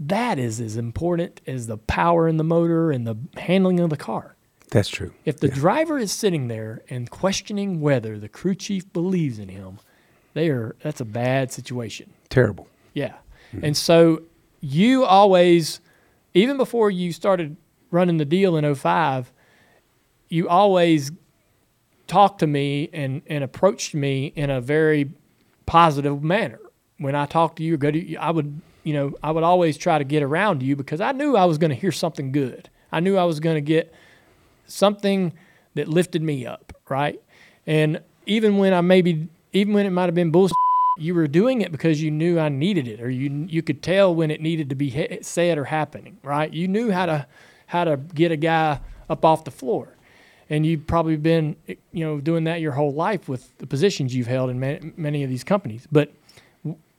that 0.00 0.38
is 0.38 0.60
as 0.60 0.76
important 0.76 1.40
as 1.46 1.66
the 1.66 1.76
power 1.78 2.26
in 2.28 2.36
the 2.36 2.44
motor 2.44 2.90
and 2.90 3.06
the 3.06 3.16
handling 3.36 3.80
of 3.80 3.90
the 3.90 3.96
car. 3.96 4.34
That's 4.70 4.88
true. 4.88 5.12
If 5.24 5.38
the 5.38 5.46
driver 5.48 5.98
is 5.98 6.10
sitting 6.10 6.48
there 6.48 6.82
and 6.90 7.08
questioning 7.08 7.80
whether 7.80 8.18
the 8.18 8.28
crew 8.28 8.56
chief 8.56 8.92
believes 8.92 9.38
in 9.38 9.48
him, 9.48 9.78
they 10.32 10.48
are 10.48 10.74
that's 10.82 11.00
a 11.00 11.04
bad 11.04 11.52
situation. 11.52 12.10
Terrible. 12.28 12.68
Yeah. 12.94 13.14
And 13.62 13.76
so 13.76 14.22
you 14.60 15.04
always, 15.04 15.80
even 16.32 16.56
before 16.56 16.90
you 16.90 17.12
started 17.12 17.56
running 17.90 18.16
the 18.16 18.24
deal 18.24 18.56
in 18.56 18.74
05, 18.74 19.32
you 20.28 20.48
always 20.48 21.12
talked 22.06 22.40
to 22.40 22.46
me 22.46 22.90
and, 22.92 23.22
and 23.26 23.44
approached 23.44 23.94
me 23.94 24.32
in 24.34 24.50
a 24.50 24.60
very 24.60 25.10
positive 25.66 26.22
manner. 26.22 26.60
When 26.98 27.14
I 27.14 27.26
talked 27.26 27.56
to 27.56 27.62
you, 27.62 27.76
go 27.76 27.90
to, 27.90 28.16
I 28.16 28.30
would, 28.30 28.60
you 28.82 28.94
know, 28.94 29.12
I 29.22 29.30
would 29.30 29.44
always 29.44 29.76
try 29.76 29.98
to 29.98 30.04
get 30.04 30.22
around 30.22 30.62
you 30.62 30.76
because 30.76 31.00
I 31.00 31.12
knew 31.12 31.36
I 31.36 31.44
was 31.44 31.58
going 31.58 31.70
to 31.70 31.76
hear 31.76 31.92
something 31.92 32.32
good. 32.32 32.68
I 32.90 33.00
knew 33.00 33.16
I 33.16 33.24
was 33.24 33.40
going 33.40 33.56
to 33.56 33.60
get 33.60 33.92
something 34.66 35.32
that 35.74 35.88
lifted 35.88 36.22
me 36.22 36.46
up, 36.46 36.72
right? 36.88 37.20
And 37.66 38.00
even 38.26 38.58
when 38.58 38.72
I 38.72 38.80
maybe, 38.80 39.28
even 39.52 39.74
when 39.74 39.86
it 39.86 39.90
might 39.90 40.06
have 40.06 40.14
been 40.14 40.30
bullshit, 40.30 40.54
you 40.96 41.14
were 41.14 41.26
doing 41.26 41.60
it 41.60 41.72
because 41.72 42.00
you 42.02 42.10
knew 42.10 42.38
I 42.38 42.48
needed 42.48 42.86
it, 42.88 43.00
or 43.00 43.10
you 43.10 43.46
you 43.48 43.62
could 43.62 43.82
tell 43.82 44.14
when 44.14 44.30
it 44.30 44.40
needed 44.40 44.68
to 44.70 44.74
be 44.76 44.90
he- 44.90 45.18
said 45.22 45.58
or 45.58 45.64
happening, 45.64 46.18
right? 46.22 46.52
You 46.52 46.68
knew 46.68 46.90
how 46.90 47.06
to 47.06 47.26
how 47.66 47.84
to 47.84 47.96
get 47.96 48.30
a 48.32 48.36
guy 48.36 48.80
up 49.10 49.24
off 49.24 49.44
the 49.44 49.50
floor, 49.50 49.96
and 50.48 50.64
you've 50.64 50.86
probably 50.86 51.16
been 51.16 51.56
you 51.66 52.04
know 52.04 52.20
doing 52.20 52.44
that 52.44 52.60
your 52.60 52.72
whole 52.72 52.92
life 52.92 53.28
with 53.28 53.56
the 53.58 53.66
positions 53.66 54.14
you've 54.14 54.26
held 54.28 54.50
in 54.50 54.60
many, 54.60 54.92
many 54.96 55.22
of 55.24 55.30
these 55.30 55.44
companies. 55.44 55.86
But 55.90 56.12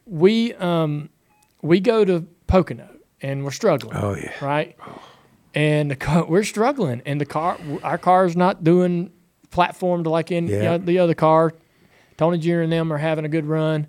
we 0.05 0.53
um, 0.55 1.09
we 1.61 1.79
go 1.79 2.05
to 2.05 2.27
Pocono 2.47 2.89
and 3.21 3.43
we're 3.43 3.51
struggling. 3.51 3.95
Oh, 3.97 4.15
yeah. 4.15 4.31
right. 4.45 4.75
And 5.55 5.89
the 5.89 5.95
car, 5.95 6.25
we're 6.25 6.43
struggling, 6.43 7.01
and 7.05 7.19
the 7.19 7.25
car, 7.25 7.57
our 7.81 7.97
car's 7.97 8.35
not 8.35 8.63
doing 8.63 9.11
platformed 9.51 10.05
like 10.05 10.31
in 10.31 10.47
Yeah. 10.47 10.55
you 10.57 10.63
know, 10.63 10.77
the 10.79 10.99
other 10.99 11.13
car. 11.13 11.53
Tony 12.17 12.37
Jr. 12.37 12.61
and 12.61 12.71
them 12.71 12.91
are 12.91 12.97
having 12.97 13.25
a 13.25 13.29
good 13.29 13.45
run, 13.45 13.87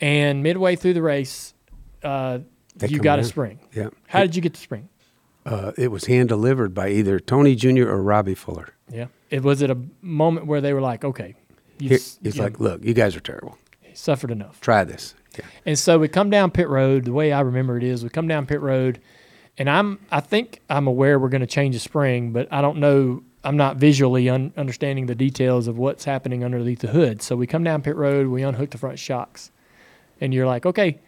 and 0.00 0.42
midway 0.42 0.76
through 0.76 0.94
the 0.94 1.02
race, 1.02 1.54
uh, 2.02 2.40
you 2.86 2.98
got 2.98 3.18
a 3.18 3.24
spring. 3.24 3.58
Yeah. 3.74 3.88
How 4.08 4.20
did 4.20 4.36
you 4.36 4.42
get 4.42 4.54
the 4.54 4.60
spring? 4.60 4.88
Uh, 5.44 5.72
it 5.78 5.88
was 5.92 6.06
hand 6.06 6.28
delivered 6.28 6.74
by 6.74 6.88
either 6.90 7.20
Tony 7.20 7.54
Jr. 7.54 7.88
or 7.88 8.02
Robbie 8.02 8.34
Fuller. 8.34 8.74
Yeah, 8.90 9.06
it 9.30 9.42
was 9.42 9.62
at 9.62 9.70
a 9.70 9.78
moment 10.02 10.46
where 10.46 10.60
they 10.60 10.72
were 10.72 10.80
like, 10.80 11.04
"Okay, 11.04 11.34
you 11.78 11.88
Here, 11.90 11.96
it's 11.96 12.18
you 12.22 12.32
know, 12.32 12.42
like, 12.42 12.58
look, 12.60 12.84
you 12.84 12.94
guys 12.94 13.14
are 13.14 13.20
terrible. 13.20 13.56
suffered 13.94 14.30
enough." 14.32 14.60
Try 14.60 14.82
this. 14.84 15.14
Yeah. 15.38 15.44
And 15.64 15.78
so 15.78 15.98
we 15.98 16.08
come 16.08 16.30
down 16.30 16.50
pit 16.50 16.68
road. 16.68 17.04
The 17.04 17.12
way 17.12 17.32
I 17.32 17.40
remember 17.40 17.76
it 17.76 17.84
is, 17.84 18.02
we 18.02 18.08
come 18.10 18.26
down 18.26 18.46
pit 18.46 18.60
road, 18.60 19.00
and 19.56 19.70
I'm 19.70 20.00
I 20.10 20.18
think 20.20 20.62
I'm 20.68 20.88
aware 20.88 21.18
we're 21.18 21.28
going 21.28 21.40
to 21.42 21.46
change 21.46 21.76
the 21.76 21.80
spring, 21.80 22.32
but 22.32 22.48
I 22.52 22.60
don't 22.60 22.78
know. 22.78 23.22
I'm 23.46 23.56
not 23.56 23.76
visually 23.76 24.28
un- 24.28 24.52
understanding 24.56 25.06
the 25.06 25.14
details 25.14 25.68
of 25.68 25.78
what's 25.78 26.04
happening 26.04 26.44
underneath 26.44 26.80
the 26.80 26.88
hood. 26.88 27.22
So 27.22 27.36
we 27.36 27.46
come 27.46 27.62
down 27.62 27.80
pit 27.80 27.94
road. 27.94 28.26
We 28.26 28.42
unhook 28.42 28.70
the 28.70 28.78
front 28.78 28.98
shocks, 28.98 29.52
and 30.20 30.34
you're 30.34 30.46
like, 30.46 30.66
"Okay, 30.66 30.98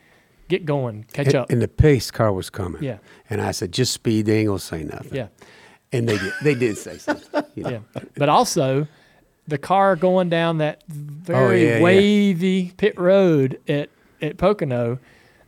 get 0.48 0.64
going, 0.64 1.04
catch 1.12 1.26
And, 1.26 1.34
up." 1.34 1.50
and 1.50 1.60
the 1.60 1.66
pace 1.68 2.12
car 2.12 2.32
was 2.32 2.48
coming. 2.48 2.82
Yeah. 2.82 2.98
And 3.28 3.40
I 3.42 3.50
said, 3.50 3.72
just 3.72 3.92
speed. 3.92 4.26
They 4.26 4.38
ain't 4.38 4.46
gonna 4.46 4.58
say 4.60 4.84
nothing. 4.84 5.14
yeah. 5.16 5.26
And 5.92 6.08
they 6.08 6.16
did. 6.18 6.32
They 6.44 6.54
did 6.54 6.78
say 6.78 6.98
something. 6.98 7.42
you 7.56 7.64
know. 7.64 7.70
Yeah. 7.96 8.02
But 8.16 8.28
also, 8.28 8.86
the 9.48 9.58
car 9.58 9.96
going 9.96 10.28
down 10.28 10.58
that 10.58 10.82
oh, 10.88 10.94
very 10.94 11.64
yeah, 11.66 11.76
yeah. 11.78 11.82
wavy 11.82 12.72
pit 12.76 12.96
road 13.00 13.58
at, 13.66 13.88
at 14.22 14.36
Pocono, 14.36 14.98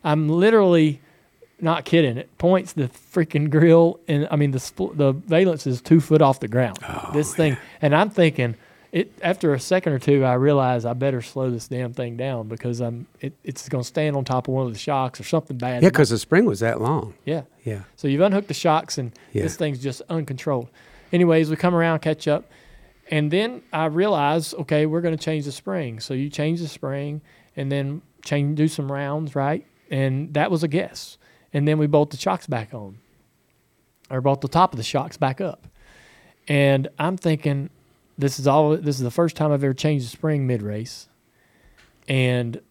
I'm 0.03 0.27
literally 0.27 0.99
not 1.61 1.85
kidding. 1.85 2.17
It 2.17 2.37
points 2.37 2.73
the 2.73 2.87
freaking 3.13 3.49
grill, 3.49 3.99
and 4.07 4.27
I 4.31 4.35
mean, 4.35 4.51
the 4.51 4.57
spl- 4.59 4.95
the 4.95 5.11
valence 5.13 5.65
is 5.67 5.81
two 5.81 5.99
foot 6.01 6.21
off 6.21 6.39
the 6.39 6.47
ground. 6.47 6.79
Oh, 6.87 7.11
this 7.13 7.33
thing, 7.35 7.57
and 7.81 7.95
I'm 7.95 8.09
thinking, 8.09 8.55
it 8.91 9.11
after 9.23 9.53
a 9.53 9.59
second 9.59 9.93
or 9.93 9.99
two, 9.99 10.25
I 10.25 10.33
realize 10.33 10.83
I 10.85 10.93
better 10.93 11.21
slow 11.21 11.49
this 11.49 11.67
damn 11.67 11.93
thing 11.93 12.17
down 12.17 12.47
because 12.47 12.79
I'm 12.81 13.07
it, 13.21 13.33
it's 13.43 13.69
going 13.69 13.83
to 13.83 13.87
stand 13.87 14.15
on 14.15 14.25
top 14.25 14.47
of 14.47 14.53
one 14.53 14.65
of 14.67 14.73
the 14.73 14.79
shocks 14.79 15.19
or 15.19 15.23
something 15.23 15.57
bad. 15.57 15.81
Yeah, 15.83 15.89
because 15.89 16.09
the 16.09 16.17
spring 16.17 16.45
was 16.45 16.59
that 16.61 16.81
long. 16.81 17.13
yeah, 17.25 17.43
Yeah. 17.63 17.83
so 17.95 18.07
you've 18.07 18.21
unhooked 18.21 18.47
the 18.49 18.53
shocks, 18.53 18.97
and 18.97 19.11
Yeah. 19.33 19.43
this 19.43 19.55
thing's 19.55 19.79
just 19.79 20.01
uncontrolled. 20.09 20.67
Anyways, 21.13 21.49
we 21.49 21.55
come 21.57 21.75
around, 21.75 21.99
catch 21.99 22.27
up, 22.27 22.49
and 23.09 23.31
then 23.31 23.61
I 23.73 23.85
realize, 23.85 24.53
okay, 24.53 24.85
we're 24.85 25.01
going 25.01 25.15
to 25.17 25.23
change 25.23 25.45
the 25.45 25.51
spring. 25.51 25.99
So 25.99 26.13
you 26.13 26.29
change 26.29 26.59
the 26.61 26.67
spring, 26.67 27.21
and 27.55 27.71
then 27.71 28.01
change, 28.23 28.57
do 28.57 28.67
some 28.67 28.91
rounds, 28.91 29.35
right? 29.35 29.65
And 29.89 30.33
that 30.35 30.49
was 30.51 30.63
a 30.63 30.67
guess. 30.69 31.17
And 31.53 31.67
then 31.67 31.77
we 31.77 31.87
bolt 31.87 32.11
the 32.11 32.17
shocks 32.17 32.47
back 32.47 32.73
on, 32.73 32.97
or 34.09 34.21
bolt 34.21 34.41
the 34.41 34.47
top 34.47 34.73
of 34.73 34.77
the 34.77 34.83
shocks 34.83 35.17
back 35.17 35.41
up. 35.41 35.67
And 36.47 36.87
I'm 36.97 37.17
thinking, 37.17 37.69
this 38.17 38.39
is 38.39 38.47
all. 38.47 38.75
This 38.77 38.95
is 38.97 39.01
the 39.03 39.11
first 39.11 39.35
time 39.35 39.51
I've 39.51 39.63
ever 39.63 39.73
changed 39.73 40.05
the 40.05 40.09
spring 40.09 40.47
mid 40.47 40.61
race, 40.61 41.07
and 42.07 42.61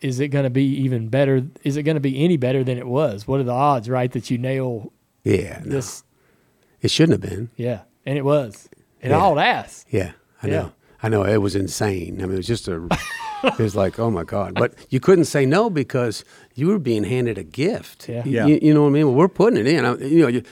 is 0.00 0.20
it 0.20 0.28
going 0.28 0.44
to 0.44 0.50
be 0.50 0.64
even 0.64 1.08
better? 1.08 1.42
Is 1.62 1.76
it 1.76 1.82
going 1.84 1.94
to 1.96 2.00
be 2.00 2.22
any 2.24 2.36
better 2.36 2.62
than 2.64 2.78
it 2.78 2.86
was? 2.86 3.26
What 3.26 3.40
are 3.40 3.44
the 3.44 3.52
odds, 3.52 3.88
right, 3.88 4.10
that 4.12 4.30
you 4.30 4.38
nail 4.38 4.92
Yeah. 5.22 5.60
no. 5.64 5.70
this? 5.70 6.04
It 6.82 6.90
shouldn't 6.90 7.22
have 7.22 7.30
been. 7.30 7.50
Yeah, 7.56 7.82
and 8.04 8.18
it 8.18 8.24
was. 8.24 8.68
It 9.00 9.10
Yeah. 9.10 9.18
hauled 9.20 9.38
ass. 9.38 9.84
Yeah. 9.90 10.12
I 10.42 10.48
Yeah. 10.48 10.52
know. 10.52 10.72
I 11.02 11.08
know. 11.08 11.24
It 11.24 11.38
was 11.38 11.54
insane. 11.56 12.20
I 12.20 12.24
mean, 12.26 12.34
it 12.34 12.36
was 12.38 12.46
just 12.46 12.68
a. 12.68 12.86
it 13.58 13.58
was 13.58 13.76
like, 13.76 13.98
oh 13.98 14.10
my 14.10 14.24
god! 14.24 14.54
But 14.54 14.74
you 14.90 15.00
couldn't 15.00 15.26
say 15.26 15.46
no 15.46 15.70
because 15.70 16.24
you 16.54 16.68
were 16.68 16.78
being 16.78 17.04
handed 17.04 17.38
a 17.38 17.44
gift. 17.44 18.08
Yeah. 18.08 18.22
Yeah. 18.24 18.46
You, 18.46 18.58
you 18.62 18.74
know 18.74 18.82
what 18.82 18.88
I 18.88 18.92
mean? 18.92 19.06
Well, 19.06 19.14
we're 19.14 19.28
putting 19.28 19.58
it 19.58 19.66
in. 19.66 19.84
I, 19.84 19.96
you 19.96 20.22
know, 20.22 20.28
you, 20.28 20.42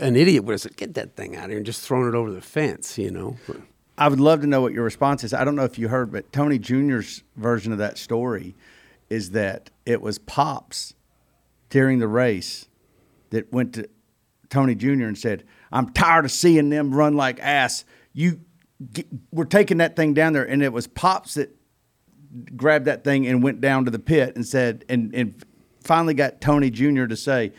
an 0.00 0.16
idiot 0.16 0.44
would 0.44 0.52
have 0.52 0.60
said, 0.60 0.76
"Get 0.76 0.94
that 0.94 1.16
thing 1.16 1.36
out 1.36 1.44
of 1.44 1.50
here," 1.50 1.58
and 1.58 1.66
just 1.66 1.86
thrown 1.86 2.08
it 2.08 2.14
over 2.14 2.30
the 2.30 2.40
fence. 2.40 2.98
You 2.98 3.10
know. 3.10 3.36
I 3.98 4.08
would 4.08 4.20
love 4.20 4.42
to 4.42 4.46
know 4.46 4.60
what 4.60 4.72
your 4.72 4.84
response 4.84 5.24
is. 5.24 5.34
I 5.34 5.44
don't 5.44 5.56
know 5.56 5.64
if 5.64 5.76
you 5.76 5.88
heard, 5.88 6.12
but 6.12 6.32
Tony 6.32 6.58
Jr.'s 6.58 7.24
version 7.36 7.72
of 7.72 7.78
that 7.78 7.98
story 7.98 8.54
is 9.10 9.30
that 9.30 9.70
it 9.84 10.00
was 10.00 10.18
Pops 10.18 10.94
during 11.68 11.98
the 11.98 12.06
race 12.06 12.68
that 13.30 13.52
went 13.52 13.74
to 13.74 13.88
Tony 14.50 14.74
Jr. 14.74 15.04
and 15.04 15.18
said, 15.18 15.44
I'm 15.72 15.90
tired 15.92 16.24
of 16.24 16.30
seeing 16.30 16.70
them 16.70 16.94
run 16.94 17.14
like 17.14 17.40
ass. 17.40 17.84
You, 18.12 18.40
get, 18.92 19.06
we're 19.32 19.44
taking 19.44 19.78
that 19.78 19.96
thing 19.96 20.14
down 20.14 20.32
there. 20.32 20.44
And 20.44 20.62
it 20.62 20.72
was 20.72 20.86
Pops 20.86 21.34
that 21.34 21.54
grabbed 22.56 22.86
that 22.86 23.04
thing 23.04 23.26
and 23.26 23.42
went 23.42 23.60
down 23.60 23.84
to 23.84 23.90
the 23.90 23.98
pit 23.98 24.36
and 24.36 24.46
said, 24.46 24.84
and, 24.88 25.14
and 25.14 25.42
finally 25.82 26.14
got 26.14 26.40
Tony 26.40 26.70
Jr. 26.70 27.06
to 27.06 27.16
say, 27.16 27.52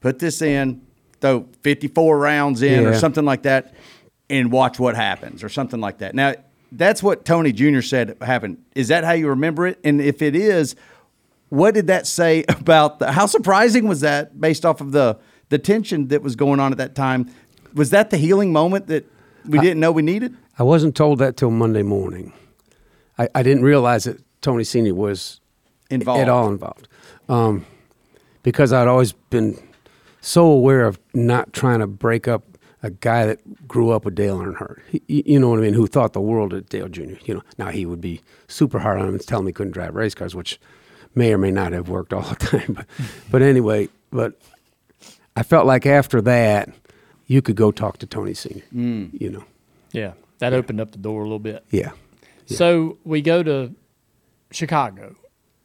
put 0.00 0.18
this 0.18 0.42
in, 0.42 0.82
throw 1.20 1.46
54 1.62 2.18
rounds 2.18 2.62
in 2.62 2.86
or 2.86 2.94
something 2.94 3.24
like 3.24 3.42
that, 3.42 3.74
and 4.28 4.50
watch 4.50 4.78
what 4.78 4.94
happens 4.96 5.42
or 5.42 5.48
something 5.48 5.80
like 5.80 5.98
that. 5.98 6.14
Now, 6.14 6.34
that's 6.72 7.02
what 7.02 7.24
Tony 7.24 7.52
Jr. 7.52 7.80
said 7.80 8.16
happened. 8.20 8.62
Is 8.74 8.88
that 8.88 9.04
how 9.04 9.12
you 9.12 9.28
remember 9.28 9.66
it? 9.66 9.78
And 9.84 10.00
if 10.00 10.22
it 10.22 10.34
is, 10.34 10.74
what 11.48 11.74
did 11.74 11.86
that 11.88 12.06
say 12.06 12.44
about 12.48 12.98
the, 12.98 13.12
how 13.12 13.26
surprising 13.26 13.86
was 13.86 14.00
that 14.00 14.40
based 14.40 14.64
off 14.64 14.80
of 14.80 14.92
the, 14.92 15.18
the 15.50 15.58
tension 15.58 16.08
that 16.08 16.22
was 16.22 16.36
going 16.36 16.60
on 16.60 16.72
at 16.72 16.78
that 16.78 16.94
time? 16.94 17.30
Was 17.74 17.90
that 17.90 18.10
the 18.10 18.16
healing 18.16 18.52
moment 18.52 18.86
that 18.88 19.06
we 19.46 19.58
didn't 19.58 19.80
know 19.80 19.92
we 19.92 20.02
needed? 20.02 20.36
I 20.58 20.62
wasn't 20.62 20.94
told 20.94 21.18
that 21.20 21.36
till 21.36 21.50
Monday 21.50 21.82
morning. 21.82 22.32
I, 23.18 23.28
I 23.34 23.42
didn't 23.42 23.62
realize 23.64 24.04
that 24.04 24.20
Tony 24.40 24.64
Senior 24.64 24.94
was 24.94 25.40
Involved. 25.90 26.20
at 26.22 26.28
all 26.28 26.48
involved, 26.48 26.88
um, 27.28 27.66
because 28.42 28.72
I'd 28.72 28.88
always 28.88 29.12
been 29.12 29.58
so 30.20 30.46
aware 30.46 30.86
of 30.86 30.98
not 31.14 31.52
trying 31.52 31.80
to 31.80 31.86
break 31.86 32.26
up 32.26 32.44
a 32.82 32.90
guy 32.90 33.26
that 33.26 33.68
grew 33.68 33.90
up 33.90 34.04
with 34.04 34.14
Dale 34.14 34.38
Earnhardt. 34.38 34.80
He, 34.88 35.02
you 35.06 35.22
you 35.26 35.38
know 35.38 35.50
what 35.50 35.58
I 35.58 35.62
mean? 35.62 35.74
Who 35.74 35.86
thought 35.86 36.14
the 36.14 36.20
world 36.20 36.52
of 36.54 36.68
Dale 36.68 36.88
Jr. 36.88 37.14
You 37.24 37.34
know, 37.34 37.42
now 37.58 37.68
he 37.68 37.84
would 37.86 38.00
be 38.00 38.22
super 38.48 38.78
hard 38.80 38.98
on 39.00 39.06
him 39.08 39.14
and 39.14 39.26
tell 39.26 39.40
him 39.40 39.46
he 39.46 39.52
couldn't 39.52 39.72
drive 39.72 39.94
race 39.94 40.14
cars, 40.14 40.34
which 40.34 40.58
may 41.14 41.32
or 41.32 41.38
may 41.38 41.50
not 41.50 41.72
have 41.72 41.88
worked 41.88 42.12
all 42.12 42.22
the 42.28 42.34
time. 42.36 42.72
But, 42.74 42.86
but 43.30 43.42
anyway, 43.42 43.88
but 44.10 44.40
I 45.36 45.42
felt 45.42 45.66
like 45.66 45.84
after 45.86 46.20
that, 46.22 46.70
you 47.26 47.42
could 47.42 47.56
go 47.56 47.70
talk 47.70 47.98
to 47.98 48.06
Tony 48.06 48.34
Senior. 48.34 48.64
You 48.72 49.30
know, 49.30 49.44
Yeah, 49.92 50.12
that 50.38 50.52
opened 50.54 50.80
up 50.80 50.90
the 50.92 50.98
door 50.98 51.20
a 51.20 51.24
little 51.24 51.38
bit. 51.38 51.64
yeah. 51.70 51.92
So 52.56 52.98
we 53.04 53.22
go 53.22 53.42
to 53.42 53.74
Chicago, 54.50 55.16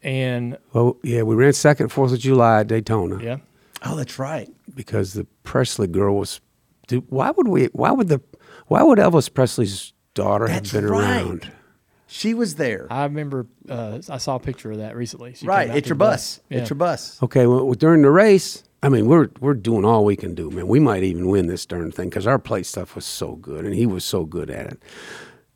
and 0.01 0.57
Well, 0.73 0.97
yeah, 1.03 1.23
we 1.23 1.35
ran 1.35 1.53
second 1.53 1.89
Fourth 1.89 2.13
of 2.13 2.19
July 2.19 2.61
at 2.61 2.67
Daytona 2.67 3.21
yeah, 3.23 3.37
Oh, 3.85 3.95
that's 3.95 4.17
right. 4.19 4.49
because 4.75 5.13
the 5.13 5.25
Presley 5.43 5.87
girl 5.87 6.17
was. 6.17 6.39
Dude, 6.87 7.03
why 7.09 7.31
would 7.31 7.47
we? 7.49 7.65
Why 7.73 7.91
would 7.91 8.07
the? 8.07 8.21
Why 8.67 8.81
would 8.83 8.97
Elvis 8.99 9.33
Presley's 9.33 9.93
daughter 10.13 10.47
That's 10.47 10.71
have 10.71 10.81
been 10.83 10.89
right. 10.91 11.21
around? 11.21 11.51
She 12.09 12.33
was 12.33 12.55
there. 12.55 12.87
I 12.89 13.03
remember 13.03 13.47
uh, 13.67 13.99
I 14.09 14.17
saw 14.17 14.35
a 14.35 14.39
picture 14.39 14.71
of 14.71 14.77
that 14.77 14.95
recently. 14.95 15.33
She 15.33 15.45
right. 15.45 15.69
It's 15.69 15.89
your 15.89 15.95
the 15.95 16.05
bus. 16.05 16.39
Yeah. 16.49 16.59
It's 16.59 16.69
your 16.69 16.77
bus. 16.77 17.21
Okay, 17.21 17.45
well, 17.47 17.73
during 17.73 18.01
the 18.01 18.09
race, 18.11 18.63
I 18.81 18.87
mean, 18.87 19.07
we're 19.07 19.27
we're 19.41 19.53
doing 19.53 19.83
all 19.83 20.05
we 20.05 20.15
can 20.15 20.33
do, 20.33 20.49
man. 20.49 20.67
We 20.69 20.79
might 20.79 21.03
even 21.03 21.27
win 21.27 21.47
this 21.47 21.65
darn 21.65 21.91
thing 21.91 22.07
because 22.09 22.25
our 22.25 22.39
plate 22.39 22.65
stuff 22.65 22.95
was 22.95 23.05
so 23.05 23.35
good, 23.35 23.65
and 23.65 23.75
he 23.75 23.85
was 23.85 24.05
so 24.05 24.23
good 24.23 24.49
at 24.49 24.67
it. 24.67 24.81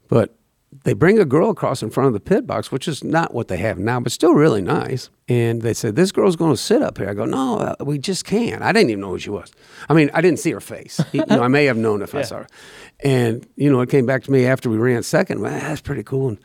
But 0.10 0.36
they 0.84 0.93
bring 0.93 1.19
a 1.19 1.26
girl 1.26 1.49
across 1.49 1.84
in 1.84 1.89
front 1.89 2.07
of 2.07 2.14
the 2.14 2.19
pit 2.19 2.48
box, 2.48 2.72
which 2.72 2.88
is 2.88 3.03
not 3.03 3.34
what 3.34 3.49
they 3.49 3.57
have 3.57 3.77
now, 3.77 3.99
but 3.99 4.11
still 4.11 4.34
really 4.34 4.61
nice. 4.61 5.10
And 5.27 5.61
they 5.61 5.73
said, 5.73 5.95
"This 5.95 6.11
girl's 6.11 6.35
going 6.35 6.53
to 6.53 6.57
sit 6.57 6.81
up 6.81 6.98
here." 6.98 7.10
I 7.10 7.14
go, 7.14 7.26
"No, 7.26 7.57
uh, 7.57 7.76
we 7.84 7.98
just 7.98 8.26
can't." 8.26 8.61
I 8.61 8.72
didn't 8.72 8.89
even 8.89 9.02
know 9.02 9.10
who 9.10 9.19
she 9.19 9.30
was. 9.30 9.52
I 9.89 9.93
mean, 9.93 10.10
I 10.14 10.22
didn't 10.22 10.39
see 10.39 10.52
her 10.52 10.61
face. 10.61 10.99
you 11.11 11.26
know, 11.27 11.43
I 11.43 11.48
may 11.49 11.65
have 11.65 11.77
known 11.77 12.02
if 12.02 12.15
I 12.15 12.22
saw 12.23 12.38
her. 12.39 12.48
And 13.03 13.48
you 13.56 13.72
know, 13.72 13.81
it 13.81 13.89
came 13.89 14.06
back 14.06 14.23
to 14.23 14.31
me 14.31 14.45
after 14.45 14.69
we 14.69 14.77
ran 14.77 15.03
second. 15.03 15.41
Well, 15.41 15.52
that's 15.52 15.81
pretty 15.81 16.03
cool. 16.03 16.30
And 16.30 16.38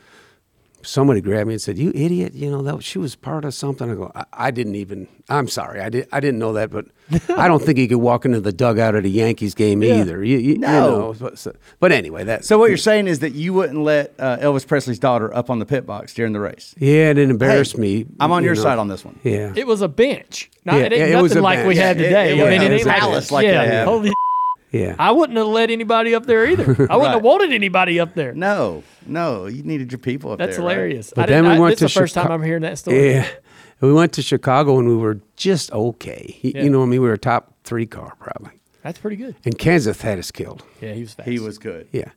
somebody 0.86 1.20
grabbed 1.20 1.48
me 1.48 1.54
and 1.54 1.60
said, 1.62 1.76
"You 1.78 1.92
idiot! 1.94 2.34
You 2.34 2.50
know 2.50 2.62
that 2.62 2.82
she 2.82 2.98
was 2.98 3.14
part 3.14 3.44
of 3.44 3.52
something." 3.54 3.90
I 3.90 3.94
go, 3.94 4.10
"I, 4.14 4.24
I 4.32 4.50
didn't 4.50 4.74
even. 4.76 5.08
I'm 5.28 5.48
sorry. 5.48 5.80
I 5.80 5.88
did. 5.88 6.08
I 6.12 6.20
didn't 6.20 6.38
know 6.38 6.52
that, 6.54 6.70
but 6.70 6.86
I 7.36 7.48
don't 7.48 7.62
think 7.62 7.78
he 7.78 7.88
could 7.88 7.98
walk 7.98 8.24
into 8.24 8.40
the 8.40 8.52
dugout 8.52 8.94
at 8.94 9.04
a 9.04 9.08
Yankees 9.08 9.54
game 9.54 9.82
either. 9.82 10.22
You, 10.24 10.38
you, 10.38 10.52
you 10.54 10.58
No. 10.58 10.68
know, 11.12 11.14
but, 11.18 11.38
so- 11.38 11.54
but 11.80 11.92
anyway, 11.92 12.24
that. 12.24 12.44
So 12.44 12.58
what 12.58 12.68
you're 12.68 12.76
saying 12.78 13.06
is 13.08 13.18
that 13.20 13.34
you 13.34 13.52
wouldn't 13.52 13.80
let 13.80 14.14
uh, 14.18 14.36
Elvis 14.38 14.66
Presley's 14.66 14.98
daughter 14.98 15.34
up 15.34 15.50
on 15.50 15.58
the 15.58 15.66
pit 15.66 15.84
box 15.86 16.14
during 16.14 16.32
the 16.32 16.40
race. 16.40 16.74
yeah, 16.78 17.10
it 17.10 17.18
embarrassed 17.18 17.74
Hey, 17.76 17.80
me. 17.82 18.06
I'm 18.20 18.32
on 18.32 18.42
you 18.42 18.46
your 18.48 18.56
know. 18.56 18.62
side 18.62 18.78
on 18.78 18.88
this 18.88 19.04
one. 19.04 19.18
Yeah, 19.24 19.52
It 19.56 19.66
was 19.66 19.82
a 19.82 19.88
bench. 19.88 20.50
Not, 20.64 20.76
Yeah, 20.76 20.80
it 20.82 20.92
ain't 20.92 21.10
yeah, 21.10 21.18
it 21.18 21.22
was 21.22 21.32
nothing 21.32 21.40
a 21.40 21.42
like 21.44 21.58
we 21.66 21.74
bench. 21.74 21.78
had 21.78 21.96
Yeah, 22.00 22.02
it- 22.02 22.08
today. 22.08 22.28
it 22.28 22.32
I 22.32 22.36
mean, 22.36 22.42
was 22.42 22.52
it 22.52 22.70
a 22.70 22.74
ain't 22.76 22.86
like, 22.86 23.00
palace 23.00 23.30
like 23.32 23.44
yeah, 23.46 23.64
they 23.64 23.74
have. 23.74 23.86
holy 23.88 24.12
yeah. 24.70 24.94
I 24.98 25.10
wouldn't 25.12 25.36
have 25.38 25.46
let 25.46 25.70
anybody 25.70 26.14
up 26.14 26.26
there 26.26 26.46
either. 26.46 26.64
I 26.64 26.68
wouldn't 26.68 26.88
Right. 26.90 27.12
have 27.12 27.22
wanted 27.22 27.52
anybody 27.52 27.98
up 28.00 28.14
there. 28.14 28.32
No, 28.34 28.82
no, 29.06 29.46
you 29.46 29.62
needed 29.62 29.92
your 29.92 29.98
people 29.98 30.32
up 30.32 30.38
That's 30.38 30.56
there. 30.56 30.64
right? 30.64 30.72
hilarious. 30.74 31.12
But 31.14 31.24
I 31.24 31.26
then 31.32 31.44
we 31.44 31.50
I, 31.50 31.58
went 31.58 31.78
this 31.78 31.82
is 31.82 31.92
to 31.92 31.98
the 31.98 32.02
first 32.02 32.14
time 32.14 32.30
I'm 32.30 32.42
hearing 32.42 32.62
that 32.62 32.78
story. 32.78 33.12
Yeah. 33.14 33.28
We 33.80 33.92
went 33.92 34.12
to 34.14 34.22
Chicago 34.22 34.78
and 34.78 34.88
we 34.88 34.96
were 34.96 35.20
just 35.36 35.70
okay. 35.72 36.38
You- 36.42 36.52
Yeah. 36.54 36.62
You 36.64 36.70
know, 36.70 36.78
what 36.80 36.86
I 36.86 36.88
mean, 36.88 37.02
we 37.02 37.08
were 37.08 37.14
a 37.14 37.18
top 37.18 37.52
three 37.64 37.86
car 37.86 38.14
probably. 38.18 38.58
That's 38.82 38.98
pretty 38.98 39.16
good. 39.16 39.34
And 39.44 39.58
Kenseth 39.58 40.00
had 40.02 40.18
us 40.18 40.30
killed. 40.30 40.62
Yeah, 40.80 40.92
he 40.92 41.00
was 41.00 41.14
fast. 41.14 41.28
He 41.28 41.38
was 41.40 41.58
good. 41.58 41.88
Yeah. 41.92 42.10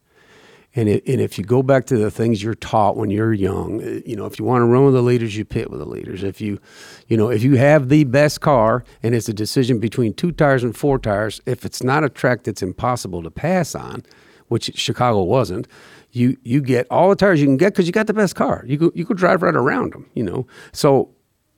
And, 0.75 0.87
it, 0.87 1.03
and 1.07 1.19
if 1.19 1.37
you 1.37 1.43
go 1.43 1.63
back 1.63 1.85
to 1.87 1.97
the 1.97 2.11
things 2.11 2.43
you're 2.43 2.53
taught 2.53 2.95
when 2.95 3.09
you're 3.09 3.33
young, 3.33 3.81
uh, 3.81 4.01
you 4.05 4.15
know, 4.15 4.25
if 4.25 4.37
you 4.37 4.45
want 4.45 4.61
to 4.61 4.65
run 4.65 4.85
with 4.85 4.93
the 4.93 5.01
leaders, 5.01 5.35
you 5.35 5.43
pit 5.43 5.71
with 5.71 5.79
the 5.79 5.85
leaders. 5.85 6.23
If 6.23 6.39
you, 6.39 6.59
you 7.07 7.17
know, 7.17 7.29
if 7.29 7.41
you 7.41 7.55
have 7.57 7.89
the 7.89 8.03
best 8.03 8.41
car 8.41 8.83
and 9.01 9.15
it's 9.15 9.27
a 9.27 9.33
decision 9.33 9.79
between 9.79 10.13
two 10.13 10.31
tires 10.31 10.63
and 10.63 10.75
four 10.77 10.99
tires, 10.99 11.41
if 11.47 11.65
it's 11.65 11.81
not 11.81 12.03
a 12.03 12.09
track 12.09 12.43
that's 12.43 12.61
impossible 12.61 13.23
to 13.23 13.31
pass 13.31 13.73
on, 13.73 14.03
which 14.47 14.71
Chicago 14.75 15.23
wasn't, 15.23 15.67
you 16.11 16.37
you 16.43 16.61
get 16.61 16.87
all 16.89 17.09
the 17.09 17.15
tires 17.15 17.39
you 17.39 17.47
can 17.47 17.57
get 17.57 17.73
because 17.73 17.85
you 17.85 17.91
got 17.91 18.07
the 18.07 18.13
best 18.13 18.35
car. 18.35 18.63
You 18.65 18.77
go 18.77 18.91
you 18.95 19.05
could 19.05 19.17
drive 19.17 19.43
right 19.43 19.55
around 19.55 19.93
them, 19.93 20.09
you 20.15 20.23
know. 20.23 20.47
So 20.71 21.09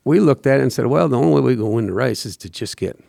we 0.04 0.20
looked 0.20 0.46
at 0.46 0.60
it 0.60 0.64
and 0.64 0.74
said, 0.74 0.88
well, 0.88 1.08
the 1.08 1.18
only 1.18 1.34
way 1.34 1.42
we 1.42 1.56
can 1.56 1.72
win 1.72 1.88
the 1.88 1.94
race 1.94 2.26
is 2.26 2.36
to 2.38 2.50
just 2.50 2.78
get. 2.78 3.00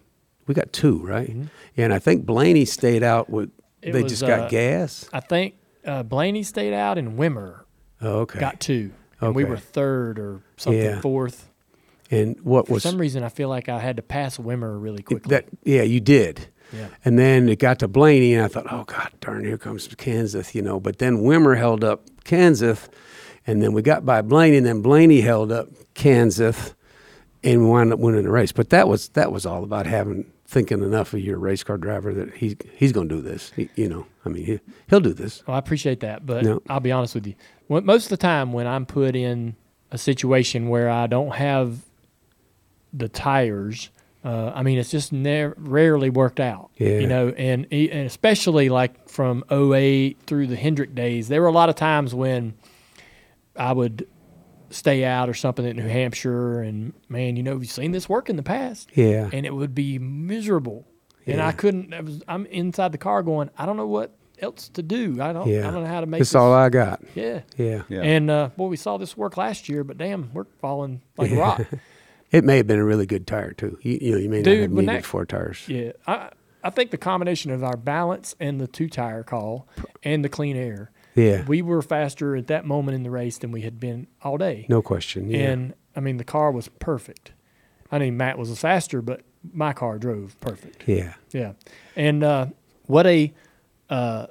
We 0.47 0.55
got 0.55 0.73
two, 0.73 0.99
right? 0.99 1.35
And 1.77 1.95
I 1.95 1.99
think 1.99 2.27
Blaney 2.27 2.65
stayed 2.65 3.03
out 3.03 3.31
with. 3.31 3.49
Mm-hmm. 3.49 3.59
It 3.89 3.93
they 3.93 4.03
was, 4.05 4.13
just 4.13 4.23
got 4.23 4.41
uh, 4.41 4.49
gas. 4.49 5.09
I 5.13 5.19
think 5.19 5.57
uh, 5.87 6.03
Blaney 6.03 6.43
stayed 6.43 6.73
out 6.75 6.99
and 6.99 7.19
Wimmer 7.19 7.61
Oh, 8.01 8.21
okay. 8.21 8.41
got 8.41 8.61
two. 8.61 8.93
And 9.21 9.35
we 9.35 9.45
were 9.45 9.57
third 9.57 10.19
or 10.19 10.43
something, 10.57 10.83
Yeah. 10.83 11.01
fourth. 11.01 11.49
And 12.11 12.37
what 12.43 12.67
For 12.67 12.75
was 12.75 12.83
some 12.83 12.99
reason, 12.99 13.23
I 13.23 13.29
feel 13.29 13.49
like 13.49 13.69
I 13.69 13.79
had 13.79 13.97
to 13.97 14.03
pass 14.03 14.37
Wimmer 14.37 14.81
really 14.83 15.03
quickly. 15.03 15.31
that? 15.31 15.47
Yeah, 15.65 15.83
you 15.83 16.01
did. 16.01 16.49
Yeah. 16.73 16.89
And 17.05 17.19
then 17.19 17.49
it 17.49 17.59
got 17.59 17.79
to 17.81 17.89
Blaney, 17.89 18.35
and 18.35 18.45
I 18.45 18.49
thought, 18.49 18.67
oh 18.71 18.85
God, 18.85 19.11
darn, 19.21 19.45
here 19.45 19.59
comes 19.59 19.87
Kenseth, 19.89 20.55
you 20.55 20.63
know. 20.63 20.81
But 20.81 20.99
then 20.99 21.19
Wimmer 21.19 21.57
held 21.57 21.85
up 21.85 22.05
Kenseth, 22.25 22.89
and 23.47 23.63
then 23.63 23.73
we 23.73 23.83
got 23.83 24.05
by 24.05 24.23
Blaney, 24.23 24.57
and 24.57 24.67
then 24.67 24.83
Blaney 24.83 25.21
held 25.21 25.53
up 25.53 25.69
Kenseth, 25.95 26.75
and 27.45 27.61
we 27.63 27.67
wound 27.69 27.93
up 27.93 27.99
winning 27.99 28.25
the 28.25 28.31
race. 28.31 28.53
But 28.53 28.71
that 28.71 28.89
was 28.89 29.09
that 29.11 29.31
was 29.33 29.47
all 29.47 29.63
about 29.65 29.87
having 29.87 30.25
thinking 30.53 30.83
enough 30.83 31.15
of 31.15 31.21
your 31.21 31.39
race 31.39 31.65
car 31.65 31.79
driver 31.79 32.13
that 32.13 32.35
he 32.35 32.57
he's 32.75 32.93
going 32.93 33.09
to 33.09 33.17
do 33.17 33.23
this. 33.23 33.53
He, 33.57 33.71
you 33.75 33.89
know, 33.89 34.07
I 34.25 34.29
mean, 34.29 34.45
he, 34.45 34.61
he'll 34.89 35.01
do 35.01 35.15
this. 35.15 35.43
Well, 35.47 35.57
I 35.57 35.59
appreciate 35.59 36.01
that, 36.01 36.27
but 36.27 36.45
No. 36.45 36.63
I'll 36.69 36.79
be 36.81 36.93
honest 36.93 37.15
with 37.15 37.27
you. 37.27 37.35
When, 37.69 37.87
most 37.87 38.05
of 38.05 38.11
the 38.11 38.19
time, 38.19 38.53
when 38.53 38.67
I'm 38.67 38.85
put 38.85 39.17
in 39.17 39.57
a 39.91 39.97
situation 39.97 40.69
where 40.69 40.91
I 40.91 41.07
don't 41.07 41.35
have 41.35 41.79
the 42.93 43.09
tires, 43.09 43.89
uh, 44.25 44.53
I 44.55 44.63
mean, 44.63 44.79
it's 44.79 44.91
just 44.91 45.11
never 45.11 45.55
rarely 45.59 46.11
worked 46.11 46.39
out. 46.39 46.71
Yeah. 46.77 46.99
You 46.99 47.07
know, 47.07 47.29
and, 47.31 47.67
and 47.73 48.07
especially 48.07 48.69
like 48.69 49.09
from 49.09 49.45
08 49.51 50.19
through 50.27 50.49
the 50.49 50.57
Hendrick 50.57 50.95
days, 50.95 51.29
there 51.29 51.41
were 51.41 51.49
a 51.49 51.53
lot 51.53 51.71
of 51.71 51.77
times 51.77 52.15
when 52.15 52.53
I 53.57 53.73
would 53.73 54.07
stay 54.73 55.05
out 55.05 55.29
or 55.29 55.35
something 55.35 55.65
at 55.67 55.77
New 55.77 55.87
Hampshire, 55.89 56.61
and 56.63 56.93
man, 57.09 57.37
you 57.37 57.43
know, 57.43 57.59
you've 57.59 57.71
seen 57.71 57.93
this 57.93 58.09
work 58.09 58.29
in 58.29 58.37
the 58.37 58.43
past. 58.43 58.91
Yeah. 58.95 59.29
and 59.33 59.47
it 59.47 59.55
would 59.55 59.75
be 59.75 59.99
miserable. 59.99 60.87
And 61.27 61.41
I 61.41 61.53
couldn't. 61.53 61.95
I 61.95 62.01
was, 62.01 62.23
I'm 62.27 62.47
inside 62.47 62.91
the 62.93 62.99
car 62.99 63.23
going. 63.23 63.49
I 63.57 63.65
don't 63.65 63.77
know 63.77 63.87
what 63.87 64.17
else 64.41 64.69
to 64.71 64.83
do. 64.83 65.23
I 65.23 65.33
don't. 65.33 65.47
Yeah. 65.47 65.69
I 65.69 65.71
don't 65.71 65.85
know 65.85 65.89
how 65.89 66.01
to 66.01 66.07
make 66.07 66.19
That's 66.19 66.31
this. 66.31 66.35
all 66.35 66.53
I 66.53 66.69
got. 66.69 67.01
yeah. 67.15 67.43
Yeah. 67.57 67.83
Yeah. 67.89 68.01
And 68.03 68.29
uh, 68.29 68.51
boy, 68.57 68.67
we 68.67 68.77
saw 68.77 68.97
this 68.99 69.17
work 69.17 69.37
last 69.37 69.69
year, 69.69 69.85
but 69.85 69.99
damn, 69.99 70.31
we're 70.35 70.47
falling 70.61 71.01
like 71.17 71.31
a 71.31 71.37
rock. 71.37 71.61
It 72.33 72.45
may 72.45 72.57
have 72.57 72.67
been 72.67 72.79
a 72.79 72.85
really 72.85 73.05
good 73.05 73.27
tire 73.27 73.53
too. 73.53 73.77
You, 73.83 73.99
you 74.01 74.13
know, 74.13 74.17
you 74.17 74.31
may 74.31 74.39
not 74.39 74.45
Dude, 74.45 74.61
have 74.63 74.71
when 74.71 74.87
needed 74.87 75.03
that- 75.03 75.05
four 75.07 75.27
tires. 75.27 75.69
Yeah, 75.69 75.93
I 76.07 76.31
I 76.65 76.71
think 76.71 76.91
the 76.91 76.97
combination 76.97 77.51
of 77.51 77.63
our 77.63 77.77
balance 77.77 78.35
and 78.41 78.59
the 78.59 78.67
two 78.67 78.89
tire 78.89 79.23
call 79.23 79.69
and 80.03 80.25
the 80.25 80.31
clean 80.31 80.57
air, 80.57 80.91
Yeah. 81.15 81.45
we 81.47 81.61
were 81.63 81.83
faster 81.83 82.35
at 82.37 82.47
that 82.47 82.65
moment 82.65 82.95
in 82.95 83.03
the 83.03 83.11
race 83.11 83.39
than 83.39 83.53
we 83.53 83.63
had 83.63 83.79
been 83.79 84.07
all 84.23 84.39
day. 84.39 84.67
No 84.69 84.81
question. 84.83 85.31
Yeah. 85.31 85.51
And 85.51 85.75
I 85.95 86.01
mean, 86.01 86.17
the 86.17 86.25
car 86.25 86.51
was 86.51 86.69
perfect. 86.69 87.33
I 87.91 87.99
mean, 87.99 88.17
Matt 88.17 88.39
was 88.39 88.59
faster, 88.59 89.03
but 89.03 89.21
my 89.53 89.73
car 89.75 89.99
drove 89.99 90.39
perfect. 90.41 90.85
yeah. 90.89 91.15
Yeah, 91.33 91.53
and 91.97 92.25
uh, 92.25 92.47
what 92.87 93.07
a 93.07 93.33
uh, 93.91 94.27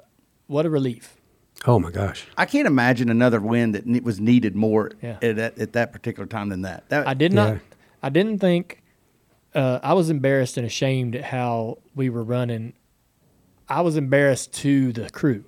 what 0.48 0.66
a 0.66 0.70
relief. 0.70 1.16
Oh 1.64 1.78
my 1.78 1.92
gosh. 1.92 2.26
I 2.36 2.44
can't 2.46 2.66
imagine 2.66 3.08
another 3.08 3.40
win 3.40 3.70
that 3.72 3.86
ne- 3.86 4.00
was 4.00 4.18
needed 4.18 4.56
more 4.56 4.90
Yeah. 5.00 5.18
at, 5.22 5.36
that, 5.36 5.58
at 5.60 5.72
that 5.74 5.92
particular 5.92 6.26
time 6.26 6.48
than 6.48 6.62
that. 6.62 6.88
that 6.88 7.06
I 7.06 7.14
did 7.14 7.32
not. 7.32 7.52
Yeah. 7.54 7.58
I 8.02 8.08
didn't 8.08 8.38
think. 8.40 8.82
Uh, 9.54 9.78
I 9.82 9.92
was 9.92 10.10
embarrassed 10.10 10.56
and 10.56 10.66
ashamed 10.66 11.14
at 11.14 11.22
how 11.24 11.78
we 11.94 12.10
were 12.10 12.24
running. 12.24 12.72
I 13.68 13.82
was 13.82 13.96
embarrassed 13.96 14.54
to 14.54 14.92
the 14.92 15.08
crew, 15.10 15.44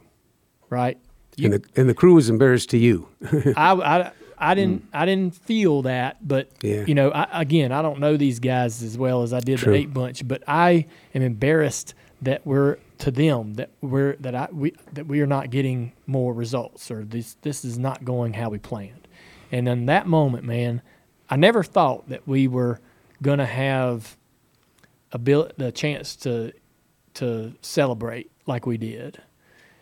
right? 0.70 0.98
You, 1.36 1.46
and 1.46 1.54
the 1.54 1.80
and 1.80 1.88
the 1.88 1.94
crew 1.94 2.14
was 2.14 2.28
embarrassed 2.28 2.70
to 2.70 2.78
you. 2.78 3.08
I, 3.56 3.72
I, 3.72 4.12
I 4.38 4.54
didn't. 4.54 4.82
Mm. 4.82 5.00
I 5.00 5.06
didn't 5.06 5.34
feel 5.34 5.82
that, 5.82 6.26
but. 6.26 6.50
Yeah. 6.62 6.84
you 6.86 6.94
know, 6.94 7.10
I, 7.10 7.40
again, 7.40 7.72
I 7.72 7.82
don't 7.82 8.00
know 8.00 8.16
these 8.16 8.38
guys 8.38 8.82
as 8.82 8.96
well 8.96 9.22
as 9.22 9.32
I 9.32 9.40
did 9.40 9.58
True. 9.58 9.72
the 9.72 9.78
eight 9.78 9.92
bunch, 9.92 10.26
but 10.26 10.42
I 10.46 10.86
am 11.14 11.22
embarrassed 11.22 11.94
that 12.22 12.46
we're 12.46 12.78
to 12.98 13.10
them 13.10 13.54
that 13.54 13.70
we're 13.80 14.16
that 14.16 14.34
I 14.34 14.48
we 14.52 14.72
that 14.92 15.06
we 15.06 15.20
are 15.20 15.26
not 15.26 15.50
getting 15.50 15.92
more 16.06 16.32
results 16.32 16.90
or 16.90 17.04
this 17.04 17.36
this 17.42 17.64
is 17.64 17.78
not 17.78 18.04
going 18.04 18.34
how 18.34 18.50
we 18.50 18.58
planned. 18.58 19.08
And 19.52 19.68
in 19.68 19.86
that 19.86 20.06
moment, 20.06 20.44
man, 20.44 20.82
I 21.28 21.36
never 21.36 21.62
thought 21.62 22.08
that 22.08 22.26
we 22.26 22.48
were 22.48 22.80
gonna 23.22 23.46
have 23.46 24.16
a 25.12 25.18
bill 25.18 25.50
the 25.56 25.72
chance 25.72 26.16
to 26.16 26.52
to 27.14 27.54
celebrate 27.60 28.30
like 28.46 28.66
we 28.66 28.76
did. 28.76 29.20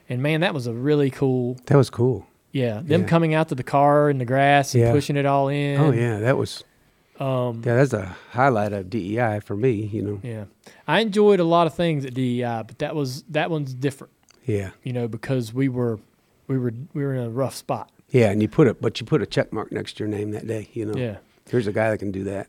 And 0.09 0.23
man, 0.23 0.41
that 0.41 0.55
was 0.55 0.67
a 0.67 0.73
really 0.75 1.11
cool. 1.11 1.57
That 1.67 1.77
was 1.77 1.91
cool. 1.91 2.27
Yeah, 2.53 2.81
them 2.85 3.03
Yeah. 3.03 3.07
coming 3.09 3.33
out 3.35 3.49
to 3.49 3.55
the 3.55 3.63
car 3.63 4.11
in 4.11 4.19
the 4.19 4.25
grass 4.27 4.75
and 4.75 4.83
Yeah. 4.83 4.93
pushing 4.93 5.17
it 5.17 5.25
all 5.27 5.49
in. 5.49 5.81
Oh 5.81 5.91
yeah, 5.93 6.19
that 6.19 6.37
was. 6.37 6.65
Um, 7.19 7.63
Yeah, 7.65 7.77
that's 7.77 7.93
a 7.93 8.17
highlight 8.33 8.73
of 8.73 8.91
DEI 8.91 9.41
for 9.41 9.57
me. 9.57 9.71
You 9.93 10.03
know. 10.03 10.21
yeah. 10.23 10.45
I 10.89 11.01
enjoyed 11.01 11.41
a 11.41 11.45
lot 11.45 11.67
of 11.67 11.75
things 11.75 12.05
at 12.05 12.15
DEI, 12.15 12.63
but 12.67 12.79
that 12.81 12.95
was 12.95 13.23
that 13.31 13.51
one's 13.51 13.73
different. 13.75 14.13
Yeah. 14.45 14.71
You 14.83 14.93
know, 14.93 15.09
because 15.09 15.55
we 15.55 15.69
were 15.69 15.99
we 16.49 16.59
were 16.59 16.73
we 16.95 17.03
were 17.05 17.15
in 17.15 17.23
a 17.23 17.31
rough 17.31 17.55
spot. 17.55 17.91
Yeah, 18.11 18.31
and 18.31 18.43
you 18.43 18.49
put 18.49 18.67
it, 18.67 18.83
but 18.83 19.01
you 19.01 19.07
put 19.07 19.23
a 19.23 19.27
check 19.27 19.53
mark 19.53 19.73
next 19.73 19.95
to 19.95 20.05
your 20.05 20.09
name 20.09 20.33
that 20.33 20.47
day. 20.47 20.69
You 20.75 20.87
know. 20.87 20.95
Yeah. 20.99 21.17
Here's 21.49 21.67
a 21.67 21.73
guy 21.73 21.91
that 21.91 21.99
can 21.99 22.11
do 22.11 22.25
that. 22.25 22.49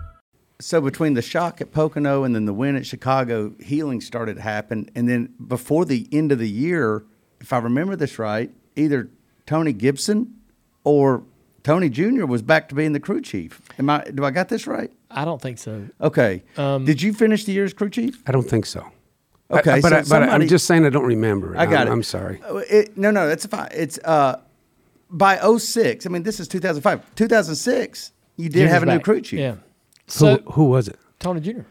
So 0.61 0.79
between 0.81 1.13
the 1.13 1.21
shock 1.21 1.59
at 1.61 1.71
Pocono 1.71 2.23
and 2.23 2.33
then 2.35 2.45
the 2.45 2.53
win 2.53 2.75
at 2.75 2.85
Chicago, 2.85 3.53
healing 3.59 3.99
started 4.01 4.35
to 4.35 4.41
happen. 4.41 4.89
And 4.95 5.09
then 5.09 5.33
before 5.47 5.85
the 5.85 6.07
end 6.11 6.31
of 6.31 6.39
the 6.39 6.49
year, 6.49 7.03
if 7.39 7.51
I 7.51 7.57
remember 7.57 7.95
this 7.95 8.19
right, 8.19 8.51
either 8.75 9.09
Tony 9.45 9.73
Gibson 9.73 10.35
or 10.83 11.23
Tony 11.63 11.89
Jr. 11.89 12.25
was 12.25 12.41
back 12.41 12.69
to 12.69 12.75
being 12.75 12.93
the 12.93 12.99
crew 12.99 13.21
chief. 13.21 13.61
Am 13.77 13.89
I? 13.89 14.03
Do 14.03 14.23
I 14.25 14.31
got 14.31 14.49
this 14.49 14.65
right? 14.67 14.91
I 15.09 15.25
don't 15.25 15.41
think 15.41 15.57
so. 15.57 15.87
Okay. 15.99 16.43
Um, 16.57 16.85
Did 16.85 17.01
you 17.01 17.13
finish 17.13 17.43
the 17.45 17.51
year 17.51 17.65
as 17.65 17.73
crew 17.73 17.89
chief? 17.89 18.21
I 18.27 18.31
don't 18.31 18.49
think 18.49 18.65
so. 18.65 18.81
I- 18.81 18.91
Okay, 19.59 19.81
but, 19.81 19.89
so 19.89 19.95
I, 19.95 19.99
but 19.99 20.07
somebody- 20.07 20.31
I'm 20.31 20.47
just 20.47 20.65
saying 20.65 20.85
I 20.85 20.89
don't 20.89 21.03
remember. 21.05 21.53
It. 21.53 21.59
I 21.59 21.65
got 21.65 21.81
I'm, 21.81 21.87
it. 21.87 21.91
I'm 21.91 22.03
sorry. 22.03 22.41
Uh, 22.41 22.61
It, 22.69 22.97
no, 22.97 23.11
no, 23.11 23.27
that's 23.27 23.45
fine. 23.45 23.67
It's 23.73 23.99
uh, 24.05 24.39
by 25.09 25.35
06, 25.57 26.05
I 26.05 26.09
mean, 26.09 26.23
this 26.23 26.39
is 26.39 26.47
2005. 26.47 27.15
2006, 27.15 28.13
you 28.37 28.45
did 28.45 28.53
Junior's 28.53 28.71
have 28.71 28.83
a 28.83 28.85
new 28.85 28.99
crew 29.01 29.19
chief. 29.19 29.39
Yeah. 29.41 29.55
So 30.11 30.37
who, 30.45 30.51
who 30.51 30.65
was 30.65 30.87
it? 30.87 30.99
Tony 31.19 31.39
Jr. 31.41 31.61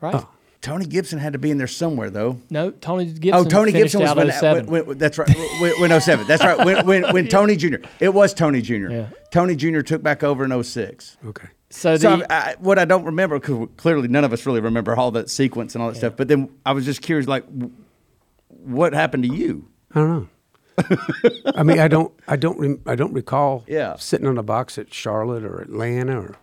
Right? 0.00 0.14
Oh. 0.14 0.28
Tony 0.62 0.84
Gibson 0.86 1.18
had 1.20 1.32
to 1.34 1.38
be 1.38 1.50
in 1.52 1.58
there 1.58 1.68
somewhere, 1.68 2.10
though. 2.10 2.40
No, 2.50 2.72
Tony 2.72 3.04
Gibson. 3.06 3.34
Oh, 3.34 3.44
Tony 3.48 3.70
Gibson 3.70 4.00
was 4.00 4.10
out 4.10 4.16
when, 4.16 4.32
07. 4.32 4.66
when, 4.66 4.86
when- 4.86 4.98
that's 4.98 5.16
right. 5.16 5.28
When, 5.60 5.80
when 5.90 6.00
07. 6.00 6.26
That's 6.26 6.42
right. 6.42 6.58
When, 6.58 6.84
when, 6.86 7.12
when 7.12 7.28
Tony 7.28 7.54
Jr. 7.54 7.76
It 8.00 8.08
was 8.12 8.34
Tony 8.34 8.62
Jr. 8.62 8.74
Yeah. 8.90 9.06
Tony 9.30 9.54
Jr. 9.54 9.80
took 9.82 10.02
back 10.02 10.24
over 10.24 10.44
in 10.44 10.62
06. 10.64 11.18
Okay. 11.26 11.48
so 11.70 11.92
the 11.96 12.00
So 12.00 12.26
I, 12.28 12.34
I, 12.50 12.54
what 12.58 12.80
I 12.80 12.84
don't 12.84 13.04
remember, 13.04 13.38
because 13.38 13.68
clearly 13.76 14.08
none 14.08 14.24
of 14.24 14.32
us 14.32 14.44
really 14.44 14.60
remember 14.60 14.96
all 14.96 15.12
that 15.12 15.30
sequence 15.30 15.74
and 15.76 15.82
all 15.82 15.90
that 15.90 15.98
stuff. 15.98 16.14
But 16.16 16.26
then 16.26 16.48
I 16.64 16.72
was 16.72 16.84
just 16.84 17.00
curious, 17.00 17.28
like, 17.28 17.44
what 18.48 18.92
happened 18.92 19.22
to 19.24 19.32
you? 19.34 19.68
I 19.94 20.00
don't 20.00 20.10
know. 20.10 20.28
I 21.54 21.62
mean, 21.62 21.78
I 21.78 21.86
don't, 21.88 22.12
I 22.26 22.34
don't, 22.36 22.58
rem- 22.58 22.82
I 22.86 22.96
don't 22.96 23.12
recall 23.12 23.64
Yeah. 23.68 23.94
sitting 23.96 24.26
on 24.26 24.36
a 24.36 24.42
box 24.42 24.78
at 24.78 24.92
Charlotte 24.92 25.44
or 25.44 25.60
Atlanta 25.60 26.18
or 26.20 26.36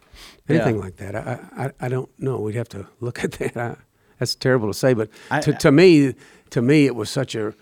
anything 0.50 0.76
Yeah. 0.76 0.82
like 0.82 0.96
that. 0.98 1.16
I, 1.16 1.40
I, 1.58 1.72
I 1.86 1.90
don't 1.90 2.10
know. 2.20 2.40
We'd 2.40 2.56
have 2.56 2.70
to 2.70 2.88
look 3.00 3.24
at 3.24 3.34
that. 3.34 3.58
I, 3.58 3.76
that's 4.20 4.36
terrible 4.36 4.68
to 4.68 4.74
say, 4.74 4.94
but 4.94 5.10
I- 5.32 5.42
to, 5.42 5.54
to 5.54 5.72
me, 5.72 6.16
to 6.52 6.62
me, 6.62 6.86
it 6.86 6.96
was 6.96 7.10
such 7.10 7.36
a 7.36 7.54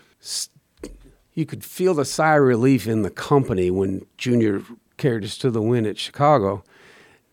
You 1.34 1.46
could 1.46 1.64
feel 1.64 1.94
the 1.94 2.04
sigh 2.04 2.36
of 2.36 2.42
relief 2.42 2.86
in 2.86 3.02
the 3.02 3.10
company 3.10 3.70
when 3.70 4.04
Junior 4.18 4.62
carried 4.98 5.24
us 5.24 5.38
to 5.38 5.50
the 5.50 5.62
win 5.62 5.86
at 5.86 5.98
Chicago, 5.98 6.62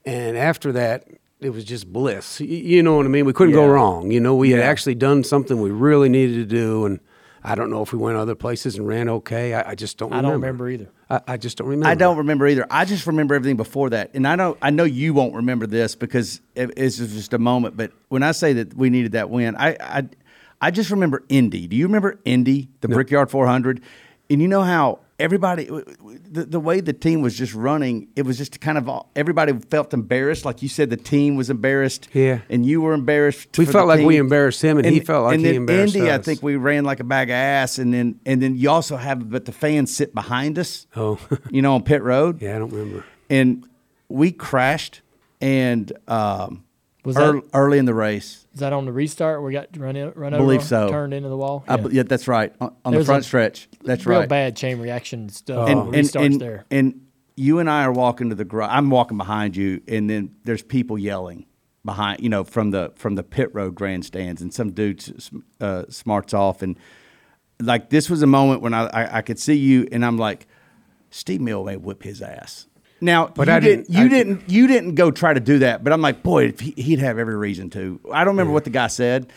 and 0.05 0.37
after 0.37 0.71
that, 0.71 1.05
it 1.41 1.49
was 1.51 1.63
just 1.65 1.91
bliss. 1.91 2.39
Y- 2.39 2.45
You 2.47 2.81
know 2.83 2.95
what 2.95 3.05
I 3.05 3.09
mean? 3.09 3.25
We 3.25 3.33
couldn't 3.33 3.53
go 3.55 3.67
wrong. 3.67 4.09
You 4.11 4.19
know, 4.21 4.35
we 4.35 4.51
had 4.51 4.61
actually 4.61 4.95
done 4.95 5.23
something 5.23 5.61
we 5.61 5.69
really 5.71 6.07
needed 6.09 6.35
to 6.35 6.45
do, 6.45 6.85
and 6.85 6.99
I 7.43 7.55
don't 7.55 7.69
know 7.69 7.81
if 7.81 7.93
we 7.93 7.99
went 7.99 8.17
other 8.17 8.35
places 8.35 8.75
and 8.75 8.87
ran 8.87 9.09
okay. 9.09 9.53
I, 9.53 9.71
I 9.71 9.75
just 9.75 9.97
don't. 9.97 10.09
Remember. 10.09 10.27
I 10.27 10.31
don't 10.31 10.41
remember 10.41 10.69
either. 10.69 10.91
I, 11.09 11.21
I 11.27 11.37
just 11.37 11.57
don't 11.57 11.67
remember. 11.67 11.89
I 11.89 11.95
don't 11.95 12.17
remember 12.17 12.47
either. 12.47 12.65
I 12.69 12.85
just 12.85 13.07
remember 13.07 13.35
everything 13.35 13.57
before 13.57 13.89
that, 13.91 14.11
and 14.13 14.27
I 14.27 14.35
don't. 14.35 14.57
I 14.61 14.69
know 14.69 14.83
you 14.83 15.13
won't 15.13 15.35
remember 15.35 15.67
this 15.67 15.95
because 15.95 16.41
it, 16.55 16.71
it's 16.77 16.97
just 16.97 17.33
a 17.33 17.39
moment. 17.39 17.77
But 17.77 17.91
when 18.09 18.23
I 18.23 18.31
say 18.31 18.53
that 18.53 18.73
we 18.73 18.89
needed 18.89 19.13
that 19.13 19.29
win, 19.29 19.55
I 19.55 19.77
I, 19.79 20.09
I 20.61 20.71
just 20.71 20.91
remember 20.91 21.23
Indy. 21.29 21.67
Do 21.67 21.75
you 21.75 21.85
remember 21.87 22.19
Indy, 22.25 22.69
the 22.81 22.89
Brickyard 22.89 23.31
400? 23.31 23.81
And 24.29 24.41
you 24.41 24.47
know 24.47 24.61
how 24.61 24.99
everybody, 25.19 25.65
the, 25.65 26.45
the 26.45 26.59
way 26.59 26.79
the 26.81 26.93
team 26.93 27.21
was 27.21 27.37
just 27.37 27.53
running, 27.53 28.07
it 28.15 28.23
was 28.23 28.37
just 28.37 28.59
kind 28.61 28.77
of 28.77 29.05
everybody 29.15 29.53
felt 29.69 29.93
embarrassed. 29.93 30.45
Like 30.45 30.61
you 30.61 30.69
said, 30.69 30.89
the 30.89 30.97
team 30.97 31.35
was 31.35 31.49
embarrassed. 31.49 32.09
Yeah. 32.13 32.39
and 32.49 32.65
you 32.65 32.81
were 32.81 32.93
embarrassed. 32.93 33.57
We 33.57 33.65
for 33.65 33.73
felt 33.73 33.87
the 33.89 33.95
like 33.97 34.05
we 34.05 34.17
embarrassed 34.17 34.61
him, 34.61 34.77
and 34.77 34.87
he 34.87 34.99
felt 34.99 35.25
like 35.25 35.35
and 35.35 35.41
he 35.41 35.47
then 35.51 35.55
embarrassed 35.57 35.95
Indy, 35.95 36.11
I 36.11 36.17
think 36.19 36.41
we 36.41 36.55
ran 36.55 36.85
like 36.85 36.99
a 36.99 37.03
bag 37.03 37.29
of 37.29 37.33
ass, 37.33 37.77
and 37.77 37.93
then 37.93 38.19
and 38.25 38.41
then 38.41 38.55
you 38.55 38.69
also 38.69 38.97
have, 38.97 39.29
but 39.29 39.45
the 39.45 39.51
fans 39.51 39.95
sit 39.95 40.15
behind 40.15 40.57
us. 40.57 40.87
Oh. 40.95 41.19
you 41.51 41.61
know, 41.61 41.75
on 41.75 41.83
pit 41.83 42.01
road 42.01 42.41
Yeah, 42.41 42.55
I 42.55 42.59
don't 42.59 42.71
remember. 42.71 43.05
and 43.29 43.67
we 44.07 44.31
crashed 44.31 45.01
and 45.41 45.91
um, 46.07 46.63
Was 47.03 47.15
that- 47.15 47.41
early 47.53 47.77
in 47.77 47.85
the 47.85 47.93
race. 47.93 48.45
Is 48.53 48.61
that 48.61 48.73
on 48.73 48.85
the 48.85 48.91
restart? 48.91 49.41
We 49.43 49.53
got 49.53 49.67
run 49.77 49.95
in, 49.95 50.11
run 50.15 50.31
Believe 50.33 50.63
so. 50.63 50.89
turned 50.89 51.13
into 51.13 51.29
the 51.29 51.37
wall. 51.37 51.63
I 51.67 51.77
b- 51.77 51.89
yeah, 51.95 52.03
that's 52.03 52.27
right 52.27 52.53
on, 52.59 52.75
on 52.83 52.93
the 52.93 53.05
front 53.05 53.23
a 53.23 53.27
stretch. 53.27 53.68
That's 53.83 54.05
Real 54.05 54.19
right. 54.21 54.29
bad 54.29 54.55
chain 54.55 54.79
reaction 54.79 55.29
stuff. 55.29 55.69
And, 55.69 55.79
on 55.79 55.87
and, 55.95 56.05
restarts 56.05 56.25
and, 56.25 56.41
there. 56.41 56.65
and 56.69 57.01
you 57.35 57.59
and 57.59 57.69
I 57.69 57.83
are 57.83 57.91
walking 57.93 58.29
to 58.29 58.35
the 58.35 58.43
garage. 58.45 58.69
I'm 58.71 58.89
walking 58.89 59.17
behind 59.17 59.55
you, 59.55 59.81
and 59.87 60.09
then 60.09 60.35
there's 60.43 60.61
people 60.63 60.97
yelling 60.97 61.45
behind, 61.85 62.19
you 62.21 62.27
know, 62.29 62.43
from 62.43 62.71
the 62.71 62.91
from 62.97 63.15
the 63.15 63.23
pit 63.23 63.49
road 63.53 63.75
grandstands, 63.75 64.41
and 64.41 64.53
some 64.53 64.71
dude 64.71 65.03
uh, 65.61 65.85
smarts 65.89 66.33
off, 66.33 66.61
and 66.61 66.77
like 67.61 67.89
this 67.89 68.09
was 68.09 68.21
a 68.21 68.27
moment 68.27 68.61
when 68.61 68.73
I, 68.73 68.87
I 68.87 69.17
I 69.19 69.21
could 69.21 69.39
see 69.39 69.55
you, 69.55 69.87
and 69.91 70.05
I'm 70.05 70.17
like, 70.17 70.47
Steve 71.09 71.39
Hmiel 71.39 71.65
may 71.65 71.77
whip 71.77 72.03
his 72.03 72.21
ass. 72.21 72.67
Now, 73.01 73.27
But 73.27 73.47
you 73.47 73.53
I 73.53 73.59
didn't, 73.61 73.87
didn't- 73.87 73.97
you 73.97 74.05
I- 74.05 74.09
didn't, 74.09 74.49
you 74.49 74.67
didn't 74.67 74.95
go 74.95 75.09
try 75.09 75.33
to 75.33 75.39
do 75.39 75.59
that. 75.59 75.85
But 75.85 75.93
I'm 75.93 76.01
like, 76.01 76.21
boy, 76.21 76.47
if 76.47 76.59
he, 76.59 76.71
he'd 76.75 76.99
have 76.99 77.17
every 77.17 77.37
reason 77.37 77.69
to. 77.69 77.97
I 78.11 78.25
don't 78.25 78.33
remember 78.33 78.51
what 78.51 78.65
the 78.65 78.69
guy 78.71 78.87
said. 78.87 79.31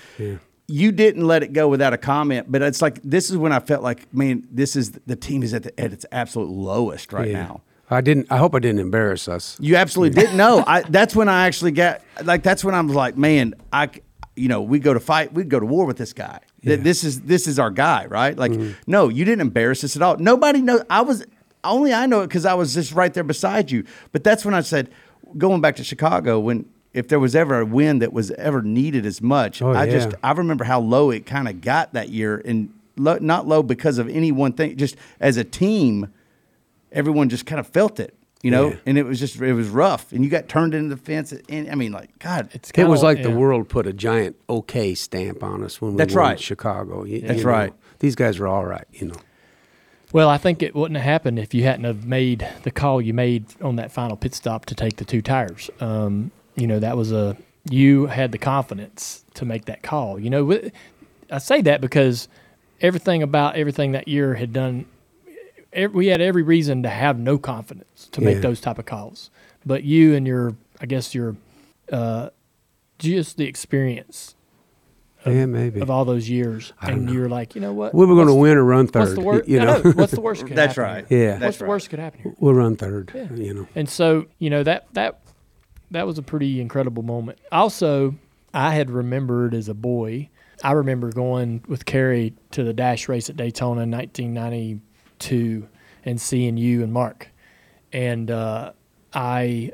You 0.68 0.92
didn't 0.92 1.26
let 1.26 1.42
it 1.42 1.52
go 1.52 1.68
without 1.68 1.92
a 1.92 1.98
comment, 1.98 2.46
but 2.50 2.62
it's 2.62 2.80
like 2.80 3.00
this 3.02 3.30
is 3.30 3.36
when 3.36 3.52
I 3.52 3.60
felt 3.60 3.82
like, 3.82 4.12
man, 4.14 4.46
this 4.50 4.76
is 4.76 4.92
the 5.06 5.16
team 5.16 5.42
is 5.42 5.52
at, 5.52 5.64
the, 5.64 5.80
at 5.80 5.92
its 5.92 6.06
absolute 6.12 6.48
lowest 6.50 7.12
right 7.12 7.28
Yeah. 7.28 7.42
now. 7.42 7.60
I 7.90 8.00
didn't. 8.00 8.28
I 8.30 8.38
hope 8.38 8.54
I 8.54 8.58
didn't 8.58 8.80
embarrass 8.80 9.28
us. 9.28 9.56
You 9.60 9.76
absolutely 9.76 10.18
didn't 10.18 10.36
know. 10.36 10.64
I 10.66 10.80
that's 10.82 11.14
when 11.14 11.28
I 11.28 11.46
actually 11.46 11.72
got 11.72 12.00
like 12.24 12.42
that's 12.42 12.64
when 12.64 12.74
I 12.74 12.80
was 12.80 12.94
like, 12.94 13.18
man, 13.18 13.54
I, 13.70 13.90
you 14.34 14.48
know 14.48 14.62
we 14.62 14.78
go 14.78 14.94
to 14.94 15.00
fight, 15.00 15.34
we'd 15.34 15.50
go 15.50 15.60
to 15.60 15.66
war 15.66 15.84
with 15.84 15.98
this 15.98 16.14
guy. 16.14 16.38
Th- 16.64 16.80
This 16.80 17.04
is 17.04 17.20
this 17.22 17.46
is 17.46 17.58
our 17.58 17.70
guy, 17.70 18.06
right? 18.06 18.34
Like, 18.38 18.52
mm-hmm. 18.52 18.72
no, 18.86 19.08
you 19.10 19.26
didn't 19.26 19.42
embarrass 19.42 19.84
us 19.84 19.94
at 19.94 20.00
all. 20.00 20.16
Nobody 20.16 20.62
knows. 20.62 20.80
I 20.88 21.02
was 21.02 21.26
only 21.64 21.92
I 21.92 22.06
know 22.06 22.22
it 22.22 22.28
because 22.28 22.46
I 22.46 22.54
was 22.54 22.72
just 22.72 22.92
right 22.92 23.12
there 23.12 23.24
beside 23.24 23.70
you. 23.70 23.84
But 24.12 24.24
that's 24.24 24.42
when 24.44 24.54
I 24.54 24.62
said, 24.62 24.90
going 25.36 25.60
back 25.60 25.76
to 25.76 25.84
Chicago, 25.84 26.40
when 26.40 26.64
if 26.94 27.08
there 27.08 27.18
was 27.20 27.34
ever 27.34 27.60
a 27.60 27.64
win 27.66 27.98
that 28.00 28.12
was 28.12 28.30
ever 28.32 28.62
needed 28.62 29.06
as 29.06 29.20
much, 29.22 29.62
Oh, 29.62 29.72
I 29.72 29.88
just. 29.88 30.14
I 30.22 30.32
remember 30.32 30.64
how 30.64 30.80
low 30.80 31.10
it 31.10 31.24
kind 31.26 31.48
of 31.48 31.60
got 31.60 31.92
that 31.94 32.10
year, 32.10 32.42
and 32.44 32.68
low, 32.96 33.18
not 33.18 33.46
low 33.48 33.62
because 33.62 33.98
of 33.98 34.08
any 34.08 34.30
one 34.32 34.52
thing, 34.52 34.76
just 34.76 34.96
as 35.20 35.36
a 35.36 35.44
team 35.44 36.12
everyone 36.90 37.28
just 37.30 37.46
kind 37.46 37.58
of 37.58 37.66
felt 37.66 37.98
it, 37.98 38.14
you 38.42 38.50
know, 38.50 38.68
Yeah. 38.68 38.76
and 38.84 38.98
it 38.98 39.04
was 39.04 39.18
just 39.18 39.40
it 39.40 39.54
was 39.54 39.68
rough, 39.68 40.12
and 40.12 40.22
you 40.22 40.28
got 40.30 40.46
turned 40.48 40.74
into 40.74 40.94
the 40.94 41.00
fence, 41.00 41.32
and 41.48 41.70
I 41.70 41.74
mean, 41.74 41.92
like 41.92 42.18
God, 42.18 42.50
It's 42.52 42.68
It 42.68 42.74
kinda 42.74 42.90
was 42.90 43.02
like 43.02 43.22
the 43.22 43.30
world 43.30 43.68
put 43.70 43.86
a 43.86 43.92
giant 43.94 44.36
OK 44.48 44.94
stamp 44.94 45.42
on 45.42 45.62
us 45.64 45.80
when 45.80 45.92
we 45.92 45.96
That's 45.98 46.14
won 46.14 46.24
right. 46.24 46.40
Chicago. 46.40 47.04
You- 47.04 47.20
That's 47.22 47.38
you 47.38 47.44
know, 47.44 47.50
right. 47.50 47.72
These 48.00 48.14
guys 48.14 48.38
were 48.38 48.48
all 48.48 48.66
right, 48.66 48.84
you 48.92 49.06
know. 49.06 49.14
Well, 50.12 50.28
I 50.28 50.36
think 50.36 50.62
it 50.62 50.74
wouldn't 50.74 50.96
have 50.98 51.04
happened 51.06 51.38
if 51.38 51.54
you 51.54 51.62
hadn't 51.62 51.84
have 51.84 52.04
made 52.04 52.46
the 52.64 52.70
call 52.70 53.00
you 53.00 53.14
made 53.14 53.46
on 53.62 53.76
that 53.76 53.90
final 53.90 54.14
pit 54.18 54.34
stop 54.34 54.66
to 54.66 54.74
take 54.74 54.96
the 54.96 55.06
two 55.06 55.22
tires. 55.22 55.70
Um, 55.80 56.30
you 56.56 56.66
know, 56.66 56.78
that 56.78 56.96
was 56.96 57.12
a 57.12 57.36
you 57.70 58.06
had 58.06 58.32
the 58.32 58.38
confidence 58.38 59.24
to 59.34 59.44
make 59.44 59.66
that 59.66 59.82
call. 59.82 60.18
You 60.18 60.30
know, 60.30 60.60
I 61.30 61.38
say 61.38 61.60
that 61.62 61.80
because 61.80 62.28
everything 62.80 63.22
about 63.22 63.56
everything 63.56 63.92
that 63.92 64.08
year 64.08 64.34
had 64.34 64.52
done. 64.52 64.86
We 65.92 66.08
had 66.08 66.20
every 66.20 66.42
reason 66.42 66.82
to 66.82 66.90
have 66.90 67.18
no 67.18 67.38
confidence 67.38 68.06
to 68.12 68.20
make 68.20 68.34
Yeah. 68.36 68.40
those 68.42 68.60
type 68.60 68.78
of 68.78 68.84
calls, 68.84 69.30
but 69.64 69.84
you 69.84 70.14
and 70.14 70.26
your, 70.26 70.54
I 70.82 70.84
guess 70.84 71.14
your, 71.14 71.34
uh, 71.90 72.28
just 72.98 73.38
the 73.38 73.46
experience 73.46 74.34
yeah, 75.24 75.46
maybe. 75.46 75.80
of 75.80 75.88
all 75.88 76.04
those 76.04 76.28
years, 76.28 76.74
and 76.82 77.06
know. 77.06 77.12
you're 77.12 77.28
like, 77.30 77.54
you 77.54 77.62
know 77.62 77.72
what? 77.72 77.94
we 77.94 78.04
were 78.04 78.14
going 78.16 78.26
to 78.26 78.34
win 78.34 78.58
or 78.58 78.64
run 78.64 78.84
What's 78.84 78.92
third. 78.92 79.16
the 79.16 79.20
worst? 79.22 79.48
You 79.48 79.60
no, 79.60 79.64
know, 79.64 79.82
no, 79.82 79.90
what's 79.92 80.12
the 80.12 80.20
worst? 80.20 80.46
Could 80.46 80.58
That's 80.58 80.76
happen 80.76 80.94
right. 80.94 81.06
here? 81.08 81.18
Yeah. 81.18 81.30
What's 81.30 81.40
That's 81.40 81.56
the 81.58 81.64
right. 81.64 81.68
worst 81.70 81.88
could 81.90 81.98
happen 82.00 82.20
here? 82.20 82.34
we'll 82.38 82.52
run 82.54 82.76
third. 82.76 83.10
Yeah. 83.14 83.32
You 83.32 83.54
know. 83.54 83.68
And 83.74 83.88
so, 83.88 84.26
you 84.38 84.50
know, 84.50 84.62
that 84.64 84.92
that 84.92 85.20
that 85.92 86.06
was 86.06 86.18
a 86.18 86.22
pretty 86.22 86.60
incredible 86.60 87.02
moment. 87.02 87.38
Also, 87.50 88.14
I 88.52 88.74
had 88.74 88.90
remembered 88.90 89.54
as 89.54 89.68
a 89.68 89.74
boy. 89.74 90.28
I 90.62 90.72
remember 90.72 91.10
going 91.10 91.64
with 91.68 91.84
Kerry 91.84 92.34
to 92.52 92.64
the 92.64 92.72
dash 92.72 93.08
race 93.08 93.30
at 93.30 93.36
Daytona 93.36 93.82
in 93.82 93.90
1992 93.90 95.68
and 96.04 96.20
seeing 96.20 96.56
you 96.56 96.82
and 96.82 96.92
Mark. 96.92 97.28
And 97.92 98.30
uh, 98.30 98.72
I, 99.12 99.72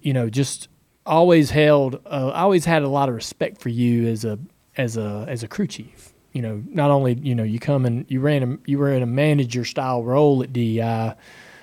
you 0.00 0.12
know, 0.12 0.28
just 0.28 0.68
always 1.04 1.50
held, 1.50 2.00
uh, 2.06 2.30
I 2.34 2.40
always 2.40 2.64
had 2.64 2.82
a 2.82 2.88
lot 2.88 3.08
of 3.08 3.14
respect 3.14 3.60
for 3.60 3.68
you 3.68 4.06
as 4.08 4.24
a 4.24 4.38
as 4.76 4.96
a 4.98 5.24
as 5.28 5.42
a 5.42 5.48
crew 5.48 5.66
chief. 5.66 6.12
You 6.32 6.42
know, 6.42 6.62
not 6.66 6.90
only 6.90 7.14
you 7.14 7.34
know 7.34 7.44
you 7.44 7.58
come 7.58 7.86
and 7.86 8.04
you 8.08 8.20
ran 8.20 8.42
a, 8.42 8.58
you 8.70 8.78
were 8.78 8.92
in 8.92 9.02
a 9.02 9.06
manager 9.06 9.64
style 9.64 10.04
role 10.04 10.42
at 10.42 10.52
DEI 10.52 11.14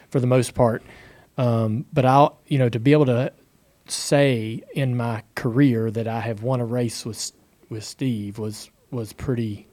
for 0.10 0.20
the 0.20 0.26
most 0.26 0.56
part, 0.56 0.82
um, 1.38 1.86
but 1.94 2.06
I'll 2.06 2.40
you 2.48 2.58
know 2.58 2.70
to 2.70 2.80
be 2.80 2.92
able 2.92 3.06
to 3.06 3.32
say 3.88 4.62
in 4.74 4.96
my 4.96 5.24
career 5.36 5.92
that 5.92 6.08
I 6.08 6.20
have 6.22 6.44
won 6.44 6.60
a 6.62 6.66
race 6.66 7.06
with 7.06 7.32
with 7.70 7.84
Steve 7.84 8.38
was 8.40 8.70
was 8.92 9.14
pretty 9.14 9.68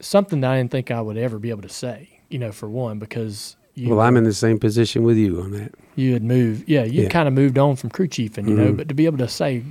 something 0.00 0.40
that 0.42 0.50
I 0.50 0.58
didn't 0.58 0.70
think 0.72 0.90
I 0.90 1.00
would 1.00 1.16
ever 1.16 1.38
be 1.38 1.50
able 1.50 1.62
to 1.62 1.68
say. 1.68 2.08
You 2.28 2.38
know, 2.40 2.50
for 2.52 2.68
one, 2.68 2.98
because 2.98 3.56
you 3.74 3.88
Well, 3.90 4.00
I'm 4.00 4.16
in 4.16 4.24
the 4.24 4.32
same 4.34 4.58
position 4.58 5.04
with 5.04 5.16
you 5.16 5.40
on 5.40 5.52
that. 5.52 5.72
you 5.94 6.12
had 6.12 6.24
moved, 6.24 6.68
yeah, 6.68 6.84
you 6.84 7.04
Yeah. 7.04 7.08
kind 7.08 7.28
of 7.28 7.34
moved 7.34 7.56
on 7.58 7.76
from 7.76 7.90
crew 7.90 8.08
chiefing, 8.08 8.48
you 8.48 8.54
know, 8.54 8.72
Mhm. 8.72 8.76
but 8.76 8.88
to 8.88 8.94
be 8.94 9.06
able 9.06 9.18
to 9.18 9.28
say, 9.28 9.62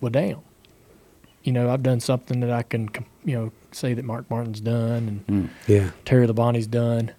well, 0.00 0.10
damn, 0.10 0.38
you 1.42 1.52
know, 1.52 1.70
I've 1.70 1.82
done 1.82 1.98
something 2.00 2.40
that 2.40 2.50
I 2.50 2.62
can, 2.62 2.88
you 3.24 3.34
know, 3.34 3.52
say 3.72 3.94
that 3.94 4.04
Mark 4.04 4.28
Martin's 4.30 4.60
done 4.60 5.22
and 5.28 5.48
Yeah. 5.66 5.90
Terry 6.04 6.26
Labonte's 6.26 6.66
done 6.66 7.10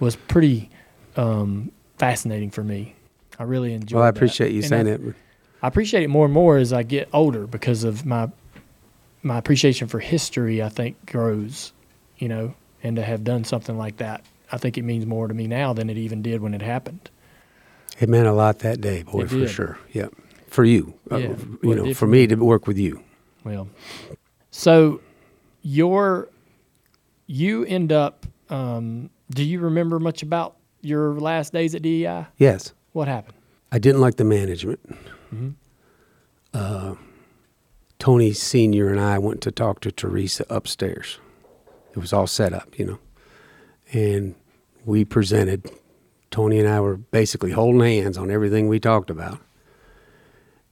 was 0.00 0.16
pretty 0.16 0.70
um, 1.16 1.70
fascinating 1.98 2.50
for 2.50 2.62
me. 2.64 2.94
I 3.40 3.44
really 3.44 3.72
enjoyed. 3.72 3.96
Well, 3.96 4.04
I 4.04 4.10
that. 4.10 4.18
appreciate 4.18 4.52
you 4.52 4.58
And 4.58 4.66
saying 4.68 4.86
I, 4.86 4.90
that. 4.98 5.14
I 5.62 5.68
appreciate 5.68 6.02
it 6.02 6.08
more 6.08 6.26
and 6.26 6.34
more 6.34 6.58
as 6.58 6.74
I 6.74 6.82
get 6.82 7.08
older 7.12 7.46
because 7.46 7.84
of 7.84 8.04
my 8.04 8.28
my 9.22 9.38
appreciation 9.38 9.88
for 9.88 9.98
history. 9.98 10.62
I 10.62 10.68
think 10.68 11.10
grows, 11.10 11.72
you 12.18 12.28
know, 12.28 12.54
and 12.82 12.96
to 12.96 13.02
have 13.02 13.24
done 13.24 13.44
something 13.44 13.76
like 13.78 13.96
that, 13.96 14.24
I 14.52 14.58
think 14.58 14.76
it 14.76 14.82
means 14.82 15.06
more 15.06 15.26
to 15.26 15.32
me 15.34 15.46
now 15.46 15.72
than 15.72 15.88
it 15.88 15.96
even 15.96 16.20
did 16.20 16.42
when 16.42 16.52
it 16.52 16.60
happened. 16.60 17.10
It 17.98 18.08
meant 18.10 18.26
a 18.26 18.32
lot 18.32 18.60
that 18.60 18.80
day, 18.80 19.02
boy, 19.02 19.22
It 19.22 19.30
for 19.30 19.46
sure. 19.48 19.78
Yeah. 19.92 20.08
For 20.48 20.64
you. 20.64 20.94
Uh, 21.10 21.16
you 21.16 21.58
well, 21.62 21.76
know, 21.84 21.94
for 21.94 22.06
me. 22.06 22.26
to 22.26 22.34
work 22.36 22.66
with 22.66 22.76
you. 22.78 23.02
Well, 23.44 23.68
so 24.50 25.00
your 25.62 26.28
you 27.26 27.64
end 27.64 27.90
up. 27.90 28.26
Um, 28.50 29.08
do 29.30 29.44
you 29.44 29.60
remember 29.60 29.98
much 29.98 30.22
about 30.22 30.56
your 30.82 31.14
last 31.20 31.52
days 31.54 31.74
at 31.74 31.82
DEI? 31.82 32.26
Yes. 32.36 32.74
What 32.92 33.08
happened? 33.08 33.36
I 33.72 33.78
didn't 33.78 34.00
like 34.00 34.16
the 34.16 34.24
management. 34.24 34.80
Mhm. 35.32 35.54
Uh, 36.52 36.94
Tony 37.98 38.32
Sr. 38.32 38.88
and 38.88 38.98
I 38.98 39.18
went 39.18 39.40
to 39.42 39.52
talk 39.52 39.80
to 39.80 39.92
Teresa 39.92 40.44
upstairs. 40.50 41.18
It 41.92 41.98
was 41.98 42.12
all 42.12 42.26
set 42.26 42.52
up, 42.52 42.78
you 42.78 42.84
know. 42.86 42.98
And 43.92 44.34
we 44.84 45.04
presented. 45.04 45.70
Tony 46.30 46.58
and 46.60 46.68
I 46.68 46.80
were 46.80 46.96
basically 46.96 47.50
holding 47.50 47.80
hands 47.80 48.16
on 48.16 48.30
everything 48.30 48.68
we 48.68 48.78
talked 48.80 49.10
about. 49.10 49.38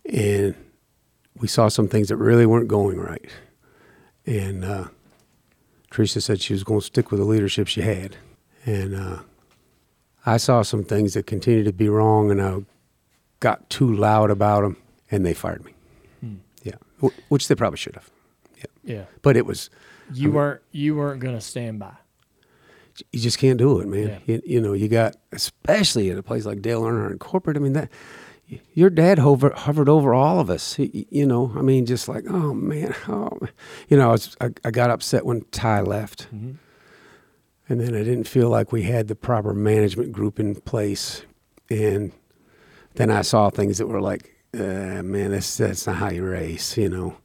And 0.05 0.55
we 1.37 1.49
saw 1.49 1.69
some 1.69 1.89
things 1.89 2.09
that 2.09 2.17
really 2.17 2.47
weren't 2.47 2.69
going 2.69 2.99
right. 2.99 3.29
And 4.25 4.65
uh, 4.65 4.89
Teresa 5.91 6.21
said 6.21 6.41
she 6.41 6.53
was 6.55 6.65
going 6.65 6.81
to 6.81 6.87
stick 6.87 7.11
with 7.11 7.19
the 7.21 7.27
leadership 7.27 7.67
she 7.67 7.83
had. 7.83 8.17
And 8.65 8.95
uh, 8.95 9.19
I 10.35 10.37
saw 10.37 10.63
some 10.63 10.85
things 10.85 11.15
that 11.15 11.27
continued 11.27 11.65
to 11.67 11.73
be 11.73 11.89
wrong, 11.89 12.31
and 12.31 12.41
I 12.43 12.59
got 13.41 13.69
too 13.71 13.93
loud 13.95 14.31
about 14.31 14.63
them, 14.63 14.77
and 15.11 15.25
they 15.25 15.35
fired 15.35 15.65
me. 15.65 15.73
Hmm. 16.21 16.35
Yeah, 16.63 16.75
Wh- 17.03 17.31
which 17.31 17.49
they 17.49 17.55
probably 17.55 17.77
should 17.79 17.95
have. 17.95 18.11
Yeah, 18.57 18.65
yeah. 18.85 19.05
But 19.23 19.37
it 19.37 19.47
was 19.47 19.71
you 20.13 20.31
weren't 20.33 20.61
you 20.73 20.97
weren't 20.97 21.21
going 21.21 21.35
to 21.35 21.41
stand 21.41 21.79
by. 21.79 21.95
you 23.13 23.21
just 23.21 23.39
can't 23.39 23.59
do 23.59 23.79
it, 23.81 23.87
man. 23.87 24.09
Yeah. 24.09 24.19
You, 24.27 24.43
you 24.45 24.61
know, 24.61 24.73
you 24.73 24.89
got 24.89 25.17
especially 25.33 26.11
at 26.11 26.19
a 26.19 26.23
place 26.23 26.45
like 26.47 26.63
Dale 26.63 26.83
Earnhardt 26.83 27.11
and 27.13 27.21
corporate. 27.21 27.57
I 27.57 27.61
mean 27.61 27.75
that 27.75 27.91
your 28.73 28.89
dad 28.91 29.19
hover, 29.19 29.53
hovered 29.55 29.89
over 29.91 30.15
all 30.15 30.41
of 30.41 30.49
us. 30.51 30.75
He- 30.75 31.07
you 31.11 31.27
know, 31.27 31.53
I 31.57 31.63
mean, 31.63 31.87
just 31.87 32.09
like 32.09 32.25
oh 32.29 32.53
man, 32.55 32.95
oh, 33.09 33.39
you 33.89 33.97
know, 33.97 34.09
I, 34.09 34.13
was, 34.13 34.37
I, 34.41 34.51
I 34.65 34.71
got 34.71 34.91
upset 34.91 35.25
when 35.27 35.43
Ty 35.53 35.83
left, 35.83 36.27
Mhm. 36.35 36.57
And 37.69 37.81
then 37.81 37.95
I 37.95 38.03
didn't 38.03 38.25
feel 38.29 38.49
like 38.49 38.73
we 38.73 38.83
had 38.83 39.09
the 39.09 39.15
proper 39.15 39.53
management 39.55 40.13
group 40.13 40.39
in 40.41 40.55
place, 40.55 41.23
and 41.71 42.13
then 42.95 43.11
I 43.11 43.23
saw 43.23 43.51
things 43.51 43.79
that 43.79 43.87
were 43.87 44.01
like, 44.01 44.35
uh, 44.55 45.03
man, 45.03 45.31
that's 45.33 45.57
that's 45.57 45.87
not 45.87 45.97
how 45.97 46.11
you 46.11 46.25
race. 46.25 46.77
You 46.77 46.89
know, 46.89 47.17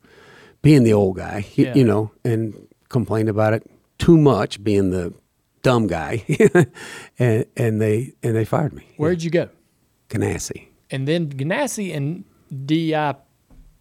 being 0.62 0.84
the 0.84 0.94
old 0.94 1.18
guy, 1.18 1.46
Yeah. 1.56 1.74
you 1.76 1.84
know, 1.84 2.12
and 2.24 2.68
complained 2.90 3.30
about 3.30 3.54
it 3.54 3.70
too 3.98 4.18
much, 4.18 4.64
being 4.64 4.90
the 4.92 5.14
dumb 5.62 5.88
guy, 5.88 6.24
and 7.20 7.46
and 7.56 7.82
they 7.82 8.14
and 8.22 8.36
they 8.36 8.46
fired 8.46 8.74
me. 8.74 8.84
Where'd 8.98 9.24
you 9.24 9.30
go? 9.32 9.50
Ganassi. 10.10 10.68
And 10.92 11.08
then 11.08 11.28
Ganassi 11.30 11.96
and 11.96 12.24
DI 12.68 13.16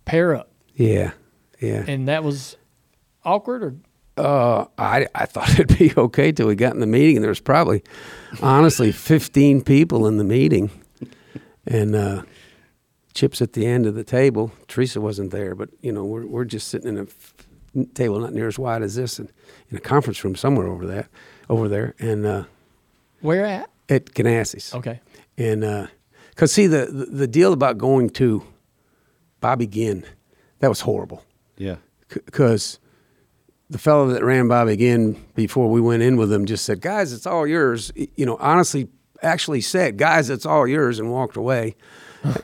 pair 0.07 0.35
up, 0.35 0.51
Yeah, 0.75 1.11
yeah. 1.61 1.85
and 1.87 2.09
that 2.09 2.25
was 2.25 2.57
awkward. 3.25 3.63
Or 3.63 3.75
Uh, 4.17 4.67
I 4.79 5.07
I 5.15 5.27
thought 5.27 5.51
it'd 5.59 5.79
be 5.79 5.93
okay 5.97 6.33
till 6.33 6.47
we 6.47 6.55
got 6.55 6.75
in 6.75 6.81
the 6.81 6.87
meeting, 6.87 7.17
and 7.17 7.25
there 7.25 7.31
was 7.31 7.41
probably, 7.41 7.83
honestly, 8.43 8.93
fifteen 8.93 9.63
people 9.63 10.07
in 10.07 10.19
the 10.19 10.25
meeting, 10.25 10.71
and 11.67 11.95
uh, 11.95 12.23
Chip's 13.15 13.41
at 13.41 13.55
the 13.55 13.67
end 13.67 13.87
of 13.87 13.95
the 13.95 14.05
table. 14.05 14.53
Teresa 14.69 15.01
wasn't 15.01 15.31
there, 15.31 15.55
but 15.55 15.71
you 15.81 15.93
know 15.93 16.05
we're 16.05 16.27
we're 16.27 16.45
just 16.45 16.69
sitting 16.69 16.89
in 16.89 16.99
a 16.99 17.03
f- 17.03 17.35
table 17.95 18.21
not 18.21 18.33
near 18.35 18.49
as 18.49 18.59
wide 18.59 18.83
as 18.83 18.95
this, 18.97 19.19
and 19.19 19.33
in 19.71 19.77
a 19.77 19.81
conference 19.81 20.23
room 20.25 20.37
somewhere 20.37 20.67
over 20.69 20.87
that 20.87 21.09
over 21.49 21.69
there, 21.69 21.95
and 21.99 22.27
uh, 22.27 22.45
where 23.21 23.47
at? 23.47 23.71
at 23.89 24.07
Ganassi's. 24.07 24.75
Okay. 24.75 25.01
And 25.39 25.89
because 26.31 26.53
see 26.53 26.67
the, 26.67 26.87
the 26.87 27.07
the 27.07 27.27
deal 27.27 27.53
about 27.53 27.79
going 27.79 28.11
to 28.11 28.43
Bobby 29.41 29.67
Ginn, 29.67 30.05
that 30.59 30.69
was 30.69 30.81
horrible. 30.81 31.25
Yeah. 31.57 31.77
Because 32.09 32.79
the 33.73 33.79
fellow 33.79 34.07
that 34.09 34.23
ran 34.23 34.49
Bobby 34.49 34.77
Ginn 34.77 35.23
before 35.35 35.71
we 35.71 35.81
went 35.81 36.03
in 36.03 36.19
with 36.19 36.31
him 36.31 36.45
just 36.45 36.65
said, 36.65 36.81
"Guys, 36.83 37.13
it's 37.13 37.27
all 37.27 37.47
yours." 37.47 37.91
You 37.95 38.27
know, 38.27 38.37
honestly, 38.39 38.89
actually 39.23 39.63
said, 39.63 39.97
"Guys, 39.97 40.29
it's 40.29 40.45
all 40.45 40.67
yours," 40.67 40.99
and 40.99 41.11
walked 41.11 41.37
away. 41.37 41.75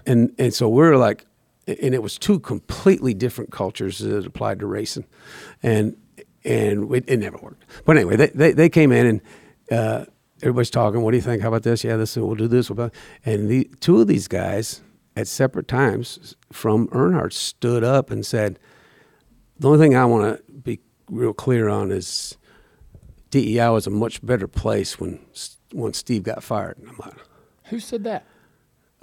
and 0.07 0.34
and 0.39 0.55
so 0.55 0.68
we're 0.68 0.97
like, 0.97 1.26
and 1.66 1.94
it 1.94 2.02
was 2.02 2.18
two 2.18 2.40
completely 2.40 3.12
different 3.12 3.52
cultures 3.52 3.98
that 3.98 4.26
applied 4.26 4.58
to 4.60 4.66
racing, 4.66 5.05
and 5.62 5.97
and 6.44 6.90
it, 6.94 7.05
it 7.07 7.18
never 7.18 7.36
worked. 7.36 7.65
But 7.84 7.98
anyway, 7.98 8.16
they 8.16 8.28
they, 8.28 8.52
they 8.52 8.68
came 8.68 8.90
in 8.92 9.07
and. 9.07 9.20
Uh, 9.70 10.05
Everybody's 10.40 10.70
talking. 10.70 11.00
What 11.02 11.10
do 11.10 11.16
you 11.16 11.20
think? 11.23 11.42
How 11.42 11.48
about 11.48 11.65
this? 11.65 11.82
Yeah, 11.82 11.97
this. 11.97 12.16
We'll 12.16 12.36
do 12.36 12.47
this. 12.47 12.70
We'll 12.70 12.86
do-" 12.89 12.94
And 13.26 13.48
the 13.48 13.68
two 13.81 14.00
of 14.00 14.07
these 14.07 14.28
guys 14.28 14.82
at 15.16 15.26
separate 15.26 15.66
times 15.66 16.36
from 16.52 16.86
Earnhardt 16.89 17.32
stood 17.32 17.82
up 17.82 18.12
and 18.12 18.24
said, 18.24 18.60
"The 19.58 19.66
only 19.66 19.81
thing 19.81 19.97
I 19.97 20.05
want 20.05 20.36
to 20.36 20.48
real 21.08 21.32
clear 21.32 21.68
on 21.68 21.90
is 21.90 22.36
DEI 23.30 23.68
was 23.70 23.86
a 23.86 23.90
much 23.90 24.24
better 24.24 24.48
place 24.48 24.98
when 24.98 25.20
when 25.72 25.92
Steve 25.92 26.22
got 26.22 26.42
fired." 26.42 26.78
And 26.78 26.88
I'm 26.88 26.96
like, 26.98 27.14
Who 27.66 27.80
said 27.80 28.04
that? 28.04 28.24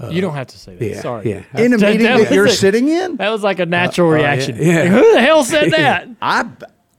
you 0.09 0.19
don't 0.19 0.34
have 0.34 0.48
to 0.48 0.58
say 0.59 0.75
that. 0.75 0.84
Uh, 0.85 0.88
yeah, 0.95 1.01
Sorry. 1.01 1.30
yeah. 1.30 1.43
In 1.64 1.72
a 1.74 1.77
meeting 1.77 2.00
that 2.03 2.17
that 2.17 2.19
was 2.19 2.32
you're 2.32 2.45
a- 2.48 2.51
sitting 2.51 2.90
in? 2.90 3.16
That 3.16 3.30
was 3.30 3.43
like 3.43 3.59
a 3.59 3.66
natural 3.66 4.11
Uh, 4.11 4.16
yeah, 4.17 4.22
reaction. 4.24 4.58
yeah. 4.59 4.80
Like, 4.82 4.90
Who 4.90 5.14
the 5.14 5.22
hell 5.22 5.43
said 5.45 5.72
that? 5.72 6.08
I 6.22 6.45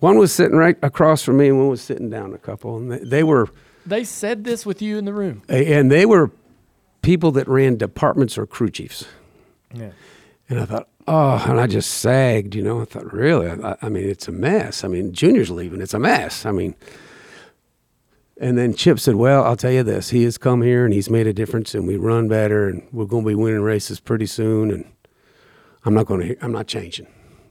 One 0.01 0.17
was 0.19 0.33
sitting 0.33 0.57
right 0.57 0.79
across 0.83 1.23
from 1.23 1.37
me, 1.37 1.49
and 1.49 1.59
one 1.59 1.69
was 1.69 1.83
sitting 1.83 2.09
down 2.09 2.33
a 2.33 2.39
couple, 2.39 2.79
and 2.79 2.91
they, 2.93 2.99
they 3.01 3.23
were 3.23 3.49
They 3.85 4.03
said 4.05 4.45
this 4.45 4.65
with 4.65 4.81
you 4.81 4.97
in 4.97 5.05
the 5.05 5.13
room. 5.13 5.43
and 5.49 5.91
they 5.93 6.07
were 6.07 6.31
people 7.03 7.33
that 7.33 7.47
ran 7.49 7.77
departments 7.77 8.39
or 8.39 8.47
crew 8.47 8.71
chiefs. 8.71 9.05
Yeah. 9.75 9.91
And 10.49 10.59
I 10.61 10.65
thought, 10.65 10.89
oh, 11.07 11.45
and 11.49 11.61
I 11.61 11.67
just 11.67 11.91
sagged, 11.91 12.55
you 12.55 12.63
know. 12.63 12.81
I 12.81 12.85
thought, 12.85 13.13
really? 13.13 13.49
I, 13.51 13.77
I 13.83 13.89
mean, 13.89 14.09
it's 14.09 14.29
a 14.29 14.33
mess. 14.33 14.85
I 14.85 14.89
mean, 14.89 15.13
Junior's 15.13 15.51
leaving. 15.51 15.81
It's 15.81 15.95
a 15.95 15.99
mess. 15.99 16.47
I 16.47 16.53
mean, 16.53 16.75
and 18.39 18.59
then 18.59 18.75
Chip 18.75 19.01
said, 19.01 19.15
well, 19.15 19.45
I'll 19.45 19.57
tell 19.57 19.73
you 19.73 19.83
this. 19.83 20.11
He 20.11 20.25
has 20.25 20.37
come 20.37 20.63
here 20.63 20.85
and 20.85 20.93
he's 20.93 21.09
made 21.09 21.27
a 21.27 21.33
difference, 21.33 21.75
and 21.75 21.87
we 21.87 21.97
run 21.97 22.29
better, 22.29 22.69
and 22.69 22.87
we're 22.93 23.07
going 23.07 23.25
to 23.25 23.29
be 23.29 23.35
winning 23.35 23.63
races 23.63 24.01
pretty 24.01 24.27
soon. 24.27 24.71
And 24.71 24.85
I'm 25.85 25.95
not 25.95 26.07
going 26.07 26.21
to, 26.21 26.45
I'm 26.45 26.53
not 26.53 26.67
changing. 26.67 27.07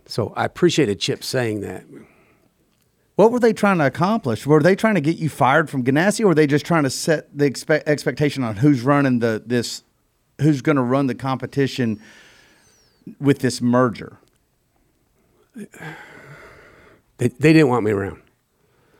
So 0.05 0.33
I 0.35 0.45
appreciated 0.45 0.99
Chip 0.99 1.23
saying 1.23 1.61
that. 1.61 1.85
What 3.15 3.31
were 3.31 3.39
they 3.39 3.53
trying 3.53 3.77
to 3.77 3.85
accomplish? 3.85 4.45
Were 4.45 4.61
they 4.61 4.75
trying 4.75 4.95
to 4.95 5.01
get 5.01 5.17
you 5.17 5.29
fired 5.29 5.69
from 5.69 5.83
Ganassi, 5.83 6.21
or 6.21 6.27
were 6.27 6.35
they 6.35 6.47
just 6.47 6.65
trying 6.65 6.83
to 6.83 6.89
set 6.89 7.35
the 7.35 7.49
expe- 7.49 7.83
expectation 7.87 8.43
on 8.43 8.57
who's 8.57 8.81
running 8.81 9.19
the 9.19 9.41
this, 9.45 9.83
who's 10.41 10.61
going 10.61 10.75
to 10.75 10.81
run 10.81 11.07
the 11.07 11.15
competition 11.15 12.01
with 13.19 13.39
this 13.39 13.61
merger? 13.61 14.17
They, 17.17 17.27
they 17.29 17.53
didn't 17.53 17.69
want 17.69 17.85
me 17.85 17.91
around. 17.91 18.21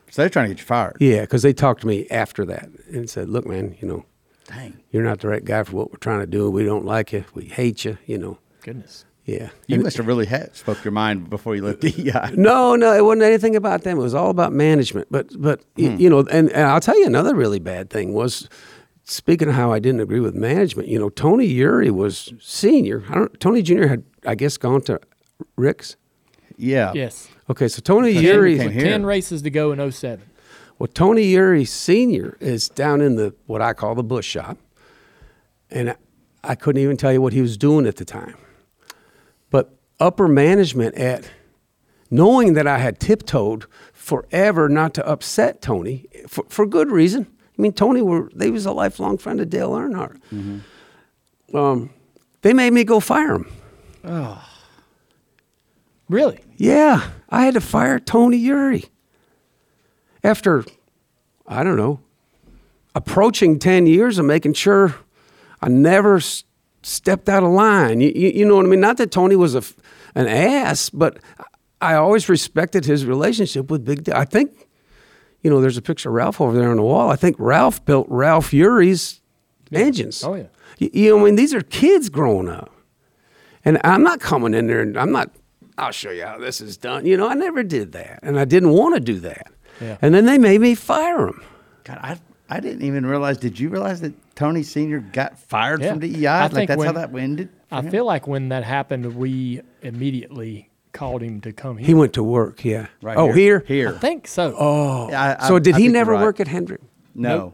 So 0.09 0.22
they're 0.22 0.30
trying 0.30 0.45
to 0.50 0.53
get 0.56 0.61
you 0.61 0.66
fired. 0.66 0.98
Yeah, 1.00 1.22
because 1.22 1.42
they 1.42 1.51
talked 1.53 1.82
to 1.82 1.88
me 1.88 2.08
after 2.09 2.45
that 2.45 2.69
and 2.92 3.09
said, 3.09 3.30
look, 3.30 3.45
man, 3.45 3.75
you 3.82 3.88
know, 3.88 4.06
Dang. 4.45 4.80
you're 4.92 5.03
not 5.03 5.19
the 5.19 5.27
right 5.27 5.43
guy 5.43 5.64
for 5.64 5.75
what 5.75 5.92
we're 5.92 5.98
trying 5.98 6.22
to 6.22 6.25
do. 6.27 6.50
We 6.50 6.64
don't 6.64 6.85
like 6.85 7.11
you. 7.11 7.25
We 7.34 7.45
hate 7.45 7.84
you, 7.84 7.98
you 8.06 8.17
know. 8.17 8.38
Goodness. 8.61 9.03
Yeah. 9.25 9.50
You 9.67 9.75
And- 9.75 9.84
must 9.84 9.98
have 9.98 10.08
really 10.08 10.27
had, 10.27 10.56
spoke 10.56 10.85
your 10.85 10.92
mind 10.93 11.30
before 11.30 11.56
you 11.56 11.64
left 11.64 11.82
DEI. 11.82 12.32
No, 12.35 12.75
no, 12.75 12.93
it 12.93 13.03
wasn't 13.03 13.24
anything 13.24 13.56
about 13.58 13.82
them. 13.82 13.98
It 13.98 14.01
was 14.01 14.14
all 14.14 14.30
about 14.30 14.53
management. 14.53 15.08
But 15.11 15.30
but 15.42 15.61
y- 15.75 15.88
Hmm. 15.90 15.98
you 16.00 16.09
know, 16.09 16.19
and, 16.19 16.50
and 16.51 16.64
I'll 16.67 16.80
tell 16.80 16.98
you 16.98 17.08
another 17.08 17.35
really 17.35 17.59
bad 17.59 17.90
thing 17.90 18.14
was 18.14 18.48
speaking 19.06 19.48
of 19.48 19.56
how 19.56 19.72
I 19.72 19.80
didn't 19.80 20.01
agree 20.01 20.19
with 20.19 20.35
management. 20.35 20.88
You 20.90 21.00
know, 21.00 21.09
Tony 21.09 21.48
Eury 21.51 21.92
was 21.92 22.34
senior. 22.40 23.03
I 23.09 23.16
don't. 23.16 23.40
Tony 23.40 23.61
Junior 23.61 23.88
had 23.88 24.03
I 24.25 24.35
guess 24.35 24.58
gone 24.58 24.82
to 24.82 25.00
Rick's. 25.56 25.95
Yeah. 26.58 26.92
Yes. 26.93 27.30
Okay, 27.50 27.67
so 27.67 27.82
Tony 27.82 28.14
Because 28.14 28.24
Eury. 28.25 28.61
he 28.61 28.69
here. 28.69 28.84
Ten 28.84 29.06
races 29.06 29.42
to 29.43 29.50
go 29.50 29.72
in 29.72 29.92
07. 29.92 30.25
Well, 30.80 30.88
Tony 30.88 31.24
Eury 31.32 31.67
Senior 31.67 32.38
is 32.40 32.67
down 32.67 33.01
in 33.01 33.16
the 33.16 33.34
what 33.45 33.61
I 33.61 33.74
call 33.74 33.95
the 33.95 34.03
Busch 34.03 34.25
shop, 34.27 34.58
and 35.69 35.92
I, 35.92 35.95
I 36.43 36.56
couldn't 36.56 36.82
even 36.82 36.98
tell 36.98 37.14
you 37.14 37.22
what 37.22 37.34
he 37.34 37.42
was 37.42 37.58
doing 37.58 37.85
at 37.85 37.95
the 37.98 38.06
time. 38.06 38.35
But 39.50 39.77
upper 40.00 40.27
management 40.27 40.95
at 40.95 41.30
knowing 42.11 42.53
that 42.53 42.67
I 42.67 42.80
had 42.80 43.00
tiptoed 43.00 43.66
forever 43.93 44.67
not 44.67 44.93
to 44.95 45.08
upset 45.08 45.61
Tony 45.61 46.08
for, 46.27 46.45
for 46.50 46.66
good 46.66 46.92
reason. 46.92 47.27
I 47.58 47.61
mean, 47.61 47.74
Tony 47.74 48.01
were 48.01 48.30
they 48.35 48.50
was 48.51 48.66
a 48.66 48.72
lifelong 48.72 49.17
friend 49.17 49.40
of 49.40 49.50
Dale 49.50 49.72
Earnhardt. 49.72 50.19
Um, 51.53 51.90
they 52.42 52.53
made 52.53 52.74
me 52.74 52.84
go 52.84 53.00
fire 53.00 53.35
him. 53.35 53.51
Oh, 54.03 54.42
Really? 56.09 56.40
Yeah, 56.58 57.09
I 57.30 57.45
had 57.45 57.56
to 57.56 57.61
fire 57.61 58.00
Tony 58.00 58.40
Eury 58.40 58.90
after 60.24 60.64
I 61.48 61.64
don't 61.64 61.77
know 61.77 62.00
approaching 62.93 63.58
ten 63.59 63.88
years 63.88 64.17
of 64.19 64.25
making 64.25 64.53
sure 64.53 64.95
I 65.61 65.69
never 65.69 66.17
s- 66.17 66.43
stepped 66.84 67.27
out 67.27 67.43
of 67.43 67.50
line. 67.50 68.01
You, 68.01 68.11
you, 68.16 68.30
you 68.30 68.45
know 68.45 68.56
what 68.58 68.66
I 68.66 68.69
mean? 68.69 68.80
Not 68.82 68.98
that 68.98 69.11
Tony 69.11 69.35
was 69.35 69.56
a 69.56 69.64
an 70.14 70.27
ass, 70.27 70.90
but 70.92 71.17
I 71.82 71.95
always 71.95 72.30
respected 72.30 72.85
his 72.85 73.06
relationship 73.06 73.69
with 73.72 73.84
Big. 73.84 74.03
D- 74.03 74.11
I 74.14 74.25
think 74.25 74.65
you 75.46 75.52
know 75.52 75.62
there's 75.62 75.78
a 75.78 75.82
picture 75.84 76.10
of 76.10 76.16
Ralph 76.16 76.42
over 76.42 76.58
there 76.58 76.72
on 76.72 76.78
the 76.78 76.82
wall. 76.82 77.12
I 77.12 77.16
think 77.16 77.36
Ralph 77.38 77.86
built 77.86 78.08
Ralph 78.10 78.52
Eury's 78.52 79.22
engines. 79.72 80.24
Oh, 80.24 80.34
yeah. 80.34 80.48
You, 80.80 80.90
you 80.92 81.10
know, 81.12 81.22
I 81.22 81.26
mean, 81.26 81.36
these 81.36 81.54
are 81.54 81.62
kids 81.62 82.10
growing 82.10 82.50
up. 82.50 82.72
And 83.64 83.80
I'm 83.84 84.02
not 84.02 84.20
coming 84.20 84.56
in 84.56 84.66
there 84.66 84.82
and 84.82 84.98
I'm 84.98 85.12
not, 85.12 85.30
I'll 85.78 85.92
show 85.92 86.10
you 86.10 86.26
how 86.26 86.40
this 86.40 86.62
is 86.62 86.78
done. 86.78 87.06
You 87.06 87.16
know, 87.16 87.28
I 87.28 87.36
never 87.36 87.62
did 87.64 87.92
that. 87.92 88.20
And 88.24 88.40
I 88.40 88.46
didn't 88.46 88.70
want 88.72 88.96
to 88.96 89.00
do 89.00 89.20
that. 89.20 89.48
Yeah. 89.80 89.98
And 90.02 90.14
then 90.16 90.26
they 90.26 90.38
made 90.40 90.62
me 90.62 90.74
fire 90.74 91.28
him. 91.28 91.44
God, 91.84 92.00
I, 92.02 92.20
I 92.50 92.60
didn't 92.60 92.82
even 92.84 93.06
realize. 93.06 93.38
Did 93.38 93.60
you 93.60 93.70
realize 93.70 94.02
that 94.02 94.14
Tony 94.36 94.64
Senior 94.64 95.00
got 95.00 95.38
fired 95.38 95.82
Yeah. 95.82 95.90
from 95.92 96.00
DEI? 96.00 96.26
I 96.28 96.42
like 96.44 96.52
think 96.54 96.68
that's 96.70 96.84
how 96.84 96.92
that 96.94 97.14
ended. 97.16 97.50
I 97.72 97.82
him? 97.82 97.92
feel 97.92 98.06
like 98.06 98.28
when 98.28 98.50
that 98.50 98.64
happened, 98.64 99.16
we 99.16 99.62
immediately 99.82 100.70
called 100.96 101.22
him 101.22 101.42
to 101.42 101.52
come 101.54 101.78
here. 101.78 101.86
He 101.86 101.94
went 101.94 102.14
to 102.14 102.24
work, 102.24 102.64
yeah. 102.66 102.88
Right 103.02 103.18
oh, 103.18 103.32
here? 103.32 103.64
Here. 103.68 103.90
I 103.90 104.00
think 104.00 104.28
so. 104.28 104.56
Oh. 104.58 105.10
Yeah, 105.10 105.38
I- 105.40 105.48
so 105.48 105.60
did 105.60 105.76
I 105.76 105.80
he 105.80 105.88
never 105.90 106.14
right. 106.14 106.22
work 106.24 106.40
at 106.40 106.48
Hendrick? 106.48 106.82
No. 107.14 107.54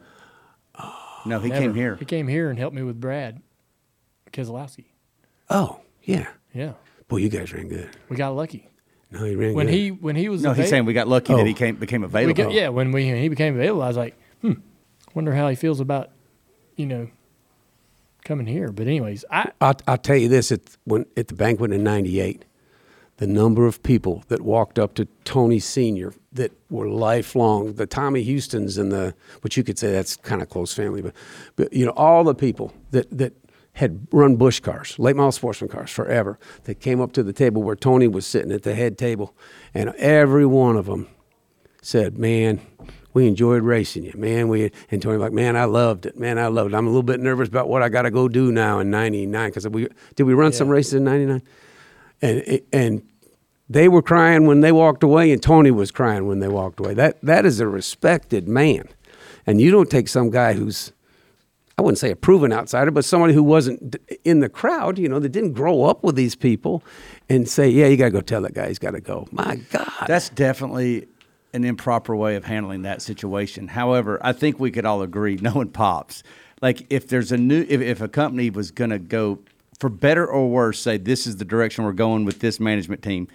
No, 1.23 1.39
he 1.39 1.49
Never. 1.49 1.61
came 1.61 1.75
here. 1.75 1.95
He 1.97 2.05
came 2.05 2.27
here 2.27 2.49
and 2.49 2.57
helped 2.57 2.75
me 2.75 2.81
with 2.81 2.99
Brad 2.99 3.43
Keselowski. 4.31 4.85
Oh, 5.51 5.81
yeah. 6.01 6.29
Yeah, 6.53 6.73
Boy, 7.07 7.17
you 7.17 7.29
guys 7.29 7.53
ran 7.53 7.67
good. 7.67 7.89
we 8.09 8.15
got 8.17 8.35
lucky 8.35 8.67
No, 9.11 9.23
he 9.23 9.35
ran 9.35 9.53
when 9.53 9.67
good. 9.67 9.73
he 9.75 9.91
when 9.91 10.15
he 10.15 10.27
was 10.29 10.41
No, 10.41 10.53
he's 10.53 10.67
saying 10.69 10.85
we 10.85 10.93
got 10.93 11.07
lucky 11.07 11.31
Oh. 11.33 11.37
that 11.37 11.45
he 11.45 11.53
came 11.53 11.75
became 11.75 12.01
we 12.01 12.05
available. 12.07 12.43
got, 12.45 12.51
yeah 12.53 12.69
when 12.69 12.91
we 12.91 13.05
he 13.07 13.29
became 13.29 13.55
available. 13.55 13.83
I 13.83 13.87
was 13.87 13.97
like, 13.97 14.17
hmm, 14.41 14.53
wonder 15.13 15.33
how 15.33 15.47
he 15.47 15.55
feels 15.55 15.79
about 15.79 16.09
you 16.75 16.85
know 16.87 17.07
coming 18.25 18.47
here. 18.47 18.71
But 18.71 18.87
anyways, 18.87 19.23
I 19.31 19.51
I'll, 19.61 19.77
I'll 19.87 19.97
tell 19.97 20.17
you 20.17 20.27
this: 20.27 20.51
at 20.51 20.61
when 20.85 21.05
at 21.15 21.27
the 21.29 21.35
banquet 21.35 21.71
in 21.71 21.83
'98, 21.83 22.43
the 23.21 23.27
number 23.27 23.67
of 23.67 23.83
people 23.83 24.23
that 24.29 24.41
walked 24.41 24.79
up 24.79 24.95
to 24.95 25.05
Tony 25.25 25.59
Senior 25.59 26.11
that 26.33 26.51
were 26.71 26.87
lifelong, 26.87 27.73
the 27.73 27.85
Tommy 27.85 28.23
Houston's 28.23 28.79
and 28.79 28.91
the, 28.91 29.13
which 29.41 29.55
you 29.55 29.63
could 29.63 29.77
say 29.77 29.91
that's 29.91 30.15
kind 30.15 30.41
of 30.41 30.49
close 30.49 30.73
family, 30.73 31.03
but, 31.03 31.13
but 31.55 31.71
you 31.71 31.85
know, 31.85 31.91
all 31.91 32.23
the 32.23 32.33
people 32.33 32.73
that 32.89 33.15
that 33.15 33.33
had 33.73 34.07
run 34.11 34.37
Busch 34.37 34.59
cars, 34.59 34.97
late 34.97 35.15
model 35.15 35.31
sportsman 35.31 35.69
cars 35.69 35.91
forever, 35.91 36.39
that 36.63 36.79
came 36.79 36.99
up 36.99 37.11
to 37.11 37.21
the 37.21 37.31
table 37.31 37.61
where 37.61 37.75
Tony 37.75 38.07
was 38.07 38.25
sitting 38.25 38.51
at 38.51 38.63
the 38.63 38.73
head 38.73 38.97
table, 38.97 39.35
and 39.71 39.89
every 39.97 40.47
one 40.47 40.75
of 40.75 40.87
them 40.87 41.07
said, 41.83 42.17
"Man, 42.17 42.59
we 43.13 43.27
enjoyed 43.27 43.61
racing 43.61 44.03
you, 44.03 44.13
man." 44.17 44.47
We 44.47 44.71
and 44.89 44.99
Tony 44.99 45.19
like, 45.19 45.31
"Man, 45.31 45.55
I 45.55 45.65
loved 45.65 46.07
it, 46.07 46.17
man, 46.17 46.39
I 46.39 46.47
loved 46.47 46.73
it." 46.73 46.75
I'm 46.75 46.87
a 46.87 46.89
little 46.89 47.03
bit 47.03 47.19
nervous 47.19 47.49
about 47.49 47.69
what 47.69 47.83
I 47.83 47.89
got 47.89 48.01
to 48.01 48.09
go 48.09 48.27
do 48.27 48.51
now 48.51 48.79
in 48.79 48.89
'99 48.89 49.49
because 49.51 49.69
we 49.69 49.89
did 50.15 50.23
we 50.23 50.33
run 50.33 50.53
some 50.53 50.69
races 50.69 50.95
in 50.95 51.03
'99, 51.03 51.43
and 52.23 52.61
and 52.73 53.03
they 53.71 53.87
were 53.87 54.01
crying 54.01 54.45
when 54.45 54.59
they 54.59 54.71
walked 54.71 55.03
away, 55.03 55.31
and 55.31 55.41
Tony 55.41 55.71
was 55.71 55.91
crying 55.91 56.27
when 56.27 56.39
they 56.39 56.47
walked 56.47 56.79
away. 56.79 56.93
That 56.93 57.21
that 57.21 57.45
is 57.45 57.59
a 57.59 57.67
respected 57.67 58.47
man, 58.47 58.87
and 59.47 59.61
you 59.61 59.71
don't 59.71 59.89
take 59.89 60.07
some 60.07 60.29
guy 60.29 60.53
who's 60.53 60.91
I 61.77 61.81
wouldn't 61.81 61.99
say 61.99 62.11
a 62.11 62.15
proven 62.15 62.51
outsider, 62.51 62.91
but 62.91 63.05
somebody 63.05 63.33
who 63.33 63.43
wasn't 63.43 63.95
in 64.25 64.41
the 64.41 64.49
crowd, 64.49 64.99
you 64.99 65.07
know, 65.07 65.19
that 65.19 65.29
didn't 65.29 65.53
grow 65.53 65.85
up 65.85 66.03
with 66.03 66.15
these 66.15 66.35
people, 66.35 66.83
and 67.29 67.47
say, 67.47 67.69
"Yeah, 67.69 67.87
you 67.87 67.97
got 67.97 68.05
to 68.05 68.11
go 68.11 68.21
tell 68.21 68.41
that 68.41 68.53
guy 68.53 68.67
he's 68.67 68.79
got 68.79 68.91
to 68.91 69.01
go." 69.01 69.27
My 69.31 69.55
God, 69.71 70.05
That's 70.05 70.29
definitely 70.29 71.07
an 71.53 71.63
improper 71.63 72.15
way 72.15 72.35
of 72.35 72.45
handling 72.45 72.81
that 72.83 73.01
situation. 73.01 73.69
However, 73.69 74.19
I 74.21 74.33
think 74.33 74.59
we 74.59 74.71
could 74.71 74.85
all 74.85 75.01
agree, 75.01 75.35
knowing 75.41 75.69
pops, 75.69 76.23
like 76.61 76.85
if 76.89 77.07
there's 77.07 77.31
a 77.31 77.37
new, 77.37 77.65
if, 77.69 77.81
if 77.81 78.01
a 78.01 78.07
company 78.09 78.49
was 78.49 78.71
going 78.71 78.89
to 78.91 78.99
go 78.99 79.39
for 79.79 79.89
better 79.89 80.27
or 80.27 80.49
worse, 80.49 80.79
say 80.79 80.97
this 80.97 81.25
is 81.25 81.37
the 81.37 81.45
direction 81.45 81.83
we're 81.83 81.93
going 81.93 82.25
with 82.25 82.39
this 82.39 82.59
management 82.59 83.01
team, 83.01 83.27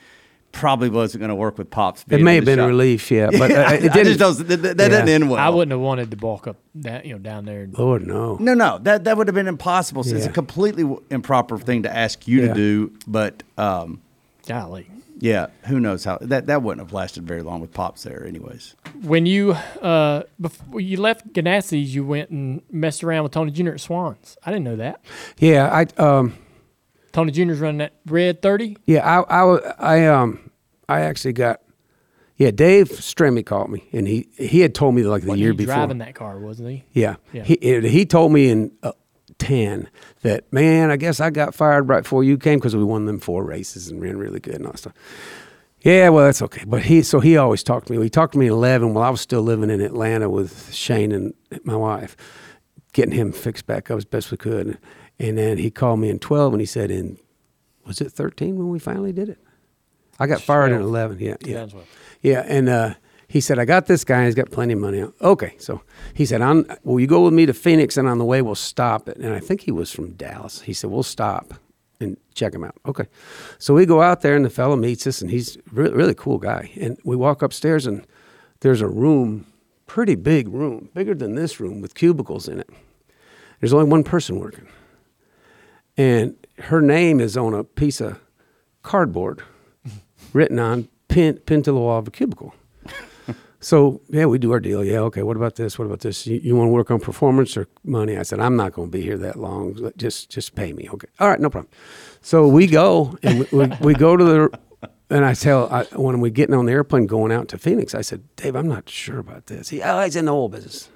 probably 0.57 0.89
wasn't 0.89 1.21
going 1.21 1.29
to 1.29 1.35
work 1.35 1.59
with 1.59 1.71
pops. 1.71 2.05
it 2.09 2.21
may 2.23 2.35
have 2.37 2.45
the 2.45 2.53
been 2.53 2.59
a 2.59 2.63
shop. 2.63 2.69
relief, 2.69 3.11
yeah, 3.11 3.31
but 3.31 3.51
Yeah, 3.51 3.69
uh, 3.69 3.73
it 3.75 3.93
didn't. 3.93 4.19
just 4.19 4.39
don't- 4.39 4.49
that, 4.49 4.57
that, 4.63 4.77
that 4.77 4.83
Yeah. 4.85 4.89
doesn't 4.89 5.09
end 5.09 5.31
well. 5.31 5.39
I 5.41 5.49
wouldn't 5.49 5.71
have 5.73 5.81
wanted 5.81 6.11
to 6.11 6.17
walk 6.17 6.47
up 6.47 6.57
that 6.77 7.07
you 7.07 7.13
know 7.13 7.19
down 7.19 7.45
there. 7.45 7.69
Lord 7.73 8.07
no. 8.07 8.37
No, 8.41 8.55
no, 8.55 8.79
that 8.83 9.05
that 9.05 9.17
would 9.17 9.29
have 9.29 9.35
been 9.35 9.49
impossible. 9.49 10.03
So 10.05 10.17
It's 10.17 10.27
a 10.27 10.31
completely 10.31 10.83
w- 10.83 11.03
improper 11.11 11.59
thing 11.59 11.83
to 11.85 11.95
ask 11.97 12.27
you 12.27 12.43
Yeah. 12.43 12.49
to 12.49 12.55
do. 12.55 12.93
But 13.07 13.43
um, 13.59 14.01
Golly, 14.47 14.89
yeah, 15.19 15.47
who 15.65 15.81
knows 15.81 16.05
how 16.05 16.19
that 16.21 16.47
that 16.47 16.63
wouldn't 16.63 16.87
have 16.87 16.93
lasted 16.93 17.27
very 17.27 17.43
long 17.43 17.61
with 17.61 17.73
pops 17.73 18.03
there, 18.05 18.25
anyways. 18.27 18.75
when 19.03 19.27
you 19.27 19.53
uh 19.83 20.23
before 20.41 20.81
you 20.81 20.99
left 21.01 21.33
Ganassi's, 21.33 21.95
you 21.95 22.05
went 22.05 22.31
and 22.31 22.63
messed 22.71 23.03
around 23.03 23.23
with 23.25 23.33
Tony 23.33 23.51
Jr. 23.51 23.71
at 23.71 23.81
Swans. 23.81 24.37
I 24.45 24.51
didn't 24.51 24.65
know 24.65 24.77
that. 24.77 25.01
Yeah, 25.39 25.69
I 25.73 25.87
um, 26.03 26.35
Tony 27.17 27.33
Jr.'s 27.33 27.61
running 27.61 27.79
that 27.79 27.95
red 28.05 28.43
thirty. 28.43 28.77
yeah, 28.85 29.01
I, 29.01 29.43
I, 29.43 29.57
I 29.79 30.07
um, 30.07 30.51
I 30.89 31.01
actually 31.01 31.33
got. 31.33 31.63
Yeah, 32.37 32.51
Dave 32.51 32.91
Stremme 32.91 33.47
called 33.47 33.71
me, 33.71 33.89
and 33.93 34.07
he 34.07 34.29
he 34.37 34.61
had 34.61 34.75
told 34.75 34.95
me 34.95 35.03
like 35.03 35.23
the 35.23 35.29
Wasn't 35.29 35.41
year 35.41 35.53
he 35.53 35.57
before. 35.57 35.75
driving 35.75 35.99
that 35.99 36.15
car, 36.15 36.39
wasn't 36.39 36.69
he? 36.69 36.85
Yeah. 36.93 37.17
Yeah. 37.33 37.45
He 37.45 37.57
he 37.89 38.05
told 38.05 38.33
me 38.33 38.51
in 38.51 38.73
uh, 38.83 38.93
10 39.39 39.89
that, 40.21 40.53
man, 40.53 40.91
I 40.91 40.97
guess 40.99 41.19
I 41.19 41.31
got 41.31 41.55
fired 41.55 41.89
right 41.89 42.03
before 42.03 42.23
you 42.23 42.37
came 42.37 42.59
because 42.59 42.77
we 42.77 42.85
won 42.85 43.07
them 43.07 43.19
four 43.21 43.45
races 43.45 43.89
and 43.89 44.03
ran 44.03 44.19
really 44.19 44.41
good 44.41 44.57
and 44.57 44.67
all 44.67 44.73
that 44.73 44.79
stuff. 44.79 44.93
Yeah, 45.81 46.09
well, 46.11 46.27
that's 46.27 46.43
okay. 46.43 46.65
But 46.67 46.83
he, 46.83 47.03
so 47.03 47.21
he 47.21 47.39
always 47.39 47.63
talked 47.63 47.87
to 47.87 47.95
me. 47.95 48.03
He 48.03 48.11
talked 48.11 48.33
to 48.33 48.39
me 48.39 48.47
in 48.47 48.53
11 48.53 48.93
while 48.93 49.05
I 49.05 49.11
was 49.11 49.21
still 49.21 49.43
living 49.43 49.71
in 49.71 49.81
Atlanta 49.81 50.29
with 50.29 50.75
Shane 50.75 51.13
and 51.13 51.33
my 51.65 51.77
wife, 51.77 52.17
getting 52.93 53.15
him 53.15 53.33
fixed 53.33 53.67
back 53.67 53.91
up 53.91 53.99
as 53.99 54.05
best 54.05 54.31
we 54.31 54.37
could. 54.37 54.79
And 55.19 55.39
then 55.39 55.59
he 55.59 55.71
called 55.71 56.01
me 56.01 56.11
in 56.11 56.19
12 56.19 56.55
and 56.55 56.61
he 56.61 56.67
said, 56.67 56.91
in, 56.91 57.19
was 57.87 58.01
it 58.01 58.13
13 58.13 58.57
when 58.57 58.69
we 58.69 58.79
finally 58.79 59.13
did 59.13 59.29
it? 59.29 59.39
I 60.19 60.27
got 60.27 60.41
fired 60.41 60.73
in 60.73 60.81
11. 60.81 61.19
Yeah. 61.21 61.37
Yeah. 61.41 61.67
Yeah, 62.23 62.45
and 62.47 62.69
uh, 62.69 62.95
he 63.29 63.41
said, 63.41 63.59
I 63.59 63.65
got 63.65 63.87
this 63.87 64.05
guy. 64.05 64.25
He's 64.25 64.35
got 64.35 64.51
plenty 64.51 64.73
of 64.73 64.81
money. 64.81 65.05
Okay, 65.21 65.55
so 65.59 65.83
he 66.15 66.25
said, 66.25 66.41
I'm, 66.41 66.67
Will 66.85 67.01
you 67.01 67.07
go 67.07 67.25
with 67.25 67.35
me 67.35 67.47
to 67.47 67.55
Phoenix? 67.55 67.97
And 67.97 68.09
on 68.09 68.19
the 68.19 68.25
way, 68.25 68.43
we'll 68.43 68.55
stop 68.55 69.09
it. 69.09 69.17
And 69.19 69.35
I 69.35 69.41
think 69.41 69.63
he 69.63 69.71
was 69.71 69.93
from 69.93 70.13
Dallas. 70.13 70.63
He 70.63 70.73
said, 70.73 70.91
We'll 70.91 71.03
stop 71.03 71.55
and 72.01 72.17
check 72.35 72.55
him 72.55 72.65
out. 72.65 72.77
Okay. 72.87 73.07
So 73.59 73.75
we 73.75 73.87
go 73.87 74.03
out 74.03 74.21
there, 74.21 74.37
and 74.37 74.45
the 74.45 74.51
fellow 74.51 74.77
meets 74.77 75.07
us, 75.07 75.21
and 75.23 75.31
he's 75.31 75.59
really, 75.73 75.95
really 75.95 76.15
cool 76.15 76.39
guy. 76.39 76.71
And 76.77 76.99
we 77.05 77.17
walk 77.17 77.43
upstairs, 77.43 77.87
and 77.87 78.07
there's 78.61 78.81
a 78.81 78.89
room, 78.89 79.47
pretty 79.87 80.15
big 80.15 80.49
room, 80.49 80.89
bigger 80.95 81.15
than 81.15 81.35
this 81.35 81.59
room, 81.61 81.81
with 81.81 81.95
cubicles 81.95 82.49
in 82.49 82.61
it. 82.61 82.71
There's 83.61 83.73
only 83.73 83.89
one 83.89 84.05
person 84.05 84.39
working. 84.39 84.69
And 85.97 86.37
her 86.59 86.81
name 86.81 87.21
is 87.21 87.37
on 87.37 87.55
a 87.55 87.65
piece 87.65 88.01
of 88.01 88.21
cardboard 88.83 89.43
written 90.33 90.59
on, 90.59 90.89
pinned, 91.09 91.47
pinned 91.47 91.65
to 91.65 91.73
the 91.73 91.79
wall 91.79 91.99
of 91.99 92.09
a 92.09 92.11
cubicle. 92.11 92.55
So 93.59 94.01
yeah, 94.11 94.27
we 94.27 94.39
do 94.39 94.53
our 94.53 94.61
deal. 94.61 94.85
Yeah, 94.85 95.01
okay. 95.01 95.25
What 95.25 95.37
about 95.37 95.57
this? 95.57 95.77
What 95.77 95.87
about 95.87 95.99
this? 95.99 96.25
You, 96.25 96.39
you 96.39 96.55
want 96.55 96.69
to 96.69 96.73
work 96.73 96.91
on 96.93 97.01
performance 97.01 97.57
or 97.57 97.67
money? 97.83 98.17
I 98.17 98.23
said 98.23 98.39
I'm 98.39 98.55
not 98.55 98.73
going 98.73 98.93
to 98.93 98.97
be 98.97 99.03
here 99.03 99.19
that 99.19 99.41
long. 99.41 99.91
Just 99.97 100.31
just 100.31 100.55
pay 100.55 100.73
me. 100.73 100.89
Okay. 100.89 101.09
All 101.19 101.29
right, 101.29 101.41
no 101.41 101.51
problem. 101.51 101.73
So 102.21 102.47
we 102.47 102.69
go 102.69 103.19
and 103.25 103.41
we, 103.51 103.59
we, 103.59 103.77
we 103.81 103.95
go 103.95 104.17
to 104.17 104.25
the 104.25 104.59
and 105.11 105.25
I 105.25 105.35
tell 105.35 105.69
I, 105.73 105.83
when 105.97 106.21
we 106.21 106.31
getting 106.31 106.55
on 106.55 106.67
the 106.67 106.73
airplane 106.73 107.07
going 107.07 107.33
out 107.33 107.49
to 107.49 107.59
Phoenix, 107.59 107.93
I 107.95 108.03
said, 108.03 108.23
Dave, 108.37 108.55
I'm 108.55 108.69
not 108.69 108.89
sure 108.89 109.19
about 109.19 109.47
this. 109.47 109.71
He, 109.71 109.83
oh, 109.83 110.01
he's 110.03 110.17
in 110.17 110.27
the 110.27 110.35
oil 110.35 110.49
business. 110.49 110.89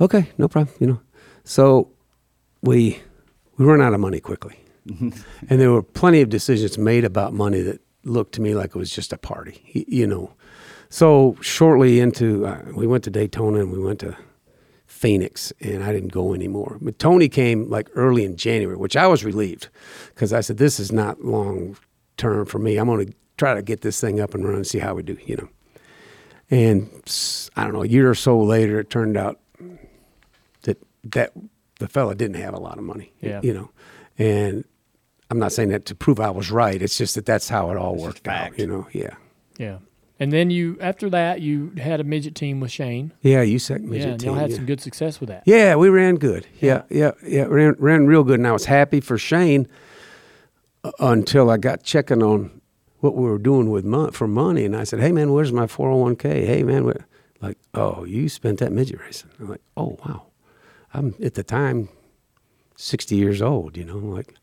Okay, 0.00 0.30
no 0.38 0.48
problem. 0.48 0.74
You 0.80 0.86
know, 0.86 1.00
so 1.44 1.90
we 2.62 3.00
we 3.58 3.64
run 3.64 3.82
out 3.82 3.92
of 3.92 4.00
money 4.00 4.20
quickly. 4.20 4.58
and 4.86 5.12
there 5.48 5.70
were 5.70 5.82
plenty 5.82 6.22
of 6.22 6.30
decisions 6.30 6.78
made 6.78 7.04
about 7.04 7.34
money 7.34 7.60
that 7.60 7.80
looked 8.04 8.32
to 8.34 8.40
me 8.40 8.54
like 8.54 8.70
it 8.70 8.76
was 8.76 8.90
just 8.90 9.12
a 9.12 9.18
party, 9.18 9.62
you 9.88 10.06
know. 10.06 10.32
So 10.88 11.36
shortly 11.42 12.00
into, 12.00 12.46
uh, 12.46 12.62
we 12.74 12.86
went 12.86 13.04
to 13.04 13.10
Daytona 13.10 13.60
and 13.60 13.70
we 13.70 13.78
went 13.78 14.00
to 14.00 14.16
Phoenix, 14.86 15.52
and 15.60 15.84
I 15.84 15.92
didn't 15.92 16.12
go 16.12 16.32
anymore. 16.32 16.78
But 16.80 16.98
Tony 16.98 17.28
came 17.28 17.68
like 17.68 17.90
early 17.94 18.24
in 18.24 18.36
January, 18.36 18.76
which 18.76 18.96
I 18.96 19.06
was 19.06 19.24
relieved 19.24 19.68
because 20.14 20.32
I 20.32 20.40
said, 20.40 20.56
"This 20.56 20.80
is 20.80 20.90
not 20.90 21.22
long 21.22 21.76
term 22.16 22.46
for 22.46 22.58
me. 22.58 22.78
I'm 22.78 22.86
going 22.86 23.06
to 23.06 23.12
try 23.36 23.54
to 23.54 23.62
get 23.62 23.82
this 23.82 24.00
thing 24.00 24.18
up 24.18 24.34
and 24.34 24.44
run 24.44 24.56
and 24.56 24.66
see 24.66 24.78
how 24.78 24.94
we 24.94 25.02
do," 25.02 25.18
you 25.24 25.36
know. 25.36 25.48
And 26.50 26.88
I 27.54 27.64
don't 27.64 27.74
know, 27.74 27.82
a 27.82 27.86
year 27.86 28.10
or 28.10 28.14
so 28.14 28.40
later, 28.40 28.80
it 28.80 28.88
turned 28.88 29.18
out 29.18 29.38
that 30.62 30.78
that 31.04 31.32
the 31.78 31.88
fella 31.88 32.14
didn't 32.14 32.36
have 32.42 32.54
a 32.54 32.58
lot 32.58 32.78
of 32.78 32.84
money, 32.84 33.12
Yeah. 33.20 33.40
you 33.42 33.52
know. 33.54 33.70
And 34.18 34.64
I'm 35.30 35.38
not 35.38 35.52
saying 35.52 35.68
that 35.70 35.84
to 35.86 35.94
prove 35.94 36.18
I 36.20 36.30
was 36.30 36.50
right. 36.50 36.80
It's 36.80 36.96
just 36.98 37.14
that 37.14 37.26
that's 37.26 37.48
how 37.48 37.70
it 37.70 37.76
all 37.76 37.94
just 37.94 38.04
worked 38.04 38.28
out, 38.28 38.58
you 38.58 38.66
know. 38.66 38.86
Yeah, 38.92 39.14
Yeah. 39.58 39.78
And 40.20 40.32
then 40.32 40.50
you 40.50 40.76
after 40.80 41.08
that 41.10 41.40
you 41.42 41.70
had 41.78 42.00
a 42.00 42.04
midget 42.04 42.34
team 42.34 42.58
with 42.58 42.72
Shane. 42.72 43.12
yeah. 43.22 43.42
You 43.42 43.60
said 43.60 43.82
midget 43.84 44.00
yeah, 44.06 44.08
and 44.12 44.20
team. 44.20 44.30
y'all 44.30 44.38
had 44.40 44.50
yeah. 44.50 44.56
some 44.56 44.66
good 44.66 44.80
success 44.80 45.20
with 45.20 45.28
that. 45.28 45.44
Yeah, 45.46 45.76
we 45.76 45.88
ran 45.90 46.16
good. 46.16 46.44
Yeah, 46.60 46.82
yeah, 46.90 47.12
yeah. 47.24 47.42
Ran 47.44 47.76
ran 47.78 48.06
real 48.06 48.24
good, 48.24 48.40
and 48.40 48.46
I 48.48 48.50
was 48.52 48.64
happy 48.64 48.98
for 49.00 49.16
Shane 49.16 49.68
uh, 50.82 50.90
until 50.98 51.50
I 51.50 51.56
got 51.56 51.84
checking 51.84 52.20
on 52.22 52.60
what 52.98 53.14
we 53.14 53.28
were 53.28 53.38
doing 53.38 53.70
with 53.70 53.84
mon- 53.84 54.10
for 54.10 54.26
money, 54.26 54.64
and 54.64 54.74
I 54.74 54.82
said, 54.82 54.98
"Hey, 54.98 55.12
man, 55.12 55.32
where's 55.32 55.52
my 55.52 55.68
four 55.68 55.88
hundred 55.90 56.02
one 56.02 56.16
k? 56.16 56.44
Hey, 56.44 56.64
man, 56.64 56.92
like, 57.40 57.58
oh, 57.74 58.04
you 58.04 58.28
spent 58.28 58.58
that 58.58 58.72
midget 58.72 58.98
racing." 59.00 59.30
I'm 59.38 59.48
like, 59.48 59.62
"Oh, 59.76 59.96
wow." 60.04 60.24
I'm 60.94 61.14
at 61.22 61.34
the 61.34 61.42
time 61.42 61.88
sixty 62.76 63.16
years 63.16 63.42
old. 63.42 63.76
You 63.76 63.84
know, 63.84 63.96
I'm 63.98 64.12
like, 64.12 64.34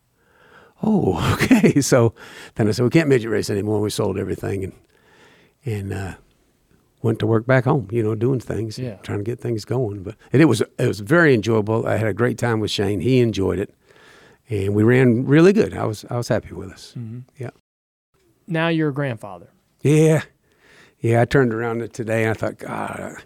"Oh, 0.84 1.34
okay." 1.42 1.82
So 1.82 2.14
then 2.56 2.68
I 2.68 2.72
said, 2.72 2.84
"We 2.84 2.90
can't 2.90 3.10
midget 3.10 3.30
race 3.32 3.50
anymore." 3.50 3.82
We 3.82 3.90
sold 3.90 4.18
everything 4.18 4.64
and 4.64 4.74
and 5.66 5.94
uh, 5.94 6.14
went 7.02 7.18
to 7.20 7.26
work 7.28 7.46
back 7.48 7.64
home, 7.66 7.88
you 7.92 8.04
know, 8.04 8.14
doing 8.16 8.40
things, 8.40 8.78
Yeah. 8.78 8.98
trying 8.98 9.18
to 9.20 9.24
get 9.24 9.40
things 9.40 9.66
going. 9.66 10.04
But 10.04 10.16
and 10.32 10.42
it 10.42 10.46
was 10.46 10.62
it 10.62 10.88
was 10.88 11.00
very 11.00 11.34
enjoyable. 11.34 11.88
I 11.88 11.98
had 11.98 12.08
a 12.08 12.14
great 12.14 12.38
time 12.38 12.60
with 12.60 12.72
Shane. 12.72 13.00
He 13.02 13.20
enjoyed 13.20 13.58
it, 13.60 13.74
and 14.50 14.76
we 14.76 14.84
ran 14.84 15.26
really 15.26 15.54
good. 15.54 15.74
I 15.74 15.86
was 15.86 16.06
I 16.10 16.18
was 16.18 16.28
happy 16.28 16.54
with 16.54 16.72
us. 16.72 16.94
Mm-hmm. 16.98 17.20
Yeah, 17.38 17.50
Now 18.48 18.68
you're 18.68 18.90
a 18.90 18.94
grandfather. 18.94 19.50
yeah, 19.82 20.22
yeah. 21.00 21.22
I 21.22 21.26
turned 21.26 21.54
around 21.54 21.92
today 21.94 22.24
and 22.24 22.32
I 22.32 22.34
thought, 22.34 22.58
God, 22.60 23.24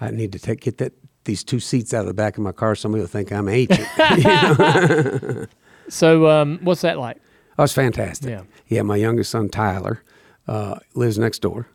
I 0.00 0.10
need 0.10 0.32
to 0.32 0.38
take 0.40 0.60
get 0.62 0.78
that 0.78 0.92
these 1.24 1.42
two 1.44 1.60
seats 1.60 1.94
out 1.94 2.02
of 2.02 2.06
the 2.06 2.14
back 2.14 2.36
of 2.36 2.44
my 2.44 2.52
car. 2.52 2.74
Somebody 2.74 3.00
will 3.00 3.08
think 3.08 3.32
I'm 3.32 3.48
ancient. 3.48 3.88
So 5.88 6.28
um, 6.28 6.58
what's 6.62 6.80
that 6.82 6.98
like? 6.98 7.16
That 7.56 7.62
was 7.62 7.72
fantastic. 7.72 8.30
Yeah. 8.30 8.42
Yeah, 8.68 8.82
my 8.82 8.96
youngest 8.96 9.30
son 9.30 9.48
Tyler 9.48 10.02
uh, 10.48 10.78
lives 10.94 11.18
next 11.18 11.40
door, 11.40 11.68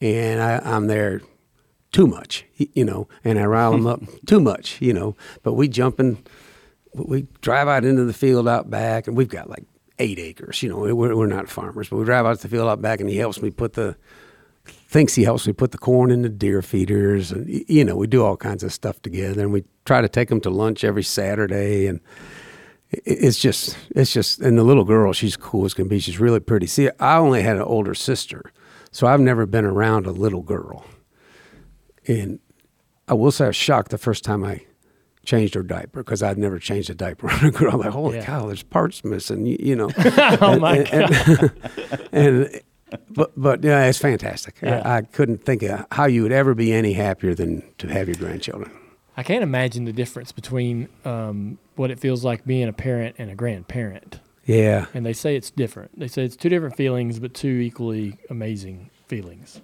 and 0.00 0.42
I, 0.42 0.58
I'm 0.58 0.86
there 0.86 1.22
too 1.92 2.06
much, 2.06 2.44
you 2.56 2.84
know, 2.84 3.08
and 3.22 3.38
I 3.38 3.44
rile 3.44 3.72
him 3.74 3.86
up 3.86 4.02
too 4.26 4.40
much, 4.40 4.80
you 4.82 4.92
know. 4.92 5.16
But 5.42 5.54
we 5.54 5.68
jump 5.68 6.00
in, 6.00 6.18
we 6.94 7.26
drive 7.40 7.68
out 7.68 7.84
into 7.84 8.04
the 8.04 8.12
field 8.12 8.48
out 8.48 8.68
back, 8.68 9.06
and 9.06 9.16
we've 9.16 9.28
got 9.28 9.48
like 9.48 9.64
eight 9.98 10.18
acres, 10.18 10.62
you 10.62 10.68
know. 10.68 10.94
We're, 10.94 11.16
we're 11.16 11.26
not 11.26 11.48
farmers, 11.48 11.88
but 11.88 11.96
we 11.96 12.04
drive 12.04 12.26
out 12.26 12.36
to 12.36 12.42
the 12.42 12.48
field 12.48 12.68
out 12.68 12.82
back, 12.82 13.00
and 13.00 13.08
he 13.08 13.16
helps 13.16 13.40
me 13.40 13.50
put 13.50 13.74
the 13.74 13.96
thinks 14.94 15.14
he 15.16 15.24
helps 15.24 15.44
me 15.46 15.52
put 15.52 15.72
the 15.72 15.78
corn 15.78 16.10
in 16.12 16.22
the 16.22 16.28
deer 16.28 16.62
feeders, 16.62 17.32
and 17.32 17.48
you 17.68 17.84
know, 17.84 17.96
we 17.96 18.06
do 18.06 18.24
all 18.24 18.36
kinds 18.36 18.62
of 18.62 18.72
stuff 18.72 19.02
together, 19.02 19.42
and 19.42 19.52
we 19.52 19.64
try 19.84 20.00
to 20.00 20.08
take 20.08 20.30
him 20.30 20.40
to 20.40 20.50
lunch 20.50 20.84
every 20.84 21.02
Saturday, 21.02 21.86
and 21.88 21.98
it's 22.90 23.38
just 23.40 23.76
it's 23.96 24.12
just 24.12 24.38
and 24.40 24.56
the 24.56 24.62
little 24.62 24.84
girl 24.84 25.12
she's 25.12 25.36
cool 25.36 25.64
as 25.64 25.74
can 25.74 25.88
be 25.88 25.98
she's 25.98 26.20
really 26.20 26.38
pretty. 26.38 26.66
See 26.68 26.88
i 27.00 27.16
only 27.16 27.42
had 27.42 27.56
an 27.56 27.62
older 27.62 27.92
sister 27.94 28.40
so 28.92 29.08
i've 29.08 29.18
never 29.20 29.46
been 29.46 29.64
around 29.64 30.06
a 30.06 30.12
little 30.12 30.42
girl. 30.42 30.84
And 32.06 32.38
i 33.08 33.14
will 33.14 33.32
say 33.32 33.44
i 33.44 33.48
was 33.48 33.56
shocked 33.56 33.90
the 33.90 33.98
first 33.98 34.22
time 34.22 34.44
i 34.44 34.60
changed 35.26 35.54
her 35.54 35.64
diaper 35.64 36.04
because 36.04 36.22
i'd 36.22 36.38
never 36.38 36.58
changed 36.60 36.88
a 36.88 36.94
diaper 36.94 37.28
on 37.32 37.44
a 37.44 37.50
girl. 37.50 37.72
I'm 37.72 37.80
like 37.80 37.90
holy 37.90 38.18
Yeah. 38.18 38.26
cow 38.26 38.46
there's 38.46 38.62
parts 38.62 39.02
missing 39.02 39.44
you, 39.46 39.56
you 39.58 39.74
know. 39.74 39.90
Oh 40.40 40.56
my 40.60 40.76
and, 40.78 41.14
and, 41.16 41.50
and- 42.12 42.60
but 43.10 43.32
but 43.36 43.62
yeah 43.64 43.84
it's 43.84 43.98
fantastic 43.98 44.56
Yeah. 44.62 44.82
I, 44.84 44.96
I 44.98 45.02
couldn't 45.02 45.44
think 45.44 45.62
of 45.62 45.86
how 45.92 46.06
you 46.06 46.22
would 46.22 46.32
ever 46.32 46.54
be 46.54 46.72
any 46.72 46.92
happier 46.94 47.34
than 47.34 47.62
to 47.78 47.88
have 47.88 48.08
your 48.08 48.16
grandchildren 48.16 48.70
I 49.16 49.22
can't 49.22 49.42
imagine 49.44 49.84
the 49.84 49.92
difference 49.92 50.32
between 50.32 50.88
um, 51.04 51.58
what 51.76 51.90
it 51.92 52.00
feels 52.00 52.24
like 52.24 52.44
being 52.44 52.66
a 52.68 52.72
parent 52.72 53.14
and 53.18 53.30
a 53.30 53.36
grandparent. 53.36 54.18
yeah 54.44 54.86
And 54.92 55.06
they 55.06 55.12
say 55.12 55.36
it's 55.36 55.50
different. 55.52 55.96
They 55.98 56.08
say 56.08 56.24
it's 56.24 56.34
two 56.36 56.48
different 56.48 56.76
feelings, 56.76 57.20
but 57.20 57.32
two 57.32 57.60
equally 57.60 58.18
amazing 58.28 58.90
feelings. 59.06 59.60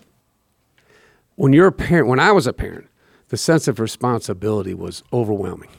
when 1.34 1.52
you're 1.52 1.66
a 1.66 1.72
parent, 1.72 2.06
when 2.06 2.20
I 2.20 2.30
was 2.32 2.46
a 2.46 2.52
parent, 2.52 2.86
the 3.28 3.36
sense 3.36 3.66
of 3.68 3.80
responsibility 3.80 4.74
was 4.74 5.02
overwhelming. 5.12 5.70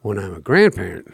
When 0.00 0.18
I'm 0.18 0.34
a 0.34 0.40
grandparent, 0.40 1.12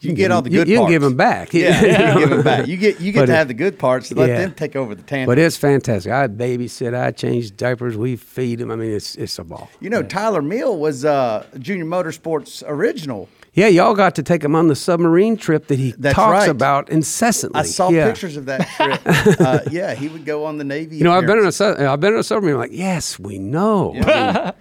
You 0.00 0.10
can 0.10 0.14
get 0.14 0.30
all 0.30 0.42
the 0.42 0.50
good 0.50 0.68
you 0.68 0.74
can 0.76 0.82
parts. 0.82 0.92
give 0.92 1.02
them 1.02 1.16
back. 1.16 1.52
Yeah, 1.52 1.80
you 1.82 1.96
can 1.96 2.18
give 2.18 2.30
them 2.30 2.42
back. 2.42 2.66
You 2.68 2.76
get 2.76 3.00
you 3.00 3.10
get 3.12 3.20
But 3.22 3.26
to 3.26 3.32
it- 3.32 3.36
have 3.36 3.48
the 3.48 3.54
good 3.54 3.78
parts. 3.78 4.12
Let 4.12 4.28
yeah. 4.28 4.38
them 4.42 4.54
take 4.54 4.76
over 4.76 4.94
the 4.94 5.02
tantrum. 5.02 5.26
But 5.26 5.38
it's 5.38 5.56
fantastic. 5.56 6.12
I 6.12 6.28
babysit. 6.28 6.94
I 6.94 7.10
change 7.10 7.56
diapers. 7.56 7.96
We 7.96 8.14
feed 8.16 8.60
them. 8.60 8.70
I 8.70 8.76
mean, 8.76 8.92
it's 8.92 9.16
it's 9.16 9.38
a 9.38 9.44
ball. 9.44 9.68
you 9.80 9.90
know, 9.90 10.02
Tyler 10.02 10.40
Hmiel 10.42 10.78
was 10.78 11.04
uh, 11.04 11.46
Junior 11.58 11.84
Motorsports 11.84 12.62
original. 12.66 13.28
Yeah, 13.54 13.66
y'all 13.66 13.94
got 13.94 14.14
to 14.16 14.22
take 14.22 14.44
him 14.44 14.54
on 14.54 14.68
the 14.68 14.76
submarine 14.76 15.36
trip 15.36 15.66
that 15.66 15.80
he 15.80 15.92
That's 15.98 16.14
talks 16.14 16.30
right. 16.32 16.48
about 16.48 16.90
incessantly. 16.90 17.58
I 17.58 17.64
saw 17.64 17.88
Yeah. 17.90 18.06
pictures 18.06 18.36
of 18.36 18.46
that 18.46 18.68
trip. 18.76 19.00
uh, 19.40 19.60
yeah, 19.72 19.94
he 19.94 20.06
would 20.06 20.24
go 20.24 20.44
on 20.44 20.58
the 20.58 20.64
Navy. 20.64 20.98
You 20.98 21.04
know, 21.04 21.12
I've 21.12 21.26
been 21.26 21.38
in 21.38 21.44
a 21.46 21.92
I've 21.92 21.98
been 21.98 22.12
in 22.12 22.20
a 22.20 22.22
submarine. 22.22 22.54
I'm 22.54 22.60
like, 22.60 22.70
yes, 22.72 23.18
we 23.18 23.40
know. 23.40 23.94
I 23.96 24.52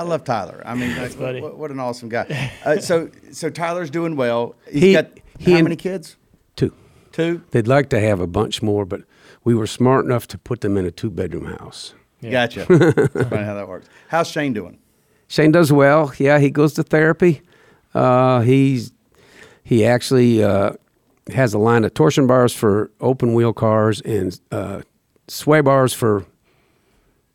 love 0.00 0.24
Tyler. 0.24 0.62
I 0.64 0.74
mean, 0.74 0.96
like, 0.96 1.12
what, 1.42 1.58
what 1.58 1.70
an 1.70 1.78
awesome 1.78 2.08
guy. 2.08 2.50
Uh, 2.64 2.78
so, 2.78 3.10
so 3.32 3.50
Tyler's 3.50 3.90
doing 3.90 4.16
well. 4.16 4.54
He's 4.70 4.82
He- 4.82 4.92
got 4.94 5.08
he 5.38 5.52
how 5.52 5.60
many 5.62 5.76
kids? 5.76 6.16
Two. 6.56 6.72
Two. 7.12 7.42
They'd 7.50 7.68
like 7.68 7.90
to 7.90 8.00
have 8.00 8.18
a 8.20 8.26
bunch 8.26 8.62
more, 8.62 8.86
but 8.86 9.02
we 9.44 9.54
were 9.54 9.66
smart 9.66 10.06
enough 10.06 10.26
to 10.28 10.38
put 10.38 10.62
them 10.62 10.78
in 10.78 10.86
a 10.86 10.90
two 10.90 11.10
bedroom 11.10 11.44
house. 11.44 11.92
Gotcha. 12.22 12.64
That's 12.70 13.28
funny 13.28 13.44
how 13.44 13.54
that 13.54 13.68
works. 13.68 13.88
How's 14.08 14.28
Shane 14.28 14.54
doing? 14.54 14.78
Shane 15.28 15.50
does 15.52 15.70
well. 15.72 16.12
Yeah, 16.18 16.38
he 16.38 16.48
goes 16.50 16.72
to 16.74 16.82
therapy. 16.82 17.42
Uh, 17.94 18.40
he's 18.40 18.92
he 19.64 19.84
actually 19.84 20.42
uh, 20.42 20.72
has 21.32 21.52
a 21.54 21.58
line 21.58 21.84
of 21.84 21.92
torsion 21.94 22.26
bars 22.26 22.54
for 22.54 22.90
open 23.00 23.34
wheel 23.34 23.52
cars 23.52 24.00
and 24.02 24.38
uh, 24.50 24.82
sway 25.28 25.60
bars 25.60 25.92
for 25.92 26.24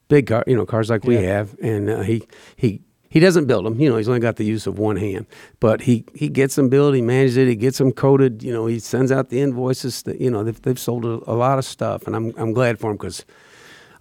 big 0.07 0.27
car, 0.27 0.43
you 0.47 0.55
know, 0.55 0.65
cars 0.65 0.89
like 0.89 1.03
we 1.03 1.15
Yeah. 1.15 1.21
have. 1.37 1.55
And 1.61 1.89
uh, 1.89 2.01
he 2.01 2.23
he 2.55 2.81
he 3.09 3.19
doesn't 3.19 3.45
build 3.45 3.65
them. 3.65 3.79
You 3.79 3.89
know, 3.89 3.97
he's 3.97 4.07
only 4.07 4.19
got 4.19 4.35
the 4.35 4.43
use 4.45 4.67
of 4.67 4.77
one 4.79 4.95
hand, 4.97 5.25
but 5.59 5.81
he 5.81 6.03
he 6.13 6.29
gets 6.29 6.55
them 6.55 6.69
built. 6.69 6.93
He 6.95 7.01
manages 7.01 7.37
it. 7.37 7.47
He 7.47 7.55
gets 7.55 7.77
them 7.77 7.91
coated. 7.91 8.43
You 8.43 8.51
know, 8.53 8.65
he 8.65 8.79
sends 8.79 9.11
out 9.11 9.29
the 9.29 9.39
invoices. 9.41 10.03
That 10.03 10.19
you 10.21 10.29
know, 10.29 10.43
they've, 10.43 10.61
they've 10.61 10.79
sold 10.79 11.05
a, 11.05 11.19
a 11.29 11.33
lot 11.35 11.57
of 11.57 11.65
stuff, 11.65 12.05
and 12.07 12.15
I'm 12.15 12.33
I'm 12.37 12.53
glad 12.53 12.79
for 12.79 12.91
him 12.91 12.97
because. 12.97 13.25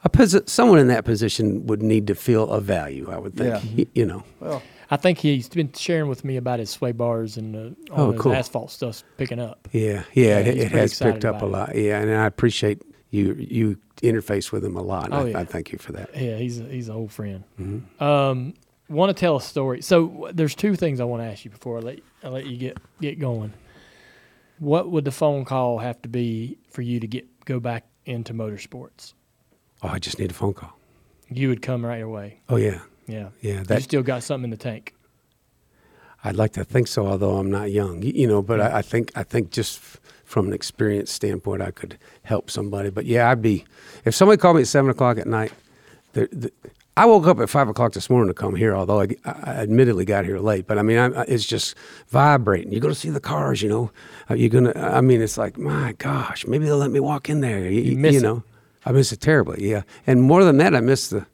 A 0.05 0.09
posi- 0.09 0.49
someone 0.49 0.79
in 0.79 0.87
that 0.89 1.05
position 1.05 1.67
would 1.67 1.83
need 1.83 2.07
to 2.07 2.15
feel 2.15 2.49
a 2.51 2.61
value, 2.61 3.11
I 3.11 3.19
would 3.19 3.35
think. 3.35 3.49
Yeah. 3.55 3.61
Y- 3.77 3.87
you 3.93 4.07
know. 4.07 4.23
Well, 4.39 4.63
I 4.89 4.97
think 4.97 5.19
he's 5.19 5.49
been 5.49 5.73
sharing 5.73 6.09
with 6.09 6.25
me 6.25 6.37
about 6.37 6.61
his 6.61 6.71
sway 6.71 6.93
bars 6.93 7.37
and 7.37 7.57
uh, 7.57 7.93
all 7.93 8.09
Oh, 8.09 8.13
his 8.13 8.21
cool. 8.21 8.33
asphalt 8.33 8.71
stuff's 8.71 9.03
picking 9.17 9.41
up. 9.41 9.67
Yeah, 9.73 10.05
Yeah, 10.13 10.39
yeah, 10.39 10.39
it, 10.39 10.59
it 10.59 10.73
has 10.73 10.97
picked 10.97 11.25
up 11.25 11.43
a 11.43 11.47
about 11.47 11.71
it. 11.71 11.73
lot. 11.73 11.75
Yeah, 11.77 12.01
and 12.01 12.11
I 12.15 12.27
appreciate 12.27 12.83
you 13.17 13.35
you 13.39 13.79
interface 14.03 14.53
with 14.53 14.65
him 14.65 14.77
a 14.77 14.83
lot. 14.83 15.09
Oh, 15.13 15.27
I, 15.27 15.29
yeah. 15.31 15.39
I 15.41 15.45
thank 15.45 15.73
you 15.73 15.79
for 15.79 15.93
that. 15.93 16.11
Yeah, 16.17 16.37
he's 16.37 16.61
a, 16.61 16.65
he's 16.65 16.89
an 16.89 16.95
old 16.97 17.13
friend. 17.13 17.45
Mm-hmm. 17.59 18.03
Um, 18.03 18.55
want 18.89 19.11
to 19.11 19.21
tell 19.21 19.37
a 19.37 19.41
story? 19.41 19.83
So 19.83 20.31
there's 20.33 20.55
two 20.55 20.77
things 20.77 21.01
I 21.01 21.05
want 21.05 21.23
to 21.23 21.27
ask 21.27 21.45
you 21.45 21.51
before 21.51 21.79
I 21.79 21.81
let 21.81 21.99
I 22.23 22.29
let 22.29 22.47
you 22.47 22.57
get 22.57 22.79
get 23.01 23.19
going. 23.19 23.53
What 24.59 24.91
would 24.91 25.05
the 25.05 25.13
phone 25.13 25.45
call 25.45 25.79
have 25.79 26.01
to 26.03 26.09
be 26.09 26.59
for 26.71 26.83
you 26.83 27.01
to 27.01 27.07
get 27.07 27.27
go 27.45 27.61
back 27.61 27.87
into 28.05 28.33
motorsports? 28.35 29.15
Oh, 29.83 29.89
I 29.89 29.99
just 29.99 30.19
need 30.19 30.31
a 30.31 30.35
phone 30.35 30.55
call. 30.55 30.79
You 31.29 31.49
would 31.49 31.61
come 31.63 31.85
right 31.85 32.03
away. 32.03 32.41
Oh 32.49 32.57
yeah, 32.57 32.81
Yeah, 33.07 33.31
yeah. 33.41 33.63
you 33.69 33.81
still 33.81 34.03
got 34.03 34.23
something 34.23 34.45
in 34.45 34.51
the 34.51 34.57
tank. 34.57 34.95
I'd 36.25 36.37
like 36.37 36.53
to 36.55 36.65
think 36.65 36.89
so, 36.89 37.07
although 37.07 37.37
I'm 37.37 37.51
not 37.51 37.71
young. 37.71 38.03
You 38.03 38.27
know, 38.27 38.43
but 38.43 38.61
I, 38.61 38.79
I 38.79 38.83
think 38.83 39.13
I 39.15 39.23
think 39.23 39.51
just 39.51 39.81
from 40.27 40.49
an 40.49 40.53
experience 40.53 41.11
standpoint, 41.11 41.63
I 41.63 41.71
could 41.71 41.97
help 42.25 42.51
somebody. 42.51 42.91
But 42.91 43.07
yeah, 43.07 43.31
I'd 43.31 43.41
be 43.41 43.65
if 44.05 44.15
somebody 44.15 44.39
called 44.39 44.57
me 44.57 44.63
at 44.63 44.69
seven 44.69 44.91
o'clock 44.91 45.17
at 45.17 45.27
night. 45.27 45.53
The, 46.13 46.29
the, 46.33 46.53
I 46.99 47.05
woke 47.05 47.27
up 47.27 47.39
at 47.41 47.51
five 47.51 47.69
o'clock 47.69 47.93
this 47.93 48.09
morning 48.09 48.29
to 48.29 48.35
come 48.35 48.55
here, 48.55 48.75
although 48.75 49.03
I, 49.03 49.09
I 49.27 49.51
admittedly 49.63 50.07
got 50.07 50.25
here 50.25 50.39
late. 50.39 50.67
But 50.67 50.79
I 50.79 50.83
mean, 50.83 50.97
I, 50.99 51.23
it's 51.29 51.45
just 51.45 51.75
vibrating. 52.09 52.73
You're 52.73 52.81
going 52.81 52.95
to 52.95 52.99
see 52.99 53.11
the 53.11 53.21
cars, 53.21 53.61
you 53.63 53.69
know. 53.69 53.91
Uh, 54.31 54.35
You're 54.35 54.49
going 54.49 54.65
to. 54.65 54.79
I 54.79 55.01
mean, 55.03 55.21
it's 55.21 55.37
like 55.39 55.59
my 55.59 55.93
gosh, 55.99 56.47
maybe 56.47 56.65
they'll 56.65 56.79
let 56.79 56.91
me 56.91 57.01
walk 57.01 57.29
in 57.29 57.41
there. 57.41 57.69
You, 57.71 57.83
You 57.83 57.97
miss 57.99 58.15
you 58.15 58.21
it. 58.21 58.23
know, 58.23 58.43
I 58.87 58.93
miss 58.93 59.13
it 59.13 59.21
terribly. 59.21 59.69
Yeah, 59.71 59.83
and 60.07 60.23
more 60.23 60.43
than 60.43 60.57
that, 60.57 60.75
I 60.75 60.81
miss 60.81 61.09
the, 61.09 61.27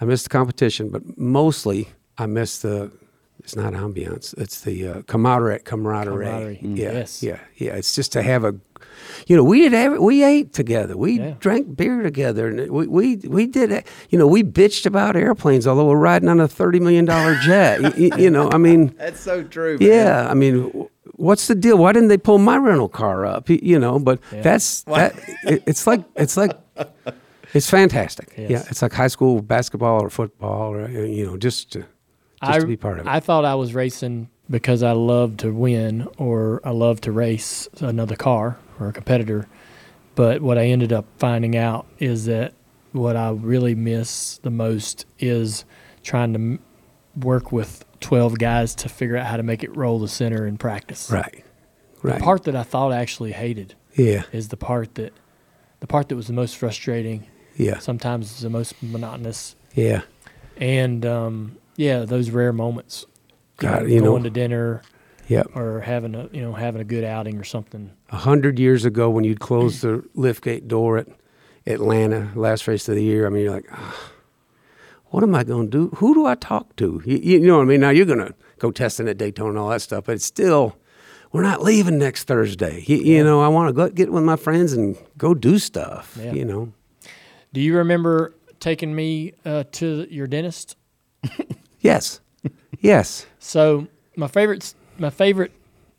I 0.00 0.04
miss 0.04 0.22
the 0.24 0.28
competition. 0.28 0.90
But 0.90 1.16
mostly, 1.18 1.88
I 2.18 2.26
miss 2.26 2.58
the 2.58 2.90
it's 3.48 3.56
not 3.56 3.72
ambiance. 3.72 4.36
It's 4.36 4.60
the 4.60 4.86
uh, 4.86 5.02
camaraderie. 5.06 5.60
Camaraderie. 5.60 6.26
Camaraderie. 6.26 6.60
Mm. 6.62 6.76
Yeah, 6.76 6.92
Yes. 6.92 7.22
yeah, 7.22 7.38
yeah. 7.56 7.76
It's 7.76 7.94
just 7.94 8.12
to 8.12 8.20
have 8.22 8.44
a, 8.44 8.54
you 9.26 9.36
know, 9.36 9.42
we 9.42 9.62
did 9.62 9.72
have, 9.72 9.96
we 9.98 10.22
ate 10.22 10.52
together. 10.52 10.98
We 10.98 11.12
Yeah. 11.18 11.34
drank 11.40 11.74
beer 11.74 12.02
together, 12.02 12.48
and 12.48 12.70
we 12.70 12.86
we 12.86 13.16
we 13.26 13.46
did. 13.46 13.84
You 14.10 14.18
know, 14.18 14.26
we 14.26 14.42
bitched 14.42 14.84
about 14.84 15.16
airplanes, 15.16 15.66
although 15.66 15.86
we're 15.88 15.96
riding 15.96 16.28
on 16.28 16.40
a 16.40 16.46
thirty 16.48 16.78
million 16.78 17.06
dollar 17.06 17.36
jet. 17.36 17.80
Y- 17.80 17.92
y- 18.10 18.18
you 18.18 18.28
know, 18.30 18.50
I 18.52 18.58
mean, 18.58 18.94
That's 18.98 19.20
so 19.20 19.42
true. 19.44 19.78
man. 19.78 19.88
yeah. 19.88 20.28
I 20.30 20.34
mean, 20.34 20.86
what's 21.14 21.46
the 21.46 21.54
deal? 21.54 21.78
Why 21.78 21.92
didn't 21.94 22.08
they 22.08 22.18
pull 22.18 22.36
my 22.36 22.58
rental 22.58 22.90
car 22.90 23.24
up? 23.24 23.48
You 23.48 23.78
know, 23.78 23.98
but 23.98 24.20
that's 24.30 24.82
that. 24.82 25.14
It, 25.44 25.62
it's 25.66 25.86
like 25.86 26.02
it's 26.16 26.36
like. 26.36 26.52
It's 27.54 27.70
fantastic. 27.70 28.34
Yes. 28.36 28.50
Yeah, 28.50 28.62
it's 28.68 28.82
like 28.82 28.92
high 28.92 29.08
school 29.08 29.40
basketball 29.40 30.02
or 30.02 30.10
football, 30.10 30.74
or 30.74 30.86
you 30.90 31.24
know, 31.24 31.38
just 31.38 31.72
to, 31.72 31.86
just 32.40 32.52
I, 32.52 32.58
to 32.60 32.66
be 32.66 32.76
part 32.76 32.98
of 32.98 33.06
it. 33.06 33.10
I 33.10 33.20
thought 33.20 33.44
I 33.44 33.54
was 33.54 33.74
racing 33.74 34.28
because 34.50 34.82
I 34.82 34.92
love 34.92 35.36
to 35.38 35.52
win 35.52 36.08
or 36.16 36.60
I 36.64 36.70
love 36.70 37.00
to 37.02 37.12
race 37.12 37.68
another 37.80 38.16
car 38.16 38.58
or 38.80 38.88
a 38.88 38.92
competitor. 38.92 39.48
But 40.14 40.42
what 40.42 40.58
I 40.58 40.66
ended 40.66 40.92
up 40.92 41.06
finding 41.18 41.56
out 41.56 41.86
is 41.98 42.24
that 42.26 42.54
what 42.92 43.16
I 43.16 43.30
really 43.30 43.74
miss 43.74 44.38
the 44.38 44.50
most 44.50 45.06
is 45.18 45.64
trying 46.02 46.32
to 46.32 46.38
m- 46.38 46.58
work 47.16 47.52
with 47.52 47.84
12 48.00 48.38
guys 48.38 48.74
to 48.76 48.88
figure 48.88 49.16
out 49.16 49.26
how 49.26 49.36
to 49.36 49.42
make 49.42 49.62
it 49.62 49.76
roll 49.76 49.98
the 49.98 50.08
center 50.08 50.46
in 50.46 50.56
practice. 50.58 51.10
right, 52.02 52.18
The 52.18 52.24
part 52.24 52.44
that 52.44 52.56
I 52.56 52.62
thought 52.62 52.92
I 52.92 52.96
actually 52.96 53.32
hated 53.32 53.74
yeah, 53.94 54.22
is 54.32 54.48
the 54.48 54.56
part 54.56 54.94
that 54.94 55.12
the 55.80 55.86
part 55.86 56.08
that 56.08 56.16
was 56.16 56.26
the 56.26 56.32
most 56.32 56.56
frustrating, 56.56 57.26
yeah, 57.56 57.78
sometimes 57.78 58.40
the 58.40 58.50
most 58.50 58.74
monotonous, 58.82 59.54
yeah. 59.74 60.02
and 60.56 61.04
um, 61.06 61.58
yeah, 61.78 62.00
those 62.04 62.28
rare 62.30 62.52
moments. 62.52 63.06
God, 63.56 63.88
you 63.88 64.00
know- 64.00 64.10
going 64.10 64.24
to 64.24 64.30
dinner 64.30 64.82
Yep. 65.28 65.48
or 65.54 65.80
having 65.80 66.14
a 66.14 66.28
you 66.32 66.40
know 66.40 66.52
having 66.54 66.80
a 66.80 66.84
good 66.84 67.04
outing 67.04 67.38
or 67.38 67.44
something. 67.44 67.90
A 68.10 68.16
hundred 68.16 68.58
years 68.58 68.84
ago, 68.84 69.08
when 69.10 69.24
you'd 69.24 69.40
close 69.40 69.80
the 69.82 70.02
liftgate 70.16 70.68
door 70.68 70.96
at 70.98 71.06
Atlanta, 71.66 72.30
last 72.34 72.66
race 72.66 72.88
of 72.88 72.94
the 72.94 73.02
year, 73.04 73.26
I 73.26 73.30
mean, 73.30 73.42
you're 73.44 73.52
like, 73.52 73.66
"Ah, 73.70 74.10
what 75.10 75.22
am 75.22 75.34
I 75.34 75.44
going 75.44 75.70
to 75.70 75.90
do? 75.90 75.96
Who 75.96 76.14
do 76.14 76.24
I 76.26 76.34
talk 76.34 76.74
to? 76.76 77.02
You, 77.04 77.18
you 77.18 77.40
know 77.40 77.56
what 77.56 77.62
I 77.62 77.66
mean? 77.66 77.80
Now 77.80 77.90
you're 77.90 78.06
going 78.06 78.26
to 78.26 78.34
go 78.58 78.70
testing 78.70 79.06
at 79.08 79.18
Daytona 79.18 79.50
and 79.50 79.58
all 79.58 79.68
that 79.68 79.82
stuff, 79.82 80.04
but 80.04 80.14
it's 80.14 80.24
still, 80.24 80.76
we're 81.32 81.42
not 81.42 81.62
leaving 81.62 81.98
next 81.98 82.24
Thursday. 82.24 82.84
You, 82.86 82.96
you 82.96 83.22
know, 83.24 83.40
I 83.42 83.48
want 83.48 83.68
to 83.68 83.72
go 83.74 83.88
get 83.90 84.10
with 84.10 84.24
my 84.24 84.36
friends 84.36 84.72
and 84.72 84.96
go 85.18 85.34
do 85.34 85.58
stuff. 85.58 86.16
Yeah. 86.18 86.32
You 86.32 86.44
know, 86.46 86.72
Do 87.52 87.60
you 87.60 87.76
remember 87.76 88.34
taking 88.60 88.94
me 88.94 89.32
uh, 89.44 89.64
to 89.72 90.06
your 90.10 90.26
dentist? 90.26 90.76
yes, 91.80 92.20
yes. 92.80 93.26
So 93.38 93.86
my 94.16 94.28
favorite 94.28 94.74
my 94.98 95.10
favorite 95.10 95.52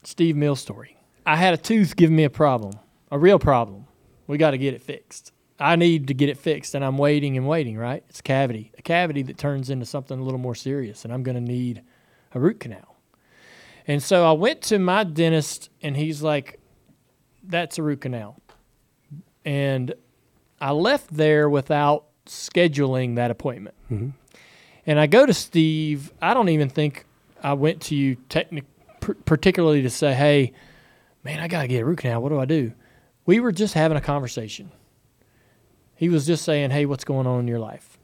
Steve 0.03 0.35
Hmiel's 0.35 0.59
story. 0.59 0.97
I 1.25 1.35
had 1.35 1.53
a 1.53 1.57
tooth 1.57 1.95
giving 1.95 2.15
me 2.15 2.23
a 2.23 2.29
problem, 2.29 2.73
a 3.11 3.19
real 3.19 3.39
problem. 3.39 3.85
We 4.27 4.37
got 4.37 4.51
to 4.51 4.57
get 4.57 4.73
it 4.73 4.81
fixed. 4.81 5.31
I 5.59 5.75
need 5.75 6.07
to 6.07 6.13
get 6.13 6.29
it 6.29 6.37
fixed, 6.37 6.73
and 6.73 6.85
I'm 6.85 6.97
waiting 6.97 7.35
and 7.37 7.47
waiting. 7.47 7.77
Right? 7.77 8.03
It's 8.09 8.19
a 8.19 8.23
cavity, 8.23 8.71
a 8.77 8.81
cavity 8.81 9.21
that 9.23 9.37
turns 9.37 9.69
into 9.69 9.85
something 9.85 10.19
a 10.19 10.23
little 10.23 10.39
more 10.39 10.55
serious, 10.55 11.03
and 11.03 11.13
I'm 11.13 11.23
going 11.23 11.35
to 11.35 11.41
need 11.41 11.83
a 12.33 12.39
root 12.39 12.59
canal. 12.59 12.95
And 13.87 14.01
so 14.01 14.25
I 14.25 14.33
went 14.33 14.61
to 14.63 14.79
my 14.79 15.03
dentist, 15.03 15.69
and 15.81 15.97
he's 15.97 16.21
like, 16.21 16.59
"That's 17.43 17.77
a 17.77 17.83
root 17.83 18.01
canal," 18.01 18.39
and 19.43 19.93
I 20.61 20.71
left 20.71 21.13
there 21.13 21.49
without 21.49 22.05
scheduling 22.25 23.15
that 23.15 23.31
appointment. 23.31 23.75
Mm-hmm. 23.91 24.09
And 24.89 24.99
I 24.99 25.05
go 25.05 25.23
to 25.23 25.35
Steve. 25.35 26.11
I 26.19 26.33
don't 26.33 26.49
even 26.49 26.67
think 26.67 27.05
I 27.43 27.53
went 27.53 27.79
to 27.83 27.95
you 27.95 28.17
pr- 28.99 29.11
particularly 29.23 29.83
to 29.83 29.89
say, 29.91 30.15
"Hey, 30.15 30.51
man, 31.23 31.39
I 31.39 31.47
got 31.47 31.61
to 31.61 31.67
get 31.67 31.83
a 31.83 31.85
root 31.85 31.99
canal. 31.99 32.23
What 32.23 32.29
do 32.29 32.39
I 32.39 32.45
do?" 32.45 32.73
We 33.27 33.39
were 33.39 33.51
just 33.51 33.75
having 33.75 33.97
a 33.97 34.01
conversation. 34.01 34.71
He 35.93 36.09
was 36.09 36.25
just 36.25 36.43
saying, 36.43 36.71
"Hey, 36.71 36.87
what's 36.87 37.03
going 37.03 37.27
on 37.27 37.41
in 37.41 37.47
your 37.47 37.59
life?" 37.59 37.99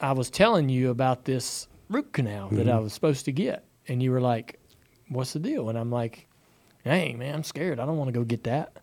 I 0.00 0.10
was 0.10 0.28
telling 0.28 0.68
you 0.68 0.90
about 0.90 1.24
this 1.24 1.68
root 1.88 2.12
canal 2.12 2.48
that 2.48 2.68
I 2.68 2.80
was 2.80 2.92
supposed 2.92 3.26
to 3.26 3.32
get, 3.32 3.62
and 3.86 4.02
you 4.02 4.10
were 4.10 4.20
like, 4.20 4.58
"What's 5.08 5.34
the 5.34 5.38
deal?" 5.38 5.68
And 5.68 5.78
I'm 5.78 5.92
like, 5.92 6.26
"Dang, 6.84 7.16
man, 7.16 7.32
I'm 7.36 7.44
scared. 7.44 7.78
I 7.78 7.86
don't 7.86 7.96
want 7.96 8.08
to 8.08 8.18
go 8.18 8.24
get 8.24 8.42
that." 8.42 8.80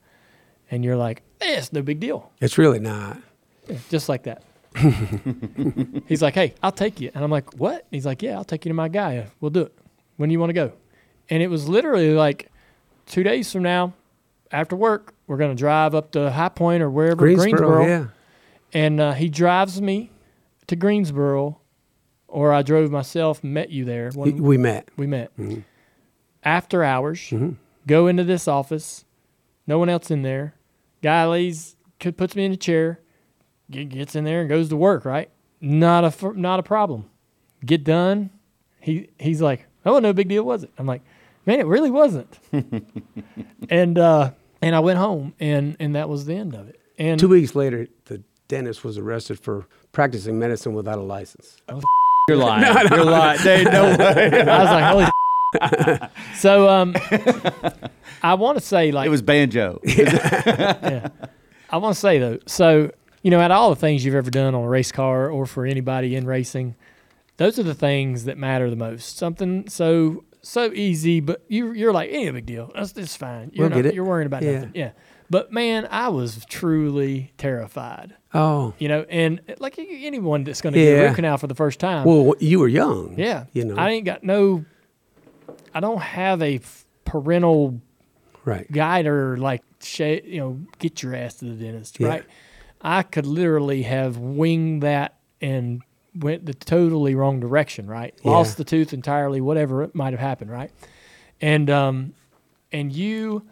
And 0.72 0.86
you're 0.86 0.96
like, 0.96 1.22
eh, 1.42 1.58
"It's 1.58 1.74
no 1.74 1.82
big 1.82 2.00
deal." 2.00 2.32
It's 2.40 2.58
really 2.58 2.80
not. 2.80 3.18
Just 3.90 4.08
like 4.08 4.24
that. 4.24 4.42
He's 6.08 6.22
like, 6.22 6.34
"Hey, 6.36 6.54
I'll 6.64 6.72
take 6.72 7.00
you," 7.02 7.12
and 7.14 7.24
I'm 7.24 7.32
like, 7.32 7.54
"What?" 7.60 7.86
He's 7.92 8.06
like, 8.06 8.22
"Yeah, 8.22 8.36
I'll 8.38 8.44
take 8.44 8.66
you 8.66 8.70
to 8.70 8.74
my 8.74 8.88
guy. 8.88 9.28
We'll 9.40 9.52
do 9.52 9.62
it. 9.62 9.78
When 10.18 10.30
do 10.30 10.34
you 10.34 10.40
want 10.40 10.50
to 10.50 10.54
go?" 10.54 10.74
And 11.30 11.42
it 11.44 11.48
was 11.48 11.68
literally 11.70 12.14
like 12.14 12.50
two 13.06 13.24
days 13.24 13.52
from 13.52 13.64
now, 13.64 13.94
after 14.52 14.76
work, 14.76 15.14
we're 15.28 15.38
gonna 15.38 15.56
drive 15.56 15.94
up 15.96 16.12
to 16.12 16.32
High 16.32 16.50
Point 16.50 16.82
or 16.84 16.90
wherever 16.90 17.16
Greensboro, 17.16 17.86
yeah. 17.86 18.06
and 18.74 19.00
uh, 19.00 19.14
he 19.14 19.30
drives 19.30 19.82
me 19.82 20.12
to 20.68 20.76
Greensboro, 20.76 21.60
or 22.28 22.54
I 22.54 22.62
drove 22.62 22.92
myself, 22.92 23.44
met 23.44 23.70
you 23.70 23.84
there. 23.86 24.10
We, 24.16 24.32
When 24.32 24.44
we 24.44 24.58
met. 24.58 24.90
we 24.98 25.08
met 25.08 25.36
Mm-hmm. 25.38 25.62
after 26.44 26.84
hours. 26.84 27.32
Go 27.88 28.08
into 28.08 28.24
this 28.24 28.48
office, 28.48 29.06
no 29.68 29.80
one 29.80 29.90
else 29.90 30.12
in 30.12 30.22
there. 30.22 30.54
Guy 31.02 31.26
lays, 31.26 31.76
puts 32.00 32.36
me 32.36 32.46
in 32.46 32.52
a 32.52 32.58
chair, 32.58 33.00
gets 33.72 34.16
in 34.16 34.24
there 34.24 34.42
and 34.42 34.50
goes 34.50 34.70
to 34.70 34.76
work. 34.76 35.06
Right? 35.06 35.30
Not 35.60 36.04
a 36.04 36.08
f- 36.08 36.36
not 36.36 36.60
a 36.60 36.64
problem. 36.64 37.10
Get 37.66 37.84
done. 37.84 38.30
He 38.80 39.10
he's 39.20 39.42
like, 39.42 39.68
oh, 39.86 40.00
no 40.00 40.14
big 40.14 40.28
deal, 40.28 40.44
was 40.44 40.64
it? 40.64 40.72
I'm 40.78 40.86
like, 40.86 41.02
man, 41.46 41.60
it 41.60 41.66
really 41.66 41.92
wasn't. 41.92 42.38
and 43.70 43.98
uh, 43.98 44.32
and 44.62 44.76
I 44.76 44.80
went 44.80 45.00
home, 45.00 45.34
and 45.40 45.76
and 45.80 45.96
that 45.96 46.10
was 46.10 46.26
the 46.26 46.36
end 46.36 46.56
of 46.56 46.68
it. 46.68 46.80
And 46.98 47.20
Two 47.20 47.30
weeks 47.30 47.56
later, 47.56 47.88
the 48.06 48.24
dentist 48.48 48.84
was 48.84 48.98
arrested 48.98 49.40
for 49.40 49.66
practicing 49.92 50.38
medicine 50.38 50.74
without 50.74 50.98
a 50.98 51.04
license. 51.04 51.58
You're 52.28 52.38
lying. 52.38 52.88
You're 52.90 53.06
lying. 53.06 53.40
There 53.44 53.60
ain't 53.60 53.72
no 53.72 53.84
way. 53.98 54.42
I 54.42 54.60
was 54.62 54.70
like, 54.70 54.84
holy. 54.84 56.10
so 56.36 56.70
um, 56.70 56.96
I 58.22 58.36
want 58.36 58.58
to 58.58 58.64
say 58.64 58.92
like 58.92 59.08
It 59.08 59.10
was 59.10 59.22
banjo. 59.22 59.80
Yeah. 59.84 61.10
I 61.70 61.78
want 61.78 61.96
to 61.96 62.00
say 62.00 62.20
though, 62.20 62.40
so 62.46 62.92
you 63.22 63.32
know, 63.32 63.40
out 63.40 63.52
of 63.52 63.58
all 63.58 63.70
the 63.70 63.76
things 63.76 64.04
you've 64.06 64.16
ever 64.16 64.32
done 64.32 64.56
on 64.56 64.64
a 64.64 64.68
race 64.70 64.92
car 64.92 65.30
or 65.30 65.46
for 65.46 65.66
anybody 65.66 66.16
in 66.16 66.26
racing, 66.26 66.76
those 67.38 67.58
are 67.60 67.64
the 67.64 67.74
things 67.76 68.26
that 68.26 68.38
matter 68.38 68.70
the 68.70 68.76
most. 68.76 69.18
Something 69.18 69.68
so 69.70 70.24
so 70.44 70.72
easy, 70.74 71.20
but 71.20 71.44
you 71.48 71.72
you're 71.74 71.94
like, 71.94 72.10
ain't 72.12 72.30
a 72.30 72.34
big 72.34 72.46
deal. 72.48 72.72
That's 72.74 72.94
it's 72.98 73.16
fine. 73.16 73.52
You're 73.54 73.64
We'll 73.66 73.70
not, 73.70 73.76
get 73.76 73.86
it. 73.88 73.94
You're 73.96 74.06
worrying 74.06 74.26
about 74.28 74.42
Yeah. 74.44 74.52
nothing. 74.54 74.72
Yeah. 74.74 74.92
But 75.30 75.52
man, 75.54 75.88
I 75.92 76.10
was 76.10 76.44
truly 76.50 77.32
terrified. 77.38 78.16
Oh, 78.34 78.74
You 78.80 78.88
know, 78.90 79.06
and 79.10 79.40
like 79.60 79.78
anyone 79.80 80.44
that's 80.44 80.62
going 80.62 80.74
to 80.74 80.80
get 80.80 80.94
a 80.94 80.96
Yeah. 80.98 81.08
root 81.08 81.16
canal 81.16 81.38
for 81.38 81.48
the 81.48 81.56
first 81.56 81.80
time, 81.80 82.06
well, 82.06 82.34
you 82.40 82.60
were 82.60 82.68
young. 82.68 83.16
yeah, 83.18 83.46
You 83.54 83.64
know, 83.66 83.76
I 83.76 83.92
ain't 83.92 84.06
got 84.06 84.24
no. 84.24 84.66
I 85.74 85.80
don't 85.80 86.02
have 86.02 86.42
a 86.42 86.60
parental 87.06 87.80
right. 88.46 88.70
guide 88.72 89.06
or 89.08 89.38
like 89.38 89.62
you 90.00 90.40
know 90.40 90.60
get 90.80 91.02
your 91.02 91.16
ass 91.16 91.36
to 91.36 91.46
the 91.46 91.54
dentist 91.64 92.00
Yeah. 92.00 92.08
right 92.08 92.24
i 92.84 93.04
could 93.04 93.26
literally 93.26 93.84
have 93.84 94.18
winged 94.18 94.84
that 94.84 95.18
and 95.42 95.82
went 96.16 96.46
the 96.46 96.54
totally 96.54 97.16
wrong 97.16 97.40
direction 97.40 97.88
right? 97.88 98.14
Yeah. 98.24 98.32
lost 98.32 98.58
the 98.58 98.64
tooth 98.66 98.92
entirely 98.94 99.40
whatever 99.40 99.84
it 99.84 99.96
might 99.96 100.12
have 100.12 100.20
happened 100.20 100.52
right? 100.52 100.72
And 101.40 101.70
um 101.70 102.14
and 102.72 102.92
you 102.92 103.44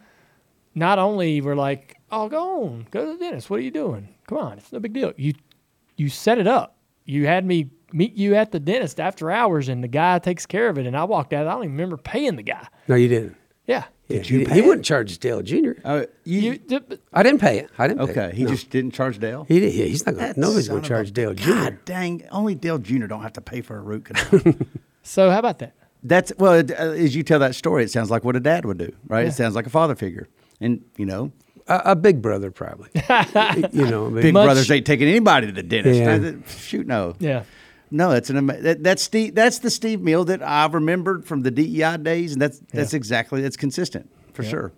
not 0.74 0.98
only 0.98 1.40
were 1.40 1.56
like 1.56 1.96
oh 2.10 2.28
go 2.28 2.64
on 2.64 2.86
go 2.90 3.06
to 3.06 3.12
the 3.12 3.18
dentist. 3.18 3.48
What 3.48 3.60
are 3.60 3.62
you 3.62 3.70
doing? 3.70 4.08
Come 4.26 4.38
on 4.38 4.58
it's 4.58 4.72
no 4.72 4.78
big 4.78 4.92
deal. 4.92 5.12
You 5.16 5.32
you 5.96 6.08
set 6.10 6.38
it 6.38 6.46
up. 6.46 6.76
You 7.06 7.26
had 7.26 7.46
me 7.46 7.70
meet 7.92 8.14
you 8.14 8.34
at 8.34 8.52
the 8.52 8.60
dentist 8.60 9.00
after 9.00 9.30
hours 9.30 9.68
and 9.68 9.82
the 9.82 9.88
guy 9.88 10.18
takes 10.18 10.44
care 10.46 10.68
of 10.68 10.76
it 10.78 10.86
and 10.86 10.96
i 10.96 11.04
walked 11.04 11.32
out. 11.32 11.46
I 11.46 11.52
don't 11.52 11.64
even 11.64 11.72
remember 11.72 11.96
paying 11.96 12.36
the 12.36 12.42
guy. 12.42 12.68
No, 12.88 12.94
you 12.94 13.08
didn't. 13.08 13.36
yeah 13.66 13.84
Did 14.10 14.28
you 14.30 14.38
He, 14.40 14.44
pay 14.44 14.54
he 14.54 14.58
it? 14.60 14.66
wouldn't 14.66 14.84
charge 14.84 15.18
Dale 15.18 15.42
Jr. 15.42 15.70
Uh, 15.84 16.04
you, 16.24 16.40
you 16.40 16.58
did, 16.58 17.00
I 17.12 17.22
didn't 17.22 17.40
pay 17.40 17.58
it. 17.60 17.70
I 17.78 17.86
didn't. 17.88 18.04
Pay 18.06 18.12
okay. 18.12 18.24
it. 18.28 18.34
He 18.34 18.44
No. 18.44 18.50
just 18.50 18.70
didn't 18.70 18.92
charge 18.92 19.18
Dale. 19.18 19.44
He 19.48 19.60
did. 19.60 19.72
Yeah, 19.74 19.84
he's 19.86 20.04
not 20.04 20.16
gonna, 20.16 20.34
Nobody's 20.36 20.68
going 20.68 20.82
to 20.82 20.88
charge 20.88 21.12
Dale 21.12 21.34
Jr. 21.34 21.50
God 21.50 21.78
dang! 21.84 22.22
Only 22.30 22.54
Dale 22.54 22.78
Jr. 22.78 23.06
don't 23.06 23.22
have 23.22 23.32
to 23.34 23.40
pay 23.40 23.60
for 23.60 23.76
a 23.76 23.80
root 23.80 24.04
canal. 24.04 24.54
so 25.02 25.30
how 25.30 25.38
about 25.38 25.58
that 25.60 25.74
That's 26.02 26.32
well, 26.38 26.54
it- 26.54 26.70
uh, 26.72 26.74
as 26.92 27.14
you 27.16 27.22
tell 27.22 27.38
that 27.40 27.54
story, 27.54 27.84
it 27.84 27.90
sounds 27.90 28.10
like 28.10 28.24
what 28.24 28.36
a 28.36 28.40
dad 28.40 28.64
would 28.64 28.78
do, 28.78 28.92
right? 29.06 29.26
It 29.26 29.32
sounds 29.32 29.54
like 29.54 29.66
a 29.66 29.70
father 29.70 29.94
figure, 29.94 30.28
and 30.60 30.82
you 30.96 31.06
know, 31.06 31.32
A, 31.68 31.82
a 31.92 31.96
big 31.96 32.20
brother, 32.22 32.50
probably. 32.50 32.88
you 33.72 33.86
know, 33.86 34.06
I 34.06 34.10
mean, 34.10 34.22
big 34.22 34.34
Much- 34.34 34.46
brothers 34.46 34.70
ain't 34.70 34.86
taking 34.86 35.08
anybody 35.08 35.46
to 35.46 35.52
the 35.52 35.62
dentist. 35.62 36.00
Yeah. 36.00 36.32
Shoot, 36.58 36.86
no, 36.86 37.14
yeah 37.18 37.44
no. 37.90 38.10
That's 38.10 38.30
an 38.30 38.46
that, 38.46 38.82
that's 38.82 39.02
Steve. 39.02 39.34
That's 39.34 39.58
the 39.58 39.70
Steve 39.70 40.00
Hmiel 40.00 40.26
that 40.26 40.42
I've 40.42 40.74
remembered 40.74 41.24
from 41.24 41.42
the 41.42 41.50
DEI 41.50 41.96
days, 41.98 42.32
and 42.32 42.40
that's 42.42 42.60
that's 42.72 42.94
exactly 42.94 43.40
that's 43.42 43.56
consistent 43.56 44.10
for 44.32 44.42
sure. 44.44 44.72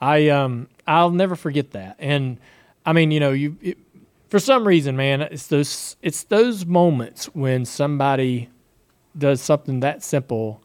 I 0.00 0.28
um 0.28 0.68
I'll 0.86 1.10
never 1.10 1.36
forget 1.36 1.72
that. 1.72 1.96
And 1.98 2.38
I 2.86 2.92
mean, 2.92 3.10
you 3.10 3.20
know, 3.20 3.32
you 3.32 3.56
it, 3.60 3.78
for 4.28 4.38
some 4.38 4.66
reason, 4.66 4.96
man, 4.96 5.22
it's 5.22 5.46
those 5.48 5.96
it's 6.02 6.24
those 6.24 6.64
moments 6.66 7.26
when 7.34 7.64
somebody 7.64 8.48
does 9.16 9.40
something 9.40 9.80
that 9.80 10.02
simple 10.02 10.62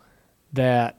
that 0.54 0.98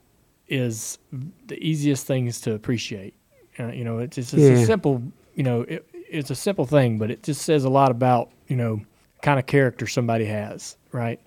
is 0.48 0.98
the 1.46 1.56
easiest 1.64 2.06
things 2.06 2.40
to 2.42 2.52
appreciate. 2.54 3.14
Uh, 3.58 3.68
you 3.68 3.84
know, 3.84 3.98
it's 3.98 4.16
just 4.16 4.34
it's 4.34 4.42
Yeah. 4.42 4.62
a 4.62 4.66
simple, 4.66 5.02
you 5.34 5.42
know, 5.44 5.62
it, 5.62 5.86
it's 6.10 6.30
a 6.30 6.34
simple 6.34 6.66
thing, 6.66 6.98
but 6.98 7.10
it 7.10 7.22
just 7.22 7.42
says 7.42 7.64
a 7.64 7.70
lot 7.70 7.90
about 7.90 8.30
you 8.48 8.56
know 8.56 8.80
kind 9.24 9.38
of 9.40 9.46
character 9.46 9.86
somebody 9.86 10.26
has, 10.26 10.76
right? 10.92 11.18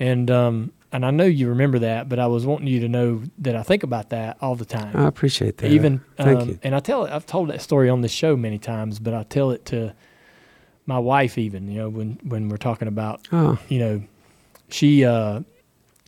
And 0.00 0.30
um, 0.30 0.72
and 0.90 1.06
I 1.06 1.10
know 1.10 1.24
you 1.24 1.48
remember 1.50 1.78
that, 1.80 2.08
but 2.08 2.18
I 2.18 2.26
was 2.26 2.44
wanting 2.44 2.66
you 2.66 2.80
to 2.80 2.88
know 2.88 3.22
that 3.38 3.54
I 3.54 3.62
think 3.62 3.82
about 3.84 4.10
that 4.10 4.38
all 4.40 4.56
the 4.56 4.64
time. 4.64 4.96
I 4.96 5.06
appreciate 5.06 5.58
that. 5.58 5.70
Even 5.70 6.00
Thank 6.16 6.40
um, 6.40 6.48
you. 6.48 6.58
and 6.62 6.74
I 6.74 6.80
tell 6.80 7.04
it. 7.04 7.12
I've 7.12 7.26
told 7.26 7.50
that 7.50 7.60
story 7.62 7.88
on 7.88 8.00
this 8.00 8.10
show 8.10 8.36
many 8.36 8.58
times, 8.58 8.98
but 8.98 9.14
I 9.14 9.22
tell 9.22 9.50
it 9.52 9.64
to 9.66 9.94
my 10.86 10.98
wife 10.98 11.38
even. 11.38 11.70
You 11.70 11.78
know, 11.82 11.88
when 11.88 12.18
when 12.24 12.48
we're 12.48 12.56
talking 12.56 12.88
about, 12.88 13.28
Oh. 13.30 13.58
you 13.68 13.78
know, 13.78 14.02
she 14.70 15.04
uh, 15.04 15.42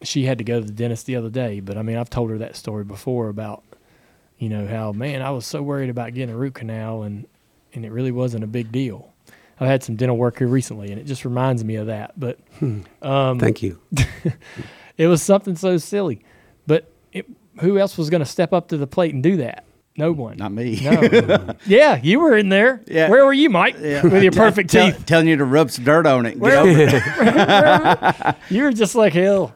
she 0.03 0.25
had 0.25 0.39
to 0.39 0.45
go 0.45 0.61
to 0.61 0.67
the 0.67 0.73
dentist 0.73 1.07
the 1.07 1.17
other 1.17 1.31
day. 1.31 1.61
But 1.61 1.77
I 1.77 1.83
mean, 1.83 1.97
I've 1.99 2.11
told 2.11 2.31
her 2.31 2.39
that 2.39 2.57
story 2.57 2.85
before 2.85 3.29
about, 3.29 3.63
you 4.39 4.49
know, 4.49 4.67
how 4.67 4.93
man 4.93 5.23
I 5.23 5.31
was 5.31 5.47
so 5.47 5.63
worried 5.63 5.91
about 5.91 6.15
getting 6.15 6.35
a 6.35 6.39
root 6.39 6.55
canal 6.55 7.03
and 7.03 7.27
and 7.75 7.85
it 7.85 7.93
really 7.93 8.13
wasn't 8.13 8.45
a 8.45 8.49
big 8.49 8.73
deal. 8.73 9.14
I've 9.61 9.69
had 9.69 9.83
some 9.83 9.97
dental 9.97 10.17
work 10.17 10.39
here 10.39 10.47
recently, 10.49 10.91
and 10.91 11.01
it 11.01 11.05
just 11.05 11.25
reminds 11.25 11.65
me 11.65 11.77
of 11.77 11.87
that. 11.87 12.19
But 12.19 12.39
um, 13.03 13.39
Thank 13.39 13.63
you. 13.63 13.81
it 14.97 15.07
was 15.07 15.23
something 15.23 15.57
so 15.57 15.77
silly. 15.79 16.25
But 16.67 16.91
it, 17.13 17.27
who 17.61 17.79
else 17.79 17.97
was 17.97 18.11
going 18.11 18.21
to 18.23 18.27
step 18.27 18.53
up 18.53 18.69
to 18.69 18.77
the 18.77 18.87
plate 18.87 19.15
and 19.15 19.23
do 19.23 19.37
that? 19.39 19.65
No 19.97 20.11
one. 20.11 20.39
Not 20.39 20.51
me. 20.51 20.81
No. 20.83 21.55
yeah, 21.67 22.01
you 22.03 22.19
were 22.19 22.37
in 22.37 22.49
there. 22.49 22.83
Yeah. 22.89 23.09
Where 23.09 23.25
were 23.25 23.33
you, 23.33 23.49
Mike? 23.49 23.77
With 23.79 24.23
your 24.25 24.33
perfect 24.33 24.71
Tell- 24.71 24.91
teeth. 24.91 25.07
telling 25.07 25.29
you 25.29 25.37
to 25.37 25.45
rub 25.45 25.71
some 25.71 25.85
dirt 25.85 26.05
on 26.05 26.27
it. 26.27 26.33
and 26.33 26.43
Get 26.43 26.43
Where- 26.43 26.59
over 26.59 28.27
it. 28.29 28.37
You 28.51 28.65
were 28.65 28.73
just 28.73 28.97
like 28.97 29.13
hell. 29.13 29.55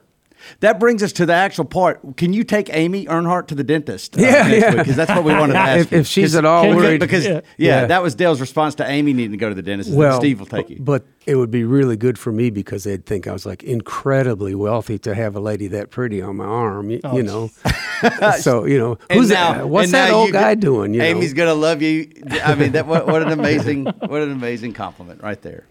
That 0.60 0.78
brings 0.80 1.02
us 1.02 1.12
to 1.12 1.26
the 1.26 1.32
actual 1.34 1.64
part. 1.64 2.16
Can 2.16 2.32
you 2.32 2.44
take 2.44 2.68
Amy 2.72 3.06
Earnhardt 3.06 3.46
to 3.48 3.54
the 3.54 3.64
dentist? 3.64 4.18
uh, 4.18 4.22
Yeah, 4.22 4.30
next 4.48 4.62
yeah. 4.62 4.70
Because 4.76 4.96
that's 4.96 5.10
what 5.10 5.24
we 5.24 5.32
wanted 5.32 5.52
to 5.54 5.58
ask. 5.60 5.80
If- 5.86 5.92
you. 5.92 5.98
if 5.98 6.06
she's 6.06 6.30
'Cause- 6.30 6.36
at 6.36 6.44
all 6.44 6.68
worried- 6.74 7.00
because 7.00 7.26
yeah. 7.26 7.40
Yeah. 7.56 7.86
that 7.86 8.02
was 8.02 8.14
Dale's 8.14 8.40
response 8.40 8.74
to 8.76 8.88
Amy 8.88 9.12
needing 9.12 9.32
to 9.32 9.36
go 9.36 9.48
to 9.48 9.54
the 9.54 9.62
dentist. 9.62 9.90
is 9.90 9.96
Well, 9.96 10.18
Steve 10.18 10.38
will 10.40 10.46
take 10.46 10.70
you. 10.70 10.78
But 10.80 11.04
it 11.26 11.36
would 11.36 11.50
be 11.50 11.64
really 11.64 11.96
good 11.96 12.18
for 12.18 12.32
me 12.32 12.50
because 12.50 12.84
they'd 12.84 13.04
think 13.04 13.26
I 13.26 13.32
was 13.32 13.44
like 13.44 13.62
incredibly 13.62 14.54
wealthy 14.54 14.98
to 15.00 15.14
have 15.14 15.36
a 15.36 15.40
lady 15.40 15.68
that 15.68 15.90
pretty 15.90 16.22
on 16.22 16.36
my 16.36 16.44
arm. 16.44 16.90
You, 16.90 17.00
you 17.12 17.22
know, 17.22 17.50
so 18.38 18.64
you 18.64 18.78
know 18.78 18.98
who's 19.12 19.28
now- 19.30 19.52
that? 19.54 19.68
What's 19.68 19.92
that 19.92 20.10
old 20.12 20.32
guy 20.32 20.54
get- 20.54 20.60
doing? 20.60 20.94
You 20.94 21.02
Amy's 21.02 21.34
know? 21.34 21.38
gonna 21.44 21.54
love 21.54 21.82
you. 21.82 22.10
I 22.42 22.54
mean, 22.54 22.72
that 22.72 22.86
what, 22.86 23.06
what 23.06 23.22
an 23.22 23.30
amazing, 23.30 23.84
what 23.84 24.22
an 24.22 24.30
amazing 24.32 24.72
compliment 24.72 25.22
right 25.22 25.40
there. 25.42 25.64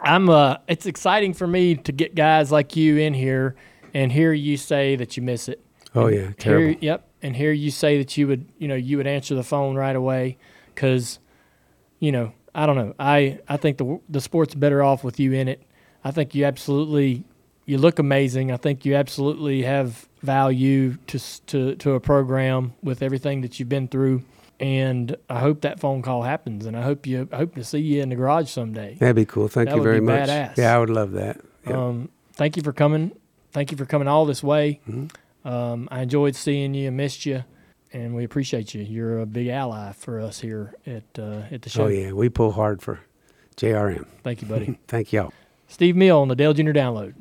I'm 0.00 0.28
uh 0.28 0.56
it's 0.68 0.86
exciting 0.86 1.32
for 1.32 1.46
me 1.46 1.76
to 1.76 1.92
get 1.92 2.14
guys 2.14 2.50
like 2.52 2.76
you 2.76 2.98
in 2.98 3.14
here 3.14 3.54
and 3.94 4.12
here 4.12 4.32
you 4.32 4.56
say 4.56 4.96
that 4.96 5.16
you 5.16 5.22
miss 5.22 5.48
it. 5.48 5.60
Oh 5.94 6.08
yeah, 6.08 6.32
terrible. 6.38 6.76
yep, 6.80 7.06
and 7.22 7.36
here 7.36 7.52
you 7.52 7.70
say 7.70 7.98
that 7.98 8.16
you 8.16 8.26
would, 8.26 8.46
you 8.58 8.66
know, 8.68 8.74
you 8.74 8.96
would 8.96 9.06
answer 9.06 9.34
the 9.34 9.44
phone 9.44 9.76
right 9.76 9.94
away 9.96 10.36
cuz 10.74 11.20
you 12.00 12.10
know, 12.12 12.32
I 12.54 12.66
don't 12.66 12.76
know. 12.76 12.94
I 12.98 13.38
I 13.48 13.56
think 13.56 13.78
the 13.78 14.00
the 14.08 14.20
sport's 14.20 14.54
better 14.54 14.82
off 14.82 15.04
with 15.04 15.18
you 15.20 15.32
in 15.32 15.48
it. 15.48 15.62
I 16.04 16.10
think 16.10 16.34
you 16.34 16.44
absolutely 16.44 17.24
you 17.66 17.78
look 17.78 17.98
amazing. 17.98 18.50
I 18.52 18.56
think 18.58 18.84
you 18.84 18.94
absolutely 18.94 19.62
have 19.62 20.08
value 20.22 20.96
to 21.06 21.18
to 21.46 21.76
to 21.76 21.92
a 21.92 22.00
program 22.00 22.74
with 22.82 23.02
everything 23.02 23.40
that 23.42 23.58
you've 23.58 23.68
been 23.70 23.88
through. 23.88 24.22
And 24.60 25.16
I 25.28 25.40
hope 25.40 25.62
that 25.62 25.80
phone 25.80 26.00
call 26.02 26.22
happens, 26.22 26.64
and 26.66 26.76
I 26.76 26.82
hope 26.82 27.06
you 27.06 27.28
I 27.32 27.36
hope 27.38 27.54
to 27.56 27.64
see 27.64 27.80
you 27.80 28.02
in 28.02 28.08
the 28.10 28.16
garage 28.16 28.48
someday. 28.50 28.96
That'd 29.00 29.16
be 29.16 29.24
cool. 29.24 29.48
Thank 29.48 29.68
That 29.68 29.76
you 29.76 29.80
would 29.82 29.86
very 29.88 30.00
be 30.00 30.06
much. 30.06 30.28
badass. 30.28 30.56
Yeah, 30.56 30.76
I 30.76 30.78
would 30.78 30.90
love 30.90 31.12
that. 31.12 31.40
Yeah. 31.66 31.76
Um, 31.86 32.08
thank 32.34 32.56
you 32.56 32.62
for 32.62 32.72
coming. 32.72 33.12
Thank 33.54 33.70
you 33.70 33.76
for 33.76 33.86
coming 33.86 34.08
all 34.08 34.26
this 34.26 34.42
way. 34.42 34.80
Mm-hmm. 34.88 35.48
Um, 35.48 35.88
I 35.90 36.02
enjoyed 36.02 36.34
seeing 36.34 36.74
you 36.74 36.88
and 36.88 36.96
missed 36.96 37.24
you, 37.24 37.44
and 37.92 38.14
we 38.16 38.24
appreciate 38.24 38.74
you. 38.74 38.82
You're 38.82 39.20
a 39.20 39.26
big 39.26 39.46
ally 39.46 39.92
for 39.92 40.20
us 40.20 40.40
here 40.40 40.74
at 40.86 41.04
uh, 41.16 41.42
at 41.52 41.62
the 41.62 41.70
show. 41.70 41.84
oh 41.84 41.88
yeah, 41.88 42.10
we 42.10 42.28
pull 42.28 42.50
hard 42.50 42.82
for 42.82 43.00
JRM. 43.56 44.06
Thank 44.24 44.42
you, 44.42 44.48
buddy. 44.48 44.78
Thank 44.88 45.12
y'all. 45.12 45.32
Steve 45.68 45.94
Hmiel 45.94 46.20
on 46.20 46.28
the 46.28 46.34
Dale 46.34 46.52
Jr. 46.52 46.72
Download. 46.72 47.14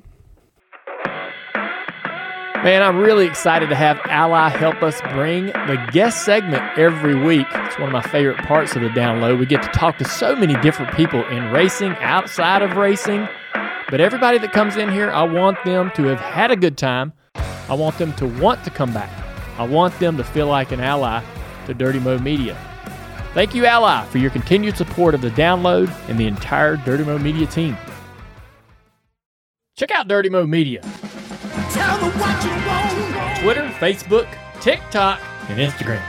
Man, 2.64 2.82
I'm 2.82 2.98
really 2.98 3.28
excited 3.28 3.70
to 3.70 3.76
have 3.76 4.00
Ally 4.06 4.48
help 4.48 4.82
us 4.82 5.02
bring 5.12 5.48
the 5.48 5.90
guest 5.92 6.26
segment 6.26 6.64
every 6.80 7.14
week. 7.14 7.46
It's 7.54 7.78
one 7.78 7.90
of 7.90 7.94
my 7.94 8.02
favorite 8.02 8.38
parts 8.38 8.76
of 8.76 8.82
the 8.82 8.88
download. 8.88 9.38
We 9.38 9.46
get 9.46 9.62
to 9.64 9.70
talk 9.70 9.98
to 9.98 10.06
so 10.06 10.34
many 10.36 10.56
different 10.62 10.96
people 10.96 11.28
in 11.28 11.52
racing, 11.52 11.92
outside 12.00 12.64
of 12.64 12.78
racing. 12.78 13.28
But 13.94 14.02
everybody 14.02 14.40
that 14.40 14.52
comes 14.52 14.76
in 14.76 14.92
here, 14.92 15.12
I 15.12 15.22
want 15.22 15.64
them 15.66 15.92
to 15.98 16.06
have 16.06 16.20
had 16.20 16.50
a 16.50 16.56
good 16.56 16.80
time. 16.80 17.14
I 17.70 17.76
want 17.76 17.96
them 18.00 18.12
to 18.14 18.26
want 18.26 18.64
to 18.64 18.72
come 18.72 18.92
back. 18.92 19.12
I 19.60 19.68
want 19.68 20.00
them 20.00 20.18
to 20.18 20.24
feel 20.24 20.48
like 20.48 20.72
an 20.72 20.80
ally 20.80 21.24
to 21.68 21.76
Dirty 21.76 22.00
Mo 22.00 22.18
Media. 22.18 22.58
Thank 23.36 23.54
you, 23.54 23.68
Ally, 23.68 24.04
for 24.06 24.18
your 24.18 24.32
continued 24.32 24.78
support 24.78 25.14
of 25.14 25.22
the 25.22 25.30
download 25.30 25.94
and 26.10 26.18
the 26.18 26.26
entire 26.26 26.76
Dirty 26.76 27.04
Mo 27.04 27.20
Media 27.20 27.46
team. 27.46 27.78
Check 29.78 29.92
out 29.92 30.08
Dirty 30.08 30.30
Mo 30.30 30.48
Media. 30.48 30.82
Twitter, 33.42 33.70
Facebook, 33.78 34.28
TikTok, 34.60 35.20
and 35.50 35.60
Instagram. 35.60 36.02